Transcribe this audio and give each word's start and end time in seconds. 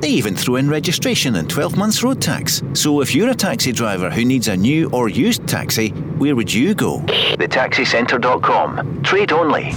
They 0.00 0.08
even 0.08 0.34
throw 0.34 0.56
in 0.56 0.68
registration 0.68 1.36
and 1.36 1.48
12 1.48 1.76
months 1.76 2.02
road 2.02 2.20
tax. 2.20 2.62
So 2.74 3.00
if 3.00 3.14
you're 3.14 3.30
a 3.30 3.34
taxi 3.34 3.70
driver 3.72 4.10
who 4.10 4.24
needs 4.24 4.48
a 4.48 4.56
new 4.56 4.90
or 4.90 5.08
used 5.08 5.46
taxi, 5.46 5.90
where 6.18 6.34
would 6.36 6.52
you 6.52 6.74
go? 6.74 6.98
TheTaxiCentre.com. 6.98 9.02
Trade 9.02 9.32
only. 9.32 9.70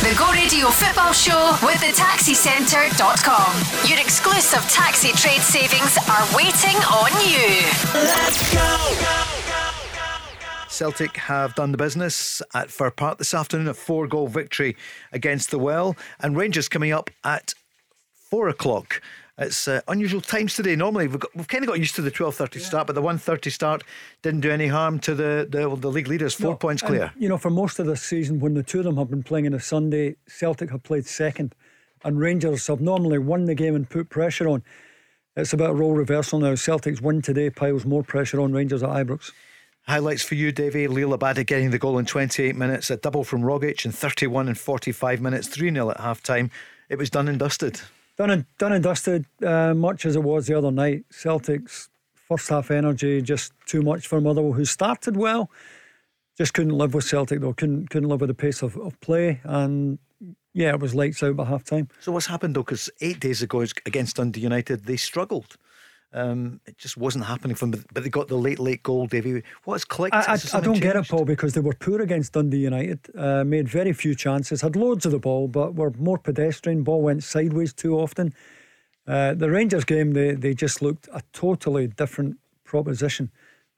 The 0.00 0.14
Go 0.18 0.32
Radio 0.32 0.68
Football 0.68 1.12
Show 1.12 1.58
with 1.62 1.76
TheTaxiCentre.com. 1.76 3.88
Your 3.90 3.98
exclusive 4.00 4.62
taxi 4.70 5.12
trade 5.12 5.42
savings 5.42 5.98
are 6.08 6.26
waiting 6.34 6.76
on 6.88 7.10
you. 7.28 7.66
Let's 7.94 8.54
go. 8.54 8.76
Celtic 10.68 11.16
have 11.18 11.54
done 11.54 11.72
the 11.72 11.76
business 11.76 12.40
at 12.54 12.70
Fir 12.70 12.90
Park 12.90 13.18
this 13.18 13.34
afternoon, 13.34 13.68
a 13.68 13.74
four 13.74 14.06
goal 14.06 14.28
victory 14.28 14.74
against 15.12 15.50
the 15.50 15.58
Well, 15.58 15.94
and 16.18 16.34
Rangers 16.34 16.70
coming 16.70 16.92
up 16.92 17.10
at 17.22 17.52
four 18.30 18.48
o'clock. 18.48 19.02
It's 19.40 19.66
uh, 19.66 19.80
unusual 19.88 20.20
times 20.20 20.54
today. 20.54 20.76
Normally, 20.76 21.08
we've, 21.08 21.18
got, 21.18 21.34
we've 21.34 21.48
kind 21.48 21.64
of 21.64 21.68
got 21.68 21.78
used 21.78 21.94
to 21.94 22.02
the 22.02 22.10
twelve 22.10 22.34
thirty 22.34 22.60
yeah. 22.60 22.66
start, 22.66 22.86
but 22.86 22.94
the 22.94 23.00
one 23.00 23.16
thirty 23.16 23.48
start 23.48 23.82
didn't 24.20 24.40
do 24.40 24.50
any 24.50 24.66
harm 24.66 24.98
to 25.00 25.14
the 25.14 25.48
the, 25.48 25.74
the 25.76 25.90
league 25.90 26.08
leaders. 26.08 26.34
Four 26.34 26.50
no, 26.50 26.56
points 26.56 26.82
clear. 26.82 27.10
And, 27.14 27.22
you 27.22 27.28
know, 27.28 27.38
for 27.38 27.48
most 27.48 27.78
of 27.78 27.86
the 27.86 27.96
season, 27.96 28.38
when 28.38 28.52
the 28.52 28.62
two 28.62 28.80
of 28.80 28.84
them 28.84 28.98
have 28.98 29.08
been 29.08 29.22
playing 29.22 29.46
on 29.46 29.54
a 29.54 29.60
Sunday, 29.60 30.16
Celtic 30.28 30.70
have 30.70 30.82
played 30.82 31.06
second, 31.06 31.54
and 32.04 32.20
Rangers 32.20 32.66
have 32.66 32.82
normally 32.82 33.18
won 33.18 33.46
the 33.46 33.54
game 33.54 33.74
and 33.74 33.88
put 33.88 34.10
pressure 34.10 34.46
on. 34.46 34.62
It's 35.36 35.54
about 35.54 35.70
a 35.70 35.74
role 35.74 35.94
reversal 35.94 36.38
now. 36.38 36.54
Celtic's 36.54 37.00
win 37.00 37.22
today 37.22 37.48
piles 37.48 37.86
more 37.86 38.02
pressure 38.02 38.40
on 38.40 38.52
Rangers 38.52 38.82
at 38.82 38.90
Ibrox. 38.90 39.32
Highlights 39.86 40.22
for 40.22 40.34
you, 40.34 40.52
Davie. 40.52 40.86
Liel 40.86 41.16
Abada 41.16 41.46
getting 41.46 41.70
the 41.70 41.78
goal 41.78 41.98
in 41.98 42.04
28 42.04 42.54
minutes, 42.56 42.90
a 42.90 42.98
double 42.98 43.24
from 43.24 43.40
Rogic 43.40 43.86
in 43.86 43.92
31 43.92 44.48
and 44.48 44.58
45 44.58 45.22
minutes, 45.22 45.48
3 45.48 45.72
0 45.72 45.90
at 45.90 46.00
half 46.00 46.22
time. 46.22 46.50
It 46.90 46.98
was 46.98 47.08
done 47.08 47.26
and 47.26 47.38
dusted. 47.38 47.80
Done 48.20 48.28
and, 48.28 48.44
done 48.58 48.72
and 48.72 48.84
dusted, 48.84 49.24
uh, 49.42 49.72
much 49.72 50.04
as 50.04 50.14
it 50.14 50.22
was 50.22 50.46
the 50.46 50.52
other 50.52 50.70
night. 50.70 51.06
Celtic's 51.08 51.88
first 52.14 52.50
half 52.50 52.70
energy 52.70 53.22
just 53.22 53.54
too 53.64 53.80
much 53.80 54.06
for 54.06 54.20
Motherwell, 54.20 54.52
who 54.52 54.66
started 54.66 55.16
well, 55.16 55.50
just 56.36 56.52
couldn't 56.52 56.76
live 56.76 56.92
with 56.92 57.04
Celtic 57.04 57.40
though, 57.40 57.54
couldn't 57.54 57.88
couldn't 57.88 58.10
live 58.10 58.20
with 58.20 58.28
the 58.28 58.34
pace 58.34 58.60
of, 58.60 58.76
of 58.76 59.00
play, 59.00 59.40
and 59.44 59.98
yeah, 60.52 60.68
it 60.68 60.80
was 60.80 60.94
lights 60.94 61.22
out 61.22 61.34
by 61.34 61.46
half 61.46 61.64
time. 61.64 61.88
So 62.00 62.12
what's 62.12 62.26
happened 62.26 62.56
though? 62.56 62.62
Because 62.62 62.90
eight 63.00 63.20
days 63.20 63.40
ago 63.40 63.64
against 63.86 64.16
Dundee 64.16 64.40
United, 64.40 64.84
they 64.84 64.98
struggled. 64.98 65.56
Um, 66.12 66.60
it 66.66 66.76
just 66.76 66.96
wasn't 66.96 67.24
happening 67.24 67.54
for 67.54 67.66
them. 67.66 67.84
But 67.92 68.02
they 68.02 68.10
got 68.10 68.28
the 68.28 68.36
late, 68.36 68.58
late 68.58 68.82
goal, 68.82 69.06
Davie. 69.06 69.42
What's 69.64 69.84
clicked? 69.84 70.14
I, 70.14 70.20
I, 70.20 70.32
I 70.32 70.60
don't 70.60 70.74
changed? 70.74 70.82
get 70.82 70.96
it, 70.96 71.08
Paul, 71.08 71.24
because 71.24 71.54
they 71.54 71.60
were 71.60 71.74
poor 71.74 72.00
against 72.00 72.32
Dundee 72.32 72.58
United. 72.58 72.98
Uh, 73.16 73.44
made 73.44 73.68
very 73.68 73.92
few 73.92 74.14
chances, 74.14 74.62
had 74.62 74.74
loads 74.74 75.06
of 75.06 75.12
the 75.12 75.20
ball, 75.20 75.46
but 75.46 75.74
were 75.74 75.92
more 75.98 76.18
pedestrian. 76.18 76.82
Ball 76.82 77.02
went 77.02 77.22
sideways 77.22 77.72
too 77.72 77.96
often. 77.96 78.34
Uh, 79.06 79.34
the 79.34 79.50
Rangers 79.50 79.84
game, 79.84 80.12
they 80.12 80.32
they 80.34 80.54
just 80.54 80.82
looked 80.82 81.08
a 81.12 81.22
totally 81.32 81.86
different 81.86 82.38
proposition. 82.64 83.30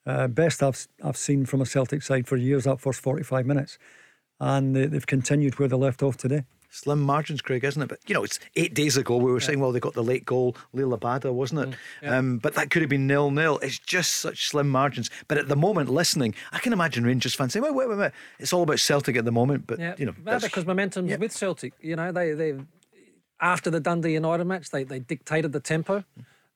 Uh, 0.07 0.27
best 0.27 0.63
I've 0.63 0.89
I've 1.03 1.17
seen 1.17 1.45
from 1.45 1.61
a 1.61 1.67
Celtic 1.67 2.03
side 2.03 2.27
for 2.27 2.37
years. 2.37 2.65
That 2.65 2.81
first 2.81 3.01
forty 3.01 3.23
five 3.23 3.47
minutes, 3.47 3.79
and 4.41 4.75
they, 4.75 4.87
they've 4.87 5.07
continued 5.07 5.59
where 5.59 5.69
they 5.69 5.77
left 5.77 6.03
off 6.03 6.17
today 6.17 6.45
slim 6.73 7.01
margins, 7.01 7.43
Craig, 7.43 7.63
isn't 7.63 7.81
it? 7.81 7.89
But 7.89 8.01
you 8.09 8.15
know, 8.15 8.25
it's 8.25 8.41
eight 8.57 8.75
days 8.75 8.97
ago 8.97 9.17
we 9.17 9.31
were 9.31 9.39
yeah. 9.39 9.47
saying, 9.47 9.61
well, 9.61 9.71
they 9.71 9.79
got 9.79 9.95
the 9.95 10.03
late 10.03 10.25
goal, 10.25 10.57
Liel 10.75 10.99
Abada, 10.99 11.33
wasn't 11.33 11.61
it? 11.61 11.69
Mm, 11.69 11.77
yeah. 12.03 12.19
um, 12.19 12.39
but 12.39 12.55
that 12.55 12.71
could 12.71 12.83
have 12.83 12.89
been 12.89 13.07
nil 13.07 13.31
nil. 13.31 13.59
It's 13.63 13.79
just 13.79 14.15
such 14.15 14.49
slim 14.49 14.69
margins. 14.69 15.11
But 15.29 15.39
at 15.39 15.49
the 15.49 15.57
moment, 15.57 15.91
listening, 15.91 16.35
I 16.51 16.59
can 16.59 16.73
imagine 16.73 17.05
Rangers 17.05 17.35
fans 17.35 17.53
saying, 17.53 17.63
wait, 17.63 17.75
wait, 17.75 17.89
wait, 17.89 17.99
wait. 17.99 18.13
It's 18.39 18.53
all 18.53 18.63
about 18.63 18.81
Celtic 18.81 19.17
at 19.17 19.25
the 19.25 19.33
moment. 19.33 19.67
But 19.67 19.79
yeah. 19.79 19.95
you 19.99 20.07
know, 20.07 20.15
well, 20.25 20.41
because 20.41 20.67
momentum's 20.67 21.11
yeah. 21.11 21.17
with 21.17 21.33
Celtic. 21.33 21.75
You 21.81 21.95
know, 21.95 22.11
they 22.11 22.33
they 22.33 22.55
after 23.41 23.71
the 23.71 23.81
Dundee 23.81 24.15
United 24.15 24.45
match, 24.45 24.71
they 24.71 24.85
they 24.85 24.99
dictated 24.99 25.53
the 25.53 25.61
tempo, 25.61 26.05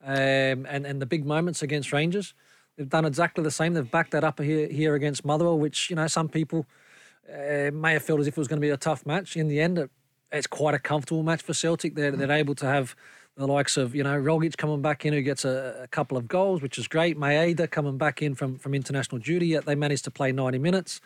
um, 0.04 0.66
and 0.66 0.86
and 0.86 1.00
the 1.00 1.06
big 1.06 1.26
moments 1.26 1.62
against 1.62 1.92
Rangers. 1.92 2.34
They've 2.76 2.88
done 2.88 3.06
exactly 3.06 3.42
the 3.42 3.50
same. 3.50 3.74
They've 3.74 3.90
backed 3.90 4.12
that 4.12 4.24
up 4.24 4.40
here 4.40 4.68
here 4.68 4.94
against 4.94 5.24
Motherwell, 5.24 5.58
which 5.58 5.90
you 5.90 5.96
know 5.96 6.06
some 6.06 6.28
people. 6.28 6.66
Uh, 7.28 7.72
may 7.72 7.94
have 7.94 8.04
felt 8.04 8.20
as 8.20 8.28
if 8.28 8.34
it 8.34 8.38
was 8.38 8.46
going 8.46 8.60
to 8.60 8.64
be 8.64 8.70
a 8.70 8.76
tough 8.76 9.04
match. 9.04 9.36
In 9.36 9.48
the 9.48 9.60
end, 9.60 9.78
it 9.78 9.90
it's 10.32 10.46
quite 10.46 10.74
a 10.74 10.78
comfortable 10.78 11.22
match 11.22 11.42
for 11.42 11.54
Celtic. 11.54 11.94
They're, 11.94 12.10
they're 12.10 12.30
able 12.30 12.54
to 12.56 12.66
have 12.66 12.96
the 13.36 13.46
likes 13.46 13.76
of, 13.76 13.94
you 13.94 14.02
know, 14.02 14.16
Rogic 14.20 14.56
coming 14.56 14.82
back 14.82 15.04
in 15.04 15.12
who 15.12 15.22
gets 15.22 15.44
a, 15.44 15.80
a 15.82 15.88
couple 15.88 16.16
of 16.16 16.26
goals, 16.26 16.62
which 16.62 16.78
is 16.78 16.88
great. 16.88 17.18
Maeda 17.18 17.70
coming 17.70 17.98
back 17.98 18.22
in 18.22 18.34
from, 18.34 18.58
from 18.58 18.74
international 18.74 19.20
duty. 19.20 19.48
Yet 19.48 19.66
they 19.66 19.74
managed 19.74 20.04
to 20.04 20.10
play 20.10 20.32
90 20.32 20.58
minutes. 20.58 21.00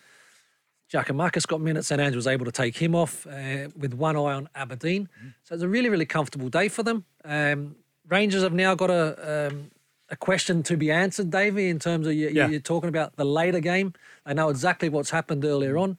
Giakoumakis 0.92 1.47
got 1.47 1.60
minutes 1.60 1.91
and 1.91 2.00
Andrew 2.00 2.19
was 2.19 2.26
able 2.26 2.44
to 2.44 2.53
take 2.53 2.76
him 2.76 2.94
off 2.94 3.26
uh, 3.26 3.69
with 3.76 3.94
one 3.94 4.16
eye 4.16 4.34
on 4.34 4.48
Aberdeen. 4.54 5.09
Mm. 5.25 5.34
So 5.44 5.54
it's 5.54 5.62
a 5.62 5.69
really, 5.69 5.88
really 5.88 6.06
comfortable 6.06 6.48
day 6.48 6.69
for 6.69 6.82
them. 6.82 7.04
Um, 7.25 7.76
Rangers 8.09 8.42
have 8.42 8.53
now 8.53 8.75
got 8.75 8.91
a 8.91 9.48
um, 9.53 9.70
a 10.10 10.16
question 10.16 10.62
to 10.64 10.76
be 10.76 10.91
answered, 10.91 11.30
Davie, 11.30 11.69
in 11.69 11.78
terms 11.78 12.06
of 12.06 12.14
you, 12.14 12.28
yeah. 12.28 12.48
you're 12.48 12.60
talking 12.60 12.88
about 12.88 13.16
the 13.16 13.25
later 13.25 13.60
game. 13.60 13.94
They 14.26 14.34
know 14.34 14.48
exactly 14.48 14.88
what's 14.88 15.10
happened 15.10 15.44
earlier 15.44 15.78
on. 15.78 15.98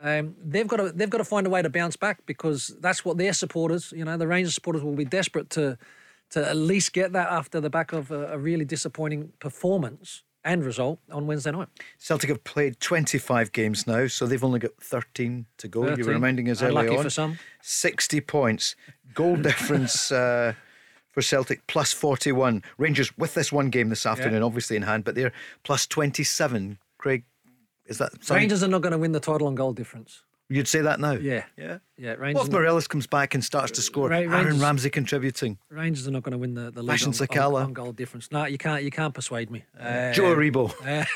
Um, 0.00 0.34
they've 0.44 0.68
got 0.68 0.76
to 0.76 0.92
they've 0.92 1.10
got 1.10 1.18
to 1.18 1.24
find 1.24 1.46
a 1.46 1.50
way 1.50 1.62
to 1.62 1.70
bounce 1.70 1.96
back 1.96 2.24
because 2.26 2.76
that's 2.80 3.04
what 3.04 3.16
their 3.16 3.32
supporters, 3.32 3.92
you 3.96 4.04
know, 4.04 4.16
the 4.16 4.26
Rangers 4.26 4.54
supporters 4.54 4.82
will 4.82 4.94
be 4.94 5.04
desperate 5.04 5.50
to 5.50 5.78
to 6.30 6.46
at 6.46 6.56
least 6.56 6.92
get 6.92 7.12
that 7.12 7.30
after 7.30 7.60
the 7.60 7.70
back 7.70 7.92
of 7.92 8.10
a, 8.10 8.32
a 8.32 8.38
really 8.38 8.64
disappointing 8.64 9.32
performance 9.38 10.22
and 10.46 10.64
result 10.64 11.00
on 11.10 11.26
Wednesday 11.26 11.50
night. 11.50 11.68
Celtic 11.98 12.30
have 12.30 12.44
played 12.44 12.78
25 12.80 13.52
games 13.52 13.86
now, 13.86 14.06
so 14.06 14.26
they've 14.26 14.44
only 14.44 14.60
got 14.60 14.70
13 14.80 15.44
to 15.58 15.68
go. 15.68 15.82
13. 15.82 15.98
You 15.98 16.04
were 16.04 16.12
reminding 16.12 16.48
us 16.48 16.62
earlier 16.62 16.74
lucky 16.74 16.96
on. 16.96 17.02
for 17.02 17.10
some. 17.10 17.38
60 17.62 18.20
points. 18.22 18.76
Goal 19.12 19.36
difference 19.42 20.12
uh, 20.12 20.54
for 21.10 21.20
Celtic 21.20 21.66
plus 21.66 21.92
41. 21.92 22.62
Rangers 22.78 23.16
with 23.18 23.34
this 23.34 23.52
one 23.52 23.70
game 23.70 23.88
this 23.88 24.06
afternoon, 24.06 24.40
yeah. 24.40 24.46
obviously 24.46 24.76
in 24.76 24.82
hand, 24.82 25.04
but 25.04 25.16
they're 25.16 25.32
plus 25.64 25.86
27. 25.86 26.78
Craig, 26.96 27.24
is 27.86 27.98
that 27.98 28.12
something? 28.24 28.36
Rangers 28.36 28.62
are 28.62 28.68
not 28.68 28.82
going 28.82 28.92
to 28.92 28.98
win 28.98 29.12
the 29.12 29.20
title 29.20 29.46
on 29.46 29.54
goal 29.54 29.72
difference. 29.72 30.22
You'd 30.48 30.68
say 30.68 30.80
that 30.80 31.00
now? 31.00 31.12
Yeah. 31.12 31.44
Yeah. 31.56 31.78
Yeah. 31.98 32.12
Rangers 32.12 32.42
what 32.42 32.46
if 32.48 32.52
Morelos 32.52 32.86
comes 32.86 33.06
back 33.06 33.34
and 33.34 33.44
starts 33.44 33.72
to 33.72 33.82
score? 33.82 34.08
Ra- 34.08 34.18
Rangers, 34.18 34.34
Aaron 34.34 34.60
Ramsey 34.60 34.90
contributing. 34.90 35.58
Rangers 35.70 36.06
are 36.06 36.12
not 36.12 36.22
going 36.22 36.32
to 36.32 36.38
win 36.38 36.54
the, 36.54 36.70
the 36.70 36.82
league 36.82 37.02
on, 37.02 37.38
on, 37.38 37.62
on, 37.62 37.72
goal 37.72 37.92
difference. 37.92 38.30
No, 38.30 38.44
you 38.44 38.58
can't 38.58 38.84
you 38.84 38.90
can't 38.90 39.12
persuade 39.12 39.50
me. 39.50 39.64
Uh, 39.78 40.12
Joe 40.12 40.34
Aribo. 40.34 40.72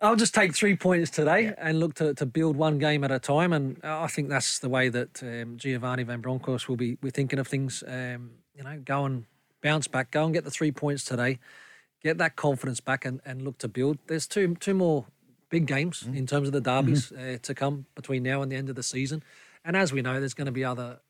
Uh, 0.00 0.06
I'll 0.06 0.14
just 0.14 0.32
take 0.32 0.54
three 0.54 0.76
points 0.76 1.10
today 1.10 1.46
yeah. 1.46 1.54
and 1.58 1.80
look 1.80 1.94
to, 1.94 2.14
to 2.14 2.24
build 2.24 2.56
one 2.56 2.78
game 2.78 3.02
at 3.02 3.10
a 3.10 3.18
time. 3.18 3.52
And 3.52 3.80
I 3.82 4.06
think 4.06 4.28
that's 4.28 4.60
the 4.60 4.68
way 4.68 4.88
that 4.90 5.20
um, 5.24 5.56
Giovanni 5.56 6.04
Van 6.04 6.20
Bronckhorst 6.20 6.68
will 6.68 6.76
be 6.76 6.96
we're 7.02 7.10
thinking 7.10 7.40
of 7.40 7.48
things. 7.48 7.82
Um, 7.84 8.30
you 8.54 8.62
know, 8.62 8.80
go 8.84 9.06
and 9.06 9.24
bounce 9.60 9.88
back, 9.88 10.12
go 10.12 10.24
and 10.24 10.32
get 10.32 10.44
the 10.44 10.52
three 10.52 10.70
points 10.70 11.02
today, 11.04 11.40
get 12.00 12.16
that 12.18 12.36
confidence 12.36 12.78
back 12.78 13.04
and, 13.04 13.20
and 13.24 13.42
look 13.42 13.58
to 13.58 13.66
build. 13.66 13.98
There's 14.06 14.28
two 14.28 14.54
two 14.56 14.74
more 14.74 15.06
big 15.50 15.66
games 15.66 16.04
mm. 16.06 16.16
in 16.16 16.26
terms 16.26 16.48
of 16.48 16.52
the 16.52 16.60
derbies 16.60 17.10
mm-hmm. 17.10 17.34
uh, 17.34 17.38
to 17.38 17.54
come 17.54 17.86
between 17.94 18.22
now 18.22 18.42
and 18.42 18.50
the 18.52 18.56
end 18.56 18.68
of 18.68 18.76
the 18.76 18.82
season. 18.82 19.22
And 19.64 19.76
as 19.76 19.92
we 19.92 20.02
know, 20.02 20.20
there's 20.20 20.34
going 20.34 20.46
to 20.46 20.52
be 20.52 20.64
other 20.64 21.00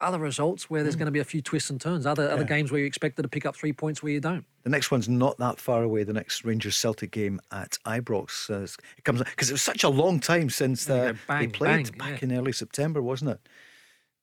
other 0.00 0.18
results 0.18 0.68
where 0.68 0.82
there's 0.82 0.96
mm. 0.96 1.00
going 1.00 1.06
to 1.06 1.12
be 1.12 1.20
a 1.20 1.24
few 1.24 1.40
twists 1.40 1.70
and 1.70 1.80
turns. 1.80 2.04
Other 2.04 2.24
yeah. 2.26 2.34
other 2.34 2.44
games 2.44 2.70
where 2.70 2.80
you 2.80 2.86
expected 2.86 3.22
to 3.22 3.28
pick 3.28 3.46
up 3.46 3.56
three 3.56 3.72
points 3.72 4.02
where 4.02 4.12
you 4.12 4.20
don't. 4.20 4.44
The 4.62 4.70
next 4.70 4.90
one's 4.90 5.08
not 5.08 5.38
that 5.38 5.58
far 5.58 5.82
away. 5.82 6.04
The 6.04 6.12
next 6.12 6.44
Rangers 6.44 6.76
Celtic 6.76 7.10
game 7.10 7.40
at 7.52 7.78
Ibrox. 7.86 8.50
Uh, 8.50 8.64
it 8.96 9.04
comes 9.04 9.22
because 9.22 9.50
it 9.50 9.54
was 9.54 9.62
such 9.62 9.84
a 9.84 9.88
long 9.88 10.20
time 10.20 10.50
since 10.50 10.84
the, 10.84 10.94
yeah, 10.94 11.12
bang, 11.26 11.40
they 11.40 11.46
played 11.46 11.92
bang, 11.92 11.98
back 11.98 12.22
yeah. 12.22 12.28
in 12.28 12.38
early 12.38 12.52
September, 12.52 13.00
wasn't 13.02 13.30
it? 13.30 13.40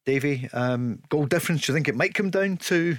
Davie, 0.06 0.50
um, 0.54 1.02
goal 1.10 1.26
difference. 1.26 1.66
Do 1.66 1.72
you 1.72 1.76
think 1.76 1.88
it 1.88 1.96
might 1.96 2.14
come 2.14 2.30
down 2.30 2.58
to 2.58 2.98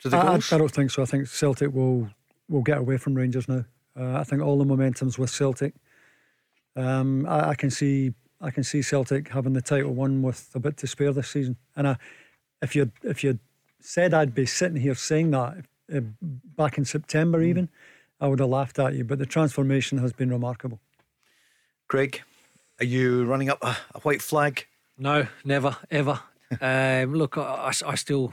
to 0.00 0.08
the 0.08 0.16
I, 0.16 0.26
goals? 0.26 0.52
I, 0.52 0.56
I 0.56 0.58
don't 0.58 0.72
think 0.72 0.90
so. 0.90 1.02
I 1.02 1.06
think 1.06 1.28
Celtic 1.28 1.72
will 1.72 2.10
will 2.48 2.62
get 2.62 2.78
away 2.78 2.96
from 2.96 3.14
Rangers 3.14 3.48
now. 3.48 3.64
Uh, 3.98 4.18
I 4.18 4.24
think 4.24 4.42
all 4.42 4.58
the 4.58 4.64
momentum's 4.64 5.18
with 5.18 5.30
Celtic. 5.30 5.74
Um, 6.76 7.26
I, 7.26 7.50
I, 7.50 7.54
can 7.54 7.70
see 7.70 8.14
I 8.40 8.50
can 8.50 8.64
see 8.64 8.80
Celtic 8.80 9.28
having 9.28 9.52
the 9.52 9.60
title 9.60 9.92
won 9.92 10.22
with 10.22 10.50
a 10.54 10.60
bit 10.60 10.76
to 10.78 10.86
spare 10.86 11.12
this 11.12 11.28
season. 11.28 11.56
And 11.76 11.88
I, 11.88 11.96
if 12.62 12.74
you 12.74 12.90
if 13.02 13.22
you 13.22 13.38
said 13.80 14.14
I'd 14.14 14.34
be 14.34 14.46
sitting 14.46 14.80
here 14.80 14.94
saying 14.94 15.32
that 15.32 15.64
uh, 15.94 16.00
back 16.56 16.78
in 16.78 16.84
September 16.84 17.40
mm. 17.40 17.46
even, 17.46 17.68
I 18.20 18.28
would 18.28 18.38
have 18.40 18.48
laughed 18.48 18.78
at 18.78 18.94
you. 18.94 19.04
But 19.04 19.18
the 19.18 19.26
transformation 19.26 19.98
has 19.98 20.12
been 20.12 20.30
remarkable. 20.30 20.80
Craig, 21.88 22.22
are 22.80 22.86
you 22.86 23.24
running 23.24 23.50
up 23.50 23.58
a, 23.62 23.76
a 23.94 24.00
white 24.00 24.22
flag? 24.22 24.66
No, 24.96 25.26
never, 25.44 25.76
ever. 25.90 26.20
um, 26.60 27.14
look, 27.14 27.36
I, 27.36 27.72
I 27.86 27.94
still 27.96 28.32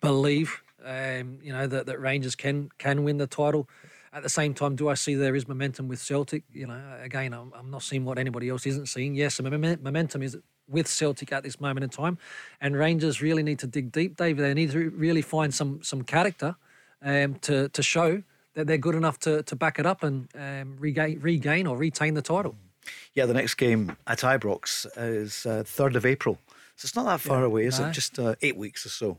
believe 0.00 0.62
Um, 0.84 1.38
you 1.42 1.52
know 1.52 1.66
that, 1.66 1.86
that 1.86 2.00
Rangers 2.00 2.36
can 2.36 2.70
can 2.78 3.02
win 3.02 3.18
the 3.18 3.26
title. 3.26 3.68
At 4.16 4.22
the 4.22 4.30
same 4.30 4.54
time, 4.54 4.76
do 4.76 4.88
I 4.88 4.94
see 4.94 5.14
there 5.14 5.36
is 5.36 5.46
momentum 5.46 5.88
with 5.88 5.98
Celtic? 5.98 6.42
You 6.50 6.66
know, 6.66 6.80
again, 7.02 7.34
I'm, 7.34 7.52
I'm 7.54 7.70
not 7.70 7.82
seeing 7.82 8.06
what 8.06 8.18
anybody 8.18 8.48
else 8.48 8.64
isn't 8.66 8.86
seeing. 8.86 9.14
Yes, 9.14 9.36
the 9.36 9.76
momentum 9.82 10.22
is 10.22 10.38
with 10.66 10.88
Celtic 10.88 11.32
at 11.32 11.42
this 11.42 11.60
moment 11.60 11.84
in 11.84 11.90
time, 11.90 12.16
and 12.58 12.74
Rangers 12.74 13.20
really 13.20 13.42
need 13.42 13.58
to 13.58 13.66
dig 13.66 13.92
deep, 13.92 14.16
David. 14.16 14.42
They 14.42 14.54
need 14.54 14.70
to 14.70 14.88
really 14.88 15.20
find 15.20 15.52
some 15.52 15.82
some 15.82 16.02
character 16.02 16.56
um, 17.02 17.34
to 17.42 17.68
to 17.68 17.82
show 17.82 18.22
that 18.54 18.66
they're 18.66 18.78
good 18.78 18.94
enough 18.94 19.18
to 19.18 19.42
to 19.42 19.54
back 19.54 19.78
it 19.78 19.84
up 19.84 20.02
and 20.02 20.28
um, 20.34 20.78
regain 20.78 21.20
regain 21.20 21.66
or 21.66 21.76
retain 21.76 22.14
the 22.14 22.22
title. 22.22 22.56
Yeah, 23.12 23.26
the 23.26 23.34
next 23.34 23.56
game 23.56 23.98
at 24.06 24.20
Ibrox 24.20 24.86
is 24.96 25.44
uh, 25.44 25.62
3rd 25.64 25.96
of 25.96 26.06
April. 26.06 26.38
So 26.76 26.86
it's 26.86 26.96
not 26.96 27.04
that 27.04 27.20
far 27.20 27.44
away, 27.44 27.66
is 27.66 27.80
no. 27.80 27.88
it? 27.88 27.92
Just 27.92 28.18
uh, 28.18 28.36
eight 28.40 28.56
weeks 28.56 28.86
or 28.86 28.90
so 28.90 29.18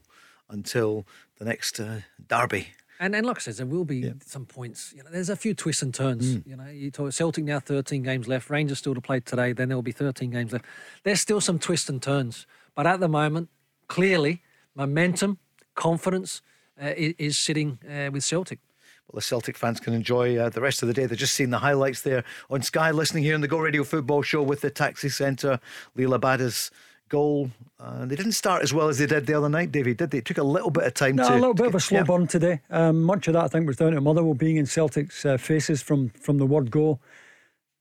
until 0.49 1.05
the 1.37 1.45
next 1.45 1.79
uh, 1.79 2.01
derby. 2.27 2.69
And 2.99 3.15
and 3.15 3.25
like 3.25 3.37
I 3.37 3.39
said, 3.39 3.55
there 3.55 3.65
will 3.65 3.85
be 3.85 4.11
some 4.25 4.45
points. 4.45 4.93
You 4.95 5.03
know, 5.03 5.09
there's 5.11 5.29
a 5.29 5.35
few 5.35 5.53
twists 5.53 5.81
and 5.83 5.93
turns. 5.93 6.45
You 6.45 6.55
know, 6.55 6.65
you 6.65 6.89
talk 6.91 7.11
Celtic 7.13 7.43
now, 7.43 7.59
13 7.59 8.03
games 8.03 8.27
left. 8.27 8.49
Rangers 8.49 8.79
still 8.79 8.95
to 8.95 9.01
play 9.01 9.19
today. 9.19 9.53
Then 9.53 9.69
there 9.69 9.77
will 9.77 9.83
be 9.83 9.91
13 9.91 10.31
games 10.31 10.51
left. 10.51 10.65
There's 11.03 11.21
still 11.21 11.41
some 11.41 11.59
twists 11.59 11.89
and 11.89 12.01
turns, 12.01 12.47
but 12.75 12.87
at 12.87 12.99
the 12.99 13.07
moment, 13.07 13.49
clearly, 13.87 14.41
momentum, 14.75 15.37
confidence 15.75 16.41
uh, 16.81 16.93
is, 16.97 17.13
is 17.17 17.37
sitting 17.37 17.79
uh, 17.89 18.09
with 18.11 18.23
Celtic. 18.23 18.59
Well, 19.07 19.19
the 19.19 19.21
Celtic 19.21 19.57
fans 19.57 19.79
can 19.79 19.93
enjoy 19.93 20.37
uh, 20.37 20.49
the 20.49 20.59
rest 20.59 20.81
of 20.81 20.87
the 20.87 20.93
day. 20.93 21.05
They're 21.05 21.15
just 21.15 21.33
seeing 21.33 21.49
the 21.49 21.59
highlights 21.59 22.01
there 22.01 22.25
on 22.49 22.61
Sky, 22.61 22.91
listening 22.91 23.23
here 23.23 23.35
on 23.35 23.41
the 23.41 23.47
Go 23.47 23.59
Radio 23.59 23.85
Football 23.85 24.21
Show 24.21 24.43
with 24.43 24.59
the 24.59 24.69
Taxi 24.69 25.07
Centre. 25.07 25.61
Liel 25.97 26.19
Abada's 26.19 26.71
goal. 27.09 27.49
Uh, 27.79 28.05
they 28.05 28.15
didn't 28.15 28.31
start 28.33 28.63
as 28.63 28.73
well 28.73 28.87
as 28.87 28.97
they 28.97 29.05
did 29.05 29.25
the 29.25 29.33
other 29.33 29.49
night, 29.49 29.71
Davie, 29.71 29.93
did 29.93 30.11
they? 30.11 30.19
It 30.19 30.25
took 30.25 30.37
a 30.37 30.43
little 30.43 30.71
bit 30.71 30.83
of 30.83 30.93
time 30.93 31.15
No, 31.15 31.27
to. 31.27 31.33
a 31.33 31.35
little 31.35 31.53
bit 31.53 31.67
of 31.67 31.75
a 31.75 31.79
slow 31.79 31.99
yeah. 31.99 32.03
burn 32.03 32.27
today. 32.27 32.61
Um, 32.69 33.03
much 33.03 33.27
of 33.27 33.33
that, 33.33 33.43
I 33.43 33.47
think, 33.47 33.67
was 33.67 33.77
down 33.77 33.93
to 33.93 34.01
Motherwell 34.01 34.33
being 34.33 34.57
in 34.57 34.65
Celtic's 34.65 35.25
uh, 35.25 35.37
faces 35.37 35.81
from 35.81 36.09
from 36.09 36.37
the 36.37 36.45
word 36.45 36.71
go. 36.71 36.99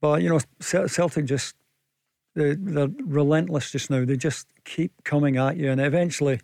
But 0.01 0.23
you 0.23 0.29
know, 0.29 0.41
Celtic 0.61 1.25
just 1.25 1.55
they're, 2.35 2.55
they're 2.55 2.91
relentless 3.05 3.71
just 3.71 3.91
now. 3.91 4.05
They 4.05 4.17
just 4.17 4.47
keep 4.65 4.93
coming 5.05 5.39
at 5.39 5.57
you, 5.57 5.71
and 5.71 5.81
eventually, 5.81 6.41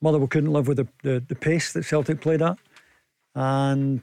Motherwell 0.00 0.28
couldn't 0.28 0.52
live 0.52 0.68
with 0.68 0.76
the, 0.76 0.88
the, 1.02 1.22
the 1.26 1.34
pace 1.34 1.72
that 1.72 1.84
Celtic 1.84 2.20
played 2.20 2.42
at, 2.42 2.58
and 3.34 4.02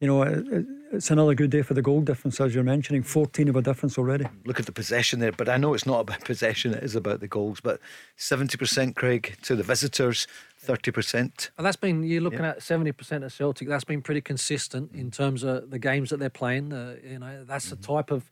you 0.00 0.06
know, 0.06 0.22
it, 0.22 0.46
it- 0.48 0.66
it's 0.92 1.10
another 1.10 1.34
good 1.34 1.50
day 1.50 1.62
for 1.62 1.74
the 1.74 1.82
goal 1.82 2.00
difference, 2.00 2.40
as 2.40 2.54
you're 2.54 2.62
mentioning. 2.62 3.02
14 3.02 3.48
of 3.48 3.56
a 3.56 3.60
difference 3.60 3.98
already. 3.98 4.24
Look 4.44 4.60
at 4.60 4.66
the 4.66 4.72
possession 4.72 5.18
there, 5.18 5.32
but 5.32 5.48
I 5.48 5.56
know 5.56 5.74
it's 5.74 5.84
not 5.84 5.98
about 5.98 6.20
possession, 6.24 6.72
it 6.74 6.84
is 6.84 6.94
about 6.94 7.18
the 7.18 7.26
goals. 7.26 7.60
But 7.60 7.80
70%, 8.16 8.94
Craig, 8.94 9.36
to 9.42 9.56
the 9.56 9.64
visitors, 9.64 10.28
30%. 10.64 11.50
And 11.58 11.66
that's 11.66 11.76
been 11.76 12.04
you're 12.04 12.20
looking 12.22 12.44
at 12.44 12.62
seventy 12.62 12.92
percent 12.92 13.24
of 13.24 13.32
Celtic. 13.32 13.68
That's 13.68 13.84
been 13.84 14.00
pretty 14.00 14.20
consistent 14.20 14.92
in 14.94 15.10
terms 15.10 15.42
of 15.42 15.70
the 15.70 15.78
games 15.78 16.10
that 16.10 16.18
they're 16.18 16.30
playing. 16.30 16.72
Uh, 16.72 16.96
you 17.04 17.18
know, 17.18 17.44
that's 17.44 17.70
the 17.70 17.76
type 17.76 18.10
of 18.10 18.30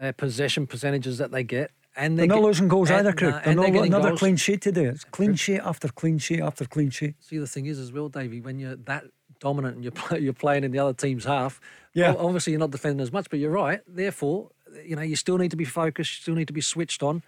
uh, 0.00 0.12
possession 0.12 0.66
percentages 0.66 1.18
that 1.18 1.32
they 1.32 1.42
get. 1.42 1.70
And 1.96 2.18
They're 2.18 2.26
not 2.26 2.36
get- 2.36 2.44
losing 2.44 2.68
goals 2.68 2.90
and- 2.90 3.00
either, 3.00 3.12
Craig. 3.12 3.32
no, 3.32 3.38
they're 3.40 3.48
and 3.48 3.56
not 3.56 3.66
getting 3.72 3.86
another 3.86 4.08
goals. 4.10 4.20
clean 4.20 4.36
sheet 4.36 4.60
today. 4.62 4.84
It's 4.84 5.04
clean 5.04 5.34
sheet 5.34 5.60
after 5.60 5.88
clean 5.88 6.18
sheet 6.18 6.40
after 6.40 6.64
clean 6.66 6.90
sheet. 6.90 7.14
See, 7.20 7.38
the 7.38 7.46
thing 7.46 7.66
is 7.66 7.78
as 7.78 7.90
well, 7.92 8.08
Davie, 8.08 8.40
when 8.40 8.58
you're 8.58 8.76
that 8.76 9.04
dominant 9.40 9.76
and 9.76 9.84
you're 9.84 10.18
you're 10.20 10.32
playing 10.32 10.64
in 10.64 10.70
the 10.72 10.78
other 10.78 10.92
team's 10.94 11.24
half. 11.24 11.60
Yeah. 11.94 12.12
o- 12.14 12.26
Obviously, 12.26 12.52
you're 12.52 12.60
not 12.60 12.70
defending 12.70 13.00
as 13.00 13.12
much, 13.12 13.28
but 13.30 13.38
you're 13.38 13.50
right. 13.50 13.80
Therefore, 13.86 14.50
you 14.84 14.96
know, 14.96 15.02
you 15.02 15.16
still 15.16 15.38
need 15.38 15.50
to 15.50 15.56
be 15.56 15.64
focused. 15.64 16.18
You 16.18 16.22
still 16.22 16.34
need 16.34 16.46
to 16.48 16.52
be 16.52 16.60
switched 16.60 17.02
on. 17.02 17.22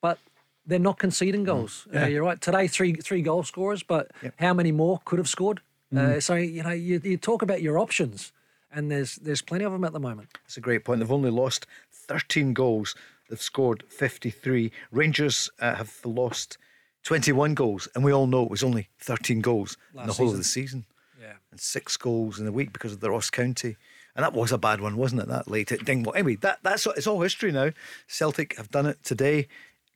But 0.00 0.18
they're 0.66 0.78
not 0.78 0.98
conceding 0.98 1.44
goals. 1.44 1.86
Uh, 1.92 1.98
Yeah. 2.00 2.06
you're 2.06 2.22
right. 2.24 2.40
Today, 2.40 2.66
three 2.68 2.94
three 2.94 3.22
goal 3.22 3.42
scorers, 3.42 3.82
but 3.82 4.10
how 4.38 4.54
many 4.54 4.72
more 4.72 5.00
could 5.04 5.18
have 5.18 5.28
scored? 5.28 5.60
Uh, 5.96 6.18
so 6.18 6.34
you 6.34 6.62
know, 6.64 6.70
you, 6.72 7.00
you 7.04 7.16
talk 7.16 7.40
about 7.42 7.62
your 7.62 7.78
options, 7.78 8.32
and 8.72 8.90
there's 8.90 9.14
there's 9.16 9.42
plenty 9.42 9.64
of 9.64 9.70
them 9.72 9.84
at 9.84 9.92
the 9.92 10.00
moment. 10.00 10.28
That's 10.42 10.56
a 10.56 10.60
great 10.60 10.84
point. 10.84 10.98
They've 11.00 11.12
only 11.12 11.30
lost 11.30 11.66
13 11.92 12.52
goals. 12.52 12.96
They've 13.30 13.40
scored 13.40 13.84
53. 13.88 14.72
Rangers 14.90 15.48
uh, 15.60 15.76
have 15.76 16.00
lost 16.04 16.58
21 17.04 17.54
goals, 17.54 17.86
and 17.94 18.02
we 18.04 18.12
all 18.12 18.26
know 18.26 18.42
it 18.44 18.50
was 18.50 18.64
only 18.64 18.88
13 18.98 19.40
goals 19.40 19.76
in 19.92 20.00
the 20.00 20.06
Last 20.08 20.16
whole 20.18 20.30
of 20.30 20.36
the 20.36 20.44
season. 20.44 20.84
And 21.54 21.60
six 21.60 21.96
goals 21.96 22.40
in 22.40 22.46
the 22.46 22.52
week 22.52 22.72
because 22.72 22.92
of 22.92 22.98
the 22.98 23.12
Ross 23.12 23.30
County. 23.30 23.76
And 24.16 24.24
that 24.24 24.32
was 24.32 24.50
a 24.50 24.58
bad 24.58 24.80
one, 24.80 24.96
wasn't 24.96 25.22
it? 25.22 25.28
That 25.28 25.48
late 25.48 25.70
at 25.70 25.84
Dingwall. 25.84 26.16
Anyway, 26.16 26.34
that, 26.40 26.58
that's 26.64 26.84
it's 26.96 27.06
all 27.06 27.20
history 27.20 27.52
now. 27.52 27.70
Celtic 28.08 28.56
have 28.56 28.72
done 28.72 28.86
it 28.86 29.00
today. 29.04 29.46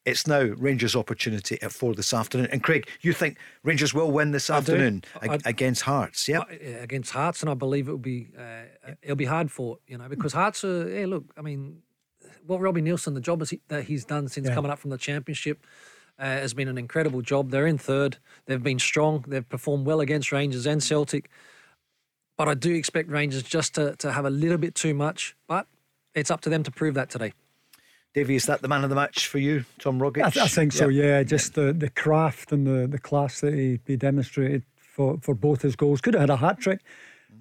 It's 0.04 0.24
now 0.28 0.40
Rangers' 0.40 0.94
opportunity 0.94 1.60
at 1.60 1.72
four 1.72 1.94
this 1.96 2.14
afternoon. 2.14 2.46
And 2.52 2.62
Craig, 2.62 2.88
you 3.00 3.12
think 3.12 3.38
Rangers 3.64 3.92
will 3.92 4.12
win 4.12 4.30
this 4.30 4.46
do. 4.46 4.52
afternoon 4.52 5.02
ag- 5.20 5.42
I- 5.44 5.50
against 5.50 5.82
Hearts? 5.82 6.28
Yeah, 6.28 6.44
against 6.80 7.10
Hearts, 7.10 7.40
and 7.42 7.50
I 7.50 7.54
believe 7.54 7.88
it 7.88 7.90
will 7.90 7.98
be 7.98 8.28
uh, 8.38 8.92
it'll 9.02 9.16
be 9.16 9.24
hard 9.24 9.50
for 9.50 9.78
you 9.88 9.98
know 9.98 10.08
because 10.08 10.32
Hearts 10.32 10.62
are. 10.62 10.88
Yeah, 10.88 11.06
look, 11.06 11.24
I 11.36 11.42
mean, 11.42 11.82
what 12.46 12.60
Robbie 12.60 12.82
Neilson, 12.82 13.14
the 13.14 13.20
job 13.20 13.44
he, 13.48 13.60
that 13.66 13.82
he's 13.84 14.04
done 14.04 14.28
since 14.28 14.46
Yeah. 14.46 14.54
coming 14.54 14.70
up 14.70 14.78
from 14.78 14.90
the 14.90 14.98
championship. 14.98 15.66
Uh, 16.18 16.24
has 16.24 16.52
been 16.52 16.66
an 16.66 16.76
incredible 16.78 17.22
job. 17.22 17.50
They're 17.50 17.66
in 17.66 17.78
third. 17.78 18.16
They've 18.46 18.62
been 18.62 18.80
strong. 18.80 19.24
They've 19.28 19.48
performed 19.48 19.86
well 19.86 20.00
against 20.00 20.32
Rangers 20.32 20.66
and 20.66 20.82
Celtic. 20.82 21.30
But 22.36 22.48
I 22.48 22.54
do 22.54 22.74
expect 22.74 23.08
Rangers 23.08 23.44
just 23.44 23.76
to, 23.76 23.94
to 23.96 24.10
have 24.10 24.24
a 24.24 24.30
little 24.30 24.58
bit 24.58 24.74
too 24.74 24.94
much. 24.94 25.36
But 25.46 25.68
it's 26.14 26.30
up 26.30 26.40
to 26.40 26.50
them 26.50 26.64
to 26.64 26.72
prove 26.72 26.94
that 26.94 27.08
today. 27.08 27.34
Davie, 28.14 28.34
is 28.34 28.46
that 28.46 28.62
the 28.62 28.68
man 28.68 28.82
of 28.82 28.90
the 28.90 28.96
match 28.96 29.28
for 29.28 29.38
you, 29.38 29.64
Tom 29.78 30.00
Rogic? 30.00 30.24
I, 30.24 30.30
th- 30.30 30.44
I 30.44 30.48
think 30.48 30.72
so, 30.72 30.88
yeah. 30.88 31.22
Just 31.22 31.54
the, 31.54 31.72
the 31.72 31.90
craft 31.90 32.50
and 32.50 32.66
the, 32.66 32.88
the 32.88 32.98
class 32.98 33.40
that 33.42 33.54
he, 33.54 33.78
he 33.86 33.96
demonstrated 33.96 34.64
for, 34.76 35.18
for 35.20 35.34
both 35.36 35.62
his 35.62 35.76
goals. 35.76 36.00
Could 36.00 36.14
have 36.14 36.22
had 36.22 36.30
a 36.30 36.36
hat 36.36 36.58
trick, 36.58 36.80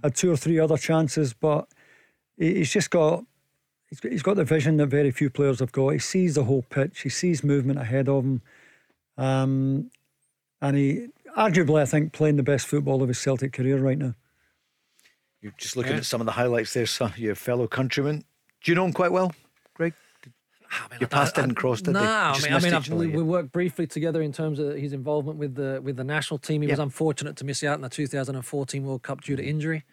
had 0.03 0.15
two 0.15 0.31
or 0.31 0.37
three 0.37 0.59
other 0.59 0.77
chances, 0.77 1.33
but 1.33 1.67
he, 2.37 2.55
he's 2.55 2.71
just 2.71 2.91
got 2.91 3.23
he's 4.03 4.21
got 4.21 4.35
the 4.35 4.43
vision 4.43 4.77
that 4.77 4.87
very 4.87 5.09
few 5.09 5.29
players 5.29 5.59
have 5.59 5.71
got. 5.71 5.89
He 5.89 5.99
sees 5.99 6.35
the 6.35 6.43
whole 6.43 6.61
pitch, 6.61 7.01
he 7.01 7.09
sees 7.09 7.43
movement 7.43 7.79
ahead 7.79 8.07
of 8.07 8.23
him. 8.23 8.41
Um, 9.17 9.91
and 10.61 10.75
he, 10.77 11.07
arguably, 11.37 11.81
I 11.81 11.85
think, 11.85 12.13
playing 12.13 12.37
the 12.37 12.43
best 12.43 12.67
football 12.67 13.01
of 13.01 13.07
his 13.07 13.19
Celtic 13.19 13.53
career 13.53 13.79
right 13.79 13.97
now. 13.97 14.15
You're 15.41 15.53
just 15.57 15.77
looking 15.77 15.93
at 15.93 16.05
some 16.05 16.19
of 16.19 16.25
the 16.25 16.31
highlights 16.31 16.73
there, 16.73 16.85
son, 16.85 17.13
your 17.15 17.35
fellow 17.35 17.67
countryman. 17.67 18.23
Do 18.63 18.71
you 18.71 18.75
know 18.75 18.85
him 18.85 18.93
quite 18.93 19.11
well, 19.11 19.31
Greg? 19.75 19.93
Your 20.99 21.07
paths 21.07 21.31
didn't 21.31 21.55
cross, 21.55 21.81
did 21.81 21.93
no, 21.93 21.99
they? 21.99 22.05
You 22.05 22.11
I 22.11 22.39
mean, 22.41 22.53
I 22.53 22.59
mean 22.59 22.73
I've, 22.73 22.89
we, 22.89 23.07
yeah. 23.09 23.21
worked 23.21 23.51
briefly 23.51 23.87
together 23.87 24.21
in 24.21 24.33
terms 24.33 24.59
of 24.59 24.75
his 24.75 24.93
involvement 24.93 25.37
with 25.37 25.55
the 25.55 25.79
with 25.81 25.95
the 25.95 26.03
national 26.03 26.39
team. 26.39 26.61
He 26.61 26.67
was 26.67 26.79
unfortunate 26.79 27.37
to 27.37 27.45
miss 27.45 27.63
out 27.63 27.75
in 27.75 27.81
the 27.81 27.89
2014 27.89 28.83
World 28.83 29.03
Cup 29.03 29.21
due 29.21 29.35
to 29.35 29.43
injury. 29.43 29.83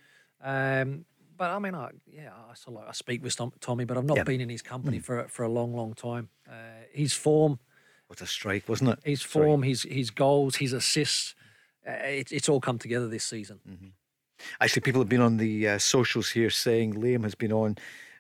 Um, 0.43 1.05
but 1.37 1.51
I 1.51 1.59
mean, 1.59 1.75
I, 1.75 1.91
yeah, 2.11 2.31
I, 2.51 2.55
sort 2.55 2.77
of 2.77 2.83
like, 2.83 2.89
I 2.89 2.93
speak 2.93 3.23
with 3.23 3.37
Tommy, 3.61 3.85
but 3.85 3.97
I've 3.97 4.05
not 4.05 4.17
Yeah. 4.17 4.25
been 4.25 4.41
in 4.41 4.49
his 4.49 4.63
company 4.63 4.99
for 4.99 5.27
for 5.29 5.45
a 5.45 5.49
long, 5.49 5.75
long 5.75 5.95
time. 5.95 6.29
Uh, 6.49 6.53
his 6.93 7.13
form, 7.13 7.59
What 8.07 8.21
a 8.21 8.27
strike, 8.27 8.69
wasn't 8.69 8.91
it? 8.91 8.99
his 9.05 9.23
Sorry. 9.23 9.47
form, 9.47 9.63
his 9.63 9.83
his 9.83 10.11
goals, 10.11 10.57
his 10.57 10.73
assists. 10.73 11.35
Uh, 11.87 11.93
it, 11.93 12.33
it's 12.33 12.49
all 12.49 12.61
come 12.61 12.79
together 12.79 13.09
this 13.09 13.25
season. 13.25 13.61
Mm. 13.69 13.93
Actually, 14.61 14.83
people 14.83 15.01
have 15.01 15.09
been 15.09 15.21
on 15.21 15.37
the 15.37 15.69
uh, 15.69 15.79
socials 15.79 16.31
here 16.31 16.51
saying 16.51 16.95
Liam 16.95 17.23
has 17.23 17.35
been 17.35 17.53
on. 17.53 17.77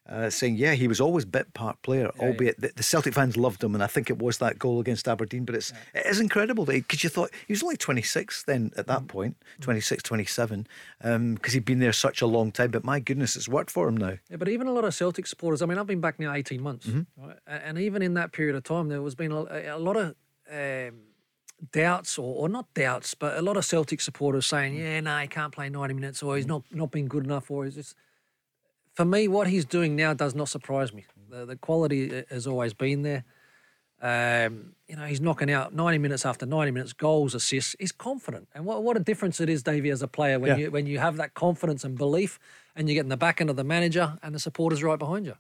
Uh, 0.07 0.29
saying, 0.29 0.55
yeah, 0.57 0.75
he 0.75 0.87
was 0.87 1.01
always 1.01 1.25
bit 1.25 1.55
part 1.55 1.81
player, 1.81 2.11
albeit 2.21 2.61
The, 2.61 2.71
the 2.77 2.83
Celtic 2.83 3.15
fans 3.15 3.39
loved 3.39 3.65
him, 3.65 3.75
and 3.75 3.83
I 3.83 3.87
think 3.87 4.11
it 4.11 4.19
was 4.19 4.37
that 4.37 4.59
goal 4.59 4.79
against 4.79 5.09
Aberdeen. 5.09 5.47
But 5.47 5.55
it's 5.55 5.73
it 5.95 6.05
is 6.05 6.21
incredible 6.21 6.67
because 6.67 7.03
you 7.03 7.09
thought 7.09 7.31
he 7.47 7.55
was 7.55 7.63
only 7.63 7.79
26 7.79 8.43
then 8.43 8.71
at 8.77 8.85
Mm. 8.85 8.89
that 8.89 9.09
point, 9.09 9.37
26, 9.63 10.03
27, 10.03 10.67
because 11.01 11.55
he'd 11.55 11.65
been 11.65 11.79
there 11.79 11.95
such 11.95 12.21
a 12.21 12.27
long 12.27 12.53
time. 12.53 12.71
But 12.71 12.85
my 12.85 13.01
goodness, 13.01 13.35
it's 13.35 13.49
worked 13.49 13.71
for 13.71 13.89
him 13.89 13.97
now. 13.97 14.19
Yeah, 14.29 14.37
but 14.37 14.49
even 14.51 14.67
a 14.67 14.73
lot 14.73 14.85
of 14.85 14.93
Celtic 14.95 15.27
supporters. 15.27 15.63
I 15.63 15.67
mean, 15.67 15.79
I've 15.79 15.87
been 15.87 16.03
back 16.03 16.21
now 16.21 16.35
eighteen 16.35 16.63
months, 16.63 16.87
Mm-hmm. 16.87 17.27
right? 17.27 17.39
And 17.47 17.79
even 17.79 18.03
in 18.03 18.13
that 18.13 18.33
period 18.33 18.57
of 18.57 18.63
time, 18.65 18.89
there 18.91 19.01
was 19.01 19.15
been 19.15 19.33
a, 19.33 19.45
a 19.75 19.79
lot 19.79 19.97
of 19.97 20.15
um, 20.53 21.01
doubts, 21.73 22.19
or, 22.19 22.35
or 22.45 22.49
not 22.51 22.67
doubts, 22.75 23.15
but 23.15 23.39
a 23.39 23.43
lot 23.43 23.57
of 23.57 23.65
Celtic 23.65 24.03
supporters 24.03 24.45
saying, 24.45 24.75
"Yeah, 24.77 25.01
no, 25.01 25.17
he 25.21 25.29
can't 25.29 25.51
play 25.55 25.71
ninety 25.71 25.95
minutes, 25.95 26.23
or 26.23 26.37
he's 26.37 26.47
not 26.47 26.63
not 26.71 26.91
been 26.91 27.07
good 27.09 27.25
enough, 27.25 27.51
or 27.51 27.65
he's 27.65 27.77
just." 27.77 27.95
For 28.95 29.05
me, 29.05 29.29
what 29.29 29.49
he's 29.49 29.65
doing 29.65 29.97
now 29.97 30.15
does 30.15 30.35
not 30.35 30.49
surprise 30.49 30.93
me. 30.93 31.05
The, 31.29 31.45
the 31.45 31.57
quality 31.57 32.25
has 32.31 32.47
always 32.47 32.73
been 32.75 33.03
there. 33.03 33.25
Um, 34.01 34.75
you 34.89 34.97
know, 34.97 35.05
he's 35.07 35.21
knocking 35.21 35.51
out 35.51 35.75
90 35.75 35.99
minutes 35.99 36.25
after 36.27 36.47
90 36.47 36.71
minutes, 36.71 36.93
goals, 36.93 37.35
assists. 37.35 37.75
He's 37.79 37.91
confident. 37.93 38.49
And 38.55 38.65
what, 38.67 38.83
what 38.83 38.97
a 38.97 39.01
difference 39.01 39.41
it 39.41 39.49
is, 39.49 39.63
Davie, 39.63 39.91
as 39.91 40.03
a 40.03 40.09
player, 40.09 40.39
when, 40.39 40.51
Yeah. 40.51 40.57
you, 40.65 40.71
when 40.71 40.87
you 40.87 40.99
have 40.99 41.17
that 41.17 41.35
confidence 41.35 41.85
and 41.85 41.97
belief 41.97 42.39
and 42.77 42.89
you 42.89 42.95
get 42.95 43.01
in 43.01 43.09
the 43.09 43.17
back 43.17 43.41
end 43.41 43.51
of 43.51 43.57
the 43.57 43.65
manager 43.65 44.19
and 44.23 44.35
the 44.35 44.39
supporters 44.39 44.83
right 44.83 44.99
behind 44.99 45.27
you. 45.27 45.35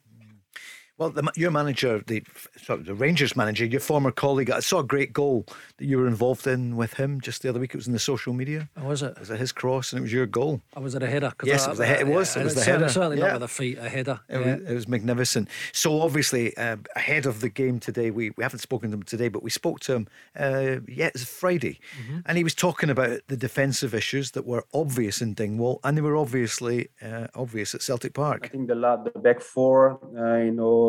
Well, 0.96 1.10
the, 1.10 1.28
your 1.34 1.50
manager, 1.50 2.04
the 2.06 2.22
sorry, 2.56 2.84
the 2.84 2.94
Rangers 2.94 3.34
manager, 3.36 3.64
your 3.64 3.80
former 3.80 4.12
colleague, 4.12 4.48
I 4.48 4.60
saw 4.60 4.78
a 4.78 4.84
great 4.84 5.12
goal 5.12 5.44
that 5.78 5.86
you 5.86 5.98
were 5.98 6.06
involved 6.06 6.46
in 6.46 6.76
with 6.76 6.94
him 6.94 7.20
just 7.20 7.42
the 7.42 7.48
other 7.48 7.58
week. 7.58 7.74
It 7.74 7.76
was 7.78 7.88
in 7.88 7.92
the 7.92 7.98
social 7.98 8.32
media. 8.32 8.68
Oh, 8.76 8.84
was 8.86 9.02
it? 9.02 9.06
It 9.16 9.18
was 9.18 9.30
at 9.32 9.40
his 9.40 9.50
cross, 9.50 9.92
and 9.92 9.98
it 9.98 10.02
was 10.02 10.12
your 10.12 10.26
goal. 10.26 10.60
I 10.76 10.78
was 10.78 10.94
at 10.94 11.02
a 11.02 11.08
header? 11.08 11.32
Yes, 11.42 11.64
I- 11.64 11.66
it 11.66 11.70
was 11.70 11.80
a 11.80 11.86
he- 11.86 11.92
it 11.94 12.06
was, 12.06 12.36
yeah, 12.36 12.42
it 12.42 12.44
was 12.44 12.54
the 12.54 12.60
certainly- 12.60 12.78
header. 12.84 12.92
Certainly 12.92 13.18
Yeah. 13.18 13.24
not 13.24 13.32
with 13.34 13.42
a 13.42 13.48
feet, 13.48 13.78
a 13.78 13.88
header. 13.88 14.20
It, 14.28 14.40
yeah. 14.40 14.54
was, 14.54 14.64
it 14.70 14.74
was 14.74 14.88
magnificent. 14.88 15.48
So 15.72 16.00
obviously, 16.00 16.56
uh, 16.56 16.76
ahead 16.94 17.26
of 17.26 17.40
the 17.40 17.48
game 17.48 17.80
today, 17.80 18.12
we, 18.12 18.30
we 18.36 18.44
haven't 18.44 18.60
spoken 18.60 18.90
to 18.92 18.96
him 18.96 19.02
today, 19.02 19.26
but 19.28 19.42
we 19.42 19.50
spoke 19.50 19.80
to 19.80 19.94
him. 19.94 20.06
Uh, 20.38 20.76
yeah, 20.86 21.10
it's 21.12 21.24
Friday, 21.24 21.80
Mm-hmm. 22.00 22.20
and 22.26 22.38
he 22.38 22.44
was 22.44 22.54
talking 22.54 22.88
about 22.88 23.18
the 23.26 23.36
defensive 23.36 23.94
issues 23.94 24.30
that 24.32 24.46
were 24.46 24.64
obvious 24.72 25.20
in 25.20 25.34
Dingwall, 25.34 25.80
and 25.82 25.96
they 25.96 26.02
were 26.02 26.16
obviously 26.16 26.88
uh, 27.02 27.26
obvious 27.34 27.74
at 27.74 27.82
Celtic 27.82 28.14
Park. 28.14 28.42
I 28.44 28.48
think 28.48 28.68
the 28.68 28.76
la- 28.76 29.02
the 29.02 29.10
back 29.18 29.40
four, 29.40 29.98
uh, 30.16 30.36
you 30.44 30.52
know, 30.52 30.83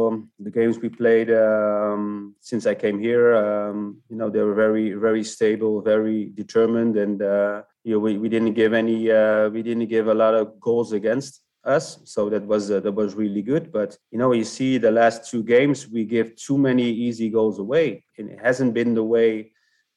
the 0.45 0.51
games 0.59 0.75
we 0.79 0.89
played 0.89 1.29
um, 1.31 2.35
since 2.49 2.63
I 2.65 2.75
came 2.75 2.99
here, 2.99 3.35
um, 3.35 3.77
you 4.09 4.17
know, 4.17 4.29
they 4.29 4.41
were 4.47 4.57
very 4.65 4.87
very 5.07 5.23
stable, 5.23 5.81
very 5.81 6.19
determined, 6.41 6.95
and 6.97 7.17
uh, 7.21 7.61
you 7.83 7.93
know, 7.93 8.01
we, 8.05 8.17
we 8.17 8.29
didn't 8.29 8.55
give 8.61 8.73
any, 8.73 9.11
uh, 9.11 9.49
we 9.49 9.61
didn't 9.61 9.87
give 9.95 10.07
a 10.07 10.19
lot 10.23 10.33
of 10.33 10.59
goals 10.59 10.91
against 10.93 11.41
us, 11.63 11.99
so 12.03 12.29
that 12.29 12.45
was 12.45 12.63
uh, 12.71 12.79
that 12.85 12.95
was 13.01 13.15
really 13.23 13.43
good. 13.51 13.71
But 13.71 13.97
you 14.11 14.19
know, 14.19 14.31
you 14.33 14.43
see 14.43 14.77
the 14.77 14.91
last 15.01 15.29
two 15.31 15.43
games, 15.43 15.87
we 15.87 16.05
give 16.05 16.35
too 16.35 16.57
many 16.57 16.87
easy 17.07 17.29
goals 17.29 17.57
away, 17.59 18.05
and 18.17 18.29
it 18.29 18.39
hasn't 18.47 18.73
been 18.73 18.93
the 18.93 19.07
way 19.15 19.51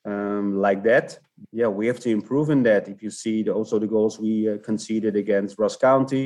um, 0.04 0.46
like 0.66 0.82
that. 0.84 1.18
Yeah, 1.52 1.70
we 1.78 1.86
have 1.86 2.00
to 2.00 2.10
improve 2.10 2.50
in 2.50 2.62
that. 2.64 2.88
If 2.88 3.02
you 3.02 3.10
see 3.10 3.42
the, 3.42 3.52
also 3.52 3.78
the 3.78 3.86
goals 3.96 4.18
we 4.18 4.50
uh, 4.50 4.58
conceded 4.58 5.14
against 5.16 5.58
Ross 5.58 5.76
County, 5.76 6.24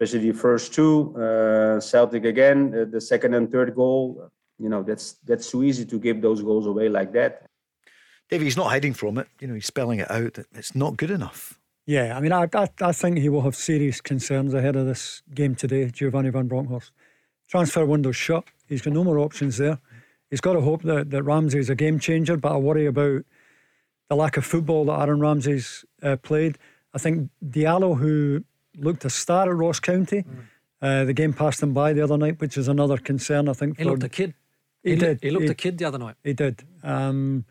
especially 0.00 0.30
the 0.30 0.38
first 0.38 0.72
two, 0.72 1.14
uh, 1.16 1.78
Celtic 1.78 2.24
again, 2.24 2.74
uh, 2.74 2.84
the 2.90 3.00
second 3.00 3.34
and 3.34 3.50
third 3.52 3.74
goal. 3.74 4.30
You 4.58 4.68
know, 4.68 4.82
that's 4.82 5.14
that's 5.24 5.50
too 5.50 5.62
easy 5.62 5.84
to 5.86 5.98
give 5.98 6.22
those 6.22 6.42
goals 6.42 6.66
away 6.66 6.88
like 6.88 7.12
that. 7.12 7.46
Davie, 8.28 8.44
he's 8.44 8.56
not 8.56 8.70
hiding 8.70 8.94
from 8.94 9.18
it. 9.18 9.28
You 9.40 9.48
know, 9.48 9.54
he's 9.54 9.66
spelling 9.66 9.98
it 9.98 10.10
out. 10.10 10.34
that 10.34 10.46
It's 10.54 10.74
not 10.74 10.96
good 10.96 11.10
enough. 11.10 11.58
Yeah, 11.86 12.16
I 12.16 12.20
mean, 12.20 12.32
I, 12.32 12.46
I, 12.54 12.68
I 12.80 12.92
think 12.92 13.18
he 13.18 13.28
will 13.28 13.42
have 13.42 13.56
serious 13.56 14.00
concerns 14.00 14.54
ahead 14.54 14.76
of 14.76 14.86
this 14.86 15.22
game 15.34 15.54
today, 15.54 15.90
Giovanni 15.90 16.30
Van 16.30 16.46
Bronckhorst. 16.46 16.92
Transfer 17.48 17.84
window's 17.84 18.16
shut. 18.16 18.44
He's 18.68 18.82
got 18.82 18.92
no 18.92 19.02
more 19.02 19.18
options 19.18 19.56
there. 19.56 19.80
He's 20.30 20.40
got 20.40 20.52
to 20.52 20.60
hope 20.60 20.82
that, 20.82 21.10
that 21.10 21.24
Ramsey's 21.24 21.68
a 21.68 21.74
game 21.74 21.98
changer, 21.98 22.36
but 22.36 22.52
I 22.52 22.56
worry 22.56 22.86
about 22.86 23.24
the 24.08 24.14
lack 24.14 24.36
of 24.36 24.44
football 24.44 24.84
that 24.84 25.00
Aaron 25.00 25.20
Ramsey's 25.20 25.84
uh, 26.02 26.16
played. 26.16 26.58
I 26.94 26.98
think 26.98 27.30
Diallo, 27.44 27.98
who 27.98 28.44
looked 28.80 29.04
a 29.04 29.10
star 29.10 29.48
at 29.50 29.56
Ross 29.56 29.80
County, 29.80 30.24
uh, 30.82 31.04
the 31.04 31.12
game 31.12 31.32
passed 31.32 31.62
him 31.62 31.72
by 31.72 31.92
the 31.92 32.02
other 32.02 32.16
night, 32.16 32.40
which 32.40 32.56
is 32.56 32.68
another 32.68 32.96
concern, 32.96 33.48
I 33.48 33.52
think. 33.52 33.76
He 33.78 33.84
for- 33.84 33.90
looked 33.90 34.02
a 34.04 34.08
kid. 34.08 34.34
He 34.82 34.92
loo- 34.96 35.06
did. 35.06 35.18
He 35.22 35.30
looked 35.30 35.44
He- 35.44 35.50
a 35.50 35.54
kid 35.54 35.78
the 35.78 35.84
other 35.84 35.98
night. 35.98 36.16
He 36.24 36.32
did. 36.32 36.64
Um, 36.82 37.44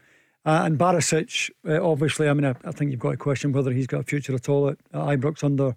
uh, 0.46 0.62
and 0.64 0.80
Barisic, 0.80 1.52
uh, 1.68 1.80
obviously, 1.88 2.28
I 2.28 2.34
mean, 2.34 2.46
I, 2.46 2.56
I 2.64 2.72
think 2.72 2.92
you've 2.92 3.00
got 3.00 3.12
to 3.12 3.18
question 3.18 3.52
whether 3.52 3.72
he's 3.72 3.88
got 3.88 4.00
a 4.02 4.04
future 4.04 4.34
at 4.34 4.50
all 4.50 4.70
at, 4.70 4.78
at 4.94 5.00
Ibrox 5.02 5.44
under 5.44 5.76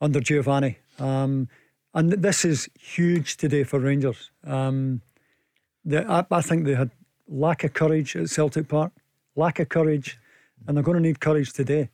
under 0.00 0.20
Giovanni. 0.20 0.78
Um, 0.98 1.48
and 1.92 2.10
th- 2.10 2.22
this 2.22 2.44
is 2.46 2.70
huge 2.78 3.36
today 3.36 3.64
for 3.64 3.78
Rangers. 3.78 4.30
Um, 4.44 5.02
the, 5.84 6.08
I, 6.10 6.24
I 6.30 6.40
think 6.40 6.64
they 6.64 6.74
had 6.74 6.90
lack 7.28 7.64
of 7.64 7.74
courage 7.74 8.16
at 8.16 8.30
Celtic 8.30 8.68
Park, 8.68 8.92
lack 9.36 9.58
of 9.60 9.68
courage, 9.68 10.18
and 10.66 10.74
they're 10.76 10.84
going 10.84 10.96
to 10.96 11.02
need 11.02 11.20
courage 11.20 11.52
today 11.52 11.90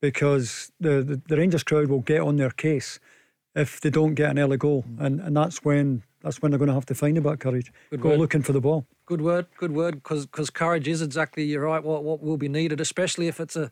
because 0.00 0.70
the, 0.80 1.02
the, 1.02 1.22
the 1.28 1.36
Rangers 1.36 1.62
crowd 1.62 1.88
will 1.88 2.00
get 2.00 2.20
on 2.20 2.36
their 2.36 2.50
case 2.50 3.00
if 3.54 3.80
they 3.80 3.90
don't 3.90 4.14
get 4.14 4.30
an 4.30 4.38
early 4.38 4.56
goal, 4.56 4.84
and, 4.98 5.20
and 5.20 5.36
that's 5.36 5.64
when 5.64 6.02
that's 6.22 6.42
when 6.42 6.50
they're 6.50 6.58
going 6.58 6.68
to 6.68 6.74
have 6.74 6.86
to 6.86 6.94
find 6.94 7.16
about 7.16 7.38
courage. 7.38 7.72
Good 7.90 8.00
Go 8.00 8.08
word. 8.10 8.18
looking 8.18 8.42
for 8.42 8.52
the 8.52 8.60
ball. 8.60 8.86
Good 9.06 9.20
word, 9.20 9.46
good 9.56 9.72
word. 9.72 10.02
Because 10.02 10.50
courage 10.50 10.88
is 10.88 11.00
exactly 11.00 11.44
you're 11.44 11.64
right. 11.64 11.82
What 11.82 12.04
what 12.04 12.22
will 12.22 12.36
be 12.36 12.48
needed, 12.48 12.80
especially 12.80 13.28
if 13.28 13.40
it's 13.40 13.56
a 13.56 13.70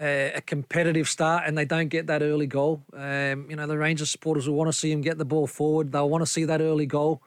a, 0.00 0.32
a 0.36 0.40
competitive 0.40 1.08
start 1.08 1.44
and 1.46 1.56
they 1.56 1.64
don't 1.64 1.88
get 1.88 2.06
that 2.06 2.22
early 2.22 2.46
goal. 2.46 2.82
Um, 2.94 3.46
you 3.50 3.56
know 3.56 3.66
the 3.66 3.78
Rangers 3.78 4.10
supporters 4.10 4.48
will 4.48 4.56
want 4.56 4.68
to 4.68 4.72
see 4.78 4.90
him 4.90 5.00
get 5.00 5.18
the 5.18 5.24
ball 5.24 5.46
forward. 5.46 5.92
They'll 5.92 6.08
want 6.08 6.22
to 6.22 6.30
see 6.30 6.44
that 6.44 6.60
early 6.60 6.86
goal. 6.86 7.22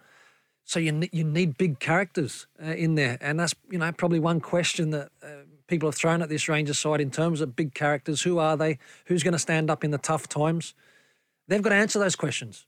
So 0.66 0.80
you 0.80 1.08
you 1.12 1.24
need 1.24 1.58
big 1.58 1.80
characters 1.80 2.48
uh, 2.62 2.72
in 2.72 2.96
there, 2.96 3.18
and 3.22 3.40
that's 3.40 3.54
you 3.70 3.78
know 3.78 3.92
probably 3.92 4.20
one 4.20 4.40
question 4.40 4.92
that 4.92 5.10
uh, 5.22 5.46
people 5.74 5.88
have 5.88 5.96
thrown 5.96 6.22
at 6.22 6.30
this 6.30 6.48
Rangers 6.48 6.78
side 6.78 7.02
in 7.02 7.10
terms 7.10 7.42
of 7.42 7.56
big 7.56 7.74
characters. 7.74 8.22
Who 8.22 8.38
are 8.38 8.56
they? 8.56 8.78
Who's 9.06 9.24
going 9.24 9.32
to 9.32 9.40
stand 9.40 9.72
up 9.72 9.84
in 9.84 9.90
the 9.90 9.98
tough 9.98 10.30
times? 10.30 10.76
They've 11.48 11.64
got 11.64 11.70
to 11.70 11.76
answer 11.76 11.98
those 11.98 12.16
questions, 12.16 12.68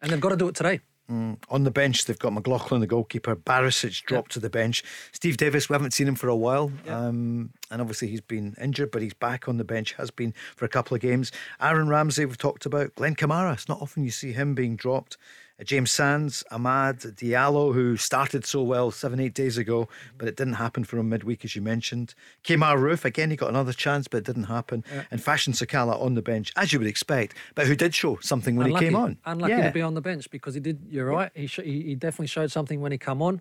and 0.00 0.10
they've 0.10 0.20
got 0.20 0.30
to 0.30 0.36
do 0.36 0.48
it 0.48 0.54
today. 0.54 0.80
On 1.08 1.62
the 1.62 1.70
bench, 1.70 2.06
they've 2.06 2.18
got 2.18 2.32
McLaughlin, 2.32 2.80
the 2.80 2.86
goalkeeper. 2.86 3.36
Barisic 3.36 4.02
dropped 4.06 4.32
to 4.32 4.40
the 4.40 4.50
bench. 4.50 4.82
Steve 5.12 5.36
Davis, 5.36 5.68
we 5.68 5.74
haven't 5.74 5.92
seen 5.92 6.08
him 6.08 6.16
for 6.16 6.28
a 6.28 6.34
while. 6.34 6.72
Um, 6.88 7.50
and 7.70 7.80
obviously, 7.80 8.08
he's 8.08 8.22
been 8.22 8.56
injured, 8.60 8.90
but 8.90 9.02
he's 9.02 9.14
back 9.14 9.48
on 9.48 9.58
the 9.58 9.64
bench, 9.64 9.92
has 9.92 10.10
been 10.10 10.34
for 10.56 10.64
a 10.64 10.68
couple 10.68 10.94
of 10.94 11.00
games. 11.02 11.30
Aaron 11.60 11.88
Ramsey, 11.88 12.24
we've 12.24 12.38
talked 12.38 12.66
about. 12.66 12.94
Glenn 12.96 13.14
Kamara, 13.14 13.52
it's 13.52 13.68
not 13.68 13.80
often 13.80 14.02
you 14.02 14.10
see 14.10 14.32
him 14.32 14.54
being 14.54 14.74
dropped. 14.74 15.16
Uh, 15.58 15.64
James 15.64 15.90
Sands, 15.90 16.44
Amad, 16.52 17.14
Diallo, 17.16 17.72
who 17.72 17.96
started 17.96 18.44
so 18.44 18.62
well 18.62 18.90
seven, 18.90 19.20
eight 19.20 19.34
days 19.34 19.56
ago, 19.58 19.88
but 20.18 20.28
it 20.28 20.36
didn't 20.36 20.54
happen 20.54 20.84
for 20.84 20.98
him 20.98 21.08
midweek, 21.08 21.44
as 21.44 21.56
you 21.56 21.62
mentioned. 21.62 22.14
Kemar 22.44 22.76
Roofe, 22.78 23.04
again, 23.04 23.30
he 23.30 23.36
got 23.36 23.48
another 23.48 23.72
chance, 23.72 24.06
but 24.08 24.18
it 24.18 24.24
didn't 24.24 24.44
happen. 24.44 24.84
And 25.10 25.22
Fashion 25.22 25.52
Sakala 25.52 26.00
on 26.00 26.14
the 26.14 26.22
bench, 26.22 26.52
as 26.56 26.72
you 26.72 26.78
would 26.78 26.88
expect, 26.88 27.34
but 27.54 27.66
who 27.66 27.74
did 27.74 27.94
show 27.94 28.18
something 28.20 28.56
when 28.56 28.66
unlucky, 28.66 28.84
he 28.86 28.90
came 28.90 28.96
on. 28.96 29.18
Unlucky 29.24 29.52
Yeah. 29.54 29.66
to 29.66 29.72
be 29.72 29.82
on 29.82 29.94
the 29.94 30.00
bench 30.02 30.30
because 30.30 30.54
he 30.54 30.60
did. 30.60 30.86
You're 30.90 31.06
right. 31.06 31.30
He, 31.34 31.46
sh- 31.46 31.60
he 31.64 31.94
definitely 31.94 32.26
showed 32.28 32.50
something 32.50 32.80
when 32.80 32.92
he 32.92 32.98
come 32.98 33.22
on. 33.22 33.40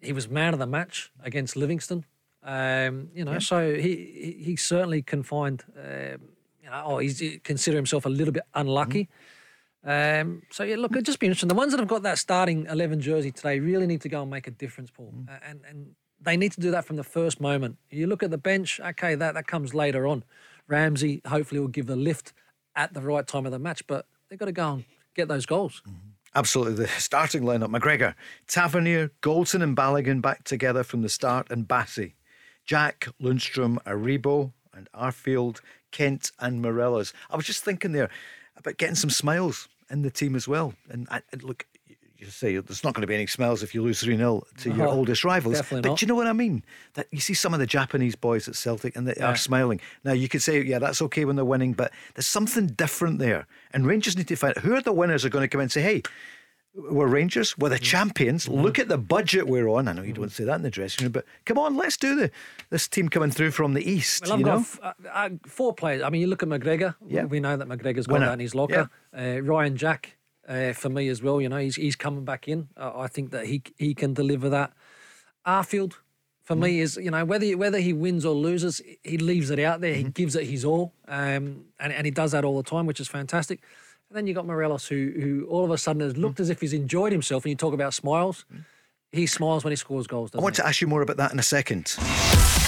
He 0.00 0.12
was 0.12 0.28
man 0.28 0.52
of 0.52 0.58
the 0.58 0.66
match 0.66 1.12
against 1.22 1.54
Livingston. 1.54 2.04
Um, 2.42 3.08
you 3.14 3.24
know, 3.24 3.38
so 3.40 3.74
he 3.74 3.80
he, 4.38 4.44
he 4.44 4.56
certainly 4.56 5.02
can 5.02 5.22
find. 5.22 5.62
Um, 5.76 6.20
you 6.62 6.70
know, 6.70 6.82
oh, 6.84 6.98
he's 6.98 7.18
he 7.18 7.38
consider 7.38 7.76
himself 7.76 8.06
a 8.06 8.08
little 8.08 8.32
bit 8.32 8.44
unlucky. 8.54 9.08
Um, 9.86 10.42
so 10.50 10.64
yeah, 10.64 10.76
look, 10.76 10.92
it'd 10.92 11.06
just 11.06 11.20
be 11.20 11.26
interesting. 11.26 11.48
The 11.48 11.54
ones 11.54 11.70
that 11.72 11.78
have 11.78 11.88
got 11.88 12.02
that 12.02 12.18
starting 12.18 12.66
eleven 12.66 13.00
jersey 13.00 13.30
today 13.30 13.60
really 13.60 13.86
need 13.86 14.00
to 14.02 14.08
go 14.08 14.22
and 14.22 14.30
make 14.30 14.46
a 14.48 14.50
difference, 14.50 14.90
Paul, 14.90 15.14
Uh, 15.28 15.38
and 15.48 15.60
and 15.68 15.94
they 16.20 16.36
need 16.36 16.52
to 16.52 16.60
do 16.60 16.70
that 16.72 16.84
from 16.84 16.96
the 16.96 17.04
first 17.04 17.40
moment. 17.40 17.76
You 17.90 18.06
look 18.08 18.22
at 18.22 18.30
the 18.30 18.38
bench, 18.38 18.80
okay, 18.80 19.14
that 19.14 19.34
that 19.34 19.46
comes 19.46 19.74
later 19.74 20.06
on. 20.06 20.24
Ramsey 20.66 21.22
hopefully 21.26 21.60
will 21.60 21.68
give 21.68 21.86
the 21.86 21.94
lift 21.94 22.32
at 22.74 22.94
the 22.94 23.00
right 23.00 23.26
time 23.26 23.46
of 23.46 23.52
the 23.52 23.58
match, 23.58 23.86
but 23.86 24.06
they've 24.28 24.38
got 24.38 24.46
to 24.46 24.52
go 24.52 24.72
and 24.72 24.84
get 25.14 25.28
those 25.28 25.46
goals. 25.46 25.82
Absolutely. 26.34 26.84
The 26.84 26.88
starting 27.00 27.42
lineup 27.42 27.70
McGregor, 27.70 28.14
Tavernier, 28.48 29.12
Goldson, 29.22 29.62
and 29.62 29.76
Balogun 29.76 30.20
back 30.20 30.42
together 30.44 30.82
from 30.82 31.02
the 31.02 31.08
start, 31.08 31.50
and 31.50 31.68
Bassey. 31.68 32.14
Jack, 32.64 33.08
Lundstram, 33.22 33.78
Aribo, 33.84 34.52
and 34.74 34.88
Arfield, 34.92 35.60
Kent, 35.92 36.32
and 36.40 36.60
Morelos. 36.60 37.12
I 37.30 37.36
was 37.36 37.46
just 37.46 37.62
thinking 37.62 37.92
there 37.92 38.10
about 38.56 38.76
getting 38.76 38.96
some 38.96 39.10
smiles 39.10 39.68
in 39.90 40.02
the 40.02 40.10
team 40.10 40.34
as 40.34 40.46
well. 40.48 40.74
And 40.90 41.06
I- 41.10 41.22
look, 41.42 41.66
you 42.18 42.26
say 42.28 42.56
there's 42.56 42.82
not 42.82 42.94
going 42.94 43.02
to 43.02 43.06
be 43.06 43.14
any 43.14 43.26
smiles 43.26 43.62
if 43.62 43.74
you 43.74 43.82
lose 43.82 44.00
3 44.00 44.16
0 44.16 44.46
to 44.58 44.72
your 44.72 44.86
oldest 44.88 45.22
rivals. 45.22 45.60
But 45.70 45.82
do 45.82 45.94
you 46.00 46.06
know 46.06 46.14
what 46.14 46.26
I 46.26 46.32
mean? 46.32 46.62
That 46.94 47.08
you 47.12 47.20
see 47.20 47.34
some 47.34 47.52
of 47.52 47.60
the 47.60 47.66
Japanese 47.66 48.16
boys 48.16 48.48
at 48.48 48.56
Celtic 48.56 48.96
and 48.96 49.06
they 49.06 49.14
Yeah. 49.18 49.26
are 49.28 49.36
smiling. 49.36 49.80
Now 50.02 50.12
you 50.12 50.26
could 50.28 50.40
say, 50.42 50.62
yeah, 50.62 50.78
that's 50.78 51.02
okay 51.02 51.26
when 51.26 51.36
they're 51.36 51.44
winning, 51.44 51.74
but 51.74 51.92
there's 52.14 52.26
something 52.26 52.68
different 52.68 53.18
there. 53.18 53.46
And 53.74 53.86
Rangers 53.86 54.16
need 54.16 54.28
to 54.28 54.36
find 54.36 54.56
who 54.56 54.74
are 54.74 54.80
the 54.80 54.94
winners 54.94 55.26
are 55.26 55.28
going 55.28 55.42
to 55.44 55.48
come 55.48 55.60
in 55.60 55.64
and 55.64 55.72
say, 55.72 55.82
hey, 55.82 56.02
we're 56.76 57.06
Rangers, 57.06 57.56
we're 57.56 57.70
the 57.70 57.78
champions. 57.78 58.48
Look 58.48 58.78
at 58.78 58.88
the 58.88 58.98
budget 58.98 59.46
we're 59.46 59.68
on. 59.68 59.88
I 59.88 59.92
know 59.92 60.02
you 60.02 60.12
don't 60.12 60.30
say 60.30 60.44
that 60.44 60.56
in 60.56 60.62
the 60.62 60.70
dressing 60.70 61.04
room, 61.04 61.12
but 61.12 61.24
come 61.44 61.58
on, 61.58 61.76
let's 61.76 61.96
do 61.96 62.14
the 62.14 62.30
this 62.70 62.86
team 62.86 63.08
coming 63.08 63.30
through 63.30 63.52
from 63.52 63.74
the 63.74 63.88
east. 63.88 64.24
Well, 64.24 64.34
I've 64.34 64.38
you 64.40 64.44
got 64.44 64.58
f- 64.60 64.80
uh, 64.82 64.92
uh, 65.12 65.30
four 65.46 65.74
players. 65.74 66.02
I 66.02 66.10
mean, 66.10 66.20
you 66.20 66.26
look 66.26 66.42
at 66.42 66.48
McGregor. 66.48 66.94
Yeah. 67.06 67.24
We 67.24 67.40
know 67.40 67.56
that 67.56 67.66
McGregor's 67.66 68.06
got 68.06 68.14
Winner. 68.14 68.26
that 68.26 68.34
in 68.34 68.40
his 68.40 68.54
locker. 68.54 68.90
Uh, 69.16 69.40
Ryan 69.42 69.76
Jack, 69.76 70.16
uh, 70.48 70.72
for 70.72 70.90
me 70.90 71.08
as 71.08 71.22
well. 71.22 71.40
You 71.40 71.48
know, 71.48 71.58
he's 71.58 71.76
he's 71.76 71.96
coming 71.96 72.24
back 72.24 72.46
in. 72.46 72.68
Uh, 72.76 72.92
I 72.96 73.06
think 73.08 73.30
that 73.30 73.46
he 73.46 73.62
he 73.78 73.94
can 73.94 74.12
deliver 74.12 74.48
that. 74.50 74.72
Arfield, 75.46 75.94
for 76.42 76.56
me, 76.56 76.80
is 76.80 76.96
you 76.96 77.10
know 77.10 77.24
whether 77.24 77.46
whether 77.56 77.78
he 77.78 77.92
wins 77.92 78.26
or 78.26 78.34
loses, 78.34 78.82
he 79.02 79.16
leaves 79.16 79.50
it 79.50 79.58
out 79.58 79.80
there. 79.80 79.94
He 79.94 80.04
gives 80.04 80.36
it 80.36 80.44
his 80.44 80.64
all, 80.64 80.92
um, 81.08 81.64
and 81.80 81.92
and 81.92 82.04
he 82.04 82.10
does 82.10 82.32
that 82.32 82.44
all 82.44 82.56
the 82.56 82.68
time, 82.68 82.84
which 82.84 83.00
is 83.00 83.08
fantastic. 83.08 83.60
And 84.10 84.16
then 84.16 84.26
you 84.26 84.34
got 84.34 84.46
Morelos, 84.46 84.86
who 84.86 85.12
who 85.20 85.46
all 85.50 85.64
of 85.64 85.70
a 85.70 85.78
sudden 85.78 86.00
has 86.00 86.16
looked 86.16 86.38
as 86.40 86.48
if 86.48 86.60
he's 86.60 86.72
enjoyed 86.72 87.12
himself. 87.12 87.44
And 87.44 87.50
you 87.50 87.56
talk 87.56 87.74
about 87.74 87.92
smiles, 87.92 88.44
he 89.12 89.26
smiles 89.26 89.64
when 89.64 89.72
he 89.72 89.76
scores 89.76 90.06
goals. 90.06 90.30
I 90.30 90.32
Doesn't 90.34 90.42
want 90.44 90.56
he? 90.56 90.62
to 90.62 90.68
ask 90.68 90.80
you 90.80 90.86
more 90.86 91.02
about 91.02 91.16
that 91.16 91.32
in 91.32 91.38
a 91.40 91.42
second. 91.42 91.86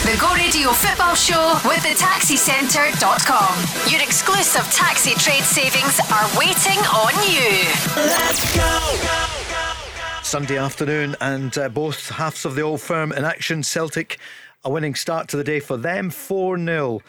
The 0.02 0.16
Go 0.20 0.32
Radio 0.34 0.70
Football 0.70 1.14
Show 1.14 1.58
with 1.64 1.82
the 1.82 1.94
taxicentre.com. 1.94 3.90
Your 3.92 4.02
exclusive 4.02 4.62
taxi 4.72 5.10
trade 5.14 5.42
savings 5.44 6.00
are 6.12 6.26
waiting 6.38 6.78
on 6.86 7.14
you. 7.30 7.66
Let's 7.96 8.56
go. 8.56 10.22
Sunday 10.22 10.58
afternoon, 10.58 11.16
and 11.20 11.56
uh, 11.56 11.68
both 11.68 12.10
halves 12.10 12.44
of 12.44 12.54
the 12.54 12.62
old 12.62 12.80
firm 12.80 13.12
in 13.12 13.24
action. 13.24 13.62
Celtic, 13.62 14.18
a 14.64 14.70
winning 14.70 14.94
start 14.94 15.28
to 15.28 15.36
the 15.36 15.44
day 15.44 15.58
for 15.60 15.76
them, 15.76 16.10
4 16.10 16.58
0 16.58 17.00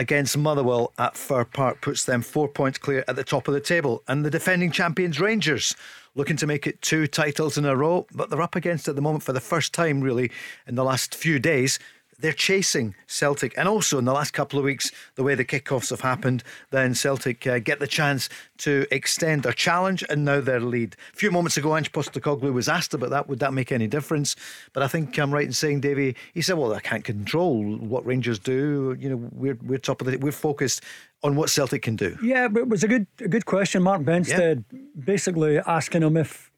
against 0.00 0.38
Motherwell 0.38 0.94
at 0.98 1.14
Fir 1.14 1.44
Park, 1.44 1.82
puts 1.82 2.04
them 2.04 2.22
four 2.22 2.48
points 2.48 2.78
clear 2.78 3.04
at 3.06 3.16
the 3.16 3.22
top 3.22 3.46
of 3.48 3.52
the 3.52 3.60
table. 3.60 4.02
And 4.08 4.24
the 4.24 4.30
defending 4.30 4.70
champions, 4.70 5.20
Rangers, 5.20 5.76
looking 6.14 6.38
to 6.38 6.46
make 6.46 6.66
it 6.66 6.80
two 6.80 7.06
titles 7.06 7.58
in 7.58 7.66
a 7.66 7.76
row, 7.76 8.06
but 8.14 8.30
they're 8.30 8.40
up 8.40 8.56
against 8.56 8.88
at 8.88 8.96
the 8.96 9.02
moment 9.02 9.24
for 9.24 9.34
the 9.34 9.40
first 9.40 9.74
time, 9.74 10.00
really, 10.00 10.32
in 10.66 10.74
the 10.74 10.84
last 10.84 11.14
few 11.14 11.38
days. 11.38 11.78
They're 12.20 12.32
chasing 12.32 12.94
Celtic, 13.06 13.56
and 13.56 13.66
also 13.66 13.98
in 13.98 14.04
the 14.04 14.12
last 14.12 14.32
couple 14.32 14.58
of 14.58 14.64
weeks, 14.64 14.90
the 15.14 15.22
way 15.22 15.34
the 15.34 15.44
kickoffs 15.44 15.90
have 15.90 16.02
happened, 16.02 16.42
then 16.70 16.94
Celtic 16.94 17.46
uh, 17.46 17.58
get 17.58 17.78
the 17.78 17.86
chance 17.86 18.28
to 18.58 18.86
extend 18.90 19.42
their 19.42 19.52
challenge 19.54 20.04
and 20.10 20.24
now 20.24 20.40
their 20.40 20.60
lead. 20.60 20.96
A 21.14 21.16
few 21.16 21.30
moments 21.30 21.56
ago, 21.56 21.74
Ange 21.76 21.92
Postecoglou 21.92 22.52
was 22.52 22.68
asked 22.68 22.92
about 22.94 23.10
that. 23.10 23.28
Would 23.28 23.38
that 23.38 23.54
make 23.54 23.72
any 23.72 23.86
difference? 23.86 24.36
But 24.72 24.82
I 24.82 24.88
think 24.88 25.18
I'm 25.18 25.32
right 25.32 25.46
in 25.46 25.52
saying, 25.52 25.80
Davie, 25.80 26.14
he 26.34 26.42
said, 26.42 26.58
"Well, 26.58 26.74
I 26.74 26.80
can't 26.80 27.04
control 27.04 27.76
what 27.78 28.04
Rangers 28.04 28.38
do. 28.38 28.96
You 28.98 29.08
know, 29.10 29.28
we're 29.32 29.58
we're 29.62 29.78
top 29.78 30.00
of 30.00 30.06
the. 30.06 30.18
We're 30.18 30.32
focused 30.32 30.82
on 31.22 31.36
what 31.36 31.48
Celtic 31.50 31.82
can 31.82 31.96
do." 31.96 32.18
Yeah, 32.22 32.48
but 32.48 32.60
it 32.60 32.68
was 32.68 32.84
a 32.84 32.88
good 32.88 33.06
a 33.20 33.28
good 33.28 33.46
question. 33.46 33.82
Mark 33.82 34.02
Benstead 34.02 34.64
basically 35.04 35.58
asking 35.58 36.02
him 36.02 36.16
if 36.16 36.50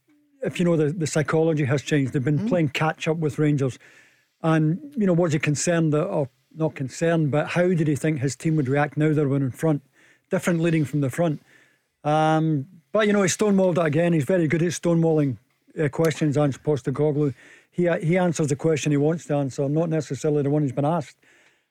if 0.43 0.59
you 0.59 0.65
know 0.65 0.77
the, 0.77 0.91
the 0.93 1.07
psychology 1.07 1.65
has 1.65 1.83
changed. 1.83 2.13
They've 2.13 2.25
been 2.25 2.39
Mm-hmm. 2.39 2.49
playing 2.49 2.69
catch 2.71 3.07
up 3.07 3.19
with 3.19 3.39
Rangers, 3.39 3.79
and 4.43 4.81
you 4.97 5.07
know 5.07 5.13
was 5.13 5.33
he 5.33 5.39
concerned 5.39 5.93
that 5.93 6.05
or 6.05 6.29
not 6.55 6.75
concerned, 6.75 7.31
but 7.31 7.49
how 7.49 7.69
did 7.69 7.89
he 7.89 7.97
think 7.97 8.19
his 8.19 8.37
team 8.37 8.57
would 8.57 8.69
react 8.69 8.97
now 8.97 9.13
they 9.13 9.25
were 9.25 9.37
in 9.37 9.51
front, 9.51 9.83
different 10.31 10.61
leading 10.61 10.85
from 10.85 11.01
the 11.01 11.11
front. 11.11 11.41
Um, 12.05 12.67
but 12.93 13.07
you 13.07 13.13
know 13.13 13.23
he 13.23 13.29
stonewalled 13.29 13.79
it 13.79 13.87
again. 13.87 14.13
He's 14.13 14.25
very 14.25 14.49
good 14.49 14.63
at 14.63 14.73
stonewalling 14.73 15.39
uh, 15.81 15.89
questions. 15.89 16.37
Ange 16.37 16.63
Postecoglou. 16.63 17.35
He 17.71 17.89
he 18.03 18.19
answers 18.19 18.49
the 18.49 18.57
question 18.57 18.93
he 18.93 18.99
wants 18.99 19.25
to 19.27 19.35
answer, 19.35 19.69
not 19.69 19.89
necessarily 19.89 20.43
the 20.43 20.51
one 20.51 20.63
he's 20.63 20.73
been 20.73 20.85
asked. 20.85 21.17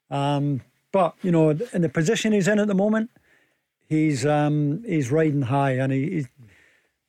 Um, 0.10 0.62
but 0.92 1.16
you 1.22 1.32
know, 1.32 1.50
in 1.50 1.82
the 1.82 1.90
position 1.90 2.34
he's 2.34 2.48
in 2.48 2.60
at 2.60 2.68
the 2.68 2.74
moment, 2.74 3.12
he's 3.88 4.26
um, 4.26 4.84
he's 4.86 5.12
riding 5.12 5.44
high, 5.44 5.72
and 5.72 5.92
he, 5.92 6.10
he's 6.10 6.28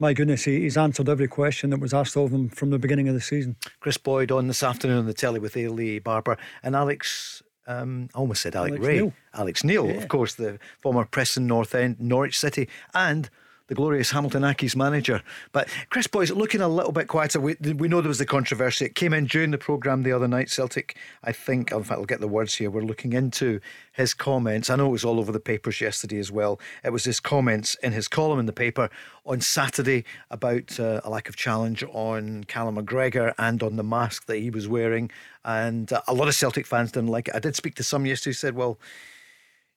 my 0.02 0.12
goodness, 0.12 0.42
he, 0.44 0.60
he's 0.62 0.76
answered 0.76 1.08
every 1.08 1.28
question 1.28 1.70
that 1.70 1.78
was 1.80 1.94
asked 1.94 2.16
of 2.16 2.32
him 2.32 2.48
from 2.48 2.70
the 2.70 2.78
beginning 2.78 3.08
of 3.08 3.14
the 3.14 3.20
season. 3.20 3.54
Kris 3.80 3.96
Boyd 3.96 4.32
on 4.32 4.48
this 4.48 4.62
afternoon 4.62 4.98
on 4.98 5.06
the 5.06 5.14
telly 5.14 5.38
with 5.38 5.54
Eilidh 5.54 6.02
Barbour 6.02 6.36
and 6.62 6.74
Alex. 6.74 7.40
Um, 7.68 8.08
I 8.12 8.18
almost 8.18 8.42
said 8.42 8.56
Alex, 8.56 8.72
Alex 8.72 8.84
Rae. 8.86 8.96
Neil. 8.96 9.12
Alex 9.34 9.62
Neil, 9.62 9.86
Yeah. 9.86 9.92
of 9.92 10.08
course, 10.08 10.34
the 10.34 10.58
former 10.80 11.04
Preston 11.04 11.46
North 11.46 11.72
End, 11.74 12.00
Norwich 12.00 12.36
City, 12.36 12.68
and 12.92 13.30
the 13.72 13.76
glorious 13.76 14.10
Hamilton 14.10 14.42
Accies 14.42 14.76
manager. 14.76 15.22
But 15.52 15.66
Kris 15.88 16.06
Boyd's 16.06 16.30
looking 16.30 16.60
a 16.60 16.68
little 16.68 16.92
bit 16.92 17.08
quieter. 17.08 17.40
We, 17.40 17.54
we 17.54 17.88
know 17.88 18.02
there 18.02 18.08
was 18.08 18.18
the 18.18 18.26
controversy. 18.26 18.84
It 18.84 18.94
came 18.94 19.14
in 19.14 19.24
during 19.24 19.50
the 19.50 19.56
programme 19.56 20.02
the 20.02 20.12
other 20.12 20.28
night. 20.28 20.50
Celtic, 20.50 20.94
I 21.24 21.32
think, 21.32 21.72
in 21.72 21.82
fact, 21.82 21.98
I'll 21.98 22.04
get 22.04 22.20
the 22.20 22.28
words 22.28 22.54
here. 22.54 22.70
We're 22.70 22.82
looking 22.82 23.14
into 23.14 23.60
his 23.92 24.12
comments. 24.12 24.68
I 24.68 24.76
know 24.76 24.88
it 24.88 24.92
was 24.92 25.06
all 25.06 25.18
over 25.18 25.32
the 25.32 25.40
papers 25.40 25.80
yesterday 25.80 26.18
as 26.18 26.30
well. 26.30 26.60
It 26.84 26.90
was 26.90 27.04
his 27.04 27.18
comments 27.18 27.74
in 27.76 27.92
his 27.92 28.08
column 28.08 28.38
in 28.38 28.44
the 28.44 28.52
paper 28.52 28.90
on 29.24 29.40
Saturday 29.40 30.04
about 30.30 30.78
uh, 30.78 31.00
a 31.02 31.08
lack 31.08 31.30
of 31.30 31.36
challenge 31.36 31.82
on 31.92 32.44
Callum 32.44 32.76
McGregor 32.76 33.32
and 33.38 33.62
on 33.62 33.76
the 33.76 33.84
mask 33.84 34.26
that 34.26 34.36
he 34.36 34.50
was 34.50 34.68
wearing. 34.68 35.10
And 35.46 35.90
uh, 35.90 36.02
a 36.06 36.12
lot 36.12 36.28
of 36.28 36.34
Celtic 36.34 36.66
fans 36.66 36.92
didn't 36.92 37.08
like 37.08 37.28
it. 37.28 37.34
I 37.34 37.38
did 37.38 37.56
speak 37.56 37.74
to 37.76 37.82
some 37.82 38.04
yesterday 38.04 38.30
who 38.30 38.34
said, 38.34 38.54
well, 38.54 38.78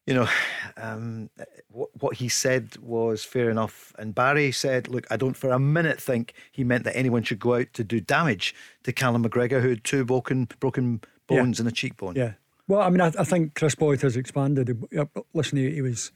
you 0.06 0.14
know, 0.14 0.28
um, 0.78 1.30
what, 1.70 1.90
what 2.00 2.16
he 2.18 2.30
said 2.30 2.78
was 2.78 3.24
fair 3.24 3.50
enough. 3.50 3.94
And 3.98 4.14
Barry 4.16 4.52
said, 4.52 4.88
look, 4.88 5.06
I 5.10 5.18
don't 5.18 5.36
for 5.38 5.52
a 5.52 5.60
minute 5.60 6.00
think 6.02 6.34
he 6.52 6.64
meant 6.64 6.84
that 6.84 6.96
anyone 6.96 7.24
should 7.24 7.40
go 7.40 7.56
out 7.56 7.68
to 7.74 7.84
do 7.84 8.00
damage 8.00 8.54
to 8.84 8.92
Callum 8.94 9.24
McGregor, 9.24 9.62
who 9.62 9.70
had 9.70 9.84
two 9.84 10.06
broken, 10.06 10.48
broken 10.60 11.02
Yeah. 11.30 11.42
bones 11.42 11.60
and 11.60 11.68
a 11.68 11.72
cheekbone. 11.72 12.16
Yeah. 12.16 12.34
Well, 12.68 12.82
I 12.82 12.90
mean, 12.90 13.02
I, 13.02 13.08
I 13.20 13.24
think 13.24 13.54
Kris 13.56 13.76
Boyd 13.76 14.02
has 14.02 14.16
expanded. 14.18 14.84
Uh, 14.98 15.06
Listen, 15.34 15.58
he, 15.60 15.72
he 15.72 15.82
was. 15.82 16.12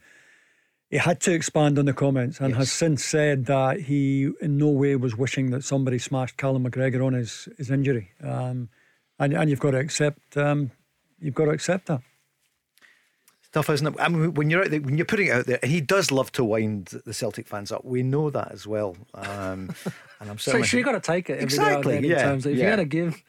He 0.90 0.96
had 0.96 1.20
to 1.20 1.32
expand 1.32 1.78
on 1.78 1.84
the 1.84 1.92
comments 1.92 2.40
and 2.40 2.56
has 2.56 2.72
since 2.72 3.04
said 3.04 3.46
that 3.46 3.82
he 3.82 4.32
in 4.40 4.58
no 4.58 4.70
way 4.70 4.96
was 4.96 5.16
wishing 5.16 5.50
that 5.50 5.62
somebody 5.62 6.00
smashed 6.00 6.36
Callum 6.36 6.68
McGregor 6.68 7.06
on 7.06 7.12
his, 7.12 7.48
his 7.56 7.70
injury. 7.70 8.10
Um, 8.20 8.70
and, 9.16 9.32
and 9.32 9.48
you've 9.48 9.60
got 9.60 9.70
to 9.70 9.76
accept 9.78 10.36
um, 10.36 10.72
you've 11.20 11.34
got 11.36 11.44
to 11.44 11.52
accept 11.52 11.86
that. 11.86 12.02
Tough, 13.52 13.68
isn't 13.70 13.86
it? 13.86 13.94
I 13.98 14.08
mean, 14.08 14.34
when 14.34 14.48
you're 14.48 14.62
out 14.62 14.70
there, 14.70 14.80
when 14.80 14.96
you're 14.96 15.04
putting 15.04 15.26
it 15.26 15.30
out 15.32 15.46
there, 15.46 15.58
and 15.62 15.70
he 15.70 15.80
does 15.80 16.12
love 16.12 16.30
to 16.32 16.44
wind 16.44 17.00
the 17.04 17.12
Celtic 17.12 17.48
fans 17.48 17.72
up. 17.72 17.84
We 17.84 18.02
know 18.04 18.30
that 18.30 18.52
as 18.52 18.64
well. 18.66 18.96
Um, 19.14 19.74
and 20.20 20.30
I'm 20.30 20.38
So, 20.38 20.52
certainly. 20.52 20.66
so 20.68 20.76
you 20.76 20.84
got 20.84 20.92
to 20.92 21.00
take 21.00 21.28
it 21.30 21.42
Exactly, 21.42 21.94
yeah, 22.06 22.18
in 22.18 22.24
terms 22.24 22.46
of 22.46 22.52
if 22.52 22.58
yeah. 22.58 22.64
you're 22.66 22.76
going 22.76 22.88
to 22.88 22.96
give, 22.96 23.22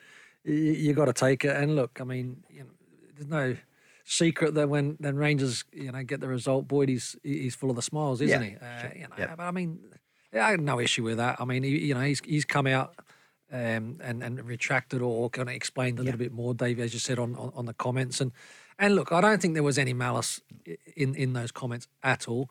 you, 0.44 0.54
you 0.54 0.94
got 0.94 1.06
to 1.06 1.14
take 1.14 1.44
it. 1.44 1.56
And 1.56 1.76
look, 1.76 2.00
I 2.00 2.04
mean, 2.04 2.44
you 2.52 2.60
know, 2.60 2.70
there's 3.16 3.30
no 3.30 3.58
secret 4.04 4.54
that 4.56 4.70
when 4.70 4.98
then 5.00 5.16
Rangers, 5.16 5.64
you 5.74 5.92
know, 5.92 6.04
get 6.04 6.20
the 6.20 6.28
result, 6.28 6.68
Boyd 6.68 6.90
he's 6.90 7.16
he's 7.24 7.56
full 7.56 7.72
of 7.72 7.76
the 7.76 7.82
smiles, 7.82 8.22
isn't 8.22 8.42
Yeah, 8.44 8.48
he? 8.48 8.56
Uh, 8.58 8.82
sure, 8.82 8.92
You 8.96 9.02
know, 9.04 9.16
yeah. 9.18 9.36
but 9.36 9.44
I 9.44 9.52
mean, 9.52 9.80
I 10.34 10.52
had 10.52 10.62
no 10.62 10.80
issue 10.80 11.04
with 11.04 11.18
that. 11.18 11.42
I 11.42 11.46
mean, 11.46 11.64
he, 11.64 11.80
you 11.80 11.94
know, 11.96 12.02
he's 12.02 12.20
he's 12.24 12.46
come 12.46 12.68
out. 12.68 12.94
Um, 13.54 13.98
and 14.02 14.24
and 14.24 14.42
retracted 14.46 15.02
or 15.02 15.30
kind 15.30 15.50
of 15.50 15.54
explained 15.54 16.00
a 16.00 16.04
little 16.04 16.18
bit 16.18 16.32
more, 16.32 16.54
Dave, 16.54 16.80
as 16.80 16.94
you 16.94 17.00
said 17.00 17.20
on, 17.20 17.36
on, 17.36 17.52
on 17.54 17.66
the 17.66 17.74
comments, 17.74 18.22
and 18.22 18.32
and 18.82 18.96
look, 18.96 19.12
I 19.14 19.22
don't 19.22 19.42
think 19.42 19.54
there 19.54 19.64
was 19.64 19.78
any 19.78 19.94
malice 19.94 20.42
in 20.98 21.16
in 21.16 21.34
those 21.34 21.52
comments 21.52 21.88
at 22.04 22.28
all. 22.28 22.50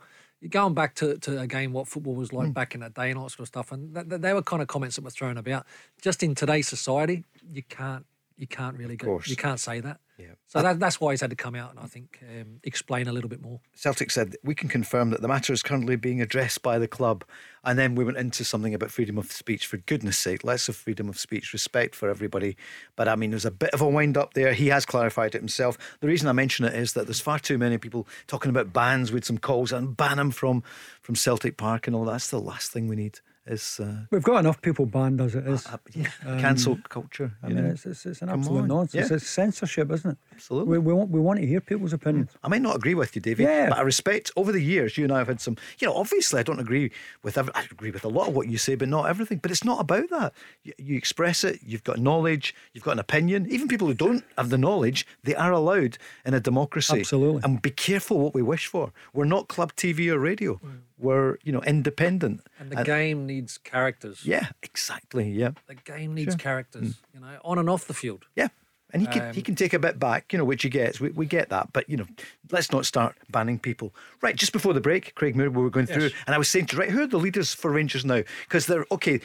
Going 0.48 0.72
back 0.72 0.94
to, 0.94 1.18
to 1.18 1.38
again 1.38 1.72
what 1.74 1.86
football 1.86 2.14
was 2.14 2.32
like 2.32 2.54
back 2.54 2.74
in 2.74 2.80
the 2.80 2.88
day 2.88 3.10
and 3.10 3.18
all 3.18 3.24
that 3.24 3.32
sort 3.32 3.40
of 3.40 3.48
stuff, 3.48 3.72
and 3.72 3.94
th- 3.94 4.08
th- 4.08 4.22
they 4.22 4.32
were 4.32 4.40
kind 4.40 4.62
of 4.62 4.68
comments 4.68 4.96
that 4.96 5.04
were 5.04 5.10
thrown 5.10 5.36
about. 5.36 5.66
Just 6.00 6.22
in 6.22 6.34
today's 6.34 6.66
society, 6.66 7.24
you 7.52 7.62
can't 7.62 8.06
you 8.38 8.46
can't 8.46 8.78
really 8.78 8.96
go, 8.96 9.20
you 9.26 9.36
can't 9.36 9.60
say 9.60 9.80
that. 9.80 10.00
Yeah. 10.18 10.28
So 10.46 10.62
that, 10.62 10.80
that's 10.80 10.98
why 10.98 11.12
he's 11.12 11.20
had 11.20 11.30
to 11.30 11.36
come 11.36 11.54
out 11.54 11.70
and 11.70 11.78
I 11.78 11.86
think 11.86 12.20
um, 12.28 12.60
explain 12.64 13.06
a 13.06 13.12
little 13.12 13.28
bit 13.28 13.42
more. 13.42 13.60
Celtic 13.74 14.10
said 14.10 14.36
we 14.42 14.54
can 14.54 14.68
confirm 14.68 15.10
that 15.10 15.20
the 15.20 15.28
matter 15.28 15.52
is 15.52 15.62
currently 15.62 15.96
being 15.96 16.22
addressed 16.22 16.62
by 16.62 16.78
the 16.78 16.88
club. 16.88 17.24
And 17.62 17.78
then 17.78 17.94
we 17.94 18.04
went 18.04 18.16
into 18.16 18.44
something 18.44 18.74
about 18.74 18.90
freedom 18.90 19.18
of 19.18 19.30
speech. 19.30 19.66
For 19.66 19.76
goodness 19.76 20.16
sake, 20.16 20.44
let's 20.44 20.66
have 20.66 20.76
freedom 20.76 21.08
of 21.08 21.18
speech, 21.18 21.52
respect 21.52 21.94
for 21.94 22.08
everybody. 22.08 22.56
But 22.96 23.08
I 23.08 23.16
mean, 23.16 23.30
there's 23.30 23.44
a 23.44 23.50
bit 23.50 23.70
of 23.70 23.80
a 23.80 23.88
wind 23.88 24.16
up 24.16 24.34
there. 24.34 24.52
He 24.52 24.68
has 24.68 24.86
clarified 24.86 25.34
it 25.34 25.40
himself. 25.40 25.76
The 26.00 26.08
reason 26.08 26.28
I 26.28 26.32
mention 26.32 26.64
it 26.64 26.74
is 26.74 26.94
that 26.94 27.06
there's 27.06 27.20
far 27.20 27.38
too 27.38 27.58
many 27.58 27.78
people 27.78 28.06
talking 28.26 28.50
about 28.50 28.72
bans 28.72 29.12
with 29.12 29.24
some 29.24 29.38
calls 29.38 29.72
and 29.72 29.96
ban 29.96 30.18
him 30.18 30.30
from 30.30 30.62
from 31.02 31.14
Celtic 31.14 31.56
Park 31.56 31.86
and 31.86 31.94
all 31.94 32.04
that. 32.06 32.12
That's 32.12 32.30
the 32.30 32.40
last 32.40 32.72
thing 32.72 32.88
we 32.88 32.96
need. 32.96 33.20
Is 33.46 33.80
uh, 33.80 34.04
We've 34.10 34.22
got 34.22 34.36
enough 34.40 34.60
people 34.60 34.84
banned 34.84 35.18
as 35.20 35.34
it 35.34 35.46
is. 35.46 35.66
uh, 35.66 35.78
yeah, 35.94 36.10
cancel 36.40 36.78
culture. 36.88 37.32
I 37.42 37.48
mean, 37.48 37.56
know? 37.64 37.70
it's, 37.70 37.86
it's, 37.86 38.04
it's 38.04 38.20
an 38.20 38.28
Come 38.28 38.40
absolute 38.40 38.62
on. 38.62 38.68
nonsense. 38.68 39.10
Yeah. 39.10 39.16
It's 39.16 39.26
censorship, 39.26 39.90
isn't 39.90 40.10
it? 40.10 40.18
Absolutely. 40.34 40.72
We, 40.72 40.78
we, 40.78 40.92
want, 40.92 41.10
we 41.10 41.20
want 41.20 41.40
to 41.40 41.46
hear 41.46 41.60
people's 41.62 41.94
opinions. 41.94 42.30
I 42.44 42.48
might 42.48 42.60
not 42.60 42.76
agree 42.76 42.94
with 42.94 43.16
you, 43.16 43.22
Davie, 43.22 43.44
Yeah. 43.44 43.70
but 43.70 43.78
I 43.78 43.80
respect 43.80 44.30
over 44.36 44.52
the 44.52 44.62
years. 44.62 44.98
You 44.98 45.04
and 45.04 45.12
I 45.12 45.18
have 45.18 45.28
had 45.28 45.40
some. 45.40 45.56
You 45.78 45.88
know, 45.88 45.94
obviously, 45.94 46.38
I 46.38 46.42
don't 46.42 46.60
agree 46.60 46.92
with. 47.22 47.38
Every, 47.38 47.52
I 47.54 47.62
agree 47.70 47.90
with 47.90 48.04
a 48.04 48.08
lot 48.08 48.28
of 48.28 48.34
what 48.36 48.46
you 48.48 48.58
say, 48.58 48.74
but 48.74 48.88
not 48.88 49.08
everything. 49.08 49.38
But 49.38 49.50
it's 49.50 49.64
not 49.64 49.80
about 49.80 50.10
that. 50.10 50.34
You, 50.62 50.74
you 50.76 50.96
express 50.98 51.42
it. 51.42 51.60
You've 51.64 51.82
got 51.84 51.98
knowledge. 51.98 52.54
You've 52.74 52.84
got 52.84 52.92
an 52.92 52.98
opinion. 52.98 53.46
Even 53.50 53.68
people 53.68 53.86
who 53.88 53.94
don't 53.94 54.22
have 54.36 54.50
the 54.50 54.58
knowledge, 54.58 55.06
they 55.24 55.34
are 55.34 55.50
allowed 55.50 55.96
in 56.26 56.34
a 56.34 56.40
democracy. 56.40 57.00
Absolutely. 57.00 57.40
And 57.42 57.62
be 57.62 57.70
careful 57.70 58.18
what 58.20 58.34
we 58.34 58.42
wish 58.42 58.66
for. 58.66 58.92
We're 59.14 59.24
not 59.24 59.48
club 59.48 59.74
TV 59.74 60.08
or 60.12 60.18
radio. 60.18 60.60
We're 61.00 61.36
you 61.42 61.52
know 61.52 61.62
independent. 61.62 62.42
And 62.58 62.70
the 62.70 62.84
game 62.84 63.26
needs 63.26 63.58
characters. 63.58 64.24
Yeah, 64.24 64.48
exactly. 64.62 65.30
Yeah, 65.30 65.52
The 65.66 65.74
game 65.74 66.14
needs 66.14 66.32
Sure. 66.32 66.38
characters, 66.38 66.88
mm. 66.88 66.96
you 67.14 67.20
know, 67.20 67.38
on 67.44 67.58
and 67.58 67.68
off 67.68 67.86
the 67.86 67.94
field. 67.94 68.26
yeah. 68.36 68.48
And 68.92 69.02
he 69.02 69.06
can 69.06 69.32
he 69.32 69.40
um, 69.40 69.44
can 69.44 69.54
take 69.54 69.72
a 69.72 69.78
bit 69.78 70.00
back, 70.00 70.32
you 70.32 70.38
know, 70.38 70.44
which 70.44 70.64
he 70.64 70.68
gets. 70.68 70.98
We, 70.98 71.10
we 71.10 71.24
get 71.24 71.48
that, 71.50 71.72
but 71.72 71.88
you 71.88 71.96
know, 71.96 72.06
let's 72.50 72.72
not 72.72 72.84
start 72.86 73.14
banning 73.30 73.60
people. 73.60 73.94
Right, 74.20 74.34
just 74.34 74.52
before 74.52 74.74
the 74.74 74.80
break, 74.80 75.14
Craig 75.14 75.36
Moore, 75.36 75.48
we 75.48 75.62
were 75.62 75.70
going 75.70 75.86
through, 75.86 76.10
and 76.26 76.34
I 76.34 76.38
was 76.38 76.48
saying 76.48 76.66
to 76.66 76.76
right, 76.76 76.90
who 76.90 77.02
are 77.02 77.06
the 77.06 77.16
leaders 77.16 77.54
for 77.54 77.70
Rangers 77.70 78.04
now? 78.04 78.22
Because 78.48 78.66
they're 78.66 78.86
okay. 78.90 79.20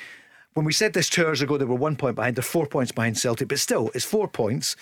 When 0.53 0.65
we 0.65 0.71
said 0.71 0.93
this 0.93 1.09
two 1.09 1.25
hours 1.25 1.41
ago, 1.41 1.57
they 1.57 1.65
were 1.65 1.73
one 1.75 1.95
point 1.95 2.15
behind. 2.15 2.35
They're 2.35 2.43
four 2.43 2.67
points 2.67 2.91
behind 2.91 3.17
Celtic, 3.17 3.47
but 3.47 3.57
still, 3.59 3.89
it's 3.95 4.05
four 4.05 4.27
points. 4.27 4.75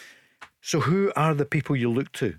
So 0.62 0.82
who 0.82 1.14
are 1.16 1.34
the 1.34 1.46
people 1.46 1.76
you 1.78 1.90
look 1.90 2.12
to 2.14 2.36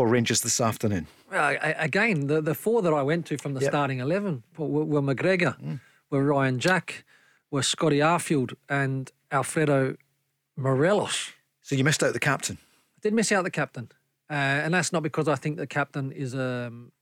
for 0.00 0.08
Rangers 0.08 0.40
this 0.40 0.60
afternoon? 0.62 1.06
I- 1.30 1.74
again, 1.78 2.26
the, 2.26 2.40
the 2.40 2.54
four 2.54 2.80
that 2.80 2.92
I 2.94 3.02
went 3.02 3.26
to 3.26 3.36
from 3.36 3.52
the 3.52 3.60
Yep. 3.60 3.70
starting 3.70 3.98
11 4.00 4.42
were, 4.56 4.66
were 4.92 5.02
McGregor, 5.02 5.78
were 6.10 6.24
Ryan 6.24 6.58
Jack, 6.58 7.04
were 7.50 7.62
Scotty 7.62 7.98
Arfield, 7.98 8.54
and 8.66 9.12
Alfredo 9.30 9.96
Morelos. 10.56 11.32
So 11.60 11.74
you 11.76 11.84
missed 11.84 12.02
out 12.02 12.14
the 12.14 12.18
captain. 12.18 12.56
I 12.96 12.98
did 13.02 13.12
miss 13.12 13.30
out 13.30 13.44
the 13.44 13.50
captain, 13.50 13.90
uh, 14.30 14.64
and 14.64 14.72
that's 14.72 14.90
not 14.90 15.02
because 15.02 15.28
I 15.28 15.34
think 15.36 15.58
the 15.58 15.66
captain 15.66 16.12
is 16.12 16.34
um, 16.34 16.92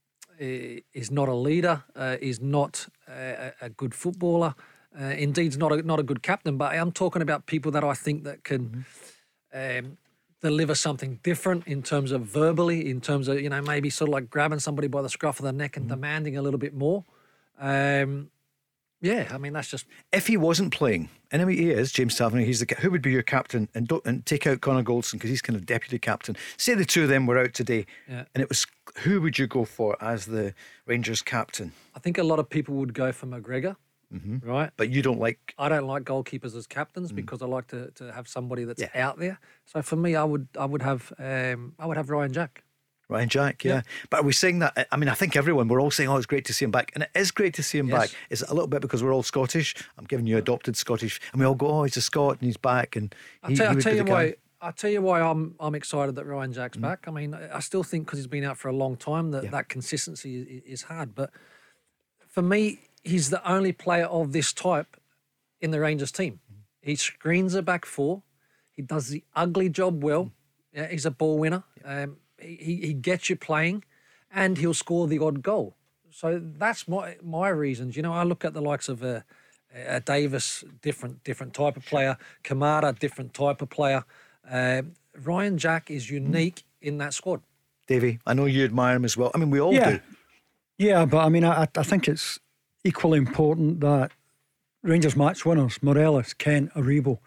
is 0.40 1.10
not 1.10 1.28
a 1.28 1.34
leader, 1.34 1.84
uh, 1.94 2.16
is 2.20 2.40
not 2.40 2.88
a, 3.08 3.52
a 3.60 3.66
a 3.66 3.68
good 3.70 3.94
footballer. 3.94 4.54
Uh, 5.00 5.04
indeed, 5.26 5.56
not 5.56 5.70
a 5.72 5.82
not 5.82 6.00
a 6.00 6.02
good 6.02 6.22
captain. 6.22 6.56
But 6.58 6.74
I'm 6.74 6.90
talking 6.92 7.22
about 7.22 7.46
people 7.46 7.70
that 7.72 7.84
I 7.84 7.94
think 7.94 8.24
that 8.24 8.42
can 8.44 8.84
um, 9.54 9.98
deliver 10.40 10.74
something 10.74 11.18
different 11.22 11.66
in 11.66 11.82
terms 11.82 12.12
of 12.12 12.22
verbally, 12.22 12.88
in 12.90 13.00
terms 13.00 13.28
of 13.28 13.40
you 13.40 13.48
know 13.48 13.60
maybe 13.62 13.90
sort 13.90 14.08
of 14.08 14.12
like 14.12 14.30
grabbing 14.30 14.58
somebody 14.60 14.88
by 14.88 15.02
the 15.02 15.08
scruff 15.08 15.38
of 15.38 15.44
the 15.44 15.52
neck 15.52 15.76
and 15.76 15.88
demanding 15.88 16.36
a 16.36 16.42
little 16.42 16.58
bit 16.58 16.74
more. 16.74 17.04
Um, 17.58 18.30
yeah, 19.00 19.28
I 19.30 19.38
mean 19.38 19.52
that's 19.52 19.68
just 19.70 19.86
If 20.12 20.26
he 20.26 20.36
wasn't 20.36 20.72
playing, 20.72 21.08
and 21.30 21.40
I 21.40 21.44
mean 21.44 21.56
he 21.58 21.70
is 21.70 21.92
James 21.92 22.16
Tavernier, 22.16 22.44
he's 22.46 22.58
the 22.64 22.74
who 22.80 22.90
would 22.90 23.02
be 23.02 23.12
your 23.12 23.22
captain, 23.22 23.68
and 23.74 23.86
don't 23.86 24.04
and 24.04 24.26
take 24.26 24.46
out 24.46 24.60
Connor 24.60 24.82
Goldson 24.82 25.12
because 25.12 25.30
he's 25.30 25.42
kind 25.42 25.56
of 25.56 25.66
deputy 25.66 25.98
captain. 25.98 26.36
Say 26.56 26.74
the 26.74 26.84
two 26.84 27.04
of 27.04 27.08
them 27.08 27.26
were 27.26 27.38
out 27.38 27.54
today, 27.54 27.86
Yeah. 28.08 28.24
and 28.34 28.42
it 28.42 28.48
was 28.48 28.66
who 29.04 29.20
would 29.20 29.38
you 29.38 29.46
go 29.46 29.64
for 29.64 29.96
as 30.02 30.26
the 30.26 30.52
Rangers 30.86 31.22
captain? 31.22 31.72
I 31.94 32.00
think 32.00 32.18
a 32.18 32.24
lot 32.24 32.38
of 32.40 32.50
people 32.50 32.74
would 32.76 32.92
go 32.94 33.12
for 33.12 33.26
McGregor. 33.26 33.76
Right? 34.42 34.70
But 34.76 34.90
you 34.90 35.02
don't 35.02 35.20
like. 35.20 35.54
I 35.58 35.68
don't 35.68 35.86
like 35.86 36.04
goalkeepers 36.04 36.56
as 36.56 36.66
Mm. 36.66 36.70
captains 36.70 37.12
because 37.12 37.42
I 37.42 37.46
like 37.46 37.66
to, 37.68 37.90
to 37.92 38.12
have 38.12 38.28
somebody 38.28 38.64
that's 38.64 38.82
out 38.94 39.18
there. 39.18 39.38
So 39.66 39.82
for 39.82 39.96
me, 39.96 40.16
I 40.16 40.24
would 40.24 40.48
I 40.58 40.64
would 40.64 40.82
have 40.82 41.12
um, 41.18 41.74
I 41.78 41.86
would 41.86 41.96
have 41.96 42.10
Ryan 42.10 42.32
Jack. 42.32 42.64
Ryan 43.10 43.28
Jack, 43.30 43.64
yeah. 43.64 43.80
But 44.10 44.20
are 44.20 44.22
we 44.22 44.32
saying 44.34 44.58
that? 44.58 44.86
I 44.92 44.96
mean, 44.98 45.08
I 45.08 45.14
think 45.14 45.34
everyone, 45.34 45.66
we're 45.68 45.80
all 45.80 45.90
saying, 45.90 46.10
oh, 46.10 46.16
it's 46.18 46.26
great 46.26 46.44
to 46.44 46.52
see 46.52 46.66
him 46.66 46.70
back. 46.70 46.92
And 46.94 47.04
it 47.04 47.10
is 47.14 47.30
great 47.30 47.54
to 47.54 47.62
see 47.62 47.78
him 47.78 47.88
Yes. 47.88 47.98
back. 48.12 48.18
Is 48.28 48.42
it 48.42 48.50
a 48.50 48.52
little 48.52 48.68
bit 48.68 48.82
because 48.82 49.02
we're 49.02 49.14
all 49.14 49.22
Scottish? 49.22 49.74
I'm 49.96 50.04
giving 50.04 50.26
you 50.26 50.36
adopted 50.36 50.76
Scottish. 50.76 51.18
And 51.32 51.40
we 51.40 51.46
all 51.46 51.54
go, 51.54 51.68
oh, 51.68 51.82
he's 51.84 51.96
a 51.96 52.02
Scot 52.02 52.32
and 52.38 52.42
he's 52.42 52.58
back. 52.58 52.96
And 52.96 53.14
I'll 53.42 53.50
he, 53.50 53.56
tell, 53.56 53.74
he 53.74 53.80
tell 53.80 53.96
you 53.96 54.04
why. 54.04 54.34
I'll 54.60 54.72
tell 54.74 54.90
you 54.90 55.00
why 55.00 55.22
I'm 55.22 55.54
I'm 55.58 55.74
excited 55.74 56.16
that 56.16 56.26
Ryan 56.26 56.52
Jack's 56.52 56.76
back. 56.76 57.06
I 57.08 57.10
mean, 57.10 57.32
I 57.32 57.56
I 57.56 57.60
still 57.60 57.82
think 57.82 58.04
because 58.04 58.18
he's 58.18 58.26
been 58.26 58.44
out 58.44 58.58
for 58.58 58.68
a 58.68 58.74
long 58.76 58.96
time 58.96 59.30
that 59.30 59.44
Yeah. 59.44 59.50
that 59.52 59.70
consistency 59.70 60.42
is, 60.42 60.62
is 60.80 60.82
hard. 60.82 61.14
But 61.14 61.30
for 62.28 62.42
me, 62.42 62.80
he's 63.10 63.30
the 63.30 63.42
only 63.54 63.72
player 63.72 64.06
of 64.06 64.32
this 64.32 64.52
type 64.52 64.96
in 65.60 65.70
the 65.70 65.80
Rangers 65.80 66.12
team. 66.12 66.40
He 66.80 66.94
screens 66.96 67.54
a 67.54 67.62
back 67.62 67.84
four. 67.84 68.22
He 68.76 68.82
does 68.82 69.08
the 69.08 69.22
ugly 69.34 69.68
job 69.68 70.04
well. 70.04 70.30
Yeah, 70.72 70.86
he's 70.88 71.06
a 71.06 71.10
ball 71.10 71.38
winner. 71.38 71.64
Um, 71.84 72.18
he, 72.38 72.54
he 72.66 72.74
he 72.88 72.92
gets 72.94 73.28
you 73.30 73.36
playing, 73.36 73.84
and 74.30 74.58
he'll 74.58 74.74
score 74.84 75.06
the 75.08 75.18
odd 75.18 75.42
goal. 75.42 75.74
So 76.10 76.40
that's 76.62 76.86
my 76.86 77.16
my 77.22 77.48
reasons. 77.48 77.96
You 77.96 78.02
know, 78.02 78.12
I 78.12 78.24
look 78.24 78.44
at 78.44 78.54
the 78.54 78.62
likes 78.62 78.88
of 78.88 79.02
uh, 79.02 79.20
uh, 79.88 80.00
Davis, 80.04 80.64
different 80.82 81.24
different 81.24 81.52
type 81.54 81.76
of 81.76 81.84
player. 81.84 82.16
Kamara, 82.44 82.96
different 82.98 83.34
type 83.34 83.60
of 83.62 83.68
player. 83.70 84.04
Um 84.48 84.92
Ryan 85.24 85.58
Jack 85.58 85.90
is 85.90 86.10
unique 86.10 86.62
in 86.80 86.98
that 86.98 87.12
squad. 87.12 87.40
Davie, 87.88 88.20
I 88.24 88.34
know 88.34 88.44
you 88.46 88.64
admire 88.64 88.94
him 88.96 89.04
as 89.04 89.16
well. 89.16 89.30
I 89.34 89.38
mean, 89.38 89.50
we 89.50 89.60
all 89.60 89.74
Yeah. 89.74 89.90
do. 89.90 90.00
Yeah, 90.78 91.06
but 91.06 91.24
I 91.26 91.28
mean, 91.28 91.44
I, 91.44 91.66
I 91.74 91.82
think 91.82 92.06
it's 92.06 92.38
equally 92.88 93.18
important 93.18 93.80
that 93.80 94.12
Rangers 94.82 95.14
match 95.14 95.44
winners, 95.44 95.78
Morelos, 95.82 96.32
Kent, 96.32 96.72
Aribo, 96.74 97.18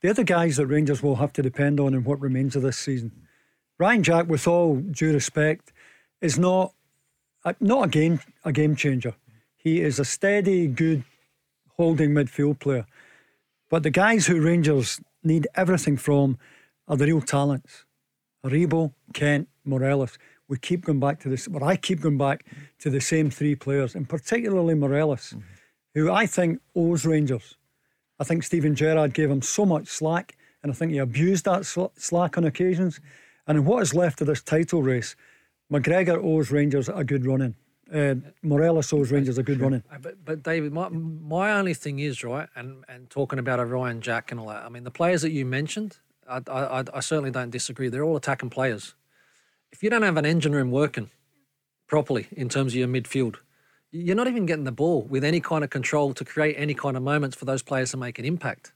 they're 0.00 0.14
the 0.14 0.22
guys 0.22 0.56
that 0.58 0.68
Rangers 0.68 1.02
will 1.02 1.16
have 1.16 1.32
to 1.32 1.42
depend 1.42 1.80
on 1.80 1.92
in 1.92 2.04
what 2.04 2.20
remains 2.20 2.54
of 2.54 2.62
this 2.62 2.78
season. 2.78 3.10
Ryan 3.78 4.04
Jack, 4.04 4.28
with 4.28 4.46
all 4.46 4.76
due 4.76 5.12
respect, 5.12 5.72
is 6.20 6.38
not 6.38 6.72
a, 7.44 7.56
not 7.58 7.86
a 7.86 7.88
game 7.88 8.20
a 8.44 8.52
game 8.52 8.76
changer. 8.76 9.14
He 9.56 9.80
is 9.80 9.98
a 9.98 10.04
steady, 10.04 10.68
good 10.68 11.02
holding 11.76 12.10
midfield 12.10 12.60
player. 12.60 12.86
But 13.68 13.82
the 13.82 13.90
guys 13.90 14.26
who 14.26 14.40
Rangers 14.40 15.00
need 15.24 15.48
everything 15.56 15.96
from 15.96 16.38
are 16.86 16.96
the 16.96 17.06
real 17.06 17.20
talents. 17.20 17.84
Aribo, 18.44 18.92
Kent, 19.14 19.48
Morelos. 19.64 20.16
We 20.48 20.56
keep 20.58 20.84
going 20.86 21.00
back 21.00 21.20
to 21.20 21.28
this, 21.28 21.46
but 21.46 21.62
I 21.62 21.76
keep 21.76 22.00
going 22.00 22.16
back 22.18 22.44
to 22.80 22.90
the 22.90 23.00
same 23.00 23.30
three 23.30 23.54
players, 23.54 23.94
and 23.94 24.08
particularly 24.08 24.74
Morelos, 24.74 25.34
who 25.94 26.10
I 26.10 26.26
think 26.26 26.60
owes 26.74 27.04
Rangers. 27.04 27.56
I 28.18 28.24
think 28.24 28.42
Steven 28.42 28.74
Gerrard 28.74 29.12
gave 29.14 29.30
him 29.30 29.42
so 29.42 29.66
much 29.66 29.88
slack, 29.88 30.36
and 30.62 30.72
I 30.72 30.74
think 30.74 30.92
he 30.92 30.98
abused 30.98 31.44
that 31.44 31.66
sl- 31.66 31.92
slack 31.96 32.38
on 32.38 32.44
occasions. 32.44 32.98
And 33.46 33.58
in 33.58 33.64
what 33.64 33.82
is 33.82 33.94
left 33.94 34.20
of 34.20 34.26
this 34.26 34.42
title 34.42 34.82
race, 34.82 35.16
McGregor 35.72 36.22
owes 36.22 36.50
Rangers 36.50 36.88
a 36.88 37.04
good 37.04 37.26
running. 37.26 37.54
Uh, 37.92 38.16
Morelos 38.42 38.92
owes 38.92 39.10
Rangers 39.12 39.38
a 39.38 39.42
good 39.42 39.60
running. 39.60 39.82
Uh, 39.90 39.98
But 39.98 40.24
but 40.24 40.42
David, 40.42 40.72
my 40.72 40.88
my 40.88 41.52
only 41.52 41.74
thing 41.74 41.98
is 42.00 42.22
right, 42.24 42.48
and 42.54 42.84
and 42.88 43.08
talking 43.10 43.38
about 43.38 43.58
Ryan 43.66 44.00
Jack 44.00 44.30
and 44.30 44.40
all 44.40 44.48
that. 44.48 44.64
I 44.64 44.68
mean, 44.68 44.84
the 44.84 44.90
players 44.90 45.22
that 45.22 45.30
you 45.30 45.44
mentioned, 45.46 45.98
I, 46.28 46.40
I- 46.50 46.84
I 46.94 47.00
certainly 47.00 47.30
don't 47.30 47.50
disagree. 47.50 47.88
They're 47.88 48.04
all 48.04 48.16
attacking 48.16 48.50
players. 48.50 48.94
If 49.72 49.82
you 49.82 49.90
don't 49.90 50.02
have 50.02 50.16
an 50.16 50.26
engine 50.26 50.52
room 50.52 50.70
working 50.70 51.10
properly 51.86 52.26
in 52.32 52.48
terms 52.48 52.72
of 52.72 52.78
your 52.78 52.88
midfield, 52.88 53.36
you're 53.90 54.16
not 54.16 54.26
even 54.28 54.46
getting 54.46 54.64
the 54.64 54.72
ball 54.72 55.02
with 55.02 55.24
any 55.24 55.40
kind 55.40 55.64
of 55.64 55.70
control 55.70 56.12
to 56.14 56.24
create 56.24 56.54
any 56.58 56.74
kind 56.74 56.96
of 56.96 57.02
moments 57.02 57.36
for 57.36 57.44
those 57.44 57.62
players 57.62 57.90
to 57.92 57.96
make 57.96 58.18
an 58.18 58.24
impact. 58.24 58.72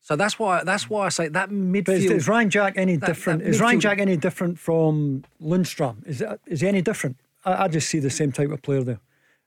So 0.00 0.16
that's 0.16 0.38
why 0.38 0.64
that's 0.64 0.90
why 0.90 1.06
I 1.06 1.08
say 1.10 1.28
that 1.28 1.50
midfield. 1.50 1.84
But 1.86 1.94
is, 1.96 2.10
is 2.10 2.28
Ryan 2.28 2.50
Jack 2.50 2.74
any 2.76 2.96
that- 2.96 3.06
different? 3.06 3.42
that 3.44 3.48
is 3.50 3.60
Ryan 3.60 3.80
Jack 3.80 3.98
any 4.00 4.16
different 4.16 4.58
from 4.58 5.24
Lundstram? 5.40 6.04
Is 6.06 6.20
it, 6.20 6.40
is 6.46 6.60
he 6.60 6.68
any 6.68 6.82
different? 6.82 7.16
I, 7.44 7.64
I 7.64 7.68
just 7.68 7.88
see 7.88 8.00
the 8.00 8.10
same 8.10 8.32
type 8.32 8.50
of 8.50 8.62
player 8.62 8.82
there 8.82 9.00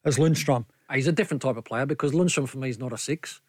as 0.06 0.18
Lundstram. 0.18 0.66
Ah, 0.90 0.94
he's 0.94 1.08
a 1.08 1.12
different 1.12 1.42
type 1.42 1.58
of 1.58 1.66
player 1.66 1.86
because 1.86 2.14
Lundstram 2.14 2.48
for 2.48 2.58
me 2.58 2.70
is 2.70 2.80
not 2.80 2.94
a 2.94 2.98
six, 2.98 3.42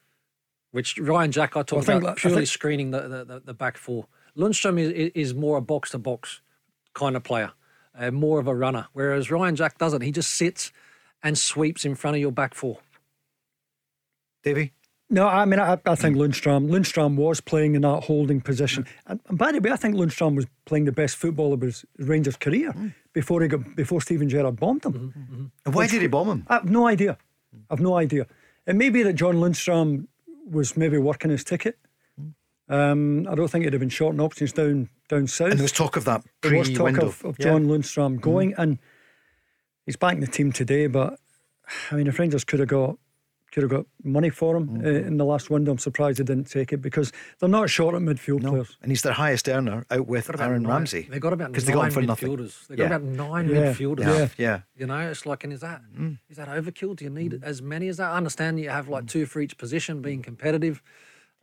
which 0.71 0.97
Ryan 0.99 1.31
Jack 1.31 1.55
I 1.55 1.61
talk 1.63 1.71
Well, 1.71 1.81
I 1.81 1.85
think- 1.85 2.03
about 2.03 2.17
purely 2.17 2.37
think- 2.39 2.47
screening 2.49 2.91
the, 2.91 3.01
the, 3.07 3.25
the, 3.25 3.39
the 3.45 3.53
back 3.53 3.77
four. 3.77 4.07
Lundstram 4.37 4.77
is, 4.79 4.89
is- 4.91 5.11
is 5.15 5.33
more 5.33 5.57
a 5.57 5.61
box 5.61 5.91
to 5.91 5.97
box 5.97 6.41
kind 6.97 7.15
of 7.15 7.23
player, 7.23 7.51
uh, 7.97 8.11
more 8.11 8.39
of 8.39 8.47
a 8.47 8.55
runner, 8.55 8.87
whereas 8.93 9.31
Ryan 9.31 9.55
Jack 9.55 9.77
doesn't. 9.77 10.01
He 10.01 10.11
just 10.11 10.33
sits 10.33 10.71
and 11.23 11.37
sweeps 11.37 11.85
in 11.85 11.95
front 11.95 12.15
of 12.17 12.21
your 12.21 12.31
back 12.31 12.53
four. 12.53 12.79
Davie? 14.43 14.73
No, 15.09 15.25
I 15.25 15.45
mean 15.45 15.59
I, 15.59 15.77
I 15.85 15.95
think 15.95 16.17
Lundstram. 16.17 16.67
Lundstram 16.67 17.15
was 17.15 17.39
playing 17.39 17.75
in 17.75 17.83
that 17.83 18.03
holding 18.03 18.41
position, 18.41 18.85
and, 19.05 19.21
and 19.29 19.37
by 19.37 19.53
the 19.53 19.61
way, 19.61 19.71
I 19.71 19.77
think 19.77 19.95
Lundstram 19.95 20.35
was 20.35 20.47
playing 20.65 20.85
the 20.85 20.91
best 20.91 21.15
football 21.15 21.53
of 21.53 21.61
his 21.61 21.85
Rangers 21.97 22.35
career 22.35 22.73
before 23.13 23.41
he 23.41 23.47
got 23.47 23.75
before 23.75 24.01
Steven 24.01 24.27
Gerrard 24.27 24.59
bombed 24.59 24.85
him. 24.85 25.51
And 25.65 25.73
why 25.73 25.87
did 25.87 26.01
he 26.01 26.07
bomb 26.07 26.29
him? 26.29 26.45
I 26.49 26.55
have 26.55 26.69
no 26.69 26.87
idea. 26.87 27.17
I've 27.69 27.79
no 27.79 27.95
idea. 27.95 28.27
It 28.65 28.75
may 28.75 28.89
be 28.89 29.01
that 29.03 29.13
John 29.13 29.35
Lundstram 29.35 30.07
was 30.49 30.75
maybe 30.75 30.97
working 30.97 31.31
his 31.31 31.43
ticket. 31.43 31.77
Um, 32.69 33.25
I 33.29 33.35
don't 33.35 33.49
think 33.49 33.63
it'd 33.63 33.73
have 33.73 33.79
been 33.79 33.89
short 33.89 34.13
and 34.13 34.21
options 34.21 34.51
down 34.51 34.89
down 35.07 35.27
south. 35.27 35.49
And 35.51 35.59
there 35.59 35.63
was 35.63 35.71
talk 35.71 35.95
of 35.95 36.05
that 36.05 36.23
There 36.41 36.57
was 36.57 36.67
talk 36.69 36.75
pre-window. 36.77 37.07
of, 37.07 37.23
of 37.25 37.35
Yeah. 37.39 37.45
Mm. 37.47 37.49
John 37.49 37.65
Lundstram 37.67 38.21
going, 38.21 38.53
and 38.57 38.79
he's 39.85 39.95
back 39.95 40.13
in 40.15 40.19
the 40.21 40.27
team 40.27 40.51
today. 40.51 40.87
But 40.87 41.19
I 41.91 41.95
mean, 41.95 42.07
if 42.07 42.19
Rangers 42.19 42.43
could 42.43 42.59
have 42.59 42.69
got 42.69 42.97
could 43.53 43.63
have 43.63 43.71
got 43.71 43.85
money 44.03 44.29
for 44.29 44.57
him 44.57 44.67
Mm. 44.67 44.85
uh, 44.85 45.07
in 45.07 45.15
the 45.17 45.23
last 45.23 45.49
window, 45.49 45.71
I'm 45.71 45.77
surprised 45.77 46.19
they 46.19 46.25
didn't 46.25 46.49
take 46.51 46.73
it 46.73 46.77
because 46.81 47.13
they're 47.39 47.47
not 47.47 47.69
short 47.69 47.95
at 47.95 48.01
midfield 48.01 48.41
No. 48.41 48.49
players. 48.51 48.77
And 48.81 48.91
he's 48.91 49.03
their 49.03 49.13
highest 49.13 49.47
earner 49.47 49.85
out 49.89 50.05
with 50.05 50.29
Aaron 50.39 50.63
nine- 50.63 50.71
Ramsey. 50.71 51.07
They 51.09 51.17
got 51.17 51.31
about 51.31 51.53
Because 51.53 51.63
nine 51.63 51.71
they 51.73 51.79
got 51.79 51.87
him 51.87 51.91
for 51.93 52.01
nothing. 52.01 52.29
midfielders. 52.37 52.67
They 52.67 52.75
got 52.75 52.83
Yeah. 52.89 52.95
about 52.97 53.03
nine 53.03 53.47
Yeah. 53.47 53.55
midfielders. 53.73 53.99
Yeah. 54.05 54.27
Yeah. 54.37 54.59
You 54.75 54.85
know, 54.87 54.99
it's 55.09 55.25
like, 55.25 55.45
and 55.45 55.53
is 55.53 55.61
that 55.61 55.81
Mm. 55.97 56.19
is 56.29 56.35
that 56.35 56.49
overkill? 56.49 56.97
Do 56.97 57.05
you 57.05 57.09
need 57.09 57.39
as 57.41 57.61
many 57.61 57.87
as 57.87 57.97
that? 57.97 58.11
I 58.11 58.17
understand 58.17 58.59
you 58.59 58.69
have 58.69 58.89
like 58.89 59.07
two 59.07 59.25
for 59.25 59.39
each 59.39 59.57
position, 59.57 60.01
being 60.01 60.21
competitive. 60.21 60.83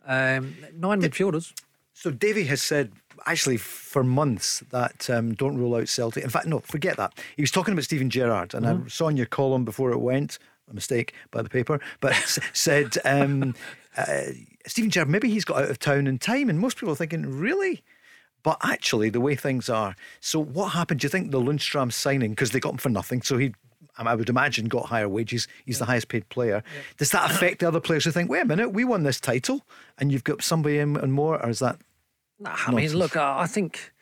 Um, 0.05 0.55
nine 0.75 1.01
midfielders. 1.01 1.53
So 1.95 2.11
Davie 2.11 2.43
has 2.43 2.61
said 2.61 2.91
actually 3.25 3.55
for 3.55 4.03
months 4.03 4.61
that 4.71 5.09
um, 5.09 5.33
don't 5.33 5.57
rule 5.57 5.75
out 5.75 5.87
Celtic. 5.87 6.25
In 6.25 6.29
fact, 6.29 6.45
no, 6.45 6.59
forget 6.59 6.97
that. 6.97 7.13
He 7.37 7.41
was 7.41 7.51
talking 7.51 7.71
about 7.71 7.85
Steven 7.85 8.09
Gerrard, 8.09 8.53
and 8.53 8.67
I 8.67 8.77
saw 8.87 9.07
in 9.07 9.15
your 9.15 9.25
column 9.25 9.63
before 9.63 9.91
it 9.91 9.99
went. 9.99 10.37
A 10.69 10.73
mistake 10.73 11.13
by 11.29 11.43
the 11.43 11.49
paper, 11.49 11.79
but 11.99 12.15
said 12.53 12.97
um, 13.05 13.53
uh, 13.95 14.23
Steven 14.65 14.89
Gerrard 14.89 15.09
maybe 15.09 15.29
he's 15.29 15.45
got 15.45 15.61
out 15.61 15.69
of 15.69 15.77
town 15.77 16.07
in 16.07 16.17
time, 16.17 16.49
and 16.49 16.59
most 16.59 16.77
people 16.77 16.91
are 16.91 16.97
thinking 16.97 17.37
really. 17.37 17.83
But 18.41 18.57
actually, 18.63 19.09
the 19.09 19.21
way 19.21 19.35
things 19.35 19.69
are, 19.69 19.95
so 20.19 20.39
what 20.39 20.69
happened? 20.69 20.99
Do 20.99 21.05
you 21.05 21.09
think 21.09 21.31
the 21.31 21.39
Lundstram 21.39 21.93
signing 21.93 22.31
because 22.31 22.51
they 22.51 22.59
got 22.59 22.73
him 22.73 22.77
for 22.77 22.89
nothing? 22.89 23.21
So 23.21 23.37
he, 23.37 23.53
I 23.97 24.15
would 24.15 24.29
imagine, 24.29 24.67
got 24.67 24.85
higher 24.87 25.07
wages. 25.07 25.47
He's 25.65 25.79
the 25.79 25.85
highest 25.85 26.07
paid 26.09 26.27
player. 26.29 26.63
Does 26.97 27.11
that 27.11 27.31
affect 27.31 27.59
the 27.59 27.67
other 27.67 27.79
players 27.79 28.03
who 28.05 28.11
think, 28.11 28.29
wait 28.29 28.41
a 28.41 28.45
minute, 28.45 28.69
we 28.73 28.83
won 28.83 29.03
this 29.03 29.19
title, 29.19 29.65
and 29.97 30.11
you've 30.11 30.23
got 30.23 30.43
somebody 30.43 30.79
in 30.79 30.97
and 30.97 31.13
more, 31.13 31.41
or 31.43 31.49
is 31.49 31.59
that 31.59 31.79
Nah, 32.39 32.55
I 32.67 32.71
mean, 32.71 32.93
look, 32.93 33.15
I 33.15 33.47
think 33.47 33.93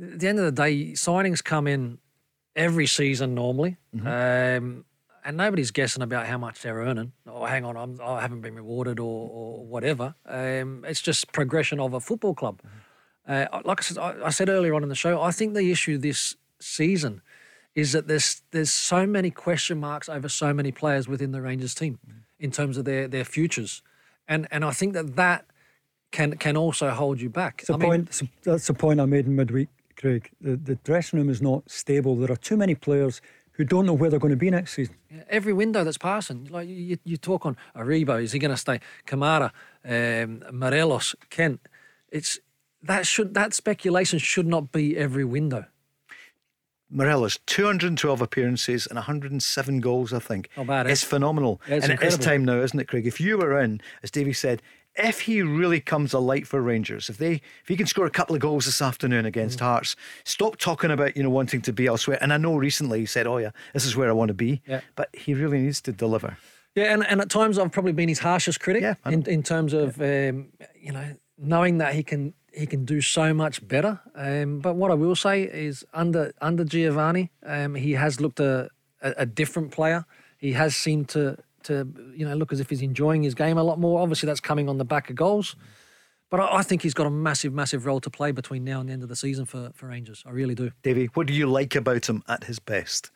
at 0.00 0.20
the 0.20 0.28
end 0.28 0.38
of 0.38 0.44
the 0.44 0.52
day, 0.52 0.92
signings 0.92 1.42
come 1.42 1.66
in 1.66 1.98
every 2.54 2.86
season 2.86 3.34
normally, 3.34 3.76
um, 4.04 4.84
and 5.24 5.36
nobody's 5.36 5.72
guessing 5.72 6.02
about 6.02 6.26
how 6.26 6.38
much 6.38 6.62
they're 6.62 6.76
earning. 6.76 7.12
Oh, 7.26 7.44
hang 7.44 7.64
on, 7.64 7.76
I'm, 7.76 8.00
I 8.00 8.20
haven't 8.20 8.42
been 8.42 8.54
rewarded 8.54 9.00
or, 9.00 9.28
or 9.30 9.66
whatever. 9.66 10.14
Um, 10.24 10.84
it's 10.86 11.00
just 11.00 11.32
progression 11.32 11.80
of 11.80 11.92
a 11.92 12.00
football 12.00 12.34
club. 12.34 12.60
Uh, 13.26 13.46
like 13.64 13.80
I 13.80 13.82
said, 13.82 13.98
I, 13.98 14.26
I 14.26 14.30
said 14.30 14.48
earlier 14.48 14.74
on 14.74 14.84
in 14.84 14.88
the 14.88 14.94
show, 14.94 15.20
I 15.20 15.32
think 15.32 15.54
the 15.54 15.72
issue 15.72 15.98
this 15.98 16.36
season 16.60 17.20
is 17.76 17.92
that 17.92 18.08
there's 18.08 18.42
there's 18.50 18.70
so 18.70 19.06
many 19.06 19.30
question 19.30 19.78
marks 19.78 20.08
over 20.08 20.28
so 20.28 20.52
many 20.52 20.72
players 20.72 21.06
within 21.06 21.30
the 21.30 21.42
Rangers 21.42 21.74
team 21.74 21.98
in 22.40 22.50
terms 22.50 22.76
of 22.76 22.84
their 22.84 23.06
their 23.06 23.24
futures, 23.24 23.82
and 24.26 24.48
and 24.50 24.64
I 24.64 24.72
think 24.72 24.94
that 24.94 25.14
that 25.14 25.44
can 26.10 26.36
can 26.38 26.56
also 26.56 26.90
hold 26.90 27.20
you 27.20 27.28
back. 27.28 27.60
It's 27.60 27.70
a 27.70 27.74
I 27.74 27.76
mean, 27.76 27.88
point. 28.06 28.22
That's 28.42 28.66
the 28.66 28.74
point 28.74 29.00
I 29.00 29.04
made 29.04 29.26
in 29.26 29.36
midweek, 29.36 29.68
Craig. 29.94 30.30
The, 30.40 30.56
the 30.56 30.76
dressing 30.76 31.18
room 31.18 31.28
is 31.28 31.42
not 31.42 31.70
stable. 31.70 32.16
There 32.16 32.32
are 32.32 32.36
too 32.36 32.56
many 32.56 32.74
players 32.74 33.20
who 33.52 33.64
don't 33.64 33.86
know 33.86 33.94
where 33.94 34.10
they're 34.10 34.18
going 34.18 34.32
to 34.32 34.36
be 34.36 34.50
next 34.50 34.74
season. 34.74 34.94
every 35.28 35.52
window 35.52 35.82
that's 35.82 35.96
passing, 35.96 36.46
like 36.50 36.68
you, 36.68 36.98
you 37.04 37.16
talk 37.16 37.46
on 37.46 37.56
Aribo, 37.74 38.22
is 38.22 38.32
he 38.32 38.38
going 38.38 38.50
to 38.50 38.56
stay? 38.56 38.80
Kamara, 39.06 39.50
um, 39.84 40.42
Morelos, 40.52 41.14
Kent. 41.30 41.60
It's 42.10 42.38
that 42.82 43.06
should 43.06 43.34
that 43.34 43.52
speculation 43.52 44.18
should 44.18 44.46
not 44.46 44.72
be 44.72 44.96
every 44.96 45.24
window. 45.24 45.66
Morelos, 46.90 47.38
212 47.46 48.20
appearances 48.22 48.86
and 48.86 48.96
107 48.96 49.80
goals, 49.80 50.12
I 50.12 50.18
think. 50.20 50.48
Not 50.56 50.66
bad, 50.66 50.86
eh? 50.86 50.90
It's 50.92 51.02
phenomenal. 51.02 51.60
Yeah, 51.68 51.76
it's 51.76 51.84
and 51.88 51.92
it 51.94 52.02
is 52.02 52.16
time 52.18 52.44
now, 52.44 52.60
isn't 52.60 52.78
it, 52.78 52.86
Craig? 52.88 53.06
If 53.06 53.20
you 53.20 53.38
were 53.38 53.58
in, 53.60 53.80
as 54.02 54.10
Davie 54.10 54.32
said, 54.32 54.62
if 54.94 55.22
he 55.22 55.42
really 55.42 55.80
comes 55.80 56.12
alight 56.14 56.46
for 56.46 56.62
Rangers, 56.62 57.10
if 57.10 57.18
they 57.18 57.32
if 57.34 57.68
he 57.68 57.76
can 57.76 57.86
score 57.86 58.06
a 58.06 58.10
couple 58.10 58.34
of 58.34 58.40
goals 58.40 58.64
this 58.64 58.80
afternoon 58.80 59.26
against 59.26 59.58
Mm. 59.58 59.62
Hearts, 59.62 59.96
stop 60.24 60.56
talking 60.56 60.90
about, 60.90 61.16
you 61.16 61.22
know, 61.22 61.28
wanting 61.30 61.60
to 61.62 61.72
be 61.72 61.86
elsewhere. 61.86 62.18
And 62.20 62.32
I 62.32 62.38
know 62.38 62.56
recently 62.56 63.00
he 63.00 63.06
said, 63.06 63.26
Oh 63.26 63.36
yeah, 63.38 63.50
this 63.74 63.84
is 63.84 63.94
where 63.96 64.08
I 64.08 64.12
want 64.12 64.28
to 64.28 64.34
be. 64.34 64.62
Yeah. 64.66 64.80
But 64.94 65.08
he 65.12 65.34
really 65.34 65.58
needs 65.58 65.80
to 65.82 65.92
deliver. 65.92 66.38
Yeah, 66.74 66.92
and, 66.94 67.06
and 67.06 67.20
at 67.20 67.28
times 67.30 67.58
I've 67.58 67.72
probably 67.72 67.92
been 67.92 68.08
his 68.08 68.20
harshest 68.20 68.60
critic 68.60 68.82
Yeah, 68.82 68.94
in, 69.06 69.22
in 69.28 69.42
terms 69.42 69.72
of 69.74 70.00
um, 70.00 70.48
you 70.80 70.92
know 70.92 71.16
knowing 71.36 71.78
that 71.78 71.94
he 71.94 72.02
can 72.02 72.32
he 72.56 72.66
can 72.66 72.84
do 72.84 73.00
so 73.00 73.34
much 73.34 73.66
better. 73.66 74.00
Um, 74.14 74.60
but 74.60 74.76
what 74.76 74.90
I 74.90 74.94
will 74.94 75.14
say 75.14 75.42
is 75.42 75.84
under 75.92 76.32
under 76.40 76.64
Giovanni, 76.64 77.30
um, 77.44 77.74
he 77.74 77.92
has 77.92 78.20
looked 78.20 78.40
a, 78.40 78.70
a, 79.02 79.14
a 79.18 79.26
different 79.26 79.70
player. 79.70 80.06
He 80.38 80.52
has 80.52 80.74
seemed 80.74 81.08
to 81.10 81.36
to 81.64 81.86
you 82.14 82.26
know 82.26 82.34
look 82.34 82.52
as 82.52 82.60
if 82.60 82.70
he's 82.70 82.82
enjoying 82.82 83.22
his 83.22 83.34
game 83.34 83.58
a 83.58 83.62
lot 83.62 83.78
more. 83.78 84.00
Obviously, 84.00 84.26
that's 84.26 84.40
coming 84.40 84.68
on 84.68 84.78
the 84.78 84.84
back 84.84 85.10
of 85.10 85.16
goals. 85.16 85.54
But 86.30 86.40
I, 86.40 86.58
I 86.58 86.62
think 86.62 86.82
he's 86.82 86.94
got 86.94 87.06
a 87.06 87.10
massive, 87.10 87.52
massive 87.52 87.86
role 87.86 88.00
to 88.00 88.10
play 88.10 88.32
between 88.32 88.64
now 88.64 88.80
and 88.80 88.88
the 88.88 88.92
end 88.94 89.02
of 89.02 89.08
the 89.08 89.16
season 89.16 89.44
for, 89.44 89.70
for 89.74 89.86
Rangers. 89.86 90.24
I 90.26 90.30
really 90.30 90.54
do. 90.54 90.72
Davie, 90.82 91.06
what 91.14 91.28
do 91.28 91.34
you 91.34 91.46
like 91.46 91.76
about 91.76 92.08
him 92.08 92.24
at 92.26 92.44
his 92.44 92.58
best? 92.58 93.10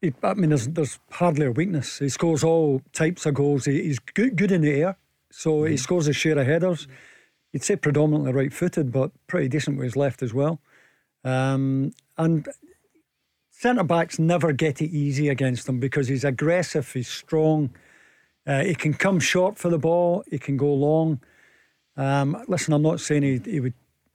He, 0.00 0.12
I 0.22 0.34
mean, 0.34 0.50
there's 0.50 0.66
there's 0.68 0.98
hardly 1.10 1.46
a 1.46 1.52
weakness. 1.52 1.98
He 1.98 2.08
scores 2.08 2.42
all 2.42 2.82
types 2.92 3.26
of 3.26 3.34
goals. 3.34 3.66
He, 3.66 3.82
he's 3.82 3.98
good, 3.98 4.36
good 4.36 4.50
in 4.50 4.62
the 4.62 4.72
air, 4.72 4.96
so 5.30 5.64
he 5.64 5.76
scores 5.76 6.08
a 6.08 6.12
share 6.12 6.38
of 6.38 6.46
headers. 6.46 6.88
You'd 7.52 7.64
say 7.64 7.76
predominantly 7.76 8.32
right-footed, 8.32 8.90
but 8.92 9.10
pretty 9.26 9.48
decent 9.48 9.76
with 9.76 9.84
his 9.84 9.96
left 9.96 10.22
as 10.22 10.32
well. 10.32 10.60
Um, 11.24 11.92
and 12.16 12.48
centre 13.50 13.84
backs 13.84 14.18
never 14.18 14.52
get 14.52 14.80
it 14.80 14.90
easy 14.90 15.28
against 15.28 15.68
him 15.68 15.78
because 15.78 16.08
he's 16.08 16.24
aggressive. 16.24 16.90
He's 16.92 17.08
strong. 17.08 17.70
Uh, 18.46 18.64
he 18.64 18.74
can 18.74 18.94
come 18.94 19.20
short 19.20 19.58
for 19.58 19.68
the 19.68 19.78
ball. 19.78 20.24
He 20.30 20.38
can 20.38 20.56
go 20.56 20.72
long. 20.72 21.20
Um, 21.96 22.42
listen, 22.48 22.72
I'm 22.72 22.82
not 22.82 23.00
saying 23.00 23.22
he, 23.22 23.40
he 23.50 23.60
would, 23.60 23.74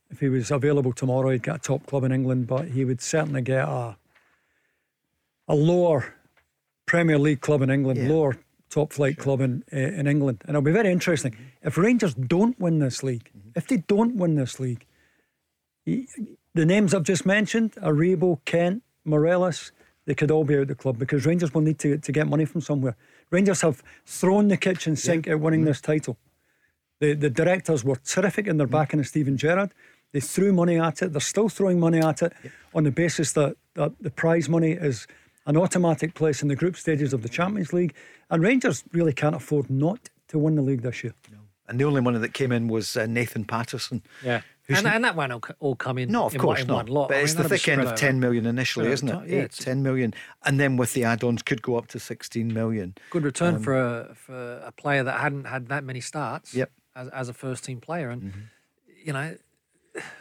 if 0.10 0.20
he 0.20 0.30
was 0.30 0.50
available 0.52 0.92
tomorrow, 0.92 1.30
he'd 1.30 1.44
get 1.44 1.56
a 1.58 1.60
top 1.60 1.86
club 1.86 2.04
in 2.04 2.12
England, 2.12 2.48
but 2.48 2.68
he 2.70 2.84
would 2.86 3.02
certainly 3.02 3.42
get 3.42 3.68
a 3.68 3.98
a 5.50 5.56
lower 5.56 6.14
Premier 6.86 7.18
League 7.18 7.40
club 7.40 7.62
in 7.62 7.70
England, 7.70 8.00
Yeah. 8.00 8.10
lower 8.10 8.38
top 8.70 8.94
flight 8.94 9.18
club 9.18 9.42
in 9.42 9.64
uh, 9.74 9.78
in 9.78 10.08
England, 10.08 10.42
and 10.42 10.52
it'll 10.52 10.62
be 10.62 10.72
very 10.72 10.92
interesting 10.92 11.32
mm-hmm. 11.32 11.68
if 11.68 11.78
Rangers 11.78 12.14
don't 12.14 12.60
win 12.60 12.80
this 12.80 13.04
league. 13.04 13.30
Mm-hmm. 13.38 13.50
If 13.56 13.68
they 13.68 13.78
don't 13.88 14.16
win 14.16 14.36
this 14.36 14.60
league, 14.60 14.86
the 15.86 16.66
names 16.66 16.94
I've 16.94 17.04
just 17.04 17.26
mentioned, 17.26 17.74
Aribo, 17.74 18.40
Kent, 18.46 18.84
Morelos, 19.06 19.72
they 20.06 20.16
could 20.16 20.32
all 20.32 20.44
be 20.44 20.56
out 20.56 20.62
of 20.62 20.68
the 20.68 20.76
club 20.76 20.98
because 20.98 21.26
Rangers 21.26 21.54
will 21.54 21.62
need 21.62 21.80
to, 21.80 21.98
to 21.98 22.12
get 22.12 22.28
money 22.28 22.46
from 22.46 22.62
somewhere. 22.62 22.96
Rangers 23.30 23.62
have 23.62 23.82
thrown 24.06 24.48
the 24.48 24.58
kitchen 24.58 24.96
sink 24.96 25.28
at 25.28 25.40
winning 25.40 25.62
mm-hmm. 25.62 25.68
this 25.68 25.82
title. 25.82 26.18
The 27.00 27.14
the 27.14 27.30
directors 27.30 27.84
were 27.84 27.98
terrific 27.98 28.48
in 28.48 28.58
their 28.58 28.68
backing 28.68 29.00
of 29.00 29.08
Steven 29.08 29.38
Gerrard. 29.38 29.72
They 30.14 30.20
threw 30.20 30.54
money 30.54 30.80
at 30.80 31.02
it. 31.02 31.12
They're 31.12 31.22
still 31.22 31.50
throwing 31.50 31.80
money 31.80 32.00
at 32.00 32.22
it 32.22 32.34
on 32.74 32.84
the 32.84 32.92
basis 32.92 33.34
that, 33.34 33.58
that 33.74 33.92
the 34.00 34.10
prize 34.10 34.48
money 34.48 34.72
is 34.72 35.06
an 35.48 35.58
automatic 35.58 36.14
place 36.14 36.42
in 36.44 36.50
the 36.50 36.56
group 36.56 36.76
stages 36.76 37.14
of 37.14 37.24
the 37.24 37.30
Champions 37.30 37.74
League. 37.74 37.96
And 38.30 38.44
Rangers 38.44 38.84
really 38.92 39.14
can't 39.14 39.36
afford 39.36 39.70
not 39.70 40.10
to 40.28 40.38
win 40.38 40.56
the 40.56 40.62
league 40.62 40.82
this 40.84 41.04
year. 41.04 41.14
And 41.68 41.80
the 41.80 41.84
only 41.86 42.02
one 42.02 42.20
that 42.22 42.34
came 42.34 42.52
in 42.52 42.68
was 42.68 42.96
uh, 42.96 43.08
Nathan 43.08 43.44
Patterson. 43.44 44.04
Yeah. 44.24 44.42
And, 44.70 44.86
and 44.86 45.04
that 45.06 45.16
one 45.16 45.30
won't 45.30 45.46
all, 45.60 45.76
come 45.76 45.98
in. 45.98 46.12
No, 46.12 46.26
of 46.26 46.36
in 46.36 46.42
course 46.42 46.60
one, 46.60 46.68
not. 46.68 46.76
one 46.76 46.86
lot. 46.88 47.08
But 47.10 47.18
I 47.18 47.22
it's 47.22 47.34
the 47.36 47.48
thick 47.48 47.68
end 47.70 47.82
of 47.82 47.88
spread 47.88 47.98
10 47.98 48.10
over. 48.10 48.20
million 48.20 48.46
initially, 48.46 48.88
Yeah, 48.88 48.92
isn't 48.94 49.08
it? 49.10 49.30
yeah, 49.30 49.44
Eight, 49.44 49.52
10 49.52 49.82
million. 49.82 50.14
And 50.46 50.60
then 50.60 50.76
with 50.76 50.94
the 50.94 51.06
add 51.06 51.24
ons, 51.24 51.42
could 51.42 51.62
go 51.62 51.78
up 51.78 51.88
to 51.88 52.00
16 52.00 52.54
million. 52.54 52.96
Good 53.10 53.24
return 53.24 53.60
for 53.60 53.78
a 53.78 54.14
for 54.16 54.62
a 54.66 54.74
player 54.74 55.04
that 55.04 55.20
hadn't 55.22 55.46
had 55.46 55.68
that 55.70 55.86
many 55.86 56.02
starts. 56.02 56.54
Yep. 56.54 56.72
As, 56.96 57.08
as 57.10 57.30
a 57.30 57.34
first 57.34 57.64
team 57.64 57.80
player, 57.80 58.10
and 58.10 58.34
you 59.06 59.14
know, 59.14 59.38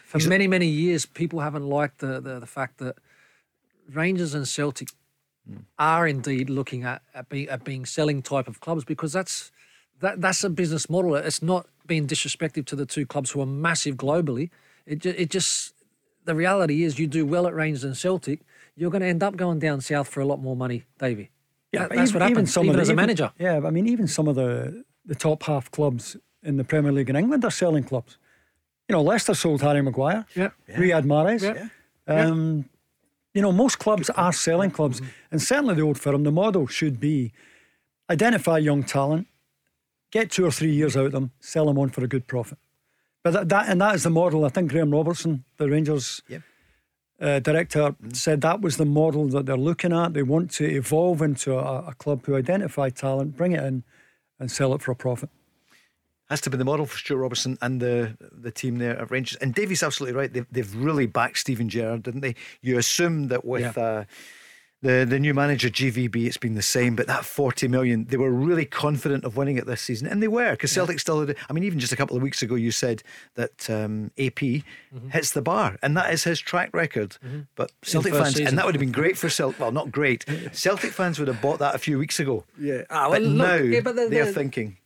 for 0.04 0.20
many 0.28 0.46
many 0.46 0.68
years, 0.68 1.06
people 1.06 1.40
haven't 1.40 1.66
liked 1.66 1.98
the 1.98 2.20
the, 2.20 2.38
the 2.38 2.46
fact 2.46 2.78
that 2.78 2.96
Rangers 3.92 4.34
and 4.34 4.46
Celtic 4.46 4.90
are 5.78 6.06
indeed 6.08 6.50
looking 6.50 6.82
at 6.84 7.02
at, 7.14 7.28
be, 7.28 7.48
at 7.48 7.64
being 7.64 7.84
selling 7.86 8.22
type 8.22 8.48
of 8.48 8.60
clubs 8.60 8.84
because 8.84 9.12
that's 9.12 9.50
that 10.00 10.20
that's 10.20 10.42
a 10.44 10.50
business 10.50 10.90
model. 10.90 11.14
It's 11.14 11.42
not 11.42 11.66
being 11.86 12.06
disrespectful 12.06 12.64
to 12.64 12.76
the 12.76 12.86
two 12.86 13.06
clubs 13.06 13.30
who 13.30 13.40
are 13.40 13.46
massive 13.46 13.96
globally. 13.96 14.50
It 14.86 14.98
ju- 15.00 15.14
it 15.16 15.30
just 15.30 15.74
the 16.24 16.34
reality 16.34 16.82
is 16.82 16.98
you 16.98 17.06
do 17.06 17.24
well 17.24 17.46
at 17.46 17.54
Rangers 17.54 17.84
and 17.84 17.96
Celtic, 17.96 18.40
you're 18.74 18.90
going 18.90 19.02
to 19.02 19.06
end 19.08 19.22
up 19.22 19.36
going 19.36 19.58
down 19.60 19.80
south 19.80 20.08
for 20.08 20.20
a 20.20 20.26
lot 20.26 20.40
more 20.40 20.56
money, 20.56 20.84
Davie. 20.98 21.30
That- 21.72 21.90
that's 21.90 22.10
even- 22.10 22.14
what 22.14 22.22
happens. 22.22 22.30
Even, 22.30 22.46
some 22.46 22.64
Even, 22.64 22.70
of 22.70 22.76
the- 22.76 22.82
as 22.82 22.88
a 22.88 22.94
manager. 22.94 23.32
Yeah, 23.38 23.60
I 23.64 23.70
mean, 23.70 23.86
even 23.86 24.06
some 24.08 24.26
of 24.28 24.34
the, 24.34 24.84
the 25.04 25.14
top 25.14 25.44
half 25.44 25.70
clubs 25.70 26.16
in 26.42 26.56
the 26.56 26.64
Premier 26.64 26.90
League 26.92 27.08
in 27.10 27.16
England 27.16 27.44
are 27.44 27.50
selling 27.50 27.84
clubs. 27.84 28.18
You 28.88 28.94
know, 28.94 29.02
Leicester 29.02 29.34
sold 29.34 29.62
Harry 29.62 29.82
Maguire, 29.82 30.24
Yeah. 30.34 30.50
Riyad 30.70 31.04
Mahrez. 31.04 31.42
Yeah. 31.42 31.68
Um, 32.08 32.68
You 33.36 33.42
know, 33.42 33.52
most 33.52 33.78
clubs 33.78 34.08
are 34.08 34.32
selling 34.32 34.70
clubs, 34.70 35.02
and 35.30 35.42
certainly 35.42 35.74
the 35.74 35.82
old 35.82 35.98
firm, 36.00 36.22
the 36.22 36.32
model 36.32 36.66
should 36.66 36.98
be 36.98 37.32
identify 38.08 38.56
young 38.56 38.82
talent, 38.82 39.26
get 40.10 40.30
two 40.30 40.46
or 40.46 40.50
three 40.50 40.72
years 40.72 40.96
out 40.96 41.04
of 41.04 41.12
them, 41.12 41.32
sell 41.38 41.66
them 41.66 41.78
on 41.78 41.90
for 41.90 42.02
a 42.02 42.08
good 42.08 42.26
profit. 42.26 42.56
But 43.22 43.32
that, 43.34 43.48
that 43.50 43.68
and 43.68 43.78
that 43.82 43.94
is 43.94 44.04
the 44.04 44.10
model. 44.10 44.46
I 44.46 44.48
think 44.48 44.70
Graham 44.70 44.90
Robertson, 44.90 45.44
the 45.58 45.68
Rangers 45.68 46.22
Yep. 46.28 46.42
uh, 47.20 47.38
director, 47.40 47.94
said 48.14 48.40
that 48.40 48.62
was 48.62 48.78
the 48.78 48.86
model 48.86 49.28
that 49.28 49.44
they're 49.44 49.58
looking 49.58 49.92
at. 49.92 50.14
They 50.14 50.22
want 50.22 50.50
to 50.52 50.64
evolve 50.64 51.20
into 51.20 51.58
a, 51.58 51.88
a 51.88 51.94
club 51.94 52.24
who 52.24 52.36
identify 52.36 52.88
talent, 52.88 53.36
bring 53.36 53.52
it 53.52 53.62
in, 53.62 53.84
and 54.40 54.50
sell 54.50 54.72
it 54.72 54.80
for 54.80 54.92
a 54.92 54.96
profit. 54.96 55.28
Has 56.28 56.40
to 56.42 56.50
be 56.50 56.56
the 56.56 56.64
model 56.64 56.86
for 56.86 56.98
Stewart 56.98 57.20
Robertson 57.20 57.56
and 57.62 57.80
the 57.80 58.16
the 58.20 58.50
team 58.50 58.78
there 58.78 58.98
at 58.98 59.10
Rangers. 59.10 59.36
And 59.40 59.54
Davie's 59.54 59.82
absolutely 59.82 60.18
right. 60.20 60.32
They've, 60.32 60.46
they've 60.50 60.74
really 60.76 61.06
backed 61.06 61.38
Steven 61.38 61.68
Gerrard, 61.68 62.02
didn't 62.02 62.20
they? 62.22 62.34
You 62.62 62.78
assume 62.78 63.28
that 63.28 63.44
with 63.44 63.76
Yeah. 63.76 63.82
uh, 63.82 64.04
the 64.82 65.06
the 65.08 65.18
new 65.18 65.32
manager 65.32 65.68
GVB, 65.70 66.26
it's 66.26 66.36
been 66.36 66.54
the 66.54 66.62
same. 66.62 66.96
But 66.96 67.06
that 67.06 67.24
forty 67.24 67.66
million, 67.68 68.04
they 68.06 68.16
were 68.18 68.30
really 68.30 68.64
confident 68.66 69.24
of 69.24 69.36
winning 69.36 69.56
it 69.56 69.66
this 69.66 69.80
season, 69.80 70.06
and 70.06 70.22
they 70.22 70.28
were 70.28 70.50
because 70.50 70.70
Celtic 70.72 71.00
still. 71.00 71.24
Had, 71.26 71.36
I 71.48 71.52
mean, 71.54 71.64
even 71.64 71.78
just 71.78 71.92
a 71.92 71.96
couple 71.96 72.16
of 72.16 72.22
weeks 72.22 72.42
ago, 72.42 72.56
you 72.56 72.70
said 72.72 73.02
that 73.36 73.70
um, 73.70 74.10
AP 74.18 74.40
Mm-hmm. 74.94 75.08
hits 75.10 75.32
the 75.32 75.42
bar, 75.42 75.76
and 75.82 75.96
that 75.96 76.12
is 76.12 76.24
his 76.24 76.40
track 76.40 76.70
record. 76.74 77.16
But 77.54 77.70
Celtic 77.82 78.12
fans, 78.14 78.30
season. 78.34 78.48
and 78.48 78.58
that 78.58 78.66
would 78.66 78.74
have 78.74 78.80
been 78.80 78.92
great 78.92 79.16
for 79.16 79.28
Celtic. 79.28 79.60
Well, 79.60 79.72
not 79.72 79.90
great. 79.92 80.24
Celtic 80.52 80.92
fans 80.92 81.18
would 81.18 81.28
have 81.28 81.40
bought 81.40 81.58
that 81.60 81.74
a 81.74 81.78
few 81.78 81.98
weeks 81.98 82.18
ago. 82.20 82.44
Yeah. 82.58 82.82
Ah, 82.90 83.08
But 83.10 83.22
well, 83.22 83.30
look, 83.30 83.48
now 83.48 83.54
yeah, 83.56 83.80
but 83.80 83.94
the- 83.96 84.08
they're 84.08 84.26
thinking. 84.32 84.76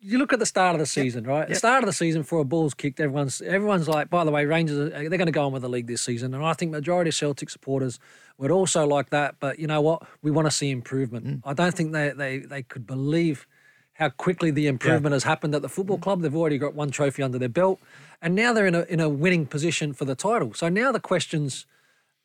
You 0.00 0.18
look 0.18 0.32
at 0.32 0.38
the 0.38 0.46
start 0.46 0.74
of 0.74 0.78
the 0.78 0.86
season, 0.86 1.24
right? 1.24 1.48
The 1.48 1.54
start 1.54 1.82
of 1.82 1.86
the 1.86 1.92
season 1.92 2.22
for 2.22 2.40
a 2.40 2.44
balls 2.44 2.74
kicked, 2.74 3.00
everyone's 3.00 3.40
everyone's 3.40 3.88
like, 3.88 4.10
by 4.10 4.24
the 4.24 4.30
way, 4.30 4.44
Rangers 4.44 4.78
are, 4.78 4.90
they're 4.90 5.18
going 5.18 5.26
to 5.26 5.32
go 5.32 5.46
on 5.46 5.52
with 5.52 5.62
the 5.62 5.68
league 5.68 5.86
this 5.86 6.02
season, 6.02 6.34
and 6.34 6.44
I 6.44 6.52
think 6.52 6.70
majority 6.70 7.08
of 7.08 7.14
Celtic 7.14 7.50
supporters 7.50 7.98
would 8.36 8.50
also 8.50 8.86
like 8.86 9.10
that. 9.10 9.36
But 9.40 9.58
you 9.58 9.66
know 9.66 9.80
what? 9.80 10.02
We 10.22 10.30
want 10.30 10.46
to 10.46 10.50
see 10.50 10.70
improvement. 10.70 11.26
Mm. 11.26 11.40
I 11.44 11.52
don't 11.52 11.74
think 11.74 11.92
they 11.92 12.10
they 12.10 12.38
they 12.38 12.62
could 12.62 12.86
believe 12.86 13.46
how 13.94 14.08
quickly 14.10 14.50
the 14.52 14.68
improvement 14.68 15.12
has 15.12 15.24
happened 15.24 15.54
at 15.54 15.62
the 15.62 15.68
football 15.68 15.98
club. 15.98 16.22
They've 16.22 16.36
already 16.36 16.58
got 16.58 16.74
one 16.74 16.90
trophy 16.90 17.22
under 17.22 17.38
their 17.38 17.48
belt, 17.48 17.80
and 18.22 18.34
now 18.34 18.52
they're 18.52 18.66
in 18.66 18.74
a 18.74 18.82
in 18.82 19.00
a 19.00 19.08
winning 19.08 19.46
position 19.46 19.92
for 19.92 20.04
the 20.04 20.14
title. 20.14 20.54
So 20.54 20.68
now 20.68 20.92
the 20.92 21.00
questions. 21.00 21.66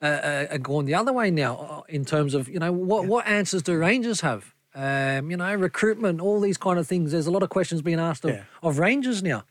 Uh, 0.01 0.05
uh, 0.05 0.47
are 0.51 0.57
going 0.57 0.85
the 0.85 0.93
other 0.93 1.13
way 1.13 1.31
now 1.31 1.55
uh, 1.55 1.81
in 1.87 2.03
terms 2.03 2.33
of 2.33 2.49
you 2.49 2.59
know 2.59 2.73
what 2.73 3.05
what 3.05 3.25
answers 3.25 3.61
do 3.61 3.77
Rangers 3.77 4.19
have? 4.19 4.53
Um, 4.75 5.29
you 5.29 5.37
know 5.37 5.53
recruitment, 5.53 6.19
all 6.21 6.39
these 6.39 6.57
kind 6.57 6.79
of 6.79 6.87
things. 6.87 7.11
There's 7.11 7.27
a 7.27 7.31
lot 7.31 7.43
of 7.43 7.49
questions 7.49 7.81
being 7.81 7.99
asked 7.99 8.25
of, 8.25 8.31
Yeah. 8.31 8.43
of 8.61 8.79
Rangers 8.79 9.21
now. 9.21 9.43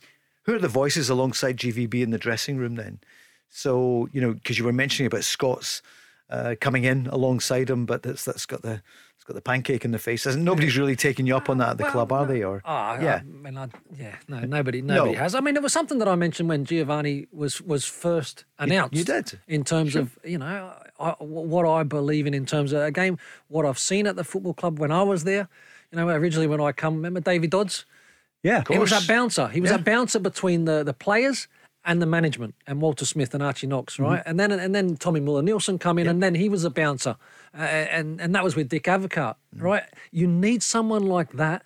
Who 0.45 0.55
are 0.55 0.59
the 0.59 0.69
voices 0.69 1.09
alongside 1.09 1.57
GVB 1.57 2.03
in 2.03 2.11
the 2.11 2.19
dressing 2.19 2.57
room 2.57 2.75
then? 2.75 2.99
So, 3.49 4.09
you 4.13 4.21
know, 4.21 4.33
because 4.35 4.59
you 4.59 4.65
were 4.65 4.73
mentioning 4.73 5.07
about 5.07 5.25
Scott's 5.25 5.83
uh, 6.31 6.55
coming 6.61 6.85
in 6.85 7.07
alongside 7.09 7.69
him, 7.71 7.87
but 7.87 8.03
that's 8.03 8.25
that's 8.25 8.47
got 8.47 8.63
the 8.63 8.83
it's 9.17 9.25
got 9.25 9.35
the 9.35 9.41
pancake 9.43 9.85
in 9.85 9.93
the 9.93 9.99
face. 10.01 10.27
Isn't 10.27 10.43
nobody's 10.43 10.77
really 10.77 10.97
taking 10.97 11.27
you 11.27 11.37
up 11.37 11.49
on 11.49 11.59
that 11.59 11.69
at 11.71 11.79
the 11.79 11.85
club, 11.85 12.11
are 12.11 12.27
they? 12.27 12.43
Or 12.43 12.61
Oh, 12.65 12.99
yeah, 13.01 13.21
I 13.21 13.23
mean, 13.23 13.57
I, 13.57 13.69
yeah, 13.97 14.17
no, 14.27 14.41
nobody, 14.41 14.83
nobody 14.83 15.13
No. 15.13 15.19
has. 15.19 15.37
I 15.37 15.41
mean, 15.41 15.55
it 15.55 15.63
was 15.63 15.73
something 15.73 15.99
that 16.01 16.09
I 16.09 16.17
mentioned 16.17 16.49
when 16.49 16.65
Giovanni 16.65 17.29
was 17.31 17.61
was 17.63 17.85
first 17.85 18.45
announced. 18.59 18.95
you 18.97 19.05
did. 19.05 19.39
in 19.47 19.63
terms 19.63 19.95
of 19.95 20.19
you 20.25 20.39
know 20.39 20.73
I, 21.03 21.11
what 21.19 21.67
I 21.67 21.83
believe 21.83 22.27
in 22.27 22.35
in 22.35 22.47
terms 22.47 22.73
of 22.73 22.81
a 22.83 22.91
game, 22.91 23.19
what 23.49 23.65
I've 23.67 23.79
seen 23.79 24.07
at 24.07 24.17
the 24.17 24.25
football 24.25 24.55
club 24.55 24.79
when 24.79 24.93
I 24.93 25.03
was 25.03 25.25
there. 25.25 25.49
You 25.91 25.99
know, 25.99 26.09
originally 26.09 26.47
when 26.47 26.61
I 26.61 26.73
come, 26.73 26.95
remember 26.97 27.21
David 27.21 27.51
Dodds? 27.51 27.85
Yeah, 28.43 28.65
He 28.69 28.79
was 28.79 28.91
that 28.91 29.07
bouncer. 29.07 29.49
He 29.49 29.61
was 29.61 29.71
Yeah. 29.71 29.77
that 29.77 29.85
bouncer 29.85 30.19
between 30.19 30.65
the, 30.65 30.83
the 30.83 30.95
players 30.95 31.49
and 31.85 32.01
the 32.01 32.07
management, 32.07 32.55
and 32.67 32.81
Walter 32.81 33.05
Smith 33.05 33.35
and 33.35 33.43
Archie 33.43 33.67
Knox, 33.67 33.95
Mm-hmm. 33.95 34.05
right? 34.05 34.23
And 34.25 34.39
then 34.41 34.53
and 34.53 34.73
then 34.75 34.97
Tommy 34.97 35.21
Muller 35.21 35.43
Nielsen 35.43 35.79
come 35.79 35.99
in, 35.99 36.07
and 36.07 36.23
then 36.23 36.35
he 36.37 36.49
was 36.49 36.65
a 36.65 36.71
bouncer, 36.71 37.17
uh, 37.59 37.61
and 37.63 38.21
and 38.21 38.35
that 38.35 38.45
was 38.45 38.55
with 38.57 38.69
Dick 38.69 38.85
Advocaat, 38.85 39.35
Mm. 39.57 39.63
right? 39.63 39.83
You 40.13 40.27
need 40.29 40.63
someone 40.63 41.05
like 41.07 41.33
that, 41.33 41.65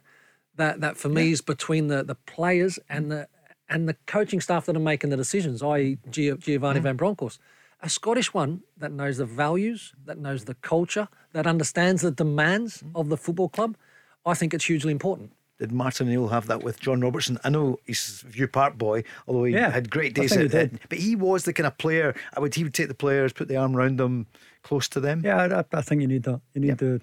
that 0.57 0.81
that 0.81 0.97
for 0.97 1.09
me 1.11 1.33
is 1.33 1.41
between 1.43 1.89
the 1.89 2.03
the 2.03 2.15
players 2.15 2.79
and 2.89 3.11
the 3.13 3.29
and 3.69 3.89
the 3.89 3.97
coaching 4.07 4.41
staff 4.41 4.65
that 4.67 4.77
are 4.77 4.81
making 4.93 5.11
the 5.11 5.17
decisions, 5.17 5.63
i.e. 5.63 5.99
Gio- 6.11 6.39
Giovanni 6.39 6.81
Van 6.81 6.97
Bronckhorst. 6.97 7.39
A 7.87 7.89
Scottish 7.89 8.35
one 8.35 8.63
that 8.77 8.91
knows 8.91 9.19
the 9.19 9.25
values, 9.25 9.93
that 10.07 10.19
knows 10.19 10.45
the 10.47 10.55
culture, 10.55 11.07
that 11.33 11.47
understands 11.47 12.03
the 12.03 12.11
demands 12.11 12.79
mm-hmm. 12.79 12.97
of 12.97 13.09
the 13.11 13.17
football 13.17 13.49
club. 13.49 13.77
I 14.25 14.35
think 14.35 14.53
it's 14.53 14.65
hugely 14.65 14.91
important. 14.91 15.31
did 15.61 15.71
Martin 15.71 16.09
Neal 16.09 16.27
have 16.29 16.49
that 16.49 16.65
with 16.65 16.81
John 16.81 17.01
Robertson? 17.01 17.39
I 17.45 17.49
know 17.49 17.79
he's 17.87 18.25
a 18.27 18.31
Viewpark 18.33 18.77
boy, 18.77 19.05
although 19.29 19.45
he 19.45 19.55
Yeah, 19.55 19.71
had 19.71 19.89
great 19.89 20.15
days 20.15 20.33
at 20.37 20.51
did. 20.51 20.81
But 20.89 20.99
he 20.99 21.15
was 21.15 21.45
the 21.45 21.53
kind 21.53 21.67
of 21.69 21.79
player. 21.79 22.09
I 22.37 22.41
would 22.41 22.53
he 22.57 22.65
would 22.65 22.75
take 22.75 22.89
the 22.89 22.95
players, 23.07 23.33
put 23.33 23.47
the 23.47 23.57
arm 23.57 23.77
around 23.77 23.99
them, 24.01 24.27
close 24.63 24.89
to 24.89 25.01
them. 25.01 25.23
yeah. 25.25 25.63
I, 25.73 25.79
I 25.79 25.83
think 25.83 26.01
you 26.03 26.09
need 26.09 26.25
that. 26.25 26.41
You 26.55 26.61
need 26.63 26.69
Yep. 26.75 26.79
the 26.79 27.01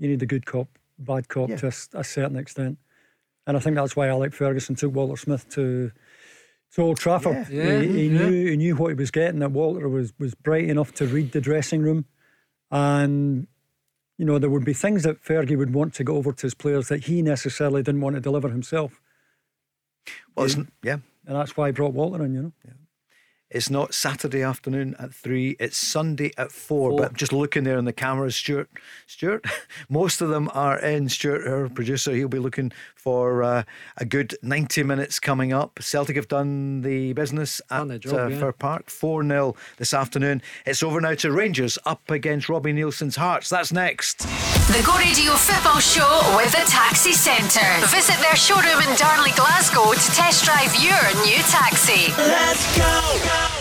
you 0.00 0.08
need 0.08 0.20
the 0.20 0.26
good 0.34 0.46
cop 0.46 0.68
bad 0.98 1.28
cop 1.28 1.50
Yeah. 1.50 1.56
to 1.56 1.66
a 1.92 2.04
certain 2.04 2.38
extent, 2.38 2.78
and 3.46 3.56
I 3.58 3.60
think 3.60 3.76
that's 3.76 3.94
why 3.94 4.08
Alec 4.08 4.32
Ferguson 4.32 4.74
took 4.74 4.94
Walter 4.94 5.16
Smith 5.20 5.44
to 5.50 5.92
to 6.74 6.82
Old 6.82 6.98
Trafford. 6.98 7.48
Yeah. 7.50 7.80
He, 7.80 7.88
he 7.88 8.06
Yeah. 8.08 8.18
knew 8.28 8.46
he 8.50 8.56
knew 8.56 8.76
what 8.76 8.88
he 8.88 8.94
was 8.94 9.10
getting. 9.10 9.40
That 9.40 9.52
Walter 9.52 9.88
was 9.88 10.12
was 10.18 10.34
bright 10.34 10.68
enough 10.68 10.92
to 10.94 11.06
read 11.06 11.32
the 11.32 11.40
dressing 11.40 11.82
room, 11.82 12.04
and 12.70 13.46
you 14.18 14.24
know 14.24 14.38
there 14.38 14.50
would 14.50 14.64
be 14.64 14.72
things 14.74 15.02
that 15.04 15.22
Fergie 15.22 15.56
would 15.58 15.74
want 15.74 15.94
to 15.94 16.04
go 16.04 16.16
over 16.16 16.32
to 16.32 16.42
his 16.42 16.54
players 16.54 16.88
that 16.88 17.04
he 17.04 17.22
necessarily 17.22 17.82
didn't 17.82 18.00
want 18.00 18.14
to 18.16 18.20
deliver 18.20 18.48
himself, 18.48 19.00
Well, 20.36 20.46
it's, 20.46 20.56
yeah. 20.82 20.98
and 21.26 21.36
that's 21.36 21.56
why 21.56 21.68
he 21.68 21.72
brought 21.72 21.94
Walter 21.94 22.24
in. 22.24 22.34
You 22.34 22.42
know. 22.42 22.52
It's 23.50 23.70
not 23.70 23.94
Saturday 23.94 24.42
afternoon 24.42 24.96
at 24.98 25.14
three. 25.14 25.54
It's 25.60 25.76
Sunday 25.76 26.32
at 26.36 26.50
four. 26.50 26.90
Four. 26.90 26.98
But 26.98 27.12
just 27.14 27.32
looking 27.32 27.62
there 27.62 27.78
on 27.78 27.84
the 27.84 27.92
cameras, 27.92 28.34
Stuart, 28.34 28.68
Stuart, 29.06 29.44
most 29.88 30.20
of 30.20 30.28
them 30.28 30.50
are 30.54 30.76
in. 30.80 31.08
Stuart, 31.08 31.46
our 31.46 31.68
producer, 31.68 32.12
he'll 32.12 32.26
be 32.26 32.40
looking 32.40 32.72
for 33.04 33.42
uh, 33.42 33.62
a 33.98 34.04
good 34.06 34.34
ninety 34.42 34.82
minutes 34.82 35.20
coming 35.20 35.52
up. 35.52 35.78
Celtic 35.82 36.16
have 36.16 36.26
done 36.26 36.80
the 36.80 37.12
business 37.12 37.60
at 37.70 37.86
Done 37.86 38.00
job, 38.00 38.14
uh, 38.14 38.26
yeah. 38.28 38.40
Fir 38.40 38.52
Park, 38.52 38.88
four 38.88 39.22
0 39.22 39.54
this 39.76 39.92
afternoon. 39.92 40.40
It's 40.64 40.82
over 40.82 41.02
now 41.02 41.14
to 41.16 41.30
Rangers 41.30 41.78
up 41.84 42.10
against 42.10 42.48
Robbie 42.48 42.72
Neilson's 42.72 43.16
Hearts. 43.16 43.50
That's 43.50 43.72
next. 43.72 44.20
The 44.20 44.82
Go 44.86 44.96
Radio 44.96 45.32
Football 45.32 45.80
Show 45.80 46.34
with 46.36 46.50
the 46.52 46.64
Taxi 46.70 47.12
Centre. 47.12 47.86
Visit 47.88 48.18
their 48.20 48.36
showroom 48.36 48.80
in 48.80 48.96
Darnley, 48.96 49.32
Glasgow 49.36 49.92
to 49.92 50.10
test 50.16 50.46
drive 50.46 50.74
your 50.82 51.04
new 51.26 51.42
taxi. 51.52 52.10
Let's 52.16 52.78
go. 52.78 53.18
go. 53.28 53.54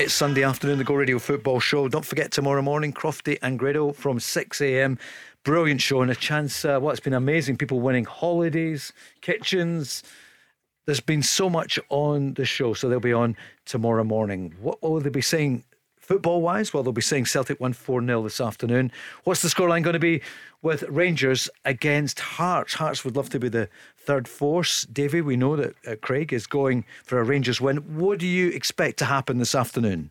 It's 0.00 0.14
Sunday 0.14 0.44
afternoon, 0.44 0.78
the 0.78 0.84
Go 0.84 0.94
Radio 0.94 1.18
Football 1.18 1.60
Show. 1.60 1.86
Don't 1.86 2.06
forget 2.06 2.30
tomorrow 2.30 2.62
morning, 2.62 2.90
Crofty 2.90 3.36
and 3.42 3.58
Grado 3.58 3.92
from 3.92 4.18
6 4.18 4.60
a.m. 4.62 4.98
Brilliant 5.42 5.80
show 5.80 6.02
and 6.02 6.10
a 6.10 6.14
chance. 6.14 6.64
Uh, 6.64 6.78
well, 6.80 6.90
it's 6.90 7.00
been 7.00 7.14
amazing. 7.14 7.56
People 7.56 7.80
winning 7.80 8.04
holidays, 8.04 8.92
kitchens. 9.22 10.02
There's 10.84 11.00
been 11.00 11.22
so 11.22 11.48
much 11.48 11.78
on 11.88 12.34
the 12.34 12.44
show, 12.44 12.74
so 12.74 12.88
they'll 12.88 13.00
be 13.00 13.12
on 13.12 13.36
tomorrow 13.64 14.04
morning. 14.04 14.54
What 14.60 14.82
will 14.82 15.00
they 15.00 15.08
be 15.08 15.22
saying 15.22 15.64
football 15.98 16.42
wise? 16.42 16.74
Well, 16.74 16.82
they'll 16.82 16.92
be 16.92 17.00
saying 17.00 17.26
Celtic 17.26 17.58
won 17.58 17.72
4 17.72 18.04
0 18.04 18.22
this 18.22 18.40
afternoon. 18.40 18.92
What's 19.24 19.40
the 19.40 19.48
scoreline 19.48 19.82
going 19.82 19.94
to 19.94 19.98
be 19.98 20.20
with 20.60 20.82
Rangers 20.90 21.48
against 21.64 22.20
Hearts? 22.20 22.74
Hearts 22.74 23.02
would 23.04 23.16
love 23.16 23.30
to 23.30 23.38
be 23.38 23.48
the 23.48 23.70
third 23.96 24.28
force. 24.28 24.82
Davie, 24.82 25.22
we 25.22 25.36
know 25.36 25.56
that 25.56 25.74
uh, 25.86 25.96
Craig 26.02 26.34
is 26.34 26.46
going 26.46 26.84
for 27.04 27.18
a 27.18 27.24
Rangers 27.24 27.62
win. 27.62 27.78
What 27.98 28.18
do 28.18 28.26
you 28.26 28.48
expect 28.48 28.98
to 28.98 29.06
happen 29.06 29.38
this 29.38 29.54
afternoon? 29.54 30.10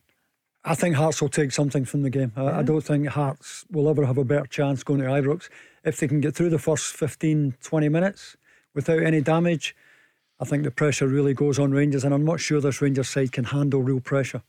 I 0.66 0.76
think 0.76 0.96
Hearts 0.96 1.22
will 1.22 1.30
take 1.30 1.52
something 1.52 1.86
from 1.86 2.02
the 2.02 2.10
game. 2.10 2.34
I, 2.36 2.60
I 2.60 2.64
don't 2.64 2.82
think 2.82 3.08
Hearts 3.08 3.66
will 3.72 3.90
ever 3.90 4.06
have 4.06 4.18
a 4.18 4.26
better 4.26 4.46
chance 4.46 4.84
going 4.84 5.00
to 5.00 5.06
Ibrox. 5.06 5.50
If 5.84 5.98
they 5.98 6.08
can 6.08 6.20
get 6.20 6.36
through 6.36 6.50
the 6.50 6.60
first 6.60 6.94
15, 6.96 7.56
20 7.62 7.90
minutes 7.90 8.36
without 8.74 9.02
any 9.02 9.22
damage, 9.22 9.76
I 10.40 10.46
think 10.46 10.64
the 10.64 10.72
pressure 10.72 11.08
really 11.08 11.34
goes 11.34 11.60
on 11.60 11.72
Rangers, 11.72 12.04
and 12.04 12.14
I'm 12.14 12.26
not 12.26 12.40
sure 12.40 12.60
this 12.62 12.82
Rangers 12.82 13.10
side 13.10 13.32
can 13.32 13.46
handle 13.46 13.82
real 13.82 14.00
pressure. 14.00 14.42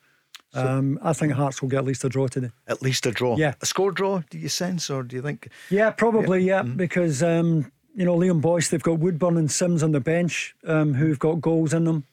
Um, 0.53 0.99
I 1.01 1.13
think 1.13 1.33
Hearts 1.33 1.63
will 1.63 1.69
get 1.69 1.79
at 1.79 1.85
least 1.85 2.05
a 2.05 2.09
draw 2.09 2.27
today. 2.27 2.51
At 2.67 2.83
least 2.83 3.07
a 3.07 3.13
draw. 3.13 3.37
Yeah. 3.37 3.55
A 3.61 3.67
score 3.67 3.93
draw, 3.93 4.23
do 4.31 4.39
you 4.39 4.49
sense, 4.49 4.91
or 4.91 5.05
do 5.05 5.15
you 5.15 5.23
think? 5.23 5.49
Yeah, 5.71 5.91
probably, 5.91 6.43
yeah, 6.43 6.63
because, 6.63 7.23
um, 7.23 7.71
you 7.95 8.05
know, 8.05 8.17
Liam 8.17 8.41
Boyce, 8.41 8.69
they've 8.69 8.83
got 8.83 8.99
Woodburn 8.99 9.37
and 9.37 9.51
Simms 9.51 9.83
on 9.83 9.93
the 9.93 10.01
bench 10.01 10.57
um, 10.67 10.95
who've 10.95 11.19
got 11.19 11.41
goals 11.41 11.73
in 11.73 11.85
them. 11.85 12.05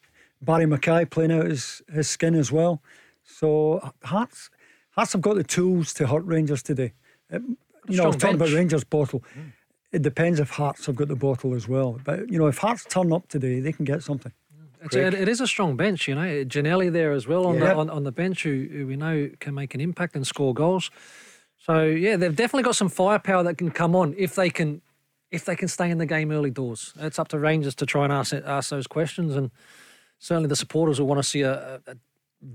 Barrie 0.42 0.66
McKay 0.66 1.10
playing 1.10 1.32
out 1.32 1.48
his, 1.48 1.82
his 1.92 2.08
skin 2.08 2.36
as 2.36 2.52
well. 2.52 2.80
So 3.28 3.94
Hearts, 4.04 4.50
Hearts 4.92 5.14
have 5.14 5.22
got 5.22 5.36
the 5.36 5.44
tools 5.44 5.94
to 5.96 6.08
hurt 6.08 6.26
Rangers 6.26 6.64
today. 6.64 6.94
Um, 7.32 7.58
you 7.88 7.98
know, 7.98 8.06
I 8.06 8.08
was 8.08 8.16
talking 8.16 8.36
about. 8.36 8.52
Rangers' 8.52 8.84
bottle. 8.84 9.24
It 9.92 10.02
depends 10.02 10.40
if 10.40 10.50
Hearts 10.50 10.86
have 10.88 10.96
got 10.96 11.08
the 11.08 11.16
bottle 11.16 11.54
as 11.54 11.68
well. 11.68 12.00
But, 12.04 12.30
you 12.32 12.40
know, 12.40 12.48
if 12.48 12.58
Hearts 12.58 12.86
turn 12.86 13.14
up 13.14 13.28
today, 13.28 13.60
they 13.60 13.72
can 13.72 13.86
get 13.86 14.02
something. 14.02 14.32
It's 14.82 14.96
a, 14.96 15.08
it 15.08 15.28
is 15.28 15.42
a 15.42 15.48
strong 15.48 15.76
bench, 15.76 16.08
you 16.08 16.16
know. 16.16 16.46
Ginnelly 16.46 16.92
there 16.92 17.12
as 17.12 17.28
well 17.28 17.46
on 17.48 17.56
Yeah. 17.56 17.74
the 17.74 17.76
on, 17.76 17.90
on 17.90 18.04
the 18.04 18.12
bench, 18.12 18.44
who, 18.44 18.68
who 18.72 18.88
we 18.88 18.96
know 18.96 19.30
can 19.40 19.54
make 19.54 19.74
an 19.74 19.82
impact 19.82 20.16
and 20.16 20.26
score 20.26 20.54
goals. 20.54 20.90
So 21.58 21.84
yeah, 21.84 22.16
they've 22.16 22.36
definitely 22.36 22.64
got 22.64 22.76
some 22.76 22.90
firepower 22.90 23.44
that 23.44 23.58
can 23.58 23.72
come 23.72 23.96
on 23.96 24.14
if 24.18 24.36
they 24.36 24.50
can 24.50 24.82
if 25.32 25.44
they 25.44 25.56
can 25.56 25.68
stay 25.68 25.90
in 25.90 25.98
the 25.98 26.06
game 26.06 26.32
early 26.32 26.52
doors. 26.52 26.94
It's 27.00 27.20
up 27.20 27.28
to 27.30 27.40
Rangers 27.40 27.76
to 27.76 27.86
try 27.86 28.04
and 28.04 28.14
ask 28.14 28.34
ask 28.34 28.70
those 28.70 28.88
questions, 28.88 29.36
and 29.36 29.52
certainly 30.20 30.48
the 30.48 30.56
supporters 30.56 31.00
will 31.00 31.08
want 31.08 31.20
to 31.20 31.28
see 31.28 31.42
a, 31.42 31.82
a 31.88 31.96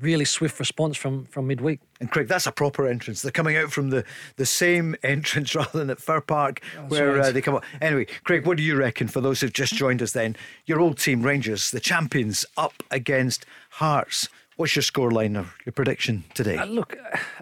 really 0.00 0.24
swift 0.24 0.58
response 0.58 0.96
from 0.96 1.24
from 1.26 1.46
midweek. 1.46 1.80
And 2.00 2.10
Craig, 2.10 2.28
that's 2.28 2.46
a 2.46 2.52
proper 2.52 2.86
entrance. 2.86 3.22
They're 3.22 3.32
coming 3.32 3.56
out 3.56 3.72
from 3.72 3.90
the, 3.90 4.04
the 4.36 4.46
same 4.46 4.96
entrance 5.02 5.54
rather 5.54 5.78
than 5.78 5.90
at 5.90 6.00
Fir 6.00 6.20
Park 6.20 6.60
where 6.88 7.14
right. 7.14 7.26
uh, 7.26 7.32
they 7.32 7.40
come 7.40 7.54
up. 7.56 7.64
Anyway, 7.80 8.06
Craig, 8.24 8.46
what 8.46 8.56
do 8.56 8.62
you 8.62 8.76
reckon 8.76 9.08
for 9.08 9.20
those 9.20 9.40
who've 9.40 9.52
just 9.52 9.74
joined 9.74 10.02
us 10.02 10.12
then? 10.12 10.36
Your 10.66 10.80
old 10.80 10.98
team, 10.98 11.22
Rangers, 11.22 11.70
the 11.70 11.80
champions, 11.80 12.44
up 12.56 12.82
against 12.90 13.44
Hearts. 13.70 14.28
What's 14.56 14.76
your 14.76 14.82
scoreline 14.82 15.36
or 15.36 15.50
your 15.64 15.72
prediction 15.72 16.24
today? 16.34 16.56
Uh, 16.56 16.66
look, 16.66 16.96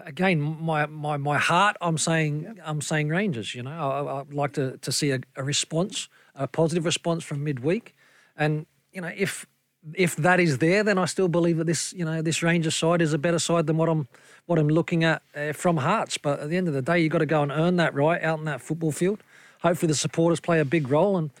again, 0.05 0.39
my, 0.41 0.85
my, 0.85 1.17
my 1.17 1.37
heart, 1.37 1.75
I'm 1.81 1.97
saying 1.97 2.59
I'm 2.65 2.81
saying 2.81 3.09
Rangers. 3.09 3.53
You 3.53 3.63
know, 3.63 3.71
I, 3.71 4.21
I'd 4.21 4.33
like 4.33 4.53
to, 4.53 4.77
to 4.77 4.91
see 4.91 5.11
a, 5.11 5.19
a 5.35 5.43
response, 5.43 6.07
a 6.33 6.47
positive 6.47 6.85
response 6.85 7.23
from 7.23 7.43
midweek, 7.43 7.95
and 8.37 8.65
you 8.91 9.01
know, 9.01 9.11
if 9.15 9.45
if 9.93 10.15
that 10.17 10.39
is 10.39 10.59
there, 10.59 10.83
then 10.83 10.97
I 10.97 11.05
still 11.05 11.27
believe 11.27 11.57
that 11.57 11.65
this 11.65 11.93
you 11.93 12.05
know 12.05 12.21
this 12.21 12.43
Rangers 12.43 12.75
side 12.75 13.01
is 13.01 13.13
a 13.13 13.17
better 13.17 13.39
side 13.39 13.67
than 13.67 13.77
what 13.77 13.89
I'm 13.89 14.07
what 14.45 14.59
I'm 14.59 14.67
looking 14.69 15.03
at 15.03 15.21
uh, 15.35 15.53
from 15.53 15.77
Hearts. 15.77 16.17
But 16.17 16.39
at 16.39 16.49
the 16.49 16.57
end 16.57 16.67
of 16.67 16.73
the 16.73 16.81
day, 16.81 16.99
you've 16.99 17.11
got 17.11 17.19
to 17.19 17.25
go 17.25 17.41
and 17.41 17.51
earn 17.51 17.77
that 17.77 17.93
right 17.93 18.21
out 18.21 18.39
in 18.39 18.45
that 18.45 18.61
football 18.61 18.91
field. 18.91 19.23
Hopefully, 19.61 19.87
the 19.87 19.95
supporters 19.95 20.39
play 20.39 20.59
a 20.59 20.65
big 20.65 20.89
role, 20.89 21.17
and 21.17 21.31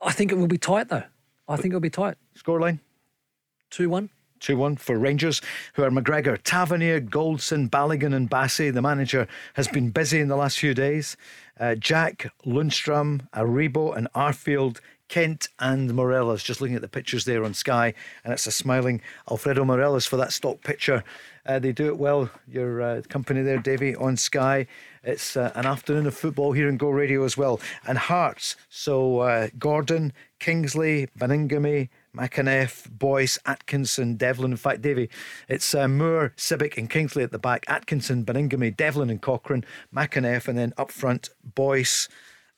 I 0.00 0.12
think 0.12 0.32
it 0.32 0.36
will 0.36 0.46
be 0.46 0.58
tight 0.58 0.88
though. 0.88 1.04
I 1.48 1.56
think 1.56 1.72
it'll 1.72 1.80
be 1.80 1.90
tight. 1.90 2.16
Scoreline? 2.36 2.80
Two 3.70 3.88
one. 3.88 4.10
2 4.40 4.56
1 4.56 4.76
for 4.76 4.98
Rangers, 4.98 5.40
who 5.74 5.82
are 5.82 5.90
McGregor, 5.90 6.38
Tavernier, 6.42 7.00
Goldson, 7.00 7.68
Balogun, 7.68 8.14
and 8.14 8.30
Bassey. 8.30 8.72
The 8.72 8.82
manager 8.82 9.26
has 9.54 9.68
been 9.68 9.90
busy 9.90 10.20
in 10.20 10.28
the 10.28 10.36
last 10.36 10.58
few 10.58 10.74
days. 10.74 11.16
Uh, 11.58 11.74
Jack, 11.74 12.32
Lundstram, 12.44 13.28
Aribo, 13.34 13.96
and 13.96 14.08
Arfield. 14.14 14.78
Kent 15.08 15.48
and 15.58 15.94
Morelos, 15.94 16.42
just 16.42 16.60
looking 16.60 16.76
at 16.76 16.82
the 16.82 16.88
pictures 16.88 17.24
there 17.24 17.44
on 17.44 17.54
Sky, 17.54 17.94
and 18.24 18.32
it's 18.32 18.46
a 18.46 18.52
smiling 18.52 19.00
Alfredo 19.30 19.64
Morelos 19.64 20.06
for 20.06 20.16
that 20.16 20.32
stock 20.32 20.62
picture. 20.62 21.04
Uh, 21.44 21.58
they 21.60 21.72
do 21.72 21.86
it 21.86 21.98
well, 21.98 22.28
your 22.48 22.82
uh, 22.82 23.02
company 23.08 23.42
there, 23.42 23.58
Davie, 23.58 23.94
on 23.94 24.16
Sky. 24.16 24.66
It's 25.04 25.36
uh, 25.36 25.52
an 25.54 25.64
afternoon 25.64 26.06
of 26.06 26.16
football 26.16 26.52
here 26.52 26.68
in 26.68 26.76
Go 26.76 26.88
Radio 26.88 27.22
as 27.22 27.36
well. 27.36 27.60
And 27.86 27.96
Hearts, 27.96 28.56
so 28.68 29.20
uh, 29.20 29.48
Gordon, 29.56 30.12
Kingsley, 30.40 31.08
Baningime, 31.18 31.88
McAneff, 32.14 32.90
Boyce, 32.90 33.38
Atkinson, 33.46 34.16
Devlin. 34.16 34.50
In 34.50 34.56
fact, 34.56 34.82
Davie, 34.82 35.08
it's 35.48 35.72
uh, 35.74 35.86
Moore, 35.86 36.32
Sibbick, 36.36 36.76
and 36.76 36.90
Kingsley 36.90 37.22
at 37.22 37.30
the 37.30 37.38
back. 37.38 37.64
Atkinson, 37.68 38.24
Baningime, 38.24 38.76
Devlin, 38.76 39.10
and 39.10 39.22
Cochrane, 39.22 39.64
McAneff, 39.94 40.48
and 40.48 40.58
then 40.58 40.72
up 40.76 40.90
front, 40.90 41.30
Boyce 41.44 42.08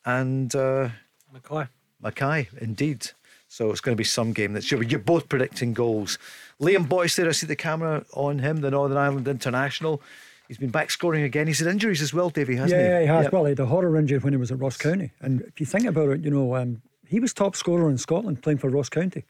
and 0.07 0.55
uh, 0.55 0.89
McKay. 1.35 1.69
McKay, 2.03 2.47
indeed. 2.61 3.11
So 3.49 3.71
it's 3.71 3.81
going 3.81 3.97
to 3.97 3.99
be 3.99 4.05
some 4.05 4.33
game 4.33 4.53
that's 4.53 4.71
you're, 4.71 4.83
you're 4.83 4.99
both 4.99 5.29
predicting 5.29 5.73
goals. 5.73 6.19
Liam 6.61 6.89
Boyce 6.89 7.17
there, 7.17 7.29
I 7.29 7.33
see 7.33 7.47
the 7.47 7.57
camera 7.57 8.05
on 8.13 8.41
him, 8.41 8.61
the 8.61 8.71
Northern 8.71 8.99
Ireland 8.99 9.27
international. 9.27 10.03
He's 10.49 10.59
been 10.59 10.71
back 10.71 10.91
scoring 10.91 11.23
again. 11.23 11.47
He's 11.47 11.59
had 11.59 11.69
injuries 11.69 12.03
as 12.03 12.13
well, 12.13 12.31
Davie, 12.31 12.57
hasn't 12.57 12.81
yeah, 12.81 13.01
he? 13.01 13.05
he 13.05 13.07
has. 13.07 13.25
Yep. 13.25 13.33
Well, 13.33 13.45
he 13.45 13.51
had 13.51 13.61
a 13.61 13.67
horror 13.67 13.97
injury 13.97 14.19
when 14.19 14.33
he 14.33 14.39
was 14.39 14.51
at 14.51 14.59
Ross 14.59 14.77
County. 14.77 15.13
And 15.21 15.43
if 15.43 15.61
you 15.61 15.67
think 15.67 15.87
about 15.87 16.11
it, 16.11 16.25
you 16.25 16.31
know, 16.31 16.57
um, 16.57 16.83
he 17.07 17.21
was 17.21 17.33
top 17.33 17.57
scorer 17.57 17.91
in 17.91 17.99
Scotland 17.99 18.43
playing 18.43 18.59
for 18.59 18.71
Ross 18.71 18.89
County. 18.89 19.25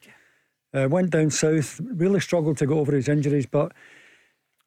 Uh, 0.74 0.86
went 0.88 1.10
down 1.10 1.30
south, 1.30 1.80
really 1.82 2.20
struggled 2.20 2.58
to 2.58 2.66
go 2.66 2.78
over 2.78 2.94
his 2.94 3.08
injuries, 3.08 3.46
but 3.46 3.72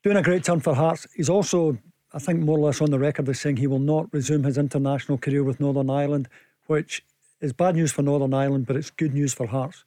doing 0.04 0.18
a 0.18 0.24
great 0.24 0.44
turn 0.44 0.60
for 0.60 0.74
Hearts. 0.74 1.08
He's 1.16 1.30
also, 1.30 1.78
I 2.14 2.20
think, 2.20 2.40
more 2.40 2.58
or 2.58 2.66
less 2.66 2.82
on 2.82 2.90
the 2.92 3.00
record 3.00 3.30
as 3.30 3.40
saying 3.40 3.58
he 3.58 3.68
will 3.68 3.80
not 3.80 4.12
resume 4.12 4.44
his 4.44 4.58
international 4.58 5.18
career 5.18 5.44
with 5.44 5.60
Northern 5.60 5.90
Ireland, 5.90 6.28
which 6.68 7.04
is 7.42 7.54
bad 7.54 7.76
news 7.76 7.92
for 7.92 8.02
Northern 8.02 8.34
Ireland, 8.34 8.66
but 8.68 8.76
it's 8.76 8.90
good 8.92 9.14
news 9.14 9.34
for 9.34 9.48
Hearts. 9.48 9.84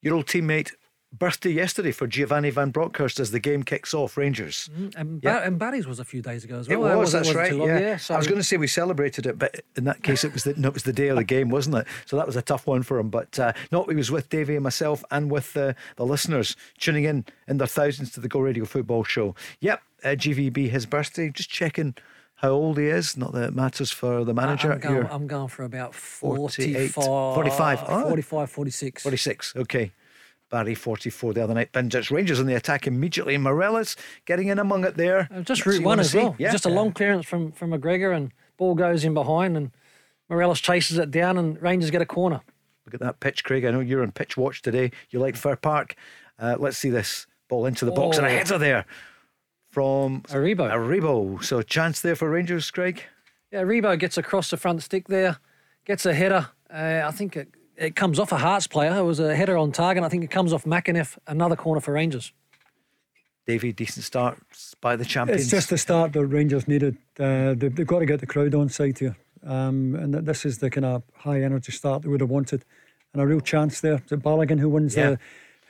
Your 0.00 0.14
old 0.14 0.26
teammate, 0.26 0.72
birthday 1.12 1.50
yesterday 1.50 1.90
for 1.90 2.06
Giovanni 2.06 2.50
Van 2.50 2.70
Bronckhorst 2.70 3.18
as 3.18 3.30
the 3.30 3.40
game 3.40 3.62
kicks 3.62 3.94
off, 3.94 4.16
Rangers. 4.16 4.68
And, 4.94 5.20
Yeah. 5.24 5.38
And 5.38 5.58
Barry's 5.58 5.86
was 5.86 5.98
a 5.98 6.04
few 6.04 6.22
days 6.22 6.44
ago 6.44 6.58
as 6.60 6.68
It 6.68 6.76
well. 6.76 6.98
was, 6.98 7.14
Wasn't- 7.14 7.24
that's 7.24 7.34
wasn't 7.34 7.50
right. 7.52 7.58
long. 7.58 7.68
Yeah. 7.68 7.80
yeah 7.80 7.96
so 7.96 8.14
I 8.14 8.18
was 8.18 8.26
going 8.26 8.38
to 8.38 8.44
say 8.44 8.58
we 8.58 8.66
celebrated 8.66 9.26
it, 9.26 9.38
but 9.38 9.60
in 9.74 9.84
that 9.84 10.02
case, 10.02 10.22
it 10.22 10.32
was 10.32 10.44
the, 10.44 10.54
no, 10.54 10.68
it 10.68 10.74
was 10.74 10.82
the 10.84 10.92
day 10.92 11.08
of 11.08 11.16
the 11.16 11.24
game, 11.24 11.48
wasn't 11.48 11.76
it? 11.76 11.86
So 12.06 12.16
that 12.16 12.26
was 12.26 12.36
a 12.36 12.42
tough 12.42 12.66
one 12.66 12.82
for 12.82 12.98
him. 12.98 13.08
But 13.08 13.38
uh, 13.38 13.54
no, 13.72 13.84
he 13.84 13.96
was 13.96 14.10
with 14.10 14.28
Davie 14.28 14.54
and 14.54 14.62
myself 14.62 15.02
and 15.10 15.30
with 15.30 15.56
uh, 15.56 15.72
the 15.96 16.04
listeners 16.06 16.54
tuning 16.78 17.04
in 17.04 17.24
in 17.48 17.56
their 17.58 17.66
thousands 17.66 18.12
to 18.12 18.20
the 18.20 18.28
Go 18.28 18.40
Radio 18.40 18.64
Football 18.66 19.02
Show. 19.02 19.34
Yep, 19.60 19.82
uh, 20.04 20.08
GVB, 20.08 20.68
his 20.70 20.84
birthday. 20.86 21.30
Just 21.30 21.48
checking 21.50 21.94
how 22.38 22.50
old 22.50 22.78
he 22.78 22.86
is. 22.86 23.16
Not 23.16 23.32
that 23.32 23.44
it 23.48 23.54
matters 23.54 23.90
for 23.90 24.24
the 24.24 24.34
manager. 24.34 24.72
I'm 24.72 24.78
going, 24.80 25.06
I'm 25.10 25.26
going 25.26 25.48
for 25.48 25.64
about 25.64 25.94
48, 25.94 26.88
45, 26.90 27.34
45. 27.34 27.84
Oh. 27.88 28.08
45, 28.08 28.50
46. 28.50 29.02
46. 29.02 29.56
Okay. 29.56 29.92
Barry 30.50 30.74
44 30.74 31.34
the 31.34 31.44
other 31.44 31.52
night. 31.54 31.72
Bandits 31.72 32.10
Rangers 32.10 32.40
on 32.40 32.46
the 32.46 32.54
attack 32.54 32.86
immediately. 32.86 33.36
Morelos 33.36 33.96
getting 34.24 34.48
in 34.48 34.58
among 34.58 34.84
it 34.84 34.96
there. 34.96 35.28
Uh, 35.30 35.40
Just 35.42 35.64
That's 35.64 35.66
route 35.66 35.84
one 35.84 36.00
as 36.00 36.12
see. 36.12 36.18
well. 36.18 36.36
Yeah. 36.38 36.50
Just 36.52 36.64
a 36.64 36.70
long 36.70 36.92
clearance 36.92 37.26
from 37.26 37.52
from 37.52 37.70
McGregor 37.72 38.16
and 38.16 38.32
ball 38.56 38.74
goes 38.74 39.04
in 39.04 39.12
behind 39.14 39.56
and 39.56 39.70
Morelos 40.30 40.60
chases 40.60 40.98
it 40.98 41.10
down, 41.10 41.38
and 41.38 41.60
Rangers 41.62 41.90
get 41.90 42.02
a 42.02 42.06
corner. 42.06 42.40
Look 42.86 42.94
at 42.94 43.00
that 43.00 43.20
pitch, 43.20 43.44
Craig. 43.44 43.64
I 43.64 43.70
know 43.70 43.80
you're 43.80 44.02
on 44.02 44.12
pitch 44.12 44.36
watch 44.36 44.62
today. 44.62 44.90
You 45.10 45.18
like 45.20 45.36
Fir 45.36 45.56
Park. 45.56 45.94
Uh, 46.38 46.56
let's 46.58 46.76
see 46.78 46.90
this 46.90 47.26
ball 47.48 47.66
into 47.66 47.84
the 47.84 47.90
box, 47.92 48.16
and 48.18 48.26
a 48.26 48.30
Oh. 48.30 48.32
header 48.32 48.58
there 48.58 48.84
from 49.78 50.22
Aribo. 50.22 50.68
Aribo. 50.68 51.44
So 51.44 51.58
a 51.58 51.62
chance 51.64 52.00
there 52.00 52.16
for 52.16 52.28
Rangers, 52.28 52.68
Craig. 52.68 53.04
Yeah, 53.52 53.62
Rebo 53.62 53.96
gets 53.96 54.18
across 54.18 54.50
the 54.50 54.56
front 54.56 54.82
stick 54.82 55.06
there, 55.06 55.38
gets 55.84 56.04
a 56.04 56.12
header. 56.12 56.48
Uh, 56.68 57.02
I 57.06 57.12
think 57.12 57.36
it, 57.36 57.48
it 57.76 57.94
comes 57.94 58.18
off 58.18 58.32
a 58.32 58.38
Hearts 58.38 58.66
player. 58.66 58.92
It 58.98 59.04
was 59.04 59.20
a 59.20 59.36
header 59.36 59.56
on 59.56 59.70
target. 59.70 60.02
I 60.02 60.08
think 60.08 60.24
it 60.24 60.32
comes 60.32 60.52
off 60.52 60.64
McInniff. 60.64 61.16
Another 61.28 61.54
corner 61.54 61.80
for 61.80 61.92
Rangers. 61.92 62.32
Davie, 63.46 63.72
decent 63.72 64.04
start 64.04 64.36
by 64.80 64.96
the 64.96 65.04
champions. 65.04 65.42
It's 65.42 65.50
just 65.50 65.70
the 65.70 65.78
start 65.78 66.12
that 66.14 66.26
Rangers 66.26 66.66
needed. 66.66 66.96
Uh, 67.16 67.54
they've, 67.56 67.72
they've 67.74 67.86
got 67.86 68.00
to 68.00 68.06
get 68.06 68.18
the 68.18 68.26
crowd 68.26 68.56
on 68.56 68.68
side 68.68 68.98
here. 68.98 69.16
Um, 69.46 69.94
and 69.94 70.12
th- 70.12 70.24
this 70.24 70.44
is 70.44 70.58
the 70.58 70.70
kind 70.70 70.86
of 70.86 71.04
high 71.14 71.40
energy 71.40 71.70
start 71.70 72.02
they 72.02 72.08
would 72.08 72.20
have 72.20 72.30
wanted. 72.30 72.64
And 73.12 73.22
a 73.22 73.26
real 73.28 73.40
chance 73.40 73.80
there. 73.80 74.02
Is 74.04 74.10
it 74.10 74.22
Balogun 74.24 74.58
who 74.58 74.70
wins 74.70 74.96
Yeah. 74.96 75.10
the 75.10 75.18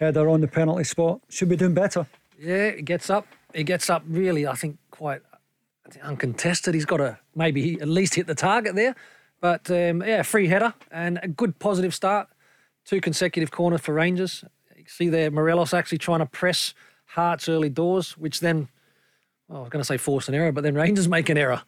header 0.01 0.31
on 0.31 0.41
the 0.41 0.49
penalty 0.49 0.85
spot? 0.85 1.21
Should 1.29 1.51
be 1.51 1.57
doing 1.57 1.75
better. 1.75 2.07
Yeah, 2.41 2.71
he 2.71 2.81
gets 2.83 3.11
up. 3.11 3.27
He 3.55 3.65
gets 3.65 3.89
up 3.89 4.03
really, 4.07 4.47
I 4.47 4.55
think, 4.55 4.79
quite 4.91 5.23
uncontested. 6.03 6.75
He's 6.75 6.85
got 6.85 6.99
to 6.99 7.19
maybe 7.35 7.81
at 7.81 7.89
least 7.89 8.15
hit 8.15 8.27
the 8.27 8.35
target 8.35 8.75
there. 8.75 8.95
But 9.41 9.71
um, 9.71 10.03
yeah, 10.03 10.23
free 10.23 10.49
header 10.49 10.75
and 10.91 11.19
a 11.23 11.29
good 11.29 11.59
positive 11.59 11.95
start. 11.95 12.29
Two 12.85 13.01
consecutive 13.01 13.51
corners 13.51 13.81
for 13.81 13.95
Rangers. 13.95 14.45
You 14.77 14.85
see 14.87 15.09
there 15.09 15.31
Morelos 15.31 15.75
actually 15.75 15.99
trying 15.99 16.21
to 16.21 16.27
press 16.27 16.75
Hearts 17.13 17.49
early 17.49 17.71
doors, 17.71 18.19
which 18.19 18.41
then, 18.41 18.69
well, 19.49 19.61
I 19.61 19.63
was 19.63 19.71
going 19.71 19.81
to 19.81 19.87
say 19.87 19.97
force 19.97 20.29
an 20.29 20.35
error, 20.35 20.53
but 20.53 20.63
then 20.63 20.75
Rangers 20.75 21.09
make 21.17 21.29
an 21.29 21.39
error. 21.39 21.63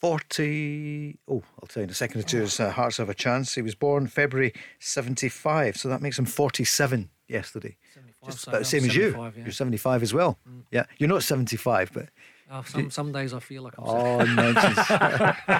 40. 0.00 1.18
Oh, 1.28 1.42
I'll 1.60 1.66
tell 1.66 1.80
you 1.80 1.84
in 1.84 1.90
a 1.90 1.94
second 1.94 2.20
or 2.20 2.24
two. 2.24 2.40
His 2.42 2.60
uh, 2.60 2.70
Hearts 2.70 2.98
have 2.98 3.08
a 3.08 3.14
chance. 3.14 3.54
He 3.54 3.62
was 3.62 3.74
born 3.74 4.06
February 4.06 4.52
75, 4.78 5.76
so 5.76 5.88
that 5.88 6.00
makes 6.00 6.16
him 6.18 6.24
47 6.24 7.10
yesterday. 7.26 7.76
75, 7.94 8.07
Just 8.26 8.40
so 8.40 8.50
about 8.50 8.58
the 8.60 8.64
same 8.64 8.84
as 8.84 8.94
you. 8.96 9.10
yeah. 9.16 9.30
You're 9.44 9.52
75 9.52 10.02
as 10.02 10.12
well. 10.12 10.38
Yeah, 10.70 10.84
you're 10.98 11.08
not 11.08 11.22
75, 11.22 11.92
but 11.92 12.08
Oh, 12.50 12.62
some, 12.62 12.90
some 12.90 13.12
days 13.12 13.34
I 13.34 13.40
feel 13.40 13.62
like 13.62 13.74
I'm 13.78 13.84
oh, 13.86 14.24
nonsense. 14.24 14.78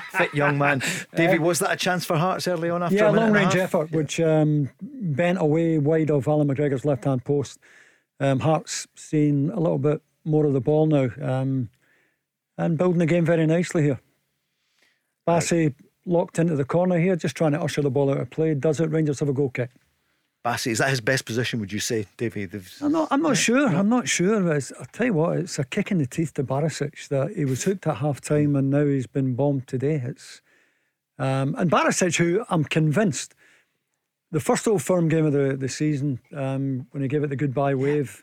Fit 0.12 0.34
young 0.34 0.56
man. 0.56 0.82
Davie, 1.14 1.38
was 1.38 1.58
that 1.58 1.70
a 1.72 1.76
chance 1.76 2.06
for 2.06 2.16
Hearts 2.16 2.48
early 2.48 2.70
on 2.70 2.82
after 2.82 2.96
yeah, 2.96 3.10
a 3.10 3.12
long 3.12 3.26
and 3.26 3.36
a 3.36 3.38
range 3.38 3.52
half? 3.52 3.74
effort, 3.74 3.92
which 3.92 4.18
um, 4.20 4.70
bent 4.80 5.38
away 5.38 5.76
wide 5.76 6.10
of 6.10 6.26
Alan 6.26 6.48
McGregor's 6.48 6.86
left 6.86 7.04
hand 7.04 7.24
post. 7.26 7.58
Um, 8.20 8.40
Hearts 8.40 8.86
seeing 8.94 9.50
a 9.50 9.60
little 9.60 9.78
bit 9.78 10.00
more 10.24 10.46
of 10.46 10.54
the 10.54 10.62
ball 10.62 10.86
now 10.86 11.10
um, 11.20 11.68
and 12.56 12.78
building 12.78 13.00
the 13.00 13.06
game 13.06 13.26
very 13.26 13.46
nicely 13.46 13.82
here. 13.82 14.00
Bassey 15.26 15.74
locked 16.06 16.38
into 16.38 16.56
the 16.56 16.64
corner 16.64 16.98
here, 16.98 17.16
just 17.16 17.36
trying 17.36 17.52
to 17.52 17.60
usher 17.60 17.82
the 17.82 17.90
ball 17.90 18.10
out 18.10 18.16
of 18.16 18.30
play. 18.30 18.54
Does 18.54 18.80
it? 18.80 18.86
Rangers 18.90 19.20
have 19.20 19.28
a 19.28 19.34
goal 19.34 19.50
kick. 19.50 19.70
Bassey, 20.44 20.70
is 20.70 20.78
that 20.78 20.88
his 20.90 21.00
best 21.00 21.24
position, 21.24 21.58
would 21.60 21.72
you 21.72 21.80
say, 21.80 22.06
Davie? 22.16 22.46
They've- 22.46 22.72
I'm 22.80 22.92
not. 22.92 23.08
I'm 23.10 23.22
not 23.22 23.36
sure. 23.36 23.66
I'm 23.68 23.88
not 23.88 24.08
sure. 24.08 24.52
It's, 24.52 24.72
I'll 24.78 24.86
tell 24.86 25.06
you 25.06 25.12
what. 25.14 25.38
It's 25.38 25.58
a 25.58 25.64
kick 25.64 25.90
in 25.90 25.98
the 25.98 26.06
teeth 26.06 26.34
to 26.34 26.44
Barisic 26.44 27.08
that 27.08 27.32
he 27.36 27.44
was 27.44 27.64
hooked 27.64 27.86
at 27.86 27.96
half 27.96 28.20
time 28.20 28.54
and 28.56 28.70
now 28.70 28.84
he's 28.86 29.06
been 29.06 29.34
bombed 29.34 29.66
today. 29.66 30.00
It's 30.04 30.40
um, 31.18 31.56
and 31.58 31.70
Barisic, 31.70 32.16
who 32.16 32.44
I'm 32.48 32.64
convinced, 32.64 33.34
the 34.30 34.38
first 34.40 34.68
old 34.68 34.82
firm 34.82 35.08
game 35.08 35.26
of 35.26 35.32
the 35.32 35.56
the 35.56 35.68
season 35.68 36.20
um, 36.34 36.86
when 36.92 37.02
he 37.02 37.08
gave 37.08 37.24
it 37.24 37.30
the 37.30 37.36
goodbye 37.36 37.74
wave, 37.74 38.22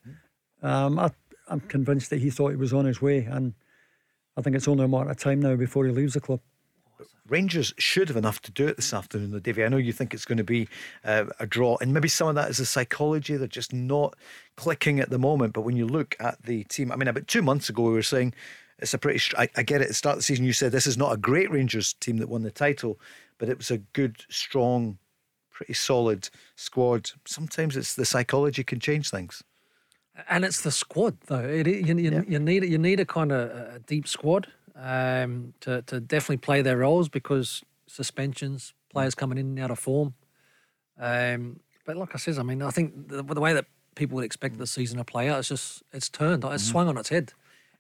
um, 0.64 0.98
I, 0.98 1.12
I'm 1.50 1.60
convinced 1.60 2.10
that 2.12 2.22
he 2.22 2.30
thought 2.30 2.50
he 2.52 2.56
was 2.56 2.74
on 2.74 2.86
his 2.86 3.02
way, 3.02 3.26
and 3.26 3.54
I 4.38 4.42
think 4.42 4.56
it's 4.56 4.68
only 4.70 4.86
a 4.86 4.88
matter 4.88 5.10
of 5.10 5.18
time 5.18 5.42
now 5.42 5.56
before 5.58 5.86
he 5.86 5.92
leaves 5.92 6.14
the 6.14 6.22
club. 6.22 6.40
Rangers 7.28 7.74
should 7.78 8.08
have 8.08 8.18
enough 8.18 8.42
to 8.44 8.52
do 8.52 8.68
it 8.68 8.76
this 8.76 8.94
afternoon, 8.94 9.32
though, 9.32 9.40
Davie. 9.40 9.64
I 9.64 9.68
know 9.68 9.78
you 9.78 9.94
think 9.94 10.14
it's 10.14 10.26
going 10.26 10.38
to 10.38 10.44
be 10.44 10.68
uh, 11.04 11.26
a 11.40 11.48
draw, 11.48 11.78
and 11.82 11.94
maybe 11.94 12.08
some 12.08 12.28
of 12.28 12.36
that 12.36 12.50
is 12.50 12.58
the 12.58 12.66
psychology. 12.66 13.36
They're 13.36 13.48
just 13.48 13.74
not 13.74 14.16
clicking 14.58 15.00
at 15.00 15.10
the 15.10 15.18
moment. 15.18 15.54
But 15.54 15.62
when 15.62 15.76
you 15.76 15.88
look 15.88 16.16
at 16.20 16.42
the 16.44 16.64
team, 16.66 16.92
I 16.92 16.96
mean, 16.96 17.08
about 17.08 17.28
two 17.28 17.42
months 17.42 17.68
ago, 17.68 17.84
we 17.84 17.94
were 17.94 18.04
saying 18.04 18.34
it's 18.78 18.94
a 18.94 19.00
pretty. 19.00 19.20
I, 19.38 19.50
I 19.58 19.64
get 19.64 19.82
it. 19.82 19.86
At 19.86 19.88
the 19.90 19.94
start 19.96 20.14
of 20.14 20.20
the 20.20 20.24
season, 20.24 20.46
you 20.46 20.54
said 20.54 20.72
this 20.72 20.88
is 20.88 20.98
not 20.98 21.14
a 21.14 21.18
great 21.18 21.50
Rangers 21.50 21.94
team 21.94 22.18
that 22.18 22.30
won 22.30 22.44
the 22.44 22.52
title, 22.52 23.00
but 23.40 23.50
it 23.50 23.58
was 23.58 23.72
a 23.72 23.80
good, 23.80 24.24
strong, 24.30 25.00
pretty 25.50 25.74
solid 25.74 26.30
squad. 26.56 27.10
Sometimes 27.26 27.76
it's 27.76 27.96
the 27.96 28.06
psychology 28.06 28.64
can 28.64 28.80
change 28.80 29.10
things. 29.10 29.42
And 30.30 30.46
it's 30.46 30.62
the 30.62 30.72
squad, 30.72 31.18
though. 31.26 31.40
It, 31.40 31.68
you, 31.68 31.98
you, 31.98 32.26
you 32.28 32.40
need 32.40 32.64
you 32.66 32.78
need 32.78 33.00
a 33.00 33.06
kind 33.06 33.32
of 33.32 33.50
a 33.50 33.80
deep 33.80 34.08
squad 34.08 34.48
um, 34.76 35.54
to 35.62 35.82
to 35.84 36.00
definitely 36.00 36.38
play 36.38 36.62
their 36.62 36.78
roles 36.78 37.10
because 37.10 37.64
suspensions, 37.88 38.74
players 38.92 39.16
coming 39.16 39.38
in 39.38 39.46
and 39.48 39.60
out 39.60 39.72
of 39.72 39.80
form. 39.80 40.14
Um, 41.00 41.60
but 41.86 41.98
like 41.98 42.16
I 42.16 42.18
says, 42.18 42.40
I 42.40 42.44
mean, 42.44 42.62
I 42.62 42.70
think 42.72 43.10
the, 43.10 43.22
the 43.24 43.42
way 43.42 43.54
that 43.54 43.66
people 43.96 44.16
would 44.16 44.26
expect 44.26 44.58
the 44.58 44.68
season 44.68 44.98
to 44.98 45.04
play 45.04 45.30
out, 45.30 45.40
it's 45.40 45.50
just 45.50 45.84
it's 45.94 46.10
turned, 46.10 46.44
it's 46.46 46.64
swung 46.64 46.88
on 46.88 46.98
its 46.98 47.10
head. 47.10 47.34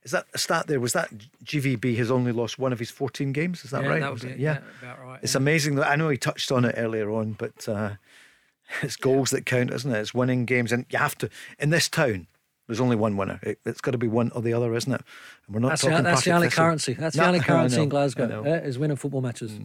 Is 0.03 0.11
that 0.11 0.25
a 0.35 0.37
stat 0.37 0.67
there? 0.67 0.79
Was 0.79 0.93
that 0.93 1.09
GVB 1.43 1.97
has 1.97 2.11
only 2.11 2.31
lost 2.31 2.59
one 2.59 2.71
of 2.71 2.77
his 2.77 2.91
14 2.91 3.31
games? 3.33 3.65
Is 3.65 3.71
that 3.71 3.81
Yeah, 3.81 3.89
right? 3.89 3.99
that 4.01 4.11
would 4.11 4.23
Was 4.23 4.31
it? 4.31 4.37
Yeah, 4.37 4.59
about 4.79 5.01
right, 5.03 5.19
It's 5.23 5.33
yeah. 5.33 5.37
amazing 5.39 5.75
that 5.75 5.89
I 5.89 5.95
know 5.95 6.09
he 6.09 6.17
touched 6.17 6.51
on 6.51 6.63
it 6.63 6.75
earlier 6.77 7.09
on, 7.09 7.33
but 7.33 7.67
uh, 7.67 7.93
it's 8.83 8.97
goals 8.97 9.31
that 9.31 9.47
count, 9.47 9.73
isn't 9.73 9.91
it? 9.91 9.99
It's 9.99 10.13
winning 10.13 10.45
games, 10.45 10.71
and 10.71 10.85
you 10.91 10.99
have 10.99 11.17
to. 11.19 11.29
In 11.57 11.71
this 11.71 11.89
town, 11.89 12.27
there's 12.67 12.81
only 12.81 12.95
one 12.95 13.15
winner. 13.17 13.39
It, 13.43 13.59
has 13.65 13.81
got 13.81 13.91
to 13.91 13.97
be 13.97 14.07
one 14.07 14.31
or 14.35 14.41
the 14.41 14.53
other, 14.53 14.73
isn't 14.75 14.91
it? 14.91 15.01
And 15.47 15.53
we're 15.55 15.59
not 15.61 15.69
That's, 15.69 15.81
the, 15.83 15.89
talking. 15.89 16.03
that's 16.03 16.23
the 16.23 16.31
only 16.31 16.47
Thistle. 16.47 16.63
currency. 16.63 16.93
That's 16.93 17.15
No, 17.15 17.23
the 17.23 17.27
only 17.27 17.39
currency 17.51 17.77
know, 17.77 17.83
in 17.83 17.89
Glasgow 17.89 18.43
uh, 18.45 18.65
is 18.67 18.77
winning 18.79 18.97
football 18.97 19.21
matches. 19.21 19.57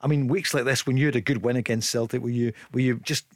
I 0.00 0.06
mean, 0.06 0.28
weeks 0.28 0.54
like 0.54 0.64
this, 0.64 0.86
when 0.86 0.96
you 0.96 1.06
had 1.06 1.16
a 1.16 1.20
good 1.20 1.44
win 1.44 1.56
against 1.56 1.90
Celtic, 1.90 2.22
were 2.22 2.30
you 2.30 2.52
were 2.72 2.80
you 2.80 3.00
just 3.04 3.26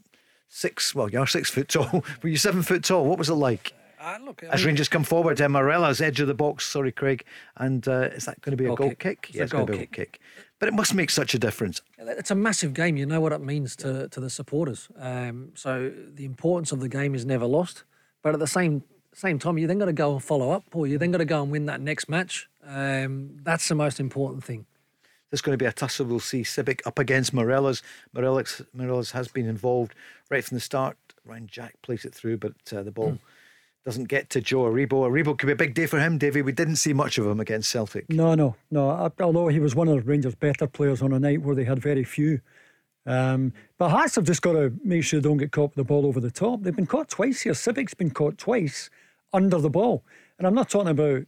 six? 0.49 0.95
Well, 0.95 1.11
you're 1.11 1.27
six 1.27 1.51
foot 1.51 1.69
tall. 1.69 2.05
Were 2.23 2.29
you 2.29 2.37
seven 2.37 2.63
foot 2.63 2.85
tall? 2.85 3.05
What 3.05 3.19
was 3.19 3.29
it 3.29 3.35
like? 3.35 3.73
Uh, 4.01 4.19
look, 4.23 4.43
I 4.45 4.49
As 4.49 4.61
mean- 4.61 4.69
Rangers 4.69 4.89
come 4.89 5.03
forward, 5.05 5.41
uh, 5.41 5.49
Morelos 5.49 6.01
edge 6.01 6.21
of 6.21 6.27
the 6.29 6.35
box. 6.35 6.67
Sorry, 6.67 6.93
Craig. 6.93 7.25
And 7.57 7.87
uh, 7.89 8.11
is 8.15 8.27
that 8.27 8.41
going 8.43 8.51
to 8.57 8.63
be 8.63 8.65
a 8.69 8.75
Goal 8.75 8.91
kick. 8.91 8.99
kick? 8.99 9.27
It's 9.29 9.37
Yeah, 9.37 9.43
it's 9.45 9.53
going 9.53 9.67
to 9.67 9.73
be 9.73 9.79
a 9.79 9.81
goal 9.87 9.93
kick. 9.93 10.21
But 10.59 10.69
it 10.69 10.75
must 10.75 10.95
make 10.95 11.09
such 11.11 11.33
a 11.35 11.39
difference. 11.39 11.81
It's 11.99 12.31
a 12.31 12.35
massive 12.35 12.75
game. 12.75 12.97
You 12.99 13.07
know 13.07 13.21
what 13.21 13.33
it 13.33 13.41
means 13.41 13.77
to, 13.77 14.09
to 14.09 14.21
the 14.21 14.29
supporters. 14.31 14.89
Um, 14.99 15.53
so 15.55 15.91
the 16.15 16.25
importance 16.27 16.71
of 16.73 16.81
the 16.81 16.89
game 16.89 17.15
is 17.15 17.25
never 17.25 17.47
lost. 17.47 17.85
But 18.23 18.35
at 18.35 18.41
the 18.41 18.47
same 18.47 18.83
same 19.15 19.39
time, 19.39 19.59
you 19.59 19.67
then 19.67 19.79
got 19.79 19.87
to 19.87 19.93
go 19.93 20.13
and 20.13 20.23
follow 20.23 20.51
up, 20.51 20.65
or 20.73 20.87
you 20.87 20.99
then 20.99 21.11
got 21.11 21.19
to 21.19 21.25
go 21.25 21.43
and 21.43 21.51
win 21.51 21.67
that 21.67 21.81
next 21.81 22.09
match. 22.09 22.49
Um, 22.67 23.39
that's 23.43 23.69
the 23.69 23.75
most 23.75 24.01
important 24.01 24.45
thing. 24.45 24.67
There's 25.31 25.41
going 25.41 25.59
to 25.59 25.63
be 25.63 25.67
a 25.67 25.73
tussle. 25.73 26.07
We'll 26.07 26.21
see 26.21 26.43
Sibbick 26.43 26.81
up 26.87 26.99
against 26.99 27.33
Morelos. 27.33 27.83
Morelos, 28.13 28.63
Morelos 28.73 29.11
has 29.13 29.29
been 29.29 29.49
involved 29.49 29.95
right 30.31 30.45
from 30.45 30.57
the 30.57 30.61
start. 30.61 30.97
Ryan 31.25 31.47
Jack 31.47 31.75
plays 31.83 32.05
it 32.05 32.15
through, 32.15 32.37
but 32.39 32.55
uh, 32.73 32.83
the 32.83 32.93
ball 32.93 33.19
doesn't 33.85 34.05
get 34.05 34.31
to 34.31 34.41
Joe 34.41 34.63
Aribo. 34.63 35.09
Aribo 35.09 35.37
could 35.37 35.47
be 35.47 35.53
a 35.53 35.57
big 35.57 35.75
day 35.75 35.87
for 35.87 35.99
him, 35.99 36.19
Davie. 36.19 36.43
We 36.43 36.53
didn't 36.53 36.77
see 36.77 36.93
much 36.93 37.19
of 37.19 37.27
him 37.27 37.41
against 37.41 37.71
Celtic. 37.71 38.09
No, 38.11 38.35
no, 38.35 38.57
no. 38.71 39.11
Although 39.21 39.49
he 39.49 39.59
was 39.59 39.75
one 39.75 39.89
of 39.89 39.97
the 39.97 40.03
Rangers' 40.03 40.35
better 40.35 40.67
players 40.67 41.03
on 41.03 41.13
a 41.13 41.19
night 41.19 41.43
where 41.43 41.55
they 41.55 41.65
had 41.65 41.81
very 41.81 42.05
few. 42.05 42.41
Um, 43.07 43.53
but 43.77 43.91
Hearts 43.91 44.15
have 44.15 44.25
just 44.25 44.41
got 44.41 44.53
to 44.53 44.73
make 44.83 45.05
sure 45.05 45.21
they 45.21 45.29
don't 45.29 45.37
get 45.37 45.53
caught 45.53 45.71
with 45.71 45.77
the 45.77 45.85
ball 45.85 46.07
over 46.07 46.21
the 46.21 46.31
top. 46.31 46.63
They've 46.63 46.75
been 46.75 46.87
caught 46.87 47.11
twice 47.11 47.43
here. 47.43 47.53
Sibbick's 47.53 47.95
been 47.95 48.11
caught 48.11 48.39
twice 48.39 48.89
under 49.35 49.59
the 49.59 49.69
ball. 49.71 50.03
And 50.39 50.47
I'm 50.47 50.55
not 50.55 50.71
talking 50.71 50.89
about 50.91 51.25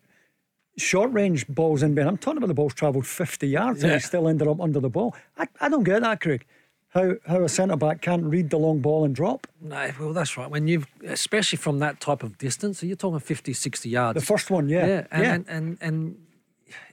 short 0.78 1.12
range 1.12 1.46
balls 1.48 1.82
in 1.82 1.94
Ben. 1.94 2.06
I'm 2.06 2.16
talking 2.18 2.38
about 2.38 2.48
the 2.48 2.54
ball's 2.54 2.74
travelled 2.74 3.06
50 3.06 3.46
yards 3.48 3.82
and 3.82 3.90
Yeah. 3.90 3.98
he 3.98 4.02
still 4.02 4.28
ended 4.28 4.48
up 4.48 4.60
under 4.60 4.80
the 4.80 4.88
ball. 4.90 5.14
I, 5.36 5.46
I 5.60 5.68
don't 5.68 5.84
get 5.84 6.00
that, 6.02 6.20
Craig. 6.20 6.44
How, 6.90 7.14
how 7.26 7.42
a 7.42 7.48
centre 7.48 7.76
back 7.76 8.00
can't 8.00 8.24
read 8.24 8.48
the 8.50 8.56
long 8.58 8.80
ball 8.80 9.04
and 9.04 9.14
drop. 9.14 9.46
No, 9.60 9.90
well, 10.00 10.12
that's 10.14 10.36
right. 10.38 10.50
When 10.50 10.66
you've, 10.66 10.86
especially 11.04 11.58
from 11.58 11.78
that 11.80 12.00
type 12.00 12.22
of 12.22 12.38
distance, 12.38 12.78
so 12.80 12.86
you're 12.86 12.96
talking 12.96 13.18
50, 13.20 13.52
60 13.52 13.88
yards. 13.90 14.18
The 14.18 14.24
first 14.24 14.50
one, 14.50 14.68
yeah. 14.70 14.86
Yeah, 14.86 15.06
and, 15.10 15.22
yeah. 15.22 15.34
And, 15.34 15.46
and 15.48 15.78
and 15.82 16.16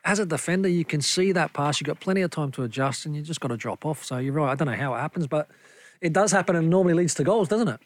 as 0.03 0.19
a 0.19 0.25
defender, 0.25 0.67
you 0.67 0.83
can 0.83 1.01
see 1.01 1.31
that 1.31 1.53
pass. 1.53 1.79
You've 1.79 1.87
got 1.87 1.99
plenty 2.01 2.21
of 2.21 2.31
time 2.31 2.51
to 2.53 2.63
adjust, 2.63 3.05
and 3.05 3.15
you 3.15 3.21
just 3.21 3.39
got 3.39 3.47
to 3.49 3.57
drop 3.57 3.85
off. 3.85 4.03
So 4.03 4.17
you're 4.17 4.33
right. 4.33 4.51
I 4.51 4.55
don't 4.55 4.67
know 4.67 4.75
how 4.75 4.93
it 4.93 4.99
happens, 4.99 5.25
but 5.27 5.47
it 6.01 6.11
does 6.11 6.31
happen, 6.33 6.55
and 6.57 6.69
normally 6.69 6.93
leads 6.95 7.13
to 7.15 7.23
goals, 7.23 7.47
doesn't 7.47 7.69
it? 7.69 7.79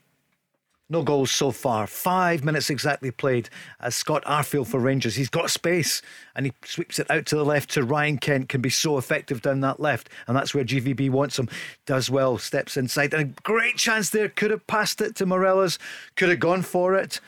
No 0.89 1.03
goals 1.03 1.31
so 1.31 1.51
far. 1.51 1.85
Five 1.85 2.45
minutes 2.45 2.69
exactly 2.69 3.11
played 3.11 3.49
as 3.81 3.93
Scott 3.93 4.23
Arfield 4.23 4.67
for 4.67 4.79
Rangers. 4.79 5.15
He's 5.15 5.29
got 5.29 5.49
space 5.51 6.01
and 6.33 6.45
he 6.45 6.53
sweeps 6.63 6.97
it 6.97 7.11
out 7.11 7.25
to 7.25 7.35
the 7.35 7.43
left 7.43 7.71
to 7.71 7.83
Ryan 7.83 8.17
Kent. 8.17 8.47
Can 8.47 8.61
be 8.61 8.69
so 8.69 8.97
effective 8.97 9.41
down 9.41 9.59
that 9.61 9.81
left, 9.81 10.09
and 10.27 10.37
that's 10.37 10.53
where 10.53 10.63
GVB 10.63 11.09
wants 11.09 11.37
him. 11.37 11.49
Does 11.85 12.09
well, 12.09 12.37
steps 12.37 12.77
inside, 12.77 13.13
and 13.13 13.21
a 13.21 13.41
great 13.41 13.75
chance 13.75 14.11
there. 14.11 14.29
Could 14.29 14.51
have 14.51 14.65
passed 14.67 15.01
it 15.01 15.15
to 15.15 15.25
Morelos. 15.25 15.77
Could 16.15 16.29
have 16.29 16.39
gone 16.39 16.61
for 16.61 16.95
it. 16.95 17.19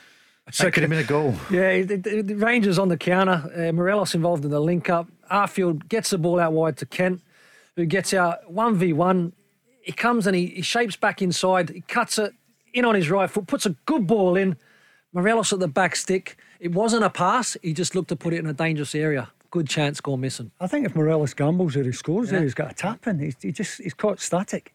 That 0.58 0.72
could 0.72 0.82
have 0.82 0.90
been 0.90 0.98
a 0.98 1.04
goal. 1.04 1.34
Yeah, 1.50 1.82
the, 1.82 1.96
the, 1.96 2.22
the 2.22 2.34
Rangers 2.34 2.78
on 2.78 2.88
the 2.88 2.96
counter. 2.96 3.50
Uh, 3.54 3.72
Morelos 3.72 4.14
involved 4.14 4.44
in 4.44 4.50
the 4.50 4.60
link 4.60 4.88
up. 4.88 5.08
Arfield 5.30 5.86
gets 5.88 6.10
the 6.10 6.18
ball 6.18 6.40
out 6.40 6.52
wide 6.52 6.76
to 6.78 6.86
Kent, 6.86 7.22
who 7.76 7.84
gets 7.84 8.12
out 8.12 8.38
1v1. 8.52 9.32
He 9.82 9.92
comes 9.92 10.26
and 10.26 10.34
he, 10.34 10.46
he 10.46 10.62
shapes 10.62 10.96
back 10.96 11.22
inside. 11.22 11.68
He 11.70 11.82
cuts 11.82 12.18
it 12.18 12.34
in 12.72 12.84
on 12.84 12.94
his 12.94 13.10
right 13.10 13.30
foot, 13.30 13.46
puts 13.46 13.66
a 13.66 13.70
good 13.86 14.06
ball 14.06 14.36
in. 14.36 14.56
Morelos 15.12 15.52
at 15.52 15.58
the 15.58 15.68
back 15.68 15.96
stick. 15.96 16.36
It 16.60 16.72
wasn't 16.72 17.04
a 17.04 17.10
pass. 17.10 17.56
He 17.62 17.72
just 17.72 17.94
looked 17.94 18.08
to 18.08 18.16
put 18.16 18.32
it 18.32 18.38
in 18.38 18.46
a 18.46 18.52
dangerous 18.52 18.94
area. 18.94 19.30
good 19.50 19.68
chance 19.68 20.00
gone 20.00 20.20
missing. 20.20 20.52
I 20.60 20.66
think 20.68 20.86
if 20.86 20.94
Morelos 20.94 21.34
gambles 21.34 21.76
or 21.76 21.82
he 21.82 21.92
scores 21.92 22.30
there, 22.30 22.42
he's 22.42 22.54
got 22.54 22.70
a 22.70 22.74
tap 22.74 23.06
in. 23.06 23.18
He's, 23.18 23.36
he 23.40 23.50
just 23.50 23.82
he's 23.82 23.94
caught 23.94 24.20
static. 24.20 24.74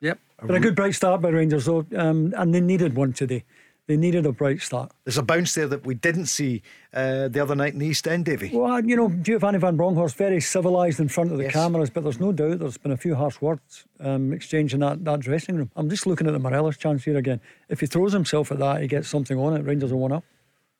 Yep. 0.00 0.18
But 0.42 0.54
a 0.56 0.60
good 0.60 0.74
bright 0.76 0.94
start 0.94 1.20
by 1.20 1.30
Rangers 1.30 1.64
though, 1.66 1.86
um, 1.96 2.32
and 2.36 2.54
they 2.54 2.60
needed 2.60 2.96
one 2.96 3.12
today. 3.12 3.44
They 3.86 3.96
needed 3.96 4.26
a 4.26 4.32
bright 4.32 4.60
start. 4.62 4.90
There's 5.04 5.16
a 5.16 5.22
bounce 5.22 5.54
there 5.54 5.68
that 5.68 5.86
we 5.86 5.94
didn't 5.94 6.26
see 6.26 6.62
uh, 6.92 7.28
the 7.28 7.38
other 7.40 7.54
night 7.54 7.72
in 7.72 7.78
the 7.78 7.86
East 7.86 8.08
End, 8.08 8.24
Davie. 8.24 8.50
Well, 8.52 8.84
you 8.84 8.96
know, 8.96 9.08
Giovanni 9.22 9.58
Van 9.58 9.76
Bronckhorst 9.76 10.16
very 10.16 10.40
civilised 10.40 10.98
in 10.98 11.06
front 11.08 11.30
of 11.30 11.38
the 11.38 11.44
Yes. 11.44 11.52
cameras, 11.52 11.90
but 11.90 12.02
there's 12.02 12.18
no 12.18 12.32
doubt 12.32 12.58
there's 12.58 12.78
been 12.78 12.90
a 12.90 12.96
few 12.96 13.14
harsh 13.14 13.40
words 13.40 13.84
um, 14.00 14.32
exchanged 14.32 14.74
in 14.74 14.80
that, 14.80 15.04
that 15.04 15.20
dressing 15.20 15.54
room. 15.56 15.70
I'm 15.76 15.88
just 15.88 16.04
looking 16.04 16.26
at 16.26 16.32
the 16.32 16.40
Morelos 16.40 16.76
chance 16.76 17.04
here 17.04 17.16
again. 17.16 17.40
If 17.68 17.78
he 17.78 17.86
throws 17.86 18.12
himself 18.12 18.50
at 18.50 18.58
that, 18.58 18.82
he 18.82 18.88
gets 18.88 19.08
something 19.08 19.38
on 19.38 19.54
it. 19.56 19.62
Rangers 19.64 19.92
are 19.92 19.96
one 19.96 20.10
up. 20.12 20.24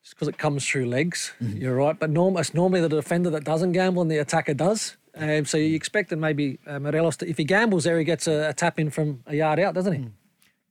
Just 0.02 0.16
because 0.16 0.28
it 0.28 0.38
comes 0.38 0.66
through 0.66 0.86
legs, 0.86 1.32
you're 1.40 1.74
right. 1.76 1.98
But 1.98 2.10
norm, 2.10 2.36
it's 2.36 2.54
normally 2.54 2.80
the 2.80 2.88
defender 2.88 3.30
that 3.30 3.44
doesn't 3.44 3.72
gamble 3.72 4.02
and 4.02 4.10
the 4.10 4.18
attacker 4.18 4.54
does. 4.54 4.96
Um, 5.16 5.44
so 5.44 5.56
you 5.58 5.74
expect 5.74 6.10
that 6.10 6.16
maybe 6.16 6.58
uh, 6.66 6.78
Morelos, 6.78 7.16
to, 7.18 7.28
if 7.28 7.38
he 7.38 7.44
gambles 7.44 7.84
there, 7.84 7.98
he 7.98 8.04
gets 8.04 8.26
a, 8.28 8.50
a 8.50 8.52
tap 8.52 8.78
in 8.78 8.90
from 8.90 9.22
a 9.26 9.34
yard 9.34 9.58
out, 9.60 9.74
doesn't 9.74 9.92
he? 9.92 10.08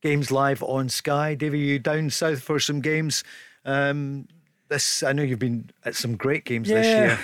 Games 0.02 0.30
live 0.30 0.62
on 0.62 0.88
Sky. 0.88 1.34
Davie, 1.34 1.58
you 1.58 1.78
down 1.78 2.10
south 2.10 2.42
for 2.42 2.58
some 2.60 2.80
games? 2.80 3.24
Um, 3.64 4.28
this 4.68 5.02
I 5.02 5.12
know 5.12 5.22
you've 5.22 5.38
been 5.38 5.70
at 5.84 5.94
some 5.94 6.16
great 6.16 6.44
games 6.44 6.68
this 6.68 6.86
Yeah. 6.86 7.06
year. 7.06 7.18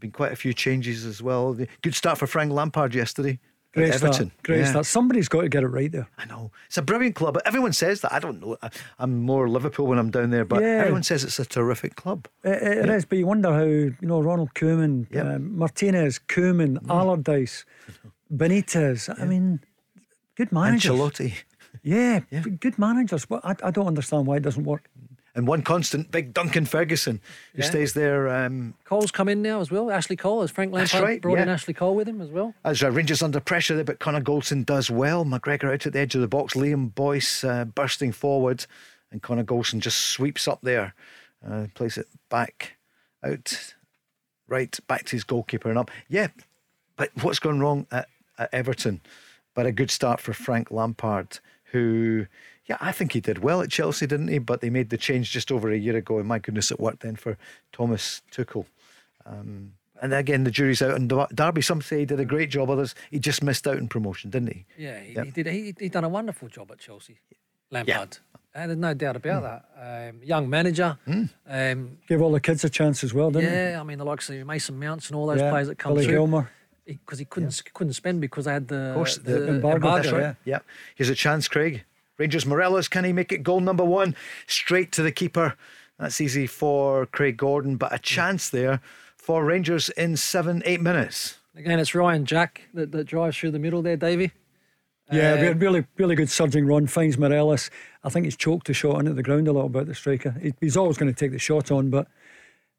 Been 0.00 0.10
quite 0.10 0.32
a 0.32 0.36
few 0.36 0.52
changes 0.52 1.04
as 1.06 1.22
well. 1.22 1.56
Good 1.82 1.94
start 1.94 2.18
for 2.18 2.26
Frank 2.26 2.52
Lampard 2.52 2.94
yesterday. 2.94 3.38
Great 3.72 3.92
Everton. 3.92 4.12
start. 4.30 4.42
Great 4.42 4.58
Yeah. 4.60 4.70
start. 4.70 4.86
Somebody's 4.86 5.28
got 5.28 5.42
to 5.42 5.48
get 5.50 5.62
it 5.62 5.68
right 5.68 5.92
there. 5.92 6.08
I 6.18 6.24
know 6.24 6.50
it's 6.66 6.78
a 6.78 6.82
brilliant 6.82 7.14
club. 7.14 7.38
Everyone 7.44 7.72
says 7.74 8.00
that. 8.00 8.12
I 8.12 8.18
don't 8.18 8.40
know. 8.40 8.56
I- 8.62 8.70
I'm 8.98 9.20
more 9.22 9.48
Liverpool 9.48 9.86
when 9.86 9.98
I'm 9.98 10.10
down 10.10 10.30
there, 10.30 10.44
but 10.46 10.62
Yeah. 10.62 10.78
everyone 10.80 11.02
says 11.02 11.24
it's 11.24 11.38
a 11.38 11.44
terrific 11.44 11.94
club. 11.94 12.26
It, 12.42 12.62
it 12.62 12.88
is, 12.88 13.04
but 13.04 13.18
you 13.18 13.26
wonder 13.26 13.52
how 13.52 13.64
you 13.64 13.94
know 14.00 14.20
Ronald 14.22 14.54
Koeman, 14.54 15.06
Yep. 15.10 15.26
um, 15.26 15.58
Martinez, 15.58 16.18
Koeman, 16.26 16.78
Allardyce, 16.88 17.64
Benitez. 18.34 19.14
I 19.20 19.24
mean, 19.26 19.60
good 20.36 20.52
managers. 20.52 20.90
Ancelotti. 20.92 21.34
Yeah, 21.86 22.20
good 22.58 22.80
managers. 22.80 23.26
But 23.26 23.44
I, 23.44 23.54
I 23.62 23.70
don't 23.70 23.86
understand 23.86 24.26
why 24.26 24.36
it 24.36 24.42
doesn't 24.42 24.64
work. 24.64 24.90
And 25.36 25.46
one 25.46 25.62
constant, 25.62 26.10
big 26.10 26.34
Duncan 26.34 26.64
Ferguson, 26.64 27.20
who 27.52 27.60
Yeah. 27.62 27.68
stays 27.68 27.92
there 27.92 28.28
um, 28.28 28.74
Cole's 28.84 29.12
come 29.12 29.28
in 29.28 29.40
now 29.40 29.60
as 29.60 29.70
well. 29.70 29.90
Ashley 29.90 30.16
Cole, 30.16 30.40
has 30.40 30.50
Frank 30.50 30.72
Lampard 30.72 31.02
right, 31.02 31.20
brought 31.22 31.38
in. 31.38 31.48
Ashley 31.48 31.74
Cole 31.74 31.94
with 31.94 32.08
him 32.08 32.20
as 32.20 32.30
well? 32.30 32.54
As 32.64 32.82
uh, 32.82 32.90
Rangers 32.90 33.22
under 33.22 33.38
pressure 33.38 33.76
there, 33.76 33.84
but 33.84 34.00
Connor 34.00 34.22
Goldson 34.22 34.64
does 34.64 34.90
well. 34.90 35.24
McGregor 35.24 35.72
out 35.72 35.86
at 35.86 35.92
the 35.92 35.98
edge 36.00 36.14
of 36.16 36.22
the 36.22 36.26
box. 36.26 36.54
Liam 36.54 36.92
Boyce 36.92 37.44
uh, 37.44 37.66
bursting 37.66 38.10
forward, 38.12 38.66
and 39.12 39.22
Connor 39.22 39.44
Goldson 39.44 39.78
just 39.78 40.06
sweeps 40.06 40.48
up 40.48 40.62
there, 40.62 40.94
uh, 41.46 41.66
plays 41.74 41.98
it 41.98 42.06
back 42.30 42.78
out, 43.22 43.74
right 44.48 44.76
back 44.88 45.04
to 45.04 45.12
his 45.16 45.22
goalkeeper 45.22 45.68
and 45.68 45.78
up. 45.78 45.90
Yeah, 46.08 46.28
but 46.96 47.10
what's 47.22 47.38
gone 47.38 47.60
wrong 47.60 47.86
at, 47.92 48.08
at 48.38 48.52
Everton? 48.54 49.02
But 49.54 49.66
a 49.66 49.72
good 49.72 49.90
start 49.90 50.20
for 50.20 50.32
Frank 50.32 50.70
Lampard, 50.70 51.40
who, 51.72 52.26
yeah, 52.66 52.76
I 52.80 52.92
think 52.92 53.12
he 53.12 53.20
did 53.20 53.38
well 53.38 53.60
at 53.62 53.70
Chelsea, 53.70 54.06
didn't 54.06 54.28
he? 54.28 54.38
But 54.38 54.60
they 54.60 54.70
made 54.70 54.90
the 54.90 54.96
change 54.98 55.30
just 55.30 55.50
over 55.52 55.70
a 55.70 55.76
year 55.76 55.96
ago, 55.96 56.18
and 56.18 56.26
my 56.28 56.38
goodness, 56.38 56.70
it 56.70 56.80
worked 56.80 57.00
then 57.00 57.16
for 57.16 57.36
Thomas 57.72 58.22
Tuchel. 58.32 58.66
Um, 59.24 59.72
and 60.00 60.12
again, 60.12 60.44
the 60.44 60.50
jury's 60.50 60.82
out 60.82 60.92
on 60.94 61.08
Dar- 61.08 61.28
Derby. 61.34 61.62
Some 61.62 61.80
say 61.82 62.00
he 62.00 62.04
did 62.04 62.20
a 62.20 62.24
great 62.24 62.50
job. 62.50 62.68
Others, 62.70 62.94
he 63.10 63.18
just 63.18 63.42
missed 63.42 63.66
out 63.66 63.78
in 63.78 63.88
promotion, 63.88 64.30
didn't 64.30 64.52
he? 64.52 64.64
Yeah, 64.76 65.00
he, 65.00 65.14
Yep. 65.14 65.24
he 65.24 65.30
did. 65.30 65.46
He, 65.46 65.74
he 65.78 65.88
done 65.88 66.04
a 66.04 66.08
wonderful 66.08 66.48
job 66.48 66.70
at 66.70 66.78
Chelsea, 66.78 67.18
Lampard. 67.70 68.18
Uh, 68.54 68.66
there's 68.66 68.78
no 68.78 68.94
doubt 68.94 69.16
about 69.16 69.42
that. 69.76 70.08
Um, 70.10 70.22
young 70.22 70.48
manager. 70.48 70.96
Um, 71.46 71.98
Gave 72.08 72.22
all 72.22 72.32
the 72.32 72.40
kids 72.40 72.64
a 72.64 72.70
chance 72.70 73.04
as 73.04 73.12
well, 73.12 73.30
didn't 73.30 73.50
he? 73.50 73.54
yeah, 73.56 73.80
I 73.80 73.84
mean 73.84 73.98
the 73.98 74.04
likes 74.04 74.30
of 74.30 74.46
Mason 74.46 74.78
Mounts 74.78 75.08
and 75.08 75.16
all 75.16 75.26
those 75.26 75.40
he? 75.42 75.48
players 75.48 75.68
that 75.68 75.76
come 75.78 75.92
Billy 75.94 76.06
through. 76.06 76.14
Gilmore. 76.14 76.50
Because 76.86 77.18
he, 77.18 77.24
couldn't 77.24 77.62
couldn't 77.74 77.94
spend 77.94 78.20
because 78.20 78.46
I 78.46 78.52
had 78.52 78.68
the, 78.68 78.90
Of 78.90 78.94
course, 78.94 79.16
the, 79.16 79.32
the, 79.40 79.48
embargo, 79.48 79.96
That's 79.96 80.06
yeah. 80.06 80.12
right. 80.12 80.36
Yeah. 80.44 80.58
Here's 80.94 81.10
a 81.10 81.14
chance, 81.16 81.48
Craig. 81.48 81.84
Rangers 82.16 82.46
Morelos, 82.46 82.88
can 82.88 83.04
he 83.04 83.12
make 83.12 83.32
it 83.32 83.42
goal 83.42 83.60
number 83.60 83.84
one? 83.84 84.14
Straight 84.46 84.92
to 84.92 85.02
the 85.02 85.12
keeper. 85.12 85.56
That's 85.98 86.20
easy 86.20 86.46
for 86.46 87.06
Craig 87.06 87.36
Gordon, 87.36 87.76
but 87.76 87.92
a 87.92 87.98
chance 87.98 88.48
there 88.48 88.80
for 89.16 89.44
Rangers 89.44 89.88
in 89.90 90.16
seven, 90.16 90.62
eight 90.64 90.80
minutes. 90.80 91.38
Again, 91.56 91.78
it's 91.80 91.94
Ryan 91.94 92.24
Jack 92.24 92.62
that, 92.74 92.92
that 92.92 93.04
drives 93.04 93.36
through 93.36 93.50
the 93.50 93.58
middle 93.58 93.82
there, 93.82 93.96
Davie. 93.96 94.30
Yeah, 95.10 95.34
Uh, 95.34 95.54
really, 95.54 95.86
really 95.96 96.14
good 96.14 96.28
surging 96.30 96.66
run. 96.66 96.86
Finds 96.86 97.16
Morelos. 97.16 97.70
I 98.04 98.08
think 98.10 98.24
he's 98.24 98.36
choked 98.36 98.66
the 98.66 98.74
shot 98.74 98.98
into 99.00 99.12
the 99.12 99.22
ground 99.22 99.48
a 99.48 99.52
little 99.52 99.68
bit. 99.68 99.86
The 99.86 99.94
striker. 99.94 100.36
He, 100.40 100.52
he's 100.60 100.76
always 100.76 100.96
going 100.98 101.12
to 101.12 101.18
take 101.18 101.32
the 101.32 101.38
shot 101.38 101.70
on, 101.70 101.90
but 101.90 102.06
Ra- 102.06 102.10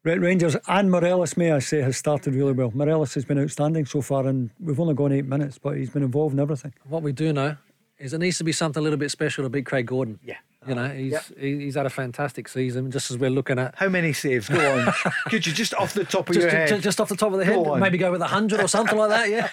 Rangers 0.04 0.56
and 0.68 0.90
Morelos, 0.90 1.36
may 1.36 1.52
I 1.52 1.58
say, 1.58 1.82
has 1.82 1.96
started 1.96 2.34
really 2.34 2.52
well. 2.52 2.70
Morelos 2.74 3.14
has 3.14 3.24
been 3.24 3.38
outstanding 3.38 3.84
so 3.84 4.00
far, 4.00 4.26
and 4.26 4.50
we've 4.60 4.78
only 4.80 4.94
gone 4.94 5.12
eight 5.12 5.26
minutes, 5.26 5.58
but 5.58 5.76
he's 5.76 5.90
been 5.90 6.02
involved 6.02 6.34
in 6.34 6.40
everything. 6.40 6.72
What 6.88 7.02
we 7.02 7.12
do 7.12 7.32
know 7.32 7.56
is 7.98 8.12
it 8.14 8.18
needs 8.18 8.38
to 8.38 8.44
be 8.44 8.52
something 8.52 8.80
a 8.80 8.82
little 8.84 8.98
bit 8.98 9.10
special 9.10 9.44
to 9.44 9.50
beat 9.50 9.66
Craig 9.66 9.86
Gordon. 9.86 10.18
Yeah. 10.24 10.36
You 10.66 10.74
know, 10.74 10.88
he's 10.88 11.32
he- 11.38 11.58
he's 11.60 11.74
had 11.76 11.86
a 11.86 11.90
fantastic 11.90 12.48
season, 12.48 12.90
just 12.90 13.10
as 13.10 13.16
we're 13.18 13.30
looking 13.30 13.58
at. 13.58 13.74
How 13.76 13.88
many 13.88 14.12
saves? 14.12 14.48
Go 14.48 14.78
on. 14.78 14.92
Could 15.26 15.46
you 15.46 15.52
just 15.52 15.72
off 15.74 15.94
the 15.94 16.04
top 16.04 16.28
of 16.28 16.34
Just, 16.34 16.42
your 16.44 16.50
head? 16.50 16.68
ju- 16.68 16.78
just 16.78 17.00
off 17.00 17.08
the 17.08 17.16
top 17.16 17.32
of 17.32 17.38
the 17.38 17.44
Go 17.44 17.64
head, 17.64 17.66
on. 17.72 17.80
maybe 17.80 17.96
go 17.96 18.10
with 18.10 18.20
a 18.20 18.26
hundred 18.26 18.60
or 18.60 18.68
something 18.68 18.98
like 18.98 19.08
that. 19.10 19.30
Yeah. 19.30 19.48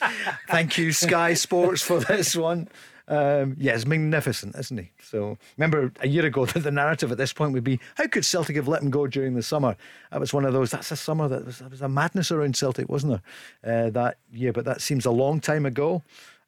Thank 0.48 0.76
you, 0.78 0.92
Sky 0.92 1.34
Sports, 1.34 1.82
for 1.82 2.00
this 2.00 2.34
one. 2.34 2.68
Um, 3.10 3.56
yeah, 3.58 3.74
it's 3.74 3.86
magnificent, 3.86 4.54
isn't 4.56 4.78
he? 4.78 4.90
So 5.02 5.36
remember 5.58 5.92
a 6.00 6.06
year 6.06 6.24
ago 6.24 6.46
that 6.46 6.60
the 6.60 6.70
narrative 6.70 7.10
at 7.10 7.18
this 7.18 7.32
point 7.32 7.52
would 7.52 7.64
be, 7.64 7.80
how 7.96 8.06
could 8.06 8.24
Celtic 8.24 8.54
have 8.54 8.68
let 8.68 8.82
him 8.82 8.90
go 8.90 9.08
during 9.08 9.34
the 9.34 9.42
summer? 9.42 9.76
That 10.12 10.20
was 10.20 10.32
one 10.32 10.44
of 10.44 10.52
those. 10.52 10.70
That's 10.70 10.92
a 10.92 10.96
summer 10.96 11.26
that 11.28 11.44
was, 11.44 11.58
that 11.58 11.72
was 11.72 11.82
a 11.82 11.88
madness 11.88 12.30
around 12.30 12.56
Celtic, 12.56 12.88
wasn't 12.88 13.20
there? 13.64 13.86
Uh, 13.86 13.90
that 13.90 14.18
year, 14.32 14.52
but 14.52 14.64
that 14.64 14.80
seems 14.80 15.04
a 15.04 15.10
long 15.10 15.40
time 15.40 15.66
ago. 15.66 16.02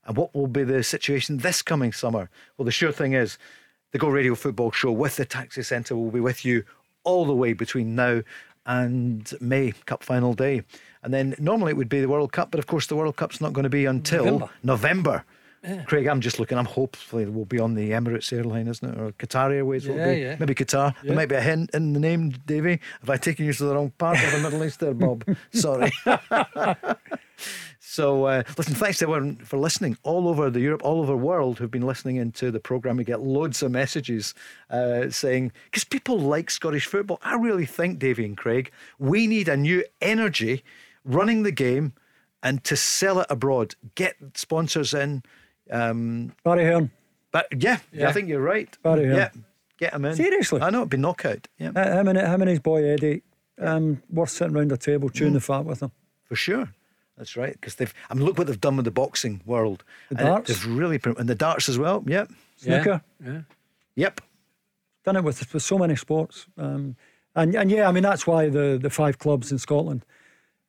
And 0.06 0.16
what 0.16 0.34
will 0.34 0.46
be 0.46 0.62
the 0.62 0.84
situation 0.84 1.38
this 1.38 1.62
coming 1.62 1.92
summer? 1.92 2.30
Well, 2.56 2.64
the 2.64 2.70
sure 2.70 2.92
thing 2.92 3.12
is, 3.12 3.38
the 3.90 3.98
Go 3.98 4.08
Radio 4.08 4.36
Football 4.36 4.70
Show 4.70 4.92
with 4.92 5.16
the 5.16 5.24
Taxi 5.24 5.62
Centre 5.62 5.96
will 5.96 6.10
be 6.10 6.20
with 6.20 6.44
you 6.44 6.64
all 7.04 7.24
the 7.24 7.34
way 7.34 7.52
between 7.52 7.96
now 7.96 8.22
and 8.66 9.32
May 9.40 9.72
Cup 9.86 10.04
final 10.04 10.34
day. 10.34 10.62
And 11.02 11.12
then 11.12 11.34
normally 11.38 11.70
it 11.70 11.76
would 11.76 11.88
be 11.88 12.00
the 12.00 12.08
World 12.08 12.32
Cup, 12.32 12.52
but 12.52 12.60
of 12.60 12.68
course 12.68 12.86
the 12.86 12.96
World 12.96 13.16
Cup's 13.16 13.40
not 13.40 13.52
going 13.52 13.64
to 13.64 13.70
be 13.70 13.84
until 13.84 14.24
November. 14.24 14.50
November. 14.62 15.24
Craig, 15.86 16.06
I'm 16.08 16.20
just 16.20 16.40
looking. 16.40 16.58
I'm 16.58 16.64
hopefully 16.64 17.24
we'll 17.26 17.44
be 17.44 17.60
on 17.60 17.74
the 17.74 17.90
Emirates 17.90 18.32
airline, 18.32 18.66
isn't 18.66 18.88
it, 18.88 18.98
or 19.00 19.12
Qatar 19.12 19.52
Airways? 19.52 19.86
will 19.86 19.96
Yeah, 19.96 20.12
be. 20.14 20.20
yeah. 20.20 20.36
Maybe 20.38 20.54
Qatar. 20.54 20.94
There 21.04 21.14
might 21.14 21.28
be 21.28 21.36
a 21.36 21.40
hint 21.40 21.70
in 21.72 21.92
the 21.92 22.00
name, 22.00 22.30
Davy. 22.46 22.80
Have 23.00 23.10
I 23.10 23.16
taken 23.16 23.46
you 23.46 23.52
to 23.52 23.64
the 23.64 23.74
wrong 23.74 23.90
part 23.96 24.22
of 24.22 24.32
the 24.32 24.38
Middle 24.40 24.64
East 24.64 24.80
there, 24.80 24.92
Bob? 24.94 25.24
Sorry. 25.52 25.92
So, 27.84 28.24
uh, 28.24 28.42
listen, 28.56 28.74
thanks 28.74 28.98
to 28.98 29.04
everyone 29.04 29.36
for 29.36 29.58
listening 29.58 29.98
all 30.02 30.26
over 30.28 30.48
the 30.48 30.60
Europe, 30.60 30.82
all 30.82 31.00
over 31.00 31.12
the 31.12 31.18
world 31.18 31.58
who've 31.58 31.70
been 31.70 31.86
listening 31.86 32.16
into 32.16 32.50
the 32.50 32.60
programme. 32.60 32.96
We 32.96 33.04
get 33.04 33.20
loads 33.20 33.62
of 33.62 33.70
messages 33.70 34.34
uh, 34.70 35.10
saying, 35.10 35.52
because 35.64 35.84
people 35.84 36.18
like 36.18 36.50
Scottish 36.50 36.86
football. 36.86 37.18
I 37.22 37.34
really 37.34 37.66
think, 37.66 37.98
Davy 37.98 38.24
and 38.24 38.36
Craig, 38.36 38.70
we 38.98 39.26
need 39.26 39.46
a 39.48 39.56
new 39.58 39.84
energy 40.00 40.64
running 41.04 41.42
the 41.42 41.52
game 41.52 41.92
and 42.42 42.64
to 42.64 42.76
sell 42.76 43.20
it 43.20 43.26
abroad, 43.28 43.74
get 43.94 44.14
sponsors 44.34 44.94
in. 44.94 45.22
Um, 45.70 46.32
Barry 46.44 46.64
Hearn. 46.64 46.90
but 47.30 47.46
yeah, 47.62 47.78
yeah, 47.92 48.08
I 48.08 48.12
think 48.12 48.28
you're 48.28 48.40
right. 48.40 48.76
Barry 48.82 49.04
Hearn. 49.06 49.16
yeah, 49.16 49.30
get 49.78 49.92
them 49.92 50.04
in. 50.04 50.16
Seriously? 50.16 50.60
I 50.60 50.70
know, 50.70 50.78
it'd 50.80 50.90
be 50.90 50.96
knockout. 50.96 51.48
Yeah, 51.58 51.70
Uh, 51.74 52.00
him, 52.00 52.08
and, 52.08 52.18
him 52.18 52.40
and 52.42 52.48
his 52.50 52.58
boy 52.60 52.84
Eddie, 52.84 53.22
um, 53.58 54.02
worth 54.10 54.30
sitting 54.30 54.54
round 54.54 54.72
a 54.72 54.76
table 54.76 55.08
Mm. 55.08 55.14
chewing 55.14 55.32
the 55.34 55.40
fat 55.40 55.64
with 55.64 55.80
them. 55.80 55.92
for 56.24 56.36
sure. 56.36 56.68
That's 57.18 57.36
right. 57.36 57.52
Because 57.52 57.74
they've, 57.74 57.92
I 58.10 58.14
mean, 58.14 58.24
look 58.24 58.38
what 58.38 58.46
they've 58.46 58.58
done 58.60 58.76
with 58.76 58.86
the 58.86 58.90
boxing 58.90 59.42
world. 59.44 59.84
The 60.08 60.16
And 60.18 60.26
it- 60.26 60.30
darts? 60.30 60.48
They've 60.48 60.66
really, 60.76 60.98
and 61.18 61.28
the 61.28 61.34
darts 61.34 61.68
as 61.68 61.78
well. 61.78 62.02
Yep. 62.06 62.30
Snooker. 62.56 63.02
Yeah. 63.24 63.40
Yep. 63.96 64.20
done 65.04 65.16
it 65.16 65.24
with, 65.24 65.52
with 65.52 65.62
so 65.62 65.76
many 65.78 65.94
sports. 65.96 66.46
Um, 66.56 66.96
and 67.34 67.54
and 67.54 67.70
yeah, 67.70 67.88
I 67.88 67.92
mean 67.92 68.02
that's 68.02 68.26
why 68.26 68.48
the, 68.48 68.78
the 68.80 68.88
five 68.90 69.18
clubs 69.18 69.50
in 69.52 69.58
Scotland 69.58 70.04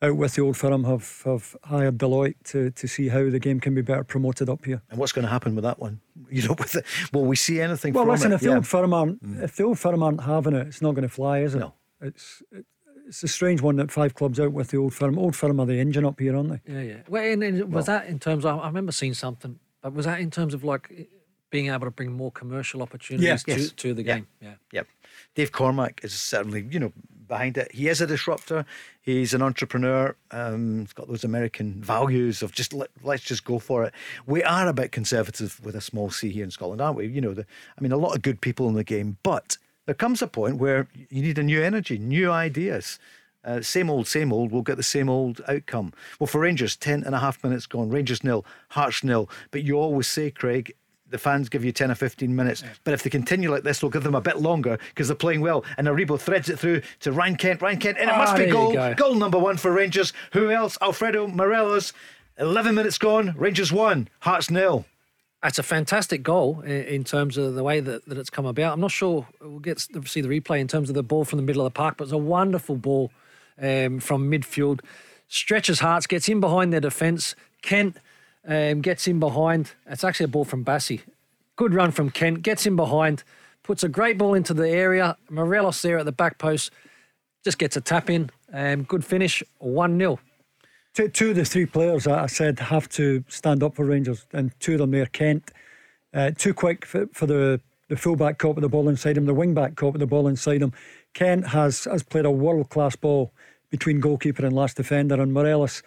out 0.03 0.17
with 0.17 0.35
the 0.35 0.41
old 0.41 0.57
firm 0.57 0.83
have, 0.83 1.21
have 1.25 1.55
hired 1.63 1.97
Deloitte 1.97 2.35
to, 2.45 2.71
to 2.71 2.87
see 2.87 3.07
how 3.07 3.29
the 3.29 3.39
game 3.39 3.59
can 3.59 3.73
be 3.73 3.81
better 3.81 4.03
promoted 4.03 4.49
up 4.49 4.65
here. 4.65 4.81
And 4.89 4.99
what's 4.99 5.11
going 5.13 5.23
to 5.25 5.31
happen 5.31 5.55
with 5.55 5.63
that 5.63 5.79
one? 5.79 6.01
You 6.29 6.47
know, 6.47 6.55
with 6.59 6.75
it, 6.75 6.85
will 7.13 7.25
we 7.25 7.35
see 7.35 7.61
anything 7.61 7.93
Well, 7.93 8.03
from 8.03 8.11
listen, 8.11 8.31
it? 8.31 8.35
if 8.35 8.41
the 8.41 8.47
Yeah. 8.47 8.53
Mm. 8.53 8.57
old 8.57 8.67
firm 8.67 8.93
aren't 8.93 9.19
if 9.41 9.55
the 9.55 9.63
old 9.63 9.79
firm 9.79 10.03
aren't 10.03 10.23
having 10.23 10.53
it, 10.53 10.67
it's 10.67 10.81
not 10.81 10.91
going 10.91 11.03
to 11.07 11.13
fly, 11.13 11.39
is 11.39 11.55
it? 11.55 11.59
No. 11.59 11.73
It's 12.01 12.43
it, 12.51 12.65
it's 13.07 13.23
a 13.23 13.27
strange 13.27 13.61
one 13.61 13.75
that 13.77 13.91
five 13.91 14.13
clubs 14.15 14.39
out 14.39 14.51
with 14.53 14.69
the 14.69 14.77
old 14.77 14.93
firm. 14.93 15.17
Old 15.19 15.35
firm 15.35 15.59
are 15.59 15.65
the 15.65 15.79
engine 15.79 16.05
up 16.05 16.19
here, 16.19 16.35
aren't 16.35 16.49
they? 16.49 16.73
Yeah, 16.73 16.81
yeah. 16.81 16.97
Well, 17.09 17.23
and, 17.23 17.43
and 17.43 17.73
was 17.73 17.85
that 17.87 18.07
in 18.07 18.19
terms 18.19 18.45
of? 18.45 18.59
I 18.59 18.67
remember 18.67 18.91
seeing 18.93 19.13
something, 19.13 19.59
but 19.81 19.93
was 19.93 20.05
that 20.05 20.19
in 20.21 20.31
terms 20.31 20.53
of 20.53 20.63
like 20.63 21.09
being 21.49 21.67
able 21.67 21.85
to 21.85 21.91
bring 21.91 22.11
more 22.13 22.31
commercial 22.31 22.81
opportunities 22.81 23.25
Yes. 23.27 23.43
to, 23.43 23.51
Yes. 23.51 23.71
to 23.73 23.93
the 23.93 24.03
Yeah. 24.03 24.15
game? 24.15 24.27
Yeah. 24.41 24.53
Yep. 24.71 24.87
Dave 25.35 25.51
Cormack 25.51 25.99
is 26.03 26.13
certainly, 26.13 26.65
you 26.71 26.79
know, 26.79 26.93
behind 27.33 27.57
it. 27.57 27.71
He 27.71 27.87
is 27.87 27.99
a 27.99 28.05
disruptor. 28.05 28.63
He's 29.01 29.33
an 29.33 29.41
entrepreneur. 29.41 30.15
Um, 30.29 30.81
he's 30.81 30.93
got 30.93 31.07
those 31.07 31.23
American 31.23 31.81
values 31.81 32.43
of 32.43 32.51
just 32.51 32.73
let, 32.73 32.91
let's 33.01 33.23
just 33.23 33.43
go 33.43 33.57
for 33.57 33.83
it. 33.83 33.93
We 34.27 34.43
are 34.43 34.67
a 34.67 34.73
bit 34.73 34.91
conservative 34.91 35.59
with 35.65 35.75
a 35.75 35.81
small 35.81 36.11
C 36.11 36.29
here 36.29 36.43
in 36.43 36.51
Scotland, 36.51 36.79
aren't 36.79 36.97
we? 36.97 37.07
You 37.07 37.21
know, 37.21 37.33
the, 37.33 37.47
I 37.75 37.81
mean, 37.81 37.91
a 37.91 37.97
lot 37.97 38.15
of 38.15 38.21
good 38.21 38.39
people 38.39 38.69
in 38.69 38.75
the 38.75 38.83
game, 38.83 39.17
but 39.23 39.57
there 39.87 39.95
comes 39.95 40.21
a 40.21 40.27
point 40.27 40.57
where 40.57 40.87
you 41.09 41.23
need 41.23 41.39
a 41.39 41.43
new 41.43 41.63
energy, 41.63 41.97
new 41.97 42.31
ideas. 42.31 42.99
Uh, 43.43 43.61
same 43.61 43.89
old, 43.89 44.07
same 44.07 44.31
old. 44.31 44.51
We'll 44.51 44.61
get 44.61 44.77
the 44.77 44.83
same 44.83 45.09
old 45.09 45.41
outcome. 45.47 45.91
Well, 46.19 46.27
for 46.27 46.41
Rangers, 46.41 46.75
10 46.75 47.03
and 47.03 47.15
a 47.15 47.19
half 47.19 47.43
minutes 47.43 47.65
gone. 47.65 47.89
Rangers 47.89 48.23
nil, 48.23 48.45
Hearts 48.69 49.03
nil. 49.03 49.27
But 49.49 49.63
you 49.63 49.79
always 49.79 50.07
say, 50.07 50.29
Craig, 50.29 50.75
the 51.13 51.17
fans 51.17 51.47
give 51.47 51.63
you 51.63 51.71
10 51.71 51.91
or 51.91 51.95
15 51.95 52.35
minutes. 52.35 52.63
But 52.83 52.93
if 52.93 53.03
they 53.03 53.09
continue 53.09 53.49
like 53.49 53.63
this, 53.63 53.81
we'll 53.81 53.91
give 53.91 54.03
them 54.03 54.15
a 54.15 54.19
bit 54.21 54.39
longer 54.39 54.77
because 54.89 55.07
they're 55.07 55.15
playing 55.15 55.39
well. 55.39 55.63
And 55.77 55.87
Aribo 55.87 56.19
threads 56.19 56.49
it 56.49 56.59
through 56.59 56.81
to 57.01 57.11
Ryan 57.13 57.37
Kent. 57.37 57.61
Ryan 57.61 57.77
Kent, 57.79 57.97
and 57.99 58.09
it 58.09 58.13
Ah, 58.15 58.17
must 58.17 58.35
be 58.35 58.47
goal. 58.47 58.73
go. 58.73 58.93
Goal 58.95 59.15
number 59.15 59.39
one 59.39 59.55
for 59.57 59.71
Rangers. 59.71 60.11
Who 60.33 60.51
else? 60.51 60.77
Alfredo 60.81 61.27
Morelos. 61.27 61.93
11 62.37 62.75
minutes 62.75 62.97
gone. 62.97 63.33
Rangers 63.37 63.71
one, 63.71 64.09
Hearts 64.19 64.49
nil. 64.49 64.85
That's 65.43 65.59
a 65.59 65.63
fantastic 65.63 66.23
goal 66.23 66.61
in 66.61 67.03
terms 67.03 67.37
of 67.37 67.53
the 67.53 67.63
way 67.63 67.79
that, 67.79 68.05
that 68.07 68.17
it's 68.17 68.29
come 68.29 68.45
about. 68.45 68.73
I'm 68.73 68.79
not 68.81 68.91
sure 68.91 69.27
we'll 69.41 69.59
get 69.59 69.77
to 69.93 70.03
see 70.07 70.21
the 70.21 70.29
replay 70.29 70.59
in 70.59 70.67
terms 70.67 70.89
of 70.89 70.95
the 70.95 71.03
ball 71.03 71.25
from 71.25 71.37
the 71.37 71.43
middle 71.43 71.63
of 71.65 71.71
the 71.71 71.77
park, 71.77 71.95
but 71.97 72.05
it's 72.05 72.13
a 72.13 72.17
wonderful 72.17 72.75
ball 72.75 73.11
um, 73.61 73.99
from 73.99 74.31
midfield. 74.31 74.79
Stretches 75.27 75.79
Hearts, 75.79 76.07
gets 76.07 76.27
in 76.29 76.39
behind 76.39 76.71
their 76.73 76.79
defence. 76.79 77.35
Kent 77.61 77.97
um, 78.47 78.81
gets 78.81 79.07
in 79.07 79.19
behind. 79.19 79.73
It's 79.87 80.03
actually 80.03 80.25
a 80.25 80.29
ball 80.29 80.45
from 80.45 80.63
Bassey. 80.63 81.01
Good 81.55 81.73
run 81.73 81.91
from 81.91 82.09
Kent, 82.09 82.41
gets 82.41 82.65
in 82.65 82.75
behind, 82.75 83.23
puts 83.61 83.83
a 83.83 83.89
great 83.89 84.17
ball 84.17 84.33
into 84.33 84.53
the 84.53 84.69
area. 84.69 85.17
Morelos 85.29 85.81
there 85.81 85.99
at 85.99 86.05
the 86.05 86.11
back 86.11 86.37
post, 86.37 86.71
just 87.43 87.57
gets 87.57 87.77
a 87.77 87.81
tap 87.81 88.09
in. 88.09 88.29
Um, 88.51 88.83
good 88.83 89.05
finish, 89.05 89.43
1 89.59 89.97
0. 89.97 90.19
Two, 90.93 91.07
two 91.07 91.29
of 91.31 91.35
the 91.35 91.45
three 91.45 91.65
players 91.65 92.03
that 92.03 92.19
I 92.19 92.27
said 92.27 92.59
have 92.59 92.87
to 92.89 93.23
stand 93.27 93.63
up 93.63 93.75
for 93.75 93.85
Rangers, 93.85 94.25
and 94.31 94.51
two 94.59 94.73
of 94.73 94.79
them 94.79 94.91
there, 94.91 95.07
Kent, 95.07 95.51
uh, 96.13 96.31
too 96.31 96.53
quick 96.53 96.85
for, 96.85 97.07
for 97.13 97.25
the, 97.25 97.59
the 97.89 97.97
fullback 97.97 98.37
caught 98.37 98.55
with 98.55 98.61
the 98.61 98.69
ball 98.69 98.87
inside 98.87 99.17
him, 99.17 99.25
the 99.25 99.33
wing 99.33 99.55
back 99.55 99.75
caught 99.75 99.93
with 99.93 100.01
the 100.01 100.07
ball 100.07 100.27
inside 100.27 100.61
him. 100.61 100.71
Kent 101.13 101.47
has, 101.47 101.85
has 101.85 102.03
played 102.03 102.25
a 102.25 102.31
world 102.31 102.69
class 102.69 102.95
ball 102.95 103.31
between 103.71 103.99
goalkeeper 103.99 104.45
and 104.45 104.55
last 104.55 104.77
defender, 104.77 105.19
and 105.19 105.33
Morelos, 105.33 105.81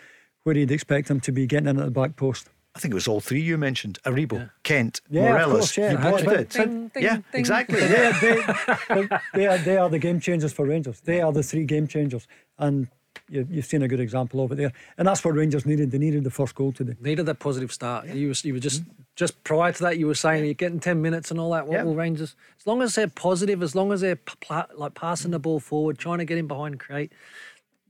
where 0.47 0.57
you'd 0.57 0.71
expect 0.71 1.11
him 1.11 1.19
to 1.19 1.33
be 1.33 1.45
getting 1.45 1.69
in 1.69 1.77
at 1.77 1.85
the 1.85 1.91
back 1.91 2.15
post. 2.15 2.49
I 2.77 2.79
think 2.79 2.93
it 2.93 2.95
was 2.95 3.09
all 3.09 3.21
three 3.21 3.41
you 3.41 3.59
mentioned 3.59 3.99
Aribo, 4.05 4.49
Kent, 4.63 5.01
Yeah, 5.11 5.23
of 5.23 5.29
Morelos. 5.31 5.53
course, 5.53 5.77
yeah. 5.79 5.91
You 5.93 5.97
That's 5.97 6.23
both 6.23 6.37
did. 6.37 6.49
Ding, 6.51 6.89
ding, 6.95 7.03
yeah, 7.03 7.15
ding. 7.17 7.25
exactly. 7.35 7.81
they, 7.81 8.13
they, 8.21 9.09
they, 9.35 9.47
are, 9.47 9.59
they 9.59 9.77
are 9.77 9.89
the 9.89 9.99
game 9.99 10.21
changers 10.21 10.53
for 10.53 10.67
Rangers. 10.67 11.01
They 11.01 11.21
are 11.21 11.33
the 11.33 11.43
three 11.43 11.65
game 11.65 11.89
changers, 11.89 12.29
and 12.59 12.87
you, 13.29 13.45
you've 13.51 13.65
seen 13.67 13.83
a 13.83 13.89
good 13.89 13.99
example 13.99 14.45
of 14.45 14.53
it 14.53 14.57
there. 14.57 14.73
And 14.99 15.09
that's 15.09 15.25
what 15.25 15.35
Rangers 15.35 15.67
needed. 15.67 15.91
They 15.91 15.99
needed 15.99 16.23
the 16.23 16.31
first 16.31 16.55
goal 16.55 16.71
today. 16.71 16.95
needed 17.01 17.27
that 17.27 17.41
positive 17.41 17.73
start. 17.73 18.07
You 18.09 18.29
were, 18.29 18.35
you 18.43 18.53
were 18.53 18.61
just 18.61 18.83
mm-hmm. 18.83 19.03
just 19.17 19.43
prior 19.43 19.73
to 19.73 19.83
that, 19.85 19.99
you 19.99 20.07
were 20.07 20.15
saying 20.15 20.45
you're 20.45 20.55
getting 20.55 20.79
ten 20.79 21.01
minutes 21.03 21.31
and 21.33 21.41
all 21.41 21.51
that. 21.53 21.67
What 21.67 21.79
Yeah. 21.79 21.83
will 21.85 21.97
Rangers? 21.97 22.37
As 22.61 22.67
long 22.67 22.83
as 22.83 22.95
they're 22.95 23.09
positive, 23.09 23.63
as 23.63 23.75
long 23.75 23.91
as 23.91 24.03
they're 24.03 24.17
p- 24.17 24.35
pla- 24.41 24.67
like 24.77 24.95
passing 24.95 25.31
the 25.31 25.39
ball 25.41 25.61
forward, 25.61 25.99
trying 25.99 26.19
to 26.19 26.25
get 26.27 26.39
in 26.39 26.47
behind, 26.47 26.75
and 26.75 26.81
create. 26.81 27.11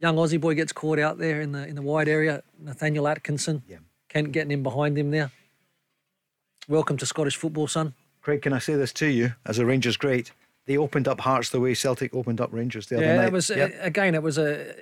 Young 0.00 0.16
Aussie 0.16 0.40
boy 0.40 0.54
gets 0.54 0.72
caught 0.72 0.98
out 0.98 1.18
there 1.18 1.40
in 1.40 1.52
the 1.52 1.66
in 1.66 1.74
the 1.74 1.82
wide 1.82 2.08
area. 2.08 2.42
Nathaniel 2.58 3.08
Atkinson, 3.08 3.62
Yeah. 3.68 3.78
Kent 4.08 4.32
getting 4.32 4.50
in 4.50 4.62
behind 4.62 4.96
him 4.98 5.10
there. 5.10 5.30
Welcome 6.68 6.96
to 6.98 7.06
Scottish 7.06 7.36
football, 7.36 7.66
son. 7.66 7.94
Craig, 8.20 8.42
can 8.42 8.52
I 8.52 8.58
say 8.58 8.74
this 8.74 8.92
to 8.94 9.06
you 9.06 9.34
as 9.46 9.58
a 9.58 9.64
Rangers 9.64 9.96
great? 9.96 10.32
They 10.66 10.76
opened 10.76 11.06
up 11.06 11.20
Hearts 11.20 11.50
the 11.50 11.60
way 11.60 11.74
Celtic 11.74 12.12
opened 12.12 12.40
up 12.40 12.52
Rangers 12.52 12.88
the 12.88 12.96
other 12.96 13.06
Yeah, 13.06 13.16
night. 13.16 13.26
it 13.26 13.32
was 13.32 13.50
uh, 13.52 13.70
again. 13.80 14.16
It 14.16 14.22
was 14.22 14.36
a 14.36 14.74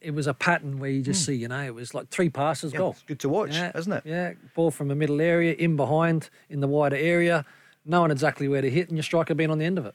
it 0.00 0.12
was, 0.14 0.26
a 0.26 0.32
pattern 0.34 0.78
where 0.80 0.88
you 0.90 1.02
just 1.02 1.24
see, 1.26 1.34
you 1.34 1.48
know, 1.48 1.62
it 1.62 1.74
was 1.74 1.92
like 1.92 2.08
three 2.08 2.30
passes, 2.30 2.72
Yeah, 2.72 2.78
goal. 2.78 2.90
it's 2.92 3.02
good 3.02 3.20
to 3.20 3.28
watch, 3.28 3.54
yeah, 3.54 3.70
isn't 3.76 3.92
it? 3.92 4.02
Yeah, 4.06 4.32
ball 4.54 4.70
from 4.70 4.88
the 4.88 4.94
middle 4.94 5.20
area, 5.20 5.52
in 5.52 5.76
behind, 5.76 6.30
in 6.48 6.60
the 6.60 6.66
wider 6.66 6.96
area, 6.96 7.44
knowing 7.84 8.10
exactly 8.10 8.48
where 8.48 8.62
to 8.62 8.70
hit, 8.70 8.88
and 8.88 8.96
your 8.96 9.02
striker 9.02 9.34
being 9.34 9.50
on 9.50 9.58
the 9.58 9.66
end 9.66 9.76
of 9.78 9.84
it. 9.84 9.94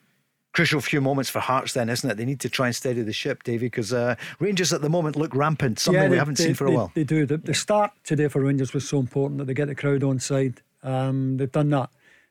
Crucial 0.53 0.81
few 0.81 1.01
moments 1.01 1.31
for 1.31 1.39
Hearts, 1.39 1.73
then, 1.73 1.89
isn't 1.89 2.09
it? 2.09 2.15
They 2.15 2.25
need 2.25 2.39
to 2.41 2.49
try 2.49 2.67
and 2.67 2.75
steady 2.75 3.01
the 3.01 3.11
ship, 3.11 3.41
Davie, 3.41 3.65
because 3.65 3.91
uh, 3.91 4.13
Rangers 4.39 4.71
at 4.71 4.81
the 4.83 4.89
moment 4.89 5.15
look 5.15 5.33
rampant, 5.33 5.79
something 5.79 6.03
we 6.03 6.09
they- 6.09 6.17
haven't 6.17 6.37
they- 6.37 6.43
seen 6.45 6.53
for 6.53 6.67
a 6.67 6.71
while. 6.71 6.91
They 6.93 7.03
do. 7.03 7.25
The, 7.25 7.37
the 7.37 7.55
start 7.55 7.91
today 8.03 8.27
for 8.27 8.39
Rangers 8.41 8.71
was 8.71 8.87
so 8.87 8.99
important 8.99 9.39
that 9.39 9.45
they 9.45 9.55
get 9.55 9.67
the 9.67 9.73
crowd 9.73 10.03
on 10.03 10.19
side. 10.19 10.61
Um, 10.83 11.37
they've 11.37 11.51
done 11.51 11.69
that. 11.71 11.89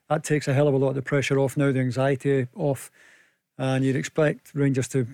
That 0.08 0.22
takes 0.22 0.46
a 0.46 0.54
hell 0.54 0.68
of 0.68 0.74
a 0.74 0.76
lot 0.76 0.90
of 0.90 0.94
the 0.94 1.02
pressure 1.02 1.38
off 1.40 1.56
now, 1.56 1.72
the 1.72 1.80
anxiety 1.80 2.46
off, 2.54 2.92
and 3.58 3.84
you'd 3.84 3.96
expect 3.96 4.52
Rangers 4.54 4.86
to 4.88 5.06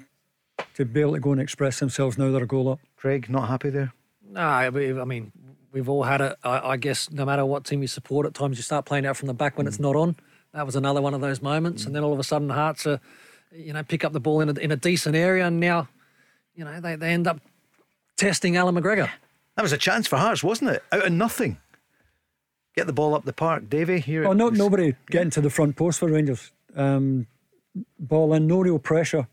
to 0.74 0.84
be 0.84 1.00
able 1.00 1.14
to 1.14 1.20
go 1.20 1.32
and 1.32 1.40
express 1.40 1.78
themselves 1.78 2.18
now 2.18 2.30
they're 2.32 2.42
a 2.42 2.46
goal 2.46 2.68
up. 2.68 2.80
Craig, 2.96 3.30
not 3.30 3.48
happy 3.48 3.70
there? 3.70 3.92
No, 4.28 4.40
I 4.42 4.70
mean, 4.70 5.30
we've 5.72 5.88
all 5.88 6.02
had 6.02 6.20
it. 6.20 6.36
I, 6.42 6.70
I 6.72 6.76
guess 6.76 7.10
no 7.12 7.24
matter 7.24 7.46
what 7.46 7.64
team 7.64 7.80
you 7.80 7.86
support, 7.88 8.26
at 8.26 8.34
times 8.34 8.58
you 8.58 8.62
start 8.64 8.84
playing 8.84 9.06
out 9.06 9.16
from 9.16 9.28
the 9.28 9.34
back 9.34 9.56
when 9.56 9.66
it's 9.68 9.78
not 9.78 9.94
on. 9.96 10.16
That 10.54 10.64
was 10.66 10.76
another 10.76 11.02
one 11.02 11.14
of 11.14 11.20
those 11.20 11.42
moments, 11.42 11.84
and 11.84 11.94
then 11.94 12.02
all 12.02 12.12
of 12.12 12.18
a 12.18 12.24
sudden, 12.24 12.48
Hearts 12.48 12.86
are, 12.86 13.00
you 13.52 13.72
know, 13.72 13.82
pick 13.82 14.04
up 14.04 14.12
the 14.12 14.20
ball 14.20 14.40
in 14.40 14.48
a, 14.48 14.52
in 14.54 14.70
a 14.72 14.76
decent 14.76 15.14
area, 15.14 15.46
and 15.46 15.60
now, 15.60 15.88
you 16.54 16.64
know, 16.64 16.80
they, 16.80 16.96
they 16.96 17.10
end 17.12 17.26
up 17.26 17.40
testing 18.16 18.56
Alan 18.56 18.74
McGregor. 18.74 19.10
That 19.56 19.62
was 19.62 19.72
a 19.72 19.78
chance 19.78 20.06
for 20.06 20.16
Hearts, 20.16 20.42
wasn't 20.42 20.70
it? 20.70 20.82
Out 20.90 21.06
of 21.06 21.12
nothing. 21.12 21.58
Get 22.74 22.86
the 22.86 22.92
ball 22.92 23.14
up 23.14 23.24
the 23.24 23.32
park, 23.32 23.68
Davie. 23.68 24.00
Here. 24.00 24.24
Oh, 24.26 24.32
it 24.32 24.36
no, 24.36 24.48
was- 24.50 24.58
nobody 24.58 24.94
getting 25.10 25.30
to 25.30 25.40
the 25.40 25.50
front 25.50 25.76
post 25.76 25.98
for 25.98 26.08
Rangers. 26.08 26.50
Um, 26.76 27.26
ball 27.98 28.32
in, 28.34 28.46
no 28.46 28.60
real 28.60 28.78
pressure 28.78 29.26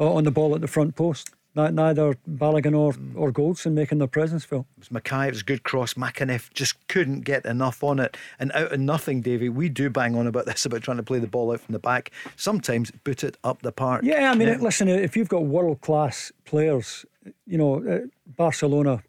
uh, 0.00 0.12
on 0.12 0.24
the 0.24 0.30
ball 0.30 0.54
at 0.54 0.60
the 0.60 0.68
front 0.68 0.94
post. 0.96 1.30
Neither 1.66 2.14
Balogun 2.30 2.76
or, 2.76 2.94
or 3.16 3.32
Goldson 3.32 3.72
making 3.72 3.98
their 3.98 4.06
presence 4.08 4.44
felt. 4.44 4.66
It 4.76 4.88
was 4.90 5.02
McKay, 5.02 5.26
it 5.28 5.32
was 5.32 5.40
a 5.40 5.44
good 5.44 5.64
cross. 5.64 5.94
McAneff 5.94 6.52
just 6.52 6.86
couldn't 6.88 7.22
get 7.22 7.44
enough 7.44 7.82
on 7.82 7.98
it. 7.98 8.16
And 8.38 8.52
out 8.52 8.72
of 8.72 8.80
nothing, 8.80 9.20
Davie, 9.20 9.48
we 9.48 9.68
do 9.68 9.90
bang 9.90 10.14
on 10.16 10.26
about 10.26 10.46
this, 10.46 10.64
about 10.64 10.82
trying 10.82 10.96
to 10.98 11.02
play 11.02 11.18
the 11.18 11.26
ball 11.26 11.52
out 11.52 11.60
from 11.60 11.72
the 11.72 11.78
back. 11.78 12.12
Sometimes 12.36 12.90
boot 12.90 13.24
it 13.24 13.36
up 13.44 13.62
the 13.62 13.72
park. 13.72 14.02
Yeah, 14.04 14.30
I 14.30 14.34
mean, 14.34 14.60
listen, 14.60 14.88
if 14.88 15.16
you've 15.16 15.28
got 15.28 15.44
world 15.44 15.80
class 15.80 16.30
players, 16.44 17.04
you 17.46 17.58
know, 17.58 17.84
uh, 17.86 18.06
Barcelona, 18.26 19.02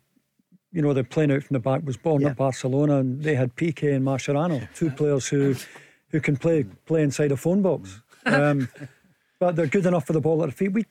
you 0.72 0.82
know, 0.82 0.94
they're 0.94 1.04
playing 1.04 1.32
out 1.32 1.44
from 1.44 1.54
the 1.56 1.60
back 1.60 1.82
was 1.86 1.98
born 1.98 2.22
Yeah. 2.22 2.30
at 2.30 2.38
Barcelona, 2.38 2.98
and 2.98 3.24
they 3.24 3.36
had 3.36 3.56
Piqué 3.56 3.96
and 3.96 4.06
Mascherano, 4.06 4.68
two 4.74 4.90
players 4.92 5.28
who 5.28 5.56
who 6.12 6.20
can 6.20 6.36
play 6.38 6.64
play 6.86 7.04
inside 7.04 7.32
a 7.32 7.38
phone 7.38 7.62
box. 7.62 8.02
Um, 8.26 8.70
but 9.40 9.56
they're 9.56 9.68
good 9.68 9.86
enough 9.86 10.06
for 10.06 10.14
the 10.14 10.20
ball 10.22 10.42
at 10.44 10.48
their 10.48 10.52
feet. 10.52 10.74
We, 10.74 10.86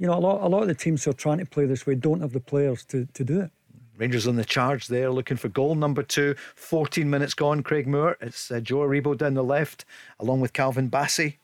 you 0.00 0.06
know, 0.06 0.14
a 0.14 0.18
lot 0.18 0.40
a 0.42 0.48
lot 0.48 0.62
of 0.62 0.68
the 0.68 0.74
teams 0.74 1.04
who 1.04 1.10
are 1.10 1.14
trying 1.14 1.38
to 1.38 1.44
play 1.44 1.66
this 1.66 1.86
way 1.86 1.94
don't 1.94 2.22
have 2.22 2.32
the 2.32 2.40
players 2.40 2.84
to, 2.86 3.06
to 3.12 3.22
do 3.22 3.40
it. 3.42 3.50
Rangers 3.98 4.26
on 4.26 4.36
the 4.36 4.46
charge 4.46 4.86
there, 4.86 5.10
looking 5.10 5.36
for 5.36 5.50
goal 5.50 5.74
number 5.74 6.02
two. 6.02 6.34
14 6.54 7.08
minutes 7.08 7.34
gone, 7.34 7.62
Craig 7.62 7.86
Moore. 7.86 8.16
It's 8.22 8.50
uh, 8.50 8.60
Joe 8.60 8.78
Aribo 8.78 9.14
down 9.16 9.34
the 9.34 9.44
left, 9.44 9.84
along 10.18 10.40
with 10.40 10.54
Calvin 10.54 10.88
Bassey. 10.88 11.36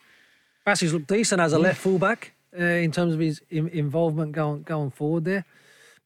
Bassey's 0.67 0.95
looked 0.95 1.07
decent 1.07 1.39
as 1.39 1.53
a 1.53 1.59
left 1.59 1.79
fullback 1.79 2.33
uh, 2.59 2.63
in 2.65 2.91
terms 2.93 3.13
of 3.13 3.21
his 3.21 3.43
in- 3.51 3.69
involvement 3.69 4.33
going 4.33 4.63
going 4.63 4.91
forward 4.91 5.27
there. 5.27 5.45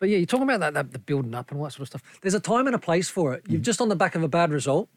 But 0.00 0.08
yeah, 0.08 0.16
you're 0.16 0.26
talking 0.26 0.42
about 0.42 0.58
that, 0.58 0.74
that 0.74 0.92
the 0.92 0.98
building 0.98 1.36
up 1.36 1.52
and 1.52 1.60
all 1.60 1.66
that 1.66 1.72
sort 1.72 1.82
of 1.82 1.86
stuff. 1.88 2.18
There's 2.20 2.34
a 2.34 2.40
time 2.40 2.66
and 2.66 2.74
a 2.74 2.80
place 2.80 3.08
for 3.08 3.32
it. 3.32 3.44
You've 3.46 3.62
just 3.62 3.80
on 3.80 3.88
the 3.88 3.96
back 3.96 4.16
of 4.16 4.24
a 4.24 4.28
bad 4.28 4.50
result. 4.50 4.88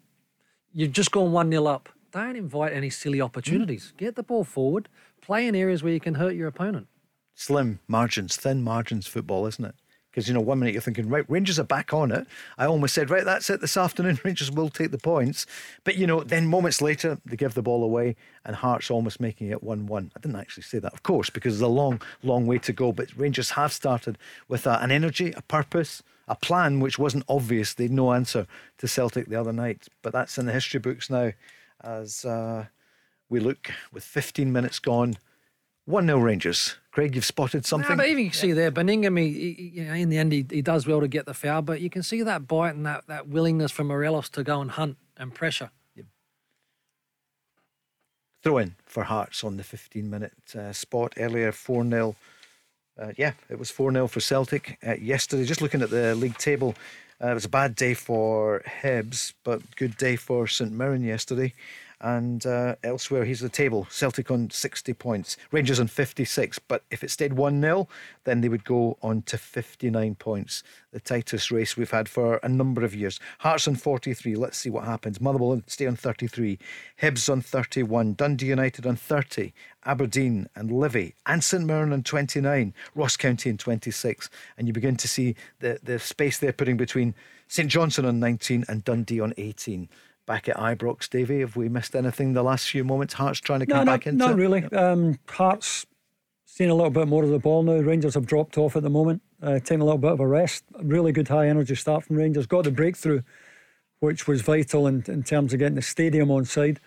You've 0.73 0.91
just 0.91 1.11
gone 1.11 1.31
one 1.31 1.51
0 1.51 1.67
up. 1.67 1.89
Don't 2.11 2.35
invite 2.35 2.73
any 2.73 2.89
silly 2.89 3.21
opportunities. 3.21 3.93
Get 3.95 4.15
the 4.15 4.23
ball 4.23 4.43
forward. 4.43 4.89
Play 5.21 5.45
in 5.45 5.53
areas 5.55 5.83
where 5.83 5.93
you 5.93 5.99
can 5.99 6.15
hurt 6.15 6.33
your 6.33 6.47
opponent. 6.47 6.87
Slim 7.35 7.79
margins, 7.87 8.35
thin 8.35 8.63
margins 8.63 9.07
football, 9.07 9.45
isn't 9.47 9.65
it? 9.65 9.75
Because, 10.13 10.27
you 10.27 10.35
know, 10.35 10.41
one 10.41 10.59
minute 10.59 10.73
you're 10.73 10.81
thinking, 10.81 11.09
right, 11.09 11.27
Rangers 11.27 11.57
are 11.57 11.63
back 11.63 11.91
on 11.91 12.11
it. 12.11 12.27
I 12.59 12.65
almost 12.65 12.93
said, 12.93 13.09
right, 13.09 13.25
that's 13.25 13.49
it 13.49 13.61
this 13.61 13.75
afternoon. 13.75 14.19
Rangers 14.23 14.51
will 14.51 14.69
take 14.69 14.91
the 14.91 14.99
points. 14.99 15.47
But, 15.83 15.97
you 15.97 16.05
know, 16.05 16.21
then 16.21 16.45
moments 16.45 16.83
later, 16.83 17.17
they 17.25 17.35
give 17.35 17.55
the 17.55 17.63
ball 17.63 17.83
away 17.83 18.15
and 18.45 18.55
Hearts 18.55 18.91
almost 18.91 19.19
making 19.19 19.49
it 19.49 19.63
1 19.63 19.87
1. 19.87 20.11
I 20.15 20.19
didn't 20.19 20.39
actually 20.39 20.63
say 20.63 20.77
that, 20.77 20.93
of 20.93 21.01
course, 21.01 21.31
because 21.31 21.53
there's 21.53 21.67
a 21.67 21.73
long, 21.73 21.99
long 22.21 22.45
way 22.45 22.59
to 22.59 22.71
go. 22.71 22.91
But 22.91 23.17
Rangers 23.17 23.51
have 23.51 23.73
started 23.73 24.19
with 24.47 24.67
an 24.67 24.91
energy, 24.91 25.33
a 25.35 25.41
purpose, 25.41 26.03
a 26.27 26.35
plan 26.35 26.79
which 26.79 26.99
wasn't 26.99 27.25
obvious. 27.27 27.73
They 27.73 27.85
had 27.85 27.91
no 27.91 28.13
answer 28.13 28.45
to 28.77 28.87
Celtic 28.87 29.29
the 29.29 29.39
other 29.39 29.53
night. 29.53 29.87
But 30.03 30.13
that's 30.13 30.37
in 30.37 30.45
the 30.45 30.53
history 30.53 30.79
books 30.79 31.09
now 31.09 31.31
as 31.81 32.23
uh, 32.23 32.67
we 33.29 33.39
look 33.39 33.71
with 33.91 34.03
15 34.03 34.51
minutes 34.51 34.77
gone. 34.77 35.17
1 35.85 36.05
0 36.05 36.19
Rangers. 36.19 36.75
Craig, 36.93 37.15
you've 37.15 37.25
spotted 37.25 37.63
Nah, 37.63 37.67
something? 37.67 37.97
but 37.97 38.07
even 38.07 38.23
you 38.23 38.29
can 38.29 38.39
see 38.39 38.51
there, 38.51 38.71
Baningime, 38.71 39.19
he, 39.19 39.53
he- 39.53 39.71
you 39.79 39.85
know, 39.85 39.93
in 39.93 40.09
the 40.09 40.17
end, 40.19 40.31
he, 40.31 40.45
he 40.47 40.61
does 40.61 40.85
well 40.85 41.01
to 41.01 41.07
get 41.07 41.25
the 41.25 41.33
foul, 41.33 41.63
but 41.63 41.81
you 41.81 41.89
can 41.89 42.03
see 42.03 42.21
that 42.21 42.47
bite 42.47 42.75
and 42.75 42.85
that, 42.85 43.07
that 43.07 43.27
willingness 43.27 43.71
from 43.71 43.87
Morelos 43.87 44.29
to 44.29 44.43
go 44.43 44.61
and 44.61 44.69
hunt 44.71 44.97
and 45.17 45.33
pressure. 45.33 45.71
throw 48.43 48.57
in 48.57 48.75
for 48.85 49.05
Hearts 49.05 49.41
on 49.43 49.55
the 49.55 49.63
15 49.63 50.09
minute 50.09 50.33
uh, 50.53 50.73
spot 50.73 51.13
earlier 51.17 51.51
4 51.53 51.83
0. 51.89 52.15
Uh, 53.01 53.11
yeah, 53.17 53.33
it 53.49 53.57
was 53.57 53.71
4 53.71 53.91
0 53.93 54.07
for 54.07 54.19
Celtic 54.19 54.77
uh, 54.85 54.95
yesterday. 54.95 55.45
Just 55.45 55.61
looking 55.61 55.81
at 55.81 55.89
the 55.89 56.13
league 56.13 56.37
table, 56.37 56.75
uh, 57.23 57.29
it 57.29 57.33
was 57.35 57.45
a 57.45 57.49
bad 57.49 57.73
day 57.75 57.93
for 57.93 58.61
Hibs, 58.81 59.33
but 59.45 59.61
good 59.77 59.95
day 59.97 60.15
for 60.17 60.45
St 60.45 60.71
Mirren 60.73 61.03
yesterday. 61.03 61.53
And 62.03 62.45
uh, 62.45 62.75
elsewhere, 62.83 63.23
here's 63.23 63.39
the 63.39 63.47
table 63.47 63.87
Celtic 63.89 64.29
on 64.29 64.49
60 64.49 64.93
points, 64.93 65.37
Rangers 65.51 65.79
on 65.79 65.87
56. 65.87 66.59
But 66.59 66.83
if 66.91 67.01
it 67.01 67.09
stayed 67.09 67.33
1 67.33 67.61
0, 67.61 67.87
then 68.25 68.41
they 68.41 68.49
would 68.49 68.65
go 68.65 68.97
on 69.01 69.21
to 69.23 69.37
59 69.37 70.15
points. 70.15 70.63
The 70.91 70.99
tightest 70.99 71.49
race 71.49 71.77
we've 71.77 71.91
had 71.91 72.09
for 72.09 72.41
a 72.43 72.49
number 72.49 72.83
of 72.83 72.93
years. 72.93 73.21
Hearts 73.39 73.69
on 73.69 73.75
43. 73.75 74.35
Let's 74.35 74.57
see 74.57 74.69
what 74.69 74.83
happens. 74.83 75.21
Motherwell 75.21 75.61
stay 75.67 75.87
on 75.87 75.95
33. 75.95 76.59
Hibs 77.01 77.31
on 77.31 77.39
31. 77.39 78.15
Dundee 78.15 78.47
United 78.47 78.85
on 78.85 78.97
30. 78.97 79.53
Aberdeen 79.85 80.49
and 80.55 80.71
Livy 80.71 81.15
and 81.25 81.41
St 81.41 81.63
Mirren 81.63 81.93
on 81.93 82.03
29. 82.03 82.73
Ross 82.95 83.15
County 83.15 83.49
on 83.49 83.57
26. 83.57 84.29
And 84.57 84.67
you 84.67 84.73
begin 84.73 84.97
to 84.97 85.07
see 85.07 85.37
the, 85.61 85.79
the 85.81 85.99
space 85.99 86.37
they're 86.37 86.51
putting 86.51 86.75
between 86.75 87.15
St 87.47 87.69
Johnstone 87.69 88.05
on 88.05 88.19
19 88.19 88.65
and 88.67 88.83
Dundee 88.83 89.21
on 89.21 89.33
18 89.37 89.87
back 90.25 90.47
at 90.49 90.57
Ibrox, 90.57 91.09
Davie? 91.09 91.41
Have 91.41 91.55
we 91.55 91.69
missed 91.69 91.95
anything 91.95 92.33
the 92.33 92.43
last 92.43 92.69
few 92.69 92.83
moments? 92.83 93.13
Hearts 93.13 93.39
trying 93.39 93.59
to 93.61 93.65
come 93.65 93.85
no, 93.85 93.91
back 93.91 94.05
not, 94.05 94.11
into 94.11 94.25
not 94.27 94.35
really. 94.35 94.63
Um, 94.71 95.19
Hearts 95.27 95.85
seeing 96.45 96.69
a 96.69 96.75
little 96.75 96.91
bit 96.91 97.07
more 97.07 97.23
of 97.23 97.29
the 97.29 97.39
ball 97.39 97.63
now. 97.63 97.77
Rangers 97.77 98.13
have 98.13 98.25
dropped 98.25 98.57
off 98.57 98.75
at 98.75 98.83
the 98.83 98.89
moment, 98.89 99.21
uh, 99.41 99.59
taking 99.59 99.81
a 99.81 99.85
little 99.85 99.97
bit 99.97 100.11
of 100.11 100.19
a 100.19 100.27
rest. 100.27 100.63
Really 100.81 101.11
good 101.11 101.27
high 101.27 101.47
energy 101.47 101.75
start 101.75 102.05
from 102.05 102.15
Rangers. 102.15 102.45
Got 102.45 102.65
the 102.65 102.71
breakthrough, 102.71 103.21
which 103.99 104.27
was 104.27 104.41
vital 104.41 104.87
in, 104.87 105.03
in 105.07 105.23
terms 105.23 105.53
of 105.53 105.59
getting 105.59 105.75
the 105.75 105.81
stadium 105.81 106.29
on 106.31 106.45
side. 106.45 106.79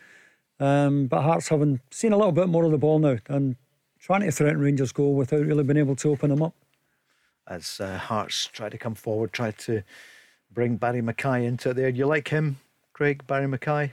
Um, 0.60 1.06
but 1.06 1.22
Hearts 1.22 1.48
having 1.48 1.80
seen 1.90 2.12
a 2.12 2.16
little 2.16 2.32
bit 2.32 2.48
more 2.48 2.64
of 2.64 2.70
the 2.70 2.78
ball 2.78 2.98
now 2.98 3.18
and 3.28 3.56
trying 3.98 4.20
to 4.22 4.30
threaten 4.30 4.60
Rangers' 4.60 4.92
goal 4.92 5.14
without 5.14 5.44
really 5.44 5.64
being 5.64 5.78
able 5.78 5.96
to 5.96 6.10
open 6.10 6.30
them 6.30 6.42
up. 6.42 6.54
As 7.48 7.80
uh, 7.80 7.98
Hearts 7.98 8.46
try 8.46 8.68
to 8.68 8.78
come 8.78 8.94
forward, 8.94 9.32
try 9.32 9.50
to 9.50 9.82
bring 10.52 10.76
Barrie 10.76 11.02
McKay 11.02 11.44
into 11.44 11.70
it 11.70 11.74
there. 11.74 11.88
You 11.88 12.06
like 12.06 12.28
him, 12.28 12.58
Craig, 12.96 13.26
Barrie 13.26 13.46
McKay? 13.46 13.92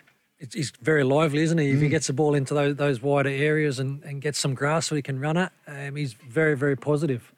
He's 0.53 0.71
very 0.81 1.03
lively, 1.03 1.43
isn't 1.43 1.57
he? 1.57 1.71
If 1.71 1.79
Mm. 1.79 1.81
he 1.81 1.89
gets 1.89 2.07
the 2.07 2.13
ball 2.13 2.33
into 2.35 2.53
those, 2.53 2.77
those 2.77 3.01
wider 3.01 3.27
areas 3.29 3.77
and, 3.77 4.01
and 4.03 4.21
gets 4.21 4.39
some 4.39 4.53
grass 4.53 4.85
so 4.87 4.95
he 4.95 5.01
can 5.01 5.19
run 5.19 5.35
it, 5.35 5.49
um, 5.67 5.97
he's 5.97 6.13
very, 6.13 6.55
very 6.55 6.77
positive. 6.77 7.33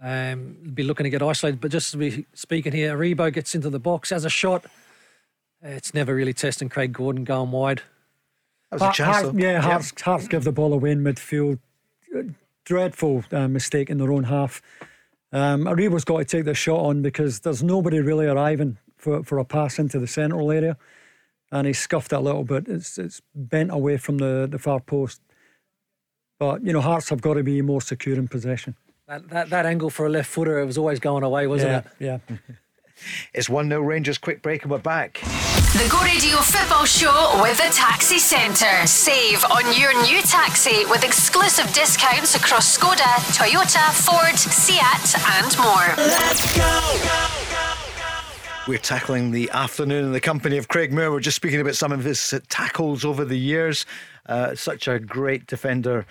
Um, 0.00 0.56
be 0.74 0.84
looking 0.84 1.02
to 1.02 1.10
get 1.10 1.22
isolated, 1.22 1.60
but 1.60 1.72
just 1.72 1.90
to 1.90 1.96
be 1.96 2.24
speaking 2.34 2.72
here, 2.72 2.96
Aribo 2.96 3.32
gets 3.32 3.52
into 3.56 3.68
the 3.68 3.80
box, 3.80 4.10
has 4.10 4.24
a 4.24 4.30
shot. 4.30 4.64
It's 5.60 5.92
never 5.92 6.14
really 6.14 6.32
testing 6.32 6.68
Craig 6.68 6.92
Gordon 6.92 7.24
going 7.24 7.50
wide. 7.50 7.82
That 8.70 8.80
was 8.80 8.82
a 8.90 8.92
chance, 8.92 9.22
Heart- 9.24 9.34
yeah, 9.38 9.60
Hearts, 9.60 9.92
Hearts 10.00 10.28
give 10.28 10.44
the 10.44 10.52
ball 10.52 10.72
away 10.72 10.92
in 10.92 11.02
midfield. 11.02 11.58
Uh, 12.16 12.22
Dreadful 12.64 13.24
uh, 13.32 13.48
mistake 13.48 13.90
in 13.90 13.98
their 13.98 14.12
own 14.12 14.24
half. 14.24 14.62
Um, 15.32 15.64
Aribo's 15.64 16.04
got 16.04 16.18
to 16.18 16.24
take 16.24 16.44
the 16.44 16.54
shot 16.54 16.80
on 16.80 17.02
because 17.02 17.40
there's 17.40 17.62
nobody 17.62 17.98
really 18.00 18.26
arriving 18.26 18.78
for, 19.06 19.22
for 19.22 19.38
a 19.38 19.44
pass 19.44 19.78
into 19.78 20.00
the 20.00 20.08
central 20.08 20.50
area. 20.50 20.76
And 21.52 21.66
he 21.68 21.72
scuffed 21.72 22.12
it 22.12 22.16
a 22.16 22.20
little 22.20 22.42
bit. 22.42 22.66
It's 22.66 22.98
it's 22.98 23.22
bent 23.34 23.70
away 23.70 23.98
from 23.98 24.18
the, 24.18 24.48
the 24.50 24.58
far 24.58 24.80
post. 24.80 25.20
But, 26.40 26.64
you 26.66 26.72
know, 26.72 26.80
Hearts 26.80 27.08
have 27.10 27.22
got 27.22 27.34
to 27.34 27.44
be 27.44 27.62
more 27.62 27.80
secure 27.80 28.16
in 28.16 28.26
possession. 28.26 28.74
That, 29.06 29.28
that, 29.30 29.50
that 29.50 29.64
angle 29.64 29.90
for 29.90 30.06
a 30.06 30.10
left 30.10 30.28
footer, 30.28 30.58
it 30.58 30.66
was 30.66 30.76
always 30.76 30.98
going 30.98 31.22
away, 31.22 31.46
wasn't 31.46 31.86
yeah, 32.00 32.14
it? 32.16 32.20
yeah. 32.28 32.36
It's 33.34 33.48
1 33.50 33.68
0 33.68 33.82
Rangers. 33.82 34.16
Quick 34.16 34.40
break, 34.40 34.62
and 34.62 34.70
we're 34.70 34.78
back. 34.78 35.20
The 35.20 35.86
Go 35.90 36.00
Radio 36.00 36.38
Football 36.38 36.86
Show 36.86 37.40
with 37.42 37.58
the 37.58 37.70
Taxi 37.70 38.18
Centre. 38.18 38.86
Save 38.86 39.44
on 39.44 39.78
your 39.78 39.92
new 40.02 40.22
taxi 40.22 40.86
with 40.86 41.04
exclusive 41.04 41.70
discounts 41.74 42.34
across 42.34 42.78
Skoda, 42.78 43.12
Toyota, 43.36 43.92
Ford, 43.92 44.38
Seat, 44.38 44.80
and 45.36 45.52
more. 45.58 45.92
We're 48.66 48.78
tackling 48.78 49.30
the 49.30 49.48
afternoon 49.50 50.06
in 50.06 50.12
the 50.12 50.20
company 50.20 50.56
of 50.58 50.66
Craig 50.66 50.92
Moore. 50.92 51.12
We're 51.12 51.20
just 51.20 51.36
speaking 51.36 51.60
about 51.60 51.76
some 51.76 51.92
of 51.92 52.02
his 52.02 52.32
uh, 52.32 52.40
tackles 52.48 53.04
over 53.04 53.24
the 53.24 53.38
years. 53.38 53.86
Uh, 54.26 54.56
such 54.56 54.88
a 54.88 54.98
great 54.98 55.46
defender 55.46 56.04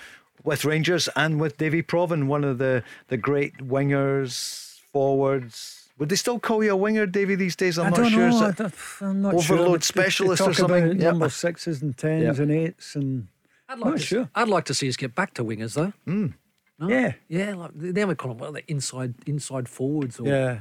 with 0.46 0.64
Rangers 0.64 1.10
and 1.18 1.42
with 1.42 1.58
Davie 1.58 1.84
Provan, 1.84 2.28
one 2.28 2.46
of 2.46 2.58
the, 2.58 2.82
the 3.10 3.18
great 3.18 3.58
wingers, 3.58 4.80
forwards. 4.94 5.90
Would 5.98 6.08
they 6.08 6.16
still 6.16 6.40
call 6.40 6.64
you 6.64 6.72
a 6.72 6.76
winger, 6.78 7.06
Davie, 7.06 7.36
these 7.36 7.58
days? 7.58 7.78
I'm 7.78 7.88
I 7.88 7.90
not 7.90 7.98
don't 7.98 8.10
sure. 8.12 8.30
Know. 8.30 8.48
Is 8.48 8.60
it 8.62 8.74
I'm 9.02 9.22
not 9.22 9.34
overload 9.34 9.68
They- 9.68 9.74
they- 9.74 9.80
specialist 9.82 10.44
they 10.44 10.50
or 10.50 10.54
something? 10.54 10.84
About 10.86 10.96
Yeah. 10.98 11.10
Number 11.12 11.30
sixes 11.30 11.82
and 11.82 11.98
tens 11.98 12.38
Yeah. 12.38 12.42
and 12.44 12.52
eights 12.52 12.96
and 12.96 13.28
I'd 13.68 13.80
like, 13.80 13.86
Not 13.90 13.98
to, 14.00 14.04
sure. 14.06 14.30
I'd 14.34 14.48
like 14.48 14.66
to 14.66 14.74
see 14.74 14.88
us 14.88 14.96
get 14.96 15.14
back 15.14 15.34
to 15.34 15.44
wingers, 15.44 15.74
though. 15.74 15.92
No? 16.06 16.88
yeah, 16.88 17.14
Yeah, 17.28 17.56
like, 17.56 17.72
then 17.74 18.08
we 18.08 18.16
call 18.16 18.30
them 18.34 18.38
what, 18.40 18.54
the 18.54 18.72
inside 18.72 19.16
inside 19.26 19.68
forwards. 19.68 20.20
Or, 20.22 20.28
yeah. 20.28 20.60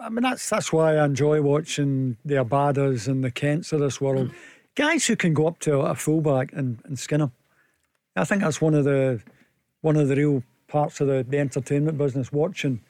I 0.00 0.08
mean 0.08 0.22
that's 0.22 0.48
that's 0.48 0.72
why 0.72 0.96
I 0.96 1.04
enjoy 1.04 1.42
watching 1.42 2.16
the 2.24 2.36
Abadas 2.36 3.08
and 3.08 3.22
the 3.22 3.30
Kents 3.30 3.72
of 3.72 3.80
this 3.80 4.00
world, 4.00 4.30
guys 4.74 5.06
who 5.06 5.16
can 5.16 5.34
go 5.34 5.46
up 5.46 5.58
to 5.60 5.80
a 5.80 5.94
fullback 5.94 6.52
and, 6.52 6.80
and 6.84 6.98
skin 6.98 7.20
him. 7.20 7.32
I 8.14 8.24
think 8.24 8.42
that's 8.42 8.60
one 8.60 8.74
of 8.74 8.84
the 8.84 9.22
one 9.82 9.96
of 9.96 10.08
the 10.08 10.16
real 10.16 10.42
parts 10.68 11.00
of 11.00 11.08
the, 11.08 11.24
the 11.28 11.38
entertainment 11.38 11.98
business. 11.98 12.32
Watching 12.32 12.80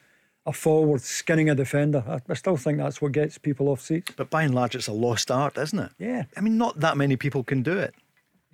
a 0.47 0.53
forward 0.53 1.01
skinning 1.01 1.51
a 1.51 1.55
defender, 1.55 2.05
I, 2.07 2.21
I 2.31 2.35
still 2.35 2.57
think 2.57 2.79
that's 2.79 3.03
what 3.03 3.13
gets 3.13 3.37
people 3.37 3.69
off 3.69 3.81
seats. 3.81 4.13
But 4.17 4.31
by 4.31 4.45
and 4.45 4.55
large, 4.55 4.77
it's 4.77 4.87
a 4.87 4.93
lost 4.93 5.31
art, 5.31 5.59
isn't 5.59 5.79
it? 5.79 5.91
Yeah. 5.99 6.25
I 6.37 6.41
mean, 6.41 6.57
not 6.57 6.79
that 6.81 6.97
many 6.97 7.17
people 7.17 7.43
can 7.43 7.63
do 7.63 7.77
it. 7.79 7.95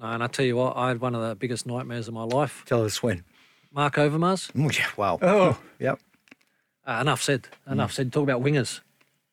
And 0.01 0.23
I 0.23 0.27
tell 0.27 0.47
you 0.47 0.57
what, 0.57 0.77
I 0.77 0.89
had 0.89 1.01
one 1.01 1.15
of 1.15 1.21
the 1.21 1.37
biggest 1.37 1.67
nightmares 1.67 2.09
of 2.09 2.15
my 2.15 2.25
life. 2.25 2.65
Tell 2.67 2.83
us 2.85 3.03
when. 3.03 3.25
Mark 3.73 3.95
Overmars. 3.97 4.51
Oh, 4.59 4.71
yeah, 4.71 4.89
wow. 4.97 5.19
Oh. 5.23 5.59
Yep. 5.79 6.01
Uh, 6.87 6.99
enough 7.01 7.23
said. 7.23 7.49
Enough 7.71 7.93
said. 7.93 8.13
Talk 8.13 8.25
about 8.25 8.43
wingers. 8.43 8.81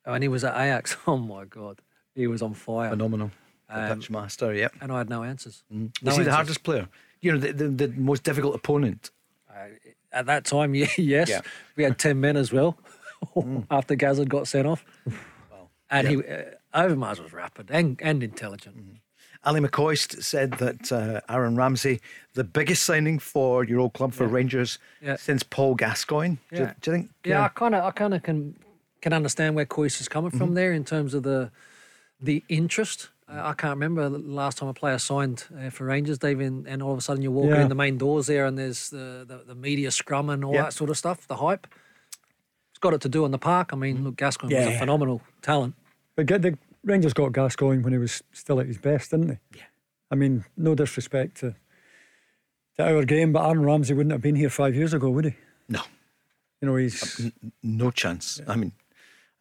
When 0.06 0.22
he 0.22 0.28
was 0.28 0.44
at 0.44 0.56
Ajax, 0.56 0.98
oh 1.08 1.18
my 1.18 1.46
God, 1.46 1.80
he 2.16 2.28
was 2.28 2.42
on 2.42 2.54
fire. 2.54 2.90
Phenomenal. 2.90 3.32
Um, 3.70 4.00
Dutch 4.00 4.10
master, 4.10 4.54
yep. 4.54 4.74
And 4.82 4.92
I 4.92 5.00
had 5.00 5.10
no 5.10 5.24
answers. 5.24 5.64
No 5.70 5.90
Was 6.04 6.18
he 6.18 6.24
the 6.24 6.32
hardest 6.32 6.64
player? 6.64 6.88
You 7.22 7.34
know, 7.34 7.38
the, 7.38 7.54
the, 7.54 7.88
the 7.88 7.88
most 7.90 8.24
difficult 8.24 8.56
opponent. 8.56 9.12
At 10.12 10.26
that 10.26 10.46
time, 10.46 10.74
yeah, 10.76 10.88
yes. 10.98 11.30
Yeah. 11.30 11.42
We 11.76 11.84
had 11.84 12.00
10 12.00 12.20
men 12.20 12.36
as 12.36 12.52
well 12.52 12.78
after 13.72 13.96
Gazza 13.96 14.26
got 14.26 14.48
sent 14.48 14.68
off. 14.68 14.84
And 15.92 16.08
he, 16.08 16.18
uh, 16.18 16.44
Overmars 16.74 17.22
was 17.22 17.34
rapid 17.34 17.70
and, 17.72 18.00
and 18.02 18.24
intelligent. 18.24 18.99
Ally 19.46 19.60
McCoist 19.60 20.22
said 20.22 20.52
that 20.54 20.92
uh, 20.92 21.22
Aaron 21.30 21.56
Ramsey, 21.56 22.02
the 22.34 22.44
biggest 22.44 22.84
signing 22.84 23.20
for 23.20 23.64
your 23.64 23.80
old 23.80 23.94
club 23.94 24.14
for 24.14 24.28
Rangers 24.28 24.80
Yeah. 25.02 25.16
since 25.16 25.44
Paul 25.44 25.76
Gascoigne. 25.76 26.36
Do, 26.52 26.58
you- 26.58 26.62
Yeah. 26.64 26.74
do 26.82 26.92
you 26.92 26.98
think? 26.98 27.10
Yeah, 27.24 27.44
I 27.46 27.48
kind 27.48 27.74
of, 27.76 27.84
I 27.84 27.92
kind 27.92 28.14
of 28.14 28.24
can 28.24 28.56
can 29.02 29.14
understand 29.14 29.56
where 29.56 29.66
Coyce 29.66 30.02
is 30.02 30.10
coming 30.10 30.30
from 30.32 30.56
there 30.56 30.74
in 30.74 30.84
terms 30.84 31.14
of 31.14 31.24
the 31.24 31.52
the 32.22 32.44
interest. 32.50 33.10
Uh, 33.30 33.42
I 33.46 33.54
can't 33.54 33.76
remember 33.80 34.10
the 34.10 34.18
last 34.18 34.58
time 34.58 34.68
a 34.68 34.74
player 34.74 34.98
signed 34.98 35.46
uh, 35.58 35.70
for 35.70 35.86
Rangers, 35.86 36.18
Dave, 36.18 36.42
and, 36.42 36.68
and 36.68 36.84
all 36.84 36.92
of 36.92 36.98
a 36.98 37.02
sudden 37.02 37.24
you're 37.24 37.32
walking 37.32 37.52
Yeah. 37.52 37.62
in 37.62 37.70
the 37.70 37.76
main 37.76 37.98
doors 37.98 38.28
there, 38.28 38.46
and 38.46 38.58
there's 38.58 38.90
the 38.90 39.24
the, 39.26 39.44
the 39.48 39.56
media 39.56 39.90
scrum 39.92 40.30
and 40.30 40.44
all 40.44 40.54
Yeah. 40.54 40.64
that 40.64 40.74
sort 40.74 40.90
of 40.90 40.98
stuff, 40.98 41.26
the 41.28 41.38
hype. 41.38 41.66
It's 42.72 42.80
got 42.80 42.94
it 42.94 43.00
to 43.02 43.10
do 43.10 43.24
in 43.24 43.32
the 43.32 43.38
park. 43.38 43.70
I 43.72 43.78
mean, 43.78 44.04
look, 44.04 44.18
Gascoigne 44.18 44.54
was 44.54 44.68
a 44.76 44.78
phenomenal 44.80 45.22
talent. 45.42 45.76
But 46.18 46.26
get 46.26 46.42
the 46.42 46.58
Rangers 46.84 47.14
got 47.14 47.32
Gascoigne 47.34 47.82
when 47.84 47.94
he 47.94 48.00
was 48.00 48.24
still 48.32 48.60
at 48.60 48.68
his 48.68 48.78
best, 48.78 49.12
didn't 49.12 49.28
they? 49.28 49.40
Yeah. 49.56 49.64
I 50.12 50.16
mean, 50.16 50.46
no 50.58 50.76
disrespect 50.76 51.38
to, 51.38 51.56
to 52.78 52.84
our 52.90 53.04
game, 53.06 53.32
but 53.34 53.46
Aaron 53.46 53.64
Ramsey 53.64 53.94
wouldn't 53.94 54.12
have 54.14 54.22
been 54.22 54.36
here 54.36 54.50
five 54.50 54.76
years 54.76 54.94
ago, 54.94 55.10
would 55.10 55.26
he? 55.26 55.36
No, 55.68 55.82
You 56.62 56.68
know, 56.68 56.76
he's. 56.78 57.32
no 57.62 57.92
chance. 57.92 58.42
I 58.48 58.56
mean, 58.56 58.72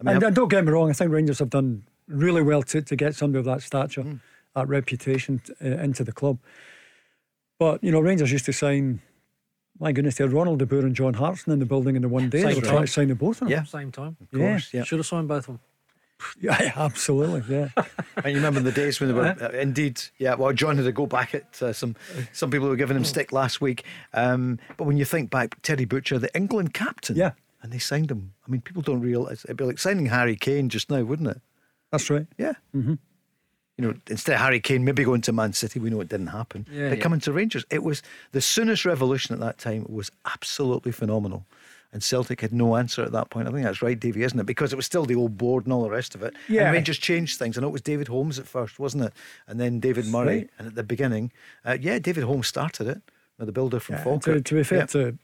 I 0.01 0.05
mean, 0.05 0.17
And, 0.17 0.23
and 0.25 0.35
don't 0.37 0.49
get 0.49 0.65
me 0.65 0.73
wrong, 0.73 0.91
I 0.91 0.93
think 0.93 1.11
Rangers 1.13 1.39
have 1.39 1.51
done 1.51 1.85
really 2.07 2.43
well 2.43 2.63
to, 2.65 2.83
to 2.83 2.97
get 2.97 3.15
somebody 3.15 3.39
of 3.41 3.45
that 3.47 3.63
stature, 3.63 4.03
Mm. 4.03 4.21
that 4.55 4.69
reputation 4.69 5.41
uh, 5.65 5.69
into 5.69 6.05
the 6.05 6.13
club. 6.13 6.39
But, 7.59 7.83
you 7.83 7.91
know, 7.93 8.01
Rangers 8.01 8.31
used 8.33 8.45
to 8.47 8.53
sign, 8.53 9.01
my 9.79 9.93
goodness, 9.93 10.17
they 10.17 10.25
had 10.25 10.33
Ronald 10.33 10.59
de 10.59 10.67
Boer 10.67 10.81
and 10.81 10.95
John 10.95 11.15
Hartson 11.15 11.53
in 11.53 11.59
the 11.61 11.67
building 11.67 11.97
in 11.97 12.03
the 12.03 12.09
one 12.09 12.29
day. 12.31 12.41
Same 12.43 12.49
They 12.51 12.55
were 12.57 12.61
time. 12.63 12.71
trying 12.71 12.87
to 12.87 12.93
sign 12.93 13.09
the 13.09 13.15
both 13.15 13.37
of 13.43 13.49
them. 13.49 13.51
Yeah. 13.51 13.65
Same 13.65 13.91
time. 13.93 14.17
of 14.21 14.31
course, 14.39 14.73
yeah. 14.75 14.85
Should 14.85 14.99
have 14.99 15.07
signed 15.07 15.29
both 15.29 15.49
of 15.49 15.55
them. 15.55 15.61
Yeah, 16.41 16.73
absolutely, 16.77 17.43
yeah. 17.55 17.69
And 18.17 18.27
you 18.27 18.35
remember 18.37 18.61
the 18.61 18.73
days 18.73 19.01
when 19.01 19.09
they 19.09 19.15
were 19.15 19.37
uh, 19.41 19.51
indeed, 19.51 20.01
yeah. 20.19 20.35
Well, 20.35 20.53
John 20.53 20.77
had 20.77 20.85
to 20.85 20.93
go 20.93 21.07
back 21.07 21.35
at 21.35 21.63
uh, 21.63 21.73
some 21.73 21.95
some 22.33 22.51
people 22.51 22.69
were 22.69 22.77
giving 22.77 22.97
him 22.97 23.05
stick 23.05 23.33
last 23.33 23.61
week. 23.61 23.85
Um, 24.13 24.59
but 24.77 24.85
when 24.85 24.97
you 24.97 25.05
think 25.05 25.31
back, 25.31 25.61
Terry 25.63 25.85
Butcher, 25.85 26.19
the 26.19 26.35
England 26.37 26.75
captain, 26.75 27.17
Yeah. 27.17 27.33
and 27.63 27.73
they 27.73 27.79
signed 27.79 28.11
him. 28.11 28.33
I 28.47 28.51
mean, 28.51 28.61
people 28.61 28.83
don't 28.83 29.01
realise 29.01 29.45
it'd 29.45 29.57
be 29.57 29.65
like 29.65 29.79
signing 29.79 30.07
Harry 30.07 30.37
Kane 30.37 30.69
just 30.69 30.91
now, 30.91 31.03
wouldn't 31.03 31.29
it? 31.29 31.41
That's 31.93 32.11
right. 32.11 32.27
Yeah. 32.37 32.55
Mm-hmm. 32.75 32.95
You 33.77 33.85
know, 33.87 33.95
instead 34.11 34.35
of 34.35 34.41
Harry 34.41 34.59
Kane 34.59 34.85
maybe 34.85 35.05
going 35.05 35.21
to 35.23 35.33
Man 35.33 35.53
City, 35.53 35.79
we 35.79 35.89
know 35.89 36.01
it 36.01 36.09
didn't 36.09 36.27
happen. 36.29 36.67
Yeah, 36.71 36.89
but 36.89 36.99
yeah. 36.99 37.03
coming 37.03 37.21
to 37.21 37.33
Rangers, 37.33 37.65
it 37.71 37.85
was 37.85 38.03
the 38.33 38.41
Souness 38.41 38.85
revolution 38.85 39.35
at 39.35 39.41
that 39.41 39.59
time 39.59 39.87
was 39.89 40.11
absolutely 40.27 40.91
phenomenal. 40.91 41.47
And 41.93 42.03
Celtic 42.03 42.43
had 42.43 42.53
no 42.53 42.77
answer 42.77 43.03
at 43.03 43.13
that 43.13 43.31
point. 43.31 43.49
I 43.49 43.51
think 43.51 43.65
that's 43.65 43.81
right, 43.81 43.99
Davie, 43.99 44.23
isn't 44.23 44.39
it? 44.39 44.45
Because 44.45 44.75
it 44.75 44.77
was 44.77 44.85
still 44.85 45.07
the 45.07 45.15
old 45.15 45.39
board 45.39 45.65
and 45.65 45.73
all 45.73 45.83
the 45.83 45.89
rest 45.91 46.15
of 46.15 46.23
it. 46.23 46.35
Yeah. 46.47 46.65
And 46.67 46.75
Rangers 46.75 46.99
changed 46.99 47.39
things. 47.39 47.57
I 47.57 47.63
know 47.63 47.69
it 47.69 47.73
was 47.73 47.81
David 47.81 48.09
Holmes 48.09 48.39
at 48.39 48.47
first, 48.47 48.79
wasn't 48.79 49.05
it? 49.05 49.13
And 49.47 49.59
then 49.59 49.81
David 49.81 50.07
Murray. 50.07 50.27
right. 50.41 50.51
And 50.59 50.69
at 50.69 50.75
the 50.75 50.83
beginning, 50.83 51.33
uh, 51.65 51.79
yeah, 51.81 51.99
David 51.99 52.25
Holmes 52.25 52.47
started 52.47 52.89
it, 52.89 53.01
the 53.39 53.53
builder 53.53 53.81
from 53.81 53.95
Yeah, 53.97 54.05
Falkirk. 54.05 54.37
to, 54.37 54.43
to 54.43 54.55
be 54.57 54.63
fair 54.65 54.79
Yeah. 54.81 54.87
to, 54.87 55.19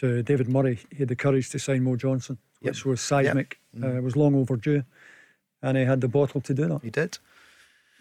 to 0.00 0.22
David 0.24 0.48
Murray, 0.48 0.80
he 0.90 0.96
had 0.98 1.08
the 1.08 1.14
courage 1.16 1.50
to 1.50 1.58
sign 1.60 1.84
Mo 1.84 1.94
Johnston, 1.94 2.38
Yep. 2.62 2.70
which 2.72 2.84
was 2.84 3.00
seismic. 3.00 3.60
Uh, 3.80 3.86
it 3.98 4.02
was 4.02 4.16
long 4.16 4.34
overdue, 4.34 4.82
and 5.62 5.76
he 5.78 5.84
had 5.84 6.00
the 6.00 6.08
bottle 6.08 6.40
to 6.40 6.52
do 6.52 6.66
that. 6.66 6.80
He 6.82 6.90
did. 6.90 7.18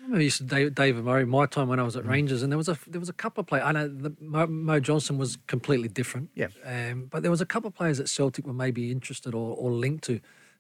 Remember 0.08 0.24
used 0.24 0.38
to 0.38 0.44
David, 0.44 0.76
David 0.76 1.04
Murray 1.04 1.26
my 1.26 1.46
time 1.46 1.68
when 1.68 1.80
I 1.80 1.84
was 1.84 1.96
Mm. 1.96 2.00
at 2.00 2.06
Rangers, 2.06 2.42
and 2.44 2.52
there 2.52 2.58
was 2.58 2.70
a 2.70 2.78
there 2.88 3.00
was 3.00 3.10
a 3.10 3.14
couple 3.14 3.42
of 3.42 3.48
players. 3.48 3.66
I 3.66 3.72
know 3.74 3.88
the, 3.88 4.14
Mo, 4.20 4.48
Mo 4.48 4.80
Johnston 4.80 5.18
was 5.18 5.38
completely 5.48 5.88
different. 5.90 6.30
Yeah. 6.34 6.48
Um, 6.66 7.08
but 7.12 7.22
there 7.24 7.32
was 7.32 7.42
a 7.42 7.46
couple 7.46 7.68
of 7.68 7.76
players 7.76 7.98
that 7.98 8.08
Celtic 8.10 8.48
were 8.48 8.54
maybe 8.54 8.92
interested 8.92 9.34
or, 9.34 9.56
or 9.56 9.72
linked 9.72 10.04
to. 10.06 10.20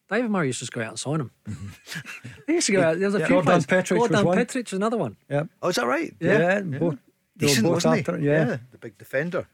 David 0.10 0.32
Murray 0.32 0.48
used 0.48 0.60
to 0.60 0.66
just 0.66 0.72
go 0.74 0.82
out 0.82 0.90
and 0.90 1.00
sign 1.00 1.18
them. 1.18 1.32
he 2.48 2.54
used 2.54 2.68
to 2.68 2.74
go 2.74 2.82
out. 2.82 2.98
There 3.00 3.08
was 3.08 3.16
a 3.16 3.20
few 3.20 3.28
Jordan 3.28 3.46
players. 3.46 3.66
Petric 3.66 4.00
was 4.00 4.10
Jordan 4.10 4.26
one. 4.26 4.38
Petric, 4.38 4.72
another 4.74 4.98
one. 4.98 5.18
Yeah, 5.30 5.44
Oh, 5.62 5.68
is 5.70 5.76
that 5.76 5.86
right? 5.88 6.14
yeah, 6.20 6.62
both. 6.62 6.72
they 6.72 6.78
were 6.86 6.98
Decent, 7.38 7.64
both 7.66 7.74
wasn't 7.74 8.00
after 8.00 8.18
he? 8.18 8.26
it, 8.26 8.30
yeah. 8.30 8.58
the 8.72 8.78
big 8.78 8.98
defender. 8.98 9.48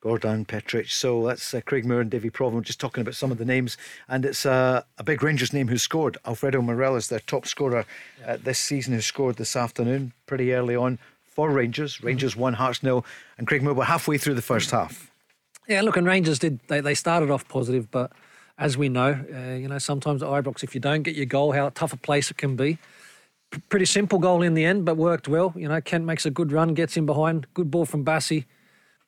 Gordan 0.00 0.44
Petric. 0.44 0.90
So 0.90 1.26
that's 1.26 1.52
uh, 1.52 1.60
Craig 1.64 1.84
Moore 1.84 2.00
and 2.00 2.10
Davie 2.10 2.30
Provan 2.30 2.62
just 2.62 2.80
talking 2.80 3.02
about 3.02 3.14
some 3.14 3.32
of 3.32 3.38
the 3.38 3.44
names. 3.44 3.76
And 4.08 4.24
it's 4.24 4.46
uh, 4.46 4.82
a 4.96 5.04
big 5.04 5.22
Rangers 5.22 5.52
name 5.52 5.68
who 5.68 5.78
scored. 5.78 6.16
Alfredo 6.24 6.62
Morelos, 6.62 7.08
their 7.08 7.20
top 7.20 7.46
scorer 7.46 7.84
uh, 8.26 8.38
this 8.42 8.58
season, 8.58 8.94
who 8.94 9.00
scored 9.00 9.36
this 9.36 9.56
afternoon 9.56 10.12
pretty 10.26 10.52
early 10.52 10.76
on 10.76 10.98
for 11.26 11.50
Rangers. 11.50 12.02
Rangers 12.02 12.36
won, 12.36 12.54
Hearts 12.54 12.82
nil. 12.82 13.04
And 13.36 13.46
Craig 13.46 13.62
Moore 13.62 13.74
were 13.74 13.84
halfway 13.84 14.18
through 14.18 14.34
the 14.34 14.42
first 14.42 14.70
half. 14.70 15.10
Yeah, 15.68 15.82
look, 15.82 15.96
and 15.96 16.06
Rangers 16.06 16.38
did. 16.38 16.60
They, 16.68 16.80
they 16.80 16.94
started 16.94 17.30
off 17.30 17.46
positive, 17.48 17.90
but 17.90 18.10
as 18.56 18.78
we 18.78 18.88
know, 18.88 19.24
uh, 19.32 19.54
you 19.54 19.68
know, 19.68 19.78
sometimes 19.78 20.22
at 20.22 20.28
Ibrox, 20.28 20.64
if 20.64 20.74
you 20.74 20.80
don't 20.80 21.02
get 21.02 21.14
your 21.14 21.26
goal, 21.26 21.52
how 21.52 21.68
tough 21.70 21.92
a 21.92 21.96
place 21.96 22.30
it 22.30 22.38
can 22.38 22.56
be. 22.56 22.78
P- 23.50 23.60
pretty 23.68 23.84
simple 23.84 24.18
goal 24.18 24.42
in 24.42 24.54
the 24.54 24.64
end, 24.64 24.84
but 24.84 24.96
worked 24.96 25.28
well. 25.28 25.52
You 25.56 25.68
know, 25.68 25.80
Kent 25.80 26.04
makes 26.04 26.24
a 26.24 26.30
good 26.30 26.52
run, 26.52 26.74
gets 26.74 26.96
in 26.96 27.06
behind, 27.06 27.46
good 27.54 27.70
ball 27.70 27.84
from 27.84 28.04
Bassey, 28.04 28.46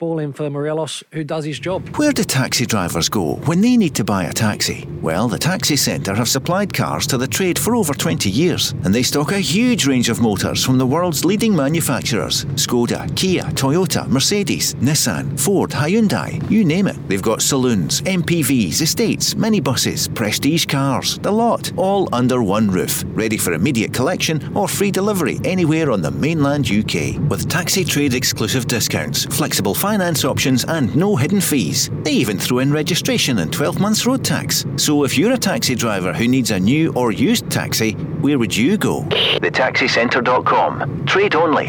ball 0.00 0.18
in 0.18 0.32
for 0.32 0.48
Morelos, 0.48 1.04
who 1.12 1.22
does 1.22 1.44
his 1.44 1.58
job. 1.58 1.86
Where 1.98 2.10
do 2.10 2.24
taxi 2.24 2.64
drivers 2.64 3.10
go 3.10 3.34
when 3.44 3.60
they 3.60 3.76
need 3.76 3.94
to 3.96 4.02
buy 4.02 4.24
a 4.24 4.32
taxi? 4.32 4.88
Well, 5.02 5.28
the 5.28 5.38
Taxi 5.38 5.76
Centre 5.76 6.14
have 6.14 6.28
supplied 6.28 6.72
cars 6.72 7.06
to 7.08 7.18
the 7.18 7.28
trade 7.28 7.58
for 7.58 7.76
over 7.76 7.92
20 7.92 8.30
years, 8.30 8.72
and 8.84 8.94
they 8.94 9.02
stock 9.02 9.32
a 9.32 9.38
huge 9.38 9.86
range 9.86 10.08
of 10.08 10.22
motors 10.22 10.64
from 10.64 10.78
the 10.78 10.86
world's 10.86 11.24
leading 11.24 11.54
manufacturers 11.54 12.46
Skoda, 12.56 13.14
Kia, 13.14 13.42
Toyota, 13.42 14.08
Mercedes, 14.08 14.74
Nissan, 14.76 15.38
Ford, 15.38 15.70
Hyundai, 15.70 16.50
you 16.50 16.64
name 16.64 16.86
it. 16.86 16.96
They've 17.08 17.20
got 17.20 17.42
saloons, 17.42 18.00
MPVs, 18.02 18.80
estates, 18.80 19.34
minibuses, 19.34 20.12
prestige 20.14 20.64
cars, 20.64 21.18
the 21.18 21.30
lot, 21.30 21.72
all 21.76 22.08
under 22.14 22.42
one 22.42 22.70
roof, 22.70 23.04
ready 23.08 23.36
for 23.36 23.52
immediate 23.52 23.92
collection 23.92 24.56
or 24.56 24.66
free 24.66 24.90
delivery 24.90 25.38
anywhere 25.44 25.90
on 25.90 26.00
the 26.00 26.10
mainland 26.10 26.70
UK. 26.70 27.18
With 27.28 27.50
taxi 27.50 27.84
trade 27.84 28.14
exclusive 28.14 28.66
discounts, 28.66 29.26
flexible 29.26 29.74
finance 29.90 30.24
options, 30.24 30.64
and 30.66 30.94
no 30.94 31.16
hidden 31.16 31.40
fees. 31.40 31.90
They 32.04 32.12
even 32.12 32.38
throw 32.38 32.60
in 32.60 32.72
registration 32.72 33.40
and 33.40 33.52
12 33.52 33.80
months 33.80 34.06
road 34.06 34.24
tax. 34.24 34.64
So 34.76 35.02
if 35.02 35.18
you're 35.18 35.32
a 35.32 35.36
taxi 35.36 35.74
driver 35.74 36.12
who 36.12 36.28
needs 36.28 36.52
a 36.52 36.60
new 36.60 36.92
or 36.92 37.10
used 37.10 37.50
taxi, 37.50 37.94
where 38.24 38.38
would 38.38 38.56
you 38.56 38.78
go? 38.78 39.02
TheTaxiCentre.com. 39.42 41.06
Trade 41.06 41.34
only. 41.34 41.66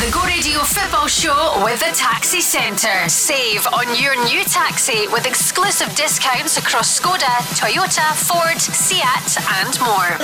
The 0.00 0.10
Go 0.10 0.24
Radio 0.24 0.60
Football 0.60 1.08
Show 1.08 1.60
with 1.62 1.80
the 1.80 1.92
Taxi 1.94 2.40
Centre. 2.40 3.06
Save 3.06 3.66
on 3.66 3.86
your 4.02 4.16
new 4.24 4.42
taxi 4.44 5.06
with 5.08 5.26
exclusive 5.26 5.94
discounts 5.94 6.56
across 6.56 6.98
Skoda, 6.98 7.36
Toyota, 7.60 8.14
Ford, 8.16 8.58
Seat, 8.58 9.36
and 9.60 9.78
more. 9.84 10.16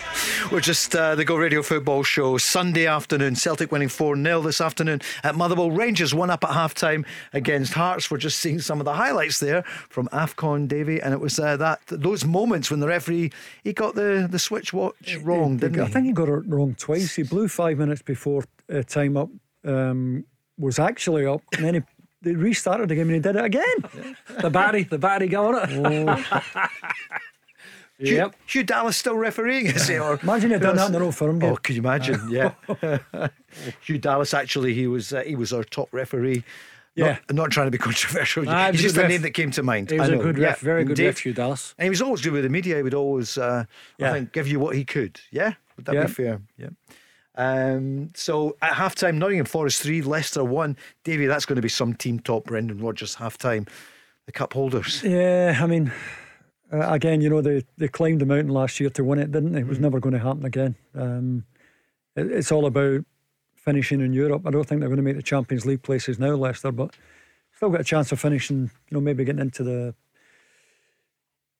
We're 0.52 0.60
just 0.60 0.94
uh, 0.94 1.14
the 1.14 1.24
Go 1.24 1.36
Radio 1.36 1.62
Football 1.62 2.02
Show 2.02 2.38
Sunday 2.38 2.86
afternoon. 2.86 3.36
Celtic 3.36 3.72
winning 3.72 3.88
4 3.88 4.16
0 4.16 4.40
this 4.42 4.60
afternoon 4.60 5.00
at 5.22 5.34
Motherwell. 5.34 5.70
Rangers 5.70 6.14
one 6.14 6.30
up 6.30 6.44
at 6.44 6.50
half 6.50 6.74
time 6.74 7.04
against 7.32 7.74
Hearts. 7.74 8.10
We're 8.10 8.18
just 8.18 8.38
seeing 8.38 8.60
some 8.60 8.80
of 8.80 8.84
the 8.84 8.94
highlights 8.94 9.38
there 9.38 9.62
from 9.62 10.08
AFCON 10.08 10.68
Davie, 10.68 11.00
and 11.00 11.12
it 11.12 11.20
was 11.20 11.38
uh, 11.38 11.56
that 11.56 11.80
those 11.86 12.24
moments 12.24 12.70
when 12.70 12.80
the 12.80 12.88
referee 12.88 13.32
he 13.64 13.72
got 13.72 13.94
the, 13.94 14.28
the 14.30 14.38
switch 14.38 14.72
watch 14.72 15.16
wrong, 15.22 15.58
didn't 15.58 15.74
he? 15.76 15.80
I 15.80 15.86
think 15.88 16.06
he 16.06 16.12
got 16.12 16.28
it 16.28 16.46
wrong 16.46 16.74
twice. 16.74 17.14
He 17.14 17.22
blew 17.22 17.48
five 17.48 17.78
minutes 17.78 18.02
before 18.02 18.44
uh, 18.72 18.82
time 18.82 19.16
up 19.16 19.28
um, 19.64 20.24
was 20.58 20.78
actually 20.78 21.26
up, 21.26 21.42
and 21.54 21.64
then 21.64 21.74
he, 21.74 21.80
they 22.22 22.34
restarted 22.34 22.88
the 22.88 22.94
game 22.94 23.08
and 23.08 23.16
he 23.16 23.20
did 23.20 23.36
it 23.36 23.44
again. 23.44 23.64
The 24.40 24.50
battery, 24.50 24.84
the 24.84 24.98
battery 24.98 25.28
go 25.28 25.48
on 25.48 25.62
it. 25.62 25.70
Hugh, 25.70 26.40
Yep. 28.10 28.34
Hugh 28.46 28.64
Dallas 28.64 28.96
still 28.96 29.16
refereeing, 29.16 29.66
is 29.66 29.86
he? 29.88 29.98
Or 29.98 30.18
Imagine 30.22 30.50
he'd 30.50 30.60
done 30.60 30.76
that 30.76 30.86
in 30.86 30.92
the 30.92 31.00
Old 31.00 31.14
Firm 31.14 31.38
game. 31.38 31.52
Oh, 31.52 31.56
could 31.56 31.76
you 31.76 31.82
imagine? 31.82 32.20
Yeah. 32.30 32.52
Hugh 33.82 33.98
Dallas 33.98 34.34
actually 34.34 34.74
he 34.74 34.86
was 34.86 35.12
uh, 35.12 35.22
he 35.22 35.36
was 35.36 35.52
our 35.52 35.62
top 35.64 35.88
referee. 35.92 36.42
Yeah. 36.94 37.18
Not, 37.28 37.32
not 37.34 37.50
trying 37.50 37.66
to 37.68 37.70
be 37.70 37.78
controversial. 37.78 38.42
Nah, 38.44 38.70
He's 38.70 38.82
just 38.82 38.96
a 38.98 39.08
name 39.08 39.22
that 39.22 39.30
came 39.30 39.50
to 39.52 39.62
mind. 39.62 39.90
He 39.90 39.98
was 39.98 40.10
a 40.10 40.16
good 40.16 40.36
Yeah, 40.36 40.48
ref, 40.48 40.60
very 40.60 40.84
good 40.84 40.90
indeed. 40.98 41.06
ref, 41.06 41.18
Hugh 41.20 41.32
Dallas. 41.32 41.74
And 41.78 41.84
he 41.84 41.90
was 41.90 42.02
always 42.02 42.20
good 42.20 42.32
with 42.34 42.42
the 42.42 42.50
media. 42.50 42.76
He 42.76 42.82
would 42.82 42.92
always, 42.94 43.38
uh, 43.38 43.64
I 44.00 44.10
think, 44.12 44.32
give 44.32 44.46
you 44.46 44.60
what 44.60 44.76
he 44.76 44.84
could. 44.84 45.18
Yeah, 45.30 45.54
would 45.76 45.86
that 45.86 45.94
Yeah. 45.94 46.04
be 46.06 46.12
fair? 46.12 46.40
Yeah. 46.58 46.68
Um, 47.34 48.10
so 48.14 48.56
at 48.60 48.72
halftime, 48.72 49.14
Nottingham 49.16 49.46
Forest 49.46 49.82
3, 49.82 50.02
Leicester 50.02 50.44
1. 50.44 50.76
Davie, 51.04 51.24
that's 51.26 51.46
going 51.46 51.56
to 51.56 51.62
be 51.62 51.68
some 51.70 51.94
team 51.94 52.18
top, 52.20 52.44
Brendan 52.44 52.78
Rodgers 52.78 53.14
half 53.14 53.38
time. 53.38 53.66
The 54.26 54.32
cup 54.32 54.52
holders. 54.52 55.02
Yeah, 55.02 55.58
I 55.60 55.66
mean, 55.66 55.90
uh, 56.72 56.92
again, 56.92 57.20
you 57.20 57.28
know, 57.28 57.40
they, 57.40 57.64
they 57.78 57.88
climbed 57.88 58.20
the 58.20 58.26
mountain 58.26 58.48
last 58.48 58.80
year 58.80 58.90
to 58.90 59.04
win 59.04 59.18
it, 59.18 59.30
didn't 59.32 59.52
they? 59.52 59.60
It 59.60 59.66
was 59.66 59.76
Mm-hmm. 59.76 59.82
never 59.84 60.00
going 60.00 60.14
to 60.14 60.18
happen 60.18 60.44
again. 60.44 60.74
Um, 60.94 61.44
it, 62.16 62.30
it's 62.30 62.50
all 62.52 62.66
about 62.66 63.04
finishing 63.54 64.00
in 64.00 64.12
Europe. 64.12 64.42
I 64.46 64.50
don't 64.50 64.64
think 64.64 64.80
they're 64.80 64.88
going 64.88 64.96
to 64.96 65.02
make 65.02 65.16
the 65.16 65.22
Champions 65.22 65.66
League 65.66 65.82
places 65.82 66.18
now, 66.18 66.34
Leicester, 66.34 66.72
but 66.72 66.94
still 67.54 67.70
got 67.70 67.80
a 67.80 67.84
chance 67.84 68.10
of 68.12 68.20
finishing, 68.20 68.62
you 68.62 68.94
know, 68.94 69.00
maybe 69.00 69.24
getting 69.24 69.40
into 69.42 69.62
the. 69.62 69.94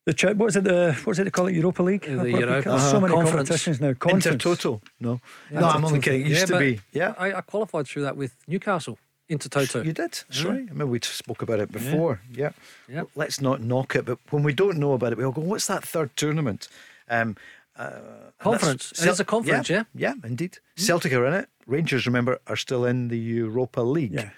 The 0.05 0.13
cha- 0.13 0.33
what 0.33 0.49
is 0.49 0.57
it? 0.57 0.65
The 0.65 0.99
what 1.05 1.13
is 1.13 1.19
it? 1.21 1.25
They 1.25 1.31
call 1.31 1.47
it 1.47 1.55
Europa 1.55 1.81
League. 1.83 2.03
The 2.03 2.17
What- 2.17 2.33
what- 2.33 2.41
Europa- 2.41 2.69
there's 2.71 2.83
so 2.83 2.89
uh-huh. 2.97 3.01
many 3.01 3.15
Conference. 3.15 3.37
competitions 3.49 3.81
now. 3.81 3.93
Conference. 3.95 4.27
Intertoto. 4.27 4.83
No. 4.99 5.21
no, 5.53 5.69
I'm 5.69 5.85
only 5.85 6.01
kidding. 6.01 6.23
It 6.23 6.29
used 6.29 6.49
to 6.49 6.59
be. 6.59 6.81
Yeah. 6.93 7.15
I, 7.19 7.35
I 7.35 7.41
qualified 7.43 7.87
through 7.87 8.03
that 8.03 8.17
with 8.17 8.35
Newcastle 8.49 8.99
Intertoto. 9.33 9.85
You 9.85 9.93
did. 9.93 10.15
Sorry. 10.31 10.59
I 10.59 10.61
remember 10.61 10.87
we 10.87 11.01
spoke 11.03 11.43
about 11.43 11.61
it 11.61 11.73
before. 11.73 12.21
Yeah. 12.33 12.51
Yeah. 12.89 13.05
Let's 13.15 13.41
not 13.41 13.61
knock 13.61 13.97
it, 13.97 14.05
but 14.05 14.19
when 14.31 14.43
we 14.43 14.53
don't 14.53 14.79
know 14.79 14.93
about 14.93 15.13
it, 15.13 15.19
we 15.19 15.25
all 15.25 15.33
go, 15.33 15.41
what's 15.43 15.67
that 15.67 15.83
third 15.85 16.11
tournament? 16.17 16.69
Um, 17.09 17.37
uh, 17.77 17.91
Conference. 18.39 18.91
that's- 18.91 19.07
It 19.07 19.11
is 19.11 19.21
a 19.21 19.25
conference, 19.25 19.69
yeah? 19.71 19.85
Yeah, 19.95 20.15
indeed. 20.25 20.59
Celtic 20.77 21.13
are 21.13 21.27
in 21.27 21.35
it. 21.35 21.49
Rangers, 21.67 22.07
remember, 22.07 22.39
are 22.47 22.57
still 22.57 22.85
in 22.85 23.09
the 23.09 23.19
Europa 23.19 23.81
League. 23.81 24.13
Yeah. 24.15 24.31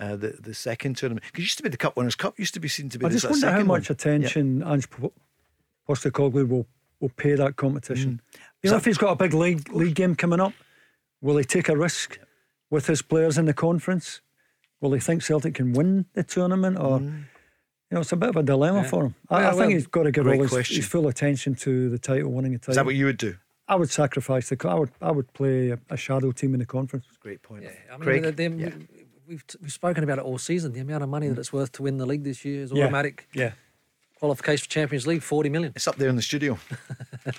Uh, 0.00 0.16
the 0.16 0.30
the 0.42 0.54
second 0.54 0.96
tournament 0.96 1.22
because 1.26 1.42
it 1.42 1.48
used 1.50 1.56
to 1.58 1.62
be 1.62 1.68
the 1.68 1.76
Cup 1.76 1.96
Winners' 1.96 2.16
Cup 2.16 2.36
used 2.36 2.54
to 2.54 2.60
be 2.60 2.66
seen 2.68 2.88
to 2.88 2.98
be 2.98 3.06
I 3.06 3.08
just 3.08 3.22
sort 3.22 3.30
of 3.30 3.34
wonder 3.36 3.46
how 3.46 3.52
second 3.52 3.68
one. 3.68 3.78
much 3.80 3.90
attention 3.90 4.62
Ange 4.64 4.90
Po- 4.90 5.12
Postecoglou 5.88 6.48
will, 6.48 6.66
will 7.00 7.08
pay 7.10 7.34
that 7.34 7.54
competition. 7.56 8.20
You 8.62 8.70
know, 8.70 8.76
if 8.78 8.84
he's 8.84 8.98
got 8.98 9.12
a 9.12 9.16
big 9.16 9.32
league 9.34 9.72
league 9.72 9.94
game 9.94 10.14
coming 10.16 10.40
up, 10.40 10.52
will 11.20 11.36
he 11.36 11.44
take 11.44 11.68
a 11.68 11.76
risk 11.76 12.18
with 12.68 12.86
his 12.88 13.00
players 13.02 13.38
in 13.38 13.44
the 13.46 13.54
conference? 13.54 14.20
Will 14.82 14.92
he 14.92 15.00
think 15.00 15.22
Celtic 15.22 15.54
can 15.54 15.72
win 15.72 16.06
the 16.12 16.24
tournament, 16.24 16.76
or 16.76 16.98
mm. 16.98 17.06
you 17.90 17.94
know, 17.94 18.00
it's 18.00 18.12
a 18.12 18.16
bit 18.16 18.28
of 18.28 18.36
a 18.36 18.42
dilemma 18.42 18.82
for 18.84 19.06
him. 19.06 19.14
I, 19.30 19.36
Well, 19.36 19.46
I 19.46 19.50
think 19.50 19.60
well, 19.60 19.68
he's 19.70 19.86
got 19.86 20.02
to 20.02 20.10
give 20.10 20.26
all 20.26 20.42
his, 20.42 20.68
his 20.68 20.86
full 20.86 21.06
attention 21.06 21.54
to 21.54 21.88
the 21.88 21.98
title, 21.98 22.32
winning 22.32 22.56
a 22.56 22.58
title. 22.58 22.72
Is 22.72 22.76
that 22.76 22.84
what 22.84 22.96
you 22.96 23.06
would 23.06 23.16
do? 23.16 23.36
I 23.68 23.76
would 23.76 23.90
sacrifice 23.90 24.48
the. 24.48 24.68
I 24.68 24.74
would. 24.74 24.90
I 25.00 25.12
would 25.12 25.32
play 25.34 25.70
a, 25.70 25.78
a 25.88 25.96
shadow 25.96 26.32
team 26.32 26.52
in 26.52 26.60
the 26.60 26.66
conference. 26.66 27.06
Great 27.20 27.42
point. 27.42 27.62
Yeah, 27.62 27.70
I 27.90 27.92
mean, 27.92 28.02
Craig. 28.02 28.22
the- 28.24 28.32
them- 28.32 28.58
yeah. 28.58 28.70
we've, 29.28 29.44
we've 29.62 29.72
spoken 29.72 30.02
about 30.02 30.18
it 30.18 30.24
all 30.24 30.36
season. 30.36 30.72
The 30.72 30.80
amount 30.80 31.04
of 31.04 31.08
money 31.08 31.28
that 31.28 31.36
mm. 31.36 31.38
it's 31.38 31.52
worth 31.52 31.70
to 31.72 31.82
win 31.84 31.98
the 31.98 32.06
league 32.06 32.24
this 32.24 32.44
year 32.44 32.62
is 32.62 32.72
automatic. 32.72 33.28
Yeah. 33.32 33.52
Qualification 34.18 34.64
for 34.64 34.70
Champions 34.70 35.06
League, 35.06 35.22
40 35.22 35.48
million. 35.48 35.72
It's 35.74 35.88
up 35.88 35.96
there 35.96 36.08
in 36.08 36.16
the 36.16 36.22
studio. 36.22 36.58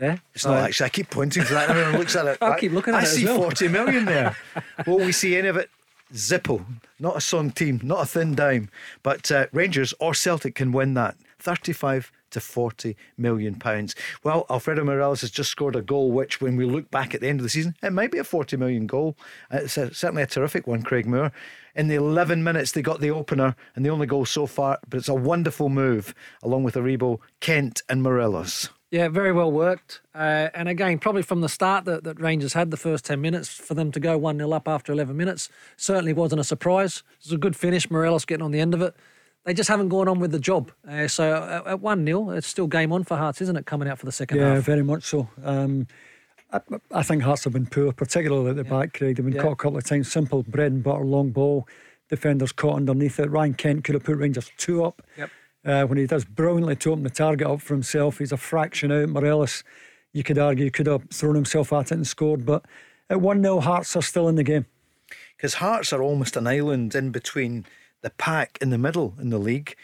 Yeah. 0.00 0.18
It's 0.32 0.44
not 0.44 0.58
uh, 0.58 0.60
actually. 0.60 0.86
I 0.86 0.88
keep 0.90 1.10
pointing 1.10 1.44
to 1.44 1.54
that. 1.54 1.70
and 1.70 1.78
Everyone 1.78 1.98
looks 1.98 2.14
at 2.14 2.26
it. 2.26 2.38
I'll 2.40 2.52
I- 2.52 2.60
keep 2.60 2.72
looking 2.72 2.94
at 2.94 3.00
I 3.00 3.02
it 3.02 3.06
I 3.06 3.06
see 3.06 3.24
well. 3.24 3.42
40 3.42 3.68
million 3.68 4.04
there. 4.04 4.36
Will 4.86 4.98
we 4.98 5.12
see 5.12 5.36
any 5.36 5.48
of 5.48 5.56
it? 5.56 5.70
Zippo, 6.12 6.64
not 6.98 7.16
a 7.16 7.20
song 7.20 7.50
team, 7.50 7.80
not 7.82 8.02
a 8.02 8.06
thin 8.06 8.34
dime, 8.34 8.70
but 9.02 9.30
uh, 9.30 9.46
Rangers 9.52 9.92
or 10.00 10.14
Celtic 10.14 10.54
can 10.54 10.72
win 10.72 10.94
that. 10.94 11.16
35 11.38 12.10
to 12.30 12.40
40 12.40 12.96
million 13.16 13.54
pounds. 13.54 13.94
Well, 14.22 14.44
Alfredo 14.50 14.84
Morelos 14.84 15.20
has 15.22 15.30
just 15.30 15.50
scored 15.50 15.76
a 15.76 15.82
goal, 15.82 16.10
which, 16.10 16.40
when 16.40 16.56
we 16.56 16.64
look 16.64 16.90
back 16.90 17.14
at 17.14 17.20
the 17.20 17.28
end 17.28 17.40
of 17.40 17.44
the 17.44 17.48
season, 17.50 17.74
it 17.82 17.92
might 17.92 18.10
be 18.10 18.18
a 18.18 18.24
40 18.24 18.56
million 18.56 18.86
goal. 18.86 19.16
Uh, 19.52 19.58
It's 19.62 19.76
a, 19.76 19.94
certainly 19.94 20.22
a 20.22 20.26
terrific 20.26 20.66
one, 20.66 20.82
Craig 20.82 21.06
Moore. 21.06 21.32
In 21.74 21.88
the 21.88 21.94
11 21.94 22.42
minutes, 22.42 22.72
they 22.72 22.82
got 22.82 23.00
the 23.00 23.10
opener 23.10 23.54
and 23.76 23.84
the 23.84 23.90
only 23.90 24.06
goal 24.06 24.26
so 24.26 24.46
far, 24.46 24.78
but 24.88 24.98
it's 24.98 25.08
a 25.08 25.14
wonderful 25.14 25.68
move, 25.68 26.14
along 26.42 26.64
with 26.64 26.74
Aribo, 26.74 27.18
Kent, 27.40 27.82
and 27.88 28.02
Morelos. 28.02 28.68
Yeah, 28.90 29.08
very 29.08 29.32
well 29.32 29.52
worked. 29.52 30.00
Uh, 30.14 30.48
and 30.54 30.68
again, 30.68 30.98
probably 30.98 31.22
from 31.22 31.42
the 31.42 31.48
start 31.48 31.84
that, 31.84 32.04
that 32.04 32.18
Rangers 32.20 32.54
had 32.54 32.70
the 32.70 32.76
first 32.78 33.04
10 33.04 33.20
minutes, 33.20 33.48
for 33.48 33.74
them 33.74 33.92
to 33.92 34.00
go 34.00 34.16
1 34.16 34.38
0 34.38 34.50
up 34.52 34.66
after 34.66 34.92
11 34.92 35.14
minutes 35.16 35.50
certainly 35.76 36.14
wasn't 36.14 36.40
a 36.40 36.44
surprise. 36.44 37.02
It 37.20 37.26
was 37.26 37.32
a 37.32 37.36
good 37.38 37.54
finish, 37.54 37.90
Morelos 37.90 38.24
getting 38.24 38.44
on 38.44 38.50
the 38.50 38.60
end 38.60 38.72
of 38.72 38.80
it. 38.80 38.94
They 39.44 39.52
just 39.54 39.68
haven't 39.68 39.88
gone 39.90 40.08
on 40.08 40.20
with 40.20 40.30
the 40.32 40.38
job. 40.38 40.72
Uh, 40.88 41.06
so 41.08 41.34
at- 41.42 41.66
at 41.66 41.80
1 41.80 42.04
0, 42.06 42.30
it's 42.30 42.46
still 42.46 42.66
game 42.66 42.92
on 42.92 43.04
for 43.04 43.16
Hearts, 43.18 43.40
isn't 43.42 43.56
it, 43.56 43.66
coming 43.66 43.88
out 43.88 43.98
for 43.98 44.06
the 44.06 44.12
second 44.12 44.38
Yeah, 44.38 44.46
half? 44.48 44.54
Yeah, 44.56 44.60
very 44.60 44.82
much 44.82 45.04
so. 45.04 45.28
Um, 45.44 45.86
I, 46.50 46.60
I 46.92 47.02
think 47.02 47.22
Hearts 47.22 47.44
have 47.44 47.52
been 47.52 47.66
poor, 47.66 47.92
particularly 47.92 48.50
at 48.50 48.56
the 48.56 48.64
back, 48.64 48.94
Craig. 48.94 49.16
They've 49.16 49.24
been 49.26 49.34
Yeah. 49.34 49.42
caught 49.42 49.52
a 49.52 49.56
couple 49.56 49.76
of 49.76 49.84
times. 49.84 50.10
Simple 50.10 50.42
bread 50.44 50.72
and 50.72 50.82
butter, 50.82 51.04
long 51.04 51.30
ball. 51.30 51.68
Defenders 52.08 52.52
caught 52.52 52.76
underneath 52.76 53.20
it. 53.20 53.30
Ryan 53.30 53.52
Kent 53.52 53.84
could 53.84 53.94
have 53.94 54.04
put 54.04 54.16
Rangers 54.16 54.50
two 54.56 54.82
up. 54.82 55.02
Yep. 55.18 55.30
Uh, 55.64 55.84
when 55.84 55.98
he 55.98 56.06
does 56.06 56.24
brilliantly 56.24 56.76
to 56.76 56.92
open 56.92 57.02
the 57.02 57.10
target 57.10 57.46
up 57.46 57.60
for 57.60 57.74
himself, 57.74 58.18
he's 58.18 58.32
a 58.32 58.36
fraction 58.36 58.92
out. 58.92 59.08
Morelos, 59.08 59.64
you 60.12 60.22
could 60.22 60.38
argue 60.38 60.70
could 60.70 60.86
have 60.86 61.08
thrown 61.10 61.34
himself 61.34 61.72
at 61.72 61.90
it 61.90 61.94
and 61.94 62.06
scored, 62.06 62.46
but 62.46 62.64
at 63.10 63.20
1 63.20 63.42
0, 63.42 63.60
Hearts 63.60 63.96
are 63.96 64.02
still 64.02 64.28
in 64.28 64.36
the 64.36 64.44
game. 64.44 64.66
Because 65.36 65.54
Hearts 65.54 65.92
are 65.92 66.02
almost 66.02 66.36
an 66.36 66.46
island 66.46 66.94
in 66.94 67.10
between 67.10 67.66
the 68.02 68.10
pack 68.10 68.58
in 68.60 68.70
the 68.70 68.78
middle 68.78 69.14
in 69.20 69.30
the 69.30 69.38
league 69.38 69.74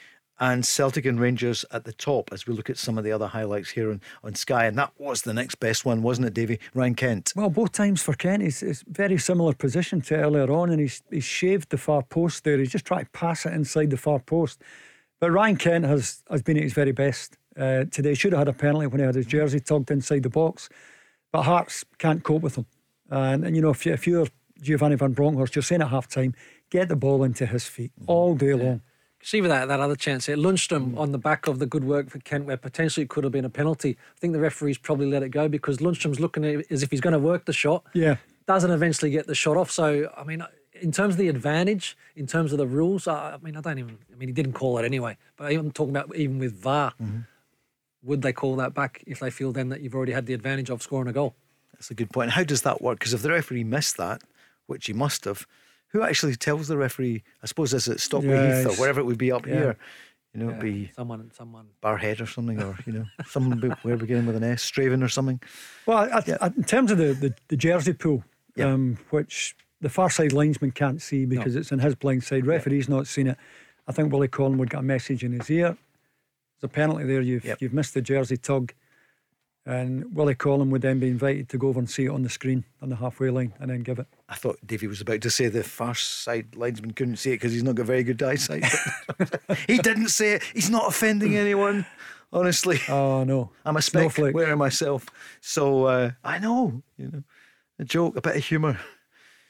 and 0.40 0.66
Celtic 0.66 1.04
and 1.04 1.20
Rangers 1.20 1.64
at 1.70 1.84
the 1.84 1.92
top 1.92 2.30
as 2.32 2.46
we 2.46 2.54
look 2.54 2.68
at 2.68 2.76
some 2.76 2.98
of 2.98 3.04
the 3.04 3.12
other 3.12 3.28
highlights 3.28 3.70
here 3.70 3.90
on, 3.90 4.00
on 4.24 4.34
Sky. 4.34 4.66
And 4.66 4.76
that 4.78 4.92
was 4.98 5.22
the 5.22 5.34
next 5.34 5.56
best 5.56 5.84
one, 5.84 6.02
wasn't 6.02 6.26
it, 6.26 6.34
Davie? 6.34 6.58
Ryan 6.74 6.94
Kent. 6.94 7.32
Well, 7.36 7.50
both 7.50 7.72
times 7.72 8.02
for 8.02 8.14
Kent, 8.14 8.42
he's, 8.42 8.60
he's 8.60 8.84
very 8.88 9.18
similar 9.18 9.54
position 9.54 10.00
to 10.02 10.16
earlier 10.16 10.50
on, 10.50 10.70
and 10.70 10.80
he's, 10.80 11.02
he's 11.10 11.24
shaved 11.24 11.70
the 11.70 11.78
far 11.78 12.02
post 12.02 12.44
there. 12.44 12.58
He's 12.58 12.72
just 12.72 12.84
trying 12.84 13.04
to 13.04 13.10
pass 13.12 13.46
it 13.46 13.52
inside 13.52 13.90
the 13.90 13.96
far 13.96 14.18
post. 14.18 14.60
But 15.24 15.32
Ryan 15.32 15.56
Kent 15.56 15.84
has, 15.86 16.22
has 16.30 16.42
been 16.42 16.58
at 16.58 16.64
his 16.64 16.74
very 16.74 16.92
best 16.92 17.38
uh, 17.58 17.84
today. 17.90 18.12
Should 18.12 18.32
have 18.32 18.40
had 18.40 18.48
a 18.48 18.52
penalty 18.52 18.88
when 18.88 19.00
he 19.00 19.06
had 19.06 19.14
his 19.14 19.24
jersey 19.24 19.58
tugged 19.58 19.90
inside 19.90 20.22
the 20.22 20.28
box. 20.28 20.68
But 21.32 21.44
Hearts 21.44 21.82
can't 21.96 22.22
cope 22.22 22.42
with 22.42 22.56
him. 22.56 22.66
And, 23.08 23.42
and 23.42 23.56
you 23.56 23.62
know, 23.62 23.70
if, 23.70 23.86
you, 23.86 23.94
if 23.94 24.06
you're 24.06 24.26
Giovanni 24.60 24.96
Van 24.96 25.14
Bronckhorst, 25.14 25.56
you're 25.56 25.62
saying 25.62 25.80
at 25.80 25.88
half 25.88 26.08
time, 26.08 26.34
get 26.68 26.90
the 26.90 26.96
ball 26.96 27.24
into 27.24 27.46
his 27.46 27.66
feet 27.66 27.90
all 28.06 28.34
day 28.34 28.52
long. 28.52 28.82
See 29.22 29.40
with 29.40 29.50
that 29.50 29.68
that 29.68 29.80
other 29.80 29.96
chance 29.96 30.26
here, 30.26 30.36
Lundstram 30.36 30.94
on 30.98 31.12
the 31.12 31.18
back 31.18 31.46
of 31.46 31.58
the 31.58 31.64
good 31.64 31.84
work 31.84 32.10
for 32.10 32.18
Kent, 32.18 32.44
where 32.44 32.58
potentially 32.58 33.04
it 33.04 33.08
could 33.08 33.24
have 33.24 33.32
been 33.32 33.46
a 33.46 33.48
penalty. 33.50 33.96
I 34.14 34.20
think 34.20 34.34
the 34.34 34.40
referees 34.40 34.76
probably 34.76 35.06
let 35.06 35.22
it 35.22 35.30
go 35.30 35.48
because 35.48 35.78
Lundstram's 35.78 36.20
looking 36.20 36.44
at 36.44 36.70
as 36.70 36.82
if 36.82 36.90
he's 36.90 37.00
going 37.00 37.14
to 37.14 37.18
work 37.18 37.46
the 37.46 37.54
shot. 37.54 37.82
Yeah. 37.94 38.16
Doesn't 38.46 38.70
eventually 38.70 39.10
get 39.10 39.26
the 39.26 39.34
shot 39.34 39.56
off. 39.56 39.70
So 39.70 40.12
I 40.14 40.24
mean, 40.24 40.44
in 40.84 40.92
terms 40.92 41.14
of 41.14 41.18
the 41.18 41.28
advantage, 41.28 41.96
in 42.14 42.26
terms 42.26 42.52
of 42.52 42.58
the 42.58 42.66
rules, 42.66 43.08
I, 43.08 43.34
I 43.34 43.36
mean, 43.44 43.56
I 43.56 43.60
don't 43.60 43.78
even. 43.78 43.98
I 44.12 44.16
mean, 44.16 44.28
he 44.28 44.32
didn't 44.32 44.52
call 44.52 44.78
it 44.78 44.84
anyway. 44.84 45.16
But 45.36 45.50
I'm 45.52 45.70
talking 45.72 45.96
about 45.96 46.14
even 46.14 46.38
with 46.38 46.54
VAR, 46.54 46.92
would 48.02 48.22
they 48.22 48.32
call 48.32 48.56
that 48.56 48.74
back 48.74 49.02
if 49.06 49.20
they 49.20 49.30
feel 49.30 49.52
then 49.52 49.68
that 49.70 49.80
you've 49.80 49.94
already 49.94 50.12
had 50.12 50.26
the 50.26 50.34
advantage 50.34 50.70
of 50.70 50.82
scoring 50.82 51.08
a 51.08 51.12
goal? 51.12 51.34
That's 51.72 51.90
a 51.90 51.94
good 51.94 52.10
point. 52.10 52.30
How 52.32 52.44
does 52.44 52.62
that 52.62 52.82
work? 52.82 52.98
Because 52.98 53.14
if 53.14 53.22
the 53.22 53.30
referee 53.30 53.64
missed 53.64 53.96
that, 53.96 54.22
which 54.66 54.86
he 54.86 54.92
must 54.92 55.24
have, 55.24 55.46
who 55.88 56.02
actually 56.02 56.36
tells 56.36 56.68
the 56.68 56.76
referee? 56.76 57.22
I 57.42 57.46
suppose 57.46 57.72
is 57.72 57.88
it 57.88 58.00
Stockley 58.00 58.30
Yeah, 58.30 58.58
Heath 58.58 58.66
or 58.66 58.80
wherever 58.80 59.00
it 59.00 59.04
would 59.04 59.18
be 59.18 59.32
up 59.32 59.46
yeah. 59.46 59.54
here? 59.54 59.76
You 60.34 60.40
know, 60.40 60.48
it'd 60.50 60.60
be 60.60 60.90
Someone, 60.96 61.30
someone. 61.32 61.66
Barrhead 61.82 62.20
or 62.20 62.26
something, 62.26 62.60
or 62.60 62.76
you 62.86 62.92
know, 62.92 63.04
someone 63.26 63.60
be- 63.60 63.68
where 63.82 63.96
beginning 63.96 64.26
with 64.26 64.34
an 64.36 64.42
S, 64.44 64.68
Strathaven 64.68 65.02
or 65.02 65.08
something. 65.08 65.40
Well, 65.86 65.98
I, 65.98 66.22
I, 66.40 66.46
in 66.48 66.64
terms 66.64 66.90
of 66.90 66.98
the, 66.98 67.12
the, 67.14 67.34
the 67.48 67.56
jersey 67.56 67.92
pool, 67.92 68.24
Yeah. 68.56 68.72
um, 68.72 68.98
which 69.10 69.54
the 69.80 69.88
far 69.88 70.08
side 70.10 70.32
linesman 70.32 70.70
can't 70.70 71.02
see 71.02 71.24
because 71.26 71.56
it's 71.56 71.72
in 71.72 71.78
his 71.80 71.94
blind 71.94 72.24
side, 72.24 72.46
referee's 72.46 72.88
not 72.88 73.06
seen 73.06 73.26
it. 73.26 73.38
I 73.86 73.92
think 73.92 74.12
Willie 74.12 74.28
Collingwood 74.28 74.70
got 74.70 74.80
a 74.80 74.82
message 74.82 75.22
in 75.24 75.32
his 75.32 75.50
ear. 75.50 75.76
There's 76.60 76.64
a 76.64 76.68
penalty 76.68 77.04
there. 77.04 77.20
You've 77.20 77.44
Yep. 77.44 77.60
you've 77.60 77.74
missed 77.74 77.92
the 77.94 78.00
jersey 78.00 78.36
tug, 78.38 78.72
and 79.66 80.14
Willie 80.14 80.34
Collum 80.34 80.70
would 80.70 80.82
then 80.82 81.00
be 81.00 81.08
invited 81.08 81.48
to 81.50 81.58
go 81.58 81.68
over 81.68 81.78
and 81.80 81.88
see 81.90 82.04
it 82.06 82.10
on 82.10 82.22
the 82.22 82.28
screen 82.30 82.64
on 82.82 82.88
the 82.90 82.96
halfway 82.96 83.30
line 83.30 83.52
and 83.60 83.70
then 83.70 83.80
give 83.82 83.98
it. 83.98 84.06
I 84.28 84.34
thought 84.36 84.58
Davie 84.66 84.86
was 84.86 85.00
about 85.00 85.20
to 85.22 85.30
say 85.30 85.48
the 85.48 85.62
far 85.62 85.94
side 85.94 86.54
linesman 86.56 86.92
couldn't 86.92 87.16
see 87.16 87.30
it 87.32 87.36
because 87.36 87.52
he's 87.52 87.62
not 87.62 87.74
got 87.74 87.86
very 87.86 88.02
good 88.04 88.22
eyesight. 88.22 88.64
he 89.66 89.78
didn't 89.78 90.08
say 90.08 90.34
it. 90.34 90.42
He's 90.54 90.70
not 90.70 90.88
offending 90.88 91.36
anyone. 91.36 91.86
Honestly, 92.32 92.80
Oh 92.88 93.24
no, 93.24 93.50
I'm 93.64 93.76
a 93.76 93.82
speck 93.82 94.02
Snowflake. 94.02 94.34
wearing 94.34 94.58
myself. 94.58 95.06
So 95.40 95.84
uh, 95.84 96.10
I 96.24 96.38
know, 96.38 96.82
you 96.96 97.10
know, 97.10 97.22
a 97.78 97.84
joke, 97.84 98.16
a 98.16 98.20
bit 98.20 98.36
of 98.36 98.44
humour. 98.44 98.78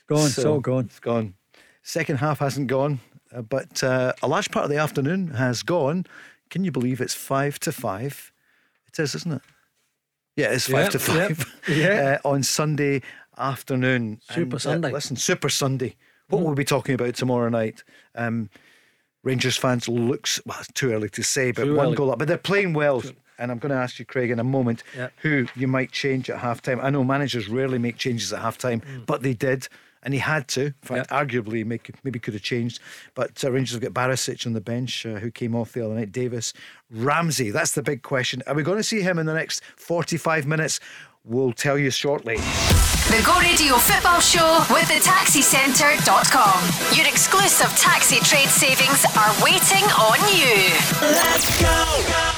Gone. 0.07 0.27
it's 0.27 0.35
So, 0.35 0.53
all 0.55 0.61
gone. 0.61 0.85
It's 0.87 1.01
gone. 1.01 1.35
Second 1.83 2.17
half 2.17 2.39
hasn't 2.39 2.67
gone, 2.69 3.01
uh, 3.35 3.43
but 3.43 3.83
uh, 3.83 4.13
a 4.23 4.29
large 4.29 4.51
part 4.51 4.65
of 4.65 4.71
the 4.71 4.79
afternoon 4.79 5.29
has 5.29 5.63
gone. 5.63 6.07
Can 6.51 6.65
you 6.65 6.71
believe 6.73 7.01
it's 7.01 7.15
five 7.15 7.59
to 7.61 7.73
five? 7.73 8.33
It 8.89 8.99
is, 8.99 9.15
isn't 9.15 9.33
it? 9.33 9.43
Yeah, 10.37 10.47
it's 10.53 10.67
five 10.67 10.85
Yep, 10.85 10.91
to 10.93 10.99
five. 10.99 11.57
yep, 11.69 11.79
yeah. 11.79 12.19
uh, 12.25 12.29
on 12.29 12.43
Sunday 12.43 13.03
afternoon. 13.39 14.21
Super 14.31 14.43
And, 14.43 14.55
uh, 14.55 14.59
Sunday. 14.59 14.93
listen, 14.93 15.17
Super 15.17 15.49
Sunday. 15.49 15.97
What 16.29 16.41
will 16.43 16.49
we 16.51 16.55
be 16.55 16.65
talking 16.65 16.95
about 16.95 17.15
tomorrow 17.15 17.49
night? 17.51 17.85
Um, 18.15 18.49
Rangers 19.23 19.57
fans 19.57 19.89
looks 19.89 20.41
well. 20.47 20.59
It's 20.61 20.73
too 20.73 20.93
early 20.93 21.09
to 21.11 21.23
say, 21.23 21.51
but 21.53 21.65
Too 21.65 21.75
one 21.77 21.87
early. 21.89 21.97
goal 21.97 22.11
up. 22.13 22.19
But 22.19 22.29
they're 22.29 22.37
playing 22.39 22.73
well. 22.75 23.03
And 23.39 23.51
I'm 23.51 23.59
going 23.59 23.71
to 23.71 23.77
ask 23.79 23.99
you, 23.99 24.05
Craig, 24.05 24.31
in 24.31 24.39
a 24.39 24.45
moment, 24.45 24.83
Yeah. 24.97 25.09
who 25.19 25.47
you 25.57 25.67
might 25.67 25.91
change 25.93 26.31
at 26.31 26.41
halftime. 26.41 26.83
I 26.83 26.91
know 26.91 27.03
managers 27.03 27.49
rarely 27.49 27.79
make 27.79 27.97
changes 27.97 28.33
at 28.33 28.41
half 28.41 28.59
time, 28.59 28.81
but 29.07 29.23
they 29.23 29.35
did. 29.35 29.67
And 30.05 30.13
he 30.15 30.21
had 30.21 30.49
to. 30.49 30.67
In 30.67 30.75
fact, 30.83 31.11
arguably, 31.11 31.65
make, 31.65 31.91
maybe 32.05 32.19
could 32.19 32.35
have 32.35 32.43
changed. 32.43 32.81
But 33.15 33.43
uh, 33.43 33.51
Rangers 33.51 33.73
have 33.73 33.83
got 33.83 33.95
Barisic 33.95 34.47
on 34.47 34.53
the 34.53 34.61
bench, 34.61 35.07
uh, 35.07 35.15
who 35.15 35.31
came 35.31 35.55
off 35.55 35.73
the 35.73 35.85
other 35.85 35.95
night. 35.95 36.13
Davis, 36.13 36.53
Ramsey. 36.91 37.51
That's 37.51 37.73
the 37.73 37.83
big 37.83 38.03
question. 38.03 38.43
Are 38.47 38.55
we 38.55 38.63
going 38.63 38.79
to 38.79 38.85
see 38.85 39.01
him 39.01 39.19
in 39.19 39.27
the 39.27 39.35
next 39.35 39.65
45 39.77 40.47
minutes? 40.47 40.79
We'll 41.25 41.53
tell 41.53 41.79
you 41.79 41.91
shortly. 41.91 42.37
The 42.37 43.23
Go 43.25 43.39
Radio 43.41 43.77
Football 43.77 44.21
Show 44.21 44.65
with 44.71 44.89
the 44.89 45.01
taxicentre.com. 45.01 46.97
Your 46.97 47.07
exclusive 47.07 47.75
taxi 47.79 48.17
trade 48.21 48.49
savings 48.51 49.07
are 49.17 49.33
waiting 49.43 49.85
on 49.97 50.19
you. 50.37 50.75
Let's 51.01 51.61
go. 51.63 52.05
go 52.09 52.35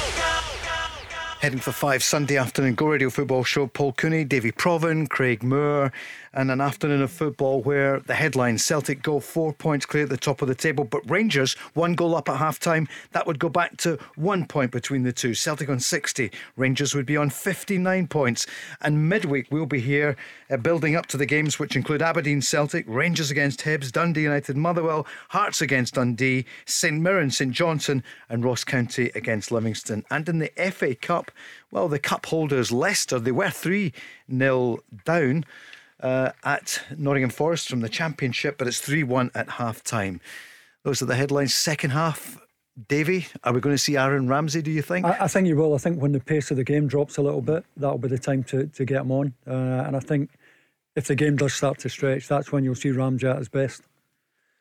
heading 1.47 1.61
for 1.61 1.71
five 1.71 2.03
Sunday 2.03 2.37
afternoon 2.37 2.75
Go 2.75 2.87
Radio 2.89 3.09
Football 3.09 3.45
Show. 3.45 3.69
Paul 3.69 3.93
Cooney, 3.93 4.25
Davie 4.25 4.51
Provan, 4.51 5.09
Craig 5.09 5.45
Moore, 5.45 5.93
and 6.37 6.51
an 6.51 6.61
afternoon 6.61 7.01
of 7.01 7.11
football 7.11 7.62
where 7.62 8.01
the 8.01 8.14
headline 8.14 8.59
Celtic 8.59 9.03
go 9.03 9.20
four 9.20 9.55
points 9.55 9.87
clear 9.87 10.03
at 10.03 10.11
the 10.11 10.18
top 10.18 10.43
of 10.43 10.49
the 10.49 10.55
table, 10.55 10.84
but 10.84 11.11
Rangers 11.11 11.55
one 11.72 11.95
goal 11.95 12.14
up 12.14 12.28
at 12.28 12.37
half 12.37 12.61
time. 12.61 12.87
That 13.12 13.26
would 13.26 13.39
go 13.39 13.49
back 13.49 13.78
to 13.78 13.99
one 14.16 14.47
point 14.47 14.70
between 14.70 15.03
the 15.03 15.12
two. 15.12 15.32
Celtic 15.34 15.70
on 15.70 15.80
60, 15.80 16.30
Rangers 16.57 16.95
would 16.95 17.07
be 17.07 17.16
on 17.16 17.30
59 17.30 18.07
points. 18.09 18.47
And 18.82 19.09
midweek 19.09 19.47
we'll 19.51 19.64
be 19.64 19.80
here 19.80 20.14
uh, 20.51 20.59
building 20.59 20.95
up 20.95 21.07
to 21.07 21.16
the 21.16 21.24
games 21.24 21.59
which 21.59 21.74
include 21.74 22.03
Aberdeen 22.03 22.43
Celtic, 22.43 22.84
Rangers 22.87 23.30
against 23.30 23.61
Hibs, 23.61 23.91
Dundee 23.91 24.22
United 24.22 24.59
Motherwell, 24.59 25.07
Hearts 25.30 25.62
against 25.62 25.95
Dundee, 25.95 26.45
St 26.66 27.01
Mirren, 27.01 27.30
St 27.30 27.51
Johnstone, 27.51 28.03
and 28.28 28.45
Ross 28.45 28.62
County 28.62 29.11
against 29.14 29.51
Livingston. 29.51 30.05
And 30.11 30.28
in 30.28 30.39
the 30.39 30.53
FA 30.70 30.95
Cup, 30.95 31.30
well, 31.70 31.89
the 31.89 31.99
cup 31.99 32.26
holders 32.26 32.70
Leicester, 32.70 33.18
they 33.18 33.32
were 33.32 33.51
3 33.51 33.93
0 34.30 34.78
down. 35.05 35.45
Uh, 35.99 36.30
at 36.44 36.82
Nottingham 36.99 37.30
Forest 37.30 37.68
from 37.70 37.80
the 37.80 37.88
Championship, 37.88 38.59
but 38.59 38.66
it's 38.66 38.80
3 38.80 39.03
1 39.03 39.30
at 39.34 39.49
half 39.49 39.82
time. 39.82 40.20
Those 40.84 41.01
are 41.01 41.07
the 41.07 41.16
headlines. 41.16 41.55
Second 41.55 41.90
half, 41.90 42.38
Davie, 42.88 43.26
are 43.42 43.55
we 43.55 43.61
going 43.61 43.74
to 43.74 43.78
see 43.78 43.97
Aaron 43.97 44.28
Ramsey, 44.28 44.61
do 44.61 44.70
you 44.70 44.82
think? 44.82 45.07
I, 45.07 45.16
I 45.22 45.26
think 45.26 45.49
you 45.49 45.57
will. 45.57 45.74
I 45.74 45.78
think 45.78 46.01
when 46.01 46.12
the 46.12 46.20
pace 46.20 46.51
of 46.51 46.59
the 46.59 46.64
game 46.64 46.86
drops 46.86 47.16
a 47.16 47.22
little 47.22 47.40
bit, 47.40 47.64
that'll 47.76 47.99
be 47.99 48.09
the 48.09 48.18
time 48.18 48.44
to, 48.44 48.66
to 48.66 48.84
get 48.84 49.01
him 49.01 49.11
on. 49.11 49.32
Uh, 49.47 49.84
and 49.86 49.97
I 49.97 50.01
think 50.01 50.30
if 50.94 51.07
the 51.07 51.14
game 51.14 51.36
does 51.36 51.55
start 51.55 51.78
to 51.78 51.88
stretch, 51.88 52.28
that's 52.28 52.53
when 52.53 52.62
you'll 52.64 52.74
see 52.74 52.90
Ramsey 52.90 53.26
at 53.26 53.38
his 53.38 53.49
best. 53.49 53.82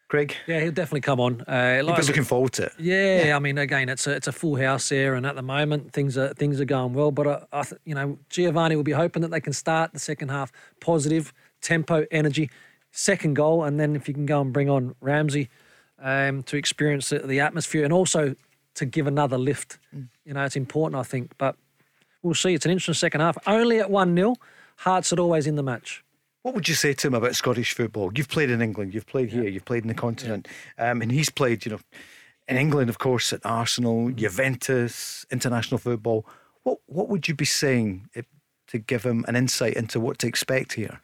Craig? 0.08 0.36
Yeah, 0.46 0.60
he'll 0.60 0.72
definitely 0.72 1.02
come 1.02 1.20
on. 1.20 1.42
Uh, 1.42 1.82
You've 1.84 1.96
been 1.96 2.06
looking 2.06 2.24
forward 2.24 2.54
to 2.54 2.66
it. 2.66 2.74
Yeah, 2.78 3.34
I 3.36 3.40
mean, 3.40 3.58
again, 3.58 3.90
it's 3.90 4.06
a 4.06 4.12
it's 4.12 4.28
a 4.28 4.32
full 4.32 4.56
house 4.56 4.90
here, 4.90 5.16
and 5.16 5.26
at 5.26 5.36
the 5.36 5.42
moment 5.42 5.94
things 5.94 6.18
are 6.18 6.34
things 6.34 6.62
are 6.62 6.66
going 6.66 6.94
well. 6.94 7.12
But 7.12 7.28
uh, 7.28 7.40
I, 7.52 7.64
th- 7.64 7.82
you 7.86 7.96
know, 7.96 8.18
Giovanni 8.30 8.76
will 8.76 8.84
be 8.84 8.92
hoping 8.92 9.22
that 9.24 9.32
they 9.32 9.42
can 9.42 9.54
start 9.54 9.94
the 9.94 10.00
second 10.00 10.30
half 10.30 10.52
positive, 10.80 11.34
tempo, 11.62 12.06
energy, 12.12 12.52
second 12.92 13.34
goal, 13.34 13.64
and 13.64 13.80
then 13.80 13.96
if 13.96 14.08
you 14.08 14.14
can 14.14 14.28
go 14.28 14.42
and 14.42 14.54
bring 14.54 14.70
on 14.70 14.96
Ramsey 15.02 15.50
um, 16.00 16.44
to 16.44 16.58
experience 16.58 17.10
the, 17.10 17.20
the 17.20 17.40
atmosphere, 17.40 17.84
and 17.84 17.92
also 17.92 18.36
to 18.76 18.86
give 18.86 19.08
another 19.08 19.38
lift. 19.38 19.80
You 19.92 20.34
know, 20.34 20.44
it's 20.44 20.56
important, 20.56 21.00
I 21.00 21.04
think. 21.04 21.32
But 21.40 21.56
we'll 22.22 22.36
see. 22.36 22.54
It's 22.54 22.66
an 22.66 22.72
interesting 22.72 22.94
second 22.94 23.22
half. 23.22 23.38
Only 23.48 23.80
at 23.80 23.90
one 23.90 24.16
0 24.16 24.36
Hearts 24.80 25.12
are 25.14 25.20
always 25.20 25.48
in 25.48 25.56
the 25.56 25.64
match. 25.64 26.04
What 26.46 26.54
would 26.54 26.70
you 26.70 26.76
say 26.76 26.94
to 26.94 27.08
him 27.08 27.16
about 27.16 27.36
Scottish 27.36 27.74
football? 27.74 28.12
You've 28.14 28.30
played 28.30 28.52
in 28.52 28.62
England, 28.62 28.94
you've 28.94 29.08
played 29.08 29.32
here, 29.32 29.48
you've 29.48 29.66
played 29.66 29.82
in 29.82 29.88
the 29.88 29.96
continent, 29.96 30.48
um, 30.78 31.02
and 31.02 31.12
he's 31.12 31.32
played, 31.32 31.66
you 31.66 31.72
know, 31.72 31.80
in 32.48 32.56
England, 32.56 32.88
of 32.88 33.00
course, 33.00 33.34
at 33.34 33.44
Arsenal, 33.44 34.12
Juventus, 34.12 35.26
international 35.32 35.80
football. 35.80 36.24
What 36.62 36.82
what 36.86 37.10
would 37.10 37.28
you 37.28 37.34
be 37.34 37.46
saying 37.46 38.10
if, 38.14 38.28
to 38.68 38.78
give 38.78 39.02
him 39.02 39.26
an 39.28 39.36
insight 39.36 39.74
into 39.74 40.00
what 40.00 40.20
to 40.20 40.28
expect 40.28 40.74
here? 40.74 41.02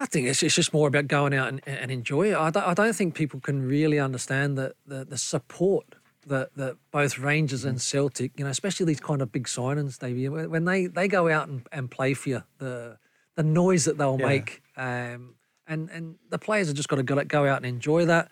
I 0.00 0.06
think 0.06 0.26
it's, 0.26 0.42
it's 0.42 0.56
just 0.56 0.72
more 0.72 0.88
about 0.88 1.06
going 1.06 1.32
out 1.32 1.46
and, 1.46 1.60
and 1.64 1.92
enjoy 1.92 2.32
it. 2.32 2.36
I 2.36 2.50
don't, 2.50 2.64
I 2.64 2.74
don't 2.74 2.96
think 2.96 3.14
people 3.14 3.38
can 3.38 3.64
really 3.64 4.00
understand 4.00 4.58
the, 4.58 4.74
the, 4.84 5.04
the 5.04 5.16
support 5.16 5.94
that, 6.26 6.56
that 6.56 6.76
both 6.90 7.20
Rangers 7.20 7.64
and 7.64 7.80
Celtic, 7.80 8.32
you 8.36 8.44
know, 8.44 8.50
especially 8.50 8.86
these 8.86 8.98
kind 8.98 9.22
of 9.22 9.30
big 9.30 9.44
signings, 9.44 9.96
Davie, 9.96 10.28
when 10.28 10.64
they, 10.64 10.88
they 10.88 11.06
go 11.06 11.28
out 11.28 11.46
and, 11.46 11.68
and 11.70 11.88
play 11.88 12.14
for 12.14 12.30
you, 12.30 12.42
the 12.58 12.98
the 13.36 13.42
noise 13.42 13.84
that 13.84 13.98
they'll 13.98 14.18
Yeah. 14.18 14.26
make, 14.26 14.62
um, 14.76 15.34
and 15.66 15.88
and 15.90 16.16
the 16.28 16.38
players 16.38 16.66
have 16.68 16.76
just 16.76 16.88
got 16.88 16.96
to 16.96 17.02
go, 17.02 17.22
go 17.24 17.46
out 17.46 17.58
and 17.58 17.66
enjoy 17.66 18.04
that. 18.06 18.30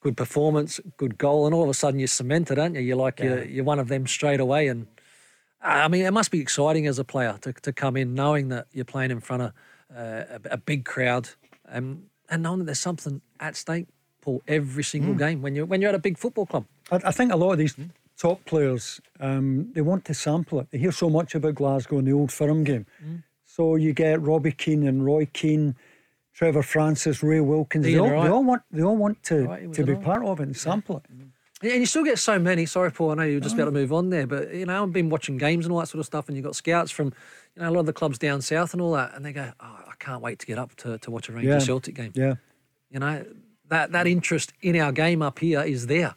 Good 0.00 0.16
performance, 0.16 0.78
good 0.96 1.18
goal, 1.18 1.46
and 1.46 1.54
all 1.54 1.64
of 1.64 1.68
a 1.70 1.74
sudden 1.74 1.98
you're 1.98 2.06
cemented, 2.06 2.58
aren't 2.58 2.76
you? 2.76 2.80
You're 2.82 2.96
like 2.96 3.18
you're, 3.20 3.42
you're 3.44 3.64
one 3.64 3.78
of 3.78 3.88
them 3.88 4.06
straight 4.06 4.40
away, 4.40 4.68
and 4.68 4.86
I 5.60 5.88
mean, 5.88 6.04
it 6.04 6.12
must 6.12 6.30
be 6.30 6.40
exciting 6.40 6.86
as 6.86 6.98
a 6.98 7.04
player 7.04 7.38
to, 7.40 7.52
to 7.52 7.72
come 7.72 7.96
in 7.96 8.14
knowing 8.14 8.48
that 8.48 8.66
you're 8.72 8.84
playing 8.84 9.10
in 9.10 9.20
front 9.20 9.42
of 9.42 9.52
uh, 9.96 10.38
a, 10.44 10.52
a 10.52 10.56
big 10.58 10.84
crowd 10.84 11.30
um, 11.68 12.04
and 12.28 12.42
knowing 12.42 12.58
that 12.60 12.66
there's 12.66 12.78
something 12.80 13.20
at 13.40 13.56
stake, 13.56 13.86
Paul, 14.20 14.42
every 14.46 14.84
single 14.84 15.14
game 15.14 15.42
when 15.42 15.54
you're 15.56 15.66
when 15.66 15.80
you're 15.80 15.88
at 15.88 15.94
a 15.94 16.00
big 16.00 16.18
football 16.18 16.46
club. 16.46 16.66
I, 16.92 17.00
I 17.06 17.10
think 17.10 17.32
a 17.32 17.36
lot 17.36 17.52
of 17.52 17.58
these 17.58 17.74
top 18.16 18.44
players, 18.44 19.00
um, 19.18 19.72
they 19.72 19.80
want 19.80 20.04
to 20.04 20.14
sample 20.14 20.60
it. 20.60 20.68
They 20.70 20.78
hear 20.78 20.92
so 20.92 21.10
much 21.10 21.34
about 21.34 21.54
Glasgow 21.56 21.98
and 21.98 22.06
the 22.06 22.12
old 22.12 22.30
firm 22.30 22.62
game. 22.64 22.86
Mm. 23.04 23.22
So 23.56 23.76
you 23.76 23.94
get 23.94 24.20
Robbie 24.20 24.52
Keane 24.52 24.86
and 24.86 25.02
Roy 25.02 25.26
Keane, 25.32 25.76
Trevor 26.34 26.62
Francis, 26.62 27.22
Ray 27.22 27.40
Wilkins. 27.40 27.84
They 27.84 27.92
Ian 27.92 28.00
all, 28.12 28.22
they 28.22 28.28
all 28.28 28.44
want 28.44 28.62
they 28.70 28.82
all 28.82 28.96
want 28.98 29.22
to, 29.24 29.46
Right, 29.46 29.72
to 29.72 29.82
be 29.84 29.92
it 29.92 29.96
all. 29.96 30.02
part 30.02 30.22
of 30.24 30.40
it 30.40 30.42
and 30.42 30.56
sample 30.56 30.98
it. 30.98 31.04
Yeah, 31.62 31.70
and 31.70 31.80
you 31.80 31.86
still 31.86 32.04
get 32.04 32.18
so 32.18 32.38
many. 32.38 32.66
Sorry, 32.66 32.92
Paul. 32.92 33.12
I 33.12 33.14
know 33.14 33.22
you're 33.22 33.40
just 33.40 33.54
about 33.54 33.64
to 33.64 33.70
move 33.70 33.90
on 33.94 34.10
there, 34.10 34.26
but 34.26 34.52
you 34.52 34.66
know 34.66 34.82
I've 34.82 34.92
been 34.92 35.08
watching 35.08 35.38
games 35.38 35.64
and 35.64 35.72
all 35.72 35.80
that 35.80 35.86
sort 35.86 36.00
of 36.00 36.04
stuff, 36.04 36.28
and 36.28 36.36
you've 36.36 36.44
got 36.44 36.54
scouts 36.54 36.90
from 36.90 37.14
you 37.54 37.62
know 37.62 37.70
a 37.70 37.72
lot 37.72 37.80
of 37.80 37.86
the 37.86 37.94
clubs 37.94 38.18
down 38.18 38.42
south 38.42 38.74
and 38.74 38.82
all 38.82 38.92
that, 38.92 39.14
and 39.14 39.24
they 39.24 39.32
go, 39.32 39.50
"Oh, 39.58 39.64
I 39.88 39.92
can't 39.98 40.20
wait 40.20 40.38
to 40.40 40.46
get 40.46 40.58
up 40.58 40.76
to, 40.76 40.98
to 40.98 41.10
watch 41.10 41.30
a 41.30 41.32
Rangers 41.32 41.62
Yeah. 41.62 41.66
Celtic 41.66 41.94
game." 41.94 42.12
Yeah. 42.14 42.34
You 42.90 42.98
know 43.00 43.24
that 43.68 43.92
that 43.92 44.06
interest 44.06 44.52
in 44.60 44.76
our 44.76 44.92
game 44.92 45.22
up 45.22 45.38
here 45.38 45.62
is 45.62 45.86
there. 45.86 46.14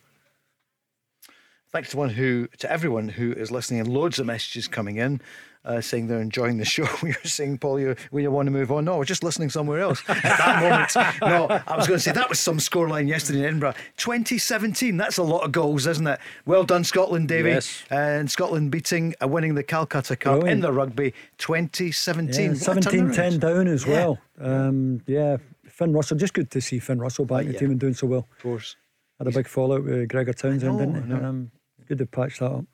Thanks 1.71 1.91
to 1.91 1.97
one 1.97 2.09
who, 2.09 2.47
to 2.57 2.69
everyone 2.69 3.07
who 3.09 3.31
is 3.31 3.49
listening, 3.49 3.79
and 3.79 3.87
loads 3.87 4.19
of 4.19 4.25
messages 4.25 4.67
coming 4.67 4.97
in. 4.97 5.21
Uh, 5.65 5.81
saying 5.81 6.07
they're 6.07 6.21
enjoying 6.21 6.57
the 6.57 6.63
show. 6.63 6.87
We 7.03 7.09
were 7.09 7.15
saying, 7.29 7.57
Paul, 7.57 7.81
you, 7.81 7.95
we 8.11 8.25
want 8.29 8.47
to 8.47 8.51
move 8.51 8.71
on. 8.71 8.85
No, 8.85 8.97
we're 8.97 9.03
just 9.03 9.25
listening 9.25 9.49
somewhere 9.49 9.81
else 9.81 10.01
at 10.07 10.23
that 10.23 10.61
moment. 10.95 11.19
No, 11.21 11.61
I 11.67 11.75
was 11.75 11.85
going 11.85 11.97
to 11.97 12.03
say 12.03 12.13
that 12.13 12.29
was 12.29 12.39
some 12.39 12.59
scoreline 12.59 13.09
yesterday 13.09 13.39
in 13.39 13.45
Edinburgh. 13.45 13.73
2017, 13.97 14.95
that's 14.95 15.17
a 15.17 15.23
lot 15.23 15.43
of 15.43 15.51
goals, 15.51 15.85
isn't 15.85 16.07
it? 16.07 16.17
Well 16.45 16.63
done, 16.63 16.85
Scotland, 16.85 17.27
Davie. 17.27 17.49
Yes. 17.49 17.83
And 17.89 18.31
Scotland 18.31 18.71
beating, 18.71 19.15
uh, 19.21 19.27
winning 19.27 19.53
the 19.55 19.63
Calcutta 19.63 20.15
Cup 20.15 20.45
in 20.45 20.61
the 20.61 20.71
rugby 20.71 21.13
2017. 21.37 22.51
Yeah, 22.51 22.53
17 22.57 22.91
turnaround. 23.09 23.15
10 23.15 23.39
down 23.39 23.67
as 23.67 23.85
Yeah. 23.85 23.93
well. 23.93 24.19
Um, 24.39 25.01
yeah, 25.07 25.37
Finn 25.67 25.91
Russell, 25.91 26.17
just 26.17 26.33
good 26.33 26.49
to 26.51 26.61
see 26.61 26.79
Finn 26.79 26.99
Russell 26.99 27.25
back 27.25 27.41
in 27.41 27.47
the 27.47 27.53
yeah. 27.53 27.59
team 27.59 27.71
and 27.71 27.79
doing 27.79 27.93
so 27.93 28.07
well. 28.07 28.27
Of 28.31 28.41
course. 28.43 28.77
Had 29.17 29.27
a 29.27 29.31
big 29.31 29.47
fallout 29.47 29.83
with 29.83 30.07
Gregor 30.07 30.31
Townsend, 30.31 30.77
know, 30.77 30.85
didn't 30.85 31.07
he? 31.07 31.13
um, 31.25 31.51
good 31.87 31.97
to 31.97 32.05
patch 32.05 32.39
that 32.39 32.45
up. 32.51 32.65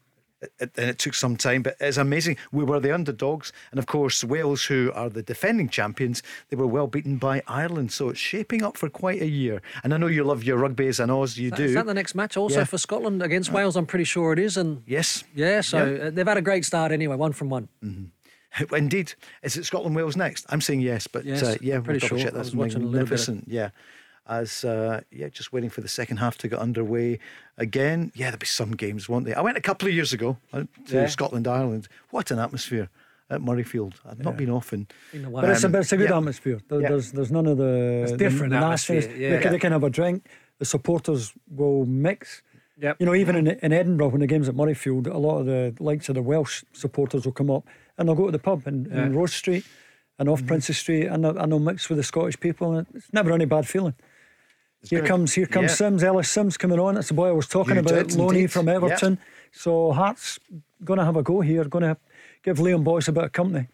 It, 0.60 0.72
and 0.78 0.90
it 0.90 1.00
took 1.00 1.14
some 1.14 1.36
time, 1.38 1.62
but 1.64 1.76
it's 1.80 1.98
amazing. 1.98 2.38
We 2.52 2.64
were 2.64 2.80
the 2.80 2.94
underdogs, 2.94 3.52
and 3.72 3.80
of 3.80 3.86
course, 3.86 4.24
Wales, 4.24 4.66
who 4.66 4.92
are 4.94 5.10
the 5.10 5.22
defending 5.24 5.70
champions, 5.70 6.22
they 6.50 6.56
were 6.58 6.68
well 6.68 6.88
beaten 6.88 7.18
by 7.18 7.42
Ireland. 7.48 7.92
So 7.92 8.10
it's 8.10 8.20
shaping 8.20 8.64
up 8.64 8.78
for 8.78 8.90
quite 8.90 9.22
a 9.22 9.28
year. 9.28 9.62
And 9.84 9.94
I 9.94 9.98
know 9.98 10.08
you 10.08 10.24
love 10.24 10.44
your 10.44 10.58
rugby 10.58 10.88
as 10.88 11.00
an 11.00 11.10
Oz, 11.10 11.38
you 11.38 11.52
do. 11.52 11.64
Is 11.66 11.74
that 11.74 11.86
the 11.86 11.94
next 11.94 12.16
match 12.16 12.38
also 12.38 12.60
Yeah. 12.60 12.66
for 12.66 12.78
Scotland 12.78 13.22
against 13.22 13.52
Wales? 13.52 13.76
I'm 13.76 13.86
pretty 13.86 14.06
sure 14.06 14.34
it 14.34 14.40
is, 14.40 14.58
and 14.58 14.82
yes, 14.86 15.24
yeah, 15.36 15.62
so 15.62 15.78
Uh, 15.78 16.10
they've 16.10 16.28
had 16.28 16.38
a 16.38 16.42
great 16.42 16.66
start 16.66 16.92
anyway, 16.92 17.16
one 17.16 17.34
from 17.34 17.50
one. 17.50 17.68
indeed. 18.74 19.14
Is 19.44 19.58
it 19.58 19.66
Scotland 19.66 19.96
Wales 19.96 20.16
next? 20.16 20.46
I'm 20.50 20.62
saying 20.62 20.82
yes, 20.82 21.08
but 21.08 21.26
Yes, 21.26 21.44
uh, 21.44 21.56
yeah, 21.62 21.76
I'm 21.76 21.84
pretty 21.84 22.00
we'll 22.04 22.10
sure. 22.10 22.18
check. 22.20 22.34
That's 22.34 22.48
was 22.52 22.56
watching 22.56 22.78
a 22.78 22.80
bit 22.80 22.86
of- 22.88 22.94
magnificent. 22.94 23.46
Yeah. 23.48 23.70
As 24.28 24.64
uh, 24.64 25.02
yeah, 25.12 25.30
just 25.30 25.54
waiting 25.54 25.70
for 25.70 25.82
the 25.82 25.88
second 25.88 26.18
half 26.18 26.38
to 26.40 26.48
get 26.48 26.58
underway 26.60 27.20
again. 27.58 28.12
Yeah, 28.16 28.26
there'll 28.28 28.40
be 28.40 28.48
some 28.48 28.72
games, 28.72 29.08
won't 29.08 29.26
they? 29.26 29.36
I 29.36 29.42
went 29.42 29.56
a 29.58 29.62
couple 29.62 29.88
of 29.88 29.94
years 29.94 30.14
ago 30.14 30.38
uh, 30.52 30.64
to 30.88 30.96
Yeah. 30.96 31.08
Scotland, 31.08 31.48
Ireland. 31.48 31.88
What 32.10 32.32
an 32.32 32.40
atmosphere 32.40 32.90
at 33.30 33.42
Murrayfield! 33.42 33.94
I've 34.04 34.20
not 34.24 34.36
been 34.36 34.50
often. 34.50 34.88
Been 35.12 35.26
a 35.26 35.30
But 35.30 35.50
it's, 35.52 35.64
a, 35.64 35.70
but 35.70 35.82
it's 35.82 35.92
a 35.92 35.98
good 35.98 36.10
yeah. 36.10 36.18
atmosphere. 36.18 36.60
There- 36.70 36.82
Yeah. 36.82 36.90
There's 36.90 37.12
there's 37.12 37.32
none 37.32 37.46
of 37.46 37.58
the, 37.58 38.04
It's 38.04 38.14
different 38.14 38.52
the 38.54 38.60
nastiness. 38.60 39.06
yeah. 39.16 39.30
They, 39.36 39.42
can, 39.44 39.52
they 39.52 39.60
can 39.60 39.72
have 39.72 39.84
a 39.84 39.90
drink. 39.92 40.26
The 40.58 40.66
supporters 40.66 41.34
will 41.48 41.86
mix. 41.86 42.42
Yep. 42.80 42.98
You 43.00 43.06
know, 43.06 43.14
even 43.16 43.36
in, 43.36 43.48
in 43.48 43.72
Edinburgh, 43.74 44.10
when 44.10 44.22
the 44.22 44.28
game's 44.28 44.50
at 44.50 44.56
Murrayfield, 44.56 45.08
a 45.08 45.18
lot 45.18 45.38
of 45.40 45.46
the 45.46 45.76
likes 45.80 46.10
of 46.10 46.16
the 46.16 46.22
Welsh 46.24 46.64
supporters 46.74 47.26
will 47.26 47.32
come 47.32 47.52
up 47.52 47.64
and 47.98 48.08
they'll 48.10 48.16
go 48.16 48.26
to 48.26 48.32
the 48.32 48.40
pub 48.40 48.66
in, 48.68 48.92
in 48.92 49.16
Rose 49.16 49.34
Street 49.34 49.66
and 50.18 50.28
off 50.30 50.46
Princes 50.48 50.78
Street 50.80 51.06
and 51.08 51.24
they'll, 51.24 51.38
and 51.38 51.52
they'll 51.52 51.60
mix 51.60 51.90
with 51.90 51.98
the 51.98 52.04
Scottish 52.04 52.40
people. 52.40 52.74
And 52.76 52.88
it's 52.96 53.12
never 53.14 53.32
any 53.32 53.46
bad 53.46 53.68
feeling. 53.68 53.94
Here 54.90 55.04
comes 55.04 55.34
here 55.34 55.46
comes 55.46 55.72
yeah. 55.72 55.76
Simms, 55.76 56.04
Ellis 56.04 56.30
Simms 56.30 56.58
coming 56.58 56.80
on. 56.80 56.96
That's 56.96 57.08
the 57.08 57.14
boy 57.14 57.30
I 57.30 57.32
was 57.32 57.48
talking 57.48 57.76
You 57.76 57.82
about, 57.82 58.08
did 58.08 58.16
Loney 58.16 58.40
indeed. 58.40 58.52
from. 58.52 58.70
Everton. 58.70 59.18
So 59.52 59.92
Hearts 59.92 60.40
going 60.84 61.00
to 61.00 61.06
have 61.06 61.16
a 61.16 61.24
go 61.24 61.42
here, 61.42 61.64
going 61.66 61.84
to 61.84 61.98
give 62.44 62.58
Liam 62.58 62.84
Boyce 62.84 63.08
a 63.08 63.12
bit 63.12 63.24
of 63.24 63.32
company. 63.32 63.68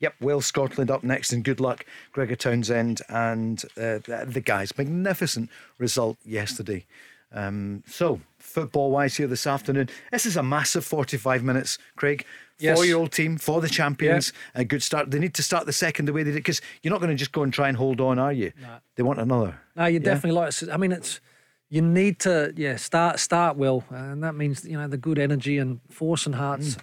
Yep, 0.00 0.14
Wales, 0.20 0.46
Scotland 0.46 0.90
up 0.90 1.02
next, 1.04 1.32
and 1.32 1.42
good 1.42 1.58
luck, 1.58 1.86
Gregor 2.12 2.36
Townsend 2.36 3.00
and 3.08 3.62
uh, 3.78 3.98
the 4.04 4.42
guys. 4.44 4.76
Magnificent 4.76 5.48
result 5.78 6.18
yesterday. 6.22 6.84
Um, 7.32 7.82
so, 7.86 8.20
football 8.38 8.90
wise, 8.90 9.16
here 9.16 9.26
this 9.26 9.46
afternoon, 9.46 9.88
this 10.12 10.26
is 10.26 10.36
a 10.36 10.42
massive 10.42 10.84
45 10.84 11.42
minutes, 11.42 11.78
Craig. 11.96 12.26
Yes. 12.58 12.78
For 12.78 12.86
your 12.86 13.00
old 13.00 13.12
team, 13.12 13.36
for 13.36 13.60
the 13.60 13.68
champions, 13.68 14.32
a 14.54 14.64
good 14.64 14.82
start. 14.82 15.10
They 15.10 15.18
need 15.18 15.34
to 15.34 15.42
start 15.42 15.66
the 15.66 15.74
second 15.74 16.06
the 16.06 16.14
way 16.14 16.22
they 16.22 16.30
did 16.30 16.38
because 16.38 16.62
you're 16.82 16.90
not 16.90 17.00
going 17.00 17.10
to 17.10 17.16
just 17.16 17.32
go 17.32 17.42
and 17.42 17.52
try 17.52 17.68
and 17.68 17.76
hold 17.76 18.00
on, 18.00 18.18
are 18.18 18.32
you? 18.32 18.52
They 18.94 19.02
want 19.02 19.20
another. 19.20 19.60
No, 19.74 19.84
you 19.84 20.00
definitely 20.00 20.32
like. 20.32 20.54
I 20.72 20.78
mean, 20.78 20.92
it's 20.92 21.20
you 21.68 21.82
need 21.82 22.18
to 22.20 22.52
yeah 22.56 22.76
start 22.76 23.18
start 23.18 23.56
well, 23.56 23.84
and 23.90 24.22
that 24.22 24.34
means 24.34 24.64
you 24.64 24.78
know 24.78 24.88
the 24.88 24.96
good 24.96 25.18
energy 25.18 25.58
and 25.58 25.80
force 25.90 26.26
and 26.26 26.34
hearts 26.34 26.76
mm. 26.76 26.80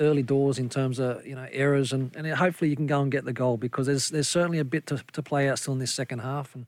early 0.00 0.22
doors 0.22 0.58
in 0.58 0.68
terms 0.68 0.98
of 0.98 1.24
you 1.26 1.34
know 1.34 1.46
errors 1.52 1.92
and 1.92 2.14
and 2.16 2.26
hopefully 2.26 2.70
you 2.70 2.76
can 2.76 2.86
go 2.86 3.00
and 3.02 3.12
get 3.12 3.24
the 3.24 3.32
goal 3.32 3.56
because 3.56 3.86
there's 3.86 4.08
there's 4.08 4.28
certainly 4.28 4.58
a 4.58 4.64
bit 4.64 4.86
to, 4.86 5.02
to 5.12 5.22
play 5.22 5.48
out 5.48 5.58
still 5.58 5.74
in 5.74 5.78
this 5.78 5.92
second 5.92 6.20
half, 6.20 6.54
and 6.54 6.66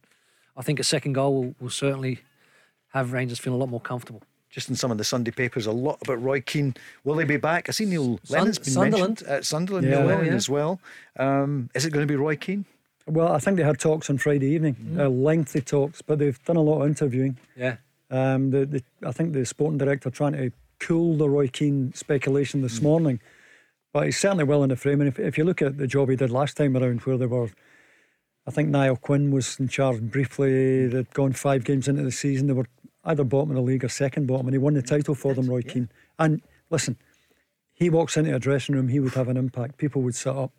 I 0.57 0.63
think 0.63 0.79
a 0.79 0.85
second 0.85 1.15
goal 1.15 1.35
will, 1.35 1.55
will 1.61 1.71
certainly 1.71 2.21
have 2.93 3.13
Rangers 3.13 3.39
feel 3.39 3.55
a 3.55 3.57
lot 3.57 3.69
more 3.69 3.81
comfortable. 3.81 4.23
Just 4.57 4.71
in 4.71 4.75
some 4.75 4.91
of 4.91 4.97
the 4.97 5.05
Sunday 5.05 5.33
papers, 5.33 5.67
a 5.67 5.71
lot 5.71 5.99
about 6.01 6.23
Roy 6.23 6.41
Keane. 6.41 6.75
Will 7.05 7.19
he 7.19 7.27
be 7.27 7.37
back? 7.37 7.69
I 7.69 7.73
see 7.73 7.85
Neil 7.85 8.19
Sun- 8.25 8.39
Lennon's 8.39 8.59
been 8.59 8.73
Sunderland. 8.73 9.09
mentioned 9.21 9.29
at 9.29 9.45
Sunderland, 9.45 9.87
Yeah. 9.87 9.99
Neil 9.99 10.07
Lennon 10.07 10.27
yeah. 10.29 10.33
as 10.33 10.49
well. 10.49 10.81
Um, 11.19 11.69
is 11.75 11.85
it 11.85 11.91
going 11.93 12.07
to 12.07 12.11
be 12.11 12.17
Roy 12.17 12.37
Keane? 12.37 12.65
Well, 13.07 13.29
I 13.35 13.39
think 13.39 13.59
they 13.59 13.63
had 13.65 13.79
talks 13.79 14.09
on 14.09 14.17
Friday 14.17 14.47
evening, 14.47 14.97
uh, 14.99 15.11
lengthy 15.11 15.61
talks, 15.61 16.01
but 16.01 16.19
they've 16.19 16.43
done 16.47 16.57
a 16.57 16.63
lot 16.63 16.81
of 16.81 16.89
interviewing. 16.89 17.37
Yeah, 17.55 17.77
Um, 18.11 18.51
the, 18.51 18.65
the, 18.65 18.83
I 19.07 19.13
think 19.13 19.35
the 19.35 19.45
sporting 19.45 19.77
director 19.77 20.09
trying 20.09 20.33
to 20.33 20.51
cool 20.81 21.19
the 21.19 21.29
Roy 21.29 21.49
Keane 21.49 21.93
speculation 21.95 22.63
this 22.63 22.81
morning, 22.81 23.21
but 23.93 24.07
he's 24.07 24.17
certainly 24.19 24.45
well 24.45 24.63
in 24.63 24.71
the 24.71 24.77
frame. 24.77 25.03
And 25.03 25.09
if, 25.09 25.19
if 25.19 25.37
you 25.37 25.45
look 25.45 25.61
at 25.61 25.77
the 25.77 25.87
job 25.87 26.09
he 26.09 26.17
did 26.17 26.31
last 26.31 26.57
time 26.57 26.75
around, 26.79 27.03
where 27.03 27.19
they 27.19 27.27
were, 27.27 27.51
I 28.47 28.53
think 28.53 28.71
Niall 28.71 28.97
Quinn 28.97 29.31
was 29.31 29.61
in 29.61 29.69
charge 29.69 30.01
briefly. 30.01 30.87
They'd 30.89 31.13
gone 31.13 31.35
five 31.35 31.63
games 31.65 31.89
into 31.89 32.03
the 32.05 32.11
season. 32.13 32.47
They 32.47 32.53
were 32.55 32.69
either 33.07 33.25
bottom 33.25 33.51
of 33.51 33.57
the 33.57 33.63
league 33.63 33.85
or 33.85 33.89
second 33.89 34.27
bottom, 34.27 34.47
and 34.47 34.55
he 34.55 34.59
won 34.59 34.75
the 34.75 34.83
title 34.83 35.15
for 35.15 35.33
them, 35.33 35.47
Roy 35.47 35.63
Keane. 35.63 35.89
And 36.19 36.43
listen, 36.71 36.97
he 37.73 37.89
walks 37.89 38.17
into 38.17 38.35
a 38.35 38.39
dressing 38.39 38.75
room, 38.75 38.89
he 38.89 39.01
would 39.01 39.15
have 39.15 39.29
an 39.29 39.37
impact. 39.37 39.79
People 39.79 40.03
would 40.03 40.15
sit 40.15 40.37
up. 40.37 40.53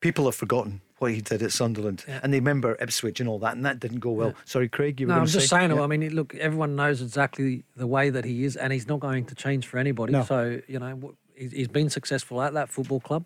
People 0.00 0.24
have 0.24 0.34
forgotten 0.34 0.80
what 0.98 1.10
he 1.10 1.20
did 1.20 1.42
at 1.42 1.52
Sunderland, 1.52 2.04
and 2.22 2.32
they 2.32 2.38
remember 2.38 2.76
Ipswich 2.80 3.20
and 3.20 3.28
all 3.28 3.38
that, 3.40 3.56
and 3.56 3.64
that 3.66 3.80
didn't 3.80 3.98
go 3.98 4.10
well. 4.10 4.34
Sorry, 4.44 4.68
Craig, 4.68 5.00
you 5.00 5.06
were 5.06 5.12
no, 5.12 5.14
going 5.16 5.22
I'm 5.22 5.26
just 5.26 5.48
say? 5.48 5.58
saying. 5.58 5.70
Yeah. 5.70 5.82
I 5.82 5.86
mean, 5.88 6.14
look, 6.14 6.34
everyone 6.36 6.76
knows 6.76 7.02
exactly 7.02 7.64
the 7.76 7.86
way 7.86 8.10
that 8.10 8.24
he 8.24 8.44
is, 8.44 8.56
and 8.56 8.72
he's 8.72 8.86
not 8.86 9.00
going 9.00 9.24
to 9.26 9.34
change 9.34 9.66
for 9.66 9.78
anybody. 9.78 10.12
No. 10.12 10.22
So 10.22 10.60
you 10.68 10.78
know, 10.78 11.14
he's 11.34 11.52
he's 11.52 11.68
been 11.68 11.90
successful 11.90 12.40
at 12.42 12.54
that 12.54 12.68
football 12.68 13.00
club. 13.00 13.24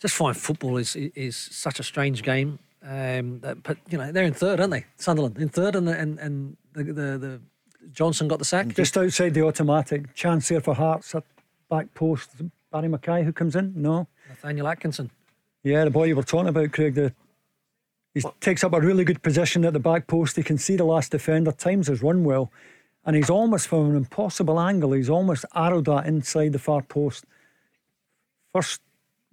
Just 0.00 0.14
find 0.14 0.36
football 0.36 0.76
is 0.76 0.96
is 0.96 1.36
such 1.36 1.78
a 1.78 1.82
strange 1.82 2.22
game. 2.22 2.58
Um, 2.82 3.40
that, 3.40 3.62
but 3.62 3.78
you 3.88 3.96
know, 3.96 4.12
they're 4.12 4.24
in 4.24 4.34
third, 4.34 4.60
aren't 4.60 4.72
they? 4.72 4.84
Sunderland 4.96 5.38
in 5.38 5.48
third, 5.48 5.76
and 5.76 5.88
the, 5.88 5.98
and 5.98 6.18
and 6.18 6.56
the, 6.74 6.84
the 6.84 6.92
the 6.92 7.40
Johnson 7.92 8.28
got 8.28 8.38
the 8.38 8.44
sack. 8.44 8.68
Just 8.68 8.96
outside 8.96 9.34
the 9.34 9.42
automatic, 9.42 10.14
chance 10.14 10.48
there 10.48 10.60
for 10.60 10.74
Hearts 10.74 11.14
at 11.14 11.24
back 11.70 11.92
post. 11.94 12.30
Barry 12.70 12.88
Mackay 12.88 13.22
who 13.24 13.32
comes 13.32 13.56
in? 13.56 13.72
No. 13.76 14.08
Nathaniel 14.28 14.68
Atkinson. 14.68 15.10
Yeah, 15.62 15.84
the 15.84 15.90
boy 15.90 16.04
you 16.04 16.16
were 16.16 16.22
talking 16.22 16.48
about, 16.48 16.72
Craig, 16.72 16.94
the, 16.94 17.12
he 18.14 18.22
takes 18.40 18.62
up 18.62 18.72
a 18.72 18.80
really 18.80 19.04
good 19.04 19.22
position 19.22 19.64
at 19.64 19.72
the 19.72 19.80
back 19.80 20.06
post. 20.06 20.36
He 20.36 20.42
can 20.42 20.58
see 20.58 20.76
the 20.76 20.84
last 20.84 21.12
defender, 21.12 21.52
times 21.52 21.88
his 21.88 22.02
run 22.02 22.24
well, 22.24 22.50
and 23.04 23.16
he's 23.16 23.30
almost 23.30 23.68
from 23.68 23.90
an 23.90 23.96
impossible 23.96 24.60
angle. 24.60 24.92
He's 24.92 25.10
almost 25.10 25.44
arrowed 25.54 25.86
that 25.86 26.06
inside 26.06 26.52
the 26.52 26.58
far 26.58 26.82
post. 26.82 27.24
First 28.52 28.80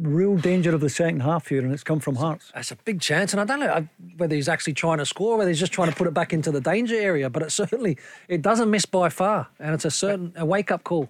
real 0.01 0.35
danger 0.35 0.73
of 0.73 0.81
the 0.81 0.89
second 0.89 1.21
half 1.21 1.47
here, 1.47 1.61
and 1.61 1.71
it's 1.71 1.83
come 1.83 1.99
from 1.99 2.15
Hearts. 2.15 2.51
That's 2.53 2.71
a 2.71 2.75
big 2.75 3.01
chance, 3.01 3.33
and 3.33 3.39
I 3.39 3.45
don't 3.45 3.59
know 3.59 3.87
whether 4.17 4.35
he's 4.35 4.49
actually 4.49 4.73
trying 4.73 4.97
to 4.97 5.05
score, 5.05 5.35
or 5.35 5.37
whether 5.37 5.49
he's 5.49 5.59
just 5.59 5.71
trying 5.71 5.89
to 5.89 5.95
put 5.95 6.07
it 6.07 6.13
back 6.13 6.33
into 6.33 6.51
the 6.51 6.61
danger 6.61 6.95
area. 6.95 7.29
But 7.29 7.43
it 7.43 7.51
certainly 7.51 7.97
it 8.27 8.41
doesn't 8.41 8.69
miss 8.69 8.85
by 8.85 9.09
far, 9.09 9.47
and 9.59 9.73
it's 9.73 9.85
a 9.85 9.91
certain 9.91 10.33
a 10.35 10.45
wake 10.45 10.71
up 10.71 10.83
call. 10.83 11.09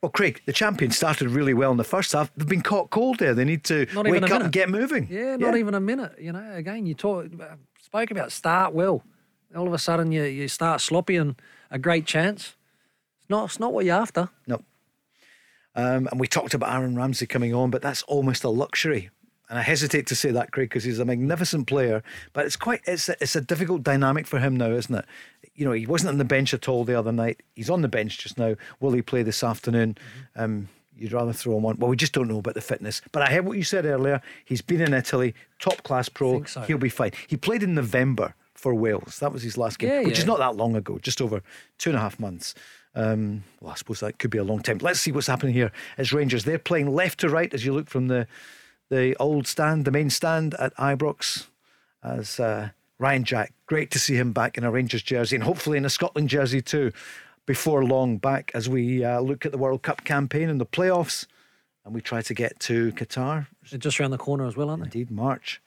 Well, 0.00 0.10
Craig, 0.10 0.40
the 0.46 0.52
champions 0.52 0.96
started 0.96 1.28
really 1.28 1.54
well 1.54 1.72
in 1.72 1.76
the 1.76 1.84
first 1.84 2.12
half. 2.12 2.32
They've 2.36 2.46
been 2.46 2.62
caught 2.62 2.90
cold 2.90 3.18
there. 3.18 3.34
They 3.34 3.44
need 3.44 3.64
to 3.64 3.86
wake 3.96 4.22
a 4.22 4.34
up 4.34 4.42
and 4.42 4.52
get 4.52 4.70
moving. 4.70 5.08
Yeah, 5.10 5.36
not 5.36 5.56
even 5.56 5.74
a 5.74 5.80
minute. 5.80 6.14
You 6.20 6.32
know, 6.32 6.52
again, 6.54 6.86
you 6.86 6.94
talk 6.94 7.26
uh, 7.40 7.56
spoke 7.82 8.10
about 8.12 8.30
start 8.30 8.74
well. 8.74 9.02
All 9.56 9.66
of 9.66 9.72
a 9.72 9.78
sudden, 9.78 10.12
you 10.12 10.22
you 10.22 10.46
start 10.46 10.80
sloppy 10.80 11.16
and 11.16 11.34
a 11.70 11.78
great 11.78 12.06
chance. 12.06 12.54
It's 13.20 13.28
not 13.28 13.46
it's 13.46 13.58
not 13.58 13.72
what 13.72 13.84
you're 13.84 14.00
after. 14.00 14.28
No. 14.46 14.62
Um, 15.74 16.08
and 16.10 16.18
we 16.18 16.26
talked 16.26 16.54
about 16.54 16.72
Aaron 16.74 16.96
Ramsey 16.96 17.26
coming 17.26 17.54
on, 17.54 17.70
but 17.70 17.82
that's 17.82 18.02
almost 18.04 18.44
a 18.44 18.48
luxury. 18.48 19.10
And 19.48 19.58
I 19.58 19.62
hesitate 19.62 20.06
to 20.08 20.16
say 20.16 20.30
that, 20.30 20.50
Craig, 20.52 20.68
because 20.68 20.84
he's 20.84 20.98
a 20.98 21.04
magnificent 21.04 21.66
player. 21.66 22.02
But 22.34 22.44
it's 22.44 22.56
quite 22.56 22.80
it's 22.86 23.08
a, 23.08 23.16
it's 23.20 23.34
a 23.36 23.40
difficult 23.40 23.82
dynamic 23.82 24.26
for 24.26 24.38
him 24.40 24.56
now, 24.56 24.70
isn't 24.72 24.94
it? 24.94 25.04
You 25.54 25.64
know, 25.64 25.72
he 25.72 25.86
wasn't 25.86 26.10
on 26.10 26.18
the 26.18 26.24
bench 26.24 26.52
at 26.52 26.68
all 26.68 26.84
the 26.84 26.98
other 26.98 27.12
night. 27.12 27.42
He's 27.54 27.70
on 27.70 27.80
the 27.82 27.88
bench 27.88 28.18
just 28.18 28.36
now. 28.38 28.56
Will 28.80 28.92
he 28.92 29.00
play 29.00 29.22
this 29.22 29.42
afternoon? 29.42 29.96
Um, 30.36 30.68
you'd 30.94 31.12
rather 31.12 31.32
throw 31.32 31.56
him 31.56 31.64
on. 31.64 31.76
Well, 31.78 31.88
we 31.88 31.96
just 31.96 32.12
don't 32.12 32.28
know 32.28 32.40
about 32.40 32.54
the 32.54 32.60
fitness. 32.60 33.00
But 33.12 33.22
I 33.22 33.32
heard 33.32 33.46
what 33.46 33.56
you 33.56 33.64
said 33.64 33.86
earlier. 33.86 34.20
He's 34.44 34.60
been 34.60 34.82
in 34.82 34.92
Italy, 34.92 35.34
top 35.60 35.82
class 35.82 36.08
pro. 36.10 36.42
so. 36.44 36.60
He'll 36.62 36.76
be 36.76 36.88
fine. 36.90 37.12
He 37.26 37.36
played 37.36 37.62
in 37.62 37.74
November 37.74 38.34
for 38.54 38.74
Wales. 38.74 39.18
That 39.20 39.32
was 39.32 39.42
his 39.42 39.56
last 39.56 39.78
game, 39.78 39.90
Yeah, 39.90 40.00
which 40.02 40.18
is 40.18 40.26
not 40.26 40.40
that 40.40 40.56
long 40.56 40.76
ago, 40.76 40.98
just 40.98 41.22
over 41.22 41.40
two 41.78 41.90
and 41.90 41.96
a 41.96 42.00
half 42.00 42.18
months. 42.20 42.54
Um, 42.94 43.44
well, 43.60 43.72
I 43.72 43.74
suppose 43.76 44.00
that 44.00 44.18
could 44.18 44.30
be 44.30 44.38
a 44.38 44.44
long 44.44 44.60
time. 44.60 44.78
Let's 44.78 45.00
see 45.00 45.12
what's 45.12 45.26
happening 45.26 45.54
here 45.54 45.72
as 45.96 46.12
Rangers. 46.12 46.44
They're 46.44 46.58
playing 46.58 46.94
left 46.94 47.20
to 47.20 47.28
right 47.28 47.52
as 47.52 47.64
you 47.64 47.72
look 47.72 47.88
from 47.88 48.08
the 48.08 48.26
the 48.90 49.14
old 49.16 49.46
stand, 49.46 49.84
the 49.84 49.90
main 49.90 50.10
stand 50.10 50.54
at 50.54 50.74
Ibrox. 50.76 51.46
As 52.02 52.40
uh, 52.40 52.70
Ryan 52.98 53.24
Jack, 53.24 53.52
great 53.66 53.90
to 53.90 53.98
see 53.98 54.16
him 54.16 54.32
back 54.32 54.56
in 54.56 54.64
a 54.64 54.70
Rangers 54.70 55.02
jersey 55.02 55.36
and 55.36 55.44
hopefully 55.44 55.76
in 55.76 55.84
a 55.84 55.90
Scotland 55.90 56.28
jersey 56.28 56.62
too. 56.62 56.92
Before 57.44 57.82
long, 57.82 58.18
back 58.18 58.50
as 58.52 58.68
we 58.68 59.02
uh, 59.02 59.20
look 59.20 59.46
at 59.46 59.52
the 59.52 59.58
World 59.58 59.82
Cup 59.82 60.04
campaign 60.04 60.50
and 60.50 60.60
the 60.60 60.66
playoffs, 60.66 61.26
and 61.84 61.94
we 61.94 62.02
try 62.02 62.20
to 62.20 62.34
get 62.34 62.60
to 62.60 62.92
Qatar. 62.92 63.46
They're 63.70 63.78
just 63.78 63.98
around 63.98 64.10
the 64.10 64.18
corner 64.18 64.46
as 64.46 64.54
well, 64.54 64.68
aren't 64.68 64.82
they? 64.82 65.00
Indeed, 65.00 65.10
March. 65.10 65.62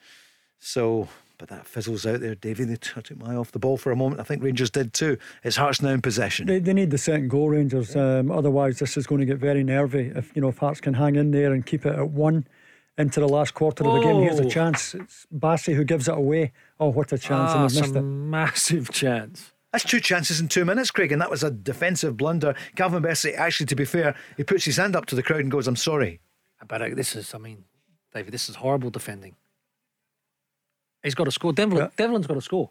So, 0.60 1.08
but 1.42 1.50
that 1.50 1.66
fizzles 1.66 2.06
out 2.06 2.20
there, 2.20 2.36
Davie. 2.36 2.66
They 2.66 2.76
took 2.76 3.18
my 3.18 3.34
off 3.36 3.52
the 3.52 3.58
ball 3.58 3.76
for 3.76 3.92
a 3.92 3.96
moment. 3.96 4.22
I 4.22 4.24
think 4.24 4.44
Rangers 4.44 4.70
did 4.70 4.94
too. 4.94 5.18
It's 5.44 5.56
Hearts 5.56 5.82
now 5.82 5.90
in 5.90 6.00
possession. 6.00 6.46
They, 6.46 6.60
they 6.60 6.72
need 6.72 6.92
the 6.92 7.00
second 7.00 7.30
goal, 7.30 7.50
Rangers. 7.50 7.96
Um, 7.96 8.30
otherwise, 8.30 8.78
this 8.78 8.96
is 8.96 9.08
going 9.08 9.22
to 9.22 9.26
get 9.26 9.40
very 9.40 9.64
nervy. 9.64 10.12
If 10.16 10.32
you 10.36 10.42
know 10.44 10.50
if 10.50 10.60
Hearts 10.60 10.80
can 10.82 10.94
hang 10.94 11.16
in 11.16 11.32
there 11.32 11.52
and 11.52 11.66
keep 11.66 11.84
it 11.88 11.96
at 11.96 12.10
one 12.12 12.46
into 12.96 13.20
the 13.22 13.28
last 13.28 13.56
quarter 13.56 13.84
of 13.84 13.96
the 13.96 14.02
game, 14.02 14.22
here's 14.22 14.40
a 14.40 14.46
Oh. 14.46 14.50
chance. 14.50 14.94
It's 14.94 15.26
Bassey 15.36 15.74
who 15.74 15.84
gives 15.84 16.08
it 16.08 16.14
away. 16.16 16.52
Oh, 16.80 16.90
what 16.90 17.12
a 17.12 17.18
chance! 17.18 17.52
Ah, 17.56 17.66
and 17.66 17.74
missed 17.74 17.88
some 17.88 17.98
it. 17.98 18.02
massive 18.04 18.92
chance. 18.92 19.52
That's 19.72 19.84
two 19.84 20.00
chances 20.00 20.40
in 20.40 20.48
two 20.48 20.64
minutes, 20.64 20.92
Craig, 20.92 21.12
and 21.12 21.20
that 21.24 21.32
was 21.32 21.42
a 21.42 21.50
defensive 21.50 22.18
blunder. 22.18 22.54
Calvin 22.76 23.02
Bassey, 23.02 23.34
actually, 23.36 23.66
to 23.66 23.76
be 23.76 23.86
fair, 23.86 24.14
he 24.38 24.44
puts 24.44 24.66
his 24.66 24.78
hand 24.78 24.96
up 24.96 25.08
to 25.08 25.16
the 25.16 25.24
crowd 25.24 25.40
and 25.40 25.50
goes, 25.50 25.68
"I'm 25.68 25.76
sorry." 25.76 26.20
But 26.68 26.84
uh, 26.84 26.90
this 26.94 27.16
is, 27.16 27.34
I 27.34 27.40
mean, 27.40 27.64
David, 28.14 28.32
this 28.32 28.48
is 28.48 28.58
horrible 28.58 28.92
defending. 28.92 29.38
He's 31.04 31.16
got 31.16 31.26
to 31.26 31.32
score. 31.32 31.54
Devlin, 31.54 31.90
Devlin's 31.98 32.28
got 32.28 32.36
to 32.36 32.42
score. 32.42 32.70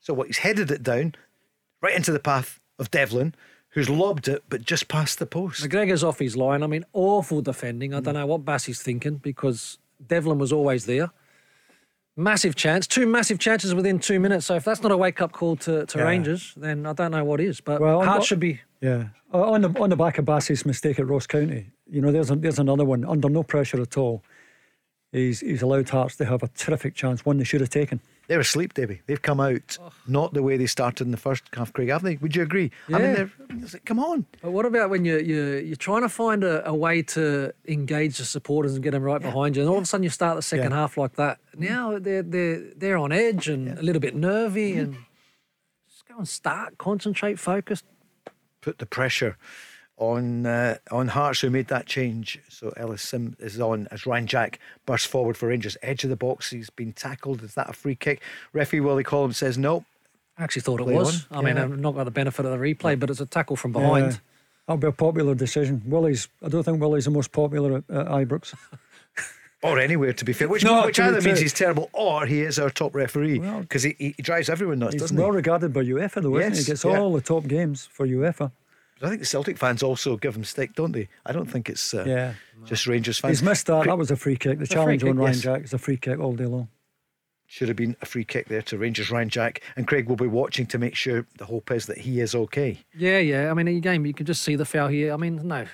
So 0.00 0.14
what? 0.14 0.26
He's 0.28 0.38
headed 0.38 0.70
it 0.70 0.82
down, 0.82 1.14
right 1.82 1.94
into 1.94 2.12
the 2.12 2.20
path 2.20 2.60
of 2.78 2.90
Devlin, 2.90 3.34
who's 3.70 3.90
lobbed 3.90 4.28
it, 4.28 4.44
but 4.48 4.62
just 4.62 4.88
past 4.88 5.18
the 5.18 5.26
post. 5.26 5.62
McGregor's 5.62 6.04
off 6.04 6.18
his 6.18 6.36
line. 6.36 6.62
I 6.62 6.66
mean, 6.66 6.84
awful 6.92 7.42
defending. 7.42 7.92
I 7.92 8.00
don't 8.00 8.14
know 8.14 8.26
what 8.26 8.44
Bassey's 8.44 8.82
thinking 8.82 9.16
because 9.16 9.78
Devlin 10.06 10.38
was 10.38 10.52
always 10.52 10.86
there. 10.86 11.10
Massive 12.18 12.54
chance, 12.54 12.86
two 12.86 13.06
massive 13.06 13.38
chances 13.38 13.74
within 13.74 13.98
two 13.98 14.18
minutes. 14.18 14.46
So 14.46 14.54
if 14.54 14.64
that's 14.64 14.80
not 14.82 14.90
a 14.90 14.96
wake 14.96 15.20
up 15.20 15.32
call 15.32 15.54
to, 15.56 15.84
to 15.84 15.98
Yeah. 15.98 16.04
Rangers, 16.04 16.54
then 16.56 16.86
I 16.86 16.94
don't 16.94 17.10
know 17.10 17.24
what 17.24 17.40
is. 17.42 17.60
But 17.60 17.78
Well, 17.78 18.00
I'm 18.00 18.06
Hearts 18.08 18.26
should 18.26 18.40
be. 18.40 18.60
Yeah, 18.80 19.08
on 19.32 19.60
the 19.60 19.68
on 19.80 19.90
the 19.90 19.96
back 19.96 20.16
of 20.16 20.24
Bassey's 20.24 20.64
mistake 20.64 20.98
at 20.98 21.06
Ross 21.06 21.26
County, 21.26 21.70
you 21.90 22.00
know, 22.00 22.10
there's 22.12 22.30
a, 22.30 22.36
there's 22.36 22.58
another 22.58 22.86
one 22.86 23.04
under 23.04 23.28
no 23.28 23.42
pressure 23.42 23.82
at 23.82 23.98
all. 23.98 24.22
He's 25.12 25.40
he's 25.40 25.62
allowed 25.62 25.88
Hearts 25.88 26.16
to 26.16 26.24
have 26.24 26.42
a 26.42 26.48
terrific 26.48 26.94
chance, 26.94 27.24
one 27.24 27.38
they 27.38 27.44
should 27.44 27.60
have 27.60 27.70
taken. 27.70 28.00
They're 28.28 28.40
asleep, 28.40 28.74
Davie. 28.74 29.02
They've 29.06 29.22
come 29.22 29.38
out 29.38 29.78
not 30.08 30.34
the 30.34 30.42
way 30.42 30.56
they 30.56 30.66
started 30.66 31.04
in 31.06 31.12
the 31.12 31.16
first 31.16 31.44
half, 31.52 31.72
Craig, 31.72 31.88
haven't 31.90 32.04
they? 32.10 32.16
Would 32.16 32.34
you 32.34 32.42
agree? 32.42 32.72
I 32.88 32.92
mean, 32.92 33.00
Yeah. 33.02 33.14
they're, 33.14 33.30
like, 33.72 33.84
come 33.84 34.00
on. 34.00 34.26
But 34.42 34.50
what 34.50 34.66
about 34.66 34.90
when 34.90 35.04
you 35.04 35.18
you 35.20 35.44
you're 35.64 35.76
trying 35.76 36.02
to 36.02 36.08
find 36.08 36.42
a, 36.42 36.68
a 36.68 36.74
way 36.74 37.02
to 37.02 37.52
engage 37.68 38.18
the 38.18 38.24
supporters 38.24 38.74
and 38.74 38.82
get 38.82 38.90
them 38.90 39.04
right 39.04 39.22
behind 39.22 39.54
you, 39.54 39.62
and 39.62 39.70
all 39.70 39.76
of 39.78 39.84
a 39.84 39.86
sudden 39.86 40.02
you 40.02 40.10
start 40.10 40.34
the 40.36 40.42
second 40.42 40.72
Yeah. 40.72 40.78
half 40.78 40.96
like 40.96 41.14
that? 41.14 41.38
Now 41.56 41.98
they're 42.00 42.22
they're 42.24 42.60
they're 42.76 42.98
on 42.98 43.12
edge 43.12 43.48
and 43.48 43.78
a 43.78 43.82
little 43.82 44.00
bit 44.00 44.16
nervy, 44.16 44.72
mm-hmm. 44.72 44.80
and 44.80 44.96
just 45.88 46.06
go 46.08 46.16
and 46.18 46.28
start, 46.28 46.78
concentrate, 46.78 47.38
focus. 47.38 47.84
put 48.60 48.78
the 48.78 48.86
pressure 48.86 49.36
on 49.98 50.44
uh, 50.46 50.76
on 50.90 51.08
Hearts 51.08 51.40
who 51.40 51.50
made 51.50 51.68
that 51.68 51.86
change. 51.86 52.38
So 52.48 52.72
Ellis 52.76 53.02
Sim 53.02 53.36
is 53.38 53.58
on 53.60 53.88
as 53.90 54.06
Ryan 54.06 54.26
Jack 54.26 54.58
bursts 54.84 55.06
forward 55.06 55.36
for 55.36 55.48
Rangers. 55.48 55.76
Edge 55.82 56.04
of 56.04 56.10
the 56.10 56.16
box, 56.16 56.50
he's 56.50 56.70
been 56.70 56.92
tackled. 56.92 57.42
Is 57.42 57.54
that 57.54 57.68
a 57.70 57.72
free 57.72 57.94
kick? 57.94 58.20
Referee 58.52 58.80
Willie 58.80 59.04
Collum 59.04 59.32
says 59.32 59.56
no. 59.56 59.84
I 60.38 60.44
actually 60.44 60.62
thought 60.62 60.80
it 60.80 60.86
was. 60.86 61.26
on. 61.30 61.38
I 61.38 61.42
mean, 61.42 61.56
I've 61.56 61.78
not 61.78 61.94
got 61.94 62.04
the 62.04 62.10
benefit 62.10 62.44
of 62.44 62.52
the 62.52 62.58
replay, 62.58 62.98
but 63.00 63.08
it's 63.08 63.20
a 63.20 63.26
tackle 63.26 63.56
from 63.56 63.72
behind. 63.72 64.12
Yeah, 64.12 64.18
that'll 64.66 64.80
be 64.80 64.86
a 64.86 64.92
popular 64.92 65.34
decision. 65.34 65.82
Willie's. 65.86 66.28
I 66.44 66.48
don't 66.50 66.62
think 66.62 66.78
Willie's 66.80 67.06
the 67.06 67.10
most 67.10 67.32
popular 67.32 67.76
at, 67.78 67.84
at 67.90 68.06
Ibrox. 68.06 68.54
Or 69.62 69.80
anywhere, 69.80 70.12
to 70.12 70.24
be 70.24 70.34
fair, 70.34 70.48
which, 70.48 70.62
No, 70.64 70.84
which 70.84 71.00
either 71.00 71.20
means 71.22 71.40
he's 71.40 71.54
terrible 71.54 71.88
or 71.94 72.26
he 72.26 72.42
is 72.42 72.58
our 72.58 72.68
top 72.70 72.94
referee 72.94 73.38
Well- 73.40 73.60
because 73.62 73.82
he, 73.82 73.96
he 73.98 74.22
drives 74.22 74.48
everyone 74.50 74.78
nuts, 74.78 74.92
He's 74.92 75.00
doesn't 75.02 75.16
well 75.16 75.30
he? 75.30 75.36
regarded 75.36 75.72
by 75.72 75.80
UEFA, 75.82 76.22
though, 76.22 76.36
isn't 76.36 76.52
he? 76.52 76.56
Yes, 76.58 76.58
He 76.58 76.64
gets 76.72 76.84
yeah. 76.84 76.98
all 77.00 77.12
the 77.14 77.22
top 77.22 77.46
games 77.48 77.86
for 77.90 78.06
UEFA. 78.06 78.52
But 78.98 79.06
I 79.06 79.10
think 79.10 79.20
the 79.20 79.26
Celtic 79.26 79.58
fans 79.58 79.82
also 79.82 80.16
give 80.16 80.34
him 80.34 80.44
stick, 80.44 80.74
don't 80.74 80.92
they? 80.92 81.08
I 81.26 81.32
don't 81.32 81.46
think 81.50 81.68
it's 81.68 81.92
uh, 81.92 82.04
Yeah. 82.06 82.32
just 82.64 82.86
Rangers 82.86 83.18
fans. 83.18 83.38
He's 83.40 83.42
missed 83.46 83.66
that. 83.66 83.84
That 83.84 83.98
was 83.98 84.10
a 84.10 84.16
free 84.16 84.36
kick. 84.36 84.58
The 84.58 84.66
challenge 84.66 85.02
kick, 85.02 85.10
on 85.10 85.18
Ryan 85.18 85.34
yes. 85.34 85.42
Jack 85.42 85.64
is 85.64 85.74
a 85.74 85.78
free 85.78 85.96
kick 85.98 86.18
all 86.18 86.32
day 86.32 86.46
long. 86.46 86.68
Should 87.48 87.68
have 87.68 87.76
been 87.76 87.94
a 88.02 88.06
free 88.06 88.24
kick 88.24 88.48
there 88.48 88.62
to 88.62 88.78
Rangers 88.78 89.10
Ryan 89.10 89.28
Jack, 89.28 89.60
and 89.76 89.86
Craig 89.86 90.08
will 90.08 90.16
be 90.16 90.26
watching 90.26 90.66
to 90.66 90.78
make 90.78 90.96
sure 90.96 91.26
the 91.38 91.44
hope 91.44 91.70
is 91.70 91.86
that 91.86 91.98
he 91.98 92.20
is 92.20 92.34
okay. 92.34 92.78
Yeah, 92.96 93.18
yeah. 93.18 93.50
I 93.50 93.54
mean, 93.54 93.68
again, 93.68 94.04
you 94.04 94.12
can 94.14 94.26
just 94.26 94.42
see 94.42 94.56
the 94.56 94.64
foul 94.64 94.88
here. 94.88 95.12
I 95.12 95.16
mean, 95.16 95.46
no. 95.46 95.66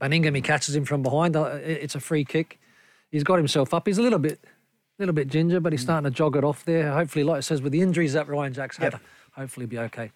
Baningime, 0.00 0.36
he 0.36 0.42
catches 0.42 0.74
him 0.76 0.84
from 0.84 1.02
behind. 1.02 1.36
Uh, 1.36 1.58
It's 1.62 1.94
a 1.94 2.00
free 2.00 2.24
kick. 2.24 2.60
He's 3.10 3.24
got 3.24 3.36
himself 3.38 3.74
up. 3.74 3.86
He's 3.86 3.98
a 3.98 4.02
little 4.02 4.18
bit, 4.20 4.38
little 4.98 5.14
bit 5.14 5.26
ginger, 5.28 5.58
but 5.58 5.72
he's 5.72 5.82
starting 5.82 6.08
to 6.08 6.14
jog 6.16 6.36
it 6.36 6.44
off 6.44 6.64
there. 6.64 6.92
Hopefully, 6.92 7.24
like 7.24 7.40
it 7.40 7.42
says, 7.42 7.60
with 7.62 7.72
the 7.72 7.80
injuries 7.80 8.12
that 8.12 8.28
Ryan 8.28 8.52
Jack's 8.52 8.76
had, 8.76 8.92
Yep. 8.92 9.02
hopefully 9.32 9.66
be 9.66 9.78
okay. 9.78 10.12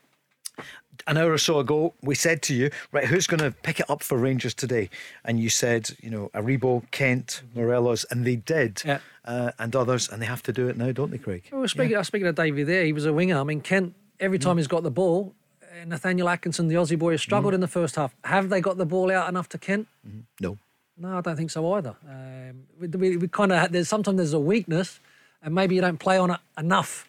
An 1.06 1.16
hour 1.16 1.32
or 1.32 1.38
so 1.38 1.58
ago, 1.58 1.92
we 2.02 2.14
said 2.14 2.40
to 2.42 2.54
you, 2.54 2.70
right, 2.92 3.04
who's 3.06 3.26
going 3.26 3.40
to 3.40 3.50
pick 3.50 3.80
it 3.80 3.88
up 3.90 4.02
for 4.02 4.16
Rangers 4.16 4.54
today? 4.54 4.88
And 5.24 5.40
you 5.40 5.48
said, 5.50 5.90
you 6.02 6.10
know, 6.10 6.30
Aribo, 6.34 6.82
Kent, 6.90 7.42
Morelos, 7.54 8.04
and 8.10 8.24
they 8.24 8.36
did, 8.36 8.82
Yeah. 8.84 8.98
uh, 9.24 9.50
and 9.58 9.74
others, 9.74 10.08
and 10.08 10.20
they 10.22 10.26
have 10.26 10.42
to 10.44 10.52
do 10.52 10.68
it 10.68 10.76
now, 10.76 10.92
don't 10.92 11.10
they, 11.10 11.18
Craig? 11.18 11.42
Well, 11.52 11.66
speaking, 11.68 11.94
I 11.96 11.98
was 11.98 12.06
speaking 12.06 12.26
of 12.28 12.34
Davie 12.36 12.62
there, 12.64 12.84
he 12.84 12.92
was 12.92 13.06
a 13.06 13.12
winger. 13.12 13.38
I 13.38 13.44
mean, 13.44 13.60
Kent, 13.60 13.94
every 14.20 14.38
time 14.38 14.56
he's 14.56 14.68
got 14.68 14.82
the 14.82 14.90
ball, 14.90 15.34
uh, 15.62 15.84
Nathaniel 15.84 16.28
Atkinson, 16.28 16.68
the 16.68 16.76
Aussie 16.76 16.98
boy, 16.98 17.12
has 17.12 17.22
struggled 17.22 17.54
in 17.54 17.60
the 17.60 17.68
first 17.68 17.96
half. 17.96 18.14
Have 18.24 18.48
they 18.48 18.60
got 18.60 18.76
the 18.76 18.86
ball 18.86 19.10
out 19.10 19.28
enough 19.28 19.48
to 19.50 19.58
Kent? 19.58 19.88
No. 20.40 20.58
No, 20.96 21.18
I 21.18 21.20
don't 21.22 21.36
think 21.36 21.50
so 21.50 21.72
either. 21.72 21.96
Um, 22.08 22.62
we, 22.80 22.86
we, 22.86 23.16
we 23.16 23.28
kind 23.28 23.50
of 23.52 23.72
there's 23.72 23.88
sometimes 23.88 24.16
there's 24.18 24.32
a 24.32 24.38
weakness, 24.38 25.00
and 25.42 25.52
maybe 25.54 25.74
you 25.74 25.80
don't 25.80 25.98
play 25.98 26.18
on 26.18 26.30
it 26.30 26.40
enough. 26.56 27.08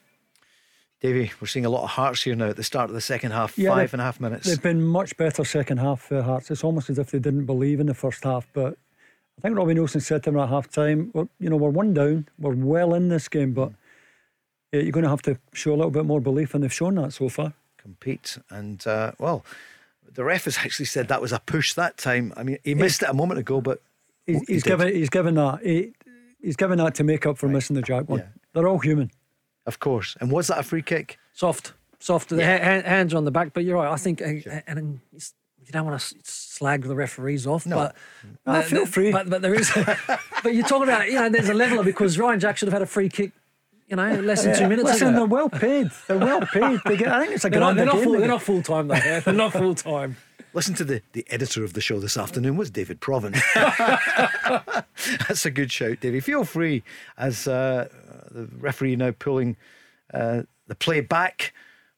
Davie, 1.05 1.31
we're 1.39 1.47
seeing 1.47 1.65
a 1.65 1.69
lot 1.69 1.83
of 1.83 1.89
hearts 1.91 2.23
here 2.23 2.35
now 2.35 2.47
at 2.47 2.55
the 2.55 2.63
start 2.63 2.89
of 2.89 2.95
the 2.95 3.01
second 3.01 3.31
half, 3.31 3.57
Yeah, 3.57 3.69
five 3.69 3.93
and 3.93 4.01
a 4.01 4.05
half 4.05 4.19
minutes. 4.19 4.47
They've 4.47 4.61
been 4.61 4.83
much 4.83 5.15
better 5.17 5.45
second 5.45 5.77
half 5.77 6.01
for 6.01 6.21
Hearts. 6.21 6.49
It's 6.49 6.63
almost 6.63 6.89
as 6.89 6.97
if 6.97 7.11
they 7.11 7.19
didn't 7.19 7.45
believe 7.45 7.79
in 7.79 7.87
the 7.87 7.93
first 7.93 8.23
half. 8.23 8.47
But 8.53 8.77
I 9.37 9.41
think 9.41 9.55
Robbie 9.57 9.75
Neilson 9.75 10.01
said 10.01 10.23
to 10.23 10.31
them 10.31 10.39
at 10.39 10.49
half 10.49 10.69
time, 10.69 11.11
we're, 11.13 11.27
you 11.39 11.49
know, 11.49 11.57
we're 11.57 11.69
one 11.69 11.93
down, 11.93 12.27
we're 12.39 12.55
well 12.55 12.93
in 12.93 13.09
this 13.09 13.27
game, 13.27 13.53
but 13.53 13.71
yeah, 14.71 14.81
you're 14.81 14.91
going 14.91 15.03
to 15.03 15.09
have 15.09 15.21
to 15.23 15.37
show 15.53 15.71
a 15.73 15.77
little 15.77 15.91
bit 15.91 16.05
more 16.05 16.19
belief, 16.19 16.55
and 16.55 16.63
they've 16.63 16.73
shown 16.73 16.95
that 16.95 17.13
so 17.13 17.29
far. 17.29 17.53
Compete. 17.77 18.37
And, 18.49 18.85
uh, 18.87 19.11
well, 19.19 19.45
the 20.11 20.23
ref 20.23 20.45
has 20.45 20.57
actually 20.57 20.85
said 20.85 21.07
that 21.09 21.21
was 21.21 21.31
a 21.31 21.39
push 21.39 21.73
that 21.73 21.97
time. 21.97 22.33
I 22.35 22.43
mean, 22.43 22.57
he 22.63 22.73
missed 22.73 23.03
it 23.03 23.09
a 23.09 23.13
moment 23.13 23.39
ago, 23.39 23.61
but 23.61 23.81
He's, 24.25 24.41
he 24.47 24.53
he's 24.53 24.63
given 24.63 24.87
he's 24.91 25.11
given 25.11 25.35
that 25.35 25.59
he, 25.63 25.93
he's 26.41 26.55
given 26.55 26.79
that 26.79 26.95
to 26.95 27.03
make 27.03 27.27
up 27.27 27.37
for 27.37 27.47
missing 27.47 27.75
the 27.75 27.83
jack 27.83 28.09
one. 28.09 28.21
Yeah. 28.21 28.25
They're 28.53 28.67
all 28.67 28.79
human. 28.79 29.11
Of 29.65 29.79
course. 29.79 30.15
And 30.19 30.31
was 30.31 30.47
that 30.47 30.59
a 30.59 30.63
free 30.63 30.81
kick? 30.81 31.17
Soft, 31.33 31.73
soft. 31.99 32.29
The 32.29 32.43
ha- 32.45 32.63
ha- 32.63 32.87
hands 32.87 33.13
on 33.13 33.25
the 33.25 33.31
back, 33.31 33.53
but 33.53 33.63
you're 33.63 33.75
right. 33.77 33.91
I 33.91 33.95
think, 33.97 34.21
uh, 34.21 34.61
and 34.67 34.99
you 35.11 35.71
don't 35.71 35.85
want 35.85 35.99
to 35.99 36.15
slag 36.23 36.83
the 36.83 36.95
referees 36.95 37.47
off, 37.47 37.65
No. 37.65 37.75
but 37.77 37.95
Ah, 38.45 38.57
uh, 38.57 38.61
feel 38.61 38.85
free. 38.85 39.11
But, 39.11 39.29
but 39.29 39.41
there 39.41 39.53
is, 39.55 39.71
but 40.43 40.53
you're 40.53 40.67
talking 40.67 40.87
about 40.87 41.07
you 41.07 41.15
know 41.15 41.29
there's 41.29 41.49
a 41.49 41.53
level 41.53 41.79
of 41.79 41.85
because 41.85 42.17
Ryan 42.19 42.39
Jack 42.39 42.57
should 42.57 42.67
have 42.67 42.73
had 42.73 42.83
a 42.83 42.85
free 42.85 43.09
kick, 43.09 43.31
you 43.87 43.95
know, 43.95 44.19
less 44.21 44.43
than 44.43 44.55
two 44.55 44.67
minutes 44.67 44.87
Listen, 44.89 45.15
they're 45.15 45.25
well 45.25 45.49
paid. 45.49 45.89
They're 46.07 46.17
well 46.19 46.41
paid. 46.41 46.79
They 46.85 46.97
get, 46.97 47.07
I 47.07 47.21
think 47.21 47.33
it's 47.33 47.45
a 47.45 47.49
They're 47.49 47.59
not, 47.59 47.75
they're, 47.75 47.85
not 47.85 48.01
full, 48.03 48.13
they 48.13 48.19
they're 48.19 48.27
not 48.27 48.41
full 48.43 48.61
time 48.61 48.87
though. 48.87 48.95
yeah. 48.95 49.19
They're 49.21 49.33
not 49.33 49.53
full 49.53 49.73
time. 49.75 50.17
Listen 50.53 50.73
to 50.75 50.85
the, 50.85 51.01
the 51.11 51.25
editor 51.29 51.65
of 51.65 51.73
the 51.73 51.81
show 51.81 51.99
this 51.99 52.15
afternoon 52.15 52.55
was 52.55 52.69
David 52.69 53.01
Provan. 53.01 53.33
That's 55.27 55.45
a 55.45 55.51
good 55.51 55.71
shout, 55.71 55.99
Davie. 55.99 56.19
Feel 56.21 56.45
free 56.45 56.83
as 57.17 57.47
uh, 57.47 57.89
the 58.35 58.49
referee 58.59 58.95
now 58.95 59.11
pulling 59.11 59.55
uh, 60.13 60.43
the 60.67 60.75
play 60.75 61.01
back. 61.01 61.53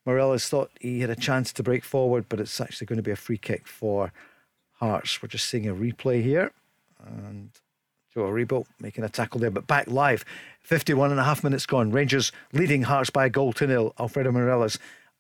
Morelos 0.06 0.48
thought 0.48 0.72
he 0.80 1.02
had 1.02 1.10
a 1.10 1.16
chance 1.16 1.52
to 1.54 1.64
break 1.64 1.84
forward, 1.84 2.26
but 2.30 2.40
it's 2.40 2.62
actually 2.62 2.88
going 2.88 2.98
to 2.98 3.04
be 3.04 3.12
a 3.12 3.18
free 3.18 3.38
kick 3.38 3.68
for 3.68 4.14
Hearts. 4.74 5.22
We're 5.22 5.28
just 5.28 5.50
seeing 5.50 5.68
a 5.68 5.74
replay 5.74 6.24
here. 6.24 6.52
And 7.06 7.50
Joe 8.14 8.22
Aribo 8.22 8.66
making 8.80 9.04
a 9.04 9.10
tackle 9.10 9.40
there, 9.40 9.52
but 9.52 9.68
back 9.68 9.88
live. 9.88 10.24
51 10.62 11.12
and 11.12 11.20
a 11.20 11.24
half 11.24 11.44
minutes 11.44 11.66
gone. 11.66 11.92
Rangers 11.92 12.32
leading 12.54 12.84
Hearts 12.84 13.10
by 13.10 13.26
a 13.26 13.30
goal 13.30 13.54
to 13.54 13.68
nil. 13.68 13.94
Alfredo 14.00 14.32
Morelos, 14.32 14.78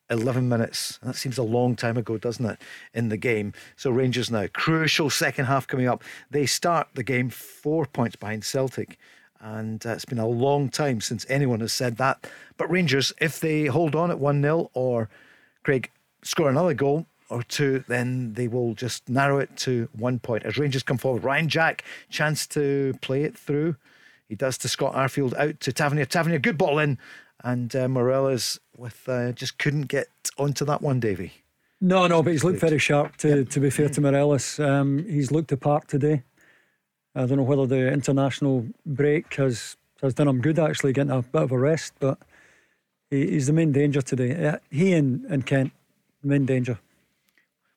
11 0.10 0.48
minutes. 0.48 0.99
That 1.03 1.15
seems 1.15 1.38
a 1.38 1.44
long 1.44 1.76
time 1.76 1.98
ago, 1.98 2.18
doesn't 2.18 2.45
it, 2.45 2.60
in 2.94 3.10
the 3.10 3.18
game? 3.18 3.53
So 3.76 3.89
Rangers 3.89 4.31
now, 4.31 4.45
crucial 4.53 5.10
second 5.10 5.45
half 5.45 5.68
coming 5.68 5.88
up. 5.88 6.03
They 6.30 6.45
start 6.45 6.89
the 6.94 7.03
game 7.03 7.30
four 7.30 7.85
points 7.88 8.15
behind 8.15 8.45
Celtic. 8.45 8.98
And 9.39 9.85
uh, 9.85 9.91
it's 9.91 10.05
been 10.05 10.19
a 10.19 10.27
long 10.27 10.69
time 10.69 11.01
since 11.01 11.26
anyone 11.30 11.59
has 11.59 11.73
said 11.73 11.97
that. 11.97 12.27
But 12.57 12.72
Rangers, 12.72 13.14
if 13.22 13.39
they 13.39 13.65
hold 13.65 13.95
on 13.95 14.09
at 14.11 14.19
1 14.19 14.41
0 14.41 14.69
or 14.73 15.09
Craig 15.64 15.91
score 16.23 16.49
another 16.49 16.73
goal 16.73 17.05
or 17.30 17.43
two, 17.43 17.84
then 17.88 18.34
they 18.34 18.47
will 18.47 18.73
just 18.73 19.07
narrow 19.09 19.39
it 19.39 19.55
to 19.57 19.89
one 19.93 20.19
point. 20.19 20.43
As 20.43 20.57
Rangers 20.57 20.84
come 20.84 20.97
forward, 20.97 21.23
Ryan 21.23 21.49
Jack, 21.49 21.84
chance 22.09 22.47
to 22.47 22.93
play 23.01 23.23
it 23.23 23.38
through. 23.38 23.76
He 24.27 24.35
does 24.35 24.57
to 24.59 24.69
Scott 24.69 24.93
Arfield 24.93 25.38
out 25.38 25.59
to 25.61 25.72
Tavernier. 25.72 26.05
Tavernier, 26.05 26.39
good 26.39 26.57
ball 26.57 26.80
in. 26.80 26.97
and 27.43 27.76
uh, 27.76 27.88
Morelos 27.88 28.59
with 28.76 29.07
uh, 29.07 29.31
just 29.31 29.57
couldn't 29.57 29.84
get 29.84 30.07
onto 30.38 30.65
that 30.65 30.81
one, 30.81 30.99
Davie. 30.99 31.34
No, 31.80 32.07
no, 32.07 32.23
but 32.23 32.31
he's 32.31 32.43
looked 32.43 32.59
very 32.59 32.80
sharp. 32.80 33.18
To 33.18 33.45
to 33.45 33.59
be 33.59 33.69
fair 33.69 33.89
to 33.89 34.01
Morelos, 34.01 34.59
um, 34.59 35.05
he's 35.07 35.31
looked 35.31 35.51
apart 35.51 35.88
today. 35.88 36.23
I 37.18 37.26
don't 37.26 37.38
know 37.38 37.44
whether 37.44 37.65
the 37.65 37.91
international 37.91 38.65
break 38.85 39.34
has 39.35 39.76
has 40.02 40.14
done 40.14 40.27
him 40.27 40.39
good 40.41 40.60
actually 40.60 40.94
getting 40.94 41.11
a 41.11 41.22
bit 41.23 41.41
of 41.41 41.52
a 41.52 41.57
rest, 41.57 41.94
but 41.99 42.19
he, 43.10 43.27
he's 43.31 43.48
the 43.48 43.53
main 43.53 43.72
danger 43.72 44.02
today. 44.02 44.45
Uh, 44.48 44.57
he 44.69 44.94
and, 44.94 45.26
and 45.26 45.45
Kent, 45.45 45.72
main 46.23 46.45
danger. 46.45 46.77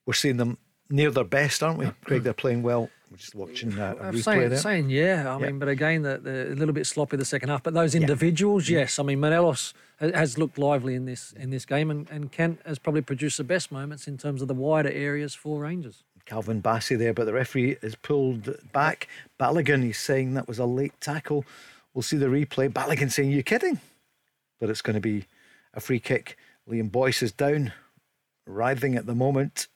We're 0.05 0.13
seeing 0.13 0.37
them 0.37 0.57
near 0.89 1.09
their 1.09 1.23
best, 1.23 1.63
aren't 1.63 1.79
we, 1.79 1.89
Craig? 2.05 2.21
They're 2.23 2.33
playing 2.33 2.61
well. 2.61 2.89
We're 3.09 3.17
just 3.17 3.35
watching 3.35 3.77
uh, 3.77 3.95
a 3.99 4.03
I'm 4.05 4.13
replay 4.13 4.23
saying, 4.23 4.49
there. 4.49 4.59
saying 4.59 4.89
yeah. 4.89 5.35
I 5.35 5.39
Yeah. 5.39 5.47
mean, 5.47 5.59
but 5.59 5.67
again, 5.67 6.03
the, 6.03 6.17
the, 6.19 6.53
a 6.53 6.55
little 6.55 6.73
bit 6.73 6.85
sloppy 6.85 7.17
the 7.17 7.25
second 7.25 7.49
half. 7.49 7.63
But 7.63 7.73
those 7.73 7.95
individuals, 7.95 8.69
yes. 8.69 8.99
I 8.99 9.03
mean, 9.03 9.19
Morelos 9.19 9.73
has 9.99 10.37
looked 10.37 10.57
lively 10.57 10.95
in 10.95 11.05
this 11.05 11.33
in 11.33 11.49
this 11.49 11.65
game, 11.65 11.89
and, 11.91 12.09
and 12.09 12.31
Kent 12.31 12.59
has 12.65 12.77
probably 12.79 13.01
produced 13.01 13.37
the 13.37 13.43
best 13.43 13.71
moments 13.71 14.07
in 14.07 14.17
terms 14.17 14.41
of 14.41 14.47
the 14.47 14.53
wider 14.53 14.89
areas 14.91 15.33
for 15.35 15.59
Rangers. 15.59 16.03
Calvin 16.25 16.61
Bassey 16.61 16.97
there, 16.97 17.13
but 17.13 17.25
the 17.25 17.33
referee 17.33 17.77
is 17.81 17.95
pulled 17.95 18.55
back. 18.71 19.07
Balogun, 19.39 19.83
he's 19.83 19.99
saying 19.99 20.33
that 20.33 20.47
was 20.47 20.59
a 20.59 20.65
late 20.65 20.99
tackle. 20.99 21.45
We'll 21.93 22.01
see 22.03 22.17
the 22.17 22.27
replay. 22.27 22.69
Balogun 22.69 23.11
saying, 23.11 23.31
You're 23.31 23.43
kidding? 23.43 23.79
But 24.59 24.69
it's 24.69 24.81
going 24.81 24.95
to 24.95 25.01
be 25.01 25.25
a 25.73 25.79
free 25.79 25.99
kick. 25.99 26.37
Liam 26.69 26.91
Boyce 26.91 27.23
is 27.23 27.31
down, 27.31 27.73
writhing 28.45 28.95
at 28.95 29.05
the 29.05 29.15
moment. 29.15 29.67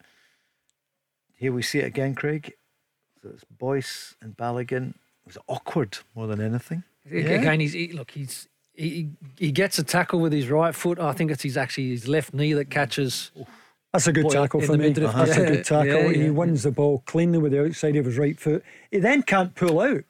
Here 1.34 1.52
we 1.52 1.62
see 1.62 1.80
it 1.80 1.86
again, 1.86 2.14
Craig. 2.14 2.54
So 3.22 3.30
it's 3.30 3.44
Boyce 3.44 4.14
and 4.22 4.36
Balogun. 4.36 4.90
It 4.90 5.26
was 5.26 5.38
awkward 5.48 5.98
more 6.14 6.26
than 6.26 6.40
anything. 6.40 6.84
Again, 7.10 7.60
he's 7.60 7.72
he, 7.72 7.92
look, 7.92 8.12
he's 8.12 8.48
he, 8.72 9.10
he 9.38 9.52
gets 9.52 9.78
a 9.78 9.84
tackle 9.84 10.20
with 10.20 10.32
his 10.32 10.48
right 10.48 10.74
foot. 10.74 10.98
I 10.98 11.12
think 11.12 11.30
it's 11.30 11.42
his 11.42 11.56
actually 11.56 11.90
his 11.90 12.08
left 12.08 12.32
knee 12.32 12.52
that 12.52 12.70
catches. 12.70 13.30
That's 13.96 14.06
a 14.08 14.12
good 14.12 14.24
Boy, 14.24 14.30
tackle 14.30 14.60
for 14.60 14.72
the 14.72 14.78
me. 14.78 14.88
midriff. 14.88 15.12
That's 15.14 15.36
a 15.36 15.46
good 15.46 15.64
tackle. 15.64 15.86
yeah, 15.86 16.08
He 16.12 16.24
yeah, 16.24 16.30
wins 16.30 16.62
the 16.62 16.70
ball 16.70 17.02
cleanly 17.06 17.38
with 17.38 17.52
the 17.52 17.64
outside 17.64 17.96
of 17.96 18.04
his 18.04 18.18
right 18.18 18.38
foot. 18.38 18.62
He 18.90 18.98
then 18.98 19.22
can't 19.22 19.54
pull 19.54 19.80
out 19.80 20.04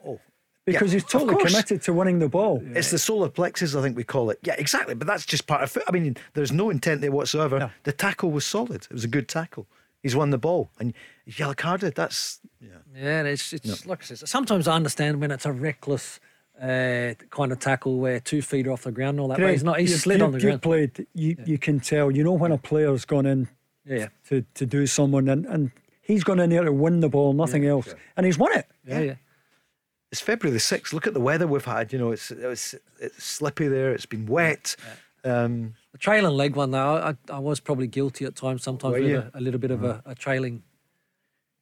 because 0.64 0.92
Yeah, 0.92 1.00
he's 1.00 1.04
totally 1.04 1.42
committed 1.44 1.82
to 1.82 1.92
winning 1.92 2.18
the 2.18 2.28
ball. 2.28 2.62
It's 2.74 2.90
the 2.90 2.98
solar 2.98 3.28
plexus, 3.28 3.74
I 3.76 3.82
think 3.82 3.96
we 3.96 4.04
call 4.04 4.30
it. 4.30 4.38
Yeah, 4.42 4.54
exactly. 4.58 4.94
But 4.94 5.06
that's 5.06 5.24
just 5.24 5.46
part 5.46 5.62
of 5.62 5.76
it. 5.76 5.84
I 5.88 5.92
mean, 5.92 6.16
there's 6.34 6.52
no 6.52 6.70
intent 6.70 7.00
there 7.00 7.12
whatsoever. 7.12 7.58
No. 7.58 7.70
The 7.84 7.92
tackle 7.92 8.30
was 8.32 8.44
solid. 8.44 8.82
It 8.84 8.92
was 8.92 9.04
a 9.04 9.08
good 9.08 9.28
tackle. 9.28 9.66
He's 10.02 10.14
won 10.16 10.30
the 10.30 10.38
ball 10.38 10.70
and 10.78 10.92
he's 11.24 11.38
yellow 11.38 11.54
carded. 11.54 11.94
That's 11.94 12.40
yeah. 12.60 12.68
Yeah, 12.94 13.18
and 13.20 13.28
it's 13.28 13.52
it's 13.52 13.86
like 13.86 14.02
I 14.02 14.04
said. 14.04 14.18
Sometimes 14.28 14.66
I 14.68 14.74
understand 14.74 15.20
when 15.20 15.30
it's 15.30 15.46
a 15.46 15.52
reckless 15.52 16.20
uh, 16.60 17.14
kind 17.30 17.52
of 17.52 17.58
tackle 17.60 17.98
where 17.98 18.18
two 18.20 18.40
feet 18.40 18.66
are 18.66 18.72
off 18.72 18.82
the 18.84 18.92
ground 18.92 19.10
and 19.16 19.20
all 19.20 19.28
that. 19.28 19.38
but 19.38 19.50
he's 19.50 19.64
not. 19.64 19.78
He's 19.80 19.90
you- 19.90 19.96
slid 19.98 20.18
you- 20.20 20.24
on 20.24 20.32
the 20.32 20.38
you 20.38 20.44
ground. 20.46 20.62
played. 20.62 21.06
You 21.14 21.36
you 21.44 21.58
can 21.58 21.80
tell. 21.80 22.10
You 22.10 22.24
know 22.24 22.32
when 22.32 22.52
a 22.52 22.58
player's 22.58 23.04
gone 23.04 23.26
in 23.26 23.48
Yeah, 23.88 24.08
to, 24.28 24.44
to 24.54 24.66
do 24.66 24.86
someone 24.86 25.28
and, 25.28 25.46
and 25.46 25.70
he's 26.02 26.24
gone 26.24 26.40
in 26.40 26.50
there 26.50 26.64
to 26.64 26.72
win 26.72 27.00
the 27.00 27.08
ball, 27.08 27.32
nothing 27.32 27.64
else, 27.66 27.94
and 28.16 28.26
he's 28.26 28.36
won 28.38 28.52
it. 28.56 28.66
yeah, 28.86 29.00
yeah. 29.00 29.14
It's 30.12 30.20
February 30.20 30.52
the 30.52 30.60
sixth. 30.60 30.92
Look 30.92 31.06
at 31.06 31.14
the 31.14 31.20
weather 31.20 31.46
we've 31.48 31.64
had. 31.64 31.92
You 31.92 31.98
know, 31.98 32.12
it's 32.12 32.30
it's 32.30 32.74
it's 33.00 33.24
slippy 33.24 33.66
there. 33.68 33.92
It's 33.92 34.06
been 34.06 34.26
wet. 34.26 34.76
Um, 35.24 35.74
The 35.92 35.98
trailing 35.98 36.32
leg 36.36 36.54
one 36.56 36.70
though, 36.70 36.96
I, 36.96 37.16
I 37.32 37.38
was 37.40 37.58
probably 37.58 37.88
guilty 37.88 38.24
at 38.24 38.36
times. 38.36 38.62
Sometimes 38.62 38.94
with 38.94 39.10
a, 39.10 39.30
a 39.34 39.40
little 39.40 39.58
bit 39.60 39.72
of 39.72 39.82
a, 39.82 40.02
a 40.06 40.14
trailing. 40.14 40.62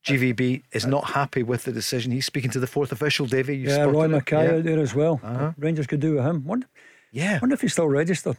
GVB 0.07 0.63
is 0.73 0.85
not 0.87 1.05
happy 1.13 1.43
with 1.43 1.65
the 1.65 1.73
decision. 1.73 2.13
He's 2.13 2.27
speaking 2.27 2.51
to 2.51 2.61
the 2.61 2.67
fourth 2.67 2.93
official, 2.93 3.25
Davie. 3.27 3.57
Yeah, 3.57 3.85
Roy 3.85 4.05
it? 4.05 4.09
Mackay 4.09 4.45
Yeah. 4.45 4.55
out 4.57 4.65
there 4.65 4.79
as 4.81 4.95
well. 4.95 5.19
Uh-huh. 5.23 5.53
Rangers 5.57 5.87
could 5.87 6.01
do 6.01 6.17
with 6.17 6.25
him. 6.25 6.45
Wonder, 6.45 6.67
Yeah, 7.15 7.37
I 7.37 7.39
wonder 7.39 7.55
if 7.55 7.61
he's 7.61 7.73
still 7.73 7.87
registered. 7.89 8.37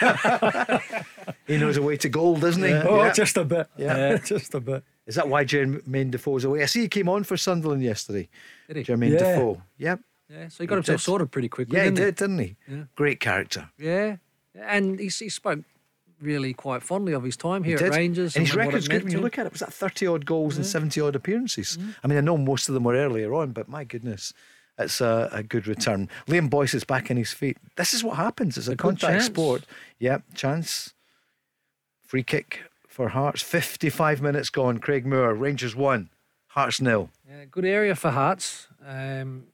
he 1.46 1.56
knows 1.58 1.76
a 1.76 1.82
way 1.82 1.96
to 1.96 2.08
goal, 2.08 2.36
doesn't 2.36 2.62
he? 2.62 2.72
Oh, 2.72 3.02
Yeah. 3.04 3.12
just 3.12 3.36
a 3.36 3.44
bit. 3.44 3.68
Yeah. 3.76 4.16
just 4.24 4.54
a 4.54 4.60
bit. 4.60 4.84
Is 5.06 5.16
that 5.16 5.28
why 5.28 5.44
Jermaine 5.44 6.10
Defoe's 6.12 6.44
away? 6.44 6.62
I 6.62 6.66
see 6.66 6.82
he 6.82 6.88
came 6.88 7.08
on 7.08 7.24
for 7.24 7.36
Sunderland 7.36 7.82
yesterday. 7.82 8.28
Did 8.68 8.76
he? 8.76 8.84
Jermaine 8.84 9.12
Yeah. 9.12 9.18
Defoe. 9.34 9.62
Yep. 9.78 10.00
Yeah, 10.30 10.48
so 10.48 10.62
he 10.62 10.66
got 10.68 10.74
He 10.76 10.78
himself 10.78 11.00
did. 11.00 11.04
sorted 11.04 11.30
pretty 11.32 11.48
quickly. 11.48 11.76
Yeah, 11.76 11.84
he 11.84 11.90
didn't 11.90 12.04
did, 12.06 12.14
didn't 12.16 12.38
he? 12.38 12.56
Yeah. 12.68 12.84
Great 12.94 13.20
character. 13.20 13.68
Yeah, 13.76 14.16
and 14.58 14.98
he, 15.00 15.06
he 15.08 15.28
spoke 15.28 15.58
really 16.20 16.54
quite 16.54 16.82
fondly 16.84 17.12
of 17.14 17.24
his 17.24 17.36
time 17.36 17.64
here 17.64 17.76
He 17.76 17.84
at 17.84 17.90
did. 17.90 17.96
Rangers. 17.98 18.36
and 18.36 18.46
his 18.46 18.54
what 18.56 18.62
it 18.62 18.66
record's 18.66 18.88
good 18.88 19.02
when 19.02 19.12
you 19.12 19.18
look 19.20 19.36
at 19.38 19.46
it. 19.46 19.52
Was 19.52 19.60
that 19.60 19.72
30 19.72 20.06
odd 20.06 20.24
goals 20.26 20.56
and 20.56 20.64
70 20.64 21.00
odd 21.00 21.16
appearances? 21.16 21.76
Mm-hmm. 21.76 21.90
I 22.04 22.06
mean, 22.06 22.18
I 22.18 22.20
know 22.20 22.36
most 22.38 22.68
of 22.68 22.74
them 22.74 22.84
were 22.84 22.94
earlier 22.94 23.34
on, 23.34 23.50
but 23.50 23.68
my 23.68 23.82
goodness, 23.84 24.32
it's 24.78 25.00
a, 25.00 25.28
a 25.32 25.42
good 25.42 25.66
return. 25.66 26.08
Liam 26.26 26.48
Boyce 26.50 26.74
is 26.74 26.84
back 26.84 27.10
on 27.10 27.16
his 27.16 27.32
feet. 27.32 27.58
This 27.76 27.92
is 27.94 28.02
what 28.02 28.16
happens. 28.16 28.56
It's 28.56 28.68
a, 28.68 28.72
A 28.72 28.74
good 28.74 28.78
contact 28.78 29.12
chance. 29.12 29.26
sport. 29.26 29.64
Yep, 29.98 30.22
chance. 30.34 30.94
Free 32.06 32.22
kick 32.22 32.62
for 32.88 33.08
Hearts. 33.10 33.42
55 33.42 34.20
minutes 34.22 34.50
gone. 34.50 34.78
Craig 34.78 35.06
Moore, 35.06 35.34
Rangers 35.34 35.74
1, 35.76 36.10
Hearts 36.48 36.80
nil. 36.80 37.10
Yeah, 37.28 37.44
good 37.50 37.64
area 37.64 37.94
for 37.94 38.10
Hearts. 38.10 38.68
Um, 38.86 39.44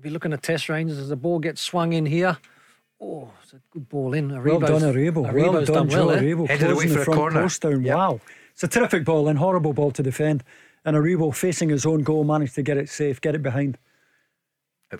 be 0.00 0.10
looking 0.10 0.32
at 0.32 0.42
test 0.42 0.68
ranges 0.68 0.98
as 0.98 1.08
the 1.08 1.16
ball 1.16 1.38
gets 1.38 1.60
swung 1.60 1.92
in 1.92 2.06
here. 2.06 2.38
Oh, 3.00 3.30
it's 3.42 3.52
a 3.52 3.60
good 3.70 3.88
ball 3.88 4.14
in. 4.14 4.30
Well 4.42 4.60
done, 4.60 4.80
Aribo. 4.80 5.22
Well 5.22 5.32
Aribo's 5.54 5.68
done, 5.68 5.88
well 5.88 6.08
Joe. 6.10 6.16
Aribo. 6.16 6.48
Headed 6.48 6.70
away 6.70 6.86
Closing 6.86 6.88
for 6.90 6.94
the 6.94 7.00
a 7.00 7.04
front 7.04 7.18
corner. 7.20 7.42
post 7.42 7.62
down. 7.62 7.82
Yep. 7.82 7.96
Wow. 7.96 8.20
It's 8.52 8.62
a 8.64 8.68
terrific 8.68 9.04
ball 9.04 9.28
and 9.28 9.38
horrible 9.38 9.72
ball 9.72 9.90
to 9.92 10.02
defend. 10.02 10.42
And 10.84 10.96
Aribo 10.96 11.34
facing 11.34 11.68
his 11.68 11.84
own 11.86 12.02
goal 12.02 12.24
managed 12.24 12.54
to 12.56 12.62
get 12.62 12.76
it 12.76 12.88
safe, 12.88 13.20
get 13.20 13.34
it 13.34 13.42
behind. 13.42 13.78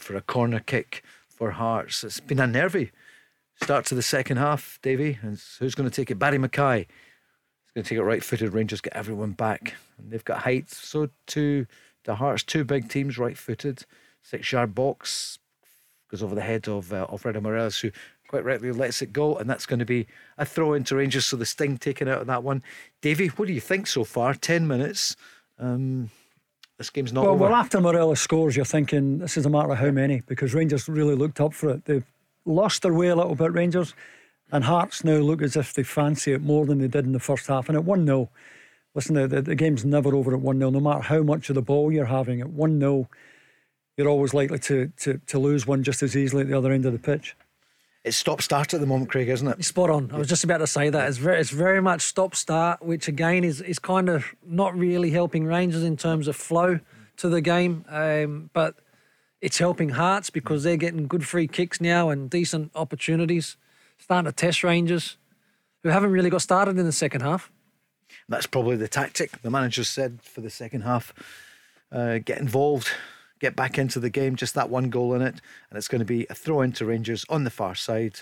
For 0.01 0.17
a 0.17 0.21
corner 0.21 0.61
kick 0.61 1.03
for 1.29 1.53
Hearts. 1.53 2.05
It's 2.05 2.21
been 2.21 2.41
a 2.41 2.47
nervy 2.47 2.91
start 3.63 3.87
to 3.87 3.95
the 3.95 4.03
second 4.03 4.37
half, 4.37 4.79
Davie. 4.83 5.19
And 5.23 5.41
who's 5.59 5.75
going 5.75 5.89
to 5.89 5.95
take 5.95 6.11
it? 6.11 6.19
Barrie 6.19 6.39
McKay. 6.39 6.79
He's 6.79 7.73
going 7.75 7.85
to 7.85 7.89
take 7.89 7.99
it 7.99 8.03
right 8.03 8.23
footed. 8.23 8.53
Rangers 8.53 8.81
get 8.81 8.95
everyone 8.95 9.33
back. 9.33 9.75
And 9.99 10.11
they've 10.11 10.25
got 10.25 10.41
height. 10.41 10.71
So 10.71 11.11
too, 11.27 11.67
the 12.05 12.17
Hearts, 12.17 12.43
two 12.43 12.65
big 12.65 12.89
teams, 12.89 13.19
right 13.19 13.37
footed. 13.37 13.85
Six 14.23 14.53
yard 14.53 14.75
box 14.75 15.39
goes 16.11 16.23
over 16.23 16.35
the 16.35 16.41
head 16.41 16.69
of 16.69 16.93
uh, 16.93 17.07
Alfredo 17.11 17.41
Morelos, 17.41 17.81
who 17.81 17.91
quite 18.29 18.45
rightly 18.45 18.73
lets 18.73 19.03
it 19.03 19.13
go. 19.13 19.37
And 19.37 19.49
that's 19.49 19.67
going 19.67 19.79
to 19.79 19.85
be 19.85 20.07
a 20.39 20.45
throw 20.45 20.75
into 20.75 20.97
Rangers. 20.97 21.27
So 21.27 21.37
the 21.37 21.47
sting 21.47 21.79
taken 21.79 22.09
out 22.09 22.21
of 22.21 22.27
that 22.27 22.43
one. 22.43 22.63
Davie, 23.01 23.29
what 23.29 23.49
do 23.49 23.55
you 23.55 23.61
think 23.61 23.87
so 23.87 24.05
far? 24.05 24.35
10 24.35 24.67
minutes. 24.67 25.17
Um, 25.59 26.11
this 26.79 26.91
game's 26.91 27.13
not 27.13 27.25
well, 27.25 27.35
over. 27.35 27.45
well, 27.45 27.55
after 27.55 27.81
Morelos 27.81 28.21
scores, 28.21 28.57
you're 28.57 28.65
thinking 28.65 29.19
this 29.19 29.37
is 29.37 29.47
a 29.47 29.51
matter 29.51 29.71
of 29.71 29.79
how 29.79 29.91
many 29.91 30.23
because 30.27 30.55
Rangers 30.55 30.89
really 30.89 31.15
looked 31.15 31.41
up 31.41 31.55
for 31.55 31.71
it. 31.71 31.85
They've 31.85 32.05
lost 32.45 32.83
their 32.83 32.93
way 32.93 33.09
a 33.09 33.17
little 33.17 33.37
bit, 33.37 33.53
Rangers, 33.53 33.95
and 34.51 34.65
Hearts 34.65 35.05
now 35.05 35.17
look 35.17 35.41
as 35.41 35.57
if 35.57 35.73
they 35.73 35.83
fancy 35.83 36.33
it 36.33 36.43
more 36.43 36.67
than 36.67 36.79
they 36.79 36.89
did 36.89 37.07
in 37.07 37.13
the 37.13 37.21
first 37.21 37.47
half. 37.47 37.69
And 37.69 37.77
at 37.77 37.85
1 37.85 38.07
0, 38.07 38.29
listen, 38.95 39.15
the, 39.15 39.29
the, 39.29 39.43
the 39.43 39.55
game's 39.55 39.85
never 39.85 40.15
over 40.15 40.35
at 40.35 40.41
1 40.41 40.59
0, 40.59 40.71
no 40.71 40.81
matter 40.81 41.03
how 41.03 41.23
much 41.23 41.49
of 41.49 41.55
the 41.55 41.63
ball 41.63 41.93
you're 41.93 42.07
having. 42.07 42.41
At 42.41 42.51
1 42.51 42.81
0, 42.81 43.09
you're 43.97 44.09
always 44.09 44.35
likely 44.35 44.59
to, 44.59 44.93
to, 44.99 45.21
to 45.27 45.39
lose 45.39 45.67
one 45.67 45.85
just 45.85 46.03
as 46.03 46.17
easily 46.17 46.43
at 46.43 46.49
the 46.49 46.59
other 46.59 46.73
end 46.73 46.87
of 46.87 46.93
the 46.93 46.99
pitch. 46.99 47.37
It's 48.05 48.19
stop 48.19 48.43
start 48.43 48.75
at 48.75 48.81
the 48.81 48.87
moment, 48.87 49.11
Craig, 49.11 49.31
isn't 49.31 49.49
it? 49.49 49.65
Spot 49.65 49.89
on. 49.89 50.11
I 50.13 50.19
was 50.19 50.29
just 50.29 50.45
about 50.45 50.59
to 50.59 50.67
say 50.67 50.91
that. 50.91 51.09
It's 51.09 51.17
very, 51.17 51.41
it's 51.41 51.49
very 51.49 51.81
much 51.81 52.03
stop 52.03 52.35
start, 52.35 52.83
which 52.83 53.09
again 53.09 53.45
is, 53.45 53.63
is 53.63 53.79
kind 53.79 54.11
of 54.11 54.27
not 54.45 54.77
really 54.77 55.11
helping 55.11 55.47
Rangers 55.47 55.83
in 55.83 55.97
terms 55.97 56.29
of 56.29 56.37
flow 56.37 56.81
to 57.17 57.29
the 57.31 57.41
game. 57.41 57.87
Um, 57.89 58.51
but 58.53 58.75
it's 59.41 59.59
helping 59.59 59.91
Hearts 59.91 60.29
because 60.29 60.65
they're 60.65 60.77
getting 60.77 61.07
good 61.09 61.27
free 61.27 61.49
kicks 61.49 61.81
now 61.81 62.11
and 62.11 62.29
decent 62.29 62.73
opportunities. 62.75 63.57
Starting 63.97 64.31
to 64.31 64.37
test 64.37 64.63
Rangers, 64.63 65.17
who 65.83 65.89
haven't 65.89 66.11
really 66.11 66.29
got 66.29 66.43
started 66.43 66.79
in 66.79 66.85
the 66.85 66.93
second 66.93 67.23
half. 67.23 67.51
That's 68.29 68.47
probably 68.47 68.77
the 68.77 68.89
tactic 68.89 69.41
the 69.41 69.51
manager 69.51 69.85
said 69.85 70.21
for 70.23 70.43
the 70.43 70.51
second 70.51 70.83
half. 70.83 71.15
Uh, 71.91 72.19
get 72.19 72.39
involved, 72.39 72.89
get 73.45 73.57
back 73.57 73.79
into 73.79 74.01
the 74.01 74.11
game. 74.11 74.37
Just 74.37 74.55
that 74.55 74.71
one 74.71 74.89
goal 74.89 75.15
in 75.15 75.23
it, 75.23 75.41
and 75.69 75.77
it's 75.77 75.89
going 75.89 75.99
to 76.01 76.05
be 76.07 76.27
a 76.31 76.35
throw 76.35 76.63
in 76.63 76.73
to 76.73 76.87
Rangers 76.87 77.25
on 77.29 77.45
the 77.45 77.51
far 77.51 77.75
side. 77.75 78.21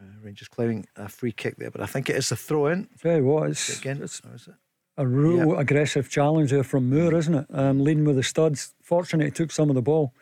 Uh, 0.00 0.04
Rangers 0.22 0.48
claiming 0.48 0.86
a 0.96 1.08
free 1.08 1.32
kick 1.32 1.56
there, 1.56 1.70
but 1.70 1.80
I 1.80 1.86
think 1.86 2.10
it 2.10 2.16
is 2.16 2.32
a 2.32 2.36
throw 2.36 2.66
in 2.66 2.88
you 3.04 3.24
what, 3.24 3.50
it's, 3.50 3.78
again. 3.78 4.00
it's 4.02 4.20
it? 4.24 4.54
a 4.96 5.06
real 5.06 5.48
Yeah. 5.54 5.60
aggressive 5.60 6.10
challenge 6.10 6.50
there 6.50 6.64
from 6.64 6.90
Moore, 6.90 7.14
isn't 7.14 7.34
it? 7.34 7.46
Um, 7.50 7.84
leading 7.84 8.04
with 8.04 8.16
the 8.16 8.22
studs. 8.22 8.74
Fortunate 8.82 9.24
he 9.24 9.30
took 9.30 9.52
some 9.52 9.68
of 9.68 9.74
the 9.76 9.82
ball. 9.82 10.12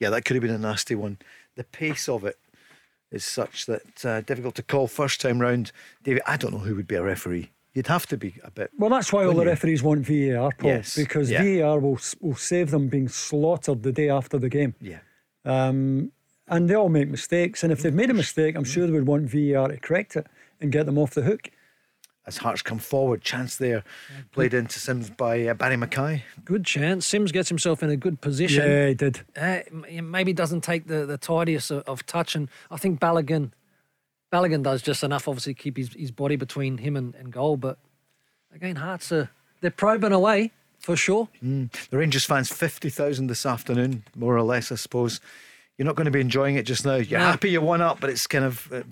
Yeah, 0.00 0.10
that 0.10 0.24
could 0.24 0.36
have 0.36 0.42
been 0.42 0.54
a 0.54 0.58
nasty 0.58 0.94
one. 0.94 1.18
The 1.56 1.64
pace 1.64 2.08
of 2.08 2.24
it 2.24 2.38
is 3.10 3.24
such 3.24 3.66
that 3.66 4.04
uh, 4.04 4.20
difficult 4.22 4.54
to 4.56 4.62
call 4.62 4.86
first 4.88 5.20
time 5.20 5.40
round. 5.40 5.72
David, 6.02 6.22
I 6.26 6.36
don't 6.36 6.52
know 6.52 6.58
who 6.60 6.74
would 6.76 6.88
be 6.88 6.96
a 6.96 7.02
referee. 7.02 7.50
You'd 7.76 7.88
have 7.88 8.06
to 8.06 8.16
be 8.16 8.34
a 8.42 8.50
bit. 8.50 8.70
Well, 8.78 8.88
that's 8.88 9.12
why 9.12 9.26
all 9.26 9.34
the 9.34 9.42
you? 9.42 9.48
referees 9.50 9.82
want 9.82 10.00
VAR, 10.06 10.50
Paul, 10.58 10.70
Yes, 10.70 10.96
because 10.96 11.30
yeah. 11.30 11.42
VAR 11.60 11.78
will 11.78 11.98
will 12.20 12.34
save 12.34 12.70
them 12.70 12.88
being 12.88 13.06
slaughtered 13.08 13.82
the 13.82 13.92
day 13.92 14.08
after 14.08 14.38
the 14.38 14.48
game. 14.48 14.74
Yeah. 14.80 15.00
Um, 15.44 16.10
and 16.48 16.70
they 16.70 16.74
all 16.74 16.88
make 16.88 17.08
mistakes, 17.08 17.62
and 17.62 17.70
if 17.72 17.82
they've 17.82 17.92
made 17.92 18.08
a 18.08 18.14
mistake, 18.14 18.56
I'm 18.56 18.64
sure 18.64 18.86
they 18.86 18.92
would 18.92 19.06
want 19.06 19.28
VAR 19.28 19.68
to 19.68 19.76
correct 19.78 20.16
it 20.16 20.26
and 20.60 20.72
get 20.72 20.86
them 20.86 20.96
off 20.96 21.10
the 21.12 21.22
hook. 21.22 21.50
as 22.26 22.38
Hearts 22.38 22.62
come 22.62 22.78
forward. 22.78 23.20
Chance 23.22 23.56
there, 23.56 23.84
played 24.32 24.54
into 24.54 24.80
Simms 24.80 25.10
by 25.10 25.46
uh, 25.46 25.54
Barrie 25.54 25.76
McKay. 25.76 26.22
Good 26.44 26.64
chance. 26.64 27.06
Simms 27.06 27.30
gets 27.30 27.48
himself 27.50 27.82
in 27.82 27.90
a 27.90 27.96
good 27.96 28.20
position. 28.22 28.64
Yeah, 28.64 28.88
he 28.88 28.94
did. 28.94 29.20
Uh, 29.36 29.60
maybe 30.02 30.32
doesn't 30.32 30.62
take 30.62 30.86
the, 30.86 31.04
the 31.04 31.18
tidiest 31.18 31.70
of, 31.70 31.82
of 31.86 32.06
touch, 32.06 32.34
and 32.34 32.48
I 32.70 32.78
think 32.78 33.00
Balogun, 33.00 33.50
Balogun 34.32 34.62
does 34.62 34.82
just 34.82 35.02
enough. 35.04 35.28
Obviously, 35.28 35.54
to 35.54 35.62
keep 35.62 35.76
his, 35.76 35.92
his 35.94 36.10
body 36.10 36.36
between 36.36 36.78
him 36.78 36.96
and, 36.96 37.14
and 37.14 37.32
goal. 37.32 37.56
But 37.56 37.78
again, 38.54 38.76
Hearts 38.76 39.12
are 39.12 39.30
they're 39.60 39.70
probing 39.70 40.12
away 40.12 40.52
for 40.80 40.96
sure. 40.96 41.28
The 41.42 41.68
Rangers 41.92 42.24
fans, 42.24 42.50
50,000 42.52 43.26
this 43.28 43.46
afternoon, 43.46 44.04
more 44.14 44.36
or 44.36 44.42
less, 44.42 44.70
I 44.70 44.74
suppose. 44.76 45.20
You're 45.78 45.86
not 45.86 45.94
going 45.96 46.04
to 46.06 46.10
be 46.10 46.20
enjoying 46.20 46.56
it 46.56 46.64
just 46.64 46.84
now. 46.84 46.96
You're 46.96 47.18
No. 47.20 47.26
happy 47.26 47.50
you 47.50 47.60
won 47.60 47.80
up, 47.82 48.00
but 48.00 48.10
it's 48.10 48.26
kind 48.26 48.44
of 48.44 48.72
uh, 48.72 48.82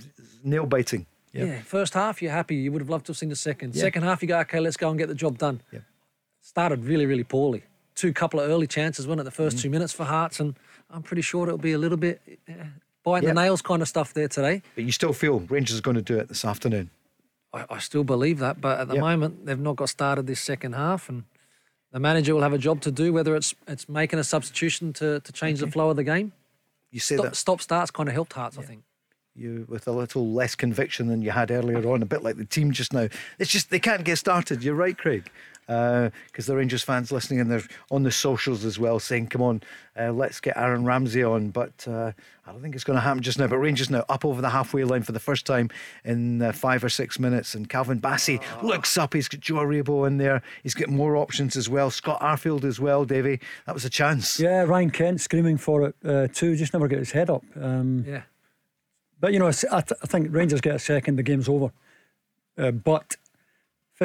nail 0.43 0.67
biting. 0.67 1.07
Yeah. 1.33 1.63
First 1.63 1.95
half, 1.95 2.23
you're 2.23 2.31
happy. 2.33 2.55
You 2.57 2.71
would 2.73 2.81
have 2.83 2.91
loved 2.91 3.07
to 3.07 3.11
have 3.11 3.17
seen 3.17 3.29
the 3.31 3.37
second. 3.37 3.75
Yeah. 3.75 3.83
Second 3.83 4.03
half, 4.05 4.23
you 4.23 4.29
go, 4.29 4.39
okay, 4.41 4.61
let's 4.61 4.77
go 4.77 4.89
and 4.91 4.99
get 4.99 5.09
the 5.09 5.15
job 5.15 5.39
done. 5.39 5.61
Yeah. 5.73 5.81
Started 6.43 6.85
really, 6.85 7.07
really 7.07 7.25
poorly. 7.25 7.65
Two 7.95 8.13
couple 8.13 8.39
of 8.41 8.49
early 8.51 8.67
chances, 8.67 9.07
one 9.07 9.19
at 9.19 9.25
the 9.25 9.31
Mm. 9.31 9.35
first 9.37 9.59
two 9.59 9.71
minutes 9.71 9.93
for 9.93 10.05
Hearts, 10.05 10.41
and 10.41 10.55
I'm 10.91 11.03
pretty 11.03 11.23
sure 11.23 11.47
it'll 11.47 11.59
be 11.59 11.73
a 11.73 11.79
little 11.79 11.97
bit 11.97 12.21
uh, 12.49 12.53
biting 13.05 13.29
Yeah. 13.29 13.35
the 13.35 13.41
nails 13.43 13.63
kind 13.63 13.83
of 13.83 13.89
stuff 13.89 14.13
there 14.15 14.29
today. 14.29 14.63
But 14.75 14.85
you 14.85 14.93
still 14.93 15.13
feel 15.13 15.41
Rangers 15.41 15.79
are 15.79 15.83
going 15.83 15.97
to 15.97 16.03
do 16.03 16.19
it 16.19 16.29
this 16.29 16.45
afternoon. 16.45 16.91
I, 17.53 17.65
I 17.71 17.79
still 17.79 18.05
believe 18.05 18.39
that, 18.41 18.61
but 18.61 18.81
at 18.81 18.89
the 18.89 18.95
Yep. 18.95 19.01
moment 19.01 19.47
they've 19.47 19.59
not 19.61 19.77
got 19.77 19.89
started 19.89 20.27
this 20.27 20.41
second 20.41 20.75
half, 20.75 21.09
and 21.09 21.25
the 21.93 22.01
manager 22.01 22.35
will 22.35 22.43
have 22.43 22.53
a 22.53 22.59
job 22.59 22.81
to 22.83 22.91
do. 22.91 23.13
Whether 23.13 23.37
it's 23.37 23.55
it's 23.69 23.89
making 23.89 24.19
a 24.19 24.25
substitution 24.25 24.93
to, 24.95 25.21
to 25.21 25.33
change 25.33 25.61
the 25.61 25.71
flow 25.71 25.91
of 25.91 25.97
the 25.97 26.05
game, 26.05 26.33
You 26.91 27.01
say 27.01 27.15
stop, 27.17 27.27
that 27.27 27.37
stop 27.37 27.61
starts 27.61 27.91
kind 27.91 28.09
of 28.09 28.15
helped 28.15 28.33
Hearts, 28.33 28.59
I 28.59 28.63
think. 28.63 28.83
you 29.37 29.67
with 29.69 29.87
a 29.87 29.93
little 29.93 30.33
less 30.33 30.55
conviction 30.57 31.07
than 31.09 31.23
you 31.23 31.31
had 31.31 31.51
earlier 31.51 31.87
on, 31.89 32.03
a 32.03 32.07
bit 32.07 32.23
like 32.25 32.37
the 32.37 32.45
team 32.45 32.73
just 32.73 32.93
now. 32.93 33.09
It's 33.39 33.51
just 33.51 33.71
they 33.71 33.81
can't 33.81 34.05
get 34.05 34.19
started. 34.19 34.65
You're 34.65 34.75
right, 34.75 34.97
Craig. 34.99 35.31
Because 35.67 36.47
the 36.47 36.57
Rangers 36.57 36.83
fans 36.83 37.11
listening 37.11 37.41
and 37.41 37.51
they're 37.51 37.63
on 37.91 38.03
the 38.03 38.11
socials 38.13 38.65
as 38.65 38.79
well 38.79 38.99
saying, 39.01 39.29
come 39.29 39.43
on, 39.43 39.63
uh, 39.99 40.13
let's 40.13 40.41
get 40.41 40.57
Aaron 40.57 40.85
Ramsey 40.85 41.25
on. 41.25 41.51
But 41.51 41.87
uh, 41.89 42.13
I 42.47 42.53
don't 42.53 42.61
think 42.61 42.75
it's 42.75 42.85
going 42.85 42.97
to 42.97 43.01
happen 43.01 43.23
just 43.23 43.39
now. 43.39 43.47
But 43.47 43.59
Rangers 43.59 43.89
now 43.91 44.05
up 44.09 44.25
over 44.25 44.43
the 44.43 44.51
halfway 44.51 44.85
line 44.85 45.03
for 45.03 45.13
the 45.13 45.21
first 45.21 45.47
time 45.47 45.71
in 46.05 46.43
uh, 46.43 46.53
five 46.53 46.85
or 46.85 46.89
six 46.89 47.19
minutes. 47.19 47.55
And 47.55 47.69
Calvin 47.69 48.01
Bassey 48.01 48.43
looks 48.63 48.99
up. 48.99 49.15
He's 49.15 49.29
got 49.29 49.41
Joe 49.41 49.55
Aribo 49.57 50.07
in 50.07 50.19
there. 50.19 50.43
He's 50.63 50.75
got 50.75 50.89
more 50.89 51.17
options 51.17 51.57
as 51.57 51.69
well. 51.69 51.91
Scott 51.91 52.21
Arfield 52.21 52.65
as 52.65 52.79
well, 52.79 53.05
Davie. 53.05 53.41
That 53.67 53.75
was 53.75 53.85
a 53.85 53.91
chance. 53.91 54.39
Yeah, 54.39 54.63
Ryan 54.65 54.91
Kent 54.91 55.21
screaming 55.21 55.57
for 55.57 55.83
it 55.89 55.95
uh, 56.05 56.29
too. 56.33 56.57
Just 56.57 56.73
never 56.75 56.89
get 56.89 56.99
his 56.99 57.13
head 57.13 57.31
up. 57.31 57.43
Um, 57.61 58.05
Yeah, 58.07 58.23
But 59.21 59.33
you 59.33 59.39
know, 59.39 59.47
I, 59.49 59.53
th- 59.53 59.71
I 60.03 60.07
think 60.07 60.29
Rangers 60.31 60.61
get 60.61 60.75
a 60.75 60.79
second, 60.79 61.17
the 61.17 61.23
game's 61.23 61.49
over. 61.49 61.73
Uh, 62.59 62.71
but 62.71 63.17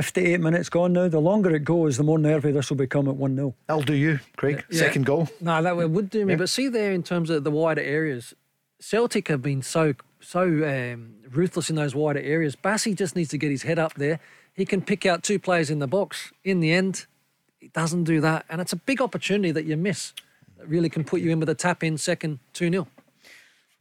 58 0.02 0.40
minutes 0.40 0.70
gone 0.70 0.94
now. 0.94 1.10
The 1.10 1.20
longer 1.20 1.54
it 1.54 1.66
goes, 1.66 1.98
the 1.98 2.04
more 2.04 2.18
nervy 2.18 2.54
this 2.54 2.70
will 2.70 2.78
become 2.78 3.10
at 3.10 3.18
1 3.18 3.36
0. 3.36 3.54
That'll 3.68 3.84
do 3.84 3.94
you, 3.94 4.22
Craig. 4.38 4.64
Yeah. 4.72 4.80
Second 4.80 5.06
goal. 5.06 5.28
no, 5.42 5.62
that 5.62 5.76
would 5.76 6.10
do 6.10 6.26
me. 6.26 6.34
Yeah. 6.34 6.38
But 6.38 6.48
see 6.48 6.70
there 6.70 6.94
in 6.94 7.04
terms 7.04 7.30
of 7.30 7.44
the 7.44 7.52
wider 7.52 7.82
areas, 7.82 8.34
Celtic 8.80 9.28
have 9.28 9.42
been 9.42 9.62
so 9.62 9.96
so 10.22 10.44
um, 10.44 11.16
ruthless 11.30 11.70
in 11.70 11.76
those 11.76 11.94
wider 11.94 12.22
areas. 12.22 12.56
Bassey 12.56 12.96
just 12.96 13.14
needs 13.14 13.30
to 13.32 13.38
get 13.38 13.52
his 13.52 13.64
head 13.64 13.78
up 13.78 13.96
there. 13.96 14.22
He 14.54 14.66
can 14.66 14.82
pick 14.82 15.06
out 15.06 15.22
two 15.22 15.38
players 15.38 15.70
in 15.70 15.80
the 15.80 15.88
box. 15.88 16.32
In 16.46 16.62
the 16.62 16.72
end, 16.72 17.06
he 17.60 17.68
doesn't 17.68 18.06
do 18.06 18.22
that, 18.22 18.46
and 18.50 18.62
it's 18.62 18.72
a 18.72 18.78
big 18.78 19.02
opportunity 19.02 19.52
that 19.52 19.66
you 19.66 19.76
miss. 19.76 20.14
That 20.58 20.70
really 20.70 20.88
can 20.88 21.04
put 21.04 21.20
you 21.20 21.30
in 21.30 21.42
with 21.42 21.50
a 21.50 21.56
tap 21.56 21.84
in 21.84 21.98
second 21.98 22.40
two 22.54 22.72
0 22.72 22.88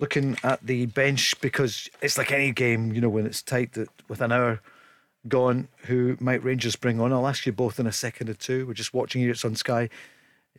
looking 0.01 0.37
at 0.43 0.65
the 0.65 0.87
bench 0.87 1.41
because 1.41 1.89
it's 2.01 2.19
like 2.19 2.33
any 2.33 2.53
game, 2.53 2.93
you 2.93 3.01
know, 3.01 3.09
when 3.09 3.27
it's 3.27 3.43
tight 3.43 3.73
that 3.73 3.89
with 4.09 4.21
an 4.21 4.33
hour 4.33 4.61
gone, 5.27 5.69
who 5.87 6.17
might 6.21 6.43
Rangers 6.45 6.77
bring 6.77 7.01
on? 7.01 7.13
I'll 7.13 7.27
ask 7.27 7.47
you 7.47 7.53
both 7.53 7.81
in 7.81 7.87
a 7.87 7.93
second 7.93 8.29
or 8.31 8.35
two. 8.35 8.67
We're 8.67 8.75
just 8.75 8.95
watching 8.95 9.21
here. 9.23 9.31
It's 9.33 9.45
on 9.45 9.57
Sky. 9.57 9.89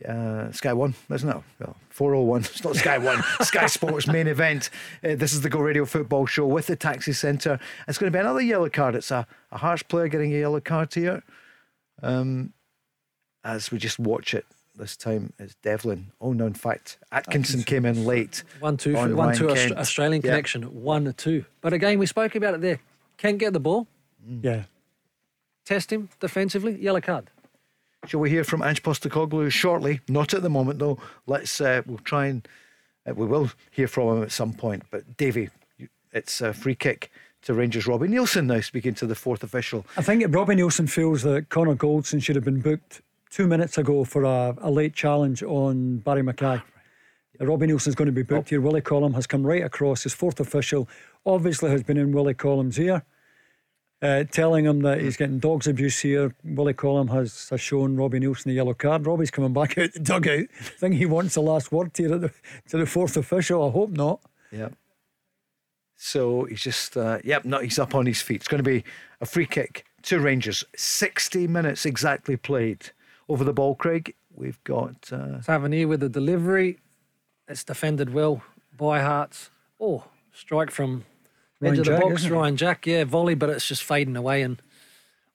Uh, 0.06 0.50
Sky 0.52 0.72
One, 0.72 0.94
isn't 1.12 1.28
it? 1.28 1.36
Well, 1.58 1.76
401. 1.90 2.40
It's 2.44 2.64
not 2.64 2.76
Sky 2.76 2.98
One. 2.98 3.22
Sky 3.42 3.66
Sports 3.66 4.06
main 4.06 4.26
event. 4.28 4.70
Uh, 5.04 5.14
this 5.14 5.32
is 5.32 5.42
the 5.42 5.50
Go 5.50 5.58
Radio 5.60 5.84
Football 5.84 6.24
Show 6.26 6.46
with 6.46 6.68
the 6.68 6.76
Taxi 6.76 7.12
Centre. 7.12 7.58
It's 7.86 7.98
going 7.98 8.10
to 8.10 8.16
be 8.16 8.20
another 8.20 8.40
yellow 8.40 8.70
card. 8.70 8.94
It's 8.94 9.10
a, 9.10 9.26
a 9.52 9.58
Hearts 9.58 9.82
player 9.82 10.08
getting 10.08 10.34
a 10.34 10.38
yellow 10.38 10.60
card 10.60 10.94
here. 10.94 11.22
Um, 12.02 12.54
as 13.44 13.70
we 13.70 13.78
just 13.78 13.98
watch 13.98 14.32
it, 14.32 14.46
this 14.74 14.96
time 14.96 15.34
it's 15.38 15.54
Devlin. 15.56 16.12
Oh 16.20 16.32
no, 16.32 16.46
in 16.46 16.54
fact, 16.54 16.96
Atkinson 17.12 17.62
came 17.62 17.84
in 17.84 18.06
late. 18.06 18.42
One 18.60 18.78
two 18.78 18.96
on 18.96 19.14
one 19.14 19.28
Ryan 19.28 19.38
two 19.38 19.48
Kent. 19.48 19.76
Australian 19.76 20.22
Yeah. 20.22 20.30
connection. 20.30 20.62
One 20.82 21.12
two. 21.12 21.44
But 21.60 21.74
again, 21.74 21.98
we 21.98 22.06
spoke 22.06 22.34
about 22.34 22.54
it 22.54 22.60
there. 22.62 22.80
Can't 23.18 23.36
get 23.36 23.52
the 23.52 23.60
ball. 23.60 23.86
Yeah. 24.26 24.64
Test 25.64 25.92
him 25.92 26.08
defensively. 26.18 26.80
Yellow 26.80 27.00
card. 27.00 27.30
Shall 28.06 28.20
we 28.20 28.30
hear 28.30 28.44
from 28.44 28.62
Ange 28.62 28.82
Postecoglou 28.82 29.50
shortly? 29.50 30.00
Not 30.08 30.32
at 30.32 30.42
the 30.42 30.50
moment, 30.50 30.78
though. 30.78 30.98
Let's. 31.26 31.60
Uh, 31.60 31.82
we'll 31.86 31.98
try 31.98 32.26
and. 32.26 32.46
Uh, 33.08 33.14
we 33.14 33.26
will 33.26 33.50
hear 33.70 33.88
from 33.88 34.18
him 34.18 34.22
at 34.22 34.32
some 34.32 34.52
point. 34.52 34.84
But 34.90 35.16
Davie, 35.16 35.50
it's 36.12 36.40
a 36.40 36.52
free 36.52 36.74
kick 36.74 37.10
to 37.42 37.54
Rangers. 37.54 37.86
Robbie 37.86 38.08
Neilson 38.08 38.46
now 38.46 38.60
speaking 38.60 38.94
to 38.94 39.06
the 39.06 39.14
fourth 39.14 39.42
official. 39.42 39.86
I 39.96 40.02
think 40.02 40.24
Robbie 40.34 40.56
Neilson 40.56 40.88
feels 40.88 41.22
that 41.22 41.48
Connor 41.48 41.74
Goldson 41.74 42.22
should 42.22 42.36
have 42.36 42.44
been 42.44 42.60
booked 42.60 43.02
two 43.30 43.46
minutes 43.46 43.78
ago 43.78 44.04
for 44.04 44.24
a, 44.24 44.56
a 44.60 44.70
late 44.70 44.94
challenge 44.94 45.42
on 45.42 45.98
Barrie 45.98 46.22
McKay. 46.22 46.62
Uh, 47.40 47.46
Robbie 47.46 47.66
Neilson's 47.66 47.94
going 47.94 48.06
to 48.06 48.12
be 48.12 48.22
booked 48.22 48.50
here. 48.50 48.60
Willie 48.60 48.80
Collum 48.80 49.14
has 49.14 49.26
come 49.26 49.46
right 49.46 49.62
across. 49.64 50.02
His 50.02 50.12
fourth 50.14 50.40
official 50.40 50.88
obviously 51.24 51.70
has 51.70 51.82
been 51.82 51.96
in 51.96 52.12
Willie 52.12 52.34
Collum's 52.34 52.78
ear, 52.78 53.02
uh, 54.02 54.24
telling 54.24 54.64
him 54.64 54.80
that 54.80 55.00
he's 55.00 55.16
getting 55.16 55.38
dogs 55.38 55.66
abuse 55.66 56.00
here. 56.00 56.34
Willie 56.44 56.74
Collum 56.74 57.08
has, 57.08 57.48
has 57.50 57.60
shown 57.60 57.96
Robbie 57.96 58.20
Neilson 58.20 58.46
a 58.46 58.52
yellow 58.52 58.74
card. 58.74 59.06
Robbie's 59.06 59.30
coming 59.30 59.52
back 59.52 59.76
out 59.78 59.92
the 59.92 60.00
dugout. 60.00 60.46
I 60.58 60.62
think 60.78 60.94
he 60.94 61.06
wants 61.06 61.34
the 61.34 61.42
last 61.42 61.70
word 61.70 61.92
here 61.96 62.14
at 62.14 62.20
the, 62.22 62.32
to 62.68 62.78
the 62.78 62.86
fourth 62.86 63.16
official. 63.16 63.66
I 63.68 63.70
hope 63.70 63.90
not. 63.90 64.20
Yeah. 64.50 64.70
So 65.96 66.44
he's 66.44 66.62
just. 66.62 66.96
Uh, 66.96 67.18
yep. 67.24 67.44
No, 67.44 67.58
he's 67.58 67.78
up 67.78 67.94
on 67.94 68.06
his 68.06 68.22
feet. 68.22 68.36
It's 68.36 68.48
going 68.48 68.62
to 68.62 68.70
be 68.70 68.84
a 69.20 69.26
free 69.26 69.46
kick 69.46 69.84
to 70.04 70.18
Rangers. 70.18 70.64
Sixty 70.74 71.46
minutes 71.46 71.84
exactly 71.84 72.36
played 72.38 72.90
over 73.28 73.44
the 73.44 73.52
ball. 73.52 73.74
Craig, 73.74 74.14
we've 74.34 74.62
got. 74.64 75.12
Uh, 75.12 75.40
Tavernier 75.42 75.86
with 75.86 76.00
the 76.00 76.08
delivery. 76.08 76.78
It's 77.46 77.64
defended 77.64 78.14
well 78.14 78.42
by 78.76 79.00
Hearts. 79.00 79.50
Oh, 79.78 80.04
strike 80.32 80.70
from 80.70 81.04
edge 81.62 81.68
Ryan 81.68 81.78
of 81.80 81.84
the 81.84 81.90
Jack, 81.92 82.00
box. 82.02 82.26
Ryan 82.28 82.56
Jack, 82.56 82.86
yeah, 82.86 83.04
volley, 83.04 83.34
but 83.34 83.48
it's 83.50 83.66
just 83.66 83.82
fading 83.82 84.16
away 84.16 84.42
and 84.42 84.60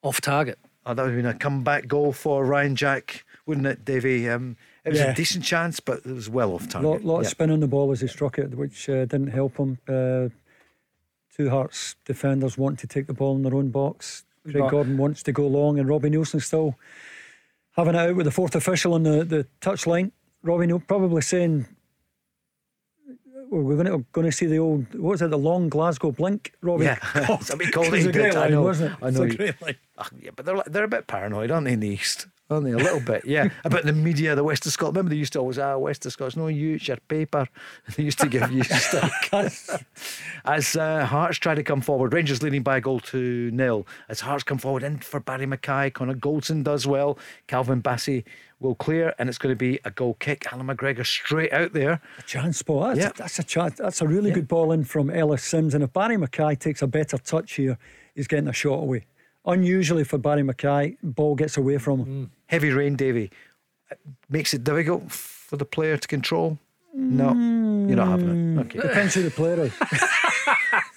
off 0.01 0.21
target. 0.21 0.59
Oh, 0.85 0.93
that 0.93 1.01
would 1.01 1.13
have 1.13 1.17
been 1.17 1.25
a 1.25 1.33
comeback 1.37 1.87
goal 1.87 2.13
for 2.13 2.45
Ryan 2.45 2.75
Jack, 2.75 3.25
wouldn't 3.45 3.65
it, 3.67 3.83
Davie? 3.85 4.29
Um, 4.29 4.55
it 4.83 4.89
was 4.91 4.99
Yeah. 4.99 5.11
a 5.11 5.15
decent 5.15 5.43
chance, 5.43 5.79
but 5.79 5.99
it 6.05 6.11
was 6.13 6.29
well 6.29 6.53
off 6.53 6.67
target. 6.69 6.89
Lot, 6.89 7.03
lot 7.03 7.15
Yeah. 7.15 7.21
of 7.21 7.27
spin 7.27 7.49
on 7.51 7.59
the 7.59 7.67
ball 7.67 7.91
as 7.91 8.01
he 8.01 8.07
struck 8.07 8.37
it, 8.37 8.55
which 8.55 8.87
uh, 8.89 9.05
didn't 9.05 9.27
help 9.27 9.57
him. 9.57 9.79
Uh, 9.87 10.29
two 11.35 11.49
Hearts 11.49 11.95
defenders 12.05 12.57
want 12.57 12.77
to 12.79 12.87
take 12.87 13.07
the 13.07 13.13
ball 13.13 13.35
in 13.35 13.41
their 13.43 13.55
own 13.55 13.69
box. 13.69 14.23
Craig 14.43 14.57
But- 14.59 14.69
Gordon 14.69 14.97
wants 14.97 15.23
to 15.23 15.31
go 15.31 15.47
long, 15.47 15.79
and 15.79 15.89
Robbie 15.89 16.11
Neilson 16.11 16.41
still 16.41 16.75
having 17.71 17.95
it 17.95 17.99
out 17.99 18.15
with 18.15 18.25
the 18.25 18.31
fourth 18.31 18.55
official 18.55 18.93
on 18.93 19.03
the, 19.03 19.23
the 19.23 19.47
touch 19.61 19.85
line. 19.87 20.11
Robbie 20.43 20.67
Neilson 20.67 20.87
probably 20.87 21.21
saying, 21.23 21.61
well, 21.61 21.67
we're 23.63 23.75
going 23.83 23.87
to, 23.99 24.05
going 24.11 24.25
to 24.25 24.31
see 24.31 24.45
the 24.45 24.57
old, 24.59 24.93
what 24.95 25.11
was 25.11 25.21
it, 25.21 25.29
the 25.29 25.37
long 25.37 25.69
Glasgow 25.69 26.11
blink, 26.11 26.53
Robbie? 26.61 26.85
Yeah, 26.85 26.97
we 27.59 27.71
called 27.71 27.93
It 27.93 28.05
a 28.07 28.11
great 28.11 28.35
I 28.35 28.39
line, 28.41 28.51
know. 28.51 28.61
wasn't 28.63 28.91
it? 28.93 28.97
I 29.03 29.07
It's 29.09 29.17
know. 29.17 29.23
a 29.23 29.29
great 29.29 29.61
line. 29.61 29.75
Ah, 29.97 30.09
yeah, 30.21 30.31
but 30.35 30.45
they're 30.45 30.55
like- 30.57 30.65
they're 30.71 30.83
a 30.83 30.87
bit 30.89 31.07
paranoid, 31.07 31.51
aren't 31.51 31.65
they, 31.67 31.73
in 31.73 31.79
the 31.79 31.87
east? 31.89 32.27
Aren't 32.47 32.65
they? 32.65 32.71
A 32.73 32.77
little 32.77 32.99
bit, 32.99 33.25
yeah. 33.25 33.49
About 33.65 33.85
the 33.85 33.93
media, 33.93 34.35
the 34.35 34.43
West 34.43 34.67
of 34.67 34.71
Scotland. 34.71 34.97
Remember, 34.97 35.09
they 35.09 35.15
used 35.15 35.33
to 35.33 35.39
always, 35.39 35.57
ah, 35.57 35.77
West 35.77 36.05
of 36.05 36.11
Scotland, 36.11 36.37
no, 36.37 36.47
you, 36.47 36.75
it's 36.75 36.87
your 36.87 36.97
paper. 37.07 37.47
They 37.95 38.03
used 38.03 38.19
to 38.19 38.27
give 38.27 38.51
you 38.51 38.63
stick. 38.63 39.11
As 40.45 40.75
uh, 40.75 41.05
Hearts 41.05 41.37
try 41.39 41.55
to 41.55 41.63
come 41.63 41.81
forward, 41.81 42.13
Rangers 42.13 42.43
leading 42.43 42.61
by 42.61 42.77
a 42.77 42.81
goal 42.81 42.99
to 42.99 43.49
nil. 43.51 43.87
As 44.09 44.19
Hearts 44.19 44.43
come 44.43 44.57
forward 44.59 44.83
in 44.83 44.99
for 44.99 45.19
Barrie 45.19 45.47
McKay, 45.47 45.91
Connor 45.93 46.13
Goldson 46.15 46.63
does 46.63 46.85
well. 46.85 47.17
Calvin 47.47 47.81
Bassey 47.81 48.23
will 48.59 48.75
clear, 48.75 49.13
and 49.19 49.27
it's 49.29 49.37
going 49.37 49.51
to 49.51 49.57
be 49.57 49.79
a 49.85 49.91
goal 49.91 50.15
kick. 50.19 50.51
Alan 50.51 50.67
McGregor 50.67 51.05
straight 51.05 51.51
out 51.51 51.73
there. 51.73 52.01
A 52.17 52.21
chance 52.23 52.57
spot. 52.59 52.95
That's, 52.95 52.99
Yeah. 53.05 53.11
that's 53.15 53.39
a 53.39 53.43
chance. 53.43 53.77
That's 53.77 54.01
a 54.01 54.07
really 54.07 54.31
good 54.31 54.47
ball 54.47 54.71
in 54.71 54.83
from 54.85 55.09
Ellis 55.09 55.43
Simms. 55.43 55.73
And 55.73 55.83
if 55.83 55.91
Barrie 55.93 56.17
McKay 56.17 56.57
takes 56.57 56.81
a 56.81 56.87
better 56.87 57.17
touch 57.17 57.53
here, 57.53 57.77
he's 58.15 58.27
getting 58.27 58.47
a 58.47 58.53
shot 58.53 58.79
away. 58.79 59.05
Unusually 59.45 60.03
for 60.03 60.17
Barrie 60.17 60.41
McKay, 60.41 60.97
ball 61.03 61.35
gets 61.35 61.57
away 61.57 61.77
from 61.77 61.99
him. 61.99 62.25
Mm. 62.25 62.29
Heavy 62.47 62.69
rain, 62.71 62.95
Davie. 62.95 63.29
Makes 64.29 64.53
it 64.53 64.63
difficult 64.63 65.11
for 65.11 65.57
the 65.57 65.65
player 65.65 65.97
to 65.97 66.07
control. 66.07 66.57
No, 66.97 67.33
you're 67.87 67.97
not 67.97 68.07
having 68.07 68.57
it. 68.57 68.61
Okay. 68.61 68.79
Depends 68.79 69.13
who 69.15 69.23
the 69.23 69.31
player 69.31 69.65
is. 69.65 69.73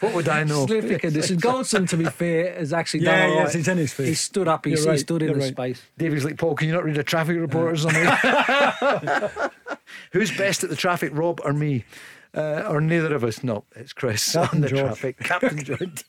What 0.01 0.15
would 0.15 0.29
I 0.29 0.45
know? 0.45 0.65
Slippy 0.67 0.97
conditions. 0.97 1.43
Goldson, 1.43 1.89
to 1.89 1.97
be 1.97 2.05
fair, 2.05 2.55
is 2.55 2.73
actually 2.73 3.01
Yeah, 3.01 3.17
done 3.17 3.31
all 3.31 3.35
yes, 3.37 3.47
right. 3.47 3.55
he's 3.57 3.69
in 3.69 3.79
his 3.79 3.93
face. 3.93 4.07
He 4.09 4.15
stood 4.15 4.47
up. 4.47 4.65
He, 4.65 4.71
You're 4.71 4.81
he 4.81 4.87
right, 4.89 4.99
stood 5.01 5.23
in 5.23 5.29
you're 5.29 5.35
the 5.39 5.41
right. 5.43 5.53
space. 5.53 5.83
Davie's 5.97 6.25
like, 6.25 6.39
Paul, 6.39 6.55
can 6.55 6.69
you 6.69 6.75
not 6.75 6.85
read 6.85 6.99
a 6.99 7.03
traffic 7.03 7.37
report 7.37 7.73
or 7.73 7.77
something? 7.77 8.07
Who's 10.13 10.37
best 10.37 10.63
at 10.63 10.71
the 10.71 10.77
traffic, 10.77 11.11
Rob 11.15 11.41
or 11.45 11.53
me? 11.53 11.85
Uh, 12.33 12.63
or 12.69 12.81
neither 12.81 13.13
of 13.13 13.25
us? 13.25 13.43
No, 13.43 13.65
it's 13.75 13.93
Chris 13.93 14.33
Captain 14.35 14.57
on 14.59 14.61
the 14.63 14.69
George. 14.69 14.83
traffic. 14.83 15.19
Captain 15.19 15.65
George. 15.65 16.05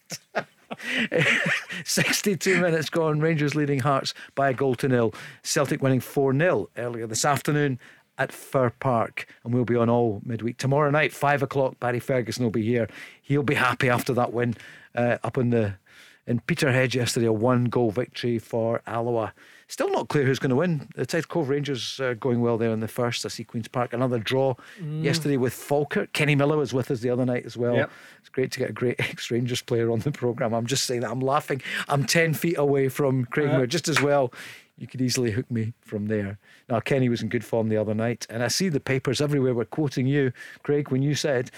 62 1.84 2.62
minutes 2.62 2.90
gone. 2.90 3.20
Rangers 3.20 3.56
leading 3.56 3.80
Hearts 3.80 4.14
by 4.36 4.50
a 4.50 4.54
goal 4.54 4.76
to 4.76 4.88
nil. 4.88 5.14
Celtic 5.44 5.82
winning 5.82 6.00
4 6.00 6.34
0 6.38 6.70
earlier 6.78 7.08
this 7.08 7.26
afternoon 7.26 7.80
at 8.20 8.32
Fir 8.32 8.70
Park. 8.70 9.26
And 9.44 9.54
we'll 9.54 9.66
be 9.66 9.76
on 9.76 9.90
all 9.90 10.22
midweek. 10.24 10.58
Tomorrow 10.58 10.92
night, 10.92 11.14
5 11.14 11.42
o'clock, 11.42 11.80
Barry 11.80 12.00
Ferguson 12.00 12.44
will 12.44 12.52
be 12.52 12.66
here. 12.66 12.88
He'll 13.22 13.42
be 13.42 13.56
happy 13.56 13.90
after 13.90 14.14
that 14.14 14.34
win 14.34 14.56
uh, 14.94 15.18
up 15.24 15.38
in 15.38 15.50
the 15.50 15.76
in 16.28 16.40
Peterhead 16.42 16.94
yesterday, 16.94 17.26
a 17.26 17.34
one 17.34 17.66
goal 17.66 17.90
victory 17.90 18.38
for 18.38 18.84
Alloa. 18.86 19.34
Still 19.68 19.90
not 19.90 20.10
clear 20.10 20.26
who's 20.26 20.38
going 20.38 20.52
to 20.52 20.56
win. 20.56 20.88
The 20.96 21.06
Tide 21.06 21.28
Cove 21.28 21.50
Rangers 21.50 22.00
are 22.00 22.14
going 22.14 22.42
well 22.42 22.58
there 22.58 22.72
in 22.72 22.82
the 22.82 22.88
first. 22.88 23.26
I 23.26 23.30
see 23.30 23.44
Queen's 23.44 23.68
Park. 23.68 23.94
Another 23.94 24.20
draw 24.20 24.54
yesterday 24.80 25.38
with 25.38 25.54
Falkirk. 25.54 26.14
Kenny 26.14 26.36
Miller 26.36 26.58
was 26.58 26.72
with 26.72 26.92
us 26.92 27.00
the 27.00 27.10
other 27.10 27.26
night 27.26 27.46
as 27.48 27.58
well. 27.58 27.76
Yep. 27.76 27.92
It's 28.20 28.30
great 28.30 28.52
to 28.52 28.60
get 28.60 28.70
a 28.70 28.74
great 28.74 28.96
ex 29.00 29.32
Rangers 29.32 29.62
player 29.64 29.92
on 29.92 30.00
the 30.00 30.12
programme. 30.12 30.54
I'm 30.54 30.68
just 30.68 30.86
saying 30.86 31.02
that. 31.02 31.10
I'm 31.10 31.20
laughing. 31.20 31.64
I'm 31.88 32.06
10 32.06 32.36
feet 32.36 32.58
away 32.60 32.90
from 32.90 33.26
Craig 33.26 33.52
Moore 33.52 33.66
just 33.68 33.88
as 33.88 34.00
well. 34.00 34.32
You 34.80 34.88
could 34.88 35.02
easily 35.02 35.32
hook 35.32 35.50
me 35.52 35.74
from 35.82 36.08
there. 36.08 36.38
Now, 36.70 36.80
Kenny 36.80 37.10
was 37.10 37.22
in 37.22 37.28
good 37.30 37.44
form 37.44 37.68
the 37.70 37.78
other 37.78 37.94
night. 37.94 38.26
And 38.30 38.42
I 38.42 38.48
see 38.48 38.70
the 38.70 38.80
papers 38.80 39.20
everywhere 39.22 39.54
were 39.54 39.66
quoting 39.66 40.08
you, 40.08 40.32
Craig, 40.64 40.90
when 40.90 41.02
you 41.04 41.16
said 41.16 41.52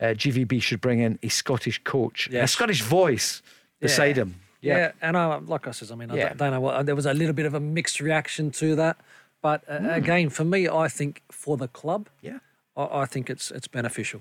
uh, 0.00 0.06
GVB 0.14 0.62
should 0.62 0.80
bring 0.80 1.00
in 1.00 1.18
a 1.22 1.28
Scottish 1.28 1.82
coach, 1.84 2.28
a 2.32 2.46
Scottish 2.46 2.82
voice 2.82 3.42
beside 3.80 4.16
Yeah. 4.16 4.22
him. 4.22 4.34
Yeah, 4.62 4.92
and 5.00 5.16
I, 5.16 5.36
like 5.38 5.66
I 5.66 5.70
said, 5.72 5.90
I 5.90 5.94
mean, 5.94 6.10
I 6.10 6.16
Yeah. 6.16 6.34
don't, 6.34 6.50
know 6.52 6.60
what. 6.60 6.84
There 6.86 6.94
was 6.94 7.06
a 7.06 7.14
little 7.14 7.32
bit 7.34 7.46
of 7.46 7.54
a 7.54 7.60
mixed 7.60 7.98
reaction 8.00 8.50
to 8.52 8.76
that, 8.76 8.96
but 9.42 9.64
uh, 9.68 9.78
again, 9.90 10.28
for 10.30 10.44
me, 10.44 10.68
I 10.68 10.86
think 10.88 11.22
for 11.30 11.56
the 11.56 11.66
club, 11.68 12.08
Yeah. 12.22 12.38
I, 12.76 13.02
I 13.02 13.06
think 13.06 13.28
it's 13.30 13.50
it's 13.50 13.66
beneficial. 13.68 14.20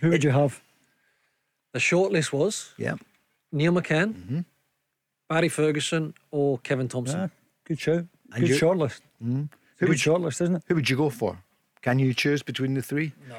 Who 0.00 0.08
would 0.10 0.24
you 0.24 0.30
have? 0.32 0.62
The 1.72 1.78
shortlist 1.80 2.32
was 2.32 2.72
Yeah. 2.78 2.96
Neil 3.52 3.72
McCann, 3.72 4.14
Mm-hmm. 4.14 4.40
Barry 5.28 5.48
Ferguson, 5.50 6.14
or 6.30 6.58
Kevin 6.58 6.88
Thomson. 6.88 7.30
Good 7.64 7.80
show. 7.80 8.06
And 8.32 8.40
Good 8.40 8.48
you- 8.50 8.56
shortlist. 8.56 9.00
Who 9.20 9.24
hmm? 9.24 9.42
Good 9.78 9.88
would, 9.88 10.04
you, 10.06 10.12
shortlist, 10.12 10.40
isn't 10.42 10.56
it? 10.56 10.62
who 10.68 10.74
would 10.76 10.88
you 10.88 10.96
go 10.96 11.10
for? 11.10 11.38
Can 11.82 11.98
you 11.98 12.14
choose 12.14 12.42
between 12.42 12.74
the 12.74 12.82
three? 12.82 13.12
No. 13.28 13.36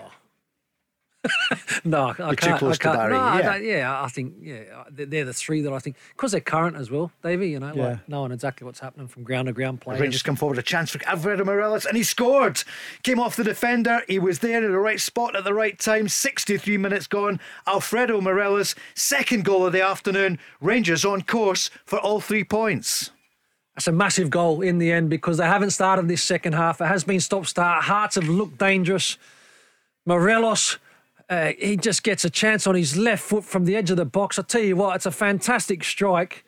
no, 1.84 2.10
I 2.20 2.30
too 2.32 2.36
can't. 2.36 2.60
close 2.60 2.76
I 2.80 2.84
can't. 2.84 2.98
Barry, 2.98 3.14
No, 3.14 3.18
yeah. 3.38 3.42
don't- 3.42 3.64
yeah, 3.66 4.04
I 4.04 4.08
think 4.10 4.36
yeah, 4.42 4.84
they're 4.92 5.06
they're 5.08 5.26
the 5.26 5.34
three 5.34 5.62
that 5.62 5.74
I 5.74 5.80
think 5.80 5.96
because 6.16 6.32
they're 6.32 6.42
current 6.42 6.76
as 6.78 6.92
well, 6.92 7.12
Davie. 7.24 7.50
You 7.50 7.60
know, 7.60 7.74
Yeah. 7.74 7.84
like 7.84 8.10
knowing 8.10 8.32
exactly 8.32 8.66
what's 8.66 8.80
happening 8.80 9.08
from 9.08 9.24
ground 9.24 9.48
to 9.48 9.54
ground 9.54 9.82
play. 9.82 10.00
Rangers 10.00 10.22
come 10.22 10.36
forward, 10.36 10.60
a 10.60 10.62
chance 10.62 10.92
for 10.92 11.04
Alfredo 11.08 11.44
Morelos, 11.44 11.86
and 11.88 11.98
he 11.98 12.04
scored. 12.04 12.64
Came 13.02 13.20
off 13.20 13.36
the 13.36 13.44
defender. 13.44 14.02
He 14.08 14.20
was 14.20 14.40
there 14.40 14.64
in 14.64 14.72
the 14.72 14.78
right 14.78 15.00
spot 15.00 15.36
at 15.36 15.44
the 15.44 15.54
right 15.54 15.80
time. 15.80 16.08
63 16.10 16.78
minutes 16.78 17.08
gone. 17.08 17.40
Alfredo 17.66 18.22
Morelos, 18.22 18.76
second 18.94 19.46
goal 19.46 19.66
of 19.66 19.74
the 19.74 19.82
afternoon. 19.84 20.38
Rangers 20.62 21.04
on 21.04 21.24
course 21.24 21.72
for 21.86 21.98
all 22.00 22.22
three 22.22 22.44
points. 22.44 23.10
That's 23.76 23.88
a 23.88 23.92
massive 23.92 24.30
goal 24.30 24.62
in 24.62 24.78
the 24.78 24.92
end 24.92 25.10
because 25.10 25.38
they 25.38 25.46
haven't 25.46 25.72
started 25.72 26.08
this 26.08 26.24
second 26.24 26.54
half. 26.54 26.80
It 26.80 26.86
has 26.86 27.04
been 27.04 27.20
stop 27.20 27.46
start. 27.46 27.84
Hearts 27.84 28.16
have 28.16 28.30
looked 28.30 28.58
dangerous. 28.58 29.18
Morelos, 30.06 30.78
uh, 31.30 31.52
he 31.60 31.76
just 31.76 32.04
gets 32.04 32.24
a 32.24 32.30
chance 32.30 32.68
on 32.68 32.76
his 32.76 32.96
left 32.96 33.24
foot 33.24 33.44
from 33.44 33.66
the 33.66 33.76
edge 33.76 33.92
of 33.92 33.98
the 33.98 34.06
box. 34.06 34.40
I 34.40 34.44
tell 34.44 34.62
you 34.62 34.78
what, 34.78 34.96
it's 34.96 35.06
a 35.06 35.12
fantastic 35.12 35.84
strike. 35.84 36.46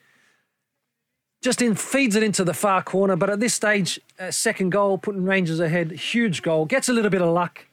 Just 1.42 1.62
in 1.62 1.76
feeds 1.76 2.16
it 2.16 2.24
into 2.24 2.44
the 2.44 2.54
far 2.54 2.82
corner, 2.82 3.16
but 3.16 3.30
at 3.30 3.40
this 3.40 3.54
stage, 3.54 4.00
uh, 4.20 4.32
second 4.32 4.72
goal, 4.72 4.98
putting 4.98 5.24
Rangers 5.24 5.60
ahead, 5.60 5.92
huge 5.92 6.42
goal. 6.42 6.66
Gets 6.66 6.90
a 6.90 6.94
little 6.94 7.12
bit 7.12 7.22
of 7.22 7.30
luck, 7.30 7.66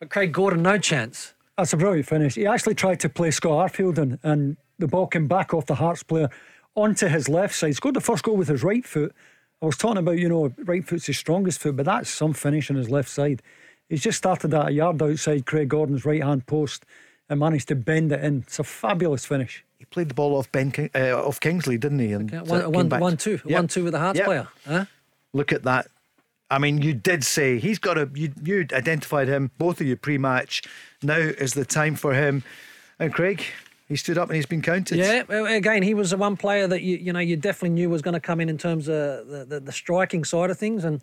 but 0.00 0.10
Craig 0.10 0.32
Gordon, 0.32 0.62
no 0.62 0.78
chance. 0.78 1.32
That's 1.56 1.72
a 1.72 1.76
brilliant 1.76 2.06
finish. 2.06 2.34
He 2.34 2.46
actually 2.46 2.74
tried 2.74 3.00
to 3.00 3.08
play 3.08 3.30
Scott 3.30 3.72
Arfield 3.72 3.98
in, 3.98 4.18
and 4.22 4.56
the 4.78 4.88
ball 4.88 5.06
came 5.06 5.28
back 5.28 5.54
off 5.54 5.66
the 5.66 5.76
Hearts 5.76 6.02
player 6.02 6.28
onto 6.74 7.06
his 7.08 7.28
left 7.28 7.54
side. 7.54 7.74
Scored 7.76 7.94
the 7.94 8.00
first 8.00 8.22
goal 8.24 8.36
with 8.36 8.48
his 8.48 8.62
right 8.62 8.84
foot. 8.84 9.14
I 9.62 9.66
was 9.66 9.76
talking 9.76 9.98
about, 9.98 10.18
you 10.18 10.28
know, 10.28 10.52
right 10.58 10.86
foot's 10.86 11.06
his 11.06 11.18
strongest 11.18 11.60
foot, 11.60 11.76
but 11.76 11.86
that's 11.86 12.10
some 12.10 12.32
finish 12.34 12.70
on 12.70 12.76
his 12.76 12.90
left 12.90 13.08
side. 13.08 13.42
He's 13.88 14.02
just 14.02 14.18
started 14.18 14.52
at 14.54 14.68
a 14.68 14.72
yard 14.72 15.00
outside 15.02 15.46
Craig 15.46 15.68
Gordon's 15.68 16.04
right 16.04 16.22
hand 16.22 16.46
post 16.46 16.84
and 17.28 17.40
managed 17.40 17.68
to 17.68 17.74
bend 17.74 18.12
it 18.12 18.22
in. 18.22 18.38
It's 18.46 18.58
a 18.58 18.64
fabulous 18.64 19.24
finish. 19.24 19.64
He 19.78 19.84
played 19.86 20.08
the 20.08 20.14
ball 20.14 20.36
off 20.36 20.50
Ben 20.52 20.70
King, 20.70 20.90
uh, 20.94 21.12
off 21.26 21.40
Kingsley, 21.40 21.78
didn't 21.78 21.98
he? 22.00 22.12
And 22.12 22.30
Yeah, 22.30 22.42
one, 22.42 22.60
came 22.62 22.72
one, 22.72 22.88
back- 22.88 23.00
one, 23.00 23.16
two, 23.16 23.40
Yep. 23.44 23.50
one, 23.50 23.68
two 23.68 23.84
with 23.84 23.92
the 23.92 23.98
Hearts 23.98 24.18
Yep. 24.18 24.26
player. 24.26 24.48
Huh? 24.66 24.84
Look 25.32 25.52
at 25.52 25.62
that. 25.62 25.88
I 26.50 26.58
mean, 26.58 26.82
you 26.82 26.92
did 26.94 27.24
say 27.24 27.58
he's 27.58 27.78
got 27.78 27.96
a. 27.96 28.08
You, 28.14 28.32
you 28.42 28.66
identified 28.72 29.28
him, 29.28 29.50
both 29.58 29.80
of 29.80 29.86
you, 29.86 29.96
pre-match. 29.96 30.62
Now 31.02 31.16
is 31.16 31.54
the 31.54 31.64
time 31.64 31.96
for 31.96 32.12
him. 32.14 32.42
And 32.98 33.12
Craig, 33.12 33.42
he 33.94 33.98
stood 33.98 34.18
up 34.18 34.28
and 34.28 34.34
he's 34.34 34.44
been 34.46 34.60
counted. 34.60 34.98
Yeah, 34.98 35.22
again, 35.30 35.84
he 35.84 35.94
was 35.94 36.10
the 36.10 36.16
one 36.16 36.36
player 36.36 36.66
that 36.66 36.82
you 36.82 36.96
you 36.96 37.12
know 37.12 37.20
you 37.20 37.36
definitely 37.36 37.70
knew 37.70 37.88
was 37.88 38.02
going 38.02 38.14
to 38.14 38.20
come 38.20 38.40
in 38.40 38.48
in 38.48 38.58
terms 38.58 38.88
of 38.88 39.28
the, 39.28 39.46
the, 39.48 39.60
the 39.60 39.70
striking 39.72 40.24
side 40.24 40.50
of 40.50 40.58
things, 40.58 40.84
and 40.84 41.00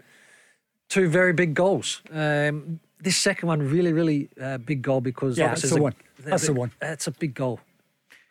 two 0.90 1.08
very 1.08 1.32
big 1.32 1.54
goals. 1.54 2.02
Um, 2.12 2.82
this 3.00 3.16
second 3.16 3.48
one, 3.48 3.62
really, 3.70 3.94
really 3.94 4.30
uh, 4.42 4.58
big 4.58 4.82
goal 4.82 5.00
because 5.00 5.38
Yeah, 5.38 5.48
that's 5.50 5.70
the 5.70 5.78
a- 5.78 5.82
one. 5.82 5.96
That's 6.20 6.46
the 6.48 6.54
one. 6.54 6.72
That's 6.80 7.08
a 7.08 7.12
big 7.12 7.34
goal. 7.34 7.62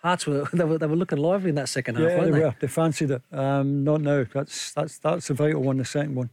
Hearts 0.02 0.26
were 0.26 0.46
they 0.52 0.64
were, 0.64 0.76
they 0.78 0.86
were 0.86 0.96
looking 0.96 1.18
lively 1.18 1.48
in 1.48 1.54
that 1.56 1.68
second 1.70 1.94
half, 1.96 2.04
Yeah, 2.10 2.18
weren't 2.18 2.32
they 2.32 2.38
they? 2.38 2.44
were. 2.44 2.54
They 2.60 2.66
fancied 2.68 3.10
it. 3.12 3.22
Um, 3.32 3.82
not 3.84 4.02
now. 4.02 4.26
That's 4.32 4.72
that's 4.72 4.98
that's 4.98 5.28
the 5.28 5.34
vital 5.34 5.62
one. 5.62 5.78
The 5.78 5.84
second 5.86 6.14
one. 6.16 6.28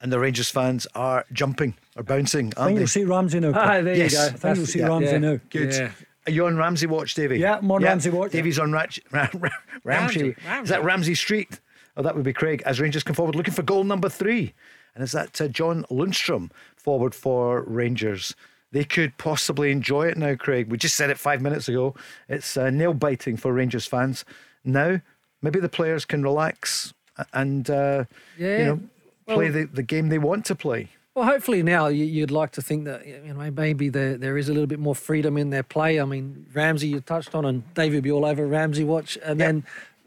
And 0.00 0.12
the 0.12 0.18
Rangers 0.20 0.48
fans 0.50 0.86
are 0.94 1.24
jumping, 1.32 1.74
are 1.96 2.04
bouncing, 2.04 2.52
I 2.56 2.60
aren't 2.60 2.68
think 2.68 2.76
they? 2.76 2.80
you'll 2.82 2.88
see 2.88 3.04
Ramsey 3.04 3.40
now. 3.40 3.52
Ah, 3.54 3.80
there 3.80 3.96
Yes. 3.96 4.12
you 4.12 4.18
go. 4.18 4.24
I 4.26 4.30
think 4.30 4.56
you'll 4.56 4.66
see 4.66 4.78
yeah. 4.80 4.86
Ramsey 4.88 5.12
Yeah. 5.12 5.18
now. 5.18 5.40
Good. 5.50 5.72
Yeah. 5.74 5.90
Are 6.28 6.30
you 6.30 6.44
on 6.46 6.58
Ramsey 6.58 6.86
Watch, 6.86 7.14
Davie? 7.14 7.38
Yeah, 7.38 7.56
I'm 7.56 7.70
on 7.70 7.82
Ramsey 7.82 8.10
Watch. 8.10 8.32
Davie's 8.32 8.58
on 8.58 8.70
Rach, 8.70 9.00
Ra- 9.10 9.28
Ra- 9.32 9.48
Ramsey. 9.82 10.34
Ramsey, 10.46 10.62
Is 10.62 10.68
that 10.68 10.84
Ramsey 10.84 11.14
Street? 11.14 11.58
Oh, 11.96 12.02
that 12.02 12.14
would 12.14 12.24
be 12.24 12.34
Craig. 12.34 12.62
As 12.66 12.80
Rangers 12.80 13.02
come 13.02 13.14
forward 13.14 13.34
looking 13.34 13.54
for 13.54 13.62
goal 13.62 13.82
number 13.82 14.10
three. 14.10 14.52
And 14.94 15.02
is 15.02 15.12
that 15.12 15.40
uh, 15.40 15.48
John 15.48 15.86
Lundstram 15.90 16.50
forward 16.76 17.14
for 17.14 17.62
Rangers? 17.62 18.34
They 18.72 18.84
could 18.84 19.16
possibly 19.16 19.70
enjoy 19.72 20.08
it 20.08 20.18
now, 20.18 20.34
Craig. 20.34 20.70
We 20.70 20.76
just 20.76 20.96
said 20.96 21.08
it 21.08 21.18
five 21.18 21.40
minutes 21.40 21.66
ago. 21.66 21.94
It's 22.28 22.58
uh, 22.58 22.68
nail 22.68 22.92
biting 22.92 23.38
for 23.38 23.54
Rangers 23.54 23.86
fans. 23.86 24.26
Now, 24.64 25.00
maybe 25.40 25.60
the 25.60 25.68
players 25.70 26.04
can 26.04 26.22
relax 26.22 26.92
and 27.32 27.70
uh, 27.70 28.04
you 28.36 28.64
know 28.64 28.80
play 29.26 29.44
Well- 29.50 29.52
the, 29.52 29.64
the 29.64 29.82
game 29.82 30.10
they 30.10 30.18
want 30.18 30.44
to 30.44 30.54
play. 30.54 30.90
Well, 31.18 31.26
hopefully 31.26 31.64
now 31.64 31.88
you, 31.88 32.04
you'd 32.04 32.30
like 32.30 32.52
to 32.52 32.62
think 32.62 32.84
that 32.84 33.04
you 33.04 33.34
know 33.34 33.50
maybe 33.50 33.88
there 33.88 34.16
there 34.16 34.38
is 34.38 34.48
a 34.48 34.52
little 34.52 34.68
bit 34.68 34.78
more 34.78 34.94
freedom 34.94 35.36
in 35.36 35.50
their 35.50 35.64
play. 35.64 35.98
I 35.98 36.04
mean, 36.04 36.46
Ramsey 36.54 36.86
you 36.86 37.00
touched 37.00 37.34
on, 37.34 37.44
and 37.44 37.74
David 37.74 37.96
will 37.96 38.02
be 38.02 38.12
all 38.12 38.24
over 38.24 38.46
Ramsey 38.46 38.84
watch, 38.84 39.18
and 39.24 39.40
then 39.40 39.64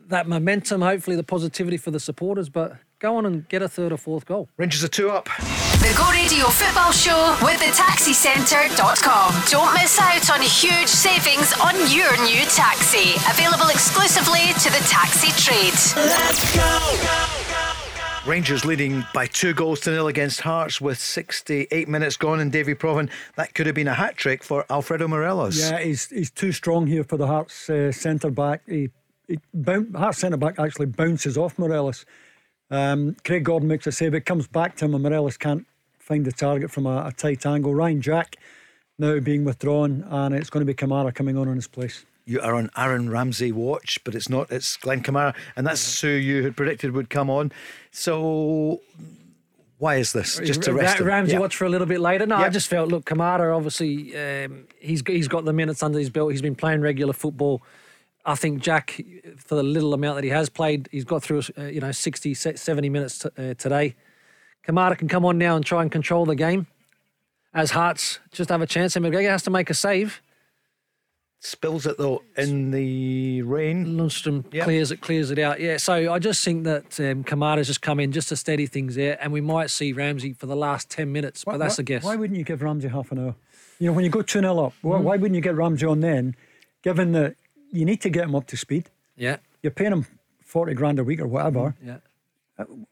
that 0.07 0.25
momentum, 0.25 0.81
hopefully 0.81 1.17
the 1.17 1.23
positivity 1.23 1.75
for 1.75 1.91
the 1.91 1.99
supporters. 1.99 2.47
But 2.47 2.77
go 2.99 3.17
on 3.17 3.25
and 3.25 3.45
get 3.49 3.61
a 3.61 3.67
third 3.67 3.91
or 3.91 3.97
fourth 3.97 4.25
goal. 4.25 4.47
Rangers 4.55 4.85
are 4.85 4.87
two 4.87 5.09
up. 5.09 5.25
The 5.83 5.93
Go 5.97 6.09
Radio 6.11 6.45
Football 6.47 6.93
Show 6.93 7.35
with 7.43 7.59
the 7.59 7.75
taxicentre.com. 7.75 9.33
Don't 9.51 9.73
miss 9.73 9.99
out 9.99 10.31
on 10.31 10.39
huge 10.39 10.87
savings 10.87 11.51
on 11.59 11.75
your 11.91 12.15
new 12.23 12.45
taxi. 12.55 13.19
Available 13.29 13.67
exclusively 13.67 14.53
to 14.63 14.69
the 14.71 14.79
taxi 14.87 15.35
trade. 15.43 15.75
Rangers 18.25 18.65
leading 18.65 19.03
by 19.15 19.25
two 19.25 19.51
goals 19.51 19.79
to 19.81 19.89
nil 19.91 20.07
against 20.07 20.41
Hearts 20.41 20.79
with 20.79 20.99
68 20.99 21.87
minutes 21.89 22.17
gone 22.17 22.39
in 22.39 22.51
Davie 22.51 22.75
Provan. 22.75 23.09
That 23.35 23.55
could 23.55 23.65
have 23.65 23.73
been 23.73 23.87
a 23.87 23.95
hat 23.95 24.15
trick 24.15 24.43
for 24.43 24.63
Alfredo 24.69 25.07
Morelos. 25.07 25.57
Yeah, 25.59 25.79
he's 25.79 26.07
he's 26.07 26.29
too 26.29 26.51
strong 26.51 26.85
here 26.85 27.03
for 27.03 27.17
the 27.17 27.25
Hearts 27.25 27.67
uh, 27.67 27.91
centre 27.91 28.29
back. 28.29 28.61
He, 28.67 28.91
he 29.27 29.39
boun- 29.55 29.93
Hearts 29.95 30.19
centre 30.19 30.37
back 30.37 30.59
actually 30.59 30.85
bounces 30.85 31.35
off 31.35 31.57
Morelos. 31.57 32.05
Um, 32.69 33.15
Craig 33.25 33.43
Gordon 33.43 33.67
makes 33.67 33.87
a 33.87 33.91
save. 33.91 34.13
It 34.13 34.25
comes 34.27 34.45
back 34.47 34.75
to 34.77 34.85
him, 34.85 34.93
and 34.93 35.01
Morelos 35.01 35.37
can't 35.37 35.65
find 35.97 36.23
the 36.23 36.31
target 36.31 36.69
from 36.69 36.85
a, 36.85 37.07
a 37.07 37.11
tight 37.11 37.43
angle. 37.47 37.73
Ryan 37.73 38.01
Jack 38.03 38.35
now 38.99 39.19
being 39.19 39.45
withdrawn, 39.45 40.05
and 40.07 40.35
it's 40.35 40.51
going 40.51 40.65
to 40.65 40.71
be 40.71 40.75
Kamara 40.75 41.11
coming 41.13 41.37
on 41.39 41.47
in 41.47 41.55
his 41.55 41.67
place. 41.67 42.05
You 42.25 42.39
are 42.41 42.53
on 42.53 42.69
Aaron 42.77 43.09
Ramsey 43.09 43.51
watch, 43.51 43.99
but 44.03 44.15
it's 44.15 44.29
not. 44.29 44.51
It's 44.51 44.77
Glenn 44.77 45.01
Kamara, 45.01 45.35
and 45.55 45.65
that's 45.65 46.01
who 46.01 46.09
you 46.09 46.43
had 46.43 46.55
predicted 46.55 46.91
would 46.91 47.09
come 47.09 47.29
on. 47.29 47.51
So, 47.91 48.81
why 49.79 49.95
is 49.95 50.13
this? 50.13 50.37
Just 50.37 50.61
to 50.63 50.73
rest. 50.73 50.99
Ramsey 50.99 51.37
watch 51.37 51.55
for 51.55 51.65
a 51.65 51.69
little 51.69 51.87
bit 51.87 51.99
later. 51.99 52.25
No, 52.25 52.35
I 52.35 52.49
just 52.49 52.67
felt 52.67 52.89
look, 52.89 53.05
Kamara 53.05 53.55
obviously 53.55 54.15
um, 54.17 54.67
he's 54.79 55.01
he's 55.05 55.27
got 55.27 55.45
the 55.45 55.53
minutes 55.53 55.81
under 55.81 55.97
his 55.97 56.09
belt. 56.09 56.31
He's 56.31 56.41
been 56.41 56.55
playing 56.55 56.81
regular 56.81 57.13
football. 57.13 57.61
I 58.23 58.35
think 58.35 58.61
Jack, 58.61 59.01
for 59.37 59.55
the 59.55 59.63
little 59.63 59.93
amount 59.93 60.17
that 60.17 60.23
he 60.23 60.29
has 60.29 60.47
played, 60.47 60.87
he's 60.91 61.05
got 61.05 61.23
through 61.23 61.41
uh, 61.57 61.63
you 61.63 61.81
know 61.81 61.91
60, 61.91 62.33
70 62.35 62.89
minutes 62.89 63.19
t- 63.19 63.29
uh, 63.37 63.55
today. 63.55 63.95
Kamara 64.65 64.95
can 64.95 65.07
come 65.07 65.25
on 65.25 65.39
now 65.39 65.55
and 65.55 65.65
try 65.65 65.81
and 65.81 65.91
control 65.91 66.25
the 66.25 66.35
game. 66.35 66.67
As 67.53 67.71
Hearts 67.71 68.19
just 68.31 68.49
have 68.49 68.61
a 68.61 68.67
chance, 68.67 68.95
and 68.95 69.03
McGregor 69.03 69.29
has 69.29 69.43
to 69.43 69.49
make 69.49 69.69
a 69.69 69.73
save. 69.73 70.21
Spills 71.43 71.87
it 71.87 71.97
though 71.97 72.21
in 72.37 72.69
the 72.69 73.41
rain. 73.41 73.97
Lundstram 73.97 74.45
Yep. 74.53 74.63
clears 74.63 74.91
it, 74.91 75.01
clears 75.01 75.31
it 75.31 75.39
out. 75.39 75.59
Yeah, 75.59 75.77
so 75.77 76.13
I 76.13 76.19
just 76.19 76.45
think 76.45 76.65
that 76.65 76.99
um, 76.99 77.23
Kamara's 77.23 77.65
just 77.65 77.81
come 77.81 77.99
in 77.99 78.11
just 78.11 78.29
to 78.29 78.35
steady 78.35 78.67
things 78.67 78.93
there, 78.93 79.17
and 79.19 79.33
we 79.33 79.41
might 79.41 79.71
see 79.71 79.91
Ramsey 79.91 80.33
for 80.33 80.45
the 80.45 80.55
last 80.55 80.91
ten 80.91 81.11
minutes, 81.11 81.43
but 81.43 81.53
Why- 81.53 81.57
that's 81.57 81.79
why, 81.79 81.81
a 81.81 81.85
guess. 81.85 82.03
Why 82.03 82.15
wouldn't 82.15 82.37
you 82.37 82.43
give 82.45 82.61
Ramsey 82.61 82.89
half 82.89 83.11
an 83.11 83.17
hour? 83.17 83.35
You 83.79 83.87
know, 83.87 83.93
when 83.93 84.05
you 84.05 84.11
go 84.11 84.21
2 84.21 84.39
0 84.41 84.59
up, 84.65 84.73
why, 84.83 84.97
Hmm. 84.99 85.03
why 85.03 85.17
wouldn't 85.17 85.33
you 85.35 85.41
get 85.41 85.55
Ramsey 85.55 85.87
on 85.87 86.01
then, 86.01 86.35
given 86.83 87.13
that 87.13 87.35
you 87.71 87.85
need 87.85 88.01
to 88.01 88.09
get 88.11 88.25
him 88.25 88.35
up 88.35 88.45
to 88.47 88.55
speed? 88.57 88.91
Yeah, 89.17 89.37
You're 89.63 89.71
paying 89.71 89.93
him 89.93 90.05
forty 90.45 90.75
grand 90.75 90.99
a 90.99 91.03
week 91.03 91.19
or 91.21 91.27
whatever. 91.27 91.73
yeah. 91.83 91.97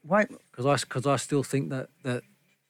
Why? 0.02 0.24
Because 0.50 0.66
I 0.66 0.74
because 0.76 1.06
I 1.06 1.14
still 1.16 1.44
think 1.44 1.70
that 1.70 1.88
that 2.02 2.24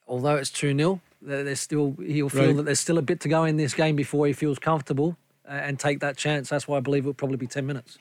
although 0.07 0.36
it's 0.36 0.51
two 0.51 0.77
0 0.77 1.01
there's 1.23 1.61
still 1.61 1.97
he'll 2.07 2.28
feel 2.28 2.48
Right. 2.48 2.57
that 2.57 2.62
there's 2.65 2.81
still 2.81 2.98
a 2.98 3.02
bit 3.02 3.20
to 3.20 3.28
go 3.28 3.44
in 3.44 3.57
this 3.57 3.73
game 3.73 3.97
before 3.97 4.27
he 4.27 4.35
feels 4.35 4.59
comfortable 4.59 5.11
uh, 5.12 5.19
and 5.51 5.78
take 5.78 6.01
that 6.01 6.16
chance. 6.16 6.48
That's 6.48 6.68
why 6.68 6.78
I 6.78 6.81
believe 6.81 7.05
it'll 7.05 7.14
probably 7.14 7.36
be 7.36 7.47
ten 7.47 7.66
minutes. 7.66 7.98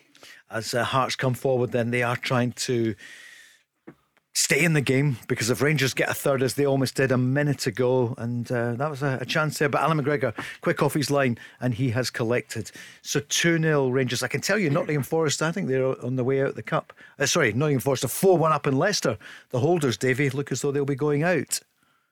As 0.50 0.74
uh, 0.74 0.84
Hearts 0.84 1.16
come 1.16 1.34
forward, 1.34 1.72
then 1.72 1.92
they 1.92 2.04
are 2.04 2.18
trying 2.18 2.52
to 2.54 2.96
stay 4.34 4.64
in 4.64 4.74
the 4.74 4.82
game 4.82 5.18
because 5.28 5.50
if 5.50 5.62
Rangers 5.62 5.94
get 5.94 6.10
a 6.10 6.14
third, 6.14 6.42
as 6.42 6.54
they 6.54 6.66
almost 6.66 6.96
did 6.96 7.12
a 7.12 7.18
minute 7.18 7.68
ago, 7.68 8.14
and 8.18 8.50
uh, 8.52 8.74
that 8.74 8.90
was 8.90 9.04
a, 9.04 9.18
a 9.22 9.26
chance 9.26 9.58
there. 9.58 9.70
But 9.70 9.82
Alan 9.82 10.02
McGregor, 10.02 10.34
quick 10.62 10.82
off 10.82 10.94
his 10.94 11.12
line, 11.12 11.38
and 11.60 11.74
he 11.74 11.90
has 11.92 12.10
collected. 12.10 12.72
So 13.02 13.20
2 13.20 13.60
0 13.60 13.90
Rangers. 13.90 14.24
I 14.24 14.28
can 14.28 14.42
tell 14.42 14.58
you, 14.58 14.70
Nottingham 14.70 15.04
Forest, 15.04 15.42
I 15.42 15.52
think 15.52 15.68
they're 15.68 15.86
on 16.04 16.16
the 16.16 16.24
way 16.24 16.42
out 16.42 16.56
the 16.56 16.64
cup. 16.64 16.94
Uh, 17.18 17.26
sorry, 17.26 17.54
Nottingham 17.54 17.82
Forest 17.82 18.06
are 18.06 18.10
4 18.10 18.38
1 18.38 18.52
up 18.52 18.68
in 18.68 18.78
Leicester. 18.78 19.18
The 19.50 19.60
holders, 19.60 19.98
Davie, 19.98 20.30
look 20.30 20.52
as 20.52 20.62
though 20.62 20.72
they'll 20.72 20.86
be 20.86 20.96
going 20.96 21.24
out. 21.24 21.60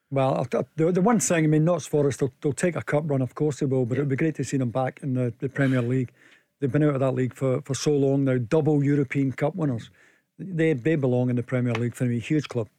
Well, 0.09 0.47
the, 0.49 0.91
the 0.91 1.01
one 1.01 1.19
thing, 1.19 1.43
I 1.43 1.47
mean, 1.47 1.65
Notts 1.65 1.85
Forest, 1.85 2.21
they'll, 2.21 2.33
they'll 2.41 2.53
take 2.53 2.77
a 2.77 2.81
cup 2.81 3.03
run, 3.07 3.21
of 3.21 3.35
course 3.35 3.59
they 3.59 3.65
will, 3.65 3.85
but 3.85 3.97
it'd 3.97 4.09
be 4.09 4.15
great 4.15 4.35
to 4.35 4.43
see 4.43 4.57
them 4.57 4.69
back 4.69 5.01
in 5.03 5.13
the, 5.13 5.33
the 5.39 5.49
Premier 5.49 5.81
League. 5.81 6.11
They've 6.59 6.71
been 6.71 6.83
out 6.83 6.93
of 6.93 7.01
that 7.01 7.11
league 7.11 7.33
for, 7.33 7.61
for 7.61 7.75
so 7.75 7.91
long 7.91 8.23
now, 8.23 8.37
double 8.37 8.83
European 8.83 9.33
Cup 9.33 9.55
winners. 9.55 9.89
They, 10.39 10.73
they 10.73 10.95
belong 10.95 11.29
in 11.29 11.35
the 11.35 11.43
Premier 11.43 11.73
League 11.73 11.93
for 11.93 12.05
me, 12.05 12.19
huge 12.19 12.47
club. 12.47 12.69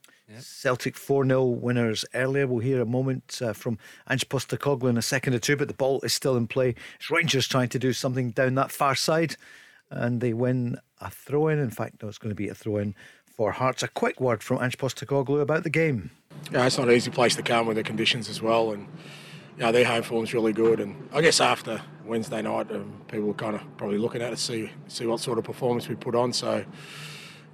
Celtic 0.40 0.96
4 0.96 1.26
0 1.26 1.44
winners 1.44 2.04
earlier. 2.14 2.46
We'll 2.46 2.58
hear 2.58 2.82
a 2.82 2.86
moment 2.86 3.40
uh, 3.42 3.54
from 3.54 3.78
Ange 4.10 4.28
Postecoglou 4.28 4.90
in 4.90 4.98
a 4.98 5.02
second 5.02 5.34
or 5.34 5.38
two, 5.38 5.56
but 5.56 5.68
the 5.68 5.74
ball 5.74 6.00
is 6.02 6.12
still 6.12 6.36
in 6.36 6.46
play. 6.46 6.74
It's 6.98 7.10
Rangers 7.10 7.48
trying 7.48 7.70
to 7.70 7.78
do 7.78 7.92
something 7.92 8.30
down 8.32 8.54
that 8.56 8.70
far 8.70 8.94
side, 8.94 9.36
and 9.90 10.20
they 10.20 10.34
win 10.34 10.78
a 11.00 11.10
throw 11.10 11.48
in. 11.48 11.58
In 11.58 11.70
fact, 11.70 12.02
no, 12.02 12.08
it's 12.08 12.18
going 12.18 12.30
to 12.30 12.36
be 12.36 12.48
a 12.48 12.54
throw 12.54 12.76
in 12.76 12.94
for 13.38 13.52
Hearts. 13.52 13.84
A 13.84 13.88
quick 13.88 14.20
word 14.20 14.42
from 14.42 14.60
Ange 14.60 14.76
Postecoglou 14.76 15.40
about 15.40 15.62
the 15.62 15.70
game. 15.70 16.10
Yeah, 16.52 16.66
it's 16.66 16.76
not 16.76 16.88
an 16.88 16.94
easy 16.94 17.10
place 17.10 17.36
to 17.36 17.42
come 17.42 17.66
with 17.66 17.76
the 17.76 17.84
conditions 17.84 18.28
as 18.28 18.42
well, 18.42 18.72
and 18.72 18.88
yeah, 19.56 19.70
their 19.70 19.84
home 19.84 20.02
form's 20.02 20.34
really 20.34 20.52
good. 20.52 20.80
And 20.80 21.08
I 21.12 21.20
guess 21.20 21.40
after 21.40 21.80
Wednesday 22.04 22.42
night, 22.42 22.70
um, 22.72 23.00
people 23.06 23.28
were 23.28 23.34
kind 23.34 23.54
of 23.54 23.62
probably 23.76 23.98
looking 23.98 24.22
at 24.22 24.32
it 24.32 24.36
to 24.36 24.42
see 24.42 24.70
see 24.88 25.06
what 25.06 25.20
sort 25.20 25.38
of 25.38 25.44
performance 25.44 25.88
we 25.88 25.94
put 25.94 26.14
on. 26.16 26.32
So 26.32 26.64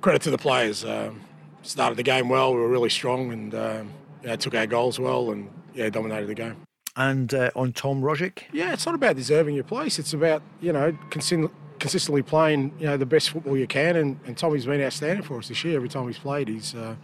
credit 0.01 0.23
to 0.23 0.31
the 0.31 0.39
players. 0.39 0.85
Um, 0.85 1.21
started 1.63 1.97
the 1.97 2.03
game 2.03 2.29
well. 2.31 2.55
We 2.55 2.61
were 2.61 2.69
really 2.69 2.91
strong, 2.91 3.31
and 3.33 3.55
um, 3.55 3.93
yeah, 4.23 4.37
took 4.37 4.55
our 4.55 4.67
goals 4.67 4.99
well, 4.99 5.31
and 5.33 5.51
yeah, 5.75 5.91
dominated 5.91 6.27
the 6.29 6.35
game. 6.35 6.57
And 6.97 7.35
uh, 7.35 7.51
on 7.55 7.73
Tom 7.73 8.01
Rogic, 8.01 8.45
Yeah, 8.53 8.73
it's 8.73 8.87
not 8.87 8.95
about 8.95 9.17
deserving 9.17 9.55
your 9.55 9.65
place. 9.65 9.99
It's 9.99 10.15
about 10.15 10.43
you 10.63 10.73
know 10.73 10.93
consin- 11.11 11.51
consistently 11.85 12.23
playing 12.23 12.73
you 12.79 12.87
know 12.87 12.97
the 12.97 13.05
best 13.05 13.29
football 13.29 13.59
you 13.59 13.67
can. 13.67 13.95
And, 13.97 14.19
and 14.25 14.39
Tommy's 14.39 14.65
been 14.65 14.81
outstanding 14.81 15.23
for 15.23 15.37
us 15.37 15.49
this 15.49 15.63
year. 15.65 15.77
Every 15.77 15.91
time 15.91 16.07
he's 16.07 16.19
played, 16.19 16.49
he's 16.49 16.75
uh, 16.75 16.97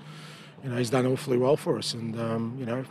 you 0.64 0.70
know 0.70 0.76
he's 0.78 0.88
done 0.88 1.06
awfully 1.06 1.36
well 1.36 1.58
for 1.58 1.76
us. 1.76 1.92
And 1.92 2.18
um, 2.18 2.56
you 2.58 2.64
know 2.64 2.82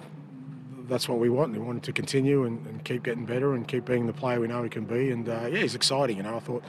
that's 0.88 1.10
what 1.10 1.18
we 1.18 1.30
want. 1.30 1.54
We 1.54 1.58
want 1.58 1.78
him 1.78 1.82
to 1.82 1.92
continue 1.92 2.44
and, 2.44 2.64
and 2.68 2.86
keep 2.86 3.02
getting 3.02 3.26
better 3.26 3.56
and 3.56 3.68
keep 3.68 3.86
being 3.86 4.06
the 4.06 4.14
player 4.14 4.40
we 4.40 4.48
know 4.48 4.62
he 4.62 4.70
can 4.70 4.86
be. 4.86 5.10
And 5.10 5.28
uh, 5.28 5.48
yeah, 5.52 5.62
he's 5.62 5.74
exciting. 5.74 6.18
You 6.18 6.24
know, 6.24 6.36
I 6.36 6.40
thought 6.40 6.64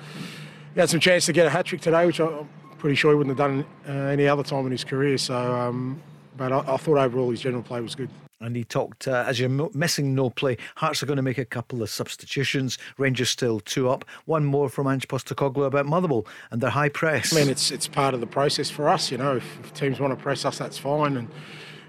he 0.72 0.80
had 0.80 0.88
some 0.88 1.00
chance 1.00 1.26
to 1.26 1.34
get 1.34 1.46
a 1.46 1.50
hat 1.50 1.66
trick 1.66 1.82
today, 1.82 2.06
which 2.06 2.18
I'm 2.18 2.48
pretty 2.78 2.96
sure 2.96 3.10
he 3.10 3.16
wouldn't 3.18 3.38
have 3.38 3.46
done 3.46 3.66
uh, 3.86 4.08
any 4.08 4.26
other 4.26 4.42
time 4.42 4.64
in 4.64 4.72
his 4.72 4.84
career. 4.84 5.18
So, 5.18 5.36
um, 5.36 6.02
but 6.38 6.50
I, 6.50 6.60
I 6.60 6.76
thought 6.78 6.96
overall 6.96 7.30
his 7.30 7.42
general 7.42 7.62
play 7.62 7.82
was 7.82 7.94
good. 7.94 8.08
And 8.40 8.56
he 8.56 8.64
talked 8.64 9.06
uh, 9.06 9.24
as 9.26 9.38
you're 9.38 9.48
missing 9.74 10.14
no 10.14 10.30
play. 10.30 10.56
Hearts 10.76 11.02
are 11.02 11.06
going 11.06 11.18
to 11.18 11.22
make 11.22 11.38
a 11.38 11.44
couple 11.44 11.82
of 11.82 11.90
substitutions. 11.90 12.78
Rangers 12.96 13.28
still 13.28 13.60
two 13.60 13.88
up. 13.88 14.04
One 14.24 14.44
more 14.44 14.68
from 14.68 14.86
Ange 14.86 15.06
Postecoglou 15.08 15.66
about 15.66 15.86
Motherwell 15.86 16.26
and 16.50 16.60
their 16.60 16.70
high 16.70 16.88
press. 16.88 17.32
I 17.32 17.40
mean, 17.40 17.50
it's 17.50 17.70
it's 17.70 17.86
part 17.86 18.14
of 18.14 18.20
the 18.20 18.26
process 18.26 18.70
for 18.70 18.88
us. 18.88 19.10
You 19.10 19.18
know, 19.18 19.36
if, 19.36 19.58
if 19.60 19.74
teams 19.74 20.00
want 20.00 20.16
to 20.16 20.22
press 20.22 20.44
us, 20.44 20.58
that's 20.58 20.78
fine. 20.78 21.16
And 21.16 21.28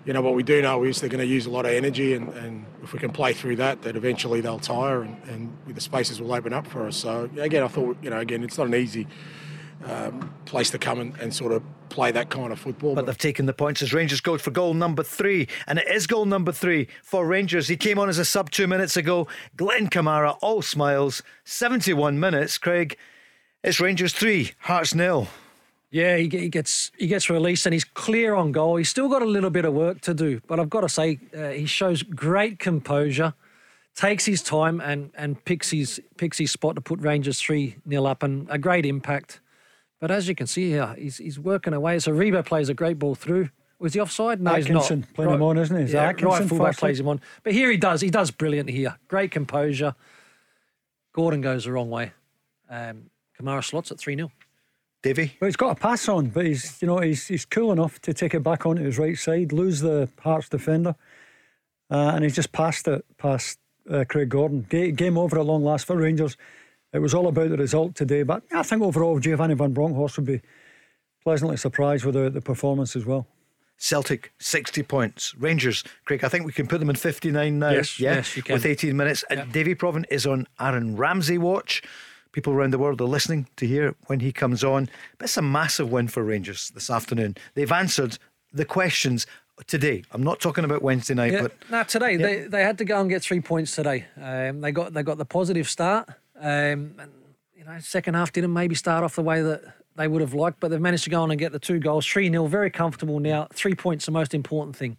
you 0.06 0.14
know 0.14 0.22
what 0.22 0.34
we 0.34 0.44
do 0.44 0.62
know 0.62 0.84
is 0.84 1.00
they're 1.00 1.10
going 1.10 1.26
to 1.26 1.34
use 1.34 1.46
a 1.46 1.52
lot 1.52 1.66
of 1.66 1.72
energy, 1.72 2.16
and, 2.16 2.30
and 2.34 2.66
if 2.84 2.92
we 2.92 3.00
can 3.00 3.12
play 3.12 3.34
through 3.34 3.58
that, 3.58 3.84
that 3.84 3.96
eventually 3.96 4.42
they'll 4.42 4.60
tire, 4.60 5.04
and, 5.04 5.22
and 5.30 5.56
the 5.68 5.82
spaces 5.82 6.20
will 6.20 6.34
open 6.34 6.54
up 6.54 6.68
for 6.68 6.88
us. 6.88 6.98
So 6.98 7.30
again, 7.38 7.64
I 7.64 7.68
thought 7.68 7.98
you 8.02 8.10
know, 8.10 8.20
again, 8.20 8.44
it's 8.44 8.58
not 8.58 8.68
an 8.68 8.76
easy 8.76 9.08
um, 9.86 10.34
place 10.46 10.70
to 10.72 10.78
come 10.78 11.00
and, 11.00 11.18
and 11.20 11.34
sort 11.34 11.52
of 11.52 11.64
play 11.90 12.12
that 12.12 12.30
kind 12.30 12.52
of 12.52 12.60
football. 12.60 12.96
But 12.96 13.06
they've 13.06 13.18
taken 13.18 13.46
the 13.46 13.54
points 13.54 13.82
as 13.82 13.94
Rangers 13.94 14.22
go 14.22 14.38
for 14.38 14.52
goal 14.52 14.74
number 14.74 15.04
three. 15.04 15.48
And 15.68 15.80
it 15.80 15.88
is 15.88 16.08
goal 16.08 16.26
number 16.26 16.52
three 16.52 16.88
for 17.04 17.26
Rangers. 17.26 17.68
He 17.68 17.78
came 17.78 18.00
on 18.00 18.10
as 18.10 18.18
a 18.18 18.26
sub 18.26 18.50
two 18.50 18.68
minutes 18.68 18.98
ago. 18.98 19.28
Glenn 19.58 19.90
Kamara, 19.90 20.38
all 20.42 20.62
smiles. 20.62 21.22
71 21.44 22.20
minutes. 22.20 22.58
Craig, 22.58 22.98
it's 23.64 23.80
Rangers 23.80 24.14
three, 24.14 24.54
Hearts 24.60 24.96
nil. 24.96 25.28
Yeah, 25.92 26.16
he, 26.16 26.30
he 26.30 26.48
gets 26.48 26.90
he 26.98 27.08
gets 27.08 27.30
released 27.30 27.66
and 27.66 27.74
he's 27.74 27.84
clear 27.84 28.34
on 28.34 28.54
goal. 28.54 28.78
He's 28.78 28.90
still 28.90 29.10
got 29.10 29.22
a 29.22 29.26
little 29.26 29.50
bit 29.50 29.66
of 29.66 29.74
work 29.74 30.00
to 30.02 30.14
do, 30.14 30.42
but 30.48 30.58
I've 30.58 30.70
got 30.70 30.82
to 30.82 30.90
say 30.90 31.20
uh, 31.38 31.50
he 31.50 31.66
shows 31.66 32.02
great 32.02 32.60
composure, 32.60 33.34
takes 33.94 34.26
his 34.26 34.42
time 34.42 34.80
and 34.80 35.12
and 35.16 35.44
picks 35.44 35.70
his 35.70 36.02
picks 36.16 36.38
his 36.38 36.50
spot 36.50 36.76
to 36.76 36.82
put 36.82 37.02
Rangers 37.02 37.42
three 37.42 37.76
0 37.90 38.06
up 38.06 38.24
and 38.24 38.50
a 38.50 38.58
great 38.58 38.86
impact. 38.86 39.42
But 40.02 40.12
as 40.12 40.28
you 40.28 40.36
can 40.36 40.48
see 40.48 40.70
here, 40.72 40.96
he's 40.98 41.18
he's 41.18 41.40
working 41.40 41.74
away. 41.74 42.00
So 42.00 42.12
Aribo 42.12 42.44
plays 42.44 42.68
a 42.68 42.74
great 42.74 43.00
ball 43.00 43.16
through. 43.16 43.50
Was 43.80 43.94
he 43.94 44.00
offside? 44.00 44.42
No, 44.42 44.56
he's 44.56 44.66
Atkinson 44.66 45.02
not. 45.02 45.14
playing 45.14 45.32
him 45.32 45.42
on, 45.44 45.58
isn't 45.58 45.78
he? 45.78 45.84
Is 45.84 45.94
yeah, 45.94 46.04
Atkinson 46.10 46.42
right 46.42 46.50
fullback 46.50 46.78
plays 46.78 47.00
him 47.00 47.08
on. 47.08 47.22
But 47.44 47.54
here 47.54 47.72
he 47.72 47.78
does. 47.78 48.02
He 48.02 48.10
does 48.10 48.32
brilliant 48.32 48.70
here. 48.70 48.98
Great 49.08 49.32
composure. 49.32 49.96
Gordon 51.14 51.42
goes 51.42 51.66
the 51.66 51.72
wrong 51.72 51.90
way. 51.90 52.12
Um, 52.70 53.10
Kamara 53.40 53.64
slots 53.64 53.92
at 53.92 54.00
three 54.00 54.16
0 54.16 54.32
Davie? 55.04 55.36
Well, 55.40 55.48
he's 55.48 55.56
got 55.56 55.72
a 55.72 55.80
pass 55.80 56.08
on, 56.10 56.28
but 56.28 56.46
he's 56.46 56.82
you 56.82 56.88
know 56.88 57.00
he's 57.00 57.28
he's 57.28 57.46
cool 57.46 57.72
enough 57.72 58.00
to 58.02 58.14
take 58.14 58.34
it 58.34 58.42
back 58.44 58.66
onto 58.66 58.84
his 58.84 58.98
right 58.98 59.18
side, 59.18 59.52
lose 59.52 59.82
the 59.82 60.10
Hearts 60.20 60.50
defender, 60.50 60.96
uh, 61.90 62.12
and 62.16 62.24
he's 62.24 62.36
just 62.36 62.52
passed 62.52 62.88
it 62.88 63.04
past 63.18 63.60
uh, 63.90 64.04
Craig 64.08 64.30
Gordon. 64.30 64.66
Ga- 64.70 64.92
game 64.92 65.18
over 65.18 65.40
at 65.40 65.46
long 65.46 65.64
last 65.64 65.86
for 65.86 65.96
Rangers. 65.96 66.38
It 66.94 67.00
was 67.00 67.14
all 67.14 67.28
about 67.28 67.50
the 67.50 67.58
result 67.58 67.96
today, 67.96 68.24
but 68.24 68.44
I 68.54 68.64
think 68.64 68.82
overall 68.82 69.20
Giovanni 69.20 69.54
van 69.54 69.74
Bronckhorst 69.74 70.18
would 70.18 70.26
be 70.26 70.42
pleasantly 71.24 71.58
surprised 71.58 72.04
with 72.04 72.16
the, 72.16 72.30
the 72.30 72.42
performance 72.42 72.96
as 72.96 73.06
well. 73.06 73.28
Celtic, 73.78 74.32
60 74.40 74.84
points. 74.84 75.34
Rangers, 75.36 75.84
Craig, 76.06 76.24
I 76.24 76.30
think 76.30 76.46
we 76.46 76.52
can 76.52 76.68
put 76.68 76.80
them 76.80 76.90
in 76.90 76.96
59 76.96 77.58
now. 77.58 77.72
Yes, 77.72 78.00
yes, 78.00 78.38
you 78.38 78.44
can. 78.44 78.54
With 78.54 78.66
18 78.66 78.96
minutes. 78.96 79.24
And 79.30 79.52
Davie 79.52 79.74
Provan 79.74 80.06
is 80.12 80.28
on 80.28 80.48
Aaron 80.60 80.96
Ramsey 80.98 81.38
watch. 81.40 81.82
People 82.32 82.54
around 82.54 82.72
the 82.72 82.78
world 82.78 83.02
are 83.02 83.06
listening 83.06 83.48
to 83.58 83.66
hear 83.66 83.96
when 84.06 84.20
he 84.20 84.32
comes 84.32 84.64
on. 84.64 84.88
But 85.18 85.26
it's 85.26 85.38
a 85.38 85.42
massive 85.42 85.92
win 85.92 86.10
for 86.10 86.24
Rangers 86.24 86.70
this 86.76 86.90
afternoon. 86.90 87.36
They've 87.56 87.72
answered 87.72 88.20
the 88.54 88.66
questions 88.66 89.26
today. 89.68 90.04
I'm 90.12 90.24
not 90.24 90.40
talking 90.40 90.64
about 90.64 90.82
Wednesday 90.84 91.14
night, 91.16 91.34
Yeah, 91.34 91.42
but 91.42 91.54
no, 91.70 91.84
today 91.84 92.18
they, 92.18 92.40
they 92.42 92.64
had 92.64 92.78
to 92.80 92.86
go 92.86 93.02
and 93.02 93.10
get 93.10 93.22
three 93.24 93.42
points 93.42 93.76
today. 93.76 94.06
Um, 94.22 94.62
they 94.62 94.72
got 94.72 94.94
they 94.94 95.04
got 95.04 95.18
the 95.18 95.26
positive 95.26 95.68
start, 95.70 96.10
um, 96.42 96.96
and 97.00 97.12
you 97.56 97.64
know 97.64 97.78
second 97.80 98.16
half 98.16 98.34
didn't 98.34 98.54
maybe 98.54 98.76
start 98.76 99.04
off 99.04 99.16
the 99.16 99.22
way 99.22 99.42
that 99.42 99.62
they 99.96 100.08
would 100.08 100.22
have 100.22 100.34
liked, 100.34 100.60
but 100.60 100.72
they've 100.72 100.82
managed 100.82 101.04
to 101.06 101.10
go 101.10 101.22
on 101.22 101.32
and 101.32 101.40
get 101.40 101.52
the 101.52 101.60
two 101.60 101.80
goals, 101.80 102.06
three 102.06 102.30
0 102.30 102.48
very 102.48 102.70
comfortable 102.70 103.20
now. 103.20 103.48
Three 103.54 103.76
points 103.76 104.06
the 104.06 104.12
most 104.12 104.34
important 104.34 104.76
thing. 104.76 104.98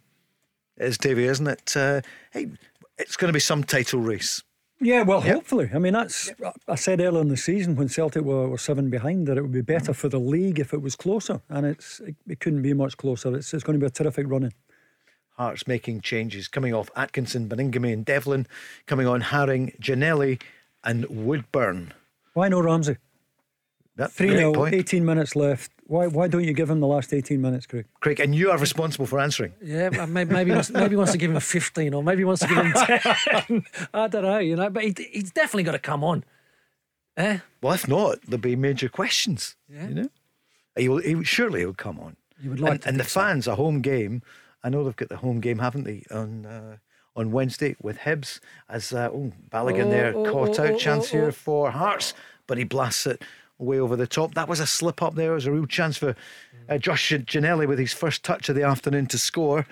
it's 0.77 0.97
Davie, 0.97 1.25
isn't 1.25 1.47
it? 1.47 1.75
Uh, 1.75 2.01
hey, 2.31 2.49
it's 2.97 3.17
going 3.17 3.29
to 3.29 3.33
be 3.33 3.39
some 3.39 3.63
title 3.63 3.99
race. 3.99 4.43
Yeah, 4.79 5.03
well, 5.03 5.21
hopefully. 5.21 5.69
I 5.73 5.79
mean, 5.79 5.93
that's 5.93 6.29
I 6.67 6.75
said 6.75 6.99
earlier 6.99 7.21
in 7.21 7.29
the 7.29 7.37
season 7.37 7.75
when 7.75 7.87
Celtic 7.87 8.23
were, 8.23 8.49
were 8.49 8.57
seven 8.57 8.89
behind 8.89 9.27
that 9.27 9.37
it 9.37 9.41
would 9.41 9.53
be 9.53 9.61
better 9.61 9.93
for 9.93 10.09
the 10.09 10.19
league 10.19 10.59
if 10.59 10.73
it 10.73 10.81
was 10.81 10.95
closer, 10.95 11.41
and 11.49 11.65
it's 11.65 12.01
it, 12.01 12.15
it 12.27 12.39
couldn't 12.39 12.61
be 12.61 12.73
much 12.73 12.97
closer. 12.97 13.33
It's 13.35 13.53
it's 13.53 13.63
going 13.63 13.79
to 13.79 13.83
be 13.83 13.87
a 13.87 13.89
terrific 13.89 14.27
running. 14.27 14.53
Hearts 15.37 15.67
making 15.67 16.01
changes, 16.01 16.47
coming 16.47 16.73
off 16.73 16.91
Atkinson, 16.95 17.49
Baningime, 17.49 17.93
and 17.93 18.05
Devlin, 18.05 18.45
coming 18.85 19.07
on 19.07 19.21
Haring, 19.21 19.79
Ginnelly, 19.79 20.39
and 20.83 21.05
Woodburn. 21.09 21.93
Why 22.33 22.49
no 22.49 22.61
Ramsey? 22.61 22.97
That, 23.95 24.11
3 24.11 24.27
great 24.27 24.39
0, 24.39 24.65
18 24.65 25.05
minutes 25.05 25.35
left. 25.35 25.71
Why 25.85 26.07
why 26.07 26.27
don't 26.27 26.43
you 26.43 26.53
give 26.53 26.69
him 26.69 26.79
the 26.79 26.87
last 26.87 27.13
18 27.13 27.39
minutes, 27.39 27.67
Craig? 27.67 27.85
Craig, 27.99 28.19
and 28.19 28.33
you 28.33 28.49
are 28.49 28.57
responsible 28.57 29.05
for 29.05 29.19
answering. 29.19 29.53
Yeah, 29.61 29.89
maybe 30.07 30.33
maybe 30.33 30.49
he 30.49 30.55
wants, 30.55 30.71
maybe 30.71 30.95
wants 30.95 31.11
to 31.11 31.17
give 31.19 31.29
him 31.29 31.39
fifteen, 31.39 31.93
or 31.93 32.01
maybe 32.01 32.21
he 32.21 32.25
wants 32.25 32.41
to 32.41 32.47
give 32.47 32.57
him 32.57 32.73
ten. 32.73 33.65
I 33.93 34.07
don't 34.07 34.23
know, 34.23 34.39
you 34.39 34.55
know, 34.55 34.69
but 34.69 34.83
he, 34.83 34.95
he's 35.11 35.31
definitely 35.31 35.63
got 35.63 35.73
to 35.73 35.79
come 35.79 36.03
on. 36.03 36.23
Eh? 37.17 37.39
Well, 37.61 37.73
if 37.73 37.87
not, 37.87 38.21
there'll 38.23 38.41
be 38.41 38.55
major 38.55 38.89
questions. 38.89 39.55
Yeah. 39.69 39.87
You 39.87 39.93
know, 39.93 40.09
he 40.75 40.89
will. 40.89 40.97
He, 40.97 41.23
surely 41.23 41.59
he 41.59 41.65
will 41.67 41.73
come 41.75 41.99
on. 41.99 42.15
You 42.41 42.49
would 42.49 42.59
like 42.59 42.71
and, 42.71 42.81
to 42.81 42.87
and 42.89 42.99
the 42.99 43.03
think 43.03 43.11
so. 43.11 43.19
fans, 43.21 43.47
a 43.47 43.55
home 43.55 43.81
game. 43.81 44.23
I 44.63 44.69
know 44.69 44.83
they've 44.83 44.95
got 44.95 45.09
the 45.09 45.17
home 45.17 45.39
game, 45.39 45.59
haven't 45.59 45.83
they, 45.83 46.03
on 46.09 46.45
uh, 46.45 46.77
on 47.15 47.31
Wednesday 47.31 47.75
with 47.81 47.99
Hibs? 47.99 48.39
As 48.69 48.93
uh, 48.93 49.09
oh, 49.13 49.31
Balogun 49.51 49.89
there 49.89 50.13
Oh, 50.15 50.25
oh, 50.25 50.31
caught 50.31 50.59
oh, 50.59 50.63
out 50.63 50.71
oh, 50.71 50.77
chance 50.77 51.09
oh, 51.09 51.17
here 51.17 51.27
oh. 51.27 51.31
for 51.31 51.71
Hearts, 51.71 52.13
but 52.47 52.57
he 52.57 52.63
blasts 52.63 53.07
it 53.07 53.21
way 53.57 53.79
over 53.79 53.95
the 53.95 54.07
top. 54.07 54.33
That 54.33 54.49
was 54.49 54.59
a 54.59 54.67
slip 54.67 55.01
up 55.01 55.15
there. 55.15 55.31
It 55.31 55.35
was 55.35 55.45
a 55.45 55.51
real 55.51 55.67
chance 55.67 55.97
for 55.97 56.15
uh, 56.69 56.77
Josh 56.77 57.11
Ginnelly 57.11 57.67
with 57.67 57.79
his 57.79 57.93
first 57.93 58.23
touch 58.23 58.49
of 58.49 58.55
the 58.55 58.63
afternoon 58.63 59.07
to 59.07 59.17
score. 59.17 59.65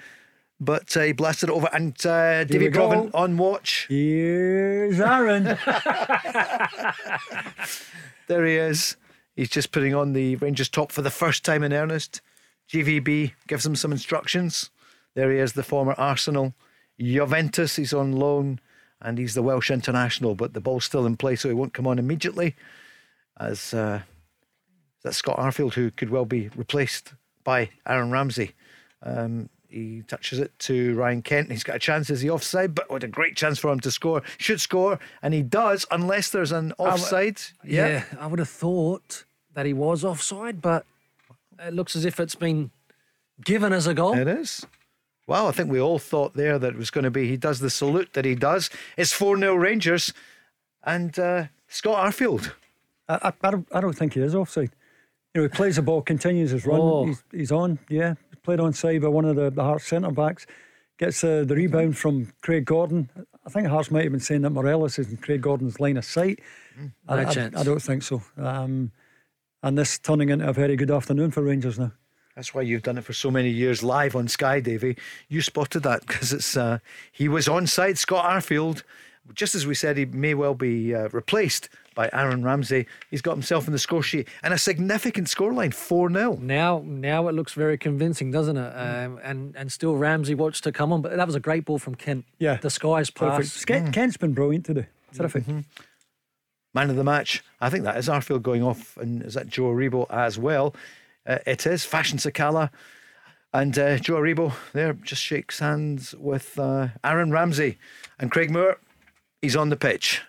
But 0.59 0.95
uh, 0.95 1.01
he 1.01 1.11
blasted 1.11 1.49
it 1.49 1.53
over, 1.53 1.67
and 1.73 1.93
uh, 2.05 2.43
David. 2.43 2.77
On 2.77 3.37
watch. 3.37 3.87
Here's 3.89 4.99
Aaron. 4.99 5.57
There 8.31 8.45
he 8.45 8.55
is. 8.55 8.95
He's 9.35 9.49
just 9.49 9.73
putting 9.73 9.93
on 9.93 10.13
the 10.13 10.37
Rangers 10.37 10.69
top 10.69 10.93
for 10.93 11.01
the 11.01 11.09
first 11.09 11.43
time 11.43 11.63
in 11.63 11.73
earnest. 11.73 12.21
GVB 12.69 13.33
gives 13.45 13.65
him 13.65 13.75
some 13.75 13.91
instructions. 13.91 14.69
There 15.15 15.29
he 15.29 15.37
is, 15.37 15.51
the 15.51 15.63
former 15.63 15.95
Arsenal. 15.97 16.53
Juventus, 16.99 17.75
he's 17.75 17.93
on 17.93 18.11
loan 18.11 18.59
and 19.01 19.17
he's 19.17 19.33
the 19.33 19.41
Welsh 19.41 19.71
international, 19.71 20.35
but 20.35 20.53
the 20.53 20.61
ball's 20.61 20.85
still 20.85 21.05
in 21.05 21.17
play, 21.17 21.35
so 21.35 21.49
he 21.49 21.55
won't 21.55 21.73
come 21.73 21.87
on 21.87 21.97
immediately. 21.97 22.55
As 23.39 23.73
uh, 23.73 24.01
that's 25.03 25.17
Scott 25.17 25.37
Arfield, 25.37 25.73
who 25.73 25.89
could 25.89 26.09
well 26.09 26.25
be 26.25 26.49
replaced 26.55 27.13
by 27.43 27.69
Aaron 27.87 28.11
Ramsey. 28.11 28.51
Um, 29.01 29.49
he 29.67 30.03
touches 30.07 30.39
it 30.39 30.57
to 30.59 30.93
Ryan 30.95 31.21
Kent. 31.21 31.49
He's 31.49 31.63
got 31.63 31.77
a 31.77 31.79
chance. 31.79 32.09
Is 32.09 32.21
he 32.21 32.29
offside? 32.29 32.75
But 32.75 32.91
what 32.91 33.03
a 33.03 33.07
great 33.07 33.35
chance 33.35 33.57
for 33.57 33.71
him 33.71 33.79
to 33.79 33.89
score. 33.91 34.21
Should 34.37 34.61
score, 34.61 34.99
and 35.21 35.33
he 35.33 35.41
does, 35.41 35.85
unless 35.89 36.29
there's 36.29 36.51
an 36.51 36.73
offside. 36.77 37.41
yeah. 37.65 37.87
yeah, 37.87 38.03
I 38.19 38.27
would 38.27 38.39
have 38.39 38.49
thought 38.49 39.23
that 39.53 39.65
he 39.65 39.73
was 39.73 40.03
offside, 40.03 40.61
but 40.61 40.85
it 41.59 41.73
looks 41.73 41.95
as 41.95 42.05
if 42.05 42.19
it's 42.19 42.35
been 42.35 42.71
given 43.43 43.73
as 43.73 43.87
a 43.87 43.93
goal. 43.93 44.17
It 44.17 44.27
is. 44.27 44.65
Well, 45.31 45.47
I 45.47 45.53
think 45.53 45.71
we 45.71 45.79
all 45.79 45.97
thought 45.97 46.33
there 46.33 46.59
that 46.59 46.73
it 46.73 46.77
was 46.77 46.91
going 46.91 47.05
to 47.05 47.09
be. 47.09 47.25
He 47.29 47.37
does 47.37 47.61
the 47.61 47.69
salute 47.69 48.11
that 48.15 48.25
he 48.25 48.35
does. 48.35 48.69
It's 48.97 49.13
4 49.13 49.37
0 49.37 49.55
Rangers 49.55 50.11
and 50.83 51.17
uh, 51.17 51.45
Scott 51.69 52.05
Arfield. 52.05 52.51
I, 53.07 53.29
I, 53.29 53.33
I, 53.47 53.51
don't, 53.51 53.67
I 53.71 53.79
don't 53.79 53.93
think 53.93 54.15
he 54.15 54.19
is 54.19 54.35
offside. 54.35 54.71
You 55.33 55.39
know, 55.39 55.43
he 55.43 55.47
plays 55.47 55.77
the 55.77 55.83
ball, 55.83 56.01
continues 56.01 56.51
his 56.51 56.65
run. 56.65 56.81
Oh. 56.81 57.05
He's, 57.05 57.23
he's 57.31 57.51
on, 57.53 57.79
yeah. 57.87 58.15
Played 58.43 58.59
on 58.59 58.73
side 58.73 59.03
by 59.03 59.07
one 59.07 59.23
of 59.23 59.37
the, 59.37 59.49
the 59.49 59.63
Hearts 59.63 59.87
centre 59.87 60.11
backs. 60.11 60.45
Gets 60.97 61.23
uh, 61.23 61.45
the 61.47 61.55
rebound 61.55 61.97
from 61.97 62.33
Craig 62.41 62.65
Gordon. 62.65 63.09
I 63.45 63.49
think 63.51 63.67
Hearts 63.67 63.89
might 63.89 64.03
have 64.03 64.11
been 64.11 64.19
saying 64.19 64.41
that 64.41 64.49
Morelos 64.49 64.99
is 64.99 65.11
in 65.11 65.15
Craig 65.15 65.39
Gordon's 65.39 65.79
line 65.79 65.95
of 65.95 66.03
sight. 66.03 66.41
Mm, 66.77 66.91
I, 67.07 67.23
I, 67.23 67.61
I, 67.61 67.63
don't 67.63 67.81
think 67.81 68.03
so. 68.03 68.21
Um, 68.35 68.91
and 69.63 69.77
this 69.77 69.97
turning 69.97 70.27
into 70.27 70.45
a 70.45 70.51
very 70.51 70.75
good 70.75 70.91
afternoon 70.91 71.31
for 71.31 71.41
Rangers 71.41 71.79
now. 71.79 71.93
That's 72.35 72.53
why 72.53 72.61
you've 72.61 72.83
done 72.83 72.97
it 72.97 73.03
for 73.03 73.13
so 73.13 73.29
many 73.29 73.49
years 73.49 73.83
live 73.83 74.15
on 74.15 74.27
Sky, 74.27 74.59
Davie. 74.59 74.97
You 75.27 75.41
spotted 75.41 75.83
that 75.83 76.05
because 76.05 76.31
it's 76.33 76.55
uh, 76.55 76.79
he 77.11 77.27
was 77.27 77.47
on 77.47 77.67
site, 77.67 77.97
Scott 77.97 78.25
Arfield. 78.25 78.83
Just 79.33 79.53
as 79.53 79.67
we 79.67 79.75
said, 79.75 79.97
he 79.97 80.05
may 80.05 80.33
well 80.33 80.55
be 80.55 80.95
uh, 80.95 81.09
replaced 81.09 81.69
by 81.93 82.09
Aaron 82.13 82.43
Ramsey. 82.43 82.87
He's 83.09 83.21
got 83.21 83.33
himself 83.33 83.67
in 83.67 83.73
the 83.73 83.79
score 83.79 84.01
sheet 84.01 84.27
and 84.43 84.53
a 84.53 84.57
significant 84.57 85.27
scoreline, 85.27 85.73
4 85.73 86.11
0. 86.11 86.37
Now 86.41 86.81
now 86.85 87.27
it 87.27 87.35
looks 87.35 87.53
very 87.53 87.77
convincing, 87.77 88.31
doesn't 88.31 88.57
it? 88.57 88.71
Um, 88.71 89.19
and 89.23 89.55
and 89.55 89.71
still 89.71 89.95
Ramsey 89.95 90.35
watched 90.35 90.63
to 90.63 90.71
come 90.71 90.91
on, 90.91 91.01
but 91.01 91.15
that 91.15 91.27
was 91.27 91.35
a 91.35 91.39
great 91.39 91.65
ball 91.65 91.79
from 91.79 91.95
Kent. 91.95 92.25
Yeah. 92.39 92.57
The 92.57 92.69
skies 92.69 93.09
pass. 93.09 93.63
Mm. 93.65 93.93
Kent's 93.93 94.17
been 94.17 94.33
brilliant 94.33 94.65
today. 94.65 94.87
Terrific. 95.13 95.43
Mm-hmm. 95.43 95.59
Man 96.73 96.89
of 96.89 96.95
the 96.95 97.03
match. 97.03 97.43
I 97.59 97.69
think 97.69 97.83
that 97.83 97.97
is 97.97 98.07
Arfield 98.07 98.41
going 98.41 98.63
off, 98.63 98.95
and 98.97 99.21
is 99.21 99.33
that 99.33 99.47
Joe 99.47 99.63
Aribo 99.63 100.07
as 100.09 100.39
well? 100.39 100.73
Uh, 101.25 101.37
it 101.45 101.65
is 101.65 101.85
Fashion 101.85 102.17
Sakala. 102.17 102.69
And 103.53 103.77
uh, 103.77 103.97
Joe 103.97 104.15
Aribo 104.15 104.53
there 104.73 104.93
just 104.93 105.21
shakes 105.21 105.59
hands 105.59 106.15
with 106.15 106.57
uh, 106.57 106.89
Aaron 107.03 107.31
Ramsey. 107.31 107.77
And 108.19 108.31
Craig 108.31 108.49
Moore, 108.49 108.77
he's 109.41 109.55
on 109.55 109.69
the 109.69 109.75
pitch. 109.75 110.21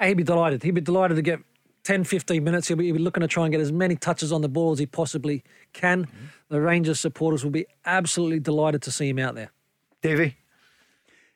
He'd 0.00 0.16
be 0.16 0.24
delighted. 0.24 0.62
He'd 0.62 0.72
be 0.72 0.82
delighted 0.82 1.14
to 1.14 1.22
get 1.22 1.40
10, 1.84 2.04
15 2.04 2.44
minutes. 2.44 2.68
He'll 2.68 2.76
be, 2.76 2.86
he'll 2.86 2.96
be 2.96 3.00
looking 3.00 3.22
to 3.22 3.28
try 3.28 3.44
and 3.44 3.52
get 3.52 3.62
as 3.62 3.72
many 3.72 3.96
touches 3.96 4.30
on 4.30 4.42
the 4.42 4.48
ball 4.48 4.72
as 4.72 4.78
he 4.78 4.86
possibly 4.86 5.42
can. 5.72 6.04
Mm-hmm. 6.04 6.26
The 6.50 6.60
Rangers 6.60 7.00
supporters 7.00 7.44
will 7.44 7.50
be 7.50 7.66
absolutely 7.86 8.40
delighted 8.40 8.82
to 8.82 8.90
see 8.90 9.08
him 9.08 9.18
out 9.18 9.34
there. 9.34 9.52
Davie? 10.02 10.36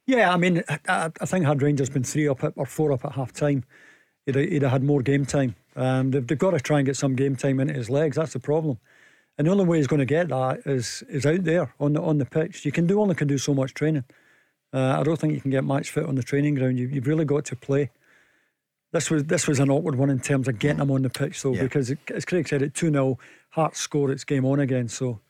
Yeah, 0.07 0.33
I 0.33 0.37
mean, 0.37 0.63
I, 0.89 1.11
I 1.21 1.27
think 1.27 1.47
had 1.47 1.63
Rangers 1.63 1.89
been 1.89 2.03
three 2.03 2.29
up 2.29 2.45
at, 2.45 2.53
or 2.57 2.67
four 2.67 2.93
up 2.93 3.05
at 3.05 3.13
half 3.13 3.33
time, 3.33 3.65
he'd, 4.27 4.35
he'd 4.35 4.63
have 4.63 4.73
had 4.73 4.83
more 4.83 5.01
game 5.01 5.25
time. 5.25 5.55
Um, 5.77 6.11
they've, 6.11 6.27
they've 6.27 6.39
got 6.39 6.51
to 6.51 6.61
try 6.61 6.81
and 6.81 6.87
get 6.87 6.97
some 6.97 7.15
game 7.15 7.37
time 7.37 7.61
into 7.61 7.75
his 7.75 7.89
legs. 7.89 8.17
That's 8.17 8.33
the 8.33 8.41
problem. 8.41 8.79
And 9.41 9.47
the 9.47 9.53
only 9.53 9.65
way 9.65 9.79
he's 9.79 9.87
going 9.87 10.01
to 10.01 10.05
get 10.05 10.29
that 10.29 10.61
is 10.67 11.03
is 11.09 11.25
out 11.25 11.45
there 11.45 11.73
on 11.81 11.95
the 11.95 12.03
on 12.03 12.19
the 12.19 12.27
pitch. 12.27 12.67
You 12.67 12.73
can 12.73 12.87
do 12.87 13.01
only 13.01 13.15
can 13.15 13.27
do 13.27 13.39
so 13.39 13.55
much 13.55 13.73
training. 13.73 14.05
Uh, 14.71 14.99
I 15.01 15.03
don't 15.03 15.19
think 15.19 15.33
you 15.33 15.41
can 15.41 15.51
get 15.51 15.65
match 15.65 15.89
fit 15.89 16.05
on 16.05 16.17
the 16.17 16.23
training 16.23 16.57
ground. 16.57 16.79
You, 16.79 16.89
you've 16.89 17.07
really 17.07 17.25
got 17.25 17.47
to 17.47 17.57
play. 17.57 17.89
This 18.93 19.11
was 19.11 19.25
this 19.25 19.49
was 19.49 19.59
an 19.59 19.71
awkward 19.71 19.95
one 19.95 20.11
in 20.11 20.21
terms 20.21 20.47
of 20.47 20.59
getting 20.59 20.83
him 20.83 20.91
on 20.91 21.01
the 21.01 21.09
pitch, 21.09 21.41
though, 21.41 21.55
yeah. 21.55 21.63
because 21.63 21.89
it, 21.89 22.01
as 22.15 22.27
Craig 22.27 22.49
said, 22.49 22.63
at 22.63 22.75
two 22.75 22.93
0 22.93 23.19
Hearts 23.53 23.81
score, 23.81 24.11
it's 24.11 24.25
game 24.25 24.45
on 24.45 24.61
again. 24.61 24.89
So 24.89 25.21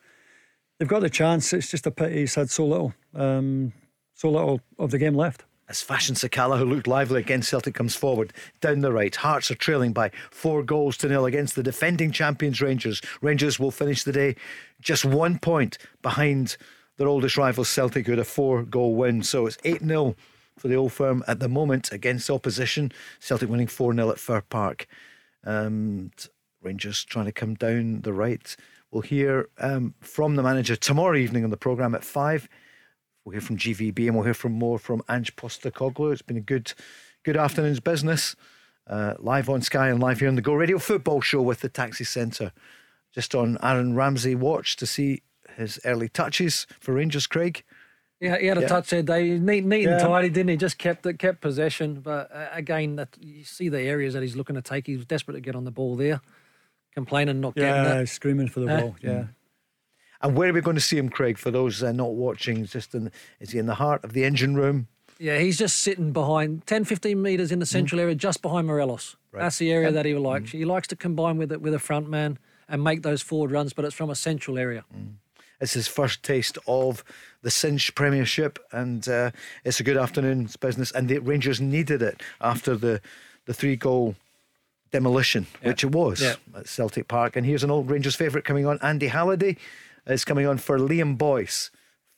they've 0.80 0.88
got 0.88 1.02
the 1.02 1.08
chance. 1.08 1.52
It's 1.52 1.70
just 1.70 1.86
a 1.86 1.92
pity 1.92 2.18
he's 2.18 2.34
had 2.34 2.50
so 2.50 2.66
little, 2.66 2.94
um, 3.14 3.72
so 4.14 4.28
little 4.28 4.60
of 4.76 4.90
the 4.90 4.98
game 4.98 5.14
left 5.14 5.44
as 5.70 5.80
Fashion 5.80 6.16
Sakala, 6.16 6.59
who 6.59 6.64
looked 6.64 6.88
lively 6.88 7.20
against 7.20 7.48
Celtic, 7.48 7.74
comes 7.74 7.94
forward 7.94 8.32
down 8.60 8.80
the 8.80 8.92
right. 8.92 9.14
Hearts 9.14 9.52
are 9.52 9.55
trailing 9.55 9.92
by 9.92 10.10
four 10.32 10.64
goals 10.64 10.97
to 10.98 11.09
nil 11.09 11.26
against 11.26 11.55
the 11.55 11.62
defending 11.62 12.10
champions 12.10 12.60
Rangers. 12.60 13.01
Rangers 13.22 13.60
will 13.60 13.70
finish 13.70 14.02
the 14.02 14.10
day 14.10 14.34
just 14.80 15.05
one 15.05 15.38
point 15.38 15.78
behind 16.02 16.56
their 16.97 17.06
oldest 17.06 17.36
rivals 17.36 17.68
Celtic, 17.68 18.06
who 18.06 18.12
had 18.12 18.18
a 18.18 18.24
four 18.24 18.64
goal 18.64 18.97
win. 18.97 19.22
So 19.22 19.47
it's 19.47 19.59
8 19.64 19.82
0 19.82 20.16
for 20.59 20.66
the 20.66 20.74
old 20.74 20.92
firm 20.92 21.22
at 21.28 21.38
the 21.38 21.48
moment 21.48 21.92
against 21.92 22.28
opposition. 22.30 22.90
Celtic 23.20 23.48
winning 23.48 23.68
4 23.68 23.94
0 23.94 24.10
at 24.10 24.18
Fir 24.18 24.40
Park. 24.40 24.88
And 25.44 26.12
Rangers 26.60 27.05
trying 27.05 27.26
to 27.26 27.32
come 27.32 27.55
down 27.55 28.01
the 28.01 28.12
right. 28.12 28.56
We'll 28.90 29.02
hear 29.02 29.48
um, 29.59 29.94
from 30.01 30.34
the 30.34 30.42
manager 30.42 30.74
tomorrow 30.74 31.16
evening 31.16 31.44
on 31.44 31.51
the 31.51 31.56
programme 31.56 31.94
at 31.94 32.02
5. 32.02 32.48
We'll 33.31 33.39
hear 33.39 33.47
from 33.47 33.59
GVB 33.59 34.07
and 34.07 34.16
we'll 34.16 34.24
hear 34.24 34.35
from 34.35 34.51
more 34.51 34.77
from 34.77 35.05
Ange 35.09 35.36
Postecoglou. 35.36 36.12
It's 36.12 36.20
been 36.20 36.36
a 36.36 36.40
good, 36.40 36.73
good 37.23 37.36
afternoon's 37.36 37.78
business. 37.78 38.35
Uh, 38.89 39.15
live 39.20 39.48
on 39.48 39.62
Sky 39.62 39.89
and 39.89 40.01
live 40.01 40.19
here 40.19 40.28
on 40.28 40.35
the 40.35 40.43
Go 40.43 40.52
Radio 40.52 40.81
Football 40.81 41.20
Show 41.20 41.40
with 41.40 41.61
the 41.61 41.69
Taxi 41.69 42.02
Centre. 42.02 42.51
Just 43.15 43.36
on 43.36 43.57
Aaron 43.62 43.94
Ramsey 43.94 44.35
watch 44.35 44.74
to 44.78 44.85
see 44.85 45.23
his 45.57 45.78
early 45.85 46.09
touches 46.09 46.66
for 46.81 46.94
Rangers, 46.94 47.28
Craig. 47.28 47.62
Yeah, 48.19 48.36
he 48.36 48.47
had 48.47 48.59
a 48.59 48.62
yeah. 48.62 48.66
touch 48.66 48.90
there, 48.90 49.05
Dave. 49.05 49.40
Neat, 49.40 49.65
neat 49.65 49.82
yeah. 49.82 49.90
and 49.90 50.01
tidy, 50.01 50.28
didn't 50.28 50.48
he? 50.51 50.57
Just 50.57 50.78
kept 50.78 51.07
it, 51.07 51.20
kept 51.20 51.40
possession. 51.40 52.01
But 52.01 52.35
uh, 52.35 52.48
again, 52.51 52.97
that 52.97 53.16
you 53.20 53.44
see 53.44 53.69
the 53.69 53.81
areas 53.81 54.15
that 54.15 54.24
he's 54.24 54.35
looking 54.35 54.57
to 54.57 54.62
take. 54.62 54.89
He 54.89 54.97
was 54.97 55.07
desperate 55.07 55.35
to 55.35 55.40
get 55.40 55.55
on 55.55 55.62
the 55.62 55.70
ball 55.70 55.94
there, 55.94 56.20
complaining 56.94 57.40
not 57.40 57.52
yeah, 57.55 57.85
getting 57.85 58.01
it. 58.01 58.07
screaming 58.09 58.48
for 58.48 58.59
the 58.59 58.74
uh, 58.74 58.81
ball. 58.81 58.97
Yeah. 59.01 59.27
And 60.22 60.36
where 60.36 60.51
are 60.51 60.52
we 60.52 60.60
going 60.60 60.76
to 60.76 60.82
see 60.82 60.98
him, 60.98 61.09
Craig? 61.09 61.38
For 61.38 61.51
those 61.51 61.82
uh, 61.82 61.92
not 61.92 62.12
watching, 62.12 62.64
just 62.66 62.94
in, 62.94 63.10
is 63.40 63.51
he 63.51 63.59
in 63.59 63.66
the 63.66 63.76
heart 63.76 64.05
of 64.05 64.12
the 64.12 64.24
engine 64.24 64.55
room? 64.55 64.88
Yeah, 65.18 65.38
he's 65.38 65.59
just 65.59 65.80
sitting 65.80 66.12
behind 66.12 66.66
10, 66.66 66.84
15 66.84 67.20
metres 67.20 67.52
in 67.52 67.59
the 67.59 67.66
central 67.66 67.98
mm. 67.98 68.05
area, 68.05 68.14
just 68.14 68.40
behind 68.40 68.66
Morelos. 68.66 69.16
Right. 69.32 69.42
That's 69.42 69.59
the 69.59 69.70
area 69.70 69.88
and, 69.88 69.97
that 69.97 70.06
he 70.06 70.14
likes. 70.14 70.51
Mm. 70.51 70.52
He 70.52 70.64
likes 70.64 70.88
to 70.88 70.97
combine 70.97 71.36
with 71.36 71.52
it 71.52 71.60
with 71.60 71.74
a 71.74 71.78
front 71.78 72.09
man 72.09 72.38
and 72.68 72.82
make 72.82 73.02
those 73.02 73.20
forward 73.20 73.51
runs, 73.51 73.72
but 73.72 73.84
it's 73.84 73.94
from 73.94 74.09
a 74.09 74.14
central 74.14 74.59
area. 74.59 74.84
Mm. 74.97 75.14
It's 75.60 75.74
his 75.74 75.88
first 75.88 76.22
taste 76.22 76.56
of 76.66 77.05
the 77.42 77.51
Cinch 77.51 77.94
Premiership, 77.94 78.59
and 78.72 79.06
uh, 79.09 79.30
it's 79.62 79.78
a 79.78 79.82
good 79.82 79.98
afternoon's 79.98 80.56
business. 80.56 80.90
And 80.92 81.09
the 81.09 81.18
Rangers 81.18 81.60
needed 81.60 82.02
it 82.02 82.22
after 82.40 82.76
the 82.76 83.01
the 83.47 83.55
three 83.55 83.76
goal 83.76 84.14
demolition, 84.90 85.47
yeah. 85.60 85.68
which 85.68 85.84
it 85.84 85.92
was 85.92 86.22
yeah. 86.22 86.34
at 86.56 86.68
Celtic 86.68 87.09
Park. 87.09 87.36
And 87.36 87.44
here's 87.44 87.64
an 87.64 87.70
old 87.70 87.90
Rangers 87.90 88.16
favourite 88.16 88.44
coming 88.44 88.66
on, 88.66 88.78
Andy 88.82 89.09
Halliday 89.09 89.56
is 90.12 90.24
coming 90.24 90.46
on 90.46 90.58
for 90.58 90.78
Liam 90.78 91.16
Boyce 91.16 91.70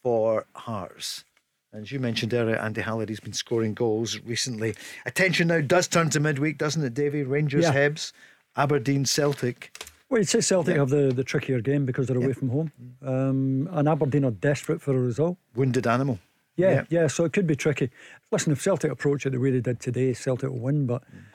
for 0.03 0.47
Hearts. 0.55 1.25
As 1.73 1.91
you 1.91 2.01
mentioned 2.01 2.35
earlier, 2.35 2.57
Andy 2.57 2.83
Halliday's 2.83 3.21
been 3.21 3.33
scoring 3.33 3.73
goals 3.73 4.19
recently. 4.21 4.75
Attention 5.07 5.49
now 5.49 5.61
does 5.61 5.89
turn 5.89 6.11
to 6.11 6.21
midweek, 6.21 6.59
doesn't 6.59 6.85
it, 6.85 6.93
Davie? 6.93 7.23
Rangers, 7.23 7.65
yeah. 7.65 7.73
Hibs, 7.73 8.13
Aberdeen, 8.57 9.07
Celtic. 9.07 9.83
Well, 10.11 10.21
you'd 10.21 10.29
say 10.29 10.43
Celtic 10.43 10.75
yeah. 10.75 10.81
have 10.81 10.91
the, 10.91 11.13
the 11.15 11.25
trickier 11.25 11.63
game 11.63 11.87
because 11.87 12.07
they're 12.07 12.19
yeah. 12.19 12.25
away 12.27 12.35
from 12.35 12.51
home. 12.51 12.73
Um, 13.03 13.69
and 13.73 13.89
Aberdeen 13.89 14.27
are 14.27 14.31
desperate 14.33 14.83
for 14.83 14.95
a 14.95 15.01
result. 15.01 15.39
Wounded 15.55 15.87
animal. 15.87 16.19
Yeah, 16.57 16.71
yeah, 16.71 16.85
yeah, 16.91 17.07
so 17.07 17.25
it 17.25 17.33
could 17.33 17.47
be 17.47 17.57
tricky. 17.57 17.89
Listen, 18.31 18.53
if 18.53 18.61
Celtic 18.61 18.91
approach 18.91 19.25
it 19.25 19.31
the 19.31 19.39
way 19.39 19.51
they 19.51 19.61
did 19.61 19.81
today, 19.81 20.13
Celtic 20.13 20.51
will 20.51 20.59
win, 20.59 20.87
but. 20.87 21.03
Mm 21.05 21.32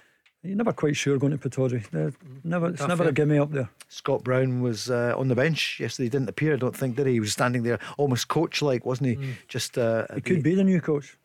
you're 0.48 0.58
never 0.58 0.74
quite 0.74 0.96
sure 0.96 1.18
going 1.18 1.38
to 1.38 1.50
Pittodrie. 1.50 1.86
Never, 2.44 2.70
it's 2.70 2.88
never 2.88 3.08
a 3.08 3.12
gimme 3.12 3.38
up 3.38 3.52
there. 3.52 3.70
Scott 3.90 4.24
Brown 4.24 4.62
was 4.62 4.90
uh, 4.90 5.14
on 5.18 5.28
the 5.28 5.36
bench 5.36 5.80
yesterday. 5.80 6.06
He 6.06 6.10
didn't 6.10 6.30
appear, 6.30 6.54
I 6.54 6.58
don't 6.58 6.76
think, 6.76 6.96
did 6.96 7.08
he? 7.08 7.14
He 7.14 7.20
was 7.20 7.34
standing 7.34 7.64
there 7.64 7.80
almost 7.98 8.28
coach 8.28 8.62
like, 8.62 8.86
wasn't 8.86 9.10
he? 9.10 9.16
Mm. 9.16 9.34
Just 9.48 9.78
uh, 9.78 10.06
He 10.16 10.22
could 10.22 10.44
be 10.44 10.56
the 10.56 10.64
new 10.64 10.82
coach. 10.82 11.18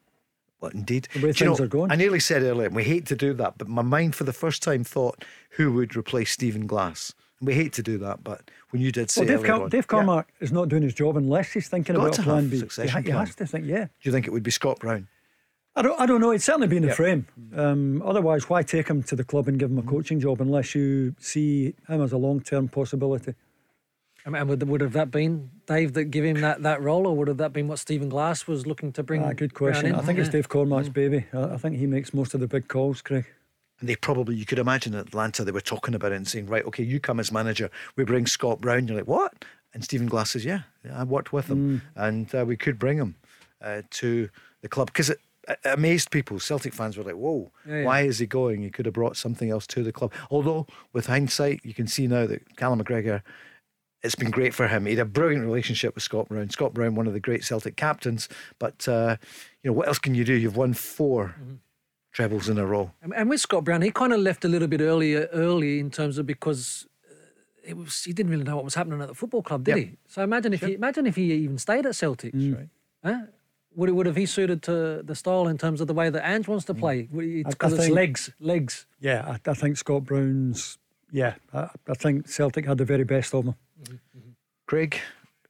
Well, 0.60 0.70
indeed. 0.72 1.08
The 1.12 1.20
way 1.20 1.32
things 1.32 1.58
know, 1.58 1.64
are 1.64 1.68
going. 1.68 1.90
I 1.90 1.96
nearly 1.96 2.20
said 2.20 2.42
earlier, 2.42 2.66
and 2.66 2.76
we 2.76 2.84
hate 2.84 3.06
to 3.06 3.16
do 3.16 3.34
that, 3.34 3.58
but 3.58 3.68
my 3.68 3.82
mind 3.82 4.14
for 4.14 4.24
the 4.24 4.32
first 4.32 4.62
time 4.62 4.84
thought 4.84 5.24
who 5.50 5.72
would 5.72 5.96
replace 5.96 6.30
Stephen 6.30 6.66
Glass. 6.66 7.12
We 7.40 7.54
hate 7.54 7.72
to 7.72 7.82
do 7.82 7.98
that, 7.98 8.22
but 8.22 8.48
when 8.70 8.80
you 8.80 8.92
did 8.92 9.10
say 9.10 9.22
well, 9.24 9.36
Dave, 9.36 9.44
Car- 9.44 9.68
Dave 9.68 9.86
Cormack 9.88 10.28
yeah. 10.38 10.44
is 10.44 10.52
not 10.52 10.68
doing 10.68 10.84
his 10.84 10.94
job 10.94 11.16
unless 11.16 11.50
he's 11.50 11.68
thinking 11.68 11.96
Got 11.96 12.14
about 12.14 12.24
plan 12.24 12.48
B. 12.48 12.58
He, 12.58 12.82
he 12.82 13.10
has 13.10 13.34
to 13.34 13.46
think, 13.46 13.66
yeah. 13.66 13.86
Do 13.86 13.90
you 14.02 14.12
think 14.12 14.28
it 14.28 14.30
would 14.30 14.44
be 14.44 14.52
Scott 14.52 14.78
Brown? 14.78 15.08
I 15.74 15.82
don't, 15.82 16.00
I 16.00 16.06
don't 16.06 16.20
know. 16.20 16.32
It's 16.32 16.44
certainly 16.44 16.68
been 16.68 16.82
the 16.82 16.92
frame. 16.92 17.26
Um, 17.56 18.02
otherwise, 18.04 18.48
why 18.48 18.62
take 18.62 18.88
him 18.88 19.02
to 19.04 19.16
the 19.16 19.24
club 19.24 19.48
and 19.48 19.58
give 19.58 19.70
him 19.70 19.78
a 19.78 19.82
coaching 19.82 20.20
job 20.20 20.40
unless 20.40 20.74
you 20.74 21.14
see 21.18 21.74
him 21.88 22.02
as 22.02 22.12
a 22.12 22.18
long 22.18 22.40
term 22.40 22.68
possibility? 22.68 23.34
And 24.24 24.48
would, 24.48 24.62
would 24.68 24.80
have 24.82 24.92
that 24.92 25.10
been 25.10 25.50
Dave 25.66 25.94
that 25.94 26.04
give 26.04 26.24
him 26.24 26.40
that, 26.42 26.62
that 26.62 26.80
role, 26.80 27.06
or 27.06 27.16
would 27.16 27.28
have 27.28 27.38
that 27.38 27.52
been 27.52 27.68
what 27.68 27.78
Stephen 27.78 28.08
Glass 28.08 28.46
was 28.46 28.66
looking 28.66 28.92
to 28.92 29.02
bring? 29.02 29.22
Ah, 29.22 29.32
good 29.32 29.54
question. 29.54 29.94
I 29.94 30.00
think 30.02 30.18
it's 30.18 30.28
Dave 30.28 30.48
Cormack's 30.48 30.88
mm. 30.88 30.92
baby. 30.92 31.26
I, 31.32 31.54
I, 31.54 31.56
think 31.56 31.76
he 31.76 31.86
makes 31.86 32.14
most 32.14 32.34
of 32.34 32.40
the 32.40 32.46
big 32.46 32.68
calls, 32.68 33.02
Craig. 33.02 33.26
And 33.80 33.88
they 33.88 33.96
probably, 33.96 34.36
you 34.36 34.46
could 34.46 34.60
imagine 34.60 34.94
at 34.94 35.08
Atlanta, 35.08 35.42
they 35.42 35.50
were 35.50 35.60
talking 35.60 35.94
about 35.94 36.12
it 36.12 36.16
and 36.16 36.28
saying, 36.28 36.46
right, 36.46 36.64
okay, 36.66 36.84
you 36.84 37.00
come 37.00 37.18
as 37.18 37.32
manager. 37.32 37.68
We 37.96 38.04
bring 38.04 38.26
Scott 38.26 38.60
Brown. 38.60 38.86
You're 38.86 38.98
like, 38.98 39.08
what? 39.08 39.44
And 39.74 39.82
Stephen 39.82 40.06
Glass 40.06 40.30
says, 40.30 40.44
yeah, 40.44 40.62
yeah 40.84 41.00
I 41.00 41.02
worked 41.02 41.32
with 41.32 41.48
him. 41.48 41.82
And 41.96 42.32
uh, 42.32 42.44
we 42.46 42.56
could 42.56 42.78
bring 42.78 42.98
him 42.98 43.16
uh, 43.60 43.82
to 43.90 44.28
the 44.60 44.68
club. 44.68 44.86
Because 44.86 45.10
it, 45.10 45.18
it 45.52 45.58
amazed 45.64 46.10
people. 46.10 46.38
Celtic 46.40 46.74
fans 46.74 46.96
were 46.96 47.04
like, 47.04 47.14
whoa, 47.14 47.50
Yeah, 47.66 47.78
yeah. 47.80 47.84
why 47.84 48.00
is 48.02 48.18
he 48.18 48.26
going? 48.26 48.62
He 48.62 48.70
could 48.70 48.86
have 48.86 48.94
brought 48.94 49.16
something 49.16 49.50
else 49.50 49.66
to 49.68 49.82
the 49.82 49.92
club. 49.92 50.12
Although, 50.30 50.66
with 50.92 51.06
hindsight, 51.06 51.60
you 51.64 51.74
can 51.74 51.86
see 51.86 52.06
now 52.06 52.26
that 52.26 52.56
Callum 52.56 52.82
McGregor, 52.82 53.22
it's 54.02 54.14
been 54.16 54.30
great 54.30 54.52
for 54.52 54.66
him. 54.68 54.84
He 54.86 54.92
had 54.96 54.98
a 55.00 55.04
brilliant 55.04 55.44
relationship 55.44 55.94
with 55.94 56.02
Scott 56.02 56.28
Brown. 56.28 56.50
Scott 56.50 56.74
Brown, 56.74 56.94
one 56.96 57.06
of 57.06 57.12
the 57.12 57.20
great 57.20 57.44
Celtic 57.44 57.76
captains. 57.76 58.28
But, 58.58 58.88
uh, 58.88 59.16
you 59.62 59.70
know, 59.70 59.74
what 59.74 59.86
else 59.88 59.98
can 60.00 60.14
you 60.16 60.24
do? 60.24 60.34
You've 60.34 60.56
won 60.56 60.74
4 60.74 61.34
trebles 62.12 62.48
in 62.48 62.58
a 62.58 62.66
row. 62.66 62.90
And, 63.14 63.30
with 63.30 63.40
Scott 63.40 63.64
Brown, 63.64 63.82
he 63.82 63.90
kind 63.90 64.12
of 64.12 64.20
left 64.20 64.44
a 64.44 64.48
little 64.48 64.68
bit 64.68 64.80
earlier, 64.80 65.28
early 65.32 65.78
in 65.78 65.90
terms 65.90 66.18
of 66.18 66.26
because 66.26 66.86
uh, 67.08 67.14
it 67.64 67.76
was 67.76 68.02
he 68.04 68.12
didn't 68.12 68.30
really 68.32 68.44
know 68.44 68.56
what 68.56 68.64
was 68.64 68.74
happening 68.74 69.00
at 69.00 69.08
the 69.08 69.14
football 69.14 69.42
club, 69.42 69.64
did 69.64 69.76
Yep. 69.76 69.86
he? 69.86 69.96
So 70.08 70.22
imagine 70.22 70.52
if 70.52 70.60
he 70.62 70.74
imagine 70.74 71.06
if 71.06 71.16
he 71.16 71.32
even 71.32 71.58
stayed 71.58 71.86
at 71.86 71.94
Celtic. 71.94 72.34
Right? 72.34 72.68
Huh? 73.04 73.20
Would 73.74 73.88
it 73.88 73.92
would 73.92 74.06
have 74.06 74.16
he 74.16 74.26
suited 74.26 74.62
to 74.64 75.02
the 75.02 75.14
style 75.14 75.48
in 75.48 75.56
terms 75.58 75.80
of 75.80 75.86
the 75.86 75.94
way 75.94 76.10
that 76.10 76.26
Ange 76.26 76.48
wants 76.48 76.64
to 76.66 76.74
mm. 76.74 76.78
play? 76.78 77.08
I- 77.14 77.48
I 77.48 77.50
Because 77.50 77.72
it's 77.72 77.84
think- 77.84 77.94
legs, 77.94 78.30
legs. 78.40 78.86
Yeah, 79.00 79.36
I, 79.46 79.50
I 79.50 79.54
think 79.54 79.76
Scott 79.76 80.04
Brown's. 80.04 80.78
Yeah, 81.10 81.34
I, 81.52 81.68
I 81.88 81.94
think 81.94 82.28
Celtic 82.28 82.64
had 82.66 82.78
the 82.78 82.84
very 82.84 83.04
best 83.04 83.34
of 83.34 83.44
them. 83.44 83.54
Mm-hmm, 83.82 83.94
mm-hmm. 83.94 84.30
Craig, 84.66 84.98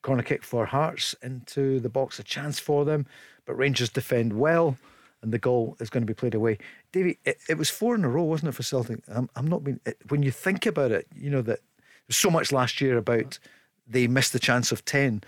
corner 0.02 0.22
kick 0.22 0.42
for 0.42 0.66
Hearts 0.66 1.14
into 1.22 1.78
the 1.80 1.88
box, 1.88 2.18
a 2.18 2.22
chance 2.24 2.58
for 2.58 2.84
them, 2.84 3.06
but 3.46 3.54
Rangers 3.54 3.88
defend 3.88 4.32
well, 4.32 4.76
and 5.22 5.32
the 5.32 5.38
goal 5.38 5.76
is 5.80 5.88
going 5.90 6.02
to 6.02 6.06
be 6.06 6.14
played 6.14 6.34
away. 6.34 6.58
Davie, 6.90 7.18
it, 7.24 7.38
it 7.48 7.58
was 7.58 7.70
four 7.70 7.94
in 7.94 8.04
a 8.04 8.08
row, 8.08 8.24
wasn't 8.24 8.48
it, 8.48 8.56
for 8.56 8.64
Celtic? 8.64 9.00
I'm, 9.08 9.30
I'm 9.36 9.46
not 9.46 9.62
being. 9.62 9.80
It, 9.86 9.98
when 10.08 10.22
you 10.22 10.32
think 10.32 10.66
about 10.66 10.90
it, 10.90 11.06
you 11.14 11.30
know 11.30 11.42
that 11.42 11.60
there's 12.08 12.16
so 12.16 12.30
much 12.30 12.50
last 12.50 12.80
year 12.80 12.98
about 12.98 13.38
they 13.86 14.06
missed 14.06 14.32
the 14.32 14.38
chance 14.40 14.72
of 14.72 14.84
ten, 14.84 15.22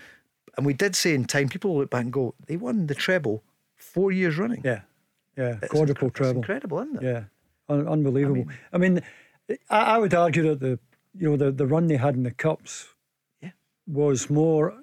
and 0.57 0.65
we 0.65 0.73
did 0.73 0.95
say 0.95 1.13
in 1.13 1.25
time, 1.25 1.49
people 1.49 1.71
will 1.73 1.81
look 1.81 1.89
back 1.89 2.03
and 2.03 2.13
go, 2.13 2.33
they 2.47 2.57
won 2.57 2.87
the 2.87 2.95
treble 2.95 3.43
four 3.75 4.11
years 4.11 4.37
running. 4.37 4.61
Yeah, 4.63 4.81
yeah, 5.37 5.57
It's 5.61 5.71
quadruple 5.71 6.09
treble. 6.09 6.37
incredible, 6.41 6.79
isn't 6.79 6.97
it? 6.97 7.03
Yeah, 7.03 7.23
Un- 7.69 7.87
unbelievable. 7.87 8.45
I 8.73 8.77
mean, 8.77 9.01
I, 9.69 9.79
I 9.95 9.97
would 9.97 10.13
argue 10.13 10.43
that 10.49 10.59
the 10.59 10.79
you 11.17 11.29
know 11.29 11.37
the, 11.37 11.51
the 11.51 11.65
run 11.65 11.87
they 11.87 11.97
had 11.97 12.15
in 12.15 12.23
the 12.23 12.31
cups 12.31 12.87
Yeah. 13.41 13.51
was 13.87 14.29
more 14.29 14.73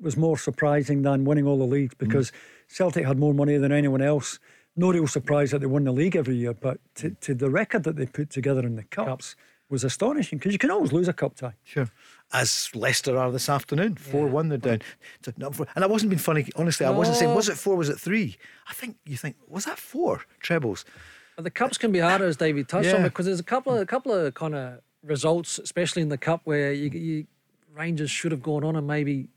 was 0.00 0.16
more 0.16 0.38
surprising 0.38 1.02
than 1.02 1.24
winning 1.24 1.46
all 1.46 1.58
the 1.58 1.64
leagues 1.66 1.94
Mm. 1.94 1.98
because 1.98 2.30
Celtic 2.68 3.04
had 3.06 3.18
more 3.18 3.34
money 3.34 3.56
than 3.56 3.72
anyone 3.72 4.02
else. 4.02 4.38
No 4.76 4.92
real 4.92 5.08
surprise 5.08 5.50
that 5.50 5.58
they 5.60 5.66
won 5.66 5.82
the 5.84 5.92
league 5.92 6.14
every 6.14 6.36
year, 6.36 6.54
but 6.54 6.78
to, 6.96 7.10
to 7.22 7.34
the 7.34 7.50
record 7.50 7.82
that 7.82 7.96
they 7.96 8.06
put 8.06 8.30
together 8.30 8.64
in 8.64 8.76
the 8.76 8.84
cups, 8.84 9.34
was 9.68 9.82
astonishing 9.84 10.38
because 10.38 10.52
you 10.52 10.58
can 10.58 10.70
always 10.70 10.92
lose 10.92 11.08
a 11.08 11.12
cup 11.12 11.34
tie. 11.34 11.54
Sure. 11.64 11.88
As 12.30 12.70
Leicester 12.74 13.16
are 13.16 13.32
this 13.32 13.48
afternoon, 13.48 13.94
4 13.94 14.26
1, 14.26 14.48
they're 14.50 14.58
down. 14.58 14.82
to 15.22 15.32
number. 15.38 15.66
And 15.74 15.82
I 15.82 15.86
wasn't 15.86 16.10
being 16.10 16.18
funny, 16.18 16.46
honestly. 16.56 16.84
I 16.84 16.90
wasn't 16.90 17.16
saying, 17.16 17.34
was 17.34 17.48
it 17.48 17.56
four, 17.56 17.74
was 17.76 17.88
it 17.88 17.98
three? 17.98 18.36
I 18.68 18.74
think 18.74 18.96
you 19.06 19.16
think, 19.16 19.36
was 19.48 19.64
that 19.64 19.78
four 19.78 20.22
trebles? 20.40 20.84
But 21.36 21.44
the 21.44 21.50
cups 21.50 21.78
can 21.78 21.90
be 21.90 22.00
harder, 22.00 22.26
as 22.26 22.36
David 22.36 22.68
touched 22.68 22.92
on, 22.92 23.02
because 23.04 23.24
there's 23.26 23.40
a 23.40 23.44
couple 23.44 23.72
of 23.72 23.80
a 23.80 23.86
couple 23.86 24.12
of 24.12 24.34
kind 24.34 24.54
of 24.54 24.80
results, 25.02 25.58
especially 25.58 26.02
in 26.02 26.08
the 26.10 26.18
cup, 26.18 26.42
where 26.44 26.72
you, 26.72 26.90
you 26.90 27.26
Rangers 27.74 28.10
should 28.10 28.32
have 28.32 28.42
gone 28.42 28.64
on 28.64 28.76
and 28.76 28.86
maybe 28.86 29.28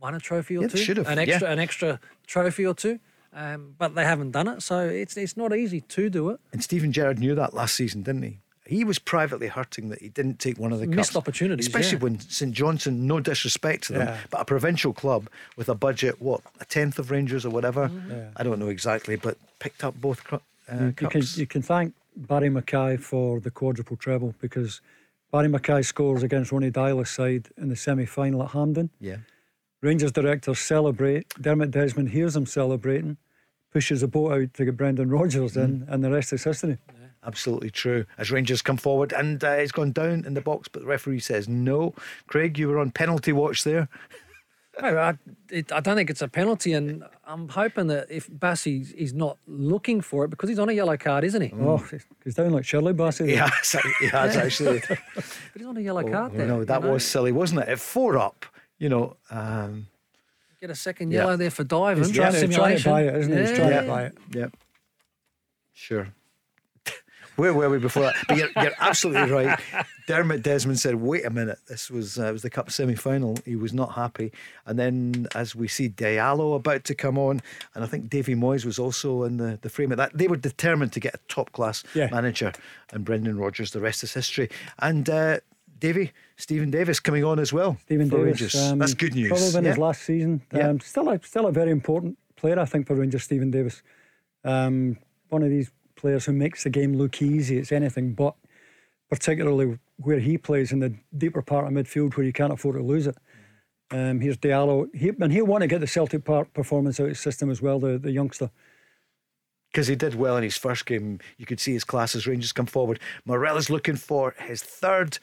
won 0.00 0.14
a 0.14 0.18
trophy 0.20 0.56
or 0.56 0.62
Yeah, 0.62 0.68
they 0.68 0.78
two, 0.78 0.84
should 0.84 0.96
have, 0.96 1.06
an 1.06 1.18
yeah. 1.18 1.34
extra 1.34 1.50
an 1.50 1.58
extra 1.58 2.00
trophy 2.26 2.66
or 2.66 2.74
two, 2.74 2.98
um, 3.34 3.74
but 3.78 3.94
they 3.94 4.04
haven't 4.04 4.30
done 4.32 4.48
it. 4.48 4.62
So 4.62 4.88
it's 4.88 5.16
it's 5.16 5.36
not 5.36 5.54
easy 5.54 5.82
to 5.82 6.10
do 6.10 6.30
it. 6.30 6.40
And 6.52 6.64
Steven 6.64 6.90
Gerrard 6.92 7.18
knew 7.20 7.34
that 7.34 7.54
last 7.54 7.76
season, 7.76 8.02
didn't 8.02 8.22
he? 8.22 8.40
He 8.70 8.84
was 8.84 8.98
privately 9.00 9.48
hurting 9.48 9.88
that 9.90 10.00
he 10.00 10.08
didn't 10.08 10.38
take 10.38 10.56
one 10.58 10.72
of 10.72 10.78
the 10.80 10.86
Missed 10.86 11.16
opportunities, 11.16 11.66
Especially 11.66 11.98
yeah. 11.98 12.04
when 12.04 12.20
St 12.20 12.52
Johnstone, 12.52 13.06
no 13.06 13.18
disrespect 13.20 13.84
to 13.88 13.92
them, 13.94 14.06
Yeah. 14.08 14.18
but 14.30 14.40
a 14.40 14.44
provincial 14.44 14.92
club 14.92 15.28
with 15.56 15.68
a 15.68 15.74
budget, 15.74 16.14
what, 16.22 16.40
a 16.60 16.64
tenth 16.64 16.98
of 17.00 17.10
Rangers 17.10 17.44
or 17.44 17.50
whatever? 17.50 17.88
Mm-hmm. 17.88 18.28
I 18.36 18.42
don't 18.44 18.58
know 18.60 18.68
exactly, 18.68 19.16
but 19.16 19.36
picked 19.58 19.82
up 19.82 19.94
both 20.00 20.18
uh, 20.32 20.38
you, 20.72 20.86
you 20.86 20.92
can 20.92 21.08
cups. 21.10 21.36
you 21.36 21.46
can 21.46 21.62
thank 21.62 21.94
Barrie 22.16 22.48
McKay 22.48 23.00
for 23.00 23.40
the 23.40 23.50
quadruple 23.50 23.96
treble 23.96 24.34
because 24.40 24.80
Barrie 25.32 25.48
McKay 25.48 25.84
scores 25.84 26.22
against 26.22 26.52
Ronny 26.52 26.70
Deila's 26.70 27.10
side 27.10 27.48
in 27.56 27.68
the 27.70 27.76
semi 27.76 28.06
final 28.06 28.42
at 28.44 28.50
Hampden. 28.50 28.90
yeah. 29.00 29.16
Rangers 29.82 30.12
directors 30.12 30.58
celebrate. 30.58 31.24
Dermot 31.40 31.70
Desmond 31.70 32.10
hears 32.10 32.34
them 32.34 32.44
celebrating, 32.46 33.16
pushes 33.72 34.02
a 34.02 34.08
boat 34.08 34.32
out 34.32 34.54
to 34.54 34.64
get 34.66 34.76
Brendan 34.76 35.08
Rodgers 35.10 35.56
in, 35.56 35.86
and 35.88 36.04
the 36.04 36.10
rest 36.10 36.32
is 36.34 36.44
history. 36.44 36.76
Absolutely 37.24 37.70
true. 37.70 38.06
As 38.16 38.30
Rangers 38.30 38.62
come 38.62 38.78
forward, 38.78 39.12
and 39.12 39.42
uh, 39.44 39.48
it's 39.50 39.72
gone 39.72 39.92
down 39.92 40.24
in 40.24 40.34
the 40.34 40.40
box, 40.40 40.68
but 40.68 40.80
the 40.82 40.88
referee 40.88 41.20
says 41.20 41.48
no. 41.48 41.94
Craig, 42.26 42.58
you 42.58 42.68
were 42.68 42.78
on 42.78 42.90
penalty 42.90 43.32
watch 43.32 43.64
there. 43.64 43.88
No, 44.80 44.96
I, 44.96 45.18
it, 45.50 45.70
I 45.72 45.80
don't 45.80 45.96
think 45.96 46.08
it's 46.08 46.22
a 46.22 46.28
penalty, 46.28 46.72
and 46.72 47.02
I'm 47.26 47.48
hoping 47.48 47.88
that 47.88 48.06
if 48.10 48.30
Bassey 48.30 48.94
is 48.94 49.12
not 49.12 49.36
looking 49.46 50.00
for 50.00 50.24
it 50.24 50.28
because 50.28 50.48
he's 50.48 50.60
on 50.60 50.70
a 50.70 50.72
yellow 50.72 50.96
card, 50.96 51.24
isn't 51.24 51.42
he? 51.42 51.52
Oh, 51.60 51.84
he's 52.24 52.36
down 52.36 52.52
like 52.52 52.64
Shirley 52.64 52.94
Bassey. 52.94 53.26
He 53.26 53.34
has, 53.34 53.76
he 53.98 54.06
has 54.06 54.36
actually. 54.36 54.80
But 55.14 55.24
he's 55.56 55.66
on 55.66 55.76
a 55.76 55.80
yellow 55.80 56.08
card 56.08 56.32
there. 56.32 56.46
no, 56.46 56.60
you 56.60 56.64
that 56.66 56.82
know? 56.82 56.92
was 56.92 57.04
silly, 57.04 57.32
wasn't 57.32 57.60
it? 57.62 57.68
At 57.68 57.80
four 57.80 58.16
up, 58.16 58.46
you 58.78 58.88
know. 58.88 59.16
Um, 59.30 59.88
get 60.60 60.70
a 60.70 60.74
second 60.74 61.10
Yeah. 61.10 61.22
yellow 61.22 61.36
there 61.36 61.50
for 61.50 61.64
diving. 61.64 62.04
He's 62.04 62.12
trying, 62.14 62.32
to, 62.32 62.38
trying 62.38 62.76
to 62.76 62.80
simulation. 62.80 62.92
buy 62.92 63.02
it, 63.02 63.16
isn't 63.16 63.32
he? 63.32 63.38
He's 63.40 63.52
trying 63.58 63.70
Yeah. 63.70 63.80
to 63.82 63.88
buy 63.88 64.02
it. 64.04 64.18
Yep. 64.30 64.56
Sure. 65.74 66.08
Where 67.40 67.54
were 67.54 67.70
we 67.70 67.78
before 67.78 68.02
that? 68.02 68.14
But 68.28 68.36
you're, 68.36 68.50
you're 68.62 68.72
absolutely 68.80 69.30
right. 69.30 69.58
Dermot 70.06 70.42
Desmond 70.42 70.78
said, 70.78 70.96
"Wait 70.96 71.24
a 71.24 71.30
minute, 71.30 71.58
this 71.68 71.90
was 71.90 72.18
uh, 72.18 72.26
it 72.26 72.32
was 72.32 72.42
the 72.42 72.50
cup 72.50 72.70
semi-final. 72.70 73.38
He 73.46 73.56
was 73.56 73.72
not 73.72 73.92
happy." 73.92 74.30
And 74.66 74.78
then, 74.78 75.26
as 75.34 75.54
we 75.56 75.66
see 75.66 75.88
Diallo 75.88 76.54
about 76.54 76.84
to 76.84 76.94
come 76.94 77.16
on, 77.16 77.40
and 77.74 77.82
I 77.82 77.86
think 77.86 78.10
Davy 78.10 78.34
Moyes 78.34 78.64
was 78.66 78.78
also 78.78 79.22
in 79.24 79.38
the, 79.38 79.58
the 79.62 79.70
frame 79.70 79.90
of 79.90 79.96
that. 79.98 80.10
They 80.16 80.28
were 80.28 80.36
determined 80.36 80.92
to 80.92 81.00
get 81.00 81.14
a 81.14 81.18
top-class 81.28 81.82
Yeah. 81.94 82.08
manager, 82.10 82.52
and 82.92 83.04
Brendan 83.04 83.38
Rodgers. 83.38 83.70
The 83.70 83.80
rest 83.80 84.02
is 84.04 84.12
history. 84.12 84.50
And 84.78 85.08
uh, 85.08 85.38
Davie, 85.78 86.12
Stephen 86.36 86.70
Davis 86.70 87.00
coming 87.00 87.24
on 87.24 87.38
as 87.38 87.52
well. 87.54 87.78
Stephen 87.84 88.08
Davis. 88.10 88.54
Um, 88.54 88.78
That's 88.80 88.92
good 88.94 89.14
news. 89.14 89.28
Probably 89.28 89.56
in 89.58 89.64
his 89.64 89.78
last 89.78 90.02
season. 90.02 90.42
Yeah. 90.52 90.68
Um, 90.68 90.80
still, 90.80 91.08
a, 91.08 91.18
still 91.22 91.46
a 91.46 91.52
very 91.52 91.70
important 91.70 92.18
player, 92.36 92.58
I 92.60 92.66
think, 92.66 92.86
for 92.86 92.94
Rangers. 92.96 93.22
Stephen 93.24 93.50
Davis. 93.50 93.82
Um, 94.44 94.98
one 95.30 95.42
of 95.42 95.48
these 95.48 95.70
players 96.00 96.24
who 96.24 96.32
makes 96.32 96.64
the 96.64 96.70
game 96.70 96.94
look 96.94 97.20
easy. 97.22 97.58
It's 97.58 97.72
anything 97.72 98.12
but, 98.14 98.34
particularly 99.10 99.78
where 99.96 100.18
he 100.18 100.38
plays 100.38 100.72
in 100.72 100.80
the 100.80 100.94
deeper 101.16 101.42
part 101.42 101.66
of 101.66 101.72
midfield 101.72 102.16
where 102.16 102.26
you 102.26 102.32
can't 102.32 102.52
afford 102.52 102.76
to 102.76 102.82
lose 102.82 103.06
it. 103.06 103.16
Um, 103.90 104.20
here's 104.20 104.36
Diallo. 104.38 104.88
He, 104.94 105.08
and 105.20 105.32
he'll 105.32 105.46
want 105.46 105.62
to 105.62 105.66
get 105.66 105.80
the 105.80 105.86
Celtic 105.86 106.24
Park 106.24 106.52
performance 106.54 106.98
out 107.00 107.04
of 107.04 107.08
his 107.10 107.20
system 107.20 107.50
as 107.50 107.60
well, 107.60 107.80
the, 107.80 107.98
the 107.98 108.12
youngster. 108.12 108.50
because 109.72 109.88
he 109.88 109.96
did 109.96 110.14
well 110.14 110.36
in 110.36 110.42
his 110.44 110.56
first 110.56 110.86
game. 110.86 111.18
You 111.38 111.46
could 111.46 111.58
see 111.60 111.72
his 111.72 111.84
class 111.84 112.14
as 112.14 112.26
Rangers 112.26 112.52
come 112.52 112.66
forward. 112.66 113.00
Morelos 113.24 113.68
looking 113.68 113.96
for 113.96 114.34
his 114.38 114.62
third. 114.62 115.18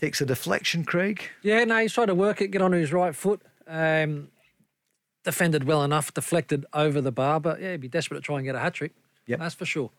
Takes 0.00 0.20
a 0.20 0.26
deflection, 0.26 0.84
Craig. 0.84 1.22
Yeah, 1.42 1.62
no, 1.64 1.78
he's 1.78 1.92
trying 1.92 2.06
to 2.08 2.14
work 2.14 2.40
it, 2.40 2.48
get 2.48 2.62
onto 2.62 2.78
his 2.78 2.92
right 2.92 3.14
foot. 3.14 3.42
Um, 3.66 4.28
defended 5.24 5.64
well 5.64 5.84
enough, 5.84 6.12
deflected 6.14 6.64
over 6.72 7.02
the 7.02 7.12
bar, 7.12 7.38
but 7.38 7.60
yeah, 7.60 7.72
he'd 7.72 7.80
be 7.82 7.88
desperate 7.88 8.16
to 8.18 8.22
try 8.22 8.36
and 8.36 8.46
get 8.46 8.54
a 8.54 8.58
hat 8.58 8.72
trick. 8.74 8.92
Yep. 9.26 9.40
that's 9.40 9.54
for 9.54 9.66
sure. 9.66 9.90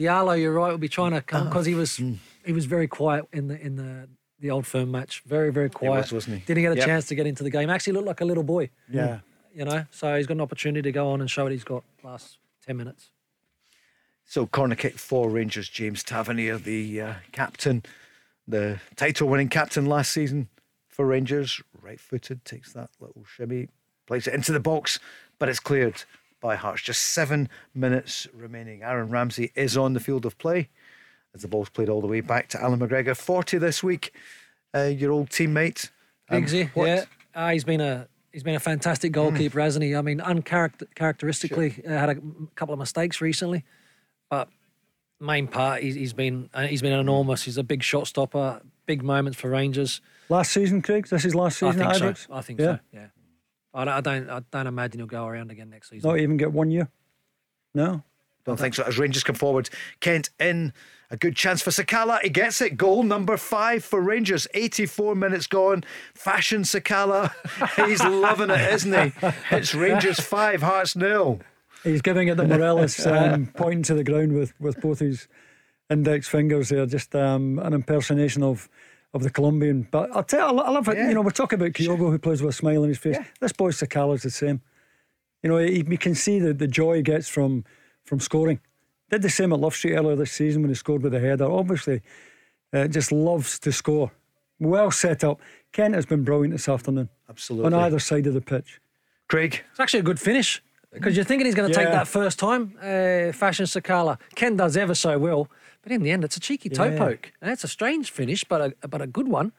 Diallo, 0.00 0.40
you're 0.40 0.52
right, 0.52 0.70
will 0.70 0.78
be 0.78 0.88
trying 0.88 1.12
to 1.12 1.20
come 1.20 1.48
because 1.48 1.66
he 1.66 1.74
was 1.74 1.98
hmm. 1.98 2.14
he 2.44 2.52
was 2.52 2.64
very 2.64 2.88
quiet 2.88 3.26
in 3.32 3.48
the 3.48 3.60
in 3.60 3.76
the 3.76 4.08
the 4.38 4.50
old 4.50 4.66
firm 4.66 4.90
match. 4.90 5.22
Very 5.26 5.52
very 5.52 5.68
quiet, 5.68 6.04
was, 6.04 6.12
wasn't 6.12 6.38
he? 6.38 6.44
Didn't 6.46 6.62
get 6.62 6.72
a 6.72 6.76
Yep. 6.76 6.86
chance 6.86 7.06
to 7.08 7.14
get 7.14 7.26
into 7.26 7.42
the 7.42 7.50
game. 7.50 7.68
Actually, 7.68 7.92
looked 7.94 8.06
like 8.06 8.20
a 8.22 8.24
little 8.24 8.42
boy. 8.42 8.70
Yeah. 8.88 9.20
You 9.54 9.64
know, 9.64 9.84
so 9.90 10.16
he's 10.16 10.26
got 10.26 10.34
an 10.34 10.40
opportunity 10.40 10.82
to 10.82 10.92
go 10.92 11.10
on 11.10 11.20
and 11.20 11.30
show 11.30 11.42
what 11.42 11.52
he's 11.52 11.64
got 11.64 11.84
last 12.02 12.38
ten 12.64 12.76
minutes. 12.76 13.10
So 14.24 14.46
corner 14.46 14.76
kick 14.76 14.96
for 14.96 15.28
Rangers. 15.28 15.68
James 15.68 16.04
Tavernier, 16.04 16.56
the 16.56 17.00
uh, 17.00 17.14
captain, 17.32 17.82
the 18.46 18.78
title-winning 18.94 19.48
captain 19.48 19.86
last 19.86 20.12
season 20.12 20.48
for 20.88 21.04
Rangers, 21.04 21.60
right-footed, 21.82 22.44
takes 22.44 22.72
that 22.74 22.90
little 23.00 23.24
shimmy, 23.24 23.68
plays 24.06 24.28
it 24.28 24.34
into 24.34 24.52
the 24.52 24.60
box, 24.60 25.00
but 25.40 25.48
it's 25.48 25.58
cleared 25.58 26.04
by 26.40 26.56
Hearts. 26.56 26.82
Just 26.82 27.02
seven 27.02 27.48
minutes 27.74 28.26
remaining. 28.34 28.82
Aaron 28.82 29.10
Ramsey 29.10 29.52
is 29.54 29.76
on 29.76 29.92
the 29.92 30.00
field 30.00 30.24
of 30.26 30.38
play 30.38 30.68
as 31.34 31.42
the 31.42 31.48
ball's 31.48 31.68
played 31.68 31.88
all 31.88 32.00
the 32.00 32.06
way 32.06 32.20
back 32.20 32.48
to 32.48 32.62
Allan 32.62 32.80
McGregor. 32.80 33.16
Forty 33.16 33.58
this 33.58 33.82
week. 33.82 34.12
Uh, 34.74 34.82
your 34.84 35.12
old 35.12 35.30
teammate. 35.30 35.90
Um, 36.28 36.42
Bigsy, 36.44 36.70
what- 36.70 36.86
yeah, 36.86 37.04
uh, 37.34 37.50
he's 37.50 37.64
been 37.64 37.80
a 37.80 38.08
he's 38.32 38.42
been 38.42 38.54
a 38.54 38.60
fantastic 38.60 39.12
goalkeeper, 39.12 39.60
hasn't 39.60 39.84
he? 39.84 39.94
I 39.96 40.02
mean, 40.02 40.20
uncharacteristically, 40.20 41.82
uh, 41.86 41.90
had 41.90 42.08
a 42.08 42.12
m- 42.12 42.48
couple 42.54 42.72
of 42.72 42.78
mistakes 42.78 43.20
recently, 43.20 43.64
but 44.28 44.48
main 45.18 45.46
part 45.48 45.82
he's, 45.82 45.94
he's 45.94 46.12
been 46.12 46.48
uh, 46.54 46.66
he's 46.66 46.82
been 46.82 46.92
enormous. 46.92 47.42
He's 47.44 47.58
a 47.58 47.64
big 47.64 47.82
shot 47.82 48.06
stopper, 48.06 48.60
big 48.86 49.02
moments 49.02 49.38
for 49.38 49.50
Rangers. 49.50 50.00
Last 50.28 50.52
season, 50.52 50.80
Craig? 50.82 51.08
This 51.08 51.24
is 51.24 51.34
last 51.34 51.58
season. 51.58 51.82
I 51.82 51.92
season 51.92 52.00
think 52.06 52.10
at 52.12 52.18
so. 52.18 52.34
I 52.34 52.40
think 52.42 52.60
Yeah. 52.60 52.76
so. 52.76 52.80
Yeah, 52.92 53.06
I 53.72 53.84
don't, 53.84 53.94
I 53.94 54.00
don't 54.00 54.30
I 54.30 54.40
don't 54.50 54.66
imagine 54.66 55.00
he'll 55.00 55.06
go 55.06 55.26
around 55.26 55.50
again 55.50 55.70
next 55.70 55.90
season. 55.90 56.08
Not 56.08 56.18
even 56.18 56.36
get 56.36 56.52
one 56.52 56.70
year? 56.70 56.88
No? 57.74 58.02
Don't 58.44 58.58
think 58.58 58.74
so. 58.74 58.82
As 58.82 58.98
Rangers 58.98 59.22
come 59.22 59.36
forward, 59.36 59.68
Kent 60.00 60.30
in 60.38 60.72
A 61.10 61.16
good 61.16 61.36
chance 61.36 61.60
for 61.62 61.70
Sakala. 61.70 62.20
He 62.22 62.30
gets 62.30 62.60
it. 62.60 62.76
Goal 62.76 63.02
number 63.02 63.36
five 63.36 63.84
for 63.84 64.00
Rangers. 64.00 64.48
84 64.54 65.14
minutes 65.14 65.46
gone. 65.46 65.84
Fashion 66.14 66.62
Sakala. 66.62 67.32
He's 67.86 68.02
loving 68.02 68.50
it, 68.50 68.72
isn't 68.72 68.92
he? 68.92 69.28
It's 69.50 69.74
Rangers 69.74 70.20
five, 70.20 70.62
Hearts 70.62 70.96
nil. 70.96 71.40
He's 71.84 72.02
giving 72.02 72.28
it 72.28 72.36
the 72.36 72.44
Morelos, 72.44 73.06
um, 73.06 73.46
pointing 73.54 73.82
to 73.84 73.94
the 73.94 74.04
ground 74.04 74.32
with, 74.32 74.58
with 74.60 74.80
both 74.80 74.98
his 74.98 75.28
index 75.88 76.28
fingers 76.28 76.68
there, 76.68 76.86
just 76.86 77.14
um, 77.14 77.58
an 77.58 77.72
impersonation 77.72 78.42
of 78.42 78.68
of 79.12 79.22
the 79.22 79.30
Colombian. 79.30 79.88
But 79.90 80.10
I'll 80.14 80.22
tell 80.22 80.54
you, 80.54 80.60
I 80.60 80.70
love 80.70 80.88
it. 80.88 80.96
Yeah. 80.96 81.08
You 81.08 81.14
know, 81.14 81.22
we're 81.22 81.30
talking 81.30 81.58
about 81.58 81.72
Kyogo 81.72 82.10
who 82.10 82.18
plays 82.18 82.42
with 82.42 82.54
a 82.54 82.56
smile 82.56 82.82
on 82.82 82.88
his 82.88 82.98
face. 82.98 83.18
This 83.40 83.52
boy 83.52 83.70
Sakala's 83.70 84.22
the 84.22 84.30
same. 84.30 84.60
You 85.42 85.50
know, 85.50 85.58
he, 85.58 85.82
we 85.82 85.96
can 85.96 86.14
see 86.14 86.38
the, 86.38 86.52
the 86.52 86.68
joy 86.68 86.96
he 86.96 87.02
gets 87.02 87.28
from 87.28 87.64
from 88.04 88.20
scoring. 88.20 88.60
Did 89.10 89.22
the 89.22 89.30
same 89.30 89.52
at 89.52 89.58
Love 89.58 89.74
Street 89.74 89.94
earlier 89.94 90.16
this 90.16 90.32
season 90.32 90.62
when 90.62 90.68
he 90.68 90.74
scored 90.74 91.02
with 91.02 91.14
a 91.14 91.20
header. 91.20 91.50
Obviously, 91.50 92.02
uh, 92.72 92.86
just 92.86 93.10
loves 93.10 93.58
to 93.60 93.72
score. 93.72 94.12
Well 94.60 94.90
set 94.90 95.24
up. 95.24 95.40
Kent 95.72 95.94
has 95.94 96.06
been 96.06 96.22
brilliant 96.22 96.52
this 96.52 96.68
afternoon. 96.68 97.08
Absolutely. 97.28 97.66
On 97.66 97.74
either 97.74 97.98
side 97.98 98.26
of 98.26 98.34
the 98.34 98.40
pitch. 98.40 98.80
Craig. 99.28 99.64
It's 99.70 99.80
actually 99.80 100.00
a 100.00 100.04
good 100.04 100.20
finish 100.20 100.62
because 100.92 101.16
you're 101.16 101.24
thinking 101.24 101.46
he's 101.46 101.54
going 101.54 101.70
to 101.70 101.74
take 101.74 101.88
that 101.88 102.08
first 102.08 102.38
time. 102.38 102.74
Uh, 102.78 103.32
Fashion 103.32 103.64
Sakala. 103.64 104.18
Ken 104.34 104.56
does 104.56 104.76
ever 104.76 104.94
so 104.94 105.18
well, 105.18 105.48
but 105.82 105.92
in 105.92 106.02
the 106.02 106.10
end, 106.10 106.24
it's 106.24 106.36
a 106.36 106.40
cheeky 106.40 106.68
toe 106.68 106.84
Yeah. 106.84 106.98
poke. 106.98 107.32
And 107.40 107.50
it's 107.50 107.64
a 107.64 107.68
strange 107.68 108.10
finish, 108.10 108.44
but 108.44 108.74
a, 108.82 108.88
but 108.88 109.00
a 109.02 109.06
good 109.06 109.28
one. 109.28 109.52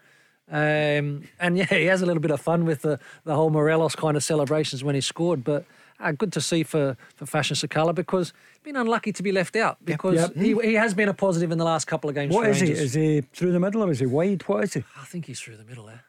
Um, 0.50 1.24
and 1.40 1.58
yeah, 1.58 1.66
he 1.66 1.86
has 1.86 2.02
a 2.02 2.06
little 2.06 2.22
bit 2.22 2.32
of 2.32 2.42
fun 2.42 2.66
with 2.66 2.82
the, 2.82 3.00
the 3.24 3.36
whole 3.36 3.50
Morelos 3.50 3.96
kind 3.96 4.18
of 4.18 4.24
celebrations 4.24 4.84
when 4.84 4.96
he 4.96 5.02
scored. 5.02 5.44
But 5.44 5.66
uh, 6.00 6.12
good 6.12 6.34
to 6.34 6.42
see 6.42 6.64
for, 6.64 6.98
for 7.16 7.26
Fashion 7.26 7.56
Sakala 7.56 7.94
because 7.96 8.34
he's 8.52 8.60
been 8.64 8.76
unlucky 8.76 9.14
to 9.14 9.24
be 9.24 9.32
left 9.32 9.56
out 9.56 9.78
because 9.86 10.16
Yep. 10.16 10.36
he, 10.36 10.56
he 10.70 10.74
has 10.74 10.94
been 10.94 11.10
a 11.10 11.14
positive 11.14 11.52
in 11.52 11.58
the 11.58 11.64
last 11.66 11.86
couple 11.86 12.10
of 12.10 12.16
games. 12.16 12.34
What 12.34 12.50
is 12.50 12.60
he? 12.60 12.72
Is 12.72 12.94
he 12.94 13.22
through 13.34 13.52
the 13.54 13.60
middle 13.60 13.84
or 13.84 13.92
is 13.92 14.00
he 14.00 14.06
wide? 14.08 14.42
What 14.48 14.64
is 14.66 14.74
he? 14.74 14.84
I 15.00 15.06
think 15.06 15.26
he's 15.28 15.40
through 15.40 15.58
the 15.58 15.64
middle 15.66 15.86
there. 15.86 16.04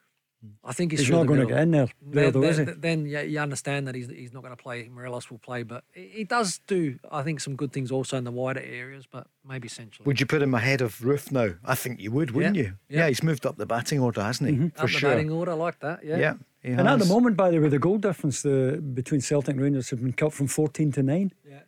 I 0.64 0.72
think 0.72 0.90
he's, 0.90 1.00
He's 1.00 1.10
not 1.10 1.20
the 1.22 1.26
going 1.28 1.40
to 1.40 1.46
middle. 1.46 1.56
get 1.56 1.62
in 1.62 1.70
there, 1.70 1.88
there 2.02 2.30
Then, 2.30 2.40
though, 2.40 2.48
is 2.48 2.58
he? 2.58 2.64
then, 2.64 2.80
then 2.80 3.06
yeah, 3.06 3.20
you 3.22 3.38
understand 3.38 3.86
that 3.86 3.94
he's 3.94 4.08
he's 4.08 4.32
not 4.32 4.42
going 4.42 4.54
to 4.56 4.60
play. 4.60 4.88
Morelos 4.88 5.30
will 5.30 5.38
play, 5.38 5.62
but 5.62 5.84
he 5.92 6.08
he 6.08 6.24
does 6.24 6.60
do, 6.66 6.98
I 7.10 7.22
think, 7.22 7.40
some 7.40 7.54
good 7.54 7.72
things 7.72 7.92
also 7.92 8.16
in 8.16 8.24
the 8.24 8.32
wider 8.32 8.60
areas, 8.60 9.06
but 9.10 9.28
maybe 9.46 9.68
centrally. 9.68 10.04
Would 10.06 10.18
you 10.18 10.26
put 10.26 10.42
him 10.42 10.54
ahead 10.54 10.80
of 10.80 10.98
Roofe 10.98 11.30
now? 11.30 11.54
I 11.64 11.74
think 11.76 12.00
you 12.00 12.10
would, 12.10 12.32
wouldn't 12.32 12.56
Yeah. 12.56 12.62
you? 12.62 12.72
Yeah. 12.88 13.08
he's 13.08 13.22
moved 13.22 13.46
up 13.46 13.56
the 13.56 13.66
batting 13.66 14.00
order, 14.00 14.22
hasn't 14.22 14.50
he? 14.50 14.56
Mm-hmm. 14.56 14.68
For 14.76 14.84
Up 14.84 14.90
the 14.90 15.00
batting 15.00 15.30
order, 15.30 15.52
I 15.52 15.54
like 15.54 15.78
that. 15.80 16.04
Yeah. 16.04 16.18
Yeah. 16.18 16.34
he 16.62 16.70
And 16.70 16.88
at 16.88 16.98
the 16.98 17.06
moment, 17.06 17.36
by 17.36 17.50
the 17.50 17.58
way, 17.60 17.68
the 17.68 17.78
goal 17.78 17.98
difference 17.98 18.42
the, 18.42 18.80
between 18.94 19.20
Celtic 19.20 19.54
and 19.54 19.60
Rangers 19.62 19.90
has 19.90 20.00
been 20.00 20.12
cut 20.12 20.32
from 20.32 20.48
14 20.48 20.90
to 20.92 21.02
9. 21.02 21.32
Yeah, 21.48 21.60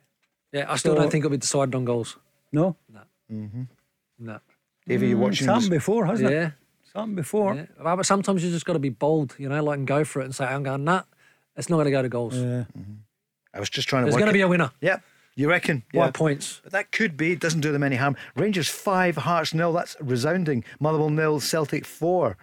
Yeah, 0.53 0.67
I 0.73 0.77
still 0.77 0.95
So- 0.95 1.01
don't 1.01 1.11
think 1.11 1.23
it'll 1.25 1.31
be 1.31 1.37
decided 1.39 1.75
on 1.77 1.85
goals. 1.85 2.19
No? 2.51 2.77
No. 2.93 3.01
Mm-hmm. 3.33 3.63
No. 4.19 4.41
Davie, 4.87 5.09
you're 5.09 5.19
mm, 5.19 5.29
It's 5.33 5.41
happened 5.41 5.63
this. 5.63 5.69
before, 5.71 6.07
hasn't 6.07 6.29
it? 6.31 6.35
Yeah. 6.35 6.47
It's 6.47 6.55
happened 6.95 7.17
before. 7.17 7.55
yeah. 7.55 7.67
But 7.83 7.97
but 7.97 8.07
sometimes 8.07 8.45
you 8.45 8.51
just 8.51 8.65
got 8.67 8.75
to 8.75 8.79
be 8.79 8.89
bold, 8.91 9.35
you 9.39 9.49
know, 9.49 9.63
like 9.63 9.79
and 9.79 9.87
go 9.87 10.05
for 10.05 10.21
it 10.23 10.25
and 10.27 10.35
say, 10.35 10.45
I'm 10.45 10.63
going, 10.63 10.85
nah, 10.85 11.03
it's 11.57 11.69
not 11.69 11.77
going 11.77 11.87
to 11.87 11.91
go 11.91 12.03
to 12.03 12.09
goals. 12.09 12.37
Yeah. 12.37 12.65
I 13.53 13.61
was 13.61 13.71
just 13.71 13.89
trying 13.89 14.05
to 14.05 14.11
There's 14.11 14.17
going 14.17 14.27
to 14.29 14.33
be 14.33 14.41
a 14.41 14.49
winner. 14.49 14.73
Yeah, 14.81 14.99
you 15.37 15.49
reckon? 15.49 15.85
By 15.93 16.07
Yeah. 16.07 16.11
points. 16.11 16.61
But 16.65 16.73
that 16.73 16.91
could 16.93 17.17
be. 17.17 17.33
It 17.33 17.41
doesn't 17.41 17.61
do 17.61 17.71
them 17.73 17.83
any 17.83 17.97
harm. 17.97 18.17
Rangers 18.37 18.69
five, 18.69 19.17
Hearts 19.17 19.55
nil. 19.55 19.73
That's 19.73 19.97
resounding. 20.01 20.65
Motherwell 20.81 21.11
nil, 21.11 21.41
Celtic 21.41 21.85
four. 21.87 22.37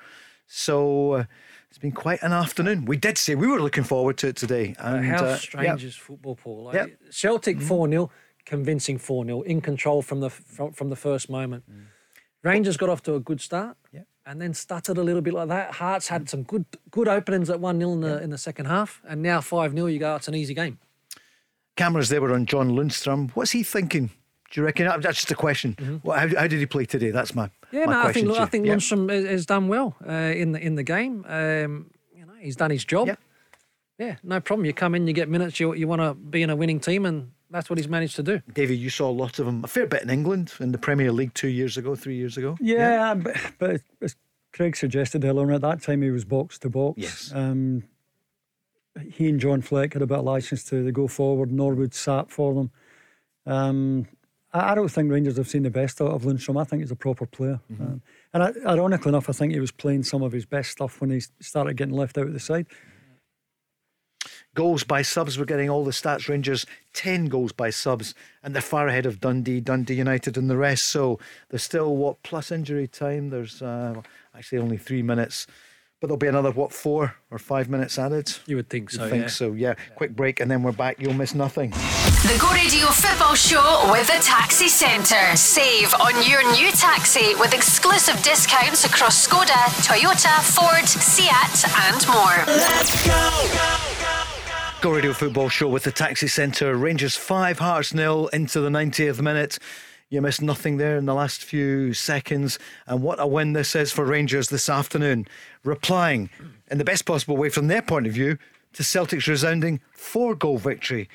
So 0.48 1.14
uh, 1.14 1.24
it's 1.70 1.78
been 1.78 1.92
quite 1.94 2.22
an 2.22 2.34
afternoon. 2.34 2.86
We 2.86 2.98
did 2.98 3.18
say 3.18 3.36
we 3.36 3.48
were 3.48 3.62
looking 3.62 3.84
forward 3.84 4.18
to 4.20 4.28
it 4.28 4.36
today. 4.36 4.76
And, 4.80 5.06
How 5.06 5.24
uh, 5.26 5.38
strange 5.38 5.82
yeah. 5.84 5.88
is 5.88 5.96
football, 5.96 6.36
Paul? 6.36 6.66
Like, 6.66 6.76
Yep. 6.76 6.88
Mm-hmm. 6.88 7.10
Celtic 7.10 7.62
4 7.62 7.90
0, 7.90 8.12
convincing 8.46 8.98
4 8.98 9.26
0, 9.26 9.42
in 9.42 9.62
control 9.62 10.02
from 10.02 10.20
the 10.22 10.30
from, 10.30 10.72
from 10.74 10.90
the 10.90 10.96
first 10.98 11.30
moment. 11.30 11.64
Rangers 12.44 12.76
got 12.78 12.90
off 12.90 13.02
to 13.04 13.16
a 13.16 13.20
good 13.20 13.40
start 13.42 13.78
Mm. 13.94 13.94
Yep. 13.98 14.08
And 14.26 14.40
then 14.40 14.54
stuttered 14.54 14.98
a 14.98 15.04
little 15.04 15.22
bit 15.22 15.34
like 15.34 15.48
that. 15.48 15.74
Hearts 15.76 16.08
had 16.08 16.30
some 16.30 16.44
good 16.44 16.66
good 16.92 17.08
openings 17.08 17.50
at 17.50 17.60
1 17.60 17.80
0 17.80 17.94
in, 17.94 18.02
the 18.02 18.22
in 18.22 18.30
the 18.30 18.38
second 18.38 18.66
half, 18.68 19.02
and 19.08 19.22
now 19.22 19.42
5 19.42 19.74
0, 19.74 19.88
you 19.88 20.00
go, 20.00 20.16
it's 20.16 20.28
an 20.28 20.36
easy 20.36 20.54
game. 20.54 20.78
Cameras 21.76 22.10
they 22.10 22.20
were 22.20 22.34
on 22.34 22.46
John 22.46 22.72
Lundstram. 22.72 23.32
What's 23.32 23.52
he 23.52 23.64
thinking? 23.64 24.12
Do 24.52 24.60
you 24.60 24.66
reckon? 24.66 24.86
That's 24.86 25.18
just 25.18 25.32
a 25.32 25.36
question. 25.36 26.02
What, 26.04 26.20
how, 26.20 26.28
how 26.42 26.48
did 26.48 26.60
he 26.60 26.66
play 26.66 26.86
today? 26.86 27.12
That's 27.12 27.34
my 27.34 27.50
Mm-hmm. 27.72 27.78
Yeah, 27.78 27.86
my 27.86 27.92
no, 27.94 28.02
I 28.02 28.14
think 28.14 28.30
I 28.32 28.46
think 28.48 28.66
Yeah. 28.66 28.76
Lundstram 28.76 29.10
has, 29.30 29.46
done 29.46 29.68
well 29.70 29.96
uh, 30.06 30.12
in 30.12 30.52
the 30.52 30.60
in 30.60 30.76
the 30.76 30.84
game. 30.84 31.26
Um, 31.28 31.90
you 32.14 32.26
know, 32.26 32.34
he's 32.38 32.58
done 32.58 32.70
his 32.70 32.84
job. 32.84 33.08
Yep. 33.08 33.20
Yeah, 33.98 34.16
no 34.24 34.42
problem. 34.42 34.66
You 34.66 34.74
come 34.74 34.94
in, 34.96 35.08
you 35.08 35.14
get 35.14 35.30
minutes. 35.30 35.60
You 35.60 35.74
you 35.74 35.88
want 35.88 36.02
to 36.02 36.14
be 36.14 36.42
in 36.42 36.50
a 36.50 36.56
winning 36.56 36.80
team, 36.80 37.06
and 37.06 37.32
that's 37.52 37.70
what 37.70 37.78
he's 37.78 37.88
managed 37.88 38.16
to 38.16 38.24
do. 38.24 38.42
Davie, 38.54 38.78
you 38.78 38.90
saw 38.90 39.10
a 39.10 39.12
lot 39.12 39.40
of 39.40 39.48
him, 39.48 39.64
a 39.64 39.68
fair 39.68 39.86
bit 39.86 40.02
in 40.02 40.10
England 40.10 40.54
in 40.60 40.72
the 40.72 40.78
Premier 40.78 41.12
League 41.12 41.34
two 41.34 41.50
years 41.50 41.78
ago, 41.78 41.96
three 41.96 42.16
years 42.16 42.38
ago. 42.38 42.58
Yeah, 42.60 43.14
but, 43.16 43.36
but 43.60 43.82
as 44.02 44.16
Craig 44.54 44.76
suggested 44.76 45.24
earlier 45.26 45.46
on, 45.48 45.54
at 45.54 45.62
that 45.62 45.82
time 45.82 46.02
he 46.02 46.10
was 46.10 46.26
box 46.26 46.58
to 46.60 46.70
box. 46.70 46.98
Yes. 46.98 47.32
Um, 47.34 47.84
he 49.10 49.30
and 49.30 49.40
John 49.40 49.62
Fleck 49.62 49.94
had 49.94 50.02
a 50.02 50.08
bit 50.08 50.20
of 50.20 50.26
licence 50.26 50.64
to 50.66 50.92
go 50.92 51.08
forward. 51.08 51.52
Norwood 51.52 51.94
sat 51.94 52.30
for 52.30 52.54
them. 52.54 52.72
Um, 53.46 54.08
I, 54.54 54.72
I 54.72 54.76
don't 54.76 54.90
think 54.90 55.12
Rangers 55.12 55.38
have 55.38 55.48
seen 55.48 55.64
the 55.64 55.70
best 55.70 56.02
out 56.02 56.12
of 56.12 56.24
Lundstram. 56.24 56.60
I 56.60 56.66
think 56.66 56.82
he's 56.82 56.92
a 56.92 56.96
proper 56.96 57.26
player. 57.26 57.62
Um, 57.80 58.02
and 58.34 58.44
I, 58.44 58.52
ironically 58.66 59.10
enough, 59.10 59.30
I 59.30 59.34
think 59.34 59.54
he 59.54 59.60
was 59.60 59.72
playing 59.72 60.04
some 60.04 60.22
of 60.22 60.32
his 60.32 60.46
best 60.46 60.72
stuff 60.72 61.00
when 61.00 61.10
he 61.10 61.22
started 61.40 61.78
getting 61.78 61.96
left 61.96 62.18
out 62.18 62.28
of 62.28 62.34
the 62.34 62.40
side. 62.40 62.68
Goals 64.54 64.84
by 64.84 65.02
subs, 65.02 65.40
we're 65.40 65.46
getting 65.46 65.70
all 65.70 65.86
the 65.86 65.92
stats. 65.92 66.28
Rangers, 66.28 66.66
10 66.94 67.28
goals 67.28 67.54
by 67.54 67.70
subs, 67.70 68.14
and 68.44 68.54
they're 68.54 68.62
far 68.62 68.90
ahead 68.90 69.06
of 69.06 69.22
Dundee, 69.22 69.62
Dundee 69.62 69.96
United, 69.96 70.36
and 70.36 70.50
the 70.50 70.58
rest. 70.58 70.88
So 70.88 71.20
there's 71.50 71.64
still, 71.64 71.96
what, 71.96 72.22
plus 72.24 72.52
injury 72.52 72.88
time? 72.88 73.30
There's 73.30 73.62
uh, 73.62 74.02
actually 74.36 74.58
only 74.58 74.76
three 74.76 75.04
minutes, 75.04 75.48
but 76.02 76.08
there'll 76.08 76.18
be 76.18 76.28
another, 76.28 76.52
what, 76.52 76.74
four 76.74 77.16
or 77.30 77.40
five 77.40 77.70
minutes 77.70 77.98
added? 77.98 78.34
You 78.46 78.58
would 78.58 78.70
think 78.70 78.90
so. 78.90 79.06
I 79.06 79.10
think 79.10 79.22
yeah. 79.24 79.30
so, 79.30 79.54
yeah. 79.54 79.76
Quick 79.96 80.18
break, 80.18 80.42
and 80.42 80.52
then 80.52 80.64
we're 80.64 80.74
back. 80.74 81.00
You'll 81.00 81.14
miss 81.14 81.34
nothing. 81.34 81.70
The 81.70 82.38
Go 82.38 82.52
Radio 82.52 82.88
Football 82.88 83.36
Show 83.36 83.90
with 83.90 84.08
the 84.08 84.22
Taxi 84.22 84.68
Centre. 84.68 85.34
Save 85.38 85.94
on 85.94 86.30
your 86.30 86.44
new 86.52 86.72
taxi 86.72 87.36
with 87.36 87.54
exclusive 87.54 88.22
discounts 88.22 88.84
across 88.84 89.26
Skoda, 89.26 89.64
Toyota, 89.88 90.44
Ford, 90.44 90.90
Seat, 90.90 91.32
and 91.88 92.06
more. 92.10 92.44
Let's 92.48 93.08
Go 93.08 94.01
Radio 94.90 95.14
Football 95.14 95.48
Show 95.48 95.68
with 95.68 95.84
the 95.84 95.92
Taxi 95.92 96.28
Centre. 96.28 96.76
Rangers 96.76 97.16
5, 97.16 97.60
Hearts 97.60 97.94
nil 97.94 98.28
into 98.30 98.60
the 98.60 98.70
90th 98.70 99.22
minute. 99.22 99.60
You 100.10 100.22
missed 100.22 100.42
nothing 100.42 100.78
there 100.78 100.98
in 100.98 101.06
the 101.06 101.14
last 101.14 101.44
few 101.44 101.94
seconds. 101.94 102.58
And 102.88 103.04
what 103.04 103.20
a 103.20 103.28
win 103.28 103.54
this 103.54 103.76
is 103.76 103.92
for 103.92 104.04
Rangers 104.04 104.50
this 104.50 104.70
afternoon. 104.70 105.28
Replying 105.64 106.30
in 106.70 106.80
the 106.80 106.84
best 106.84 107.06
possible 107.06 107.38
way 107.38 107.50
from 107.50 107.68
their 107.68 107.82
point 107.82 108.08
of 108.08 108.14
view 108.14 108.38
to 108.74 108.84
Celtic's 108.84 109.28
resounding 109.28 109.82
four 109.94 110.34
goal 110.34 110.58
victory 110.58 111.08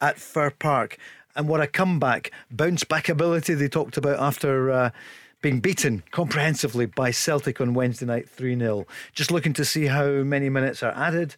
at 0.00 0.18
Fir 0.18 0.50
Park. 0.50 0.98
And 1.36 1.48
what 1.48 1.60
a 1.60 1.66
comeback, 1.66 2.32
bounce 2.50 2.84
back 2.84 3.08
ability 3.08 3.54
they 3.54 3.68
talked 3.68 3.96
about 3.96 4.18
after. 4.18 4.70
Uh, 4.70 4.90
being 5.40 5.60
beaten 5.60 6.02
comprehensively 6.10 6.86
by 6.86 7.10
Celtic 7.10 7.60
on 7.60 7.74
Wednesday 7.74 8.06
night 8.06 8.30
3 8.30 8.58
0. 8.58 8.86
Just 9.12 9.30
looking 9.30 9.52
to 9.52 9.64
see 9.64 9.86
how 9.86 10.06
many 10.06 10.48
minutes 10.48 10.82
are 10.82 10.92
added 10.96 11.36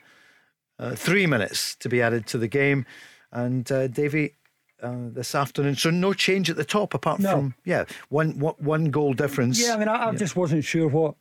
uh, 0.78 0.94
three 0.94 1.27
minutes 1.27 1.74
to 1.77 1.89
be 1.89 2.03
added 2.03 2.27
to 2.28 2.39
the 2.39 2.48
game. 2.48 2.86
And 3.32 3.70
uh, 3.73 3.89
Davie, 3.89 4.35
uh, 4.82 5.09
this 5.12 5.35
afternoon, 5.35 5.77
so 5.77 5.90
no 5.90 6.12
change 6.12 6.51
at 6.51 6.57
the 6.57 6.65
top 6.65 6.94
apart 6.94 7.20
No. 7.20 7.31
from 7.32 7.55
yeah 7.65 7.85
one 8.09 8.39
one 8.39 8.55
one 8.59 8.85
goal 8.90 9.15
difference. 9.15 9.61
Yeah, 9.61 9.74
I 9.74 9.78
mean, 9.78 9.89
I, 9.89 10.09
I 10.09 10.15
just 10.15 10.36
wasn't 10.36 10.65
sure 10.65 10.89
what 10.89 11.15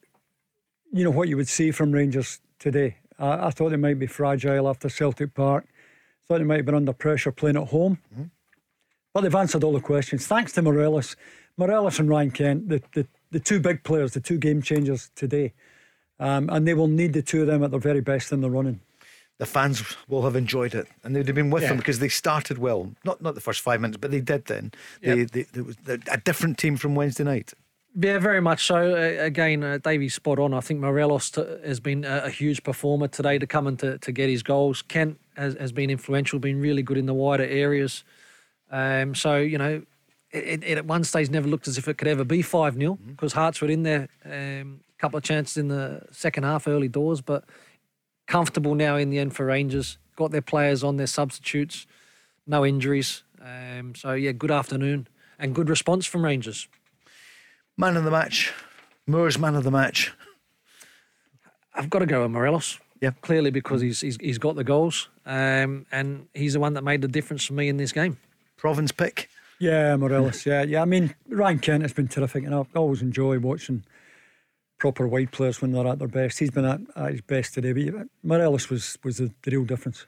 you 0.92 1.04
know 1.04 1.10
what 1.12 1.28
you 1.30 1.38
would 1.38 1.48
see 1.48 1.72
from 1.72 1.92
Rangers 1.92 2.40
today. 2.60 2.98
I, 3.18 3.48
I 3.48 3.50
thought 3.52 3.70
they 3.70 3.78
might 3.78 4.00
be 4.00 4.08
fragile 4.08 4.68
after 4.70 4.90
Celtic 4.90 5.34
Park. 5.34 5.66
Thought 6.28 6.40
they 6.40 6.44
might 6.44 6.58
have 6.58 6.66
been 6.66 6.76
under 6.76 6.94
pressure 6.94 7.32
playing 7.32 7.58
at 7.58 7.68
home. 7.70 8.00
But 9.14 9.22
they've 9.22 9.36
answered 9.36 9.64
all 9.64 9.72
the 9.74 9.80
questions. 9.80 10.28
Thanks 10.28 10.52
to 10.54 10.62
Morelos, 10.62 11.16
Morelos 11.56 12.00
and 12.00 12.10
Ryan 12.10 12.32
Kent, 12.32 12.68
the, 12.70 12.82
the, 12.94 13.08
the 13.32 13.40
two 13.40 13.60
big 13.62 13.84
players, 13.84 14.12
the 14.14 14.20
two 14.20 14.38
game 14.38 14.62
changers 14.62 15.12
today. 15.16 15.54
Um, 16.20 16.50
and 16.52 16.68
they 16.68 16.74
will 16.74 16.88
need 16.88 17.14
the 17.14 17.22
two 17.22 17.42
of 17.42 17.48
them 17.48 17.64
at 17.64 17.72
their 17.72 17.80
very 17.80 18.02
best 18.02 18.32
in 18.34 18.42
the 18.42 18.50
running. 18.50 18.82
The 19.38 19.46
fans 19.46 19.84
will 20.08 20.22
have 20.24 20.36
enjoyed 20.36 20.74
it, 20.74 20.88
and 21.04 21.14
they'd 21.14 21.28
have 21.28 21.36
been 21.36 21.50
with 21.50 21.64
them 21.64 21.76
because 21.78 22.00
they 22.00 22.08
started 22.08 22.58
well. 22.58 22.92
Not 23.04 23.22
not 23.22 23.36
the 23.36 23.42
first 23.42 23.60
five 23.60 23.82
minutes, 23.82 23.98
but 23.98 24.12
they 24.12 24.22
did 24.22 24.46
then. 24.46 24.72
They, 25.02 25.16
Yep. 25.16 25.32
they, 25.32 25.42
they 25.44 25.62
was 25.62 25.76
a 25.88 26.18
different 26.18 26.58
team 26.58 26.78
from 26.78 26.96
Wednesday 26.96 27.26
night. 27.26 27.54
Yeah, 27.98 28.20
very 28.20 28.42
much 28.42 28.66
so. 28.66 28.94
Uh, 28.94 29.24
again, 29.24 29.64
uh, 29.64 29.78
Davie's 29.78 30.14
spot 30.14 30.38
on. 30.38 30.54
I 30.54 30.60
think 30.60 30.82
Morelos 30.82 31.32
t- 31.32 31.46
has 31.66 31.80
been 31.80 32.04
a, 32.04 32.24
a 32.26 32.30
huge 32.30 32.62
performer 32.64 33.08
today 33.08 33.38
to 33.40 33.48
come 33.48 33.68
and 33.68 33.80
to, 33.80 33.98
to 34.00 34.12
get 34.12 34.30
his 34.30 34.44
goals. 34.44 34.82
Kent 34.82 35.18
has, 35.38 35.56
has 35.56 35.72
been 35.72 35.90
influential, 35.90 36.38
been 36.40 36.60
really 36.60 36.84
good 36.84 36.98
in 36.98 37.06
the 37.06 37.14
wider 37.14 37.46
areas. 37.46 38.04
Um, 38.70 39.16
so, 39.16 39.38
you 39.38 39.58
know, 39.58 39.84
it, 40.32 40.62
it 40.64 40.78
at 40.78 40.86
one 40.86 41.06
stage 41.06 41.30
never 41.30 41.48
looked 41.48 41.70
as 41.70 41.78
if 41.78 41.88
it 41.88 41.98
could 41.98 42.10
ever 42.10 42.26
be 42.26 42.42
5 42.42 42.76
0 42.76 43.00
because 43.08 43.32
Hearts 43.32 43.62
were 43.62 43.70
in 43.70 43.84
there. 43.84 44.10
A 44.26 44.62
um, 44.62 44.82
couple 44.98 45.18
of 45.18 45.24
chances 45.24 45.56
in 45.56 45.70
the 45.70 46.02
second 46.12 46.44
half, 46.44 46.68
early 46.68 46.90
doors, 46.90 47.22
but 47.22 47.46
comfortable 48.28 48.76
now 48.76 48.96
in 48.96 49.10
the 49.10 49.20
end 49.20 49.36
for 49.36 49.46
Rangers. 49.46 49.98
Got 50.16 50.32
their 50.32 50.42
players 50.42 50.84
on 50.84 50.98
their 50.98 51.08
substitutes, 51.08 51.86
no 52.48 52.66
injuries. 52.66 53.24
Um, 53.42 53.96
so, 53.96 54.14
yeah, 54.14 54.32
good 54.32 54.52
afternoon 54.52 55.08
and 55.38 55.54
good 55.54 55.70
response 55.70 56.06
from 56.06 56.24
Rangers. 56.24 56.68
Man 57.78 57.98
of 57.98 58.04
the 58.04 58.12
match. 58.12 58.54
Moore's 59.08 59.38
man 59.38 59.56
of 59.56 59.64
the 59.64 59.72
match. 59.72 60.14
I've 61.74 61.90
got 61.90 62.00
to 62.00 62.06
go 62.06 62.24
with 62.24 62.32
Morelos. 62.32 62.80
Yeah. 63.02 63.12
Clearly 63.22 63.52
because 63.52 63.82
he's 63.82 64.02
he's, 64.02 64.18
he's 64.22 64.38
got 64.38 64.56
the 64.56 64.64
goals, 64.64 65.10
um, 65.26 65.86
and 65.92 66.28
he's 66.34 66.54
the 66.54 66.60
one 66.60 66.74
that 66.74 66.84
made 66.84 67.02
the 67.02 67.08
difference 67.08 67.46
for 67.46 67.54
me 67.54 67.68
in 67.68 67.78
this 67.78 67.92
game. 67.92 68.18
Provan's 68.58 68.94
pick. 68.94 69.30
Yeah, 69.60 69.96
Morelos. 69.98 70.46
Yeah, 70.46 70.64
yeah. 70.64 70.82
I 70.82 70.86
mean, 70.86 71.14
Ryan 71.30 71.60
Kent 71.60 71.82
has 71.84 71.94
been 71.94 72.08
terrific, 72.08 72.46
and 72.46 72.56
I 72.56 72.64
always 72.76 73.02
enjoy 73.02 73.38
watching 73.40 73.84
proper 74.78 75.08
wide 75.08 75.32
players 75.32 75.62
when 75.62 75.72
they're 75.72 75.88
at 75.88 76.00
their 76.00 76.08
best. 76.08 76.40
He's 76.40 76.52
been 76.52 76.66
at, 76.66 76.82
at 76.96 77.12
his 77.12 77.22
best 77.22 77.54
today, 77.54 77.90
but 77.90 78.08
Morelos 78.24 78.70
was 78.70 78.98
was 79.04 79.18
the, 79.18 79.32
the 79.44 79.52
real 79.52 79.66
difference. 79.66 80.06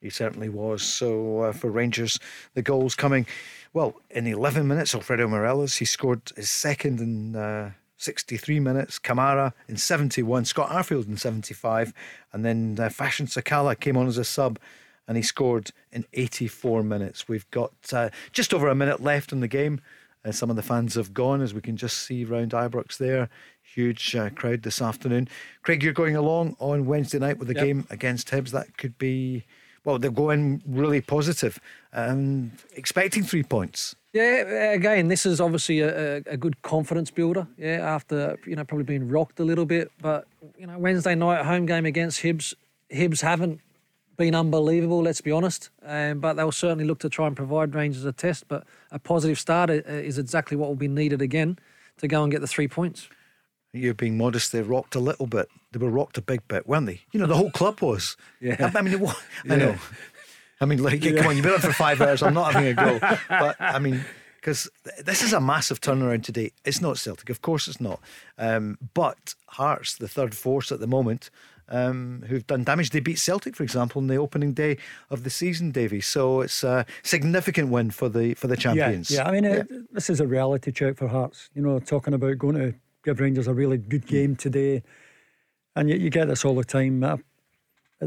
He 0.00 0.10
certainly 0.10 0.48
was. 0.48 0.82
So 0.82 1.42
uh, 1.42 1.52
for 1.52 1.70
Rangers, 1.70 2.18
the 2.54 2.62
goals 2.62 2.96
coming, 2.96 3.24
well, 3.72 4.00
in 4.10 4.26
11 4.26 4.66
minutes, 4.66 4.96
Alfredo 4.96 5.28
Morelos, 5.28 5.76
he 5.76 5.84
scored 5.84 6.22
his 6.34 6.50
second 6.50 6.98
in 6.98 7.36
uh, 7.36 7.70
63 7.98 8.58
minutes. 8.58 8.98
Kamara 8.98 9.52
in 9.68 9.76
71, 9.76 10.44
Scott 10.44 10.70
Arfield 10.70 11.06
in 11.06 11.16
75, 11.16 11.94
and 12.32 12.44
then 12.44 12.76
uh, 12.80 12.88
Fashion 12.88 13.26
Sakala 13.26 13.78
came 13.78 13.96
on 13.96 14.08
as 14.08 14.18
a 14.18 14.24
sub 14.24 14.58
and 15.06 15.16
he 15.16 15.22
scored 15.22 15.70
in 15.92 16.04
84 16.12 16.82
minutes. 16.82 17.28
We've 17.28 17.48
got 17.50 17.72
uh, 17.92 18.10
just 18.32 18.54
over 18.54 18.68
a 18.68 18.74
minute 18.74 19.02
left 19.02 19.32
in 19.32 19.40
the 19.40 19.48
game. 19.48 19.80
Uh, 20.24 20.30
some 20.32 20.50
of 20.50 20.56
the 20.56 20.62
fans 20.62 20.94
have 20.94 21.12
gone, 21.12 21.40
as 21.40 21.52
we 21.52 21.60
can 21.60 21.76
just 21.76 21.98
see 21.98 22.24
round 22.24 22.52
Ibrox 22.52 22.96
there. 22.98 23.28
Huge 23.62 24.14
uh, 24.14 24.30
crowd 24.30 24.62
this 24.62 24.80
afternoon. 24.80 25.28
Craig, 25.62 25.82
you're 25.82 25.92
going 25.92 26.14
along 26.16 26.56
on 26.60 26.86
Wednesday 26.86 27.18
night 27.18 27.38
with 27.38 27.48
the 27.48 27.54
Yep. 27.54 27.64
game 27.64 27.86
against 27.90 28.28
Hibs. 28.28 28.50
That 28.50 28.76
could 28.76 28.96
be, 28.98 29.44
well, 29.84 29.98
they're 29.98 30.10
going 30.10 30.62
really 30.66 31.00
positive, 31.00 31.58
um, 31.92 32.52
expecting 32.76 33.24
three 33.24 33.42
points. 33.42 33.96
Yeah, 34.12 34.72
again, 34.72 35.08
this 35.08 35.24
is 35.24 35.40
obviously 35.40 35.80
a, 35.80 36.18
a, 36.18 36.22
a 36.26 36.36
good 36.36 36.60
confidence 36.60 37.10
builder. 37.10 37.46
Yeah, 37.56 37.78
after 37.80 38.38
you 38.46 38.54
know 38.54 38.62
probably 38.64 38.84
being 38.84 39.08
rocked 39.08 39.40
a 39.40 39.44
little 39.44 39.64
bit, 39.64 39.90
but 40.02 40.26
you 40.58 40.66
know 40.66 40.78
Wednesday 40.78 41.14
night 41.14 41.44
home 41.46 41.64
game 41.64 41.86
against 41.86 42.20
Hibs, 42.22 42.52
Hibs 42.92 43.22
haven't 43.22 43.60
been 44.16 44.34
unbelievable. 44.34 45.02
Let's 45.02 45.20
be 45.20 45.30
honest, 45.30 45.70
um, 45.84 46.20
but 46.20 46.34
they'll 46.34 46.52
certainly 46.52 46.84
look 46.84 46.98
to 47.00 47.08
try 47.08 47.26
and 47.26 47.36
provide 47.36 47.74
Rangers 47.74 48.04
a 48.04 48.12
test. 48.12 48.48
But 48.48 48.64
a 48.90 48.98
positive 48.98 49.38
start 49.38 49.70
is 49.70 50.18
exactly 50.18 50.56
what 50.56 50.68
will 50.68 50.76
be 50.76 50.88
needed 50.88 51.22
again 51.22 51.58
to 51.98 52.08
go 52.08 52.22
and 52.22 52.30
get 52.32 52.40
the 52.40 52.46
three 52.46 52.68
points. 52.68 53.08
You're 53.72 53.94
being 53.94 54.18
modest. 54.18 54.52
They 54.52 54.60
rocked 54.62 54.94
a 54.94 55.00
little 55.00 55.26
bit. 55.26 55.48
They 55.72 55.78
were 55.78 55.90
rocked 55.90 56.18
a 56.18 56.22
big 56.22 56.46
bit, 56.46 56.66
weren't 56.66 56.86
they? 56.86 57.00
You 57.12 57.20
know, 57.20 57.26
the 57.26 57.36
whole 57.36 57.50
club 57.50 57.80
was. 57.80 58.16
Yeah. 58.40 58.70
I 58.74 58.82
mean, 58.82 58.92
it 58.94 59.00
wa- 59.00 59.14
I 59.48 59.56
know. 59.56 59.76
I 60.60 60.66
mean, 60.66 60.82
like, 60.82 61.00
come 61.02 61.26
on, 61.26 61.34
you've 61.36 61.42
been 61.44 61.54
on 61.54 61.60
for 61.60 61.72
five 61.72 62.00
hours. 62.00 62.22
I'm 62.22 62.34
not 62.34 62.52
having 62.52 62.68
a 62.68 62.74
go. 62.74 62.98
But 63.28 63.56
I 63.58 63.78
mean, 63.78 64.04
because 64.36 64.68
this 65.04 65.22
is 65.22 65.32
a 65.32 65.40
massive 65.40 65.80
turnaround 65.80 66.22
today. 66.22 66.52
It's 66.64 66.80
not 66.80 66.98
Celtic, 66.98 67.30
of 67.30 67.42
course, 67.42 67.66
it's 67.66 67.80
not. 67.80 68.00
Um, 68.38 68.76
but 68.94 69.34
Hearts, 69.46 69.96
the 69.96 70.06
third 70.08 70.34
force 70.36 70.70
at 70.70 70.78
the 70.80 70.86
moment, 70.86 71.30
um, 71.68 72.24
who've 72.28 72.46
done 72.46 72.64
damage. 72.64 72.90
They 72.90 73.00
beat 73.00 73.18
Celtic, 73.18 73.56
for 73.56 73.62
example, 73.62 74.00
on 74.00 74.06
the 74.08 74.16
opening 74.16 74.52
day 74.52 74.78
of 75.10 75.24
the 75.24 75.30
season, 75.30 75.70
Davie. 75.70 76.00
So 76.00 76.40
it's 76.40 76.62
a 76.64 76.84
significant 77.02 77.68
win 77.70 77.90
for 77.90 78.08
the 78.08 78.34
for 78.34 78.46
the 78.46 78.56
champions. 78.56 79.10
Yeah, 79.10 79.22
yeah. 79.22 79.28
I 79.28 79.32
mean, 79.32 79.44
It, 79.44 79.92
this 79.94 80.10
is 80.10 80.20
a 80.20 80.26
reality 80.26 80.72
check 80.72 80.96
for 80.96 81.08
Hearts. 81.08 81.50
You 81.54 81.62
know, 81.62 81.78
talking 81.78 82.14
about 82.14 82.38
going 82.38 82.56
to 82.56 82.74
give 83.04 83.20
Rangers 83.20 83.48
a 83.48 83.54
really 83.54 83.78
good 83.78 84.06
game 84.06 84.36
today, 84.36 84.82
and 85.76 85.88
you, 85.88 85.96
you 85.96 86.10
get 86.10 86.28
this 86.28 86.44
all 86.44 86.54
the 86.54 86.64
time. 86.64 87.02
At 87.04 87.20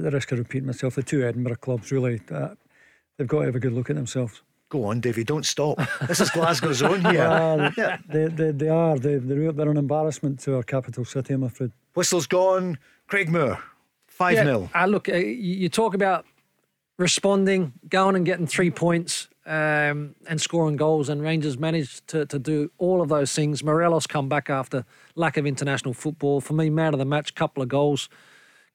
the 0.03 0.11
risk 0.11 0.32
of 0.34 0.40
repeating 0.40 0.68
myself, 0.68 0.95
the 0.95 1.03
two 1.03 1.23
Edinburgh 1.26 1.56
clubs 1.56 1.90
really, 1.90 2.19
uh, 2.30 2.49
they've 3.18 3.27
got 3.27 3.40
to 3.40 3.45
have 3.45 3.56
a 3.56 3.61
good 3.61 3.72
look 3.72 3.90
at 3.90 3.95
themselves. 3.95 4.41
Go 4.68 4.84
on, 4.86 4.99
Davie. 4.99 5.23
Don't 5.23 5.45
stop. 5.45 5.80
This 6.07 6.19
is 6.19 6.30
Glasgow's 6.32 6.82
own 6.82 6.99
here. 7.11 7.22
Uh, 7.22 7.72
yeah. 7.77 7.99
they, 8.10 8.26
they, 8.27 8.52
they 8.52 8.68
are. 8.68 8.98
They, 8.98 9.15
they're, 9.18 9.53
they're 9.53 9.69
an 9.69 9.77
embarrassment 9.77 10.40
to 10.41 10.57
our 10.57 10.64
capital 10.64 11.06
city, 11.06 11.34
I'm 11.34 11.44
afraid. 11.44 11.72
Whistle's 11.94 12.27
gone. 12.27 12.77
Craig 13.07 13.30
Moore, 13.30 13.60
5 14.07 14.38
0. 14.38 14.69
Uh, 14.73 14.86
look, 14.86 15.10
uh, 15.10 15.15
you 15.15 15.69
talk 15.69 15.94
about 15.94 16.26
responding, 16.98 17.73
going 17.90 18.15
and 18.15 18.26
getting 18.26 18.48
three 18.48 18.72
points 18.72 19.27
um, 19.45 20.15
and 20.27 20.41
scoring 20.41 20.76
goals, 20.76 21.10
and 21.10 21.22
Rangers 21.22 21.57
managed 21.57 22.07
to, 22.07 22.26
to 22.26 22.40
do 22.40 22.72
all 22.77 23.02
of 23.02 23.10
those 23.10 23.34
things. 23.34 23.64
Morelos 23.64 24.07
come 24.07 24.27
back 24.27 24.49
after 24.49 24.86
lack 25.15 25.38
of 25.38 25.45
international 25.45 25.94
football. 25.94 26.41
For 26.41 26.53
me, 26.53 26.69
man 26.69 26.94
of 26.94 26.99
the 26.99 27.06
match, 27.06 27.36
couple 27.36 27.61
of 27.61 27.69
goals. 27.69 28.10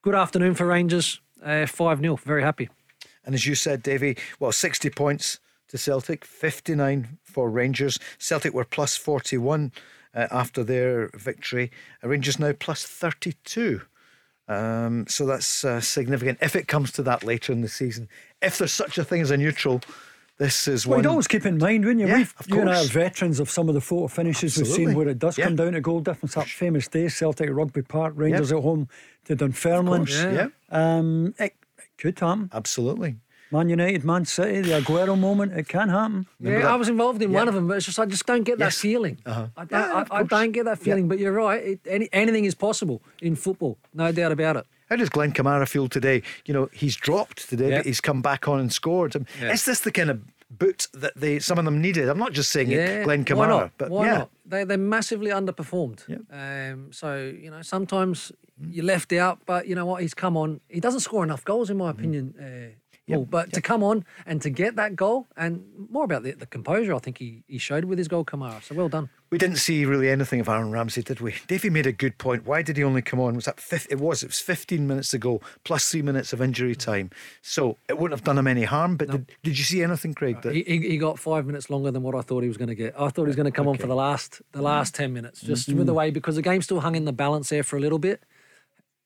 Good 0.01 0.15
afternoon 0.15 0.55
for 0.55 0.65
Rangers. 0.65 1.19
Uh, 1.43 1.65
5 1.65 1.99
0. 1.99 2.15
Very 2.17 2.43
happy. 2.43 2.69
And 3.25 3.35
as 3.35 3.45
you 3.45 3.55
said, 3.55 3.83
Davie, 3.83 4.17
well, 4.39 4.51
60 4.51 4.89
points 4.91 5.39
to 5.67 5.77
Celtic, 5.77 6.25
59 6.25 7.17
for 7.23 7.49
Rangers. 7.49 7.99
Celtic 8.17 8.53
were 8.53 8.65
plus 8.65 8.95
41 8.95 9.71
uh, 10.13 10.27
after 10.31 10.63
their 10.63 11.09
victory. 11.13 11.71
Uh, 12.03 12.09
Rangers 12.09 12.39
now 12.39 12.53
plus 12.53 12.83
32. 12.83 13.81
Um, 14.51 15.05
so 15.07 15.25
that's 15.25 15.63
uh, 15.63 15.79
significant 15.79 16.39
if 16.41 16.55
it 16.55 16.67
comes 16.67 16.91
to 16.93 17.03
that 17.03 17.23
later 17.23 17.53
in 17.53 17.61
the 17.61 17.69
season. 17.69 18.09
If 18.41 18.57
there's 18.57 18.71
such 18.71 18.97
a 18.97 19.03
thing 19.03 19.21
as 19.21 19.31
a 19.31 19.37
neutral, 19.37 19.81
this 20.37 20.67
is 20.67 20.85
Well, 20.87 20.97
one. 20.97 21.03
you'd 21.03 21.09
always 21.09 21.27
keep 21.27 21.45
in 21.45 21.57
mind, 21.57 21.85
wouldn't 21.85 22.01
you? 22.01 22.07
Yeah, 22.07 22.17
We've, 22.17 22.33
you 22.47 22.59
and 22.59 22.69
I 22.69 22.81
are 22.83 22.87
veterans 22.87 23.39
of 23.39 23.49
some 23.49 23.69
of 23.69 23.75
the 23.75 23.81
photo 23.81 24.07
finishes 24.07 24.57
we've 24.57 24.67
seen 24.67 24.93
where 24.95 25.07
it 25.07 25.19
does 25.19 25.37
Yeah. 25.37 25.45
come 25.45 25.55
down 25.55 25.73
to 25.73 25.81
goal 25.81 25.99
difference. 26.01 26.33
That 26.35 26.47
famous 26.47 26.87
day, 26.87 27.07
Celtic 27.09 27.49
Rugby 27.51 27.83
Park, 27.83 28.13
Rangers 28.17 28.51
at 28.51 28.61
home 28.61 28.89
to 29.25 29.35
Dunfermline. 29.35 30.07
yeah. 30.07 30.47
Um, 30.69 31.33
it, 31.39 31.55
it 31.77 31.89
could 31.97 32.19
happen. 32.19 32.49
Absolutely. 32.53 33.17
Man 33.51 33.69
United, 33.69 34.03
Man 34.03 34.25
City, 34.25 34.61
the 34.61 34.79
Aguero 34.81 35.17
moment, 35.19 35.53
it 35.53 35.67
can 35.67 35.89
happen. 35.89 36.25
yeah, 36.39 36.71
I 36.73 36.75
was 36.75 36.87
involved 36.89 37.21
in 37.21 37.33
one 37.33 37.47
of 37.47 37.53
them, 37.53 37.67
but 37.67 37.77
it's 37.77 37.85
just 37.85 37.99
I 37.99 38.05
just 38.05 38.25
don't 38.25 38.43
get 38.43 38.57
that 38.59 38.65
Yes. 38.65 38.77
feeling. 38.77 39.17
Uh-huh. 39.25 39.47
I, 39.57 39.65
don't, 39.65 39.71
Yeah, 39.79 40.03
I, 40.11 40.19
I 40.19 40.23
don't 40.23 40.51
get 40.53 40.65
that 40.65 40.79
feeling. 40.79 41.07
But 41.07 41.19
you're 41.19 41.33
right. 41.33 41.61
It, 41.63 41.79
any, 41.85 42.07
anything 42.13 42.45
is 42.45 42.55
possible 42.55 43.01
in 43.21 43.35
football, 43.35 43.77
no 43.93 44.11
doubt 44.11 44.31
about 44.31 44.55
it. 44.57 44.65
How 44.89 44.95
does 44.97 45.09
Glenn 45.09 45.31
Kamara 45.33 45.67
feel 45.67 45.87
today? 45.89 46.21
You 46.45 46.53
know, 46.53 46.69
he's 46.73 46.95
dropped 46.95 47.49
today, 47.49 47.69
Yeah. 47.69 47.77
but 47.79 47.85
he's 47.85 48.01
come 48.01 48.21
back 48.21 48.47
on 48.47 48.59
and 48.59 48.71
scored. 48.71 49.15
Um, 49.15 49.25
Yeah. 49.41 49.51
Is 49.53 49.65
this 49.65 49.81
the 49.81 49.91
kind 49.91 50.09
of 50.09 50.21
boot 50.49 50.87
that 50.93 51.13
they 51.15 51.39
some 51.39 51.57
of 51.59 51.65
them 51.65 51.81
needed? 51.81 52.07
I'm 52.09 52.17
not 52.19 52.33
just 52.33 52.51
saying 52.51 52.71
it, 52.71 53.03
Glenn 53.03 53.23
Kamara, 53.25 53.37
Why 53.37 53.47
not? 53.47 53.71
but 53.77 53.89
Why 53.89 54.05
yeah. 54.05 54.17
not? 54.19 54.29
They 54.45 54.63
they 54.65 54.77
massively 54.77 55.31
underperformed. 55.31 55.99
Yep. 56.07 56.21
Um, 56.31 56.91
so 56.93 57.15
you 57.43 57.49
know 57.51 57.61
sometimes 57.61 58.31
you're 58.69 58.85
left 58.85 59.11
out, 59.13 59.39
but 59.45 59.65
you 59.67 59.75
know 59.75 59.85
what? 59.85 60.01
He's 60.01 60.13
come 60.13 60.35
on. 60.37 60.59
He 60.69 60.79
doesn't 60.81 60.99
score 61.01 61.23
enough 61.23 61.43
goals, 61.45 61.69
in 61.69 61.77
my 61.77 61.89
opinion. 61.89 62.33
Uh, 62.37 62.75
Paul, 63.09 63.25
but 63.25 63.53
to 63.53 63.61
come 63.61 63.83
on 63.83 64.05
and 64.25 64.41
to 64.41 64.49
get 64.49 64.75
that 64.75 64.95
goal, 64.95 65.27
and 65.35 65.63
more 65.89 66.03
about 66.03 66.23
the, 66.23 66.31
the 66.31 66.45
composure, 66.45 66.93
I 66.93 66.99
think 66.99 67.17
he, 67.17 67.43
he 67.47 67.57
showed 67.57 67.85
with 67.85 67.97
his 67.97 68.07
goal, 68.07 68.23
Kamara. 68.23 68.61
So 68.63 68.75
well 68.75 68.89
done. 68.89 69.09
We 69.29 69.37
didn't 69.37 69.57
see 69.57 69.85
really 69.85 70.09
anything 70.09 70.41
of 70.41 70.49
Aaron 70.49 70.71
Ramsey, 70.71 71.01
did 71.01 71.21
we? 71.21 71.35
Davie 71.47 71.69
made 71.69 71.87
a 71.87 71.93
good 71.93 72.17
point. 72.17 72.45
Why 72.45 72.61
did 72.61 72.75
he 72.75 72.83
only 72.83 73.01
come 73.01 73.19
on? 73.19 73.35
Was 73.35 73.45
that 73.45 73.59
fif- 73.61 73.87
it 73.89 73.99
was 73.99 74.23
it 74.23 74.27
was 74.27 74.39
15 74.39 74.85
minutes 74.85 75.09
to 75.09 75.17
go 75.17 75.39
plus 75.63 75.89
three 75.89 76.01
minutes 76.01 76.33
of 76.33 76.41
injury 76.41 76.75
mm. 76.75 76.79
time, 76.79 77.11
so 77.41 77.77
it 77.87 77.97
wouldn't 77.97 78.19
have 78.19 78.25
done 78.25 78.37
him 78.37 78.47
any 78.47 78.63
harm. 78.63 78.97
But 78.97 79.09
did, 79.09 79.31
did 79.41 79.57
you 79.57 79.63
see 79.63 79.81
anything, 79.81 80.13
Craig? 80.13 80.41
That 80.41 80.53
He, 80.53 80.63
he, 80.63 80.97
got 80.97 81.17
five 81.17 81.45
minutes 81.45 81.69
longer 81.69 81.91
than 81.91 82.03
what 82.03 82.13
I 82.13 82.21
thought 82.21 82.43
he 82.43 82.49
was 82.49 82.57
going 82.57 82.69
to 82.69 82.75
get. 82.75 82.93
I 82.99 83.07
thought 83.07 83.23
he 83.23 83.27
was 83.27 83.37
going 83.37 83.45
to 83.45 83.51
come 83.51 83.67
on 83.67 83.77
for 83.77 83.87
the 83.87 83.95
last 83.95 84.41
the 84.51 84.61
last 84.61 84.93
mm. 84.93 84.97
ten 84.97 85.13
minutes, 85.13 85.41
just 85.41 85.69
mm-hmm. 85.69 85.77
with 85.77 85.87
the 85.87 85.93
way 85.93 86.11
because 86.11 86.35
the 86.35 86.41
game 86.41 86.61
still 86.61 86.81
hung 86.81 86.95
in 86.95 87.05
the 87.05 87.13
balance 87.13 87.49
there 87.49 87.63
for 87.63 87.77
a 87.77 87.79
little 87.79 87.99
bit. 87.99 88.21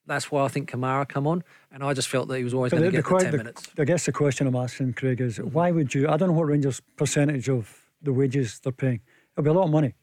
That's 0.08 0.30
why 0.32 0.44
I 0.46 0.48
think 0.50 0.70
Kamara 0.70 1.08
come 1.08 1.26
on, 1.28 1.44
and 1.72 1.84
I 1.84 1.94
just 1.94 2.08
felt 2.08 2.28
that 2.28 2.38
he 2.38 2.44
was 2.44 2.54
always 2.54 2.72
But 2.72 2.78
going 2.80 2.92
the, 2.92 2.98
to 2.98 3.04
get 3.04 3.10
the, 3.10 3.16
que- 3.16 3.20
ten 3.24 3.32
the- 3.32 3.38
minutes. 3.38 3.68
I 3.78 3.86
guess 3.86 4.06
the 4.06 4.12
question 4.12 4.46
I'm 4.48 4.56
asking, 4.56 4.94
Craig, 4.94 5.20
is 5.22 5.38
why 5.42 5.72
would 5.72 5.94
you? 5.96 6.08
I 6.08 6.18
don't 6.18 6.30
know 6.30 6.36
what 6.36 6.48
Rangers' 6.48 6.82
percentage 6.96 7.50
of 7.50 7.82
the 8.02 8.14
wages 8.14 8.60
they're 8.62 8.72
paying. 8.72 9.02
It'll 9.34 9.44
be 9.44 9.50
a 9.50 9.54
lot 9.54 9.66
of 9.66 9.72
money. 9.72 9.96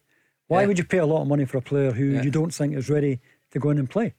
Why 0.49 0.63
Yeah. 0.63 0.67
would 0.69 0.79
you 0.79 0.85
pay 0.85 0.99
a 0.99 1.07
lot 1.07 1.23
of 1.23 1.29
money 1.29 1.45
for 1.45 1.59
a 1.59 1.63
player 1.63 1.93
who 1.93 2.05
Yeah. 2.07 2.23
you 2.23 2.31
don't 2.31 2.53
think 2.53 2.75
is 2.75 2.91
ready 2.91 3.21
to 3.53 3.59
go 3.59 3.71
in 3.71 3.79
and 3.79 3.89
play? 3.89 4.15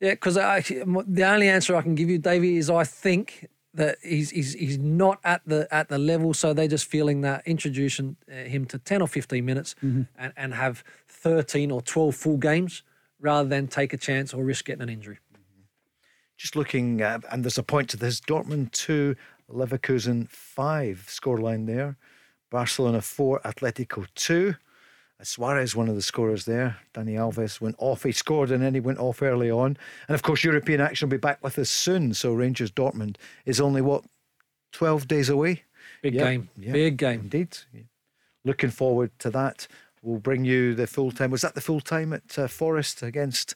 Yeah, 0.00 0.10
because 0.14 0.34
the 0.34 1.24
only 1.24 1.48
answer 1.48 1.76
I 1.76 1.82
can 1.82 1.94
give 1.94 2.10
you, 2.10 2.18
Davie, 2.18 2.56
is 2.56 2.68
I 2.68 2.82
think 2.84 3.46
that 3.74 3.96
he's 4.02 4.30
he's 4.30 4.52
he's 4.54 4.76
not 4.78 5.18
at 5.24 5.40
the 5.46 5.68
at 5.70 5.88
the 5.88 5.98
level. 5.98 6.34
So 6.34 6.52
they're 6.52 6.66
just 6.68 6.86
feeling 6.86 7.20
that 7.20 7.42
introducing 7.46 8.16
uh, 8.28 8.34
him 8.48 8.66
to 8.66 8.78
ten 8.78 9.00
or 9.00 9.06
fifteen 9.08 9.44
minutes 9.46 9.76
and, 9.80 10.08
and 10.36 10.54
have 10.54 10.82
thirteen 11.08 11.70
or 11.70 11.80
twelve 11.80 12.16
full 12.16 12.36
games 12.38 12.82
rather 13.22 13.48
than 13.48 13.68
take 13.68 13.94
a 13.94 13.96
chance 13.96 14.34
or 14.34 14.44
risk 14.44 14.66
getting 14.66 14.82
an 14.82 14.90
injury. 14.90 15.18
just 16.36 16.56
looking, 16.56 17.00
uh, 17.00 17.20
and 17.30 17.44
there's 17.44 17.56
a 17.56 17.62
point 17.62 17.88
to 17.90 17.96
this: 17.96 18.20
Dortmund 18.20 18.72
two, 18.72 19.16
Leverkusen 19.50 20.28
five 20.28 21.06
scoreline 21.08 21.66
there. 21.66 21.96
Barcelona 22.50 23.00
four, 23.00 23.40
Atletico 23.44 24.06
two. 24.14 24.54
Uh, 25.18 25.24
Suarez, 25.24 25.74
one 25.74 25.88
of 25.88 25.94
the 25.94 26.02
scorers 26.02 26.44
there. 26.44 26.76
Dani 26.92 27.14
Alves 27.14 27.60
went 27.60 27.76
off. 27.78 28.02
He 28.02 28.12
scored 28.12 28.50
and 28.50 28.62
then 28.62 28.74
he 28.74 28.80
went 28.80 28.98
off 28.98 29.22
early 29.22 29.50
on. 29.50 29.78
And 30.08 30.14
of 30.14 30.22
course, 30.22 30.44
European 30.44 30.80
action 30.80 31.08
will 31.08 31.16
be 31.16 31.16
back 31.18 31.42
with 31.42 31.58
us 31.58 31.70
soon. 31.70 32.12
So 32.12 32.34
Rangers 32.34 32.70
Dortmund 32.70 33.16
is 33.46 33.60
only 33.60 33.80
what, 33.80 34.04
12 34.72 35.08
days 35.08 35.28
away? 35.28 35.62
Big 36.02 36.14
game, 36.14 36.50
yep, 36.56 36.72
big 36.72 36.96
game. 36.96 37.20
Indeed. 37.20 37.56
Yeah. 37.72 37.82
Looking 38.44 38.70
forward 38.70 39.12
to 39.20 39.30
that. 39.30 39.68
We'll 40.02 40.18
bring 40.18 40.44
you 40.44 40.74
the 40.74 40.86
full 40.86 41.12
time. 41.12 41.30
Was 41.30 41.42
that 41.42 41.54
the 41.54 41.60
full 41.60 41.80
time 41.80 42.12
at 42.12 42.38
uh, 42.38 42.48
Forest 42.48 43.02
against 43.02 43.54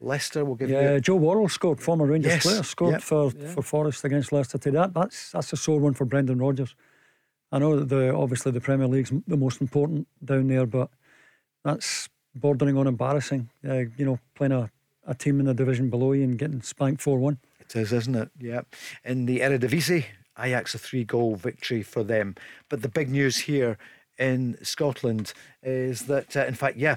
Leicester? 0.00 0.44
We'll 0.44 0.54
give 0.56 0.70
Yeah, 0.70 0.94
you. 0.94 1.00
Joe 1.00 1.16
Worrall 1.16 1.48
scored, 1.50 1.80
former 1.80 2.06
Rangers 2.06 2.32
Yes, 2.32 2.42
player, 2.42 2.62
scored 2.62 2.92
yep. 2.92 3.02
for, 3.02 3.30
for 3.30 3.62
Forest 3.62 4.04
against 4.04 4.32
Leicester 4.32 4.56
today. 4.58 4.78
That, 4.78 4.94
that's 4.94 5.32
that's 5.32 5.52
a 5.52 5.56
sore 5.56 5.80
one 5.80 5.92
for 5.94 6.06
Brendan 6.06 6.38
Rodgers. 6.38 6.74
I 7.52 7.58
know 7.58 7.78
that 7.78 7.90
the 7.90 8.14
obviously 8.14 8.52
the 8.52 8.60
Premier 8.60 8.88
League's 8.88 9.12
the 9.26 9.36
most 9.36 9.60
important 9.60 10.08
down 10.24 10.48
there, 10.48 10.64
but 10.64 10.88
that's 11.62 12.08
bordering 12.34 12.78
on 12.78 12.86
embarrassing. 12.86 13.50
Uh, 13.66 13.84
you 13.98 14.06
know, 14.06 14.18
playing 14.34 14.52
a, 14.52 14.70
a 15.06 15.14
team 15.14 15.38
in 15.40 15.46
the 15.46 15.52
division 15.54 15.90
below 15.90 16.12
you 16.12 16.24
and 16.24 16.38
getting 16.38 16.62
spanked 16.62 17.02
4 17.02 17.18
1. 17.18 17.38
It 17.60 17.76
is, 17.76 17.92
isn't 17.92 18.14
it? 18.14 18.30
Yeah. 18.40 18.62
In 19.04 19.26
the 19.26 19.40
Eredivisie, 19.40 20.06
Ajax 20.38 20.74
a 20.74 20.78
three 20.78 21.04
goal 21.04 21.36
victory 21.36 21.82
for 21.82 22.02
them. 22.02 22.34
But 22.70 22.80
the 22.80 22.88
big 22.88 23.10
news 23.10 23.36
here 23.36 23.76
in 24.22 24.56
Scotland 24.62 25.32
is 25.62 26.02
that, 26.06 26.36
uh, 26.36 26.44
in 26.46 26.54
fact, 26.54 26.76
yeah, 26.76 26.96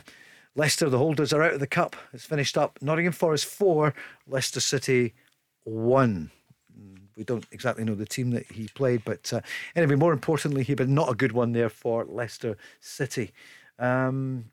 Leicester, 0.55 0.89
the 0.89 0.97
holders, 0.97 1.33
are 1.33 1.43
out 1.43 1.53
of 1.53 1.59
the 1.59 1.67
cup. 1.67 1.95
It's 2.13 2.25
finished 2.25 2.57
up. 2.57 2.77
Nottingham 2.81 3.13
Forest 3.13 3.45
four, 3.45 3.93
Leicester 4.27 4.59
City 4.61 5.13
one. 5.63 6.31
We 7.17 7.23
don't 7.23 7.45
exactly 7.51 7.83
know 7.85 7.95
the 7.95 8.05
team 8.05 8.31
that 8.31 8.45
he 8.51 8.67
played, 8.75 9.01
but 9.05 9.31
uh, 9.33 9.41
anyway, 9.75 9.95
more 9.95 10.13
importantly, 10.13 10.63
he 10.63 10.75
but 10.75 10.89
not 10.89 11.09
a 11.09 11.15
good 11.15 11.31
one 11.31 11.53
there 11.53 11.69
for 11.69 12.05
Leicester 12.05 12.57
City. 12.81 13.31
Um, 13.79 14.45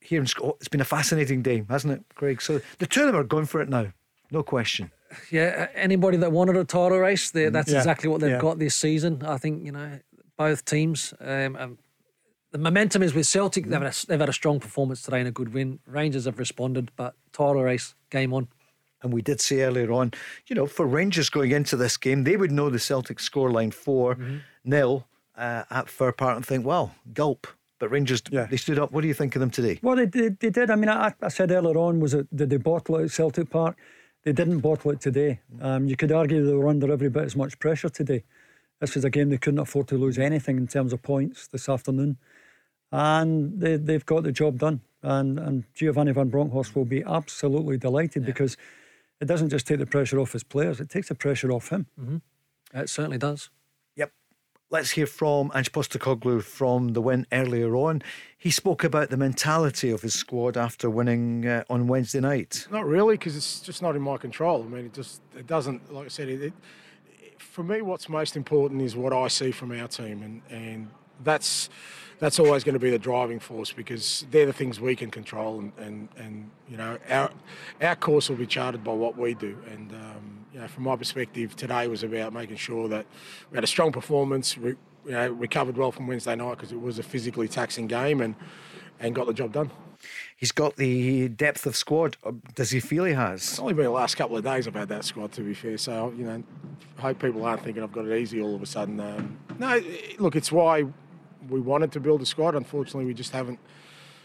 here 0.00 0.20
in 0.20 0.26
Scotland, 0.26 0.56
it's 0.60 0.68
been 0.68 0.80
a 0.80 0.84
fascinating 0.84 1.42
day, 1.42 1.64
hasn't 1.68 1.92
it, 1.94 2.02
Craig? 2.14 2.42
So 2.42 2.60
the 2.78 2.86
two 2.86 3.00
of 3.02 3.06
them 3.06 3.16
are 3.16 3.24
going 3.24 3.46
for 3.46 3.60
it 3.60 3.68
now, 3.68 3.86
no 4.30 4.42
question. 4.42 4.90
Yeah, 5.30 5.68
anybody 5.74 6.16
that 6.18 6.32
wanted 6.32 6.56
a 6.56 6.64
title 6.64 6.98
race, 6.98 7.30
that's 7.30 7.70
Yeah. 7.70 7.78
exactly 7.78 8.08
what 8.08 8.20
they've 8.20 8.30
Yeah. 8.32 8.40
got 8.40 8.58
this 8.58 8.74
season. 8.74 9.22
I 9.24 9.38
think 9.38 9.64
you 9.64 9.72
know 9.72 9.98
both 10.36 10.64
teams. 10.64 11.14
Um, 11.20 11.78
the 12.52 12.58
momentum 12.58 13.02
is 13.02 13.14
with 13.14 13.26
Celtic. 13.26 13.64
They've 13.66 13.80
had, 13.80 13.92
a, 13.92 14.06
they've 14.06 14.20
had 14.20 14.28
a 14.28 14.32
strong 14.32 14.60
performance 14.60 15.02
today 15.02 15.18
and 15.20 15.28
a 15.28 15.32
good 15.32 15.52
win. 15.54 15.78
Rangers 15.86 16.24
have 16.24 16.38
responded, 16.38 16.90
but 16.96 17.14
title 17.32 17.62
race 17.62 17.94
game 18.10 18.32
on. 18.32 18.48
And 19.02 19.12
we 19.12 19.22
did 19.22 19.40
say 19.40 19.60
earlier 19.62 19.90
on, 19.92 20.12
you 20.46 20.54
know, 20.56 20.66
for 20.66 20.84
Rangers 20.86 21.30
going 21.30 21.52
into 21.52 21.76
this 21.76 21.96
game, 21.96 22.24
they 22.24 22.36
would 22.36 22.50
know 22.52 22.68
the 22.68 22.78
Celtic 22.78 23.18
scoreline 23.18 23.72
4 23.72 24.18
nil 24.64 25.06
uh, 25.38 25.62
at 25.70 25.88
Fir 25.88 26.12
Park 26.12 26.36
and 26.36 26.44
think, 26.44 26.66
well, 26.66 26.94
gulp. 27.14 27.46
But 27.78 27.90
Rangers, 27.90 28.22
Yeah. 28.30 28.44
they 28.44 28.58
stood 28.58 28.78
up. 28.78 28.92
What 28.92 29.00
do 29.00 29.08
you 29.08 29.14
think 29.14 29.34
of 29.36 29.40
them 29.40 29.50
today? 29.50 29.78
Well, 29.80 29.96
they, 29.96 30.04
they, 30.04 30.28
they 30.28 30.50
did. 30.50 30.68
I 30.70 30.74
mean, 30.76 30.90
I, 30.90 31.14
I 31.22 31.28
said 31.28 31.50
earlier 31.50 31.78
on, 31.78 31.98
was 31.98 32.12
it 32.12 32.26
did 32.36 32.50
they 32.50 32.58
bottle 32.58 32.96
it 32.98 33.04
at 33.04 33.10
Celtic 33.10 33.48
Park? 33.48 33.78
They 34.22 34.32
didn't 34.32 34.58
bottle 34.60 34.90
it 34.90 35.00
today. 35.00 35.40
Um, 35.62 35.86
you 35.88 35.96
could 35.96 36.12
argue 36.12 36.44
they 36.44 36.52
were 36.52 36.68
under 36.68 36.92
every 36.92 37.08
bit 37.08 37.24
as 37.24 37.36
much 37.36 37.58
pressure 37.58 37.88
today. 37.88 38.22
This 38.80 38.94
was 38.94 39.04
a 39.06 39.08
game 39.10 39.30
they 39.30 39.38
couldn't 39.38 39.60
afford 39.60 39.88
to 39.88 39.96
lose 39.96 40.18
anything 40.18 40.58
in 40.58 40.66
terms 40.66 40.92
of 40.92 41.00
points 41.00 41.46
this 41.46 41.70
afternoon. 41.70 42.18
And 42.92 43.60
they, 43.60 43.76
they've 43.76 44.04
got 44.04 44.22
the 44.24 44.32
job 44.32 44.58
done. 44.58 44.80
And, 45.02 45.38
and 45.38 45.64
Giovanni 45.74 46.12
Van 46.12 46.28
Bronckhorst 46.28 46.74
will 46.74 46.84
be 46.84 47.02
absolutely 47.04 47.78
delighted 47.78 48.26
because 48.26 48.56
it 49.20 49.26
doesn't 49.26 49.50
just 49.50 49.66
take 49.66 49.78
the 49.78 49.86
pressure 49.86 50.18
off 50.18 50.32
his 50.32 50.42
players, 50.42 50.80
it 50.80 50.90
takes 50.90 51.08
the 51.08 51.14
pressure 51.14 51.52
off 51.52 51.68
him. 51.70 51.86
It 52.74 52.88
certainly 52.88 53.18
does. 53.18 53.50
Yep. 53.96 54.12
Let's 54.70 54.90
hear 54.90 55.06
from 55.06 55.50
Ange 55.54 55.72
Postecoglou 55.72 56.42
from 56.42 56.88
the 56.92 57.00
win 57.00 57.26
earlier 57.32 57.74
on. 57.76 58.02
He 58.38 58.50
spoke 58.50 58.84
about 58.84 59.10
the 59.10 59.16
mentality 59.16 59.90
of 59.90 60.02
his 60.02 60.14
squad 60.14 60.56
after 60.56 60.88
winning 60.88 61.46
uh, 61.46 61.64
on 61.68 61.88
Wednesday 61.88 62.20
night. 62.20 62.66
Not 62.70 62.86
really, 62.86 63.16
because 63.16 63.36
it's 63.36 63.60
just 63.60 63.82
not 63.82 63.96
in 63.96 64.02
my 64.02 64.16
control. 64.16 64.62
I 64.62 64.66
mean, 64.66 64.86
it 64.86 64.94
just 64.94 65.20
it 65.36 65.46
doesn't. 65.46 65.92
Like 65.92 66.06
I 66.06 66.08
said, 66.08 66.28
it, 66.28 66.42
it, 66.42 66.52
for 67.38 67.64
me, 67.64 67.82
what's 67.82 68.08
most 68.08 68.36
important 68.36 68.80
is 68.82 68.94
what 68.94 69.12
I 69.12 69.28
see 69.28 69.50
from 69.50 69.72
our 69.72 69.88
team, 69.88 70.22
and 70.22 70.42
and 70.50 70.88
that's 71.24 71.68
that's 72.20 72.38
always 72.38 72.62
going 72.62 72.74
to 72.74 72.78
be 72.78 72.90
the 72.90 72.98
driving 72.98 73.40
force 73.40 73.72
because 73.72 74.26
they're 74.30 74.46
the 74.46 74.52
things 74.52 74.78
we 74.78 74.94
can 74.94 75.10
control, 75.10 75.58
and 75.58 75.72
and, 75.78 76.08
and 76.16 76.50
you 76.68 76.76
know 76.76 76.98
our 77.08 77.30
our 77.80 77.96
course 77.96 78.28
will 78.28 78.36
be 78.36 78.46
charted 78.46 78.84
by 78.84 78.92
what 78.92 79.16
we 79.16 79.34
do, 79.34 79.58
and 79.72 79.90
um, 79.92 80.46
you 80.52 80.60
know 80.60 80.68
from 80.68 80.84
my 80.84 80.96
perspective, 80.96 81.56
today 81.56 81.88
was 81.88 82.02
about 82.02 82.32
making 82.32 82.56
sure 82.56 82.88
that 82.88 83.06
we 83.50 83.56
had 83.56 83.64
a 83.64 83.68
strong 83.68 83.90
performance. 83.90 84.56
Re, 84.56 84.74
you 85.06 85.12
know, 85.12 85.30
recovered 85.30 85.78
well 85.78 85.90
from 85.90 86.06
Wednesday 86.06 86.36
night 86.36 86.56
because 86.56 86.72
it 86.72 86.80
was 86.80 86.98
a 86.98 87.02
physically 87.02 87.48
taxing 87.48 87.86
game, 87.86 88.20
and 88.20 88.34
and 89.00 89.14
got 89.14 89.26
the 89.26 89.32
job 89.32 89.52
done. 89.52 89.70
He's 90.36 90.52
got 90.52 90.76
the 90.76 91.28
depth 91.28 91.66
of 91.66 91.76
squad. 91.76 92.16
Uh, 92.24 92.32
Does 92.54 92.70
he 92.70 92.80
feel 92.80 93.04
he 93.04 93.12
has? 93.12 93.40
It's 93.42 93.58
only 93.58 93.74
been 93.74 93.84
the 93.84 93.90
last 93.90 94.16
couple 94.16 94.36
of 94.36 94.44
days 94.44 94.66
I've 94.66 94.74
had 94.74 94.88
that 94.88 95.04
squad, 95.04 95.32
to 95.32 95.42
be 95.42 95.52
fair. 95.52 95.76
So, 95.76 96.14
you 96.16 96.24
know, 96.24 96.42
I 96.96 97.00
hope 97.00 97.18
people 97.18 97.44
aren't 97.44 97.62
thinking 97.62 97.82
I've 97.82 97.92
got 97.92 98.06
it 98.06 98.18
easy 98.18 98.40
all 98.40 98.54
of 98.54 98.62
a 98.62 98.66
sudden. 98.66 98.98
Um, 98.98 99.38
no, 99.58 99.82
look, 100.18 100.36
it's 100.36 100.50
why 100.50 100.86
we 101.50 101.60
wanted 101.60 101.92
to 101.92 102.00
build 102.00 102.22
a 102.22 102.26
squad. 102.26 102.54
Unfortunately, 102.54 103.04
we 103.04 103.14
just 103.14 103.32
haven't 103.32 103.58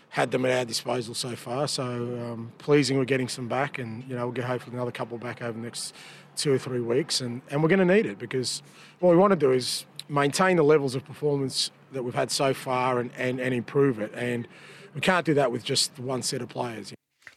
had 0.09 0.31
them 0.31 0.45
at 0.45 0.57
our 0.57 0.65
disposal 0.65 1.13
so 1.13 1.35
far. 1.35 1.67
So, 1.67 1.83
um, 1.83 2.51
pleasing 2.57 2.97
we're 2.97 3.05
getting 3.05 3.27
some 3.27 3.47
back, 3.47 3.79
and, 3.79 4.03
you 4.07 4.15
know, 4.15 4.25
we'll 4.25 4.33
get 4.33 4.45
hopefully 4.45 4.75
another 4.75 4.91
couple 4.91 5.17
back 5.17 5.41
over 5.41 5.51
the 5.51 5.59
next 5.59 5.93
two 6.35 6.53
or 6.53 6.57
three 6.57 6.79
weeks. 6.79 7.21
And, 7.21 7.41
and 7.49 7.61
we're 7.61 7.69
going 7.69 7.85
to 7.85 7.93
need 7.93 8.05
it 8.05 8.17
because 8.17 8.61
what 8.99 9.09
we 9.09 9.17
want 9.17 9.31
to 9.31 9.35
do 9.35 9.51
is 9.51 9.85
maintain 10.07 10.57
the 10.57 10.63
levels 10.63 10.95
of 10.95 11.03
performance 11.03 11.71
that 11.91 12.03
we've 12.03 12.15
had 12.15 12.31
so 12.31 12.53
far 12.53 12.99
and, 12.99 13.11
and, 13.17 13.39
and 13.39 13.53
improve 13.53 13.99
it. 13.99 14.13
And 14.15 14.47
we 14.93 15.01
can't 15.01 15.25
do 15.25 15.33
that 15.33 15.51
with 15.51 15.63
just 15.63 15.97
one 15.99 16.21
set 16.21 16.41
of 16.41 16.49
players. 16.49 16.93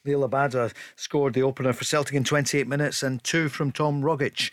Liel 0.06 0.28
Abada 0.28 0.72
scored 0.96 1.34
the 1.34 1.42
opener 1.42 1.72
for 1.72 1.84
Celtic 1.84 2.14
in 2.14 2.24
28 2.24 2.66
minutes 2.66 3.02
and 3.02 3.22
two 3.24 3.48
from 3.48 3.72
Tom 3.72 4.02
Rogic. 4.02 4.50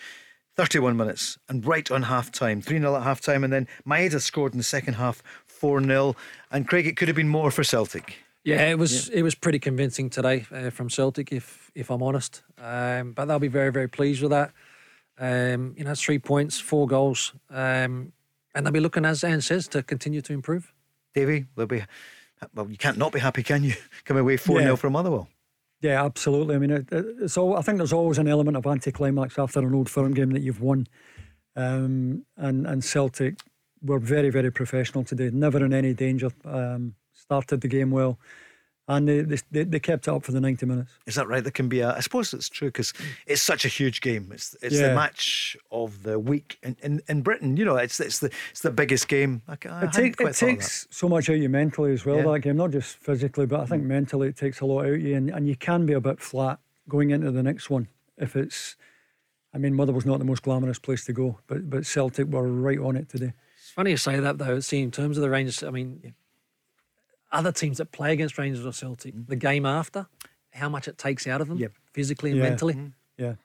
31 0.55 0.95
minutes 0.97 1.37
and 1.49 1.65
right 1.65 1.89
on 1.91 2.03
half 2.03 2.31
time. 2.31 2.61
3 2.61 2.79
0 2.79 2.95
at 2.95 3.03
half 3.03 3.21
time. 3.21 3.43
And 3.43 3.51
then 3.51 3.67
Maeda 3.85 4.21
scored 4.21 4.53
in 4.53 4.57
the 4.57 4.63
second 4.63 4.95
half 4.95 5.21
4 5.45 5.81
0. 5.83 6.15
And 6.51 6.67
Craig, 6.67 6.87
it 6.87 6.97
could 6.97 7.07
have 7.07 7.15
been 7.17 7.29
more 7.29 7.51
for 7.51 7.63
Celtic. 7.63 8.17
Yeah, 8.43 8.69
it 8.69 8.77
was 8.77 9.09
it 9.09 9.23
was 9.23 9.33
pretty 9.33 9.57
convincing 9.59 10.09
today 10.09 10.45
uh, 10.51 10.69
from 10.69 10.89
Celtic, 10.89 11.31
if 11.31 11.71
if 11.73 11.89
I'm 11.89 12.03
honest. 12.03 12.43
Um, 12.59 13.11
but 13.13 13.25
they'll 13.25 13.39
be 13.39 13.47
very 13.47 13.71
very 13.71 13.89
pleased 13.89 14.21
with 14.21 14.31
that. 14.31 14.51
Um, 15.17 15.73
you 15.77 15.83
know, 15.83 15.95
three 15.95 16.19
points, 16.19 16.59
four 16.59 16.87
goals, 16.87 17.33
um, 17.49 18.11
and 18.53 18.65
they'll 18.65 18.71
be 18.73 18.79
looking, 18.81 19.05
as 19.05 19.23
Anne 19.23 19.41
says, 19.41 19.67
to 19.69 19.81
continue 19.81 20.21
to 20.21 20.33
improve. 20.33 20.73
Davie, 21.15 21.45
they'll 21.55 21.65
be. 21.65 21.83
Well, 22.53 22.69
you 22.69 22.77
can't 22.77 22.97
not 22.97 23.11
be 23.13 23.19
happy, 23.19 23.41
can 23.41 23.63
you? 23.63 23.73
Come 24.05 24.17
away 24.17 24.37
4 24.37 24.59
0 24.59 24.69
Yeah. 24.71 24.75
from 24.75 24.93
Motherwell. 24.93 25.27
Yeah, 25.85 26.03
absolutely. 26.03 26.55
I 26.55 26.57
mean, 26.57 26.71
it, 26.71 27.37
all. 27.37 27.55
I 27.57 27.61
think 27.61 27.77
there's 27.77 27.93
always 27.93 28.17
an 28.17 28.27
element 28.27 28.57
of 28.57 28.65
anticlimax 28.65 29.37
after 29.37 29.59
an 29.59 29.75
old 29.75 29.87
firm 29.87 30.15
game 30.15 30.31
that 30.31 30.41
you've 30.41 30.59
won, 30.59 30.87
um, 31.55 32.25
and 32.37 32.65
and 32.65 32.83
Celtic 32.83 33.35
were 33.83 33.99
very 33.99 34.31
very 34.31 34.51
professional 34.51 35.03
today. 35.03 35.29
Never 35.31 35.63
in 35.63 35.73
any 35.73 35.93
danger. 35.93 36.31
Um, 36.43 36.95
started 37.13 37.61
the 37.61 37.67
game 37.67 37.91
well, 37.91 38.17
and 38.87 39.07
they, 39.07 39.21
they- 39.21 39.37
they 39.51 39.63
they 39.63 39.79
kept 39.79 40.07
it 40.07 40.11
up 40.13 40.23
for 40.23 40.31
the 40.31 40.39
ninety 40.41 40.65
minutes. 40.65 40.91
Is 41.07 41.15
that 41.15 41.27
right? 41.27 41.43
There 41.43 41.51
can 41.51 41.67
be 41.69 41.79
a. 41.79 41.95
I 41.95 41.99
suppose 42.01 42.33
it's 42.33 42.49
true 42.49 42.67
because 42.67 42.93
it's 43.25 43.41
such 43.41 43.65
a 43.65 43.67
huge 43.67 44.01
game. 44.01 44.29
It's 44.31 44.55
it's 44.61 44.79
the 44.79 44.93
match 44.93 45.57
of 45.71 46.03
the 46.03 46.19
week 46.19 46.57
in, 46.61 46.75
in, 46.83 47.01
in 47.07 47.21
Britain. 47.23 47.57
You 47.57 47.65
know, 47.65 47.77
it's 47.77 47.99
it's 47.99 48.19
the 48.19 48.29
it's 48.51 48.61
the 48.61 48.71
biggest 48.71 49.07
game. 49.07 49.41
I, 49.47 49.53
I 49.53 49.55
It, 49.55 49.65
hadn't 49.71 49.91
take, 49.93 50.11
it 50.13 50.17
thought 50.17 50.27
of 50.27 50.33
that. 50.39 50.45
takes 50.45 50.87
so 50.91 51.09
much 51.09 51.29
out 51.29 51.35
of 51.37 51.41
you 51.41 51.49
mentally 51.49 51.93
as 51.93 52.05
well, 52.05 52.17
Yeah. 52.17 52.23
Mm. 52.23 52.33
that 52.33 52.39
game, 52.41 52.57
not 52.57 52.71
just 52.71 52.97
physically, 52.97 53.45
but 53.47 53.59
I 53.59 53.65
think 53.65 53.83
mentally 53.83 54.27
it 54.27 54.37
takes 54.37 54.59
a 54.61 54.65
lot 54.65 54.85
out 54.85 54.93
of 54.93 55.01
you. 55.01 55.15
And, 55.15 55.29
and 55.31 55.47
you 55.47 55.55
can 55.55 55.85
be 55.85 55.93
a 55.93 56.01
bit 56.01 56.19
flat 56.19 56.59
going 56.87 57.09
into 57.09 57.31
the 57.31 57.41
next 57.43 57.69
one 57.69 57.87
if 58.17 58.35
it's. 58.35 58.75
I 59.53 59.57
mean, 59.57 59.73
Motherwell's 59.73 60.05
not 60.05 60.19
the 60.19 60.25
most 60.25 60.43
glamorous 60.43 60.79
place 60.79 61.05
to 61.05 61.13
go, 61.13 61.39
but, 61.47 61.69
but 61.69 61.85
Celtic 61.85 62.27
were 62.27 62.45
right 62.47 62.77
on 62.77 62.97
it 62.97 63.07
today. 63.07 63.31
It's 63.57 63.71
funny 63.71 63.91
you 63.91 63.97
say 63.97 64.19
that 64.19 64.37
though. 64.37 64.59
See, 64.59 64.81
in 64.81 64.91
terms 64.91 65.17
of 65.17 65.21
the 65.21 65.29
Rangers, 65.29 65.63
I 65.63 65.69
mean, 65.71 66.13
other 67.35 67.51
teams 67.51 67.77
that 67.77 67.91
play 67.91 68.13
against 68.13 68.37
Rangers 68.37 68.65
or 68.65 68.71
Celtic, 68.73 69.13
mm. 69.13 69.27
the 69.27 69.35
game 69.35 69.65
after, 69.65 70.07
how 70.53 70.69
much 70.69 70.87
it 70.87 70.97
takes 70.97 71.27
out 71.27 71.41
of 71.41 71.47
them 71.47 71.57
Yep. 71.57 71.73
physically 71.93 72.31
and 72.31 72.39
Yeah. 72.39 72.49
mentally, 72.49 72.73
mm. 72.73 72.93
Yeah. 73.17 73.35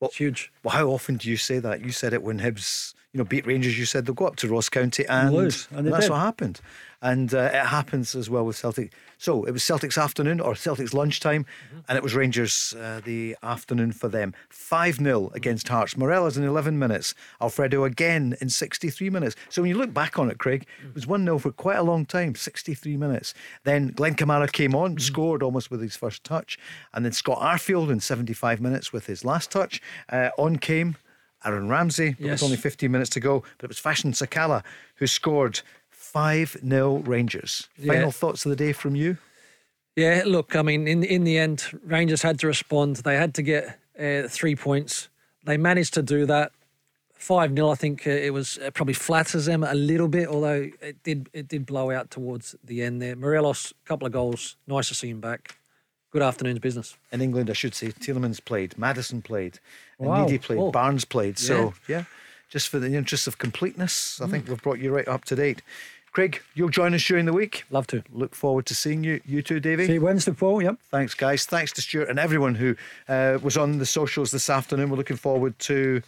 it's 0.00 0.16
huge. 0.16 0.52
Well, 0.62 0.74
how 0.74 0.88
often 0.88 1.16
do 1.16 1.28
you 1.30 1.36
say 1.36 1.58
that? 1.60 1.80
You 1.84 1.92
said 1.92 2.12
it 2.12 2.22
when 2.22 2.40
Hibs, 2.40 2.94
you 3.14 3.18
know, 3.18 3.24
beat 3.24 3.46
Rangers. 3.46 3.78
You 3.78 3.86
said 3.86 4.04
they'll 4.04 4.14
go 4.14 4.26
up 4.26 4.36
to 4.36 4.48
Ross 4.48 4.68
County 4.68 5.06
and, 5.08 5.32
lose, 5.32 5.68
and 5.70 5.86
they 5.86 5.90
that's 5.90 6.06
did. 6.06 6.10
what 6.10 6.18
happened. 6.20 6.60
And 7.00 7.34
uh, 7.34 7.50
it 7.52 7.66
happens 7.66 8.14
as 8.14 8.30
well 8.30 8.44
with 8.46 8.56
Celtic. 8.56 8.92
So 9.18 9.44
it 9.44 9.50
was 9.52 9.62
Celtic's 9.62 9.98
afternoon 9.98 10.40
or 10.40 10.54
Celtic's 10.56 10.92
lunchtime, 10.94 11.44
Mm-hmm. 11.44 11.80
and 11.88 11.96
it 11.98 12.02
was 12.02 12.14
Rangers 12.14 12.74
uh, 12.80 13.00
the 13.04 13.36
afternoon 13.42 13.92
for 13.92 14.08
them. 14.08 14.32
5 14.48 14.96
0 14.96 15.30
against 15.34 15.68
Hearts. 15.68 15.96
Morelos 15.96 16.36
in 16.38 16.44
11 16.44 16.78
minutes. 16.78 17.14
Alfredo 17.40 17.84
again 17.84 18.36
in 18.40 18.48
63 18.48 19.10
minutes. 19.10 19.36
So 19.50 19.62
when 19.62 19.68
you 19.70 19.76
look 19.78 19.92
back 19.94 20.18
on 20.18 20.30
it, 20.30 20.38
Craig, 20.38 20.66
it 20.84 20.94
was 20.94 21.06
1 21.06 21.24
0 21.24 21.38
for 21.38 21.52
quite 21.52 21.76
a 21.76 21.82
long 21.82 22.06
time 22.06 22.34
63 22.34 22.96
minutes. 22.96 23.34
Then 23.64 23.88
Glenn 23.88 24.14
Kamara 24.16 24.50
came 24.50 24.74
on, 24.74 24.98
scored 24.98 25.42
almost 25.42 25.70
with 25.70 25.82
his 25.82 25.94
first 25.96 26.24
touch. 26.24 26.58
And 26.94 27.04
then 27.04 27.12
Scott 27.12 27.38
Arfield 27.40 27.90
in 27.90 28.00
75 28.00 28.60
minutes 28.60 28.92
with 28.92 29.06
his 29.06 29.24
last 29.24 29.50
touch. 29.50 29.80
Uh, 30.08 30.30
on 30.38 30.56
came. 30.56 30.96
Aaron 31.44 31.68
Ramsey, 31.68 32.10
but 32.18 32.20
Yes. 32.26 32.32
with 32.40 32.44
only 32.44 32.56
15 32.56 32.90
minutes 32.90 33.10
to 33.10 33.20
go, 33.20 33.40
but 33.58 33.64
it 33.64 33.68
was 33.68 33.78
Fashion 33.78 34.12
Sakala 34.12 34.62
who 34.96 35.06
scored 35.06 35.60
5 35.90 36.56
0 36.66 36.96
Rangers. 36.98 37.68
Final 37.78 37.94
Yeah. 38.04 38.10
thoughts 38.10 38.44
of 38.46 38.50
the 38.50 38.56
day 38.56 38.72
from 38.72 38.94
you? 38.94 39.16
Yeah, 39.96 40.22
look, 40.26 40.56
I 40.56 40.62
mean, 40.62 40.88
in 40.88 41.04
in 41.04 41.24
the 41.24 41.38
end, 41.38 41.64
Rangers 41.84 42.22
had 42.22 42.38
to 42.40 42.46
respond. 42.46 42.96
They 42.96 43.16
had 43.16 43.34
to 43.34 43.42
get 43.42 43.78
uh, 43.98 44.26
three 44.28 44.56
points. 44.56 45.08
They 45.44 45.56
managed 45.56 45.94
to 45.94 46.02
do 46.02 46.26
that. 46.26 46.50
Five 47.14 47.54
0 47.54 47.70
I 47.70 47.74
think 47.76 48.06
uh, 48.06 48.10
it 48.10 48.32
was 48.32 48.58
uh, 48.58 48.70
probably 48.72 48.94
flatters 48.94 49.46
them 49.46 49.62
a 49.62 49.74
little 49.74 50.08
bit, 50.08 50.26
although 50.28 50.68
it 50.82 51.02
did 51.04 51.28
it 51.32 51.48
did 51.48 51.64
blow 51.64 51.90
out 51.92 52.10
towards 52.10 52.56
the 52.64 52.82
end 52.82 53.00
there. 53.00 53.14
Morelos, 53.16 53.72
a 53.84 53.88
couple 53.88 54.06
of 54.06 54.12
goals. 54.12 54.56
Nice 54.66 54.88
to 54.88 54.94
see 54.94 55.08
him 55.10 55.20
back. 55.20 55.56
Good 56.10 56.22
afternoon's 56.22 56.58
business. 56.60 56.96
In 57.12 57.20
England, 57.20 57.50
I 57.50 57.54
should 57.54 57.74
say, 57.74 57.88
Tielemans 57.88 58.40
played, 58.44 58.76
Maddison 58.78 59.20
played, 59.22 59.58
and 59.98 60.08
Wow. 60.08 60.26
Ndidi 60.26 60.40
played, 60.40 60.58
Oh. 60.58 60.70
Barnes 60.70 61.04
played. 61.04 61.38
So, 61.38 61.74
yeah, 61.88 62.04
just 62.48 62.68
for 62.68 62.78
the 62.78 62.94
interest 62.94 63.26
of 63.26 63.38
completeness, 63.38 64.20
I 64.20 64.26
think 64.26 64.48
we've 64.48 64.62
brought 64.62 64.78
you 64.78 64.94
right 64.94 65.06
up 65.08 65.24
to 65.26 65.36
date. 65.36 65.62
Craig, 66.12 66.40
you'll 66.54 66.68
join 66.68 66.94
us 66.94 67.02
during 67.04 67.24
the 67.26 67.32
week. 67.32 67.64
Love 67.70 67.88
to. 67.88 68.04
Look 68.12 68.36
forward 68.36 68.66
to 68.66 68.74
seeing 68.74 69.02
you. 69.02 69.20
You 69.26 69.42
too, 69.42 69.58
Davie. 69.58 69.86
See 69.86 69.94
you 69.94 70.00
Wednesday, 70.00 70.30
Paul. 70.30 70.62
Yep. 70.62 70.76
Thanks, 70.90 71.12
guys. 71.12 71.44
Thanks 71.44 71.72
to 71.72 71.82
Stuart 71.82 72.08
and 72.08 72.20
everyone 72.20 72.54
who 72.54 72.76
uh, 73.08 73.38
was 73.42 73.56
on 73.56 73.78
the 73.78 73.86
socials 73.86 74.30
this 74.30 74.48
afternoon. 74.48 74.90
We're 74.90 74.96
looking 74.96 75.16
forward 75.16 75.58
to 75.60 76.02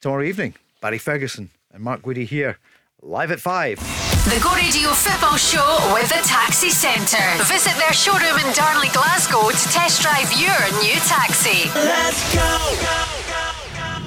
tomorrow 0.00 0.22
evening. 0.24 0.54
Barry 0.80 0.96
Ferguson 0.96 1.50
and 1.70 1.82
Mark 1.82 2.06
Woody 2.06 2.24
here, 2.24 2.58
live 3.02 3.30
at 3.30 3.40
five. 3.40 3.78
The 4.24 4.40
Go 4.42 4.54
Radio 4.54 4.88
Football 4.90 5.36
Show 5.36 5.90
with 5.92 6.08
the 6.08 6.26
Taxi 6.26 6.70
Centre. 6.70 7.44
Visit 7.44 7.76
their 7.76 7.92
showroom 7.92 8.38
in 8.38 8.54
Darnley, 8.54 8.88
Glasgow 8.94 9.50
to 9.50 9.68
test 9.68 10.00
drive 10.00 10.32
your 10.40 10.82
new 10.82 10.94
taxi. 11.00 11.68
Let's 11.74 12.34
go! 12.34 13.01